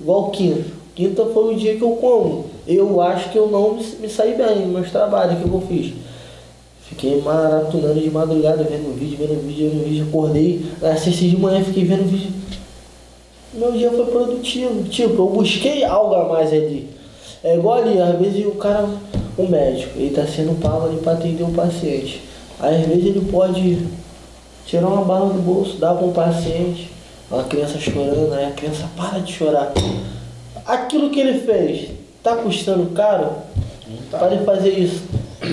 igual 0.00 0.30
quinta. 0.30 0.64
Quinta 0.94 1.24
foi 1.26 1.54
o 1.54 1.56
dia 1.56 1.76
que 1.76 1.82
eu 1.82 1.90
como. 1.92 2.46
Eu 2.66 3.00
acho 3.00 3.28
que 3.30 3.38
eu 3.38 3.46
não 3.48 3.74
me, 3.74 3.84
me 4.00 4.08
saí 4.08 4.34
bem 4.34 4.56
nos 4.60 4.72
meus 4.72 4.90
trabalhos, 4.90 5.34
o 5.34 5.48
que 5.48 5.54
eu 5.54 5.62
fiz? 5.68 5.92
Fiquei 6.88 7.20
maratonando 7.20 8.00
de 8.00 8.10
madrugada, 8.10 8.64
vendo 8.64 8.98
vídeo, 8.98 9.18
vendo 9.18 9.46
vídeo, 9.46 9.70
vendo 9.70 9.84
vídeo, 9.84 10.06
acordei, 10.08 10.64
na 10.80 10.96
sexta 10.96 11.24
de 11.24 11.36
manhã 11.36 11.62
fiquei 11.62 11.84
vendo 11.84 12.08
vídeo. 12.08 12.32
Meu 13.52 13.72
dia 13.72 13.90
foi 13.90 14.06
produtivo, 14.06 14.84
tipo, 14.84 15.22
eu 15.22 15.28
busquei 15.28 15.84
algo 15.84 16.14
a 16.14 16.28
mais 16.28 16.52
ali. 16.52 16.88
É 17.44 17.56
igual 17.56 17.78
ali, 17.78 18.00
às 18.00 18.18
vezes 18.18 18.46
o 18.46 18.52
cara, 18.52 18.88
o 19.36 19.46
médico, 19.46 19.98
ele 19.98 20.10
tá 20.10 20.26
sendo 20.26 20.58
pago 20.60 20.86
ali 20.86 20.96
pra 20.96 21.12
atender 21.12 21.44
o 21.44 21.52
paciente. 21.52 22.22
Aí 22.58 22.76
às 22.76 22.86
vezes 22.86 23.04
ele 23.06 23.28
pode 23.30 23.86
tirar 24.66 24.86
uma 24.88 25.04
bala 25.04 25.32
do 25.32 25.40
bolso, 25.40 25.76
dar 25.76 25.94
pra 25.94 26.06
um 26.06 26.12
paciente, 26.12 26.90
uma 27.30 27.44
criança 27.44 27.78
chorando, 27.78 28.32
aí 28.32 28.46
a 28.46 28.50
criança 28.50 28.88
para 28.96 29.18
de 29.18 29.32
chorar. 29.32 29.72
Aquilo 30.66 31.10
que 31.10 31.20
ele 31.20 31.40
fez, 31.40 31.90
tá 32.22 32.36
custando 32.36 32.86
caro? 32.92 33.30
Para 34.10 34.34
ele 34.34 34.44
fazer 34.44 34.70
isso. 34.70 35.02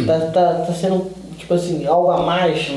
Tá, 0.06 0.20
tá, 0.32 0.54
tá 0.66 0.74
sendo, 0.74 1.08
tipo 1.46 1.54
assim, 1.54 1.86
algo 1.86 2.10
a 2.10 2.18
mais. 2.22 2.72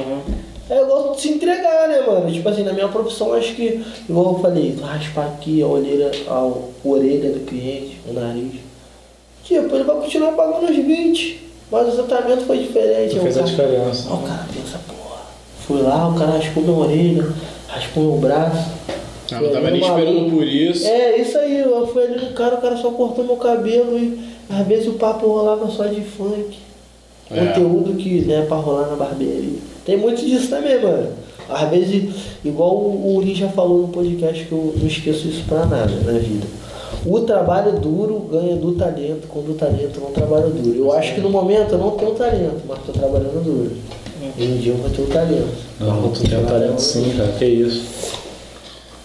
É 0.70 0.82
igual 0.82 1.14
se 1.14 1.30
entregar, 1.30 1.88
né, 1.88 2.02
mano? 2.06 2.30
Tipo 2.30 2.48
assim, 2.50 2.62
na 2.62 2.74
minha 2.74 2.88
profissão, 2.88 3.32
acho 3.32 3.54
que, 3.54 3.82
igual 4.06 4.34
eu 4.34 4.38
falei, 4.40 4.76
raspar 4.80 5.26
aqui 5.26 5.62
a 5.62 5.66
orelha, 5.66 6.10
a 6.28 6.52
orelha 6.84 7.30
do 7.30 7.46
cliente, 7.46 7.98
o 8.06 8.12
nariz. 8.12 8.52
Tipo, 9.42 9.74
ele 9.74 9.84
vai 9.84 9.96
continuar 9.96 10.32
pagando 10.32 10.70
os 10.70 10.76
20, 10.76 11.48
mas 11.72 11.98
o 11.98 12.02
tratamento 12.02 12.44
foi 12.44 12.58
diferente. 12.58 13.16
O 13.16 13.22
fez 13.22 13.38
a 13.38 13.42
diferença. 13.42 14.08
Aí 14.10 14.14
o 14.14 14.18
cara 14.18 14.46
pensa, 14.54 14.78
porra, 14.86 15.20
fui 15.66 15.80
lá, 15.80 16.08
o 16.08 16.14
cara 16.18 16.32
raspou 16.32 16.62
minha 16.62 16.76
orelha, 16.76 17.32
raspou 17.68 18.02
meu 18.02 18.16
braço. 18.18 18.70
Ah, 19.32 19.40
não 19.40 19.50
tava 19.50 19.70
nem 19.70 19.80
esperando 19.80 20.30
por 20.30 20.46
isso. 20.46 20.86
É, 20.86 21.16
isso 21.16 21.38
aí, 21.38 21.60
eu 21.60 21.86
fui 21.86 22.02
ali 22.02 22.26
no 22.26 22.32
cara, 22.32 22.56
o 22.56 22.60
cara 22.60 22.76
só 22.76 22.90
cortou 22.90 23.24
meu 23.24 23.36
cabelo 23.36 23.98
e 23.98 24.36
às 24.50 24.66
vezes 24.66 24.88
o 24.88 24.94
papo 24.94 25.26
rolava 25.26 25.70
só 25.70 25.86
de 25.86 26.02
funk. 26.02 26.67
É. 27.30 27.46
Conteúdo 27.46 27.94
que, 27.94 28.22
né, 28.22 28.44
pra 28.48 28.56
rolar 28.56 28.88
na 28.88 28.96
barbearia. 28.96 29.58
Tem 29.84 29.96
muito 29.96 30.24
disso 30.24 30.48
também, 30.48 30.80
mano. 30.80 31.08
Às 31.48 31.68
vezes, 31.70 32.14
igual 32.44 32.76
o 32.76 33.16
Uri 33.16 33.34
já 33.34 33.48
falou 33.48 33.82
no 33.82 33.88
podcast, 33.88 34.44
que 34.44 34.52
eu 34.52 34.74
não 34.76 34.86
esqueço 34.86 35.28
isso 35.28 35.44
pra 35.48 35.64
nada 35.64 35.92
na 36.04 36.18
vida. 36.18 36.46
O 37.06 37.20
trabalho 37.20 37.72
duro 37.78 38.28
ganha 38.30 38.56
do 38.56 38.72
talento, 38.72 39.26
quando 39.28 39.52
o 39.52 39.54
talento 39.54 40.00
não 40.00 40.10
trabalha 40.10 40.48
duro. 40.48 40.76
Eu 40.76 40.92
acho 40.92 41.14
que 41.14 41.20
no 41.20 41.30
momento 41.30 41.72
eu 41.72 41.78
não 41.78 41.92
tenho 41.92 42.12
talento, 42.12 42.62
mas 42.68 42.78
tô 42.84 42.92
trabalhando 42.92 43.42
duro. 43.42 43.70
E 44.36 44.44
um 44.44 44.56
dia 44.56 44.72
eu 44.72 44.76
vou 44.78 44.90
ter 44.90 45.02
o 45.02 45.06
talento. 45.06 45.48
Não, 45.80 46.10
tu 46.10 46.28
tem 46.28 46.38
um 46.38 46.44
talento 46.44 46.80
sim, 46.80 47.14
cara. 47.16 47.32
Que 47.38 47.44
isso. 47.44 48.17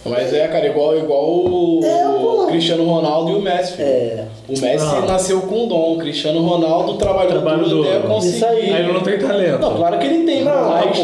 Mas 0.05 0.33
é, 0.33 0.47
cara, 0.49 0.67
igual, 0.67 0.97
igual 0.97 1.25
o 1.45 1.79
É, 1.83 2.03
pô. 2.19 2.45
Cristiano 2.47 2.83
Ronaldo 2.83 3.31
e 3.31 3.35
o 3.35 3.41
Messi. 3.41 3.73
filho. 3.73 3.87
É. 3.87 4.25
O 4.49 4.59
Messi 4.59 4.85
Ah. 4.85 5.05
nasceu 5.07 5.39
com 5.41 5.65
dom. 5.67 5.93
O 5.93 5.97
Cristiano 5.97 6.41
Ronaldo 6.41 6.95
trabalhou 6.95 7.31
Trabalho 7.31 7.63
duro 7.69 7.89
até 7.89 7.99
conseguir. 8.07 8.35
Isso 8.35 8.45
aí. 8.45 8.73
Aí 8.73 8.83
ele 8.83 8.91
não 8.93 8.99
tem 9.01 9.17
talento. 9.17 9.59
Não, 9.61 9.75
claro 9.75 9.97
que 9.99 10.05
ele 10.05 10.25
tem, 10.25 10.43
Não, 10.43 10.69
mas 10.69 10.97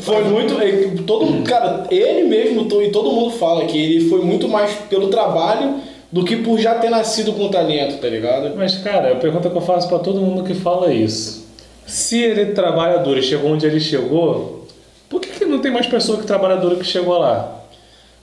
foi 0.00 0.24
muito. 0.24 0.60
ele- 0.60 1.02
Todo, 1.06 1.42
cara, 1.42 1.84
ele 1.90 2.24
mesmo 2.28 2.66
e 2.82 2.90
todo 2.90 3.10
mundo 3.12 3.30
fala 3.32 3.64
que 3.64 3.78
ele 3.78 4.08
foi 4.10 4.22
muito 4.22 4.46
mais 4.48 4.72
pelo 4.90 5.08
trabalho 5.08 5.76
do 6.12 6.22
que 6.24 6.36
por 6.36 6.58
já 6.58 6.74
ter 6.76 6.90
nascido 6.90 7.32
com 7.32 7.48
talento, 7.48 7.98
tá 8.00 8.08
ligado? 8.08 8.54
Mas, 8.56 8.76
cara, 8.76 9.12
a 9.12 9.16
pergunta 9.16 9.48
que 9.50 9.56
eu 9.56 9.60
faço 9.62 9.88
pra 9.88 9.98
todo 9.98 10.20
mundo 10.20 10.44
que 10.44 10.54
fala 10.54 10.92
isso. 10.92 11.44
Se 11.86 12.22
ele 12.22 12.46
trabalha 12.52 12.98
duro 12.98 13.18
e 13.18 13.22
chegou 13.22 13.50
onde 13.50 13.66
ele 13.66 13.80
chegou, 13.80 14.64
por 15.08 15.20
que, 15.20 15.28
que 15.30 15.44
não 15.44 15.58
tem 15.58 15.72
mais 15.72 15.86
pessoa 15.86 16.18
que 16.18 16.26
trabalha 16.26 16.56
duro 16.56 16.76
que 16.76 16.84
chegou 16.84 17.18
lá? 17.18 17.63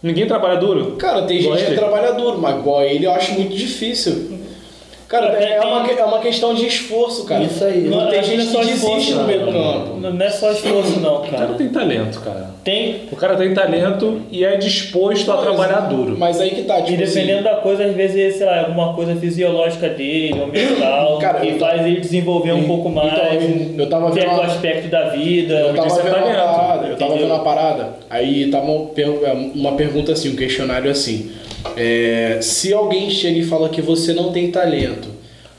Ninguém 0.02 0.26
trabalha 0.26 0.60
duro? 0.60 0.96
Cara, 0.98 1.24
tem 1.24 1.40
Igual 1.40 1.58
gente 1.58 1.70
que 1.70 1.76
trabalha 1.76 2.14
duro, 2.14 2.40
mas 2.40 2.58
igual 2.58 2.84
ele 2.84 3.06
eu 3.06 3.12
acho 3.12 3.34
muito 3.34 3.56
difícil. 3.56 4.41
Cara, 5.12 5.28
É, 5.38 5.44
é, 5.44 5.60
tem- 5.60 5.68
uma, 5.70 5.92
é 5.92 6.04
uma 6.06 6.20
questão 6.20 6.54
de 6.56 6.66
esforço, 6.66 7.26
cara. 7.26 7.44
Isso 7.44 7.62
aí. 7.66 7.82
Não 7.82 8.08
tem 8.10 8.20
acho 8.20 8.30
gente 8.30 8.42
é 8.44 8.46
só 8.46 8.60
que 8.62 8.66
desiste 8.68 8.86
esforço, 8.86 9.16
no 9.18 9.24
meio 9.28 9.40
do 9.42 9.52
não. 9.52 9.74
campo. 9.74 9.98
Não 10.00 10.26
é 10.26 10.30
só 10.30 10.52
esforço, 10.54 11.00
não, 11.02 11.16
O 11.18 11.20
cara 11.24 11.38
cara. 11.38 11.54
tem 11.56 11.68
talento, 11.68 12.22
cara. 12.22 12.50
Tem. 12.64 13.02
O 13.12 13.16
cara 13.18 13.36
tem 13.36 13.54
talento 13.54 14.22
e 14.32 14.46
é 14.46 14.56
disposto 14.56 15.30
a 15.30 15.38
trabalhar 15.38 15.82
duro. 15.90 16.16
Mas 16.18 16.40
aí 16.40 16.52
que 16.52 16.62
tá, 16.64 16.80
E 16.80 16.84
tipo 16.86 16.98
dependendo 17.00 17.34
assim, 17.40 17.44
da 17.44 17.56
coisa, 17.62 17.84
às 17.84 17.94
vezes, 17.94 18.36
sei 18.38 18.46
lá, 18.46 18.60
alguma 18.62 18.94
coisa 18.94 19.14
fisiológica 19.16 19.90
dele, 19.90 20.40
ou 20.40 20.48
mental, 20.48 21.18
Cara, 21.20 21.40
que 21.42 21.50
eu 21.50 21.60
faz 21.60 21.86
ele 21.86 22.00
desenvolver 22.00 22.54
um 22.54 22.60
então, 22.60 22.68
pouco 22.70 22.90
mais 22.90 23.12
eu- 23.14 23.76
eu 23.80 23.90
tava 23.90 24.12
vendo 24.12 24.22
certo 24.24 24.34
uma- 24.36 24.46
aspecto 24.46 24.88
da 24.88 25.10
vida. 25.10 25.54
Eu 25.56 25.74
tava 25.74 25.88
é 25.88 26.04
vendo 26.04 26.08
uma 26.08 26.22
talento, 26.22 26.38
parada, 26.38 26.88
eu 26.88 26.96
tava 26.98 27.14
vendo 27.16 27.26
uma 27.26 27.44
parada, 27.44 27.90
aí 28.10 28.50
tava 28.50 28.66
uma, 28.66 28.86
per- 28.88 29.52
uma 29.56 29.72
pergunta 29.74 30.14
assim, 30.14 30.30
um 30.30 30.36
questionário 30.38 30.90
assim. 30.90 31.32
É, 31.76 32.40
se 32.42 32.74
alguém 32.74 33.10
chega 33.10 33.40
e 33.40 33.44
fala 33.44 33.70
que 33.70 33.82
você 33.82 34.14
não 34.14 34.32
tem 34.32 34.52
talento, 34.52 35.10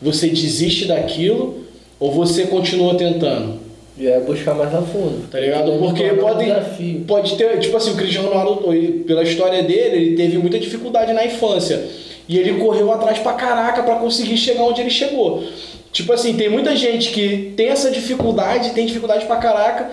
você 0.01 0.29
desiste 0.29 0.87
daquilo 0.87 1.65
ou 1.99 2.13
você 2.13 2.47
continua 2.47 2.95
tentando? 2.95 3.61
Já 3.99 4.11
é 4.11 4.21
buscar 4.21 4.55
mais 4.55 4.75
a 4.75 4.83
fundo. 4.83 5.29
Tá 5.31 5.39
ligado? 5.39 5.71
Também 5.71 5.89
Porque 5.89 6.11
um 6.11 6.17
pode, 6.17 7.05
pode 7.07 7.37
ter, 7.37 7.59
tipo 7.61 7.77
assim, 7.77 7.93
o 7.93 7.97
Cristiano 7.97 8.29
Ronaldo, 8.29 8.63
pela 9.07 9.23
história 9.23 9.63
dele, 9.63 9.97
ele 9.97 10.17
teve 10.17 10.39
muita 10.39 10.59
dificuldade 10.59 11.13
na 11.13 11.25
infância. 11.25 11.85
E 12.29 12.39
ele 12.39 12.61
correu 12.61 12.91
atrás 12.93 13.19
pra 13.19 13.35
caraca 13.35 13.83
pra 13.83 13.97
conseguir 13.97 14.37
chegar 14.37 14.63
onde 14.63 14.81
ele 14.81 14.91
chegou. 14.91 15.45
Tipo 15.93 16.13
assim, 16.15 16.35
tem 16.35 16.49
muita 16.49 16.75
gente 16.75 17.11
que 17.11 17.53
tem 17.55 17.69
essa 17.69 17.91
dificuldade, 17.91 18.71
tem 18.71 18.87
dificuldade 18.87 19.27
pra 19.27 19.37
caraca, 19.37 19.91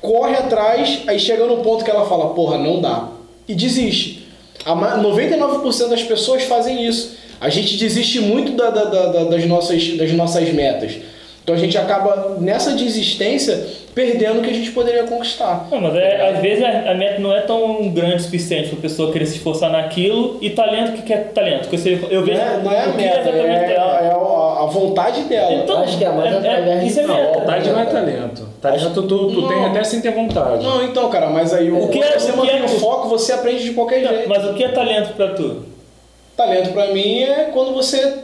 corre 0.00 0.34
atrás, 0.34 1.02
aí 1.06 1.18
chega 1.18 1.46
no 1.46 1.58
ponto 1.58 1.84
que 1.84 1.90
ela 1.90 2.06
fala, 2.06 2.34
porra, 2.34 2.58
não 2.58 2.80
dá. 2.80 3.08
E 3.46 3.54
desiste. 3.54 4.17
A 4.68 4.74
ma- 4.74 4.98
99% 4.98 5.88
das 5.88 6.02
pessoas 6.02 6.42
fazem 6.42 6.86
isso. 6.86 7.12
A 7.40 7.48
gente 7.48 7.76
desiste 7.78 8.20
muito 8.20 8.52
da- 8.52 8.68
da- 8.70 8.84
da- 8.84 9.24
das, 9.24 9.46
nossas, 9.46 9.96
das 9.96 10.12
nossas 10.12 10.52
metas. 10.52 10.92
Então 11.42 11.54
a 11.54 11.58
gente 11.58 11.78
acaba, 11.78 12.36
nessa 12.38 12.72
desistência, 12.72 13.66
perdendo 13.98 14.38
o 14.38 14.42
que 14.42 14.50
a 14.50 14.54
gente 14.54 14.70
poderia 14.70 15.02
conquistar. 15.02 15.66
Não, 15.72 15.80
mas 15.80 15.96
é, 15.96 16.28
às 16.30 16.38
vezes 16.40 16.62
a, 16.64 16.92
a 16.92 16.94
meta 16.94 17.18
não 17.20 17.34
é 17.34 17.40
tão 17.40 17.88
grande 17.88 18.14
o 18.14 18.20
suficiente 18.20 18.68
para 18.68 18.78
a 18.78 18.82
pessoa 18.82 19.10
querer 19.12 19.26
se 19.26 19.38
esforçar 19.38 19.70
naquilo 19.72 20.38
e 20.40 20.50
talento, 20.50 20.90
o 20.90 20.92
que 20.92 21.02
que 21.02 21.12
é 21.12 21.16
talento? 21.16 21.62
Porque 21.62 21.78
você, 21.78 21.98
eu 22.08 22.20
Não 22.20 22.26
vejo 22.26 22.40
é, 22.40 22.60
não 22.62 22.70
é 22.72 22.84
a 22.84 22.88
o 22.88 22.90
que 22.92 22.96
meta, 22.98 23.28
é, 23.28 23.38
é 23.40 23.76
a, 23.76 23.82
é 24.04 24.10
a- 24.12 24.58
a 24.62 24.66
vontade 24.66 25.22
dela. 25.22 25.52
Então, 25.52 25.82
Acho 25.82 25.98
que 25.98 26.04
é 26.04 26.10
mais 26.10 26.32
através 26.36 26.80
de 26.80 26.86
isso 26.86 27.00
é 27.00 27.06
meta. 27.08 27.40
Vontade 27.40 27.70
não 27.70 27.80
é 27.80 27.84
talento. 27.86 28.48
Talento 28.62 29.02
tu, 29.02 29.02
tu 29.32 29.40
Não. 29.40 29.48
tem 29.48 29.64
até 29.64 29.82
sem 29.82 30.00
ter 30.00 30.12
vontade. 30.12 30.64
Não, 30.64 30.84
então, 30.84 31.08
cara, 31.10 31.28
mas 31.30 31.52
aí 31.52 31.68
O 31.72 31.88
que 31.88 31.98
quando 31.98 32.04
é- 32.12 32.18
você 32.20 32.28
o 32.30 32.32
que 32.34 32.38
mantém 32.38 32.58
é- 32.60 32.64
o 32.64 32.68
foco, 32.68 33.08
você 33.08 33.32
aprende 33.32 33.64
de 33.64 33.70
qualquer 33.72 34.00
Não, 34.02 34.10
jeito. 34.10 34.28
Mas 34.28 34.44
o 34.44 34.54
que 34.54 34.62
é 34.62 34.68
talento 34.68 35.14
para 35.16 35.28
tu? 35.30 35.64
Talento 36.36 36.72
pra 36.72 36.86
mim 36.92 37.22
é 37.24 37.50
quando 37.52 37.74
você 37.74 38.14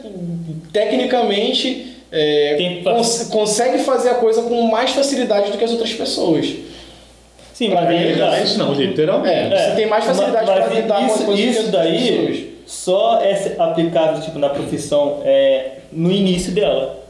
tecnicamente 0.73 1.94
é, 2.15 2.81
cons- 2.85 3.29
consegue 3.31 3.79
fazer 3.79 4.11
a 4.11 4.15
coisa 4.15 4.43
com 4.43 4.63
mais 4.63 4.91
facilidade 4.93 5.51
do 5.51 5.59
que 5.59 5.65
as 5.65 5.71
outras 5.73 5.93
pessoas. 5.93 6.55
Sim, 7.53 7.69
mas 7.69 7.87
aí 7.89 8.09
Literalmente 8.09 8.59
não, 8.59 8.73
literalmente. 8.73 9.55
É, 9.55 9.69
você 9.71 9.77
tem 9.77 9.87
mais 9.87 10.05
facilidade 10.05 10.45
pra 10.45 10.61
mas 10.67 10.75
lidar 10.77 10.97
com 10.99 11.07
isso, 11.07 11.31
as 11.33 11.39
isso 11.39 11.59
as 11.61 11.65
outras 11.67 11.71
daí 11.85 12.19
pessoas. 12.27 12.45
só 12.67 13.21
é 13.21 13.55
aplicável 13.59 14.21
tipo, 14.23 14.39
na 14.39 14.49
profissão 14.49 15.21
é, 15.25 15.73
no 15.93 16.11
início 16.11 16.53
dela. 16.53 17.01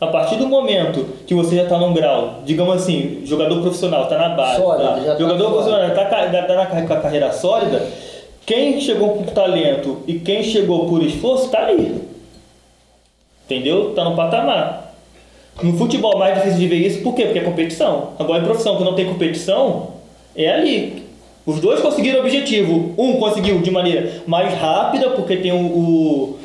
A 0.00 0.06
partir 0.08 0.34
do 0.36 0.48
momento 0.48 1.06
que 1.26 1.34
você 1.34 1.54
já 1.54 1.62
está 1.64 1.78
num 1.78 1.92
grau, 1.92 2.40
digamos 2.44 2.74
assim, 2.82 3.20
jogador 3.24 3.60
profissional, 3.60 4.04
está 4.04 4.18
na 4.18 4.30
base, 4.30 4.60
Sólido, 4.60 4.82
tá? 4.88 5.00
já 5.04 5.12
tá 5.12 5.18
jogador 5.18 5.50
profissional 5.52 5.88
está 5.88 6.04
tá 6.06 6.54
na 6.56 6.66
com 6.66 6.92
a 6.92 6.96
carreira 6.96 7.32
sólida, 7.32 7.86
quem 8.44 8.80
chegou 8.80 9.10
por 9.10 9.26
talento 9.32 10.02
e 10.08 10.14
quem 10.14 10.42
chegou 10.42 10.86
por 10.88 11.02
esforço 11.04 11.44
está 11.44 11.66
aí. 11.66 12.00
Entendeu? 13.52 13.90
Está 13.90 14.04
no 14.04 14.14
patamar. 14.16 14.94
No 15.62 15.76
futebol 15.76 16.14
é 16.14 16.18
mais 16.18 16.34
difícil 16.36 16.58
de 16.60 16.66
ver 16.68 16.76
isso, 16.76 17.02
por 17.02 17.14
quê? 17.14 17.24
Porque 17.24 17.38
é 17.38 17.42
competição. 17.42 18.10
Agora 18.18 18.40
em 18.42 18.44
profissão 18.44 18.76
que 18.76 18.84
não 18.84 18.94
tem 18.94 19.06
competição, 19.06 19.88
é 20.34 20.50
ali. 20.50 21.02
Os 21.44 21.60
dois 21.60 21.80
conseguiram 21.80 22.18
o 22.18 22.22
objetivo. 22.22 22.94
Um 22.96 23.16
conseguiu 23.18 23.60
de 23.60 23.70
maneira 23.70 24.22
mais 24.26 24.54
rápida, 24.54 25.10
porque 25.10 25.36
tem 25.36 25.52
o. 25.52 25.56
o- 25.66 26.38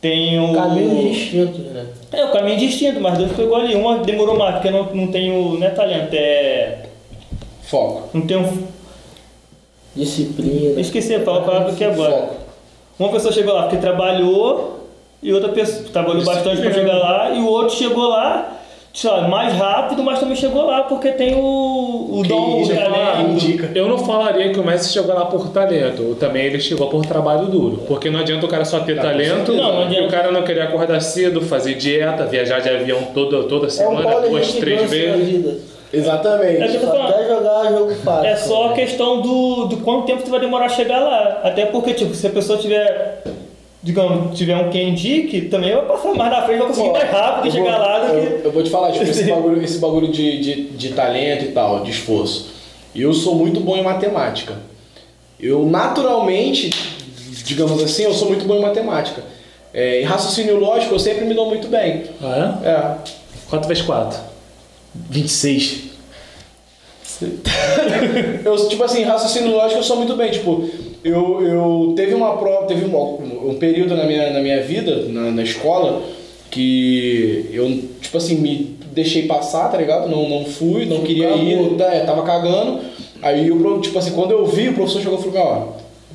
tem 0.00 0.38
o. 0.40 0.52
Caminhos 0.52 1.14
distintos, 1.16 1.58
né? 1.60 1.86
É, 2.12 2.24
o 2.24 2.32
caminho 2.32 2.58
distinto, 2.58 3.00
mas 3.00 3.16
dois 3.16 3.32
pegou 3.32 3.54
ali. 3.56 3.74
Uma 3.76 3.98
demorou 3.98 4.36
mais, 4.36 4.56
porque 4.56 4.70
não, 4.70 4.92
não 4.92 5.06
tem 5.06 5.30
o. 5.30 5.56
Não 5.58 5.66
é 5.66 5.70
talento, 5.70 6.12
é. 6.12 6.86
Foco. 7.62 8.08
Não 8.12 8.26
tem 8.26 8.36
um. 8.36 8.66
Disciplina. 9.94 10.80
Esqueci 10.80 11.14
a 11.14 11.20
palavra 11.20 11.70
aqui 11.72 11.84
agora. 11.84 12.12
Foco. 12.12 12.34
Uma 12.98 13.08
pessoa 13.10 13.32
chegou 13.32 13.54
lá 13.54 13.62
porque 13.62 13.76
trabalhou 13.76 14.81
e 15.22 15.32
outra 15.32 15.50
pessoa 15.50 15.84
trabalhou 15.92 16.24
bastante 16.24 16.60
para 16.60 16.72
chegar 16.72 16.96
lá 16.98 17.30
e 17.30 17.38
o 17.40 17.46
outro 17.46 17.76
chegou 17.76 18.08
lá, 18.08 18.58
sei 18.92 19.08
lá, 19.10 19.28
mais 19.28 19.54
rápido, 19.54 20.02
mas 20.02 20.18
também 20.18 20.34
chegou 20.34 20.66
lá 20.66 20.82
porque 20.82 21.12
tem 21.12 21.34
o, 21.34 21.38
o 22.18 22.22
Que 22.22 22.28
dom, 22.28 22.62
o 22.62 22.68
talento. 22.68 23.70
Eu 23.74 23.88
não 23.88 23.98
falaria 23.98 24.52
que 24.52 24.58
o 24.58 24.64
Messi 24.64 24.92
chegou 24.92 25.14
lá 25.14 25.26
por 25.26 25.48
talento, 25.50 26.16
também 26.18 26.46
ele 26.46 26.60
chegou 26.60 26.88
por 26.88 27.06
trabalho 27.06 27.46
duro. 27.46 27.82
Porque 27.86 28.10
não 28.10 28.20
adianta 28.20 28.44
o 28.44 28.48
cara 28.48 28.64
só 28.64 28.80
ter 28.80 29.00
talento 29.00 29.52
Não, 29.52 29.86
não 29.86 29.92
e 29.92 30.04
o 30.04 30.08
cara 30.08 30.32
não 30.32 30.42
querer 30.42 30.62
acordar 30.62 31.00
cedo, 31.00 31.40
fazer 31.40 31.74
dieta, 31.74 32.26
viajar 32.26 32.60
de 32.60 32.68
avião 32.68 33.02
toda, 33.14 33.44
toda 33.44 33.66
É 33.66 33.68
um 33.68 33.70
semana, 33.70 34.20
duas, 34.20 34.52
três 34.52 34.90
vezes. 34.90 35.72
Exatamente. 35.92 36.62
É 36.62 36.80
falando. 36.80 37.12
quer 37.12 37.28
jogar 37.28 37.70
jogo 37.70 37.94
fácil. 37.96 38.26
É 38.26 38.36
só 38.36 38.70
a 38.70 38.72
questão 38.72 39.20
do, 39.20 39.66
do 39.66 39.76
quanto 39.78 40.06
tempo 40.06 40.22
tu 40.22 40.30
vai 40.30 40.40
demorar 40.40 40.64
a 40.66 40.68
chegar 40.70 41.00
lá. 41.00 41.40
Até 41.44 41.66
porque, 41.66 41.92
tipo, 41.92 42.14
se 42.14 42.26
a 42.26 42.30
pessoa 42.30 42.58
tiver, 42.58 43.22
digamos, 43.82 44.36
tiver 44.38 44.56
um 44.56 44.70
quem 44.70 44.90
indique, 44.90 45.42
também 45.42 45.74
vai 45.74 45.84
passar 45.86 46.14
mais 46.14 46.30
na 46.30 46.42
frente, 46.42 46.58
vai 46.58 46.68
conseguir 46.68 46.92
mais 46.92 47.10
rápido 47.10 47.42
vou- 47.42 47.64
chegar 47.64 47.78
lá 47.78 47.98
do 47.98 48.14
eu, 48.14 48.40
que. 48.40 48.46
eu 48.46 48.52
vou 48.52 48.62
te 48.62 48.70
falar, 48.70 48.92
tipo, 48.92 49.04
esse 49.04 49.24
bagulho, 49.30 49.62
esse 49.62 49.78
bagulho 49.78 50.08
de, 50.12 50.40
de, 50.40 50.62
de 50.70 50.88
talento 50.90 51.44
e 51.44 51.48
tal, 51.48 51.82
de 51.82 51.90
esforço. 51.90 52.50
Eu 52.94 53.12
sou 53.12 53.34
muito 53.34 53.58
bom 53.60 53.76
em 53.76 53.82
matemática. 53.82 54.58
Eu 55.40 55.64
naturalmente, 55.66 56.70
digamos 57.44 57.82
assim, 57.82 58.04
eu 58.04 58.12
sou 58.14 58.28
muito 58.28 58.44
bom 58.44 58.56
em 58.56 58.60
matemática. 58.62 59.24
É, 59.74 60.02
em 60.02 60.04
raciocínio 60.04 60.58
lógico, 60.58 60.94
eu 60.94 60.98
sempre 60.98 61.24
me 61.24 61.34
dou 61.34 61.46
muito 61.48 61.66
bem. 61.68 62.04
Ah, 62.22 62.58
é? 62.62 62.68
É. 62.68 62.94
4 63.48 63.66
vezes 63.66 63.82
4. 63.82 64.20
26. 64.94 65.90
eu, 68.44 68.68
tipo 68.68 68.82
assim, 68.84 69.02
raciocínio 69.04 69.52
lógico 69.52 69.80
eu 69.80 69.84
sou 69.84 69.96
muito 69.96 70.14
bem. 70.16 70.30
Tipo, 70.30 70.68
eu, 71.04 71.42
eu 71.42 71.92
teve 71.96 72.14
uma 72.14 72.36
prova, 72.36 72.66
teve 72.66 72.84
um, 72.84 73.50
um 73.50 73.54
período 73.54 73.96
na 73.96 74.04
minha, 74.04 74.30
na 74.30 74.40
minha 74.40 74.62
vida, 74.62 75.04
na, 75.08 75.30
na 75.30 75.42
escola, 75.42 76.02
que 76.50 77.48
eu, 77.52 77.66
tipo 78.00 78.16
assim, 78.18 78.36
me 78.36 78.76
deixei 78.92 79.22
passar, 79.26 79.70
tá 79.70 79.78
ligado? 79.78 80.08
Não, 80.08 80.28
não 80.28 80.44
fui, 80.44 80.84
não 80.84 81.00
queria 81.00 81.30
ir, 81.36 81.76
tá, 81.76 81.86
é, 81.92 82.00
tava 82.00 82.22
cagando. 82.22 82.80
Aí, 83.22 83.50
pro- 83.50 83.80
tipo 83.80 83.98
assim, 83.98 84.12
quando 84.12 84.32
eu 84.32 84.44
vi, 84.46 84.68
o 84.68 84.74
professor 84.74 85.00
chegou 85.00 85.18
e 85.18 85.22
falou: 85.22 85.38
ó, 85.46 85.68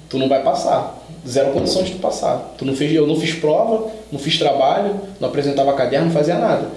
tu 0.10 0.18
não 0.18 0.30
vai 0.30 0.44
passar. 0.44 0.96
Zero 1.28 1.52
condição 1.52 1.84
de 1.84 1.92
tu 1.92 1.98
passar. 1.98 2.54
Tu 2.58 2.64
não 2.64 2.74
fez, 2.76 2.94
eu 2.94 3.06
não 3.08 3.16
fiz 3.16 3.34
prova, 3.34 3.88
não 4.12 4.20
fiz 4.20 4.38
trabalho, 4.38 4.96
não 5.20 5.28
apresentava 5.28 5.74
caderno, 5.74 6.06
não 6.06 6.14
fazia 6.14 6.36
nada. 6.36 6.70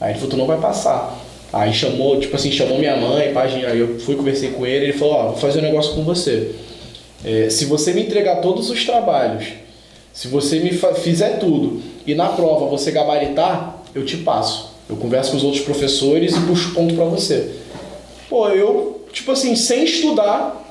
Aí 0.00 0.10
ele 0.10 0.18
falou, 0.18 0.30
tu 0.30 0.36
não 0.36 0.46
vai 0.46 0.58
passar. 0.58 1.16
Aí 1.52 1.72
chamou, 1.72 2.18
tipo 2.20 2.36
assim, 2.36 2.50
chamou 2.50 2.78
minha 2.78 2.96
mãe, 2.96 3.32
página, 3.32 3.68
aí 3.68 3.78
eu 3.78 3.98
fui, 4.00 4.14
conversei 4.16 4.50
com 4.50 4.66
ele, 4.66 4.86
ele 4.86 4.92
falou, 4.92 5.14
ó, 5.14 5.22
vou 5.28 5.36
fazer 5.36 5.60
um 5.60 5.62
negócio 5.62 5.94
com 5.94 6.02
você. 6.02 6.54
É, 7.26 7.50
se 7.50 7.64
você 7.64 7.92
me 7.92 8.02
entregar 8.02 8.36
todos 8.36 8.70
os 8.70 8.84
trabalhos, 8.84 9.48
se 10.12 10.28
você 10.28 10.60
me 10.60 10.70
fizer 10.70 11.40
tudo 11.40 11.82
e 12.06 12.14
na 12.14 12.28
prova 12.28 12.66
você 12.66 12.92
gabaritar, 12.92 13.82
eu 13.92 14.06
te 14.06 14.18
passo. 14.18 14.76
Eu 14.88 14.94
converso 14.96 15.32
com 15.32 15.36
os 15.36 15.42
outros 15.42 15.64
professores 15.64 16.36
e 16.36 16.40
puxo 16.42 16.72
ponto 16.72 16.94
pra 16.94 17.04
você. 17.04 17.50
Pô, 18.30 18.48
eu, 18.50 19.00
tipo 19.12 19.32
assim, 19.32 19.56
sem 19.56 19.82
estudar, 19.82 20.64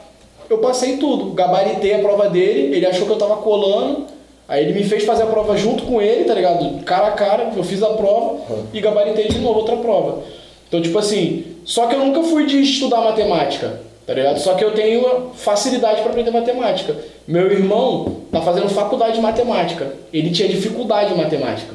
eu 0.50 0.60
passei 0.60 0.96
tudo. 0.96 1.34
Gabaritei 1.34 1.94
a 1.94 2.00
prova 2.00 2.30
dele, 2.30 2.74
ele 2.74 2.86
achou 2.86 3.06
que 3.06 3.12
eu 3.12 3.18
tava 3.18 3.36
colando, 3.38 4.06
aí 4.48 4.64
ele 4.64 4.80
me 4.80 4.86
fez 4.86 5.04
fazer 5.04 5.24
a 5.24 5.28
prova 5.28 5.58
junto 5.58 5.84
com 5.84 6.02
ele, 6.02 6.24
tá 6.24 6.34
ligado? 6.34 6.82
Cara 6.86 7.08
a 7.08 7.12
cara, 7.12 7.52
eu 7.54 7.64
fiz 7.66 7.84
a 7.84 7.90
prova 7.90 8.40
e 8.74 8.80
gabaritei 8.80 9.28
de 9.28 9.40
novo 9.40 9.60
outra 9.60 9.76
prova. 9.76 10.24
Então, 10.70 10.82
tipo 10.82 10.98
assim, 10.98 11.44
só 11.66 11.88
que 11.88 11.96
eu 11.96 12.00
nunca 12.00 12.24
fui 12.24 12.46
de 12.46 12.62
estudar 12.62 13.02
matemática, 13.02 13.82
tá 14.06 14.14
ligado? 14.14 14.40
Só 14.40 14.54
que 14.54 14.64
eu 14.64 14.72
tenho 14.72 15.32
facilidade 15.36 16.02
para 16.02 16.12
aprender 16.12 16.32
matemática. 16.32 16.96
Meu 17.28 17.52
irmão 17.52 18.22
tá 18.32 18.42
fazendo 18.42 18.70
faculdade 18.70 19.16
de 19.16 19.22
matemática, 19.22 19.94
ele 20.14 20.32
tinha 20.32 20.48
dificuldade 20.48 21.14
em 21.14 21.18
matemática. 21.18 21.74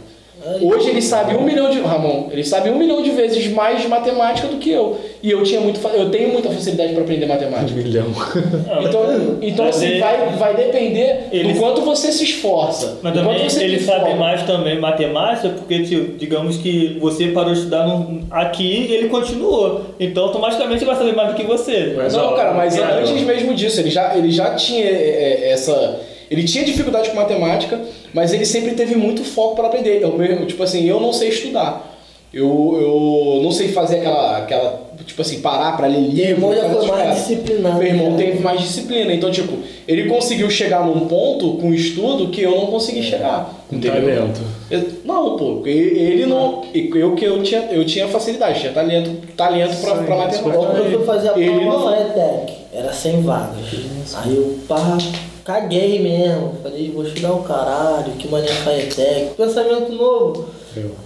Hoje 0.62 0.88
ele 0.90 1.02
sabe 1.02 1.34
um 1.36 1.42
milhão 1.42 1.70
de. 1.70 1.80
Ramon, 1.80 2.28
ele 2.30 2.44
sabe 2.44 2.70
um 2.70 2.76
milhão 2.78 3.02
de 3.02 3.10
vezes 3.10 3.46
mais 3.52 3.82
de 3.82 3.88
matemática 3.88 4.48
do 4.48 4.56
que 4.58 4.70
eu. 4.70 4.98
E 5.22 5.30
eu 5.30 5.42
tinha 5.42 5.60
muito, 5.60 5.80
eu 5.88 6.10
tenho 6.10 6.30
muita 6.32 6.48
facilidade 6.50 6.92
para 6.92 7.02
aprender 7.02 7.26
matemática. 7.26 7.74
milhão. 7.80 8.06
Não, 8.66 8.82
Então, 8.82 9.38
então 9.42 9.64
Mas 9.66 9.76
assim, 9.76 9.86
ele- 9.86 10.00
vai, 10.00 10.26
vai 10.36 10.54
depender 10.56 11.24
ele- 11.32 11.52
do 11.52 11.58
quanto 11.58 11.80
você 11.82 12.12
se 12.12 12.24
esforça. 12.24 12.98
Mas 13.02 13.12
também 13.14 13.46
ele 13.60 13.80
sabe 13.80 14.14
mais 14.14 14.42
também 14.44 14.78
matemática, 14.78 15.48
porque, 15.50 15.82
tipo, 15.82 16.16
digamos 16.18 16.56
que 16.58 16.96
você 17.00 17.28
parou 17.28 17.52
de 17.52 17.58
estudar 17.58 17.86
no- 17.86 18.22
aqui 18.30 18.86
e 18.88 18.94
ele 18.94 19.08
continuou. 19.08 19.82
Então, 19.98 20.24
automaticamente 20.24 20.78
ele 20.84 20.86
vai 20.90 20.96
saber 20.96 21.14
mais 21.14 21.28
do 21.30 21.34
que 21.34 21.42
você. 21.44 21.94
Mas, 21.96 22.14
Não, 22.14 22.26
ó, 22.26 22.32
cara, 22.34 22.54
mas 22.54 22.78
cara, 22.78 23.00
antes 23.00 23.22
mesmo 23.22 23.54
disso, 23.54 23.80
ele 23.80 23.90
já, 23.90 24.16
ele 24.16 24.30
já 24.30 24.54
tinha 24.54 24.84
é, 24.86 24.88
é, 25.48 25.50
essa, 25.52 26.00
Ele 26.30 26.44
tinha 26.44 26.64
dificuldade 26.64 27.10
com 27.10 27.16
matemática, 27.16 27.80
mas 28.14 28.32
ele 28.32 28.44
sempre 28.44 28.72
teve 28.74 28.94
muito 28.94 29.24
foco 29.24 29.56
para 29.56 29.66
aprender. 29.66 30.00
Eu 30.02 30.16
mesmo, 30.16 30.46
tipo 30.46 30.62
assim, 30.62 30.88
eu 30.88 31.00
não 31.00 31.12
sei 31.12 31.28
estudar. 31.30 31.88
Eu, 32.32 32.46
eu 32.80 33.40
não 33.42 33.50
sei 33.50 33.72
fazer 33.72 33.96
aquela, 33.98 34.36
aquela 34.38 34.82
tipo 35.04 35.20
assim, 35.20 35.40
parar 35.40 35.76
para 35.76 35.88
ler 35.88 35.98
livro. 35.98 36.46
Meu 36.46 36.52
irmão 36.52 36.54
já 36.54 36.70
foi 36.70 36.86
mais 36.86 37.14
disciplinado. 37.16 37.78
Meu 37.78 37.86
irmão 37.88 38.16
teve 38.16 38.38
mais 38.38 38.60
disciplina. 38.60 39.12
Então, 39.12 39.32
tipo, 39.32 39.54
ele 39.88 40.08
conseguiu 40.08 40.48
chegar 40.48 40.86
num 40.86 41.08
ponto 41.08 41.54
com 41.54 41.70
o 41.70 41.74
estudo 41.74 42.28
que 42.28 42.40
eu 42.42 42.52
não 42.52 42.66
consegui 42.66 43.02
chegar. 43.02 43.52
Com 43.68 43.74
Entendeu? 43.76 44.14
talento. 44.16 44.40
Eu- 44.70 44.88
Não, 45.04 45.36
pô, 45.36 45.62
ele 45.66 46.24
não. 46.26 46.62
Eu 46.72 47.16
que 47.16 47.24
eu 47.24 47.42
tinha, 47.42 47.62
eu 47.72 47.84
tinha 47.84 48.06
facilidade, 48.06 48.60
tinha 48.60 48.72
talento, 48.72 49.10
talento 49.36 49.80
pra, 49.80 49.94
pra 49.96 50.16
matemática. 50.16 50.50
Quando 50.56 50.76
eu 50.78 50.98
fui 50.98 51.04
fazer 51.04 51.30
a 51.30 51.36
Ele 51.36 51.50
prova 51.50 51.78
não. 51.78 51.90
na 51.90 51.96
FATEC, 52.14 52.52
era 52.72 52.92
100 52.92 53.22
vagas. 53.22 53.56
Aí 54.14 54.36
eu 54.36 54.56
pá, 54.68 54.96
caguei 55.50 55.98
mesmo. 55.98 56.54
Falei, 56.62 56.92
vou 56.92 57.04
estudar 57.04 57.32
o 57.32 57.42
caralho, 57.42 58.12
que 58.12 58.28
maneira 58.28 58.54
FATEC. 58.54 59.34
Pensamento 59.36 59.92
novo. 59.92 60.46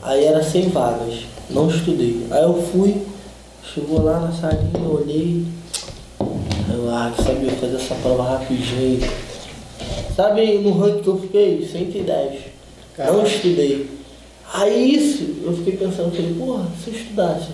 Aí 0.02 0.24
era 0.24 0.42
100 0.42 0.68
vagas. 0.68 1.20
Não 1.48 1.68
estudei. 1.68 2.26
Aí 2.30 2.42
eu 2.42 2.62
fui, 2.70 3.02
chegou 3.74 4.02
lá 4.02 4.20
na 4.20 4.32
salinha, 4.32 4.86
olhei. 4.86 5.44
Aí 6.20 6.74
eu, 6.74 6.90
ah, 6.90 7.12
que 7.16 7.22
sabia 7.22 7.50
fazer 7.52 7.76
essa 7.76 7.94
prova 7.96 8.22
rapidinho. 8.22 9.00
Sabe 10.14 10.58
no 10.58 10.78
ranking 10.78 11.02
que 11.02 11.08
eu 11.08 11.18
fiquei? 11.18 11.66
110. 11.66 12.32
Não 12.34 12.40
Caraca. 12.96 13.26
estudei. 13.26 13.90
Aí 14.52 14.94
isso, 14.94 15.42
eu 15.42 15.52
fiquei 15.56 15.76
pensando, 15.76 16.14
falei, 16.14 16.34
porra, 16.38 16.66
se 16.82 16.90
eu 16.90 16.94
estudasse, 16.94 17.48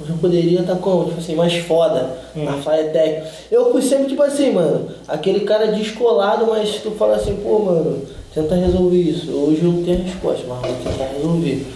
eu 0.00 0.16
poderia 0.20 0.60
estar 0.60 0.76
como? 0.76 1.06
Tipo 1.06 1.18
assim, 1.18 1.34
mais 1.34 1.54
foda 1.54 2.10
na 2.34 2.52
FATEC. 2.54 3.22
Eu 3.50 3.72
fui 3.72 3.80
sempre 3.82 4.06
tipo 4.08 4.22
assim, 4.22 4.50
mano, 4.52 4.88
aquele 5.08 5.40
cara 5.40 5.68
descolado, 5.68 6.46
mas 6.46 6.76
tu 6.82 6.90
fala 6.92 7.16
assim, 7.16 7.36
pô, 7.36 7.58
mano, 7.60 8.02
tenta 8.34 8.54
resolver 8.56 8.96
isso. 9.00 9.30
Hoje 9.30 9.60
eu 9.62 9.72
não 9.72 9.82
tenho 9.82 10.02
resposta, 10.02 10.44
mas 10.48 10.60
vou 10.60 10.92
tentar 10.92 11.10
resolver. 11.14 11.66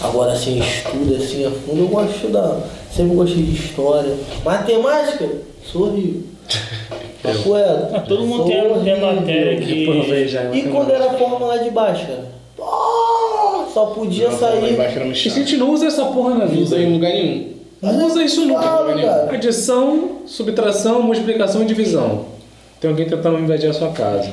Agora 0.00 0.32
assim, 0.32 0.58
estudo 0.58 1.14
assim 1.16 1.44
a 1.46 1.50
fundo, 1.50 1.80
eu 1.82 1.88
gosto 1.88 2.08
de 2.08 2.14
estudar. 2.16 2.60
Sempre 2.90 3.14
gostei 3.16 3.42
de 3.42 3.54
história. 3.62 4.14
Matemática, 4.44 5.28
sou 5.64 5.88
horrível. 5.88 6.22
É, 7.26 7.96
Ah, 7.96 8.00
todo 8.06 8.24
mundo 8.24 8.44
tem, 8.44 8.60
tem 8.60 8.70
horrível. 8.70 9.14
matéria 9.16 9.60
que. 9.60 10.56
E 10.56 10.62
quando 10.70 10.92
era 10.92 11.10
fórmula 11.14 11.58
de 11.58 11.70
baixa? 11.70 12.20
Oh, 12.56 13.64
só 13.74 13.86
podia 13.86 14.30
Não, 14.30 14.38
sair. 14.38 14.74
E 14.76 14.80
a 14.80 14.88
chato. 14.90 15.34
gente 15.34 15.56
não 15.56 15.72
usa 15.72 15.86
essa 15.86 16.04
porra 16.04 16.30
na 16.36 16.44
Não 16.44 16.48
vida. 16.48 16.62
usa 16.62 16.78
em 16.78 16.92
lugar 16.92 17.10
nenhum. 17.10 17.55
Não 17.82 18.06
usa 18.06 18.22
isso 18.24 18.44
nunca. 18.46 18.62
Claro, 18.62 18.94
nenhum. 18.94 19.06
cara. 19.08 19.32
Adição, 19.32 20.18
subtração, 20.26 21.02
multiplicação 21.02 21.62
e 21.62 21.66
divisão. 21.66 22.26
Tem 22.80 22.90
alguém 22.90 23.06
tentando 23.08 23.38
invadir 23.38 23.70
a 23.70 23.72
sua 23.72 23.90
casa. 23.92 24.30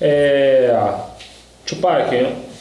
É. 0.00 0.74
Tupac, 1.66 2.10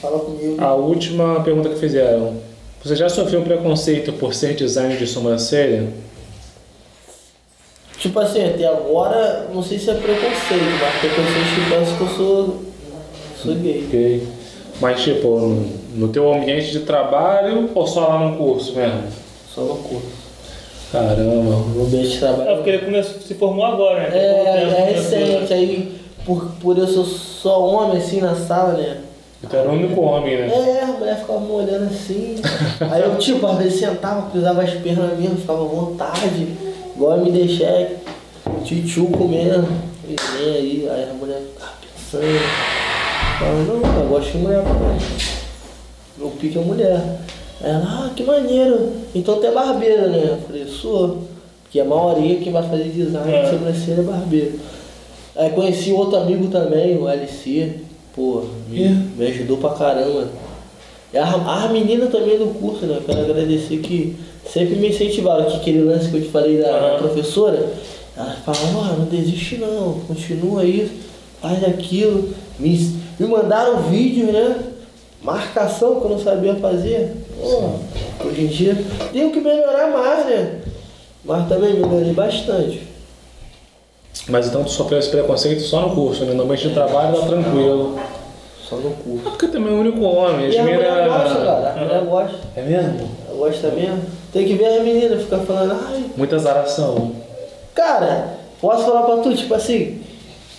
Fala 0.02 0.20
comigo. 0.20 0.62
a 0.62 0.74
última 0.76 1.42
pergunta 1.44 1.70
que 1.70 1.76
fizeram. 1.80 2.36
Você 2.84 2.96
já 2.96 3.10
sofreu 3.10 3.42
preconceito 3.42 4.14
por 4.14 4.34
ser 4.34 4.56
designer 4.56 4.98
de 4.98 5.08
sobrancelha? 5.08 5.88
Tipo 7.98 8.20
assim, 8.20 8.46
até 8.46 8.66
agora, 8.66 9.48
não 9.54 9.62
sei 9.62 9.78
se 9.78 9.90
é 9.90 9.94
preconceito, 9.94 10.64
mas 10.80 10.96
preconceito 11.00 11.56
que 11.56 11.70
parece 11.70 11.94
que 11.96 12.02
eu 12.02 12.08
sou, 12.10 12.62
sou 13.44 13.56
gay. 13.56 13.84
Ok. 13.88 14.28
Mas 14.80 15.02
tipo, 15.02 15.38
no, 15.38 15.66
no 15.96 16.08
teu 16.08 16.32
ambiente 16.32 16.72
de 16.72 16.80
trabalho 16.82 17.70
ou 17.76 17.86
só 17.86 18.08
lá 18.08 18.20
no 18.20 18.38
curso 18.38 18.74
mesmo? 18.76 19.04
Só 19.68 19.74
curso. 19.76 20.30
Caramba. 20.92 21.56
No 21.76 21.86
ambiente 21.86 22.10
de 22.10 22.16
É 22.16 22.20
trabalho. 22.20 22.56
porque 22.56 22.70
ele 22.70 22.86
começou, 22.86 23.22
se 23.22 23.34
formou 23.36 23.66
agora, 23.66 24.10
né? 24.10 24.18
É, 24.18 24.44
tempo 24.44 24.74
é 24.74 24.86
começou. 24.94 25.18
recente, 25.20 25.54
aí 25.54 26.00
por, 26.26 26.46
por 26.62 26.78
eu 26.78 26.88
ser 26.88 27.04
só 27.06 27.64
homem 27.64 27.98
assim 27.98 28.20
na 28.22 28.36
sala, 28.36 28.74
né? 28.74 28.98
Tu 29.50 29.56
era 29.56 29.70
o 29.70 29.74
único 29.74 30.02
homem, 30.02 30.36
né? 30.38 30.48
É, 30.48 30.84
a 30.84 30.88
mulher 30.88 31.18
ficava 31.20 31.40
me 31.40 31.52
olhando 31.52 31.86
assim. 31.90 32.36
Aí 32.92 33.02
eu, 33.02 33.18
tipo, 33.18 33.46
às 33.48 33.58
vezes 33.58 33.80
sentava, 33.80 34.30
cruzava 34.30 34.62
as 34.64 34.72
pernas 34.74 35.18
mesmo, 35.18 35.38
ficava 35.38 35.62
à 35.64 35.68
vontade. 35.68 36.48
Igual 36.94 37.14
a 37.14 37.18
me 37.18 37.32
deixar 37.32 37.88
tchutchuco 38.66 39.30
mesmo. 39.30 39.66
E 40.10 40.16
vem 40.38 40.54
aí, 40.56 40.90
aí 40.92 41.10
a 41.10 41.14
mulher 41.14 41.42
ficava 41.54 41.72
pensando. 41.82 42.40
Fala, 43.40 43.64
não, 43.64 44.02
eu 44.04 44.10
gosto 44.10 44.32
de 44.34 44.38
mulher. 44.40 44.62
Meu 46.18 46.30
pique 46.32 46.58
é 46.58 46.62
mulher. 46.62 47.02
Ela, 47.62 47.84
ah, 47.86 48.10
que 48.16 48.24
maneiro. 48.24 48.94
Então 49.14 49.40
tu 49.40 49.46
é 49.46 49.52
barbeiro, 49.52 50.10
né? 50.10 50.24
Eu 50.30 50.38
falei, 50.48 50.66
sou. 50.68 51.24
Porque 51.64 51.80
a 51.80 51.86
maioria 51.86 52.38
que 52.38 52.50
vai 52.50 52.64
fazer 52.64 52.86
design 52.86 53.32
É. 53.32 53.44
de 53.44 53.50
sobrancelha 53.52 54.00
é 54.00 54.04
barbeiro. 54.04 54.60
Aí 55.36 55.52
conheci 55.52 55.92
outro 55.92 56.18
amigo 56.18 56.48
também, 56.48 56.98
o 56.98 57.08
LC. 57.08 57.76
Pô, 58.16 58.44
me, 58.70 58.90
me 58.90 59.28
ajudou 59.28 59.58
pra 59.58 59.72
caramba. 59.72 60.28
E 61.14 61.18
as, 61.18 61.30
as 61.34 61.72
meninas 61.72 62.12
também 62.12 62.38
do 62.38 62.54
curso, 62.60 62.86
né? 62.86 63.00
Quero 63.06 63.22
agradecer 63.22 63.78
que 63.78 64.16
sempre 64.52 64.76
me 64.76 64.90
incentivaram. 64.90 65.46
Que 65.46 65.58
aquele 65.58 65.82
lance 65.82 66.10
que 66.10 66.18
eu 66.18 66.22
te 66.22 66.30
falei 66.30 66.58
da, 66.58 66.98
professora, 66.98 67.72
ela 68.16 68.36
ó, 68.48 68.98
não 68.98 69.06
desiste 69.06 69.58
não, 69.58 70.00
continua 70.08 70.62
aí, 70.62 70.90
faz 71.42 71.64
aquilo. 71.64 72.30
Me, 72.60 72.96
me 73.20 73.28
mandaram 73.28 73.84
vídeos, 73.84 74.34
né? 74.34 74.58
Marcação 75.22 76.00
que 76.00 76.06
eu 76.06 76.12
não 76.12 76.20
sabia 76.20 76.56
fazer. 76.56 77.14
Hoje 77.42 78.42
em 78.42 78.48
dia 78.48 78.78
tenho 79.12 79.32
que 79.32 79.40
melhorar 79.40 79.90
mais, 79.92 80.26
né? 80.26 80.62
Mas 81.24 81.48
também 81.48 81.74
melhorei 81.74 82.14
bastante. 82.14 82.88
Mas 84.28 84.48
então 84.48 84.64
tu 84.64 84.72
sofreu 84.72 85.00
esse 85.00 85.10
preconceito 85.10 85.62
só 85.62 85.82
no 85.82 85.96
curso, 85.96 86.26
né? 86.26 86.34
No 86.34 86.44
ambiente 86.44 86.68
de 86.68 86.74
trabalho 86.74 87.20
tá 87.20 87.28
tranquilo. 87.28 88.00
Só 88.68 88.76
no 88.76 88.92
curso. 88.92 89.28
É 89.28 89.30
porque 89.30 89.48
também 89.48 89.74
é 89.74 89.76
o 89.76 89.80
único 89.80 90.02
homem. 90.02 90.48
As 90.48 90.56
E 90.56 90.58
a 90.58 90.64
mulher 90.64 91.08
gosta, 91.08 91.36
cara. 91.36 91.70
A 91.72 91.84
mulher 91.84 92.04
gosta. 92.06 92.38
É 92.56 92.62
mesmo? 92.62 93.10
Gosta 93.38 93.68
mesmo. 93.70 94.02
Tem 94.32 94.46
que 94.46 94.54
ver 94.54 94.66
as 94.66 94.84
meninas 94.84 95.24
ficar 95.24 95.40
falando, 95.40 95.80
ai, 95.88 96.06
Muita 96.16 96.38
zaração. 96.38 97.12
Cara, 97.74 98.38
posso 98.62 98.84
falar 98.86 99.04
pra 99.04 99.18
tu, 99.18 99.34
tipo 99.36 99.54
assim, 99.56 100.02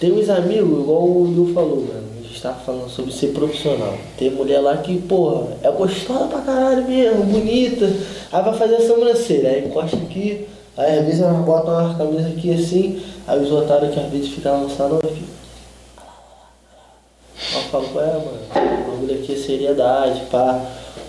tem 0.00 0.12
uns 0.12 0.28
amigos, 0.28 0.80
igual 0.80 1.02
o 1.02 1.22
Will 1.22 1.54
falou, 1.54 1.76
mano. 1.86 2.09
Gente 2.40 2.54
tava 2.54 2.64
falando 2.64 2.88
sobre 2.88 3.12
ser 3.12 3.34
profissional. 3.34 3.98
Tem 4.16 4.30
mulher 4.30 4.60
lá 4.60 4.78
que, 4.78 4.96
porra, 4.96 5.48
é 5.62 5.70
gostosa 5.70 6.24
pra 6.24 6.40
caralho 6.40 6.88
mesmo, 6.88 7.24
bonita. 7.24 7.84
Aí 8.32 8.42
vai 8.42 8.54
fazer 8.54 8.76
a 8.76 8.86
sobrancelha, 8.86 9.50
aí 9.50 9.66
encosta 9.66 9.98
aqui, 9.98 10.48
aí 10.74 11.00
às 11.00 11.04
vezes 11.04 11.20
ela 11.20 11.34
bota 11.34 11.70
uma 11.70 11.94
camisa 11.94 12.28
aqui 12.28 12.54
assim, 12.54 13.02
aí 13.26 13.38
os 13.38 13.52
otários 13.52 13.92
que 13.92 14.00
às 14.00 14.10
vezes 14.10 14.30
ficam 14.30 14.62
no 14.62 14.70
salão. 14.70 15.00
Aí 15.04 15.22
eu 17.52 17.60
falo, 17.70 17.84
é, 18.00 18.06
mano, 18.06 18.38
o 18.54 18.90
bagulho 18.90 19.22
aqui 19.22 19.34
é 19.34 19.36
seriedade, 19.36 20.22
pá. 20.30 20.64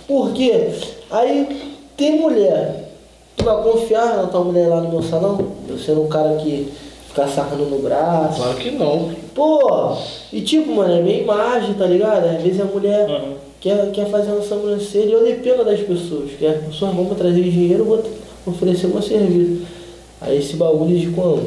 Por 0.05 0.33
quê? 0.33 0.69
Aí 1.09 1.77
tem 1.95 2.19
mulher. 2.19 2.89
Tu 3.37 3.45
vai 3.45 3.63
confiar 3.63 4.17
na 4.17 4.27
tua 4.27 4.43
mulher 4.43 4.67
lá 4.67 4.81
no 4.81 4.89
meu 4.89 5.01
salão? 5.01 5.53
Eu 5.69 5.79
sendo 5.79 6.03
um 6.03 6.09
cara 6.09 6.35
que 6.35 6.73
fica 7.13 7.27
sarrando 7.27 7.65
no 7.65 7.79
braço. 7.79 8.37
Claro 8.41 8.57
que 8.57 8.71
não. 8.71 9.11
Pô, 9.35 9.95
e 10.31 10.41
tipo, 10.41 10.73
mano, 10.73 10.93
é 10.93 11.01
minha 11.01 11.21
imagem, 11.21 11.73
tá 11.75 11.85
ligado? 11.85 12.25
Às 12.25 12.41
vezes 12.41 12.59
a 12.61 12.65
mulher 12.65 13.07
Uhum. 13.09 13.33
quer, 13.59 13.91
quer 13.91 14.05
fazer 14.09 14.31
uma 14.31 14.41
sobrancelha 14.41 15.05
e 15.09 15.11
eu 15.13 15.23
dependo 15.23 15.63
das 15.65 15.79
pessoas. 15.81 16.31
Que 16.37 16.45
as 16.45 16.63
pessoas 16.65 16.93
vão 16.95 17.05
trazer 17.13 17.41
dinheiro, 17.43 17.79
eu 17.81 17.85
vou 17.85 18.03
oferecer 18.47 18.87
meu 18.87 19.01
serviço. 19.01 19.65
Aí 20.19 20.37
esse 20.37 20.55
bagulho 20.55 20.97
de 20.97 21.07
como? 21.07 21.43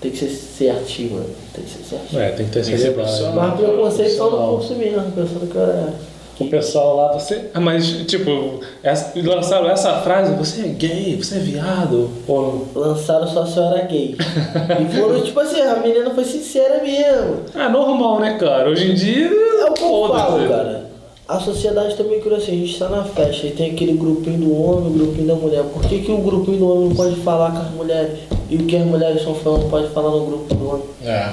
Tem 0.00 0.10
que 0.10 0.18
ser 0.18 0.28
certinho, 0.30 1.12
mano. 1.14 1.26
Tem 1.54 1.64
que 1.64 1.70
ser 1.70 1.82
certinho. 1.96 2.20
É, 2.22 2.30
tem 2.32 2.46
que 2.46 2.52
ter 2.60 2.92
profissional. 2.94 3.34
Mas 3.34 3.60
preconceito 3.60 4.16
só 4.16 4.30
no 4.30 4.56
curso 4.56 4.74
mesmo, 4.74 5.02
pensando 5.12 5.50
que 5.50 5.56
eu 5.56 5.62
era. 5.62 5.94
O 6.40 6.46
pessoal 6.46 6.96
lá, 6.96 7.12
você. 7.12 7.50
Ah, 7.54 7.60
mas 7.60 7.86
tipo, 8.06 8.60
essa- 8.82 9.12
lançaram 9.16 9.70
essa 9.70 9.92
frase, 10.02 10.34
você 10.34 10.62
é 10.62 10.68
gay, 10.68 11.16
você 11.22 11.36
é 11.36 11.38
viado. 11.38 12.10
Ou. 12.26 12.66
Lançaram 12.74 13.26
só 13.28 13.46
se 13.46 13.56
eu 13.56 13.64
era 13.64 13.82
gay. 13.82 14.16
e 14.18 14.96
foram, 14.96 15.20
tipo 15.20 15.38
assim, 15.38 15.60
a 15.60 15.76
menina 15.76 16.10
foi 16.10 16.24
sincera 16.24 16.82
mesmo. 16.82 17.42
Ah, 17.54 17.68
normal, 17.68 18.18
né, 18.20 18.36
cara? 18.38 18.68
Hoje 18.68 18.90
em 18.90 18.94
dia. 18.94 19.26
É 19.28 19.64
o 19.70 19.72
que 19.74 19.82
eu 19.84 19.88
foda-se. 19.88 20.20
falo, 20.26 20.48
cara. 20.48 20.84
A 21.26 21.40
sociedade 21.40 21.96
também 21.96 22.20
criou 22.20 22.36
assim, 22.36 22.52
a 22.52 22.66
gente 22.66 22.78
tá 22.78 22.88
na 22.88 23.02
festa 23.04 23.46
e 23.46 23.50
tem 23.52 23.70
aquele 23.70 23.94
grupinho 23.94 24.40
do 24.40 24.60
homem, 24.60 24.88
o 24.88 24.90
grupinho 24.92 25.26
da 25.28 25.34
mulher. 25.34 25.62
Por 25.72 25.82
que, 25.82 26.00
que 26.02 26.12
o 26.12 26.18
grupinho 26.18 26.58
do 26.58 26.68
homem 26.70 26.88
não 26.90 26.96
pode 26.96 27.16
falar 27.20 27.50
com 27.52 27.58
as 27.58 27.70
mulheres? 27.70 28.18
E 28.50 28.56
o 28.56 28.66
que 28.66 28.76
as 28.76 28.84
mulheres 28.84 29.18
estão 29.18 29.34
falando 29.34 29.70
pode 29.70 29.88
falar 29.88 30.10
no 30.10 30.26
grupo 30.26 30.54
do 30.54 30.68
homem? 30.68 30.84
É. 31.02 31.32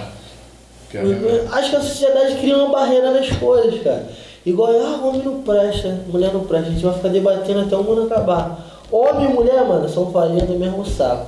É. 0.93 1.45
Acho 1.51 1.69
que 1.71 1.75
a 1.75 1.81
sociedade 1.81 2.35
cria 2.35 2.57
uma 2.57 2.69
barreira 2.71 3.11
nas 3.11 3.29
coisas, 3.31 3.81
cara. 3.81 4.07
Igual, 4.45 4.71
ah, 4.71 5.05
homem 5.05 5.21
não 5.23 5.41
presta, 5.41 5.99
mulher 6.07 6.33
não 6.33 6.41
presta. 6.41 6.69
A 6.69 6.71
gente 6.71 6.83
vai 6.83 6.93
ficar 6.93 7.09
debatendo 7.09 7.59
até 7.59 7.75
o 7.75 7.83
mundo 7.83 8.03
acabar. 8.03 8.81
Homem 8.91 9.29
e 9.29 9.33
mulher, 9.33 9.65
mano, 9.65 9.87
são 9.87 10.11
farinha 10.11 10.45
do 10.45 10.57
mesmo 10.57 10.85
saco. 10.85 11.27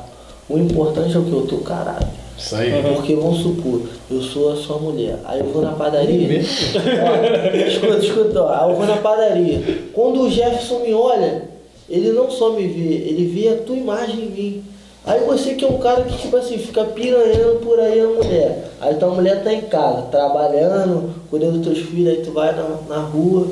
O 0.50 0.58
importante 0.58 1.16
é 1.16 1.20
o 1.20 1.24
que? 1.24 1.32
Eu 1.32 1.48
tô 1.48 1.58
caralho. 1.58 2.08
Isso 2.38 2.56
aí. 2.56 2.72
Porque 2.96 3.16
vamos 3.16 3.40
supor, 3.40 3.82
eu 4.10 4.22
sou 4.22 4.52
a 4.52 4.56
sua 4.56 4.78
mulher. 4.78 5.18
Aí 5.26 5.40
eu 5.40 5.46
vou 5.46 5.62
na 5.62 5.72
padaria. 5.72 6.42
Ó, 6.42 7.56
escuta, 7.56 7.98
escuta, 8.06 8.42
ó. 8.42 8.50
Aí 8.50 8.72
eu 8.72 8.76
vou 8.76 8.86
na 8.86 8.98
padaria. 8.98 9.62
Quando 9.94 10.22
o 10.22 10.30
Jefferson 10.30 10.80
me 10.80 10.94
olha, 10.94 11.50
ele 11.90 12.12
não 12.12 12.30
só 12.30 12.52
me 12.52 12.68
vê, 12.68 12.94
ele 13.08 13.28
vê 13.28 13.50
a 13.50 13.58
tua 13.58 13.76
imagem 13.76 14.26
em 14.26 14.30
mim. 14.30 14.64
Aí 15.06 15.20
você 15.26 15.56
que 15.56 15.66
é 15.66 15.68
um 15.68 15.80
cara 15.80 16.04
que, 16.04 16.18
tipo 16.18 16.38
assim, 16.38 16.58
fica 16.58 16.86
piranhando 16.86 17.60
por 17.62 17.78
aí 17.78 18.00
a 18.00 18.08
mulher. 18.08 18.72
Aí 18.80 18.96
tua 18.96 19.10
mulher 19.10 19.44
tá 19.44 19.52
em 19.52 19.62
casa, 19.62 20.04
trabalhando, 20.04 21.14
cuidando 21.30 21.60
dos 21.60 21.68
teus 21.68 21.90
filhos, 21.90 22.18
aí 22.18 22.24
tu 22.24 22.32
vai 22.32 22.56
na, 22.56 22.78
na 22.88 23.02
rua, 23.02 23.48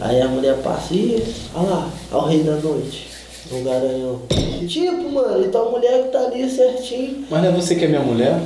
aí 0.00 0.20
a 0.22 0.28
mulher 0.28 0.56
passa 0.62 0.94
e, 0.94 1.22
olha 1.54 1.68
lá, 1.68 1.90
ao 2.10 2.26
rei 2.26 2.42
da 2.42 2.56
noite, 2.56 3.06
no 3.52 3.62
garanhão. 3.62 4.20
Tipo, 4.66 5.10
mano, 5.10 5.44
e 5.44 5.48
tua 5.48 5.70
mulher 5.70 6.04
que 6.04 6.08
tá 6.08 6.20
ali 6.20 6.48
certinho. 6.50 7.26
Mas 7.30 7.42
não 7.42 7.50
é 7.50 7.52
você 7.52 7.74
que 7.74 7.84
é 7.84 7.88
minha 7.88 8.00
mulher? 8.00 8.40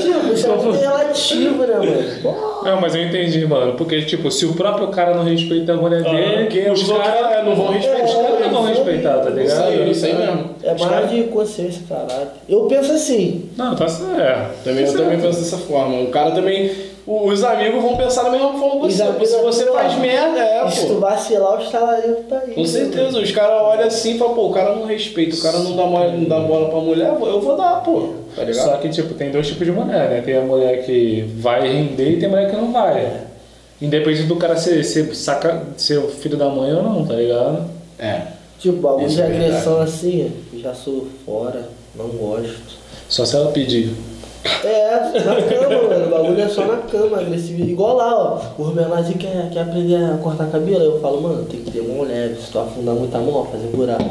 Tipo, 0.00 0.32
isso 0.32 0.46
é 0.46 0.56
muito 0.56 0.78
relativo, 0.78 1.66
né, 1.66 1.74
mano? 1.74 2.62
Não, 2.64 2.80
mas 2.80 2.94
eu 2.94 3.02
entendi, 3.04 3.46
mano. 3.46 3.74
Porque, 3.74 4.02
tipo, 4.02 4.30
se 4.30 4.44
o 4.46 4.54
próprio 4.54 4.88
cara 4.88 5.14
não 5.14 5.24
respeita 5.24 5.72
a 5.72 5.76
mulher 5.76 6.02
dele, 6.02 6.44
porque 6.44 6.70
os 6.70 6.82
caras 6.90 7.44
não 7.44 7.54
vão 7.54 7.68
respeitar. 7.68 8.04
Os 8.04 8.14
caras 8.14 8.40
não 8.40 8.50
vão 8.50 8.64
respeitar, 8.64 9.18
tá 9.18 9.30
ligado? 9.30 9.46
Isso 9.46 9.62
aí, 9.62 9.90
isso 9.90 10.06
aí 10.06 10.14
mesmo. 10.14 10.50
É 10.62 10.74
mais 10.74 11.10
de 11.10 11.22
consciência, 11.24 11.82
caralho. 11.88 12.28
Eu 12.48 12.62
penso 12.64 12.92
assim, 12.92 13.48
Não, 13.56 13.74
tá 13.74 13.88
certo. 13.88 14.64
Também, 14.64 14.84
eu 14.84 14.92
também 14.92 15.20
penso 15.20 15.38
dessa 15.40 15.58
forma. 15.58 16.00
O 16.02 16.08
cara 16.08 16.30
também. 16.32 16.70
Os 17.10 17.42
amigos 17.42 17.82
vão 17.82 17.96
pensar 17.96 18.24
da 18.24 18.30
mesma 18.30 18.52
forma 18.52 18.86
que 18.86 18.92
você. 18.92 19.26
Se 19.26 19.38
você 19.38 19.66
faz 19.72 19.98
merda, 19.98 20.40
é, 20.40 20.70
se 20.70 20.86
tu 20.86 20.94
pô. 20.94 21.00
vacilar, 21.00 21.58
o 21.58 21.62
estalarinho 21.62 22.16
tá 22.28 22.38
aí. 22.40 22.52
Com 22.52 22.60
né, 22.60 22.66
certeza, 22.66 23.18
os 23.18 23.30
caras 23.30 23.62
olham 23.62 23.86
assim 23.86 24.14
e 24.14 24.18
falam, 24.18 24.34
pô, 24.34 24.48
o 24.48 24.52
cara 24.52 24.76
não 24.76 24.84
respeita, 24.84 25.34
o 25.34 25.40
cara 25.40 25.58
não 25.60 25.74
dá, 25.74 25.84
bola, 25.84 26.12
não 26.12 26.24
dá 26.24 26.40
bola 26.40 26.68
pra 26.68 26.80
mulher, 26.80 27.08
eu 27.08 27.40
vou 27.40 27.56
dar, 27.56 27.82
pô. 27.82 28.10
Tá 28.36 28.44
ligado? 28.44 28.62
Só 28.62 28.76
que, 28.76 28.90
tipo, 28.90 29.14
tem 29.14 29.30
dois 29.30 29.46
tipos 29.48 29.66
de 29.66 29.72
mulher, 29.72 30.10
né? 30.10 30.20
Tem 30.20 30.36
a 30.36 30.42
mulher 30.42 30.84
que 30.84 31.22
vai 31.38 31.66
render 31.66 32.10
e 32.10 32.16
tem 32.18 32.26
a 32.26 32.30
mulher 32.30 32.50
que 32.50 32.56
não 32.56 32.70
vai. 32.70 33.22
Independente 33.80 34.24
do 34.24 34.36
cara 34.36 34.58
ser, 34.58 34.84
ser, 34.84 35.14
saca, 35.14 35.62
ser 35.78 35.96
o 35.96 36.08
filho 36.08 36.36
da 36.36 36.50
mãe 36.50 36.74
ou 36.74 36.82
não, 36.82 37.06
tá 37.06 37.14
ligado? 37.14 37.70
É. 37.98 38.20
Tipo, 38.58 38.82
bagulho 38.82 39.08
de 39.08 39.18
é 39.18 39.26
verdade. 39.26 39.44
agressão 39.46 39.80
assim, 39.80 40.30
já 40.58 40.74
sou 40.74 41.06
fora, 41.24 41.70
não 41.94 42.08
gosto. 42.08 42.76
Só 43.08 43.24
se 43.24 43.34
ela 43.34 43.50
pedir. 43.50 43.94
É, 44.64 45.20
na 45.24 45.34
cama, 45.42 45.88
mano. 45.88 46.06
O 46.06 46.10
bagulho 46.10 46.40
é 46.40 46.48
só 46.48 46.64
na 46.64 46.78
cama, 46.78 47.20
agressivo. 47.20 47.62
Igual 47.64 47.96
lá, 47.96 48.16
ó. 48.16 48.40
O 48.60 48.66
Rubenazzi 48.66 49.14
quer, 49.14 49.50
quer 49.50 49.60
aprender 49.60 49.96
a 49.96 50.18
cortar 50.18 50.50
cabelo. 50.50 50.84
Eu 50.84 51.00
falo, 51.00 51.20
mano, 51.20 51.44
tem 51.44 51.60
que 51.60 51.70
ter 51.70 51.82
mão 51.82 52.02
leve. 52.02 52.40
Se 52.40 52.50
tu 52.50 52.58
afundar 52.58 52.94
muito 52.94 53.16
a 53.16 53.20
mão, 53.20 53.34
ó, 53.34 53.44
fazer 53.44 53.68
buraco. 53.68 54.10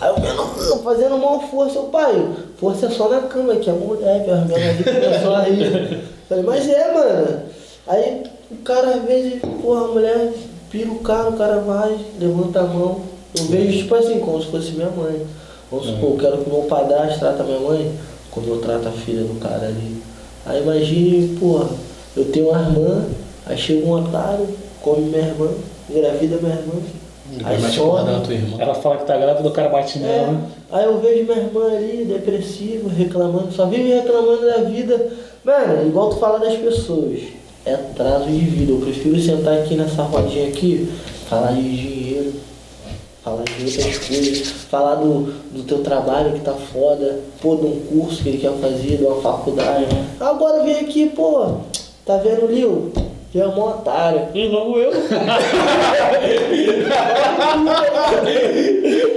Aí 0.00 0.12
o 0.12 0.20
menino 0.20 0.82
fazendo 0.84 1.18
mão 1.18 1.40
força, 1.48 1.80
o 1.80 1.88
pai, 1.88 2.28
força 2.56 2.86
é 2.86 2.90
só 2.90 3.08
na 3.08 3.22
cama, 3.22 3.56
que 3.56 3.68
é 3.68 3.72
mão 3.72 3.98
leve. 4.00 4.30
O 4.30 4.36
Rubenazzi 4.36 4.84
começou 4.84 5.34
a 5.34 5.42
rir. 5.42 6.04
Falei, 6.28 6.44
mas 6.44 6.68
é, 6.68 6.92
mano. 6.92 7.42
Aí 7.86 8.22
o 8.50 8.56
cara 8.56 8.88
às 8.88 9.02
vezes, 9.02 9.40
porra, 9.62 9.84
a 9.84 9.88
mulher 9.88 10.32
pira 10.70 10.90
o 10.90 10.98
cara, 10.98 11.30
o 11.30 11.36
cara 11.36 11.56
vai, 11.58 11.98
levanta 12.20 12.60
a 12.60 12.64
mão. 12.64 13.00
Eu 13.36 13.44
vejo 13.44 13.78
tipo 13.78 13.94
assim, 13.94 14.20
como 14.20 14.40
se 14.40 14.50
fosse 14.50 14.72
minha 14.72 14.90
mãe. 14.90 15.26
Vamos 15.70 15.86
supor, 15.86 16.10
eu 16.10 16.16
quero 16.16 16.38
que 16.38 16.50
o 16.50 16.52
meu 16.52 16.62
padrasto 16.62 17.18
trata 17.18 17.42
minha 17.42 17.60
mãe 17.60 17.92
como 18.40 18.54
eu 18.54 18.58
trato 18.60 18.88
a 18.88 18.92
filha 18.92 19.22
do 19.22 19.38
cara 19.40 19.66
ali. 19.66 19.96
Aí 20.46 20.62
imagine, 20.62 21.36
porra, 21.38 21.68
eu 22.16 22.24
tenho 22.26 22.48
uma 22.50 22.58
irmã, 22.60 23.04
aí 23.46 23.56
chega 23.58 23.86
um 23.86 23.92
otário, 23.92 24.46
come 24.82 25.02
minha 25.02 25.26
irmã, 25.26 25.48
engravida 25.90 26.36
minha 26.40 26.54
irmã. 26.54 26.74
Aí 27.44 27.60
some. 27.60 28.08
Ela 28.58 28.74
fala 28.74 28.96
que 28.96 29.04
tá 29.06 29.16
grávida, 29.16 29.46
o 29.48 29.52
cara 29.52 29.68
bate 29.68 29.98
É, 29.98 30.00
nela. 30.00 30.40
aí 30.72 30.84
eu 30.86 30.98
vejo 30.98 31.24
minha 31.24 31.36
irmã 31.36 31.66
ali, 31.66 32.04
depressiva, 32.06 32.88
reclamando, 32.96 33.52
só 33.52 33.66
vive 33.66 33.92
reclamando 33.92 34.46
da 34.46 34.56
vida. 34.62 35.08
Mano, 35.44 35.86
igual 35.86 36.08
tu 36.08 36.16
fala 36.16 36.38
das 36.38 36.54
pessoas, 36.54 37.20
é 37.66 37.74
atraso 37.74 38.24
de 38.26 38.38
vida. 38.38 38.72
Eu 38.72 38.78
prefiro 38.80 39.20
sentar 39.20 39.58
aqui 39.58 39.74
nessa 39.74 40.02
rodinha 40.02 40.48
aqui, 40.48 40.88
falar 41.28 41.52
de 41.52 41.62
dinheiro, 41.62 42.32
falar 43.28 43.44
de 43.44 43.64
outras 43.64 43.98
coisas, 43.98 44.48
falar 44.70 44.94
do, 44.96 45.32
do 45.52 45.62
teu 45.64 45.82
trabalho 45.82 46.32
que 46.32 46.40
tá 46.40 46.54
foda, 46.54 47.20
pô, 47.40 47.56
de 47.56 47.66
um 47.66 47.80
curso 47.80 48.22
que 48.22 48.30
ele 48.30 48.38
quer 48.38 48.52
fazer, 48.52 48.96
de 48.96 49.04
uma 49.04 49.20
faculdade. 49.20 49.86
Agora 50.18 50.62
vem 50.62 50.80
aqui, 50.80 51.10
pô, 51.10 51.58
tá 52.06 52.16
vendo 52.16 52.46
o 52.46 52.52
Lil? 52.52 52.92
Tu 53.30 53.38
é 53.38 53.46
um 53.46 53.60
otário. 53.60 54.28
E 54.34 54.48
logo 54.48 54.78
eu. 54.78 54.90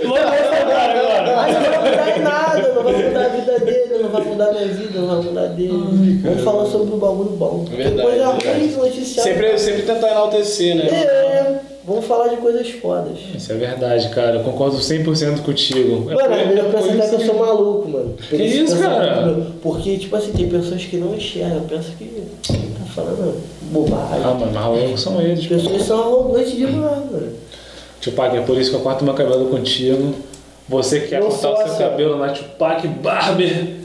Logo 0.03 0.33
esse 0.33 0.65
cara 0.65 0.99
agora. 0.99 1.35
Mas 1.37 1.53
não 1.53 1.61
vai 1.61 1.79
mudar 1.79 2.17
em 2.17 2.21
nada, 2.21 2.73
não 2.73 2.83
vai 2.83 2.93
mudar 2.93 3.25
a 3.25 3.29
vida 3.29 3.59
dele, 3.59 4.03
não 4.03 4.09
vai 4.09 4.21
mudar 4.21 4.47
a 4.47 4.51
minha 4.51 4.67
vida, 4.67 4.99
não 4.99 5.07
vai 5.07 5.21
mudar 5.21 5.47
dele. 5.47 6.19
Vamos 6.23 6.43
falar 6.43 6.65
sobre 6.65 6.93
o 6.93 6.97
bagulho 6.97 7.29
bom. 7.31 7.63
Verdade, 7.69 8.01
coisa 8.01 8.31
verdade. 8.33 8.59
ruim 8.59 8.71
noticiar. 8.71 9.23
Sempre, 9.23 9.57
sempre 9.57 9.83
tentar 9.83 10.11
enaltecer, 10.11 10.75
né? 10.75 10.87
É, 10.89 11.30
vamos 11.91 12.05
falar 12.05 12.29
de 12.29 12.37
coisas 12.37 12.69
fodas. 12.69 13.17
Isso 13.35 13.51
é 13.51 13.55
verdade, 13.55 14.09
cara. 14.09 14.37
Eu 14.37 14.43
concordo 14.43 14.77
100% 14.77 15.41
contigo. 15.41 16.09
É 16.09 16.15
Mano, 16.15 16.33
é 16.33 16.63
penso 16.63 16.87
por 16.87 17.01
até 17.01 17.09
que 17.09 17.15
eu 17.15 17.25
sou 17.25 17.35
maluco, 17.39 17.89
mano. 17.89 18.15
Que 18.29 18.35
isso, 18.35 18.77
cara? 18.79 19.47
Porque, 19.61 19.97
tipo 19.97 20.15
assim, 20.15 20.31
tem 20.31 20.49
pessoas 20.49 20.83
que 20.83 20.97
não 20.97 21.13
enxergam, 21.15 21.61
pensam 21.61 21.93
que 21.97 22.05
tá 22.45 22.85
falando 22.95 23.41
bobagem. 23.63 24.23
Ah, 24.23 24.33
mano, 24.33 24.51
mas 24.53 24.83
erros 24.83 25.01
são 25.01 25.21
eles. 25.21 25.39
As 25.39 25.47
pessoas 25.47 25.81
são 25.83 25.99
arrogantes 25.99 26.55
demais, 26.55 27.11
mano. 27.11 27.33
Tupac, 28.01 28.35
é 28.35 28.41
por 28.41 28.57
isso 28.57 28.71
que 28.71 28.75
eu 28.77 28.81
corto 28.81 29.03
meu 29.03 29.13
cabelo 29.13 29.45
contigo. 29.49 30.15
Você 30.67 31.01
que 31.01 31.09
quer 31.09 31.21
cortar 31.21 31.53
o 31.53 31.57
seu 31.57 31.77
cabelo 31.77 32.17
na 32.17 32.29
Tupac 32.29 32.87
Barber, 32.87 33.75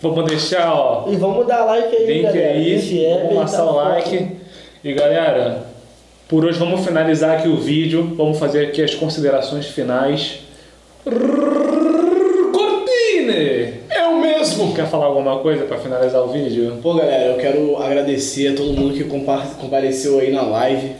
vamos 0.00 0.26
deixar, 0.26 0.72
ó, 0.72 1.06
E 1.08 1.16
vamos 1.16 1.46
dar 1.46 1.64
like 1.64 1.96
aí, 1.96 2.06
link 2.06 2.22
galera. 2.24 2.52
aí, 2.52 3.04
app 3.06 3.22
vamos 3.34 3.50
passar 3.50 3.64
tá 3.64 3.70
o 3.70 3.74
like. 3.76 4.36
E 4.84 4.92
galera, 4.92 5.73
por 6.28 6.44
hoje 6.44 6.58
vamos 6.58 6.84
finalizar 6.84 7.38
aqui 7.38 7.48
o 7.48 7.56
vídeo. 7.56 8.14
Vamos 8.16 8.38
fazer 8.38 8.66
aqui 8.66 8.82
as 8.82 8.94
considerações 8.94 9.66
finais. 9.66 10.40
Cortine! 12.52 13.74
Eu 13.94 14.16
mesmo! 14.18 14.74
Quer 14.74 14.86
falar 14.88 15.06
alguma 15.06 15.38
coisa 15.38 15.64
pra 15.64 15.78
finalizar 15.78 16.22
o 16.22 16.28
vídeo? 16.28 16.78
Pô, 16.82 16.94
galera, 16.94 17.32
eu 17.32 17.36
quero 17.38 17.76
agradecer 17.82 18.48
a 18.48 18.54
todo 18.54 18.72
mundo 18.72 18.94
que 18.94 19.04
compa- 19.04 19.46
compareceu 19.60 20.18
aí 20.18 20.30
na 20.32 20.42
live, 20.42 20.92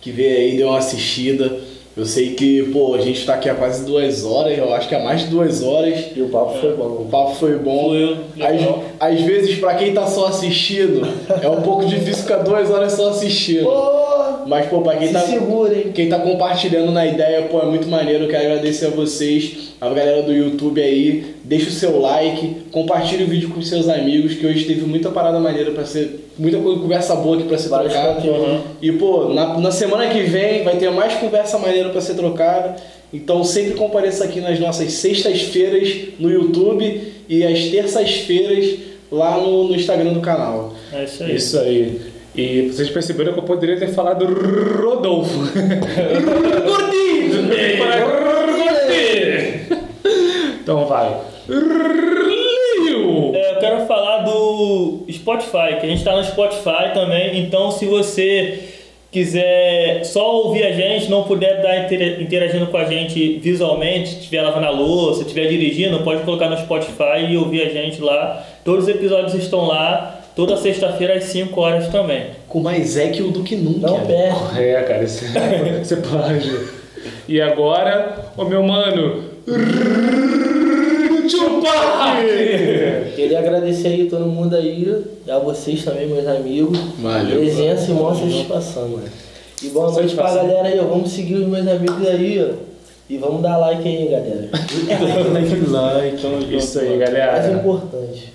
que 0.00 0.10
veio 0.10 0.36
aí, 0.36 0.56
deu 0.56 0.68
uma 0.68 0.78
assistida. 0.78 1.58
Eu 1.94 2.06
sei 2.06 2.30
que, 2.30 2.62
pô, 2.72 2.94
a 2.94 3.00
gente 3.02 3.26
tá 3.26 3.34
aqui 3.34 3.50
há 3.50 3.54
quase 3.54 3.84
duas 3.84 4.24
horas, 4.24 4.56
eu 4.56 4.72
acho 4.72 4.88
que 4.88 4.94
há 4.94 5.00
mais 5.00 5.20
de 5.22 5.26
duas 5.26 5.62
horas. 5.62 6.06
E 6.16 6.22
o 6.22 6.28
papo 6.30 6.54
foi 6.58 6.72
O 6.72 6.76
bom. 6.76 7.06
papo 7.10 7.34
foi 7.34 7.56
bom. 7.58 7.88
Fluiu. 7.88 8.16
Às, 8.98 9.12
às 9.12 9.20
vezes, 9.20 9.58
pra 9.58 9.74
quem 9.74 9.92
tá 9.92 10.06
só 10.06 10.28
assistindo, 10.28 11.06
é 11.42 11.48
um 11.48 11.60
pouco 11.60 11.84
difícil 11.84 12.22
ficar 12.22 12.38
duas 12.38 12.70
horas 12.70 12.92
só 12.94 13.10
assistindo. 13.10 13.64
Pô, 13.64 14.31
Mas, 14.46 14.66
pô, 14.66 14.80
pra 14.82 14.96
quem 14.96 15.08
se 15.08 15.12
tá. 15.14 15.20
segura, 15.20 15.74
hein? 15.74 15.92
Quem 15.94 16.08
tá 16.08 16.18
compartilhando 16.18 16.90
na 16.92 17.06
ideia, 17.06 17.42
pô, 17.42 17.60
é 17.60 17.66
muito 17.66 17.88
maneiro. 17.88 18.24
Eu 18.24 18.28
quero 18.28 18.44
agradecer 18.52 18.86
a 18.86 18.90
vocês, 18.90 19.74
a 19.80 19.88
galera 19.88 20.22
do 20.22 20.32
YouTube 20.32 20.80
aí. 20.80 21.34
Deixa 21.44 21.68
o 21.68 21.72
seu 21.72 22.00
like, 22.00 22.56
compartilha 22.70 23.24
o 23.24 23.28
vídeo 23.28 23.50
com 23.50 23.60
seus 23.62 23.88
amigos, 23.88 24.34
que 24.34 24.46
hoje 24.46 24.64
teve 24.64 24.82
muita 24.86 25.10
parada 25.10 25.38
maneira 25.40 25.70
para 25.72 25.84
ser. 25.84 26.28
Muita 26.38 26.58
co- 26.58 26.78
conversa 26.78 27.14
boa 27.14 27.36
aqui 27.36 27.46
pra 27.46 27.58
ser 27.58 27.68
Vários 27.68 27.92
trocada. 27.92 28.14
conteúdos. 28.14 28.60
E, 28.80 28.90
pô, 28.92 29.28
na, 29.34 29.58
na 29.58 29.70
semana 29.70 30.08
que 30.08 30.22
vem 30.22 30.62
vai 30.64 30.76
ter 30.76 30.90
mais 30.90 31.14
conversa 31.14 31.58
maneira 31.58 31.90
para 31.90 32.00
ser 32.00 32.14
trocada. 32.14 32.76
Então 33.12 33.44
sempre 33.44 33.72
compareça 33.74 34.24
aqui 34.24 34.40
nas 34.40 34.58
nossas 34.58 34.90
sextas-feiras 34.94 35.94
no 36.18 36.30
YouTube 36.30 37.12
e 37.28 37.44
às 37.44 37.66
terças-feiras 37.68 38.78
lá 39.10 39.36
no, 39.36 39.68
no 39.68 39.74
Instagram 39.74 40.14
do 40.14 40.20
canal. 40.20 40.72
É 40.92 41.04
isso 41.04 41.22
aí. 41.22 41.36
Isso 41.36 41.58
aí. 41.58 42.00
E 42.34 42.68
vocês 42.70 42.88
perceberam 42.90 43.32
que 43.34 43.38
eu 43.40 43.42
poderia 43.44 43.76
ter 43.78 43.88
falado 43.88 44.24
Rodolfo. 44.82 45.38
Gordinho! 46.64 47.48
Então 50.62 50.86
vai. 50.86 51.14
É, 53.34 53.50
eu 53.52 53.56
quero 53.58 53.86
falar 53.86 54.18
do 54.22 55.04
Spotify, 55.10 55.76
que 55.80 55.86
a 55.86 55.88
gente 55.88 55.98
está 55.98 56.16
no 56.16 56.24
Spotify 56.24 56.92
também. 56.94 57.38
Então, 57.40 57.70
se 57.70 57.84
você 57.84 58.60
quiser 59.10 60.02
só 60.04 60.36
ouvir 60.36 60.62
a 60.64 60.72
gente, 60.72 61.10
não 61.10 61.24
puder 61.24 61.56
estar 61.56 61.84
intera- 61.84 62.22
interagindo 62.22 62.66
com 62.68 62.76
a 62.78 62.84
gente 62.84 63.38
visualmente, 63.40 64.16
estiver 64.18 64.40
lavando 64.40 64.66
a 64.66 64.70
louça, 64.70 65.20
estiver 65.20 65.48
dirigindo, 65.48 66.00
pode 66.00 66.22
colocar 66.22 66.48
no 66.48 66.56
Spotify 66.56 67.26
e 67.28 67.36
ouvir 67.36 67.62
a 67.62 67.68
gente 67.68 68.00
lá. 68.00 68.42
Todos 68.64 68.84
os 68.84 68.88
episódios 68.90 69.34
estão 69.34 69.66
lá, 69.66 70.21
toda 70.34 70.56
sexta-feira 70.56 71.14
às 71.14 71.24
5 71.24 71.60
horas 71.60 71.88
também. 71.88 72.26
Com 72.48 72.60
mais 72.60 72.96
é 72.96 73.08
que 73.08 73.22
o 73.22 73.30
do 73.30 73.42
que 73.42 73.56
nunca. 73.56 73.86
Não 73.86 74.00
perde. 74.00 74.58
É, 74.58 74.82
cara, 74.82 75.04
isso 75.04 75.94
é, 75.94 75.96
plágio. 75.96 76.68
E 77.28 77.40
agora, 77.40 78.32
o 78.36 78.44
meu 78.44 78.62
mano. 78.62 79.24
Tupac! 81.30 83.14
Queria 83.14 83.38
agradecer 83.38 83.88
aí 83.88 84.08
todo 84.08 84.26
mundo 84.26 84.56
aí, 84.56 85.04
a 85.28 85.38
vocês 85.38 85.84
também, 85.84 86.06
meus 86.06 86.26
amigos. 86.26 86.78
Valeu. 86.98 87.38
Presença 87.38 87.90
e 87.90 87.94
maior 87.94 88.16
satisfação, 88.16 88.88
mano. 88.88 89.04
E 89.62 89.68
boa 89.68 89.92
noite 89.92 90.14
pra 90.14 90.34
galera 90.34 90.68
aí, 90.68 90.78
ó. 90.80 90.84
Vamos 90.84 91.12
seguir 91.12 91.34
os 91.36 91.46
meus 91.46 91.66
amigos 91.66 92.06
aí, 92.06 92.44
ó. 92.50 92.54
E 93.08 93.18
vamos 93.18 93.42
dar 93.42 93.56
like 93.58 93.86
aí, 93.86 94.08
galera. 94.08 94.48
Isso 96.50 96.78
aí, 96.80 96.96
Mais 96.98 97.10
galera. 97.10 97.52
importante. 97.52 98.32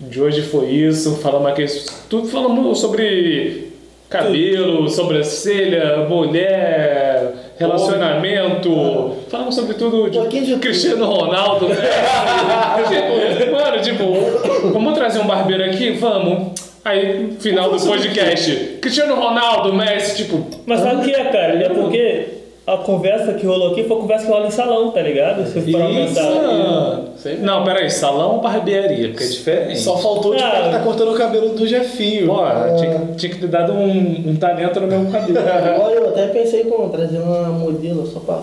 De 0.00 0.20
hoje 0.20 0.42
foi 0.42 0.70
isso. 0.70 1.16
Falamos 1.16 1.50
aqui. 1.50 1.66
Tudo 2.08 2.26
falamos 2.28 2.78
sobre 2.80 3.70
cabelo, 4.08 4.88
sobrancelha, 4.88 6.08
mulher, 6.08 7.52
relacionamento, 7.56 9.16
falamos 9.28 9.54
sobre 9.54 9.74
tudo 9.74 10.10
de 10.10 10.18
Um 10.18 10.22
pouquinho 10.22 10.44
de 10.44 10.50
tudo. 10.52 10.62
Cristiano 10.62 11.04
Ronaldo, 11.06 11.68
né? 11.68 11.76
tipo, 12.88 13.52
mano, 13.52 13.82
tipo, 13.82 14.72
vamos 14.72 14.94
trazer 14.94 15.20
um 15.20 15.26
barbeiro 15.26 15.64
aqui? 15.64 15.90
Vamos. 15.92 16.58
Aí, 16.84 17.36
final 17.38 17.70
do 17.70 17.78
podcast. 17.78 18.78
Cristiano 18.80 19.14
Ronaldo, 19.14 19.72
Messi, 19.74 20.24
tipo, 20.24 20.44
Mas 20.66 20.80
sabe 20.80 21.02
o 21.02 21.04
que 21.04 21.14
é, 21.14 21.24
cara? 21.26 21.62
É 21.62 21.68
porque 21.68 22.39
a 22.74 22.78
conversa 22.78 23.34
que 23.34 23.46
rolou 23.46 23.72
aqui 23.72 23.84
foi 23.84 23.96
a 23.96 24.00
conversa 24.00 24.26
que 24.26 24.32
rola 24.32 24.46
em 24.46 24.50
salão, 24.50 24.90
tá 24.90 25.02
ligado? 25.02 25.46
Se 25.46 25.60
pra 25.72 25.86
pensar. 25.86 27.00
Sempre. 27.16 27.42
Não, 27.42 27.64
peraí, 27.64 27.90
salão 27.90 28.36
ou 28.36 28.40
barbearia? 28.40 29.08
Porque 29.08 29.24
é 29.24 29.28
diferente. 29.28 29.78
Só 29.80 29.96
faltou 29.98 30.34
tipo, 30.34 30.46
Ah. 30.48 30.60
ele 30.62 30.70
tá 30.72 30.78
cortando 30.80 31.12
o 31.12 31.14
cabelo 31.18 31.50
do 31.50 31.66
Jefinho. 31.66 32.28
Pô, 32.28 32.36
tinha, 32.78 32.98
que- 32.98 33.14
tinha 33.16 33.32
que 33.32 33.38
ter 33.40 33.46
dado 33.48 33.72
um, 33.72 34.30
um 34.30 34.36
talento 34.36 34.80
no 34.80 34.86
meu 34.86 35.10
cabelo. 35.10 35.38
Olha, 35.84 35.94
eu 35.94 36.08
até 36.08 36.26
pensei 36.28 36.64
como 36.64 36.88
trazer 36.88 37.18
uma 37.18 37.48
modelo 37.50 38.06
só 38.06 38.20
pra. 38.20 38.40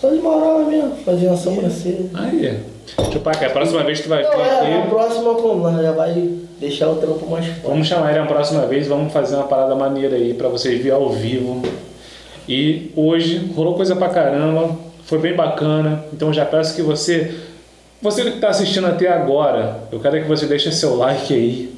Só 0.00 0.10
de 0.10 0.18
moral 0.18 0.60
mesmo, 0.60 0.92
fazer 1.04 1.26
uma 1.26 1.36
sobrancelha. 1.36 2.06
Aí. 2.14 2.58
Chupa, 3.12 3.32
cara, 3.32 3.46
a 3.48 3.50
próxima 3.50 3.82
vez 3.82 3.98
que 3.98 4.04
tu 4.04 4.08
vai 4.10 4.22
vir 4.22 4.30
Não, 4.30 4.40
é, 4.44 4.48
a 4.76 4.78
aqui. 4.78 4.88
próxima 4.88 5.34
como? 5.34 5.70
Nós 5.70 5.82
já 5.82 5.92
vai 5.92 6.30
deixar 6.60 6.88
o 6.88 6.94
trampo 6.96 7.26
mais 7.28 7.46
forte. 7.46 7.66
Vamos 7.66 7.86
chamar 7.86 8.10
ele 8.10 8.20
a 8.20 8.24
próxima 8.26 8.64
vez, 8.66 8.86
vamos 8.86 9.12
fazer 9.12 9.34
uma 9.34 9.44
parada 9.44 9.74
maneira 9.74 10.14
aí 10.16 10.32
pra 10.34 10.48
vocês 10.48 10.78
verem 10.82 10.92
ao 10.96 11.10
vivo. 11.10 11.62
E 12.48 12.90
hoje 12.96 13.50
rolou 13.54 13.74
coisa 13.74 13.94
pra 13.94 14.08
caramba, 14.08 14.76
foi 15.04 15.18
bem 15.18 15.34
bacana. 15.34 16.04
Então 16.12 16.32
já 16.32 16.44
peço 16.44 16.74
que 16.74 16.82
você, 16.82 17.34
você 18.00 18.24
que 18.30 18.38
tá 18.38 18.48
assistindo 18.48 18.86
até 18.86 19.08
agora, 19.08 19.80
eu 19.92 20.00
quero 20.00 20.20
que 20.22 20.26
você 20.26 20.46
deixe 20.46 20.72
seu 20.72 20.96
like 20.96 21.34
aí, 21.34 21.74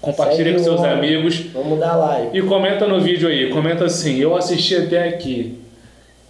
compartilhe 0.00 0.54
com 0.54 0.62
seus 0.64 0.80
homem. 0.80 0.92
amigos. 0.92 1.40
Vamos 1.52 1.78
dar 1.78 1.96
like. 1.96 2.36
E 2.36 2.42
comenta 2.42 2.86
no 2.86 3.00
vídeo 3.00 3.28
aí, 3.28 3.50
comenta 3.50 3.84
assim, 3.84 4.18
eu 4.18 4.34
assisti 4.34 4.76
até 4.76 5.08
aqui. 5.08 5.58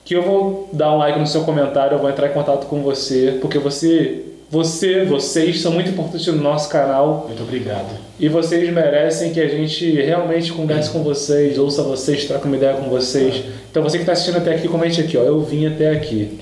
Que 0.04 0.14
eu 0.14 0.22
vou 0.22 0.68
dar 0.72 0.92
um 0.92 0.98
like 0.98 1.18
no 1.18 1.26
seu 1.26 1.44
comentário, 1.44 1.94
eu 1.94 1.98
vou 1.98 2.10
entrar 2.10 2.26
em 2.26 2.32
contato 2.32 2.66
com 2.66 2.82
você, 2.82 3.38
porque 3.40 3.58
você, 3.58 4.22
você, 4.54 5.04
vocês 5.04 5.60
são 5.60 5.72
muito 5.72 5.90
importantes 5.90 6.24
no 6.28 6.40
nosso 6.40 6.68
canal 6.68 7.24
Muito 7.26 7.42
obrigado. 7.42 7.98
e 8.20 8.28
vocês 8.28 8.72
merecem 8.72 9.32
que 9.32 9.40
a 9.40 9.48
gente 9.48 10.00
realmente 10.00 10.52
converse 10.52 10.90
com 10.90 11.02
vocês, 11.02 11.58
ouça 11.58 11.82
vocês, 11.82 12.24
troque 12.24 12.46
uma 12.46 12.56
ideia 12.56 12.74
com 12.74 12.88
vocês. 12.88 13.42
Então 13.68 13.82
você 13.82 13.96
que 13.96 14.04
está 14.04 14.12
assistindo 14.12 14.38
até 14.38 14.54
aqui, 14.54 14.68
comente 14.68 15.00
aqui, 15.00 15.16
ó, 15.16 15.22
eu 15.22 15.40
vim 15.42 15.66
até 15.66 15.90
aqui. 15.90 16.38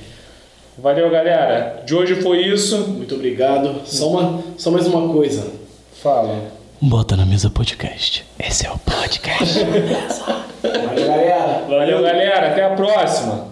Valeu, 0.77 1.11
galera. 1.11 1.83
De 1.87 1.95
hoje 1.95 2.17
foi 2.17 2.43
isso. 2.43 2.77
Muito 2.87 3.15
obrigado. 3.15 3.81
Só, 3.87 4.09
uma, 4.09 4.43
só 4.59 4.71
mais 4.71 4.87
uma 4.87 5.11
coisa. 5.11 5.47
Fala. 6.03 6.39
Bota 6.83 7.17
na 7.17 7.25
mesa 7.25 7.49
podcast. 7.49 8.27
Esse 8.39 8.67
é 8.67 8.71
o 8.71 8.79
podcast. 8.79 9.59
Valeu, 10.63 11.07
galera. 11.07 11.65
Valeu, 11.67 12.03
galera. 12.03 12.51
Até 12.51 12.65
a 12.65 12.71
próxima. 12.71 13.52